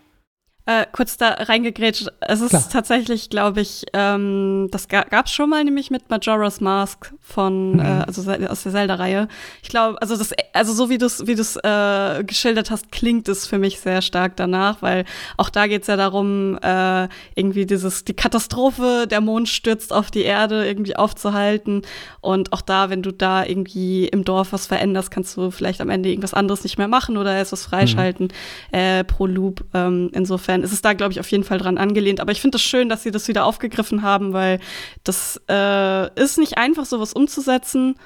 Äh, 0.68 0.84
kurz 0.92 1.16
da 1.16 1.28
reingegrätscht. 1.30 2.08
Es 2.20 2.42
ist 2.42 2.50
Klar. 2.50 2.68
tatsächlich, 2.70 3.30
glaube 3.30 3.62
ich, 3.62 3.86
ähm, 3.94 4.68
das 4.70 4.86
ga 4.88 5.02
gab 5.04 5.24
es 5.24 5.32
schon 5.32 5.48
mal 5.48 5.64
nämlich 5.64 5.90
mit 5.90 6.10
Majora's 6.10 6.60
Mask 6.60 7.14
von, 7.22 7.72
Mhm. 7.76 7.80
äh, 7.80 8.04
also 8.06 8.30
aus 8.30 8.62
der 8.64 8.72
Zelda-Reihe. 8.72 9.28
Ich 9.62 9.70
glaube, 9.70 10.00
also 10.02 10.14
das, 10.14 10.32
also 10.52 10.74
so 10.74 10.90
wie 10.90 10.98
du 10.98 11.06
es 11.06 11.26
wie 11.26 11.34
du's, 11.36 11.56
äh, 11.56 12.22
geschildert 12.22 12.70
hast, 12.70 12.92
klingt 12.92 13.28
es 13.28 13.46
für 13.46 13.58
mich 13.58 13.80
sehr 13.80 14.02
stark 14.02 14.36
danach, 14.36 14.82
weil 14.82 15.06
auch 15.38 15.48
da 15.48 15.66
geht 15.68 15.82
es 15.82 15.88
ja 15.88 15.96
darum, 15.96 16.58
äh, 16.62 17.08
irgendwie 17.34 17.64
dieses, 17.64 18.04
die 18.04 18.14
Katastrophe, 18.14 19.06
der 19.10 19.22
Mond 19.22 19.48
stürzt 19.48 19.90
auf 19.90 20.10
die 20.10 20.22
Erde, 20.22 20.66
irgendwie 20.66 20.96
aufzuhalten. 20.96 21.80
Und 22.20 22.52
auch 22.52 22.60
da, 22.60 22.90
wenn 22.90 23.00
du 23.02 23.10
da 23.12 23.42
irgendwie 23.44 24.06
im 24.06 24.22
Dorf 24.22 24.52
was 24.52 24.66
veränderst, 24.66 25.10
kannst 25.10 25.34
du 25.38 25.50
vielleicht 25.50 25.80
am 25.80 25.88
Ende 25.88 26.10
irgendwas 26.10 26.34
anderes 26.34 26.62
nicht 26.62 26.76
mehr 26.76 26.88
machen 26.88 27.16
oder 27.16 27.34
erst 27.34 27.52
was 27.52 27.64
freischalten 27.64 28.28
äh, 28.72 29.02
pro 29.04 29.24
Loop. 29.26 29.64
Ähm, 29.72 30.10
insofern 30.12 30.57
ist 30.62 30.72
es 30.72 30.82
da, 30.82 30.92
glaube 30.92 31.12
ich, 31.12 31.20
auf 31.20 31.30
jeden 31.30 31.44
Fall 31.44 31.58
dran 31.58 31.78
angelehnt. 31.78 32.20
Aber 32.20 32.32
ich 32.32 32.40
finde 32.40 32.56
es 32.56 32.62
das 32.62 32.68
schön, 32.68 32.88
dass 32.88 33.02
sie 33.02 33.10
das 33.10 33.28
wieder 33.28 33.44
aufgegriffen 33.44 34.02
haben, 34.02 34.32
weil 34.32 34.60
das 35.04 35.40
äh, 35.48 36.14
ist 36.20 36.38
nicht 36.38 36.58
einfach, 36.58 36.84
sowas 36.84 37.12
umzusetzen. 37.12 37.96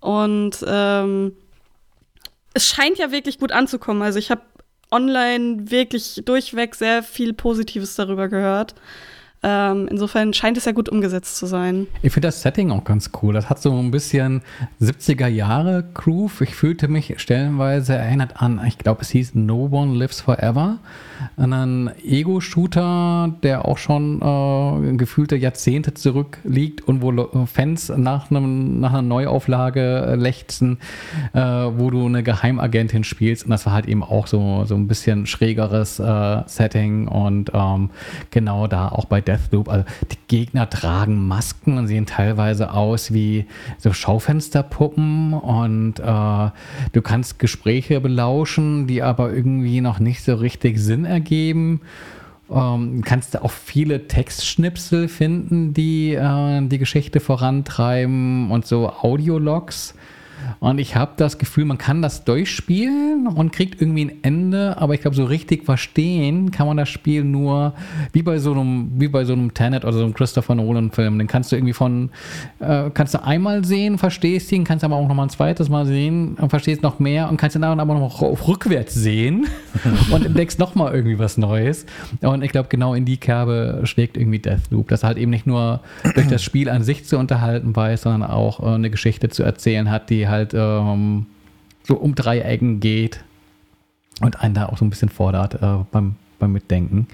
Und 0.00 0.64
ähm, 0.66 1.32
es 2.54 2.68
scheint 2.68 2.98
ja 2.98 3.10
wirklich 3.10 3.38
gut 3.38 3.52
anzukommen. 3.52 4.02
Also 4.02 4.18
ich 4.18 4.30
habe 4.30 4.42
online 4.90 5.70
wirklich 5.70 6.22
durchweg 6.24 6.74
sehr 6.74 7.02
viel 7.02 7.32
Positives 7.32 7.94
darüber 7.94 8.28
gehört. 8.28 8.74
Ähm, 9.40 9.86
insofern 9.88 10.34
scheint 10.34 10.56
es 10.56 10.64
ja 10.64 10.72
gut 10.72 10.88
umgesetzt 10.88 11.36
zu 11.36 11.46
sein. 11.46 11.86
Ich 12.02 12.12
finde 12.12 12.28
das 12.28 12.42
Setting 12.42 12.72
auch 12.72 12.82
ganz 12.82 13.10
cool. 13.22 13.34
Das 13.34 13.48
hat 13.48 13.62
so 13.62 13.72
ein 13.72 13.90
bisschen 13.92 14.42
70er 14.80 15.28
Jahre 15.28 15.84
Groove. 15.94 16.40
Ich 16.40 16.56
fühlte 16.56 16.88
mich 16.88 17.14
stellenweise 17.18 17.94
erinnert 17.94 18.42
an, 18.42 18.60
ich 18.66 18.78
glaube, 18.78 19.02
es 19.02 19.10
hieß 19.10 19.36
No 19.36 19.68
One 19.70 19.96
Lives 19.96 20.20
Forever. 20.20 20.78
Einen 21.36 21.90
Ego-Shooter, 22.04 23.34
der 23.42 23.64
auch 23.66 23.78
schon 23.78 24.20
äh, 24.20 24.96
gefühlte 24.96 25.36
Jahrzehnte 25.36 25.94
zurückliegt 25.94 26.86
und 26.86 27.02
wo 27.02 27.46
Fans 27.46 27.92
nach, 27.96 28.30
einem, 28.30 28.80
nach 28.80 28.90
einer 28.90 29.02
Neuauflage 29.02 30.06
äh, 30.06 30.14
lechzen, 30.14 30.78
äh, 31.32 31.40
wo 31.40 31.90
du 31.90 32.06
eine 32.06 32.22
Geheimagentin 32.22 33.04
spielst. 33.04 33.44
Und 33.44 33.50
das 33.50 33.66
war 33.66 33.72
halt 33.72 33.86
eben 33.86 34.02
auch 34.02 34.26
so, 34.26 34.64
so 34.64 34.74
ein 34.74 34.88
bisschen 34.88 35.26
schrägeres 35.26 35.98
äh, 35.98 36.42
Setting 36.46 37.08
und 37.08 37.50
ähm, 37.54 37.90
genau 38.30 38.66
da 38.66 38.88
auch 38.88 39.06
bei 39.06 39.20
Deathloop. 39.20 39.68
Also 39.68 39.84
die 40.10 40.18
Gegner 40.28 40.68
tragen 40.68 41.26
Masken 41.26 41.78
und 41.78 41.86
sehen 41.86 42.06
teilweise 42.06 42.72
aus 42.72 43.12
wie 43.12 43.46
so 43.78 43.92
Schaufensterpuppen 43.92 45.34
und 45.34 46.00
äh, 46.00 46.50
du 46.92 47.02
kannst 47.02 47.38
Gespräche 47.38 48.00
belauschen, 48.00 48.86
die 48.86 49.02
aber 49.02 49.32
irgendwie 49.32 49.80
noch 49.80 49.98
nicht 49.98 50.22
so 50.22 50.34
richtig 50.34 50.78
Sinn 50.78 51.04
ergeben. 51.08 51.80
Ähm, 52.50 53.02
kannst 53.04 53.34
du 53.34 53.44
auch 53.44 53.50
viele 53.50 54.08
Textschnipsel 54.08 55.08
finden, 55.08 55.74
die 55.74 56.14
äh, 56.14 56.66
die 56.66 56.78
Geschichte 56.78 57.20
vorantreiben 57.20 58.50
und 58.50 58.66
so 58.66 58.88
Audiologs. 58.88 59.94
Und 60.60 60.78
ich 60.78 60.96
habe 60.96 61.12
das 61.16 61.38
Gefühl, 61.38 61.64
man 61.64 61.78
kann 61.78 62.02
das 62.02 62.24
durchspielen 62.24 63.26
und 63.26 63.52
kriegt 63.52 63.80
irgendwie 63.80 64.06
ein 64.06 64.12
Ende, 64.22 64.76
aber 64.78 64.94
ich 64.94 65.00
glaube, 65.00 65.16
so 65.16 65.24
richtig 65.24 65.64
verstehen 65.64 66.50
kann 66.50 66.66
man 66.66 66.76
das 66.76 66.88
Spiel 66.88 67.24
nur 67.24 67.74
wie 68.12 68.22
bei 68.22 68.38
so 68.38 68.52
einem, 68.52 68.90
wie 68.96 69.08
bei 69.08 69.24
so 69.24 69.32
einem 69.32 69.54
Tenet 69.54 69.84
oder 69.84 69.94
so 69.94 70.04
einem 70.04 70.14
Christopher 70.14 70.54
Nolan-Film. 70.54 71.18
Den 71.18 71.26
kannst 71.26 71.52
du 71.52 71.56
irgendwie 71.56 71.72
von, 71.72 72.10
äh, 72.60 72.90
kannst 72.92 73.14
du 73.14 73.22
einmal 73.22 73.64
sehen, 73.64 73.98
verstehst 73.98 74.50
ihn, 74.52 74.64
kannst 74.64 74.84
aber 74.84 74.96
auch 74.96 75.06
noch 75.06 75.14
mal 75.14 75.24
ein 75.24 75.30
zweites 75.30 75.68
Mal 75.68 75.86
sehen 75.86 76.34
und 76.34 76.50
verstehst 76.50 76.82
noch 76.82 76.98
mehr 76.98 77.28
und 77.28 77.36
kannst 77.36 77.56
ihn 77.56 77.62
dann 77.62 77.80
aber 77.80 77.94
noch 77.94 78.20
rückwärts 78.22 78.94
sehen 78.94 79.46
und 80.10 80.26
entdeckst 80.26 80.58
noch 80.58 80.74
mal 80.74 80.92
irgendwie 80.94 81.18
was 81.18 81.38
Neues. 81.38 81.86
Und 82.20 82.42
ich 82.42 82.50
glaube, 82.50 82.68
genau 82.68 82.94
in 82.94 83.04
die 83.04 83.16
Kerbe 83.16 83.80
schlägt 83.84 84.16
irgendwie 84.16 84.38
Deathloop, 84.38 84.88
dass 84.88 85.02
er 85.02 85.08
halt 85.08 85.18
eben 85.18 85.30
nicht 85.30 85.46
nur 85.46 85.80
durch 86.14 86.26
das 86.28 86.42
Spiel 86.42 86.68
an 86.68 86.82
sich 86.82 87.04
zu 87.04 87.18
unterhalten 87.18 87.74
weiß, 87.74 88.02
sondern 88.02 88.30
auch 88.30 88.60
äh, 88.60 88.74
eine 88.74 88.90
Geschichte 88.90 89.28
zu 89.28 89.42
erzählen 89.42 89.90
hat, 89.90 90.10
die 90.10 90.27
halt 90.28 90.54
ähm, 90.54 91.26
so 91.82 91.96
um 91.96 92.14
drei 92.14 92.40
Ecken 92.40 92.80
geht 92.80 93.24
und 94.20 94.40
einen 94.40 94.54
da 94.54 94.66
auch 94.66 94.78
so 94.78 94.84
ein 94.84 94.90
bisschen 94.90 95.08
fordert 95.08 95.54
äh, 95.54 95.84
beim, 95.90 96.16
beim 96.38 96.52
Mitdenken. 96.52 97.06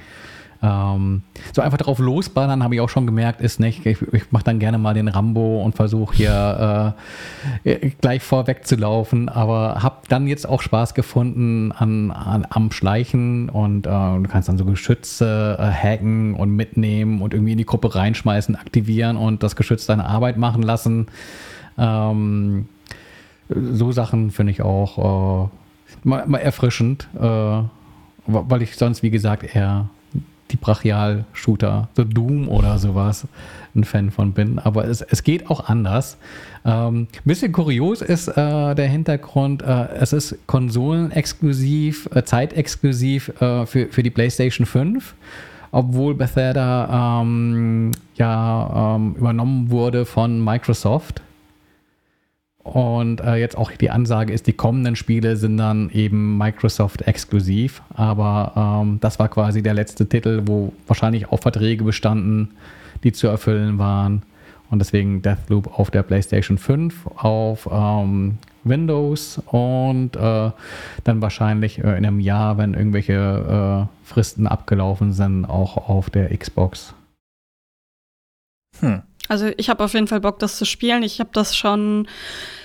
Ähm, 0.64 1.22
so 1.52 1.60
einfach 1.60 1.76
drauf 1.76 1.98
losballern, 1.98 2.64
habe 2.64 2.74
ich 2.74 2.80
auch 2.80 2.88
schon 2.88 3.04
gemerkt, 3.04 3.42
ist 3.42 3.60
nicht. 3.60 3.84
Ich, 3.84 4.00
ich 4.12 4.32
mache 4.32 4.44
dann 4.44 4.58
gerne 4.58 4.78
mal 4.78 4.94
den 4.94 5.08
Rambo 5.08 5.62
und 5.62 5.74
versuche 5.74 6.16
hier 6.16 6.94
äh, 7.64 7.90
gleich 8.00 8.22
vorweg 8.22 8.66
zu 8.66 8.76
laufen, 8.76 9.28
aber 9.28 9.82
habe 9.82 9.96
dann 10.08 10.26
jetzt 10.26 10.48
auch 10.48 10.62
Spaß 10.62 10.94
gefunden 10.94 11.70
an, 11.72 12.10
an, 12.10 12.46
am 12.48 12.70
Schleichen 12.70 13.50
und 13.50 13.86
äh, 13.86 13.90
du 13.90 14.22
kannst 14.26 14.48
dann 14.48 14.56
so 14.56 14.64
Geschütze 14.64 15.58
äh, 15.60 15.70
hacken 15.70 16.34
und 16.34 16.50
mitnehmen 16.50 17.20
und 17.20 17.34
irgendwie 17.34 17.52
in 17.52 17.58
die 17.58 17.66
Gruppe 17.66 17.94
reinschmeißen, 17.94 18.56
aktivieren 18.56 19.18
und 19.18 19.42
das 19.42 19.56
Geschütz 19.56 19.84
deine 19.84 20.06
Arbeit 20.06 20.38
machen 20.38 20.62
lassen. 20.62 21.08
Ähm, 21.76 22.68
so 23.48 23.92
Sachen 23.92 24.30
finde 24.30 24.52
ich 24.52 24.62
auch 24.62 25.46
äh, 25.46 25.48
mal, 26.02 26.26
mal 26.26 26.38
erfrischend, 26.38 27.08
äh, 27.18 27.62
weil 28.26 28.62
ich 28.62 28.76
sonst, 28.76 29.02
wie 29.02 29.10
gesagt, 29.10 29.54
eher 29.54 29.88
die 30.50 30.56
Brachial-Shooter, 30.56 31.88
so 31.96 32.04
Doom 32.04 32.48
oder 32.48 32.78
sowas, 32.78 33.26
ein 33.74 33.84
Fan 33.84 34.10
von 34.10 34.32
bin. 34.32 34.58
Aber 34.58 34.86
es, 34.86 35.00
es 35.00 35.22
geht 35.22 35.50
auch 35.50 35.68
anders. 35.68 36.16
Ähm, 36.64 37.08
bisschen 37.24 37.52
kurios 37.52 38.02
ist 38.02 38.28
äh, 38.28 38.74
der 38.74 38.88
Hintergrund, 38.88 39.62
äh, 39.62 39.88
es 39.94 40.12
ist 40.12 40.36
konsolenexklusiv, 40.46 42.08
äh, 42.14 42.22
zeitexklusiv 42.22 43.28
äh, 43.40 43.66
für, 43.66 43.88
für 43.88 44.02
die 44.02 44.10
PlayStation 44.10 44.66
5 44.66 45.14
obwohl 45.76 46.14
Bethesda 46.14 47.20
ähm, 47.20 47.90
ja 48.14 48.94
ähm, 48.94 49.16
übernommen 49.18 49.72
wurde 49.72 50.06
von 50.06 50.42
Microsoft. 50.42 51.20
Und 52.64 53.20
äh, 53.20 53.36
jetzt 53.36 53.58
auch 53.58 53.70
die 53.70 53.90
Ansage 53.90 54.32
ist, 54.32 54.46
die 54.46 54.54
kommenden 54.54 54.96
Spiele 54.96 55.36
sind 55.36 55.58
dann 55.58 55.90
eben 55.90 56.38
Microsoft 56.38 57.02
exklusiv. 57.02 57.82
Aber 57.94 58.80
ähm, 58.82 58.98
das 59.00 59.18
war 59.18 59.28
quasi 59.28 59.62
der 59.62 59.74
letzte 59.74 60.08
Titel, 60.08 60.42
wo 60.46 60.72
wahrscheinlich 60.86 61.30
auch 61.30 61.40
Verträge 61.40 61.84
bestanden, 61.84 62.52
die 63.04 63.12
zu 63.12 63.26
erfüllen 63.28 63.78
waren. 63.78 64.22
Und 64.70 64.78
deswegen 64.78 65.20
Deathloop 65.20 65.78
auf 65.78 65.90
der 65.90 66.02
PlayStation 66.02 66.56
5, 66.56 67.06
auf 67.16 67.68
ähm, 67.70 68.38
Windows 68.64 69.42
und 69.46 70.16
äh, 70.16 70.50
dann 71.04 71.22
wahrscheinlich 71.22 71.78
äh, 71.78 71.98
in 71.98 72.06
einem 72.06 72.18
Jahr, 72.18 72.56
wenn 72.56 72.72
irgendwelche 72.72 73.88
äh, 73.88 74.08
Fristen 74.08 74.46
abgelaufen 74.46 75.12
sind, 75.12 75.44
auch 75.44 75.76
auf 75.76 76.08
der 76.08 76.34
Xbox. 76.34 76.94
Hm. 78.80 79.02
Also 79.28 79.50
ich 79.56 79.70
habe 79.70 79.82
auf 79.82 79.94
jeden 79.94 80.06
Fall 80.06 80.20
Bock, 80.20 80.38
das 80.38 80.56
zu 80.56 80.64
spielen. 80.64 81.02
Ich 81.02 81.18
habe 81.18 81.30
das 81.32 81.56
schon, 81.56 82.06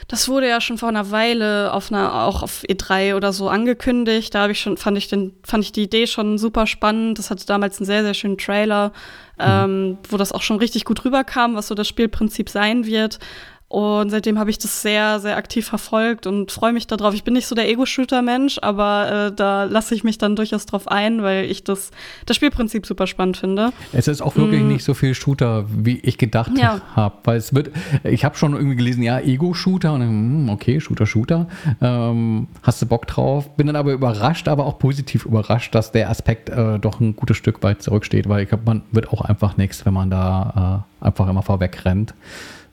das 0.08 0.28
wurde 0.28 0.50
ja 0.50 0.60
schon 0.60 0.78
vor 0.78 0.90
einer 0.90 1.10
Weile 1.12 1.74
auf 1.74 1.92
einer, 1.92 2.26
auch 2.26 2.44
auf 2.44 2.64
E3 2.64 3.16
oder 3.16 3.32
so 3.32 3.50
angekündigt. 3.50 4.36
Da 4.36 4.42
habe 4.42 4.52
ich 4.52 4.60
schon, 4.60 4.76
fand 4.76 4.98
ich 4.98 5.08
den, 5.08 5.34
fand 5.44 5.64
ich 5.64 5.72
die 5.72 5.84
Idee 5.84 6.06
schon 6.06 6.38
super 6.38 6.68
spannend. 6.68 7.18
Das 7.18 7.30
hatte 7.30 7.46
damals 7.46 7.80
einen 7.80 7.86
sehr, 7.86 8.04
sehr 8.04 8.14
schönen 8.14 8.38
Trailer, 8.38 8.92
ähm, 9.40 9.98
wo 10.10 10.18
das 10.18 10.34
auch 10.34 10.42
schon 10.42 10.58
richtig 10.58 10.84
gut 10.84 11.06
rüberkam, 11.06 11.56
was 11.56 11.68
so 11.68 11.76
das 11.76 11.88
Spielprinzip 11.88 12.50
sein 12.50 12.86
wird. 12.86 13.20
Und 13.69 14.09
seitdem 14.09 14.39
habe 14.39 14.49
ich 14.49 14.57
das 14.57 14.81
sehr, 14.81 15.19
sehr 15.19 15.38
aktiv 15.38 15.67
verfolgt 15.67 16.25
und 16.25 16.51
freue 16.51 16.73
mich 16.73 16.88
darauf. 16.88 17.14
Ich 17.14 17.23
bin 17.23 17.35
nicht 17.35 17.45
so 17.45 17.53
der 17.53 17.69
Ego-Shooter-Mensch, 17.69 18.57
aber 18.64 19.27
äh, 19.27 19.31
da 19.31 19.65
lasse 19.65 19.93
ich 19.93 20.03
mich 20.03 20.17
dann 20.17 20.35
durchaus 20.35 20.65
drauf 20.65 20.88
ein, 20.88 21.22
weil 21.22 21.45
ich 21.45 21.64
das, 21.64 21.91
das 22.25 22.35
Spielprinzip 22.35 22.88
super 22.88 23.06
spannend 23.06 23.38
finde. 23.38 23.72
Es 23.93 24.07
ist 24.07 24.22
auch 24.22 24.35
wirklich 24.35 24.64
Mm. 24.64 24.69
nicht 24.69 24.83
so 24.83 24.95
viel 24.95 25.14
Shooter, 25.14 25.65
wie 25.69 25.99
ich 25.99 26.17
gedacht 26.17 26.51
Ja. 26.57 26.81
habe. 26.95 27.15
Weil 27.25 27.38
es 27.38 27.53
wird, 27.53 27.69
ich 28.03 28.25
habe 28.25 28.35
schon 28.38 28.53
irgendwie 28.53 28.75
gelesen, 28.75 29.03
ja, 29.03 29.19
Ego-Shooter 29.19 29.93
und 29.93 29.99
dann, 29.99 30.09
hm, 30.09 30.49
okay, 30.49 30.80
Shooter, 30.81 31.06
Shooter. 31.06 31.48
Ähm, 31.80 32.48
hast 32.64 32.81
du 32.81 32.88
Bock 32.88 33.06
drauf? 33.06 33.56
Bin 33.56 33.67
dann 33.67 33.75
aber 33.75 33.93
überrascht, 33.93 34.48
aber 34.48 34.65
auch 34.65 34.80
positiv 34.80 35.25
überrascht, 35.25 35.75
dass 35.75 35.91
der 35.91 36.09
Aspekt 36.09 36.49
äh, 36.49 36.80
doch 36.80 36.99
ein 36.99 37.15
gutes 37.15 37.38
Stück 37.38 37.61
weit 37.61 37.83
zurücksteht, 37.83 38.27
weil 38.27 38.41
ich 38.41 38.49
glaube, 38.49 38.64
man 38.65 38.81
wird 38.91 39.09
auch 39.14 39.22
einfach 39.22 39.57
nichts, 39.57 39.85
wenn 39.85 39.93
man 39.93 40.09
da 40.09 40.83
äh, 41.01 41.06
einfach 41.06 41.30
immer 41.30 41.43
vorweg 41.43 41.85
rennt. 41.85 42.15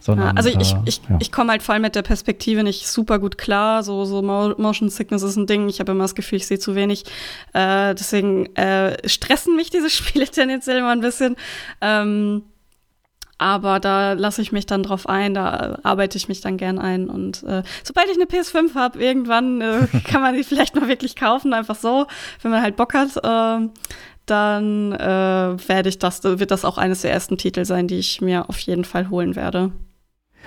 Sondern, 0.07 0.36
also 0.36 0.49
ich, 0.49 0.73
äh, 0.73 0.76
ich, 0.85 1.01
ja. 1.09 1.17
ich 1.18 1.33
komme 1.33 1.51
halt 1.51 1.62
vor 1.65 1.73
allem 1.73 1.83
mit 1.83 1.97
der 1.97 2.02
Perspektive 2.02 2.62
nicht 2.62 2.86
super 2.86 3.18
gut 3.18 3.39
klar. 3.39 3.83
So, 3.83 4.05
so 4.05 4.23
Mo- 4.23 4.55
Motion 4.57 4.89
Sickness 4.89 5.23
ist 5.23 5.35
ein 5.35 5.47
Ding. 5.49 5.68
Ich 5.68 5.81
habe 5.81 5.91
immer 5.91 6.05
das 6.05 6.15
Gefühl, 6.15 6.36
ich 6.36 6.47
sehe 6.47 6.60
zu 6.60 6.76
wenig. 6.76 7.05
Äh, 7.52 7.93
deswegen 7.97 8.47
äh, 8.55 8.97
stressen 9.09 9.57
mich 9.57 9.70
diese 9.70 9.91
Spiele 9.91 10.26
tendenziell 10.28 10.78
immer 10.78 10.93
ein 10.93 11.01
bisschen. 11.01 11.35
Ähm, 11.81 12.44
aber 13.39 13.81
da 13.81 14.12
lasse 14.12 14.41
ich 14.41 14.52
mich 14.52 14.65
dann 14.65 14.83
drauf 14.85 15.09
ein, 15.09 15.35
da 15.35 15.78
arbeite 15.83 16.17
ich 16.17 16.28
mich 16.28 16.41
dann 16.41 16.57
gern 16.57 16.78
ein. 16.78 17.10
Und 17.10 17.43
äh, 17.43 17.65
sobald 17.83 18.07
ich 18.09 18.15
eine 18.15 18.25
PS5 18.26 18.75
habe, 18.76 19.02
irgendwann 19.02 19.60
äh, 19.60 19.86
kann 20.05 20.23
man 20.23 20.35
die 20.36 20.44
vielleicht 20.44 20.76
mal 20.76 20.86
wirklich 20.89 21.17
kaufen, 21.17 21.52
einfach 21.52 21.75
so, 21.76 22.07
wenn 22.43 22.52
man 22.52 22.62
halt 22.62 22.76
Bock 22.76 22.94
hat. 22.94 23.10
ähm, 23.25 23.73
dann 24.25 24.93
äh, 24.93 24.99
werde 25.68 25.89
ich 25.89 25.99
das, 25.99 26.25
wird 26.25 26.51
das 26.51 26.65
auch 26.65 26.78
eines 26.78 27.02
der 27.02 27.12
ersten 27.12 27.39
Titel 27.39 27.65
sein, 27.65 27.86
die 27.89 27.99
ich 27.99 28.20
mir 28.20 28.49
auf 28.49 28.59
jeden 28.59 28.85
Fall 28.85 29.09
holen 29.10 29.36
werde. 29.36 29.70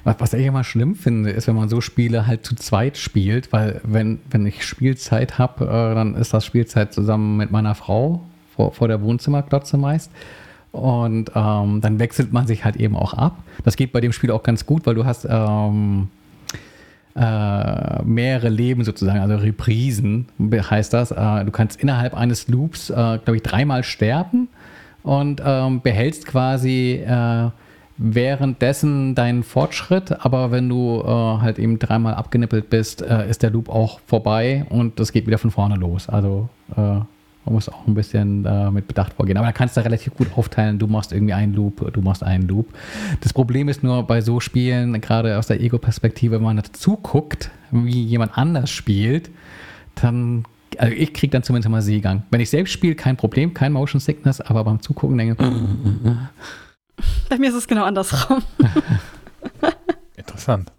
Was, 0.04 0.16
was 0.20 0.34
ich 0.34 0.46
immer 0.46 0.64
schlimm 0.64 0.96
finde, 0.96 1.32
ist, 1.32 1.48
wenn 1.48 1.56
man 1.56 1.70
so 1.70 1.82
Spiele 1.82 2.28
halt 2.28 2.46
zu 2.46 2.56
zweit 2.56 2.98
spielt, 2.98 3.52
weil 3.52 3.82
wenn, 3.84 4.20
wenn 4.30 4.46
ich 4.46 4.64
Spielzeit 4.64 5.38
habe, 5.38 5.66
äh, 5.66 5.96
dann 5.96 6.16
ist 6.16 6.34
das 6.34 6.46
Spielzeit 6.46 6.94
zusammen 6.94 7.38
mit 7.38 7.52
meiner 7.52 7.76
Frau 7.76 8.22
vor, 8.56 8.72
vor 8.74 8.88
der 8.88 9.02
Wohnzimmerklotze 9.02 9.78
meist. 9.78 10.12
Und 10.72 11.32
ähm, 11.34 11.82
dann 11.82 12.00
wechselt 12.00 12.32
man 12.32 12.46
sich 12.46 12.64
halt 12.64 12.76
eben 12.76 12.96
auch 12.96 13.14
ab. 13.14 13.42
Das 13.64 13.76
geht 13.76 13.92
bei 13.92 14.02
dem 14.02 14.12
Spiel 14.12 14.32
auch 14.32 14.44
ganz 14.44 14.66
gut, 14.66 14.86
weil 14.86 14.94
du 14.94 15.04
hast 15.04 15.26
ähm, 15.30 16.10
äh, 17.16 18.04
mehrere 18.04 18.50
Leben 18.50 18.84
sozusagen, 18.84 19.20
also 19.20 19.36
Reprisen 19.36 20.28
heißt 20.40 20.94
das. 20.94 21.12
Äh, 21.12 21.46
du 21.46 21.52
kannst 21.52 21.82
innerhalb 21.82 22.14
eines 22.14 22.48
Loops, 22.48 22.92
äh, 22.92 22.94
glaube 22.94 23.38
ich, 23.38 23.44
dreimal 23.44 23.84
sterben 23.84 24.48
und 25.04 25.42
ähm, 25.44 25.82
behältst 25.82 26.26
quasi 26.26 27.04
äh, 27.06 27.50
währenddessen 28.00 29.14
deinen 29.14 29.44
Fortschritt, 29.44 30.26
aber 30.26 30.52
wenn 30.52 30.70
du 30.70 31.04
äh, 31.06 31.08
halt 31.08 31.60
eben 31.60 31.78
dreimal 31.78 32.16
abgenippelt 32.16 32.70
bist, 32.70 33.02
äh, 33.02 33.30
ist 33.30 33.44
der 33.44 33.52
Loop 33.52 33.70
auch 33.70 34.00
vorbei 34.08 34.66
und 34.70 35.00
das 35.00 35.12
geht 35.12 35.28
wieder 35.28 35.38
von 35.38 35.52
vorne 35.52 35.76
los. 35.76 36.10
Also 36.10 36.50
man 37.50 37.56
muss 37.56 37.70
auch 37.70 37.88
ein 37.88 37.96
bisschen 37.96 38.46
äh, 38.46 38.70
mit 38.70 38.88
Bedacht 38.88 39.14
vorgehen. 39.14 39.38
Aber 39.38 39.48
da 39.48 39.52
kannst 39.52 39.76
du 39.76 39.82
relativ 39.82 40.14
gut 40.16 40.28
aufteilen, 40.36 40.78
du 40.78 40.88
machst 40.88 41.12
irgendwie 41.12 41.34
einen 41.34 41.54
Loop, 41.54 41.92
du 41.94 42.02
machst 42.02 42.24
einen 42.24 42.48
Loop. 42.48 42.68
Das 43.22 43.34
Problem 43.34 43.70
ist 43.70 43.82
nur 43.82 44.04
bei 44.04 44.22
so 44.22 44.40
Spielen, 44.40 45.00
gerade 45.02 45.38
aus 45.38 45.48
der 45.48 45.60
Ego-Perspektive, 45.60 46.36
wenn 46.36 46.44
man 46.44 46.58
dazu 46.58 46.98
guckt, 46.98 47.50
wie 47.72 48.04
jemand 48.04 48.38
anders 48.38 48.70
spielt, 48.70 49.30
dann, 49.96 50.44
also 50.78 50.94
ich 50.94 51.14
kriege 51.14 51.32
dann 51.32 51.44
zumindest 51.44 51.72
mal 51.72 51.82
Seegang. 51.82 52.24
Wenn 52.30 52.42
ich 52.42 52.50
selbst 52.50 52.72
spiele, 52.72 52.96
kein 52.96 53.18
Problem, 53.18 53.54
kein 53.54 53.74
Motion 53.74 54.00
Sickness, 54.00 54.42
aber 54.42 54.64
beim 54.64 54.82
Zugucken 54.82 55.18
denke 55.18 55.44
ich, 55.44 56.10
bei 57.30 57.38
mir 57.38 57.50
ist 57.50 57.56
es 57.56 57.68
genau 57.68 57.84
andersrum. 57.84 58.44
Interessant. 60.16 60.72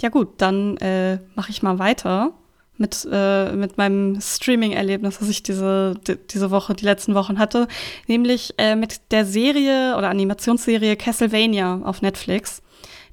Ja 0.00 0.08
gut, 0.10 0.34
dann 0.38 0.76
äh, 0.78 1.18
mache 1.34 1.50
ich 1.50 1.62
mal 1.62 1.78
weiter 1.78 2.34
mit, 2.76 3.06
äh, 3.10 3.52
mit 3.52 3.78
meinem 3.78 4.20
Streaming-Erlebnis, 4.20 5.18
das 5.18 5.28
ich 5.28 5.42
diese, 5.42 5.94
die, 6.06 6.16
diese 6.16 6.50
Woche, 6.50 6.74
die 6.74 6.84
letzten 6.84 7.14
Wochen 7.14 7.38
hatte, 7.38 7.68
nämlich 8.06 8.54
äh, 8.58 8.74
mit 8.76 9.12
der 9.12 9.24
Serie 9.24 9.96
oder 9.96 10.10
Animationsserie 10.10 10.96
Castlevania 10.96 11.80
auf 11.84 12.02
Netflix. 12.02 12.62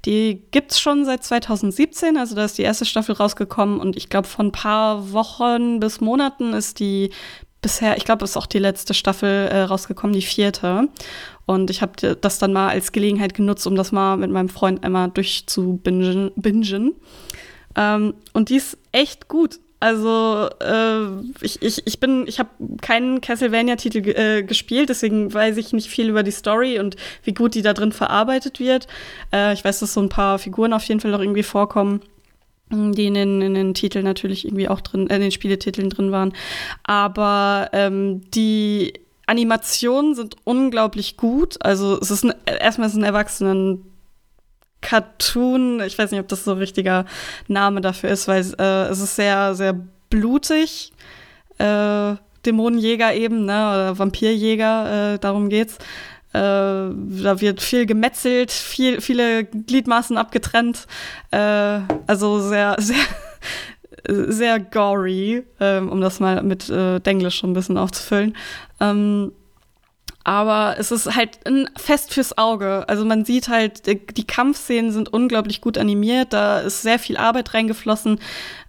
Die 0.05 0.41
gibt's 0.49 0.79
schon 0.79 1.05
seit 1.05 1.23
2017, 1.23 2.17
also 2.17 2.35
da 2.35 2.45
ist 2.45 2.57
die 2.57 2.63
erste 2.63 2.85
Staffel 2.85 3.13
rausgekommen 3.13 3.79
und 3.79 3.95
ich 3.95 4.09
glaube, 4.09 4.27
von 4.27 4.47
ein 4.47 4.51
paar 4.51 5.11
Wochen 5.11 5.79
bis 5.79 6.01
Monaten 6.01 6.53
ist 6.53 6.79
die 6.79 7.11
bisher, 7.61 7.97
ich 7.97 8.05
glaube, 8.05 8.23
ist 8.23 8.37
auch 8.37 8.47
die 8.47 8.59
letzte 8.59 8.93
Staffel 8.93 9.47
äh, 9.47 9.61
rausgekommen, 9.61 10.13
die 10.13 10.21
vierte. 10.21 10.87
Und 11.45 11.69
ich 11.69 11.81
habe 11.81 12.15
das 12.15 12.39
dann 12.39 12.53
mal 12.53 12.69
als 12.69 12.91
Gelegenheit 12.91 13.33
genutzt, 13.33 13.67
um 13.67 13.75
das 13.75 13.91
mal 13.91 14.17
mit 14.17 14.31
meinem 14.31 14.49
Freund 14.49 14.83
einmal 14.83 15.09
durchzubingen. 15.09 16.31
Bingen. 16.35 16.93
Ähm, 17.75 18.13
und 18.33 18.49
die 18.49 18.55
ist 18.55 18.77
echt 18.91 19.27
gut. 19.27 19.59
Also 19.81 20.47
äh, 20.59 21.07
ich, 21.41 21.59
ich, 21.63 21.87
ich 21.87 21.99
bin, 21.99 22.25
ich 22.27 22.37
habe 22.37 22.49
keinen 22.81 23.19
Castlevania-Titel 23.19 24.09
äh, 24.09 24.43
gespielt, 24.43 24.89
deswegen 24.89 25.33
weiß 25.33 25.57
ich 25.57 25.73
nicht 25.73 25.89
viel 25.89 26.07
über 26.07 26.21
die 26.21 26.29
Story 26.29 26.79
und 26.79 26.97
wie 27.23 27.33
gut 27.33 27.55
die 27.55 27.63
da 27.63 27.73
drin 27.73 27.91
verarbeitet 27.91 28.59
wird. 28.59 28.85
Äh, 29.33 29.53
ich 29.53 29.65
weiß, 29.65 29.79
dass 29.79 29.93
so 29.93 29.99
ein 29.99 30.09
paar 30.09 30.37
Figuren 30.37 30.73
auf 30.73 30.83
jeden 30.83 30.99
Fall 30.99 31.09
noch 31.09 31.19
irgendwie 31.19 31.41
vorkommen, 31.41 32.01
die 32.71 33.07
in 33.07 33.13
den, 33.13 33.41
in 33.41 33.53
den 33.53 33.73
Titeln 33.73 34.05
natürlich 34.05 34.45
irgendwie 34.45 34.67
auch 34.67 34.81
drin, 34.81 35.09
äh, 35.09 35.15
in 35.15 35.21
den 35.21 35.31
Spieletiteln 35.31 35.89
drin 35.89 36.11
waren. 36.11 36.33
Aber 36.83 37.69
ähm, 37.73 38.21
die 38.31 38.93
Animationen 39.25 40.15
sind 40.15 40.35
unglaublich 40.43 41.17
gut. 41.17 41.57
Also 41.63 41.99
es 41.99 42.11
ist 42.11 42.23
ein, 42.25 42.33
erstmal 42.45 42.87
ist 42.87 42.93
es 42.93 42.99
ein 42.99 43.05
Erwachsenen 43.05 43.85
Cartoon. 44.81 45.81
Ich 45.81 45.97
weiß 45.97 46.11
nicht, 46.11 46.19
ob 46.19 46.27
das 46.27 46.43
so 46.43 46.51
ein 46.51 46.57
richtiger 46.57 47.05
Name 47.47 47.81
dafür 47.81 48.09
ist, 48.09 48.27
weil 48.27 48.41
äh, 48.59 48.89
es 48.89 48.99
ist 48.99 49.15
sehr, 49.15 49.55
sehr 49.55 49.75
blutig. 50.09 50.91
Äh, 51.57 52.15
Dämonenjäger 52.45 53.13
eben, 53.13 53.45
ne, 53.45 53.53
oder 53.53 53.99
Vampirjäger, 53.99 55.13
äh, 55.13 55.19
darum 55.19 55.49
geht's. 55.49 55.77
Äh, 56.33 56.39
da 56.39 57.41
wird 57.41 57.61
viel 57.61 57.85
gemetzelt, 57.85 58.51
viel, 58.51 59.01
viele 59.01 59.43
Gliedmaßen 59.43 60.17
abgetrennt. 60.17 60.87
Äh, 61.31 61.81
also 62.07 62.39
sehr, 62.39 62.75
sehr, 62.79 63.05
sehr 64.07 64.59
gory, 64.59 65.43
ähm, 65.59 65.89
um 65.89 66.01
das 66.01 66.19
mal 66.19 66.41
mit 66.43 66.69
äh, 66.69 66.99
Denglisch 66.99 67.37
schon 67.37 67.51
ein 67.51 67.55
bisschen 67.55 67.77
aufzufüllen. 67.77 68.35
Ähm, 68.79 69.33
aber 70.23 70.75
es 70.77 70.91
ist 70.91 71.15
halt 71.15 71.39
ein 71.47 71.69
Fest 71.77 72.13
fürs 72.13 72.37
Auge. 72.37 72.85
Also 72.87 73.05
man 73.05 73.25
sieht 73.25 73.49
halt, 73.49 73.87
die 73.87 74.27
Kampfszenen 74.27 74.91
sind 74.91 75.11
unglaublich 75.11 75.61
gut 75.61 75.77
animiert, 75.77 76.33
da 76.33 76.59
ist 76.59 76.83
sehr 76.83 76.99
viel 76.99 77.17
Arbeit 77.17 77.53
reingeflossen, 77.53 78.19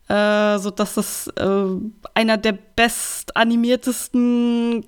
äh, 0.09 0.59
so 0.59 0.71
dass 0.71 0.95
das 0.95 1.29
äh, 1.37 1.67
einer 2.15 2.39
der 2.39 2.53
best 2.53 3.37
animiertesten 3.37 4.85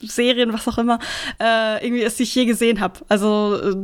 Kampfserien, 0.00 0.52
was 0.52 0.68
auch 0.68 0.78
immer, 0.78 0.98
äh, 1.40 1.84
irgendwie 1.84 2.08
die 2.08 2.22
ich 2.22 2.34
je 2.34 2.44
gesehen 2.44 2.80
habe. 2.80 3.00
Also 3.08 3.56
äh, 3.56 3.76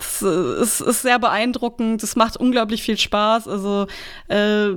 es 0.00 0.22
ist, 0.22 0.80
ist, 0.80 1.02
sehr 1.02 1.18
beeindruckend, 1.18 2.02
es 2.04 2.14
macht 2.14 2.36
unglaublich 2.36 2.82
viel 2.82 2.96
Spaß. 2.96 3.48
Also, 3.48 3.86
äh, 4.28 4.68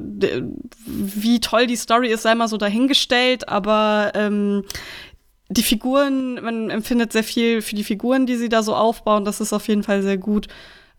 wie 0.86 1.40
toll 1.40 1.68
die 1.68 1.76
Story 1.76 2.08
ist, 2.10 2.24
sei 2.24 2.34
mal 2.34 2.48
so 2.48 2.58
dahingestellt, 2.58 3.48
aber 3.48 4.12
ähm, 4.16 4.64
die 5.50 5.64
Figuren, 5.64 6.42
man 6.42 6.70
empfindet 6.72 7.12
sehr 7.12 7.24
viel 7.24 7.62
für 7.62 7.76
die 7.76 7.84
Figuren, 7.84 8.26
die 8.26 8.36
sie 8.36 8.50
da 8.50 8.64
so 8.64 8.74
aufbauen. 8.74 9.26
Das 9.26 9.42
ist 9.42 9.54
auf 9.54 9.68
jeden 9.68 9.84
Fall 9.84 10.02
sehr 10.02 10.18
gut. 10.18 10.48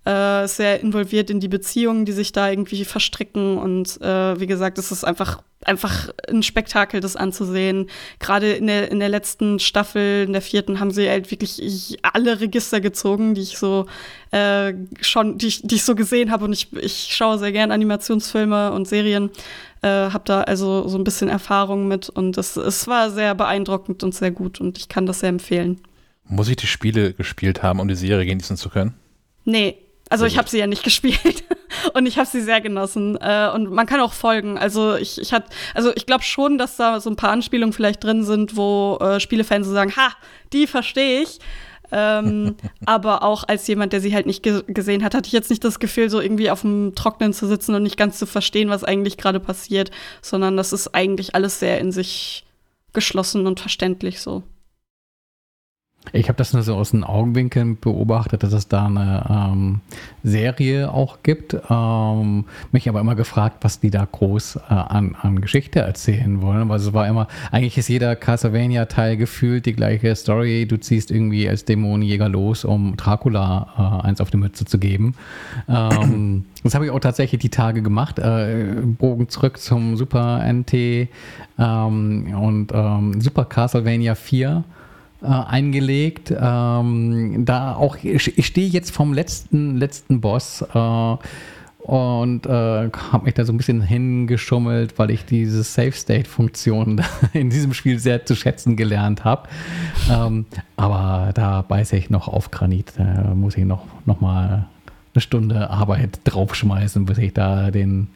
Äh, 0.05 0.49
sehr 0.49 0.81
involviert 0.81 1.31
in 1.31 1.39
die 1.39 1.47
Beziehungen, 1.47 2.05
die 2.05 2.11
sich 2.11 2.33
da 2.33 2.51
irgendwie 2.51 2.85
verstricken. 2.85 3.57
Und 3.57 4.01
äh, 4.01 4.41
wie 4.41 4.49
gesagt, 4.49 4.77
es 4.79 4.91
ist 4.91 5.05
einfach, 5.05 5.43
einfach 5.65 6.09
ein 6.29 6.43
Spektakel, 6.43 6.99
das 6.99 7.15
anzusehen. 7.15 7.89
Gerade 8.19 8.53
in 8.53 8.67
der, 8.67 8.91
in 8.91 8.99
der 8.99 9.09
letzten 9.09 9.61
Staffel, 9.61 10.25
in 10.27 10.33
der 10.33 10.43
vierten, 10.43 10.81
haben 10.81 10.91
sie 10.91 11.09
halt 11.09 11.31
wirklich 11.31 11.99
alle 12.03 12.41
Register 12.41 12.81
gezogen, 12.81 13.35
die 13.35 13.43
ich 13.43 13.59
so 13.59 13.87
äh, 14.33 14.75
schon, 15.01 15.39
die 15.39 15.47
ich, 15.47 15.63
die 15.63 15.77
ich 15.77 15.85
so 15.85 15.95
gesehen 15.95 16.33
habe. 16.33 16.47
Und 16.47 16.53
ich, 16.53 16.73
ich 16.73 17.07
schaue 17.11 17.39
sehr 17.39 17.53
gern 17.53 17.71
Animationsfilme 17.71 18.73
und 18.73 18.89
Serien. 18.89 19.31
Äh, 19.83 19.89
habe 19.89 20.25
da 20.25 20.41
also 20.43 20.89
so 20.89 20.99
ein 20.99 21.05
bisschen 21.05 21.29
Erfahrung 21.29 21.87
mit 21.87 22.09
und 22.09 22.39
es, 22.39 22.57
es 22.57 22.89
war 22.89 23.13
sehr 23.13 23.37
beeindruckend 23.37 24.03
und 24.03 24.17
sehr 24.17 24.33
gut 24.33 24.61
und 24.61 24.79
ich 24.79 24.89
kann 24.89 25.07
das 25.07 25.21
sehr 25.21 25.29
empfehlen. 25.29 25.81
Muss 26.25 26.49
ich 26.49 26.57
die 26.57 26.67
Spiele 26.67 27.13
gespielt 27.15 27.63
haben, 27.63 27.79
um 27.79 27.87
die 27.87 27.95
Serie 27.95 28.27
genießen 28.27 28.57
zu 28.57 28.69
können? 28.69 28.95
Nee, 29.45 29.77
also 30.13 30.27
ich 30.27 30.39
habe 30.39 30.49
sie 30.49 30.59
ja 30.59 30.67
nicht 30.67 30.85
gespielt 30.85 31.45
und 31.95 32.07
ich 32.07 32.19
habe 32.19 32.29
sie 32.29 32.41
sehr 32.41 32.61
genossen 32.61 33.19
äh, 33.21 33.51
und 33.53 33.71
man 33.71 33.87
kann 33.87 34.01
auch 34.01 34.13
folgen. 34.13 34.59
Also 34.59 34.95
ich, 34.95 35.21
ich 35.21 35.33
hat, 35.33 35.47
also 35.75 35.91
ich 35.95 36.07
glaube 36.07 36.23
schon, 36.23 36.59
dass 36.59 36.77
da 36.77 37.01
so 37.01 37.11
ein 37.11 37.17
paar 37.17 37.31
Anspielungen 37.31 37.73
vielleicht 37.73 38.05
drin 38.05 38.25
sind, 38.25 38.57
wo 38.57 38.99
äh, 39.01 39.19
Spielefans 39.19 39.67
so 39.67 39.73
sagen, 39.73 39.95
ha, 39.97 40.13
die 40.53 40.67
verstehe 40.67 41.23
ich 41.23 41.41
ähm, 41.93 42.57
aber 42.87 43.23
auch 43.23 43.45
als 43.47 43.67
jemand, 43.69 43.93
der 43.93 44.01
sie 44.01 44.15
halt 44.15 44.27
nicht 44.27 44.43
ge 44.43 44.63
gesehen 44.67 45.05
hat, 45.05 45.15
hatte 45.15 45.27
ich 45.27 45.33
jetzt 45.33 45.51
nicht 45.51 45.63
das 45.63 45.79
Gefühl, 45.79 46.11
so 46.11 46.21
irgendwie 46.21 46.51
auf 46.51 46.63
dem 46.63 46.95
Trocknen 46.95 47.33
zu 47.35 47.47
sitzen 47.47 47.75
und 47.75 47.83
nicht 47.83 47.99
ganz 47.99 48.19
zu 48.19 48.27
verstehen, 48.27 48.71
was 48.71 48.83
eigentlich 48.83 49.19
gerade 49.19 49.39
passiert, 49.39 49.91
sondern 50.23 50.57
das 50.57 50.73
ist 50.73 50.95
eigentlich 50.95 51.35
alles 51.35 51.61
sehr 51.61 51.79
in 51.79 51.93
sich 51.93 52.45
geschlossen 52.95 53.47
und 53.47 53.61
verständlich 53.61 54.21
so. 54.21 54.43
Ich 56.11 56.29
habe 56.29 56.37
das 56.37 56.53
nur 56.53 56.63
so 56.63 56.75
aus 56.75 56.91
den 56.91 57.05
Augenwinkeln 57.05 57.79
beobachtet, 57.81 58.43
dass 58.43 58.53
es 58.53 58.67
da 58.67 58.87
eine 58.87 59.25
ähm, 59.31 59.81
Serie 60.25 60.93
auch 60.93 61.19
gibt. 61.23 61.57
Ähm, 61.71 62.45
mich 62.73 62.89
aber 62.89 63.01
immer 63.01 63.15
gefragt, 63.15 63.59
was 63.61 63.81
die 63.81 63.91
da 63.91 64.07
groß 64.11 64.57
äh, 64.57 64.75
an, 64.75 65.17
an 65.21 65.41
Geschichte 65.41 65.81
erzählen 65.81 66.43
wollen. 66.43 66.69
Weil 66.69 66.81
es 66.81 66.93
war 66.93 67.07
immer, 67.07 67.29
eigentlich 67.51 67.79
ist 67.79 67.89
jeder 67.89 68.17
Castlevania-Teil 68.17 69.17
gefühlt 69.17 69.65
die 69.65 69.75
gleiche 69.75 70.15
Story. 70.17 70.67
Du 70.67 70.77
ziehst 70.77 71.11
irgendwie 71.11 71.49
als 71.49 71.65
Dämonenjäger 71.65 72.29
los, 72.29 72.65
um 72.65 72.97
Dracula 72.97 74.03
äh, 74.03 74.07
eins 74.07 74.21
auf 74.21 74.31
die 74.31 74.39
Mütze 74.39 74.65
zu 74.65 74.79
geben. 74.79 75.15
Ähm, 75.69 76.47
das 76.65 76.75
habe 76.75 76.85
ich 76.85 76.91
auch 76.91 77.01
tatsächlich 77.01 77.41
die 77.41 77.51
Tage 77.51 77.81
gemacht. 77.81 78.19
Äh, 78.19 78.75
Bogen 78.83 79.29
zurück 79.29 79.59
zum 79.59 79.97
Super 79.97 80.43
NT 80.53 80.75
ähm, 80.75 81.09
und 81.59 82.73
ähm, 82.75 83.21
Super 83.21 83.45
Castlevania 83.45 84.15
4 84.17 84.65
äh, 85.23 85.27
eingelegt. 85.27 86.31
Ähm, 86.31 87.45
da 87.45 87.75
auch, 87.75 87.97
ich, 88.03 88.47
stehe 88.47 88.69
jetzt 88.69 88.91
vom 88.91 89.13
letzten, 89.13 89.77
letzten 89.77 90.21
Boss 90.21 90.63
äh, 90.75 91.17
und 91.83 92.47
äh, 92.47 92.91
habe 92.91 93.25
mich 93.25 93.35
da 93.35 93.45
so 93.45 93.53
ein 93.53 93.57
bisschen 93.57 93.83
hingeschummelt, 93.83 94.99
weil 94.99 95.11
ich 95.11 95.25
diese 95.25 95.63
Safe 95.63 95.93
State 95.93 96.29
Funktion 96.29 97.01
in 97.33 97.51
diesem 97.51 97.75
Spiel 97.75 97.99
sehr 97.99 98.25
zu 98.25 98.37
schätzen 98.37 98.77
gelernt 98.77 99.25
habe. 99.25 99.49
Ähm, 100.11 100.47
aber 100.77 101.33
da 101.35 101.63
beiße 101.63 101.97
ich 101.97 102.11
noch 102.11 102.29
auf 102.29 102.51
Granit. 102.51 102.93
Da 102.97 103.35
muss 103.35 103.57
ich 103.57 103.65
noch, 103.65 103.85
noch 104.07 104.21
mal 104.21 104.67
eine 105.15 105.21
Stunde 105.21 105.71
Arbeit 105.71 106.21
draufschmeißen, 106.25 107.05
bis 107.05 107.19
ich 107.19 107.35
da 107.35 107.71
den 107.71 108.09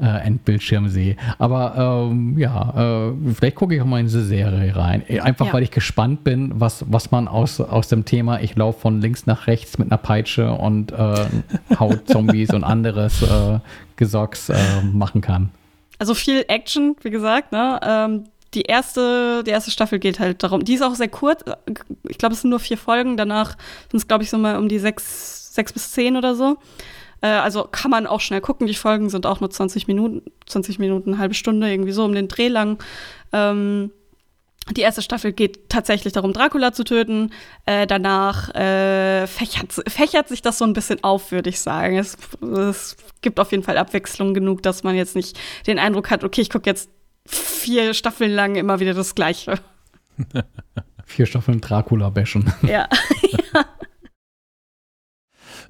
äh, 0.00 0.06
Endbildschirm 0.26 0.88
sehe. 0.88 1.16
Aber 1.38 2.08
ähm, 2.10 2.38
ja, 2.38 3.08
äh, 3.10 3.12
vielleicht 3.34 3.56
gucke 3.56 3.74
ich 3.74 3.80
auch 3.80 3.86
mal 3.86 4.00
in 4.00 4.06
diese 4.06 4.24
Serie 4.24 4.74
rein. 4.74 5.04
Einfach 5.20 5.46
ja. 5.46 5.52
weil 5.52 5.62
ich 5.62 5.70
gespannt 5.70 6.24
bin, 6.24 6.52
was, 6.54 6.84
was 6.88 7.10
man 7.10 7.28
aus, 7.28 7.60
aus 7.60 7.88
dem 7.88 8.04
Thema, 8.04 8.40
ich 8.40 8.56
laufe 8.56 8.80
von 8.80 9.00
links 9.00 9.26
nach 9.26 9.46
rechts 9.46 9.78
mit 9.78 9.90
einer 9.90 9.98
Peitsche 9.98 10.52
und 10.52 10.92
äh, 10.92 11.26
haut 11.78 12.00
Zombies 12.08 12.50
und 12.50 12.64
anderes 12.64 13.22
äh, 13.22 13.58
Gesocks 13.96 14.48
äh, 14.48 14.56
machen 14.92 15.20
kann. 15.20 15.50
also 15.98 16.14
viel 16.14 16.44
Action, 16.48 16.96
wie 17.02 17.10
gesagt, 17.10 17.52
ne? 17.52 17.78
Ähm, 17.82 18.24
die 18.54 18.62
erste, 18.62 19.42
die 19.44 19.50
erste 19.50 19.70
Staffel 19.70 19.98
geht 19.98 20.20
halt 20.20 20.42
darum. 20.42 20.64
Die 20.64 20.74
ist 20.74 20.82
auch 20.82 20.94
sehr 20.94 21.08
kurz. 21.08 21.42
Ich 22.08 22.18
glaube, 22.18 22.34
es 22.34 22.42
sind 22.42 22.50
nur 22.50 22.60
vier 22.60 22.76
Folgen. 22.76 23.16
Danach 23.16 23.56
sind 23.90 23.98
es, 23.98 24.08
glaube 24.08 24.24
ich, 24.24 24.30
so 24.30 24.36
mal 24.36 24.58
um 24.58 24.68
die 24.68 24.78
sechs, 24.78 25.54
sechs 25.54 25.72
bis 25.72 25.92
zehn 25.92 26.16
oder 26.16 26.34
so. 26.34 26.58
Äh, 27.22 27.28
also 27.28 27.64
kann 27.64 27.90
man 27.90 28.06
auch 28.06 28.20
schnell 28.20 28.40
gucken. 28.40 28.66
Die 28.66 28.74
Folgen 28.74 29.08
sind 29.08 29.24
auch 29.24 29.40
nur 29.40 29.50
20 29.50 29.86
Minuten, 29.86 30.30
20 30.46 30.78
Minuten, 30.78 31.10
eine 31.10 31.18
halbe 31.18 31.34
Stunde, 31.34 31.70
irgendwie 31.70 31.92
so 31.92 32.04
um 32.04 32.14
den 32.14 32.28
Dreh 32.28 32.48
lang. 32.48 32.82
Ähm, 33.32 33.90
die 34.70 34.82
erste 34.82 35.02
Staffel 35.02 35.32
geht 35.32 35.68
tatsächlich 35.68 36.12
darum, 36.12 36.32
Dracula 36.32 36.72
zu 36.72 36.84
töten. 36.84 37.30
Äh, 37.66 37.86
danach 37.86 38.54
äh, 38.54 39.26
fächert, 39.26 39.72
fächert, 39.88 40.28
sich 40.28 40.42
das 40.42 40.58
so 40.58 40.64
ein 40.64 40.72
bisschen 40.72 41.02
auf, 41.02 41.32
würde 41.32 41.50
ich 41.50 41.60
sagen. 41.60 41.98
Es, 41.98 42.16
es, 42.42 42.96
gibt 43.22 43.40
auf 43.40 43.50
jeden 43.50 43.62
Fall 43.62 43.78
Abwechslung 43.78 44.34
genug, 44.34 44.62
dass 44.62 44.82
man 44.82 44.94
jetzt 44.94 45.16
nicht 45.16 45.38
den 45.66 45.78
Eindruck 45.78 46.10
hat, 46.10 46.24
okay, 46.24 46.40
ich 46.40 46.50
gucke 46.50 46.68
jetzt 46.68 46.90
vier 47.24 47.94
Staffeln 47.94 48.32
lang 48.32 48.56
immer 48.56 48.80
wieder 48.80 48.94
das 48.94 49.14
Gleiche. 49.14 49.54
vier 51.04 51.26
Staffeln 51.26 51.60
Dracula 51.60 52.10
bashen. 52.10 52.52
Ja. 52.62 52.88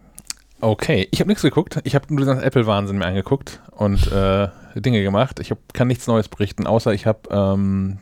Okay, 0.59 1.07
ich 1.11 1.19
habe 1.19 1.27
nichts 1.29 1.43
geguckt. 1.43 1.79
Ich 1.83 1.95
habe 1.95 2.13
nur 2.13 2.25
den 2.25 2.39
Apple-Wahnsinn 2.39 2.97
mir 2.97 3.05
angeguckt 3.05 3.61
und 3.71 4.11
äh, 4.11 4.47
Dinge 4.75 5.03
gemacht. 5.03 5.39
Ich 5.39 5.51
hab, 5.51 5.73
kann 5.73 5.87
nichts 5.87 6.07
Neues 6.07 6.29
berichten, 6.29 6.65
außer 6.65 6.93
ich 6.93 7.05
habe 7.05 7.29
ähm, 7.29 7.99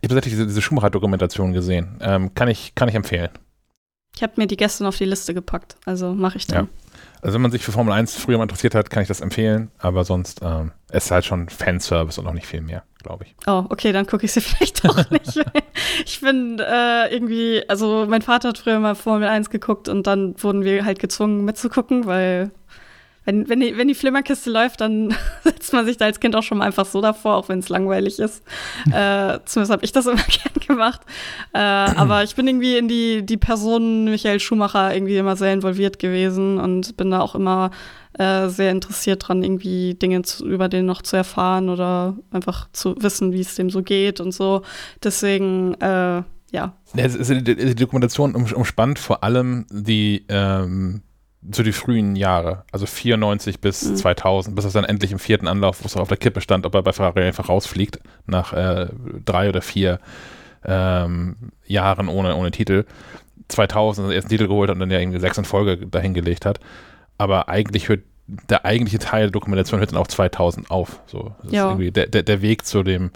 ich 0.00 0.08
habe 0.08 0.14
tatsächlich 0.14 0.34
diese, 0.34 0.46
diese 0.46 0.62
Schumacher-Dokumentation 0.62 1.52
gesehen. 1.52 1.98
Ähm, 2.00 2.34
kann, 2.34 2.48
ich, 2.48 2.74
kann 2.74 2.88
ich 2.88 2.94
empfehlen. 2.94 3.30
Ich 4.14 4.22
habe 4.22 4.32
mir 4.36 4.46
die 4.46 4.56
gestern 4.56 4.86
auf 4.86 4.96
die 4.96 5.04
Liste 5.04 5.34
gepackt, 5.34 5.76
also 5.84 6.12
mache 6.14 6.38
ich 6.38 6.46
dann. 6.46 6.66
Ja. 6.66 6.70
Also 7.22 7.34
wenn 7.34 7.42
man 7.42 7.50
sich 7.50 7.64
für 7.64 7.72
Formel 7.72 7.92
1 7.92 8.16
früher 8.16 8.38
mal 8.38 8.44
interessiert 8.44 8.74
hat, 8.74 8.90
kann 8.90 9.02
ich 9.02 9.08
das 9.08 9.20
empfehlen, 9.20 9.70
aber 9.78 10.04
sonst 10.04 10.40
ähm, 10.42 10.72
es 10.88 11.06
ist 11.06 11.10
halt 11.10 11.24
schon 11.24 11.48
Fanservice 11.48 12.18
und 12.18 12.26
auch 12.26 12.32
nicht 12.32 12.46
viel 12.46 12.60
mehr, 12.60 12.82
glaube 13.02 13.24
ich. 13.24 13.34
Oh, 13.46 13.64
okay, 13.68 13.92
dann 13.92 14.06
gucke 14.06 14.24
ich 14.24 14.32
sie 14.32 14.40
vielleicht 14.40 14.88
auch 14.88 15.10
nicht. 15.10 15.40
ich 16.04 16.20
bin 16.20 16.58
äh, 16.58 17.12
irgendwie, 17.12 17.62
also 17.68 18.06
mein 18.08 18.22
Vater 18.22 18.50
hat 18.50 18.58
früher 18.58 18.78
mal 18.78 18.94
Formel 18.94 19.28
1 19.28 19.50
geguckt 19.50 19.88
und 19.88 20.06
dann 20.06 20.34
wurden 20.42 20.64
wir 20.64 20.84
halt 20.84 20.98
gezwungen 20.98 21.44
mitzugucken, 21.44 22.06
weil 22.06 22.50
wenn, 23.30 23.48
wenn, 23.48 23.60
die, 23.60 23.76
wenn 23.76 23.86
die 23.86 23.94
Flimmerkiste 23.94 24.50
läuft, 24.50 24.80
dann 24.80 25.14
setzt 25.44 25.72
man 25.72 25.86
sich 25.86 25.96
da 25.96 26.06
als 26.06 26.18
Kind 26.18 26.34
auch 26.34 26.42
schon 26.42 26.58
mal 26.58 26.64
einfach 26.64 26.84
so 26.84 27.00
davor, 27.00 27.36
auch 27.36 27.48
wenn 27.48 27.60
es 27.60 27.68
langweilig 27.68 28.18
ist. 28.18 28.42
äh, 28.92 29.38
zumindest 29.44 29.72
habe 29.72 29.84
ich 29.84 29.92
das 29.92 30.06
immer 30.06 30.16
gern 30.16 30.66
gemacht. 30.66 31.02
Äh, 31.52 31.58
aber 31.58 32.24
ich 32.24 32.34
bin 32.34 32.48
irgendwie 32.48 32.76
in 32.76 32.88
die, 32.88 33.24
die 33.24 33.36
Person 33.36 34.06
Michael 34.06 34.40
Schumacher 34.40 34.92
irgendwie 34.92 35.16
immer 35.16 35.36
sehr 35.36 35.52
involviert 35.52 36.00
gewesen 36.00 36.58
und 36.58 36.96
bin 36.96 37.12
da 37.12 37.20
auch 37.20 37.36
immer 37.36 37.70
äh, 38.18 38.48
sehr 38.48 38.72
interessiert 38.72 39.28
dran, 39.28 39.44
irgendwie 39.44 39.94
Dinge 39.94 40.22
zu, 40.22 40.44
über 40.46 40.68
den 40.68 40.86
noch 40.86 41.02
zu 41.02 41.16
erfahren 41.16 41.68
oder 41.68 42.16
einfach 42.32 42.68
zu 42.72 42.96
wissen, 43.00 43.32
wie 43.32 43.40
es 43.42 43.54
dem 43.54 43.70
so 43.70 43.82
geht 43.82 44.20
und 44.20 44.32
so. 44.32 44.62
Deswegen, 45.04 45.74
äh, 45.74 46.22
ja. 46.50 46.74
Die, 46.96 47.54
die 47.54 47.74
Dokumentation 47.76 48.34
umspannt 48.34 48.98
vor 48.98 49.22
allem 49.22 49.66
die 49.70 50.24
ähm 50.28 51.02
so 51.50 51.62
die 51.62 51.72
frühen 51.72 52.16
Jahre, 52.16 52.64
also 52.70 52.86
94 52.86 53.60
bis 53.60 53.82
mhm. 53.82 53.96
2000, 53.96 54.56
bis 54.56 54.64
es 54.66 54.72
dann 54.74 54.84
endlich 54.84 55.12
im 55.12 55.18
vierten 55.18 55.48
Anlauf, 55.48 55.82
wo 55.82 55.86
es 55.86 55.96
auf 55.96 56.08
der 56.08 56.18
Kippe 56.18 56.40
stand, 56.40 56.66
ob 56.66 56.74
er 56.74 56.82
bei 56.82 56.92
Ferrari 56.92 57.22
einfach 57.24 57.48
rausfliegt, 57.48 57.98
nach 58.26 58.52
äh, 58.52 58.88
drei 59.24 59.48
oder 59.48 59.62
vier 59.62 60.00
ähm, 60.64 61.36
Jahren 61.64 62.08
ohne, 62.08 62.36
ohne 62.36 62.50
Titel. 62.50 62.84
2000 63.48 64.08
den 64.08 64.14
ersten 64.14 64.30
Titel 64.30 64.46
geholt 64.46 64.68
hat 64.68 64.74
und 64.76 64.80
dann 64.80 64.90
ja 64.90 65.00
irgendwie 65.00 65.18
sechs 65.18 65.38
in 65.38 65.44
Folge 65.44 65.86
dahingelegt 65.86 66.44
hat. 66.44 66.60
Aber 67.18 67.48
eigentlich 67.48 67.88
hört 67.88 68.02
der 68.48 68.64
eigentliche 68.64 68.98
Teil 68.98 69.22
der 69.22 69.30
Dokumentation 69.30 69.80
hört 69.80 69.92
dann 69.92 69.98
auch 69.98 70.06
2000 70.06 70.70
auf. 70.70 71.00
So, 71.06 71.34
das 71.42 71.52
ja. 71.52 71.64
ist 71.64 71.70
irgendwie 71.72 71.90
der, 71.90 72.06
der, 72.06 72.22
der 72.22 72.42
Weg 72.42 72.64
zu 72.64 72.82
dem, 72.82 73.10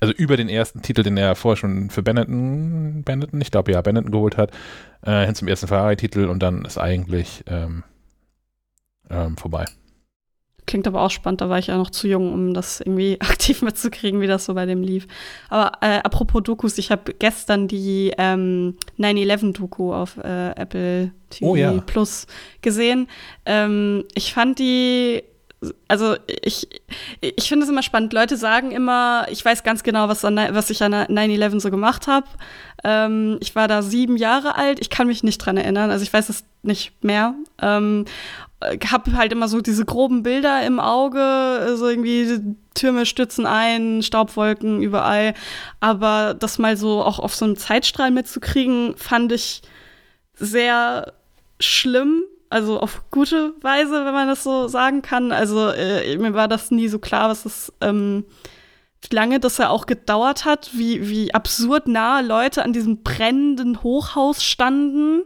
also 0.00 0.12
über 0.14 0.36
den 0.36 0.48
ersten 0.48 0.82
Titel, 0.82 1.02
den 1.02 1.16
er 1.16 1.34
vorher 1.34 1.56
schon 1.56 1.90
für 1.90 2.02
Benetton, 2.02 3.02
Benetton, 3.04 3.40
ich 3.40 3.50
glaube 3.50 3.72
ja, 3.72 3.80
Benetton 3.80 4.10
geholt 4.10 4.36
hat, 4.36 4.52
äh, 5.02 5.24
hin 5.24 5.34
zum 5.34 5.48
ersten 5.48 5.68
Ferrari-Titel 5.68 6.26
und 6.26 6.42
dann 6.42 6.64
ist 6.64 6.78
eigentlich 6.78 7.44
ähm, 7.46 7.84
ähm, 9.10 9.36
vorbei. 9.36 9.64
Klingt 10.66 10.88
aber 10.88 11.02
auch 11.02 11.12
spannend, 11.12 11.40
da 11.40 11.48
war 11.48 11.60
ich 11.60 11.68
ja 11.68 11.76
noch 11.76 11.90
zu 11.90 12.08
jung, 12.08 12.32
um 12.32 12.52
das 12.52 12.80
irgendwie 12.80 13.18
aktiv 13.20 13.62
mitzukriegen, 13.62 14.20
wie 14.20 14.26
das 14.26 14.44
so 14.46 14.54
bei 14.54 14.66
dem 14.66 14.82
lief. 14.82 15.06
Aber 15.48 15.72
äh, 15.80 15.98
apropos 15.98 16.42
Dokus, 16.42 16.76
ich 16.78 16.90
habe 16.90 17.14
gestern 17.14 17.68
die 17.68 18.12
ähm, 18.18 18.76
9-11-Doku 18.98 19.94
auf 19.94 20.16
äh, 20.18 20.50
Apple 20.56 21.12
TV 21.30 21.46
oh, 21.46 21.54
ja. 21.54 21.72
Plus 21.86 22.26
gesehen. 22.62 23.08
Ähm, 23.44 24.04
ich 24.14 24.34
fand 24.34 24.58
die 24.58 25.22
also 25.88 26.16
ich, 26.42 26.68
ich 27.20 27.48
finde 27.48 27.64
es 27.64 27.70
immer 27.70 27.82
spannend. 27.82 28.12
Leute 28.12 28.36
sagen 28.36 28.70
immer, 28.70 29.26
ich 29.30 29.44
weiß 29.44 29.62
ganz 29.62 29.82
genau, 29.82 30.08
was, 30.08 30.24
an, 30.24 30.36
was 30.36 30.70
ich 30.70 30.82
an 30.82 30.92
9-11 30.92 31.60
so 31.60 31.70
gemacht 31.70 32.06
habe. 32.06 32.26
Ähm, 32.84 33.38
ich 33.40 33.54
war 33.54 33.68
da 33.68 33.82
sieben 33.82 34.16
Jahre 34.16 34.56
alt, 34.56 34.80
ich 34.80 34.90
kann 34.90 35.06
mich 35.06 35.22
nicht 35.22 35.38
dran 35.38 35.56
erinnern, 35.56 35.90
also 35.90 36.02
ich 36.02 36.12
weiß 36.12 36.28
es 36.28 36.44
nicht 36.62 37.04
mehr. 37.04 37.34
Ähm, 37.60 38.04
habe 38.90 39.16
halt 39.16 39.32
immer 39.32 39.48
so 39.48 39.60
diese 39.60 39.84
groben 39.84 40.22
Bilder 40.22 40.64
im 40.66 40.80
Auge, 40.80 41.74
so 41.76 41.88
irgendwie 41.88 42.40
Türme 42.74 43.06
stützen 43.06 43.46
ein, 43.46 44.02
Staubwolken 44.02 44.82
überall. 44.82 45.34
Aber 45.80 46.34
das 46.34 46.58
mal 46.58 46.76
so 46.76 47.02
auch 47.02 47.18
auf 47.18 47.34
so 47.34 47.44
einem 47.44 47.56
Zeitstrahl 47.56 48.10
mitzukriegen, 48.10 48.96
fand 48.96 49.32
ich 49.32 49.62
sehr 50.34 51.12
schlimm 51.60 52.22
also 52.50 52.80
auf 52.80 53.02
gute 53.10 53.54
Weise, 53.60 54.04
wenn 54.04 54.14
man 54.14 54.28
das 54.28 54.42
so 54.44 54.68
sagen 54.68 55.02
kann. 55.02 55.32
Also 55.32 55.68
äh, 55.68 56.16
mir 56.18 56.34
war 56.34 56.48
das 56.48 56.70
nie 56.70 56.88
so 56.88 56.98
klar, 56.98 57.28
was 57.28 57.42
das, 57.42 57.72
ähm, 57.80 58.24
wie 59.02 59.14
lange 59.14 59.40
das 59.40 59.58
ja 59.58 59.68
auch 59.68 59.86
gedauert 59.86 60.44
hat, 60.44 60.70
wie, 60.74 61.08
wie 61.08 61.34
absurd 61.34 61.88
nah 61.88 62.20
Leute 62.20 62.64
an 62.64 62.72
diesem 62.72 63.02
brennenden 63.02 63.82
Hochhaus 63.82 64.42
standen, 64.44 65.22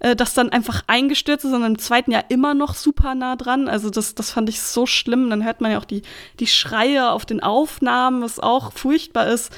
äh, 0.00 0.16
das 0.16 0.34
dann 0.34 0.50
einfach 0.50 0.82
eingestürzt 0.86 1.44
ist 1.44 1.52
und 1.52 1.64
im 1.64 1.78
zweiten 1.78 2.10
Jahr 2.10 2.24
immer 2.28 2.54
noch 2.54 2.74
super 2.74 3.14
nah 3.14 3.36
dran. 3.36 3.68
Also 3.68 3.90
das, 3.90 4.14
das 4.14 4.30
fand 4.30 4.48
ich 4.48 4.60
so 4.60 4.86
schlimm. 4.86 5.30
Dann 5.30 5.44
hört 5.44 5.60
man 5.60 5.70
ja 5.70 5.78
auch 5.78 5.84
die, 5.84 6.02
die 6.40 6.46
Schreie 6.46 7.10
auf 7.10 7.24
den 7.24 7.42
Aufnahmen, 7.42 8.22
was 8.22 8.40
auch 8.40 8.72
furchtbar 8.72 9.28
ist. 9.28 9.56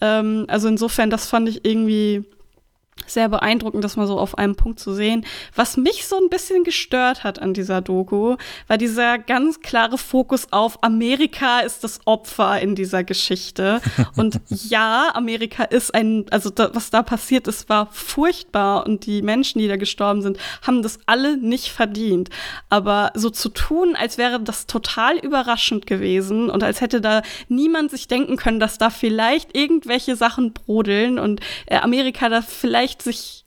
Ähm, 0.00 0.44
also 0.48 0.68
insofern, 0.68 1.10
das 1.10 1.28
fand 1.28 1.48
ich 1.48 1.64
irgendwie 1.64 2.24
sehr 3.06 3.28
beeindruckend, 3.28 3.84
das 3.84 3.96
mal 3.96 4.06
so 4.06 4.18
auf 4.18 4.38
einem 4.38 4.56
Punkt 4.56 4.80
zu 4.80 4.94
sehen. 4.94 5.24
Was 5.54 5.76
mich 5.76 6.06
so 6.06 6.16
ein 6.16 6.28
bisschen 6.28 6.64
gestört 6.64 7.24
hat 7.24 7.40
an 7.40 7.54
dieser 7.54 7.80
Doku, 7.80 8.36
war 8.66 8.78
dieser 8.78 9.18
ganz 9.18 9.60
klare 9.60 9.98
Fokus 9.98 10.48
auf 10.50 10.82
Amerika 10.82 11.60
ist 11.60 11.84
das 11.84 12.00
Opfer 12.04 12.60
in 12.60 12.74
dieser 12.74 13.04
Geschichte. 13.04 13.80
Und 14.16 14.40
ja, 14.48 15.10
Amerika 15.14 15.64
ist 15.64 15.94
ein, 15.94 16.26
also 16.30 16.50
da, 16.50 16.74
was 16.74 16.90
da 16.90 17.02
passiert 17.02 17.46
ist, 17.48 17.68
war 17.68 17.88
furchtbar 17.92 18.86
und 18.86 19.06
die 19.06 19.22
Menschen, 19.22 19.58
die 19.58 19.68
da 19.68 19.76
gestorben 19.76 20.22
sind, 20.22 20.38
haben 20.62 20.82
das 20.82 20.98
alle 21.06 21.36
nicht 21.36 21.68
verdient. 21.68 22.30
Aber 22.68 23.10
so 23.14 23.30
zu 23.30 23.48
tun, 23.48 23.96
als 23.96 24.18
wäre 24.18 24.40
das 24.40 24.66
total 24.66 25.18
überraschend 25.18 25.86
gewesen 25.86 26.50
und 26.50 26.62
als 26.62 26.80
hätte 26.80 27.00
da 27.00 27.22
niemand 27.48 27.90
sich 27.90 28.08
denken 28.08 28.36
können, 28.36 28.60
dass 28.60 28.78
da 28.78 28.90
vielleicht 28.90 29.56
irgendwelche 29.56 30.16
Sachen 30.16 30.52
brodeln 30.52 31.18
und 31.18 31.40
äh, 31.66 31.76
Amerika 31.76 32.28
da 32.28 32.42
vielleicht 32.42 32.93
vielleicht 32.94 33.02
sich 33.02 33.44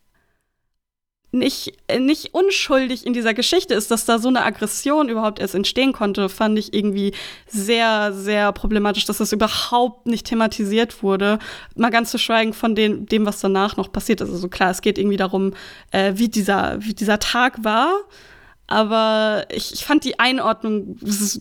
nicht, 1.32 1.74
nicht 2.00 2.34
unschuldig 2.34 3.06
in 3.06 3.14
dieser 3.14 3.34
Geschichte 3.34 3.74
ist, 3.74 3.92
dass 3.92 4.06
da 4.06 4.18
so 4.18 4.30
eine 4.30 4.44
Aggression 4.44 5.10
überhaupt 5.10 5.40
erst 5.40 5.56
entstehen 5.56 5.92
konnte, 5.92 6.30
fand 6.30 6.58
ich 6.58 6.74
irgendwie 6.74 7.14
sehr, 7.48 8.14
sehr 8.14 8.54
problematisch, 8.54 9.06
dass 9.06 9.18
das 9.18 9.34
überhaupt 9.34 10.08
nicht 10.08 10.26
thematisiert 10.26 11.04
wurde. 11.04 11.40
Mal 11.76 11.92
ganz 11.92 12.12
zu 12.12 12.18
schweigen 12.18 12.54
von 12.54 12.76
dem, 12.76 13.06
dem 13.08 13.26
was 13.26 13.42
danach 13.42 13.76
noch 13.76 13.92
passiert 13.92 14.22
ist. 14.22 14.32
Also 14.32 14.48
klar, 14.48 14.72
es 14.72 14.82
geht 14.82 14.98
irgendwie 14.98 15.18
darum, 15.18 15.54
äh, 15.92 16.14
wie, 16.16 16.30
dieser, 16.30 16.78
wie 16.80 16.94
dieser 16.94 17.20
Tag 17.20 17.64
war. 17.64 17.92
Aber 18.68 19.46
ich, 19.50 19.74
ich 19.74 19.86
fand 19.86 20.04
die 20.04 20.20
Einordnung 20.20 20.98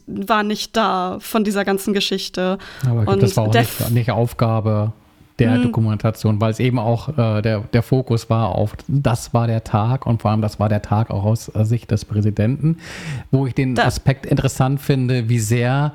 war 0.07 0.43
nicht 0.43 0.77
da 0.77 1.19
von 1.21 1.43
dieser 1.45 1.65
ganzen 1.65 1.93
Geschichte. 1.93 2.59
Aber 2.89 3.13
Und 3.13 3.23
das 3.23 3.37
war 3.37 3.49
auch 3.49 3.55
nicht, 3.55 3.91
nicht 3.91 4.11
Aufgabe 4.11 4.93
der 5.39 5.59
mhm. 5.59 5.65
Dokumentation, 5.65 6.41
weil 6.41 6.51
es 6.51 6.61
eben 6.61 6.79
auch 6.79 7.11
äh, 7.11 7.43
der, 7.43 7.61
der 7.61 7.83
Fokus 7.83 8.31
war 8.31 8.55
auf, 8.55 8.75
das 8.89 9.35
war 9.35 9.47
der 9.47 9.65
Tag 9.65 10.07
und 10.07 10.23
vor 10.23 10.31
allem 10.31 10.41
das 10.41 10.59
war 10.59 10.69
der 10.69 10.83
Tag 10.83 11.11
auch 11.11 11.25
aus 11.25 11.47
Sicht 11.47 11.91
des 11.91 12.05
Präsidenten, 12.05 12.79
wo 13.31 13.47
ich 13.47 13.55
den 13.55 13.75
da. 13.75 13.85
Aspekt 13.85 14.25
interessant 14.25 14.81
finde, 14.81 15.29
wie 15.29 15.39
sehr 15.39 15.93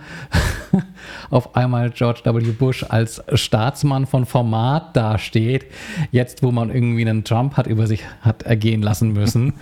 auf 1.29 1.55
einmal 1.55 1.89
George 1.89 2.21
W. 2.23 2.51
Bush 2.51 2.85
als 2.87 3.23
Staatsmann 3.33 4.05
von 4.05 4.25
Format 4.25 4.95
dasteht, 4.95 5.65
jetzt 6.11 6.43
wo 6.43 6.51
man 6.51 6.69
irgendwie 6.69 7.07
einen 7.07 7.23
Trump 7.23 7.57
hat 7.57 7.67
über 7.67 7.87
sich 7.87 8.03
hat 8.21 8.43
ergehen 8.43 8.81
lassen 8.81 9.13
müssen. 9.13 9.53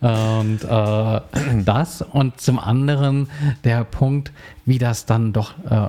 Und 0.00 0.60
äh, 0.62 1.20
das 1.64 2.02
und 2.02 2.40
zum 2.40 2.58
anderen 2.58 3.28
der 3.64 3.84
Punkt, 3.84 4.32
wie 4.64 4.78
das 4.78 5.06
dann 5.06 5.32
doch, 5.32 5.54
äh, 5.68 5.88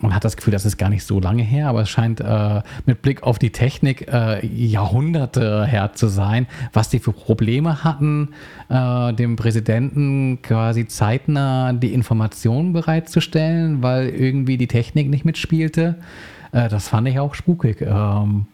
man 0.00 0.14
hat 0.14 0.24
das 0.24 0.36
Gefühl, 0.36 0.52
das 0.52 0.64
ist 0.64 0.76
gar 0.76 0.88
nicht 0.88 1.04
so 1.04 1.20
lange 1.20 1.42
her, 1.42 1.68
aber 1.68 1.82
es 1.82 1.90
scheint 1.90 2.20
äh, 2.20 2.62
mit 2.84 3.02
Blick 3.02 3.22
auf 3.22 3.38
die 3.38 3.50
Technik 3.50 4.08
äh, 4.12 4.44
Jahrhunderte 4.44 5.66
her 5.66 5.92
zu 5.94 6.08
sein, 6.08 6.46
was 6.72 6.88
die 6.88 6.98
für 6.98 7.12
Probleme 7.12 7.84
hatten, 7.84 8.30
äh, 8.68 9.12
dem 9.12 9.36
Präsidenten 9.36 10.40
quasi 10.42 10.88
zeitnah 10.88 11.72
die 11.72 11.94
Informationen 11.94 12.72
bereitzustellen, 12.72 13.82
weil 13.82 14.08
irgendwie 14.08 14.56
die 14.56 14.68
Technik 14.68 15.08
nicht 15.10 15.24
mitspielte. 15.24 15.96
Äh, 16.50 16.68
das 16.68 16.88
fand 16.88 17.06
ich 17.06 17.20
auch 17.20 17.34
spukig. 17.34 17.82
Ähm, 17.82 18.46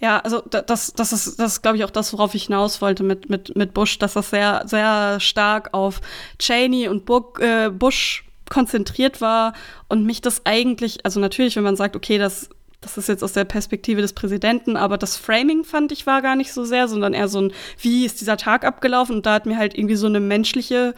Ja, 0.00 0.18
also 0.20 0.42
da- 0.48 0.62
das, 0.62 0.92
das 0.94 1.12
ist, 1.12 1.38
das 1.38 1.52
ist, 1.54 1.62
glaube 1.62 1.76
ich, 1.76 1.84
auch 1.84 1.90
das, 1.90 2.12
worauf 2.12 2.34
ich 2.34 2.44
hinaus 2.44 2.80
wollte 2.80 3.02
mit, 3.02 3.28
mit, 3.28 3.54
mit 3.56 3.74
Bush, 3.74 3.98
dass 3.98 4.14
das 4.14 4.30
sehr, 4.30 4.62
sehr 4.66 5.20
stark 5.20 5.74
auf 5.74 6.00
Cheney 6.38 6.88
und 6.88 7.04
Bu 7.04 7.22
äh, 7.38 7.68
Bush 7.70 8.24
konzentriert 8.48 9.20
war 9.20 9.52
und 9.88 10.04
mich 10.04 10.22
das 10.22 10.42
eigentlich, 10.46 11.04
also 11.04 11.20
natürlich, 11.20 11.54
wenn 11.56 11.62
man 11.62 11.76
sagt, 11.76 11.96
okay, 11.96 12.18
das, 12.18 12.48
das 12.80 12.96
ist 12.96 13.08
jetzt 13.08 13.22
aus 13.22 13.34
der 13.34 13.44
Perspektive 13.44 14.00
des 14.00 14.14
Präsidenten, 14.14 14.76
aber 14.76 14.96
das 14.98 15.16
Framing 15.16 15.64
fand 15.64 15.92
ich 15.92 16.06
war 16.06 16.22
gar 16.22 16.34
nicht 16.34 16.52
so 16.52 16.64
sehr, 16.64 16.88
sondern 16.88 17.12
eher 17.12 17.28
so 17.28 17.40
ein, 17.42 17.52
wie 17.78 18.06
ist 18.06 18.20
dieser 18.22 18.38
Tag 18.38 18.64
abgelaufen? 18.64 19.16
Und 19.16 19.26
da 19.26 19.34
hat 19.34 19.46
mir 19.46 19.58
halt 19.58 19.76
irgendwie 19.76 19.96
so 19.96 20.06
eine 20.06 20.18
menschliche 20.20 20.94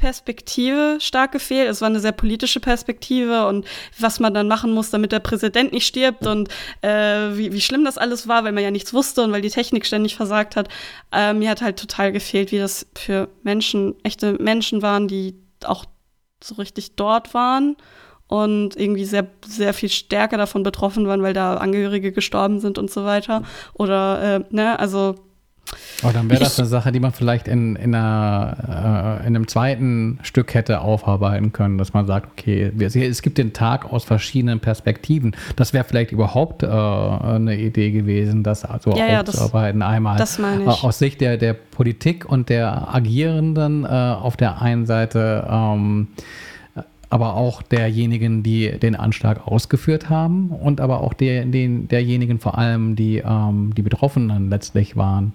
Perspektive 0.00 0.96
stark 0.98 1.32
gefehlt. 1.32 1.68
Es 1.68 1.82
war 1.82 1.88
eine 1.88 2.00
sehr 2.00 2.12
politische 2.12 2.58
Perspektive 2.58 3.46
und 3.46 3.66
was 3.98 4.18
man 4.18 4.32
dann 4.32 4.48
machen 4.48 4.72
muss, 4.72 4.88
damit 4.88 5.12
der 5.12 5.20
Präsident 5.20 5.72
nicht 5.72 5.86
stirbt 5.86 6.26
und 6.26 6.48
äh, 6.80 6.88
wie, 7.36 7.52
wie 7.52 7.60
schlimm 7.60 7.84
das 7.84 7.98
alles 7.98 8.26
war, 8.26 8.42
weil 8.44 8.52
man 8.52 8.62
ja 8.62 8.70
nichts 8.70 8.94
wusste 8.94 9.22
und 9.22 9.30
weil 9.32 9.42
die 9.42 9.50
Technik 9.50 9.84
ständig 9.84 10.16
versagt 10.16 10.56
hat. 10.56 10.68
Äh, 11.12 11.34
mir 11.34 11.50
hat 11.50 11.60
halt 11.60 11.78
total 11.78 12.12
gefehlt, 12.12 12.50
wie 12.50 12.58
das 12.58 12.86
für 12.96 13.28
Menschen, 13.42 13.94
echte 14.02 14.32
Menschen 14.42 14.80
waren, 14.80 15.06
die 15.06 15.34
auch 15.64 15.84
so 16.42 16.54
richtig 16.54 16.96
dort 16.96 17.34
waren 17.34 17.76
und 18.26 18.76
irgendwie 18.76 19.04
sehr, 19.04 19.26
sehr 19.46 19.74
viel 19.74 19.90
stärker 19.90 20.38
davon 20.38 20.62
betroffen 20.62 21.06
waren, 21.06 21.20
weil 21.20 21.34
da 21.34 21.58
Angehörige 21.58 22.10
gestorben 22.10 22.58
sind 22.58 22.78
und 22.78 22.90
so 22.90 23.04
weiter. 23.04 23.42
Oder, 23.74 24.22
äh, 24.22 24.40
ne, 24.48 24.78
also 24.78 25.16
Aber 26.02 26.12
dann 26.12 26.30
wäre 26.30 26.40
das 26.40 26.58
eine 26.58 26.68
Sache, 26.68 26.92
die 26.92 27.00
man 27.00 27.12
vielleicht 27.12 27.46
in, 27.46 27.76
in, 27.76 27.94
einer, 27.94 29.18
äh, 29.22 29.26
in 29.26 29.36
einem 29.36 29.48
zweiten 29.48 30.18
Stück 30.22 30.54
hätte 30.54 30.80
aufarbeiten 30.80 31.52
können, 31.52 31.78
dass 31.78 31.92
man 31.92 32.06
sagt, 32.06 32.28
okay, 32.32 32.72
es 32.80 33.22
gibt 33.22 33.38
den 33.38 33.52
Tag 33.52 33.92
aus 33.92 34.04
verschiedenen 34.04 34.60
Perspektiven. 34.60 35.36
Das 35.56 35.72
wäre 35.72 35.84
vielleicht 35.84 36.12
überhaupt 36.12 36.62
äh, 36.62 36.66
eine 36.66 37.58
Idee 37.58 37.90
gewesen, 37.90 38.42
das 38.42 38.66
so 38.80 38.96
Ja, 38.96 39.06
ja, 39.06 39.20
aufzuarbeiten. 39.20 39.82
Einmal 39.82 40.20
äh, 40.20 40.66
aus 40.66 40.98
Sicht 40.98 41.20
der, 41.20 41.36
der 41.36 41.54
Politik 41.54 42.24
und 42.24 42.48
der 42.48 42.94
Agierenden 42.94 43.84
äh, 43.84 43.88
auf 43.88 44.36
der 44.36 44.62
einen 44.62 44.86
Seite, 44.86 45.46
ähm, 45.50 46.08
aber 47.10 47.34
auch 47.34 47.60
derjenigen, 47.60 48.42
die 48.42 48.70
den 48.78 48.94
Anschlag 48.94 49.46
ausgeführt 49.46 50.08
haben 50.08 50.50
und 50.50 50.80
aber 50.80 51.00
auch 51.00 51.12
der, 51.12 51.44
den, 51.44 51.88
derjenigen 51.88 52.38
vor 52.38 52.56
allem, 52.56 52.94
die 52.94 53.18
ähm, 53.18 53.74
die 53.76 53.82
Betroffenen 53.82 54.48
letztlich 54.48 54.96
waren. 54.96 55.34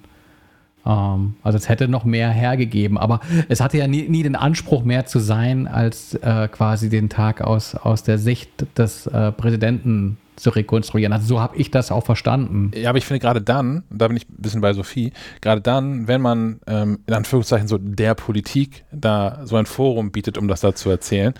Ähm, 0.86 1.36
also 1.44 1.58
es 1.58 1.70
hätte 1.70 1.88
noch 1.88 2.06
mehr 2.06 2.30
hergegeben, 2.30 2.98
aber 2.98 3.20
es 3.50 3.60
hatte 3.62 3.78
ja 3.78 3.88
nie, 3.88 4.08
nie 4.08 4.24
den 4.24 4.36
Anspruch 4.36 4.84
mehr 4.84 5.06
zu 5.06 5.20
sein, 5.20 5.68
als 5.68 6.14
äh, 6.16 6.48
quasi 6.48 6.90
den 6.90 7.10
Tag 7.10 7.42
aus, 7.42 7.76
aus 7.76 8.04
der 8.04 8.18
Sicht 8.18 8.66
des 8.78 9.08
äh, 9.08 9.32
Präsidenten 9.32 10.18
zu 10.36 10.50
rekonstruieren. 10.50 11.14
Also 11.14 11.28
so 11.28 11.40
habe 11.40 11.56
ich 11.58 11.72
das 11.72 11.92
auch 11.92 12.06
verstanden. 12.06 12.72
Ja, 12.76 12.90
aber 12.90 12.98
ich 12.98 13.06
finde 13.06 13.20
gerade 13.20 13.42
dann, 13.42 13.84
da 13.90 14.08
bin 14.08 14.18
ich 14.18 14.28
ein 14.30 14.36
bisschen 14.38 14.62
bei 14.62 14.74
Sophie, 14.74 15.14
gerade 15.42 15.62
dann, 15.62 16.08
wenn 16.08 16.22
man 16.22 16.60
ähm, 16.68 17.00
in 17.08 17.14
Anführungszeichen 17.14 17.68
so 17.68 17.78
der 17.78 18.16
Politik 18.16 18.84
da 18.92 19.42
so 19.46 19.56
ein 19.56 19.66
Forum 19.66 20.12
bietet, 20.12 20.38
um 20.38 20.48
das 20.48 20.62
da 20.62 20.76
zu 20.76 20.90
erzählen, 20.90 21.34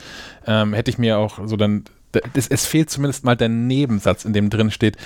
ähm, 0.48 0.74
hätte 0.74 0.92
ich 0.92 0.98
mir 0.98 1.18
auch 1.18 1.40
so 1.46 1.58
dann, 1.58 1.84
es, 2.34 2.48
es 2.48 2.66
fehlt 2.66 2.90
zumindest 2.90 3.26
mal 3.26 3.36
der 3.36 3.50
Nebensatz, 3.50 4.24
in 4.24 4.34
dem 4.34 4.50
drin 4.50 4.72
steht, 4.72 4.98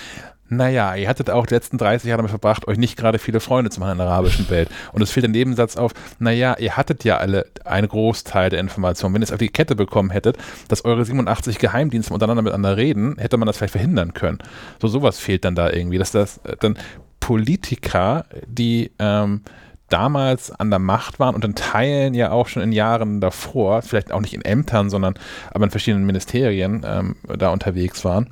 naja, 0.49 0.95
ihr 0.95 1.07
hattet 1.07 1.29
auch 1.29 1.45
die 1.45 1.53
letzten 1.53 1.77
30 1.77 2.09
Jahre 2.09 2.17
damit 2.17 2.31
verbracht, 2.31 2.67
euch 2.67 2.77
nicht 2.77 2.97
gerade 2.97 3.19
viele 3.19 3.39
Freunde 3.39 3.69
zu 3.69 3.79
machen 3.79 3.93
in 3.93 3.97
der 3.99 4.07
arabischen 4.07 4.49
Welt. 4.49 4.69
Und 4.91 5.01
es 5.01 5.11
fehlt 5.11 5.23
der 5.23 5.29
Nebensatz 5.29 5.77
auf, 5.77 5.93
naja, 6.17 6.55
ihr 6.57 6.75
hattet 6.75 7.03
ja 7.03 7.17
alle 7.17 7.45
einen 7.65 7.87
Großteil 7.87 8.49
der 8.49 8.59
Informationen. 8.59 9.13
Wenn 9.13 9.21
ihr 9.21 9.25
es 9.25 9.31
auf 9.31 9.37
die 9.37 9.49
Kette 9.49 9.75
bekommen 9.75 10.09
hättet, 10.09 10.37
dass 10.67 10.85
eure 10.85 11.05
87 11.05 11.59
Geheimdienste 11.59 12.13
untereinander 12.13 12.41
miteinander 12.41 12.77
reden, 12.77 13.15
hätte 13.17 13.37
man 13.37 13.45
das 13.45 13.57
vielleicht 13.57 13.73
verhindern 13.73 14.13
können. 14.13 14.39
So 14.81 14.87
sowas 14.87 15.19
fehlt 15.19 15.45
dann 15.45 15.55
da 15.55 15.69
irgendwie, 15.69 15.99
dass 15.99 16.11
das 16.11 16.37
äh, 16.39 16.55
dann 16.59 16.77
Politiker, 17.19 18.25
die 18.47 18.91
ähm, 18.97 19.41
damals 19.89 20.51
an 20.51 20.69
der 20.71 20.79
Macht 20.79 21.19
waren 21.19 21.35
und 21.35 21.45
in 21.45 21.53
Teilen 21.53 22.13
ja 22.13 22.31
auch 22.31 22.47
schon 22.47 22.63
in 22.63 22.71
Jahren 22.71 23.21
davor, 23.21 23.81
vielleicht 23.81 24.11
auch 24.11 24.21
nicht 24.21 24.33
in 24.33 24.41
Ämtern, 24.41 24.89
sondern 24.89 25.13
aber 25.51 25.65
in 25.65 25.71
verschiedenen 25.71 26.05
Ministerien 26.05 26.83
ähm, 26.87 27.17
da 27.37 27.49
unterwegs 27.49 28.03
waren 28.05 28.29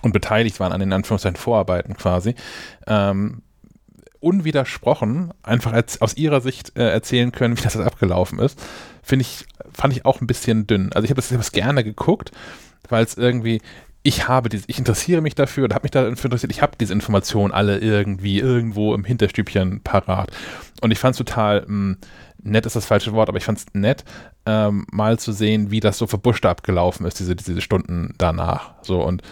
und 0.00 0.12
beteiligt 0.12 0.58
waren 0.60 0.72
an 0.72 0.80
den 0.80 0.92
Anführungszeichen 0.92 1.36
Vorarbeiten 1.36 1.94
quasi, 1.94 2.34
ähm, 2.86 3.42
unwidersprochen 4.20 5.32
einfach 5.42 5.72
als, 5.72 6.00
aus 6.00 6.16
ihrer 6.16 6.40
Sicht 6.40 6.76
äh, 6.76 6.88
erzählen 6.88 7.32
können, 7.32 7.58
wie 7.58 7.62
das 7.62 7.76
abgelaufen 7.76 8.38
ist, 8.38 8.58
finde 9.02 9.24
ich, 9.24 9.44
fand 9.72 9.92
ich 9.92 10.06
auch 10.06 10.20
ein 10.20 10.26
bisschen 10.26 10.66
dünn. 10.66 10.92
Also 10.92 11.04
ich 11.04 11.10
habe 11.10 11.20
das, 11.20 11.30
hab 11.30 11.38
das 11.38 11.52
gerne 11.52 11.82
geguckt, 11.82 12.30
weil 12.88 13.04
es 13.04 13.16
irgendwie, 13.16 13.60
ich 14.04 14.28
habe 14.28 14.48
diese, 14.48 14.64
ich 14.68 14.78
interessiere 14.78 15.20
mich 15.20 15.34
dafür 15.34 15.64
oder 15.64 15.74
habe 15.74 15.84
mich 15.84 15.90
dafür 15.90 16.24
interessiert, 16.24 16.52
ich 16.52 16.62
habe 16.62 16.76
diese 16.78 16.92
Informationen 16.92 17.52
alle 17.52 17.78
irgendwie 17.78 18.38
irgendwo 18.38 18.94
im 18.94 19.04
Hinterstübchen 19.04 19.80
parat. 19.82 20.30
Und 20.80 20.92
ich 20.92 20.98
fand 20.98 21.14
es 21.14 21.18
total, 21.18 21.64
mh, 21.66 21.96
nett 22.42 22.66
ist 22.66 22.76
das 22.76 22.86
falsche 22.86 23.12
Wort, 23.12 23.28
aber 23.28 23.38
ich 23.38 23.44
fand 23.44 23.58
es 23.58 23.66
nett, 23.72 24.04
ähm, 24.46 24.86
mal 24.90 25.18
zu 25.18 25.32
sehen, 25.32 25.70
wie 25.70 25.80
das 25.80 25.98
so 25.98 26.06
verbuscht 26.06 26.46
abgelaufen 26.46 27.06
ist, 27.06 27.18
diese, 27.18 27.34
diese 27.34 27.60
Stunden 27.60 28.14
danach. 28.18 28.74
So 28.82 29.02
und 29.02 29.22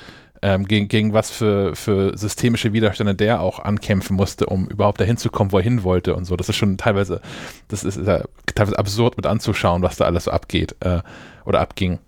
ähm, 0.43 0.67
gegen, 0.67 0.89
gegen 0.89 1.13
was 1.13 1.31
für, 1.31 1.75
für 1.75 2.17
systemische 2.17 2.73
Widerstände 2.73 3.15
der 3.15 3.41
auch 3.41 3.59
ankämpfen 3.59 4.17
musste, 4.17 4.47
um 4.47 4.67
überhaupt 4.67 5.01
dahin 5.01 5.17
zu 5.17 5.31
kommen, 5.31 5.53
wo 5.53 5.59
er 5.59 5.65
hin 5.65 5.83
wollte 5.83 6.15
und 6.15 6.25
so. 6.25 6.37
Das 6.37 6.49
ist 6.49 6.57
schon 6.57 6.79
teilweise, 6.79 7.21
das 7.69 7.85
ist, 7.85 7.97
äh, 7.97 8.25
teilweise 8.55 8.79
absurd 8.79 9.17
mit 9.17 9.27
anzuschauen, 9.27 9.83
was 9.83 9.97
da 9.97 10.05
alles 10.05 10.25
so 10.25 10.31
abgeht 10.31 10.77
äh, 10.81 11.01
oder 11.45 11.61
abging. 11.61 11.99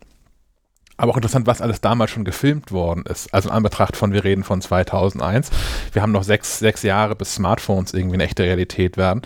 Aber 0.97 1.13
auch 1.13 1.17
interessant, 1.17 1.47
was 1.47 1.61
alles 1.61 1.81
damals 1.81 2.11
schon 2.11 2.25
gefilmt 2.25 2.71
worden 2.71 3.05
ist. 3.09 3.33
Also 3.35 3.49
in 3.49 3.55
Anbetracht 3.55 3.97
von, 3.97 4.13
wir 4.13 4.25
reden 4.25 4.45
von 4.45 4.61
2001. 4.61 5.51
Wir 5.93 6.01
haben 6.03 6.13
noch 6.13 6.23
sechs, 6.23 6.59
sechs 6.59 6.83
Jahre, 6.83 7.17
bis 7.17 7.35
Smartphones 7.35 7.93
irgendwie 7.93 8.15
eine 8.15 8.25
echte 8.25 8.45
Realität 8.45 8.97
werden. 8.97 9.23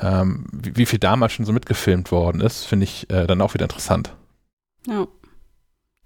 Ähm, 0.00 0.46
wie, 0.52 0.76
wie 0.76 0.86
viel 0.86 0.98
damals 0.98 1.32
schon 1.32 1.44
so 1.44 1.52
mitgefilmt 1.52 2.12
worden 2.12 2.40
ist, 2.40 2.64
finde 2.64 2.84
ich 2.84 3.10
äh, 3.10 3.26
dann 3.26 3.42
auch 3.42 3.52
wieder 3.54 3.64
interessant. 3.64 4.14
Ja. 4.86 5.06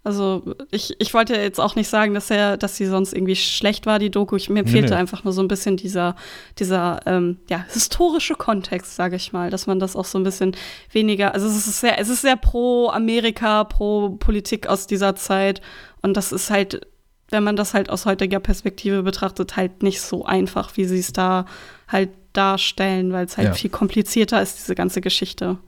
Also 0.04 0.42
ich, 0.72 0.96
ich 0.98 1.14
wollte 1.14 1.36
jetzt 1.36 1.60
auch 1.60 1.76
nicht 1.76 1.88
sagen, 1.88 2.12
dass 2.12 2.28
er, 2.28 2.56
dass 2.56 2.76
sie 2.76 2.86
sonst 2.86 3.12
irgendwie 3.12 3.36
schlecht 3.36 3.86
war, 3.86 4.00
die 4.00 4.10
Doku. 4.10 4.34
Ich, 4.34 4.50
mir 4.50 4.64
Nee, 4.64 4.68
fehlte 4.70 4.94
nee. 4.94 5.00
einfach 5.00 5.22
nur 5.22 5.32
so 5.32 5.40
ein 5.42 5.46
bisschen 5.46 5.76
dieser, 5.76 6.16
dieser 6.58 7.00
ähm, 7.06 7.38
ja, 7.48 7.64
historische 7.72 8.34
Kontext, 8.34 8.96
sage 8.96 9.14
ich 9.14 9.32
mal, 9.32 9.48
dass 9.50 9.68
man 9.68 9.78
das 9.78 9.94
auch 9.94 10.04
so 10.04 10.18
ein 10.18 10.24
bisschen 10.24 10.56
weniger, 10.90 11.34
also 11.34 11.46
es 11.46 11.68
ist 11.68 11.80
sehr, 11.80 12.00
es 12.00 12.08
ist 12.08 12.22
sehr 12.22 12.34
pro 12.36 12.88
Amerika, 12.90 13.62
pro 13.62 14.10
Politik 14.10 14.66
aus 14.66 14.88
dieser 14.88 15.14
Zeit. 15.14 15.60
Und 16.02 16.16
das 16.16 16.32
ist 16.32 16.50
halt, 16.50 16.84
wenn 17.30 17.44
man 17.44 17.54
das 17.54 17.72
halt 17.72 17.88
aus 17.88 18.04
heutiger 18.04 18.40
Perspektive 18.40 19.04
betrachtet, 19.04 19.54
halt 19.56 19.84
nicht 19.84 20.00
so 20.00 20.24
einfach, 20.24 20.76
wie 20.76 20.84
sie 20.84 20.98
es 20.98 21.12
da 21.12 21.46
halt 21.86 22.10
darstellen, 22.32 23.12
weil 23.12 23.26
es 23.26 23.36
halt 23.36 23.48
Ja. 23.48 23.54
viel 23.54 23.70
komplizierter 23.70 24.42
ist, 24.42 24.58
diese 24.58 24.74
ganze 24.74 25.00
Geschichte. 25.00 25.58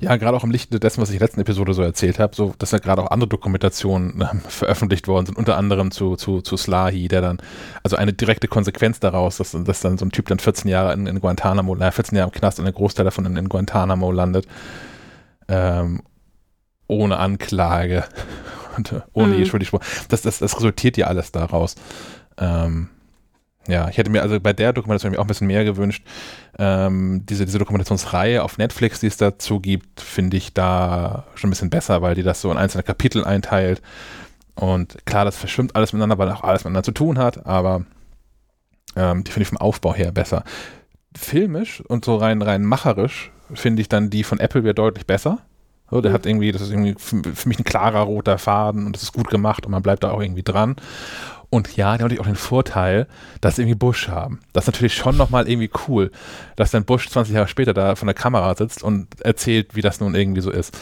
Ja, 0.00 0.16
gerade 0.16 0.36
auch 0.36 0.44
im 0.44 0.50
Lichte 0.50 0.78
dessen, 0.78 1.00
was 1.00 1.08
ich 1.08 1.14
in 1.14 1.18
der 1.18 1.28
letzten 1.28 1.40
Episode 1.40 1.74
so 1.74 1.82
erzählt 1.82 2.18
habe, 2.18 2.34
so, 2.34 2.54
dass 2.58 2.70
ja 2.70 2.78
gerade 2.78 3.02
auch 3.02 3.10
andere 3.10 3.28
Dokumentationen 3.28 4.20
ähm, 4.20 4.40
veröffentlicht 4.48 5.08
worden 5.08 5.26
sind, 5.26 5.38
unter 5.38 5.56
anderem 5.56 5.90
zu, 5.90 6.16
zu, 6.16 6.40
zu 6.42 6.56
Slahi, 6.56 7.08
der 7.08 7.20
dann, 7.20 7.38
also 7.82 7.96
eine 7.96 8.12
direkte 8.12 8.48
Konsequenz 8.48 9.00
daraus, 9.00 9.38
dass, 9.38 9.56
dass 9.58 9.80
dann 9.80 9.98
so 9.98 10.04
ein 10.04 10.10
Typ 10.10 10.26
dann 10.28 10.38
14 10.38 10.70
Jahre 10.70 10.92
in, 10.92 11.06
in 11.06 11.20
Guantanamo, 11.20 11.74
naja, 11.74 11.90
14 11.90 12.16
Jahre 12.16 12.30
im 12.30 12.38
Knast 12.38 12.60
und 12.60 12.66
ein 12.66 12.74
Großteil 12.74 13.04
davon 13.04 13.26
in, 13.26 13.36
in 13.36 13.48
Guantanamo 13.48 14.12
landet, 14.12 14.46
ähm, 15.48 16.02
ohne 16.88 17.18
Anklage 17.18 18.04
und 18.76 18.92
äh, 18.92 19.00
ohne 19.12 19.34
Mhm. 19.34 19.38
je 19.38 19.46
Schuldigspruch. 19.46 19.80
Das, 20.08 20.22
das, 20.22 20.38
das 20.38 20.56
resultiert 20.56 20.96
ja 20.96 21.06
alles 21.06 21.32
daraus. 21.32 21.74
Ähm, 22.38 22.90
ja, 23.68 23.88
ich 23.88 23.98
hätte 23.98 24.10
mir 24.10 24.22
also 24.22 24.38
bei 24.38 24.52
der 24.52 24.72
Dokumentation 24.72 25.10
mir 25.12 25.18
auch 25.18 25.24
ein 25.24 25.26
bisschen 25.26 25.48
mehr 25.48 25.64
gewünscht. 25.64 26.04
Ähm, 26.58 27.24
diese, 27.26 27.44
diese 27.44 27.58
Dokumentationsreihe 27.58 28.42
auf 28.42 28.56
Netflix, 28.58 29.00
die 29.00 29.08
es 29.08 29.16
dazu 29.16 29.60
gibt, 29.60 30.00
finde 30.00 30.36
ich 30.36 30.54
da 30.54 31.24
schon 31.34 31.48
ein 31.48 31.50
bisschen 31.50 31.70
besser, 31.70 32.00
weil 32.02 32.14
die 32.14 32.22
das 32.22 32.40
so 32.40 32.50
in 32.50 32.56
einzelne 32.56 32.82
Kapitel 32.82 33.24
einteilt. 33.24 33.82
Und 34.54 35.04
klar, 35.04 35.26
das 35.26 35.36
verschwimmt 35.36 35.76
alles 35.76 35.92
miteinander, 35.92 36.18
weil 36.18 36.30
auch 36.30 36.42
alles 36.42 36.62
miteinander 36.62 36.84
zu 36.84 36.92
tun 36.92 37.18
hat, 37.18 37.46
aber 37.46 37.84
ähm, 38.96 39.22
die 39.22 39.30
finde 39.30 39.42
ich 39.42 39.48
vom 39.48 39.58
Aufbau 39.58 39.94
her 39.94 40.12
besser. 40.12 40.44
Filmisch 41.14 41.82
und 41.82 42.04
so 42.04 42.16
rein, 42.16 42.40
rein 42.40 42.64
macherisch 42.64 43.30
finde 43.54 43.82
ich 43.82 43.88
dann 43.88 44.10
die 44.10 44.24
von 44.24 44.40
Apple 44.40 44.62
wieder 44.62 44.74
deutlich 44.74 45.06
besser. 45.06 45.38
So, 45.90 46.00
der 46.00 46.12
hat 46.12 46.26
irgendwie, 46.26 46.50
das 46.50 46.62
ist 46.62 46.70
irgendwie 46.70 46.96
für, 46.98 47.22
für 47.22 47.48
mich 47.48 47.60
ein 47.60 47.64
klarer 47.64 48.00
roter 48.00 48.38
Faden 48.38 48.86
und 48.86 48.96
das 48.96 49.04
ist 49.04 49.12
gut 49.12 49.30
gemacht 49.30 49.66
und 49.66 49.72
man 49.72 49.82
bleibt 49.82 50.02
da 50.02 50.10
auch 50.10 50.20
irgendwie 50.20 50.42
dran. 50.42 50.76
Und 51.50 51.76
ja, 51.76 51.96
die 51.96 52.02
haben 52.02 52.08
natürlich 52.08 52.20
auch 52.20 52.26
den 52.26 52.36
Vorteil, 52.36 53.06
dass 53.40 53.56
sie 53.56 53.62
irgendwie 53.62 53.78
Bush 53.78 54.08
haben. 54.08 54.40
Das 54.52 54.64
ist 54.64 54.68
natürlich 54.68 54.94
schon 54.94 55.16
nochmal 55.16 55.48
irgendwie 55.48 55.70
cool, 55.88 56.10
dass 56.56 56.70
dann 56.70 56.84
Bush 56.84 57.08
20 57.08 57.34
Jahre 57.34 57.48
später 57.48 57.72
da 57.72 57.94
von 57.94 58.06
der 58.06 58.14
Kamera 58.14 58.54
sitzt 58.54 58.82
und 58.82 59.20
erzählt, 59.20 59.74
wie 59.74 59.82
das 59.82 60.00
nun 60.00 60.14
irgendwie 60.14 60.40
so 60.40 60.50
ist. 60.50 60.76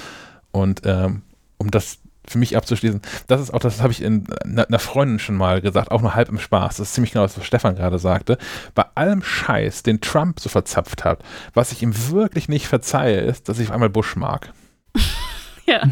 Und 0.52 0.82
ähm, 0.84 1.22
um 1.58 1.70
das 1.70 1.98
für 2.26 2.38
mich 2.38 2.56
abzuschließen, 2.56 3.02
das 3.26 3.40
ist 3.40 3.52
auch, 3.52 3.58
das 3.58 3.82
habe 3.82 3.92
ich 3.92 4.02
in 4.02 4.26
einer 4.44 4.78
Freundin 4.78 5.18
schon 5.18 5.34
mal 5.34 5.60
gesagt, 5.60 5.90
auch 5.90 6.00
nur 6.00 6.14
halb 6.14 6.28
im 6.28 6.38
Spaß. 6.38 6.78
Das 6.78 6.88
ist 6.88 6.94
ziemlich 6.94 7.12
genau 7.12 7.24
das, 7.24 7.36
was 7.36 7.44
Stefan 7.44 7.76
gerade 7.76 7.98
sagte. 7.98 8.38
Bei 8.74 8.84
allem 8.94 9.22
Scheiß, 9.22 9.82
den 9.82 10.00
Trump 10.00 10.40
so 10.40 10.48
verzapft 10.48 11.04
hat, 11.04 11.22
was 11.52 11.72
ich 11.72 11.82
ihm 11.82 11.92
wirklich 12.10 12.48
nicht 12.48 12.66
verzeihe, 12.66 13.20
ist, 13.20 13.48
dass 13.48 13.58
ich 13.58 13.68
auf 13.68 13.74
einmal 13.74 13.90
Bush 13.90 14.16
mag. 14.16 14.52
ja. 15.66 15.82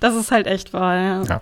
Das 0.00 0.14
ist 0.14 0.30
halt 0.30 0.46
echt 0.46 0.72
wahr, 0.72 0.96
ja. 0.96 1.22
ja. 1.22 1.40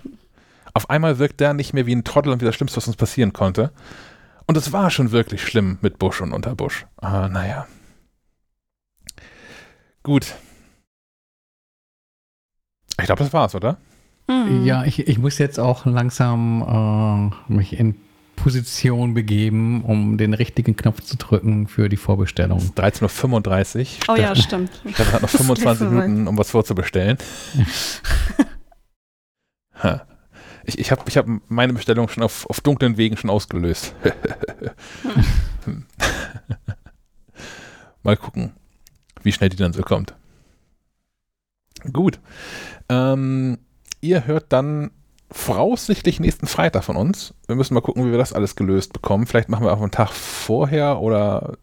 Auf 0.75 0.91
einmal 0.91 1.19
wirkt 1.19 1.41
der 1.41 1.55
nicht 1.55 1.73
mehr 1.73 1.87
wie 1.87 1.95
ein 1.95 2.05
Trottel 2.05 2.33
und 2.33 2.41
wie 2.41 2.45
das 2.45 2.57
Schlimmste, 2.57 2.77
was 2.77 2.89
uns 2.89 2.97
passieren 2.97 3.33
konnte. 3.33 3.73
Und 4.47 4.57
es 4.57 4.73
war 4.73 4.91
schon 4.91 5.13
wirklich 5.13 5.43
schlimm 5.43 5.79
mit 5.81 5.99
Bush 5.99 6.21
und 6.21 6.33
unter 6.33 6.55
Bush. 6.55 6.87
Ah, 6.97 7.29
naja. 7.29 7.67
Gut. 10.03 10.35
Ich 12.99 13.07
glaube, 13.07 13.23
das 13.23 13.33
war's, 13.33 13.55
oder? 13.55 13.79
Mhm. 14.29 14.65
Ja, 14.65 14.85
ich, 14.85 15.07
ich 15.07 15.19
muss 15.19 15.39
jetzt 15.39 15.59
auch 15.59 15.87
langsam 15.87 17.33
äh, 17.49 17.53
mich 17.53 17.79
in 17.79 17.97
Position 18.37 19.15
begeben, 19.15 19.85
um 19.85 20.19
den 20.19 20.35
richtigen 20.35 20.77
Knopf 20.77 21.01
zu 21.03 21.17
drücken 21.17 21.69
für 21.69 21.89
die 21.89 21.97
Vorbestellung. 21.97 22.59
13.35 22.77 24.09
Uhr. 24.09 24.15
Oh 24.15 24.21
ja, 24.21 24.35
stimmt. 24.35 24.71
Stefan 24.93 25.15
hat 25.15 25.23
noch 25.23 25.31
25 25.31 25.89
Minuten, 25.89 26.27
um 26.27 26.37
was 26.37 26.51
vorzubestellen. 26.51 27.17
ich 30.67 30.79
ich 30.79 30.91
habe 30.91 31.03
ich 31.07 31.17
hab 31.17 31.27
meine 31.49 31.73
Bestellung 31.73 32.09
schon 32.09 32.23
auf, 32.23 32.49
auf 32.49 32.61
dunklen 32.61 32.97
Wegen 32.97 33.17
schon 33.17 33.31
ausgelöst. 33.31 33.95
Mal 38.03 38.17
gucken, 38.17 38.53
wie 39.23 39.33
schnell 39.33 39.49
die 39.49 39.57
dann 39.57 39.73
so 39.73 39.83
kommt. 39.83 40.15
Gut. 41.93 42.21
Ähm, 42.89 43.59
ihr 44.01 44.27
hört 44.27 44.53
dann 44.53 44.91
voraussichtlich 45.31 46.21
nächsten 46.21 46.47
Freitag 46.47 46.85
von 46.85 46.97
uns. 46.97 47.35
Wir 47.47 47.57
müssen 47.57 47.75
mal 47.75 47.81
gucken, 47.81 48.07
wie 48.07 48.11
wir 48.11 48.19
das 48.19 48.33
alles 48.33 48.57
gelöst 48.57 48.93
bekommen. 48.93 49.27
Vielleicht 49.27 49.49
machen 49.49 49.65
wir 49.65 49.73
auch 49.73 49.81
einen 49.81 49.91
Tag 49.91 50.11
vorher 50.13 51.01
oder 51.01 51.57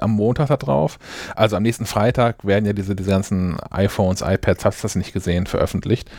am 0.00 0.12
Montag 0.12 0.48
da 0.48 0.56
drauf. 0.56 0.98
Also 1.34 1.56
am 1.56 1.62
nächsten 1.62 1.86
Freitag 1.86 2.44
werden 2.44 2.66
ja 2.66 2.72
diese, 2.72 2.96
diese 2.96 3.10
ganzen 3.10 3.58
iPhones, 3.70 4.22
iPads, 4.22 4.64
hast 4.64 4.80
du 4.80 4.82
das 4.82 4.96
nicht 4.96 5.12
gesehen, 5.12 5.46
veröffentlicht. 5.46 6.10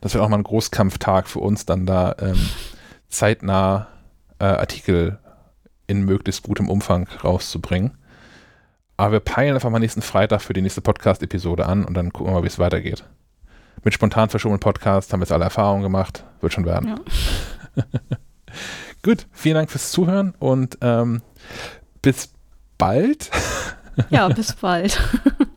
Das 0.00 0.14
wird 0.14 0.24
auch 0.24 0.28
mal 0.28 0.38
ein 0.38 0.44
Großkampftag 0.44 1.28
für 1.28 1.40
uns, 1.40 1.66
dann 1.66 1.86
da 1.86 2.14
ähm, 2.20 2.38
zeitnah 3.08 3.88
äh, 4.38 4.44
Artikel 4.44 5.18
in 5.86 6.02
möglichst 6.04 6.42
gutem 6.42 6.68
Umfang 6.68 7.08
rauszubringen. 7.22 7.98
Aber 8.96 9.12
wir 9.12 9.20
peilen 9.20 9.54
einfach 9.54 9.70
mal 9.70 9.78
nächsten 9.78 10.02
Freitag 10.02 10.42
für 10.42 10.52
die 10.52 10.62
nächste 10.62 10.80
Podcast-Episode 10.80 11.66
an 11.66 11.84
und 11.84 11.94
dann 11.94 12.12
gucken 12.12 12.32
wir 12.32 12.38
mal, 12.38 12.42
wie 12.42 12.48
es 12.48 12.58
weitergeht. 12.58 13.04
Mit 13.82 13.94
spontan 13.94 14.28
verschobenen 14.28 14.60
Podcast 14.60 15.12
haben 15.12 15.20
wir 15.20 15.24
jetzt 15.24 15.32
alle 15.32 15.44
Erfahrungen 15.44 15.82
gemacht. 15.82 16.24
Wird 16.40 16.52
schon 16.52 16.66
werden. 16.66 16.96
Ja. 17.76 17.84
Gut, 19.02 19.26
vielen 19.32 19.54
Dank 19.54 19.70
fürs 19.70 19.90
Zuhören 19.90 20.34
und 20.38 20.76
ähm, 20.82 21.22
bis 22.02 22.32
bald. 22.76 23.30
Ja, 24.10 24.28
bis 24.28 24.52
bald. 24.52 25.00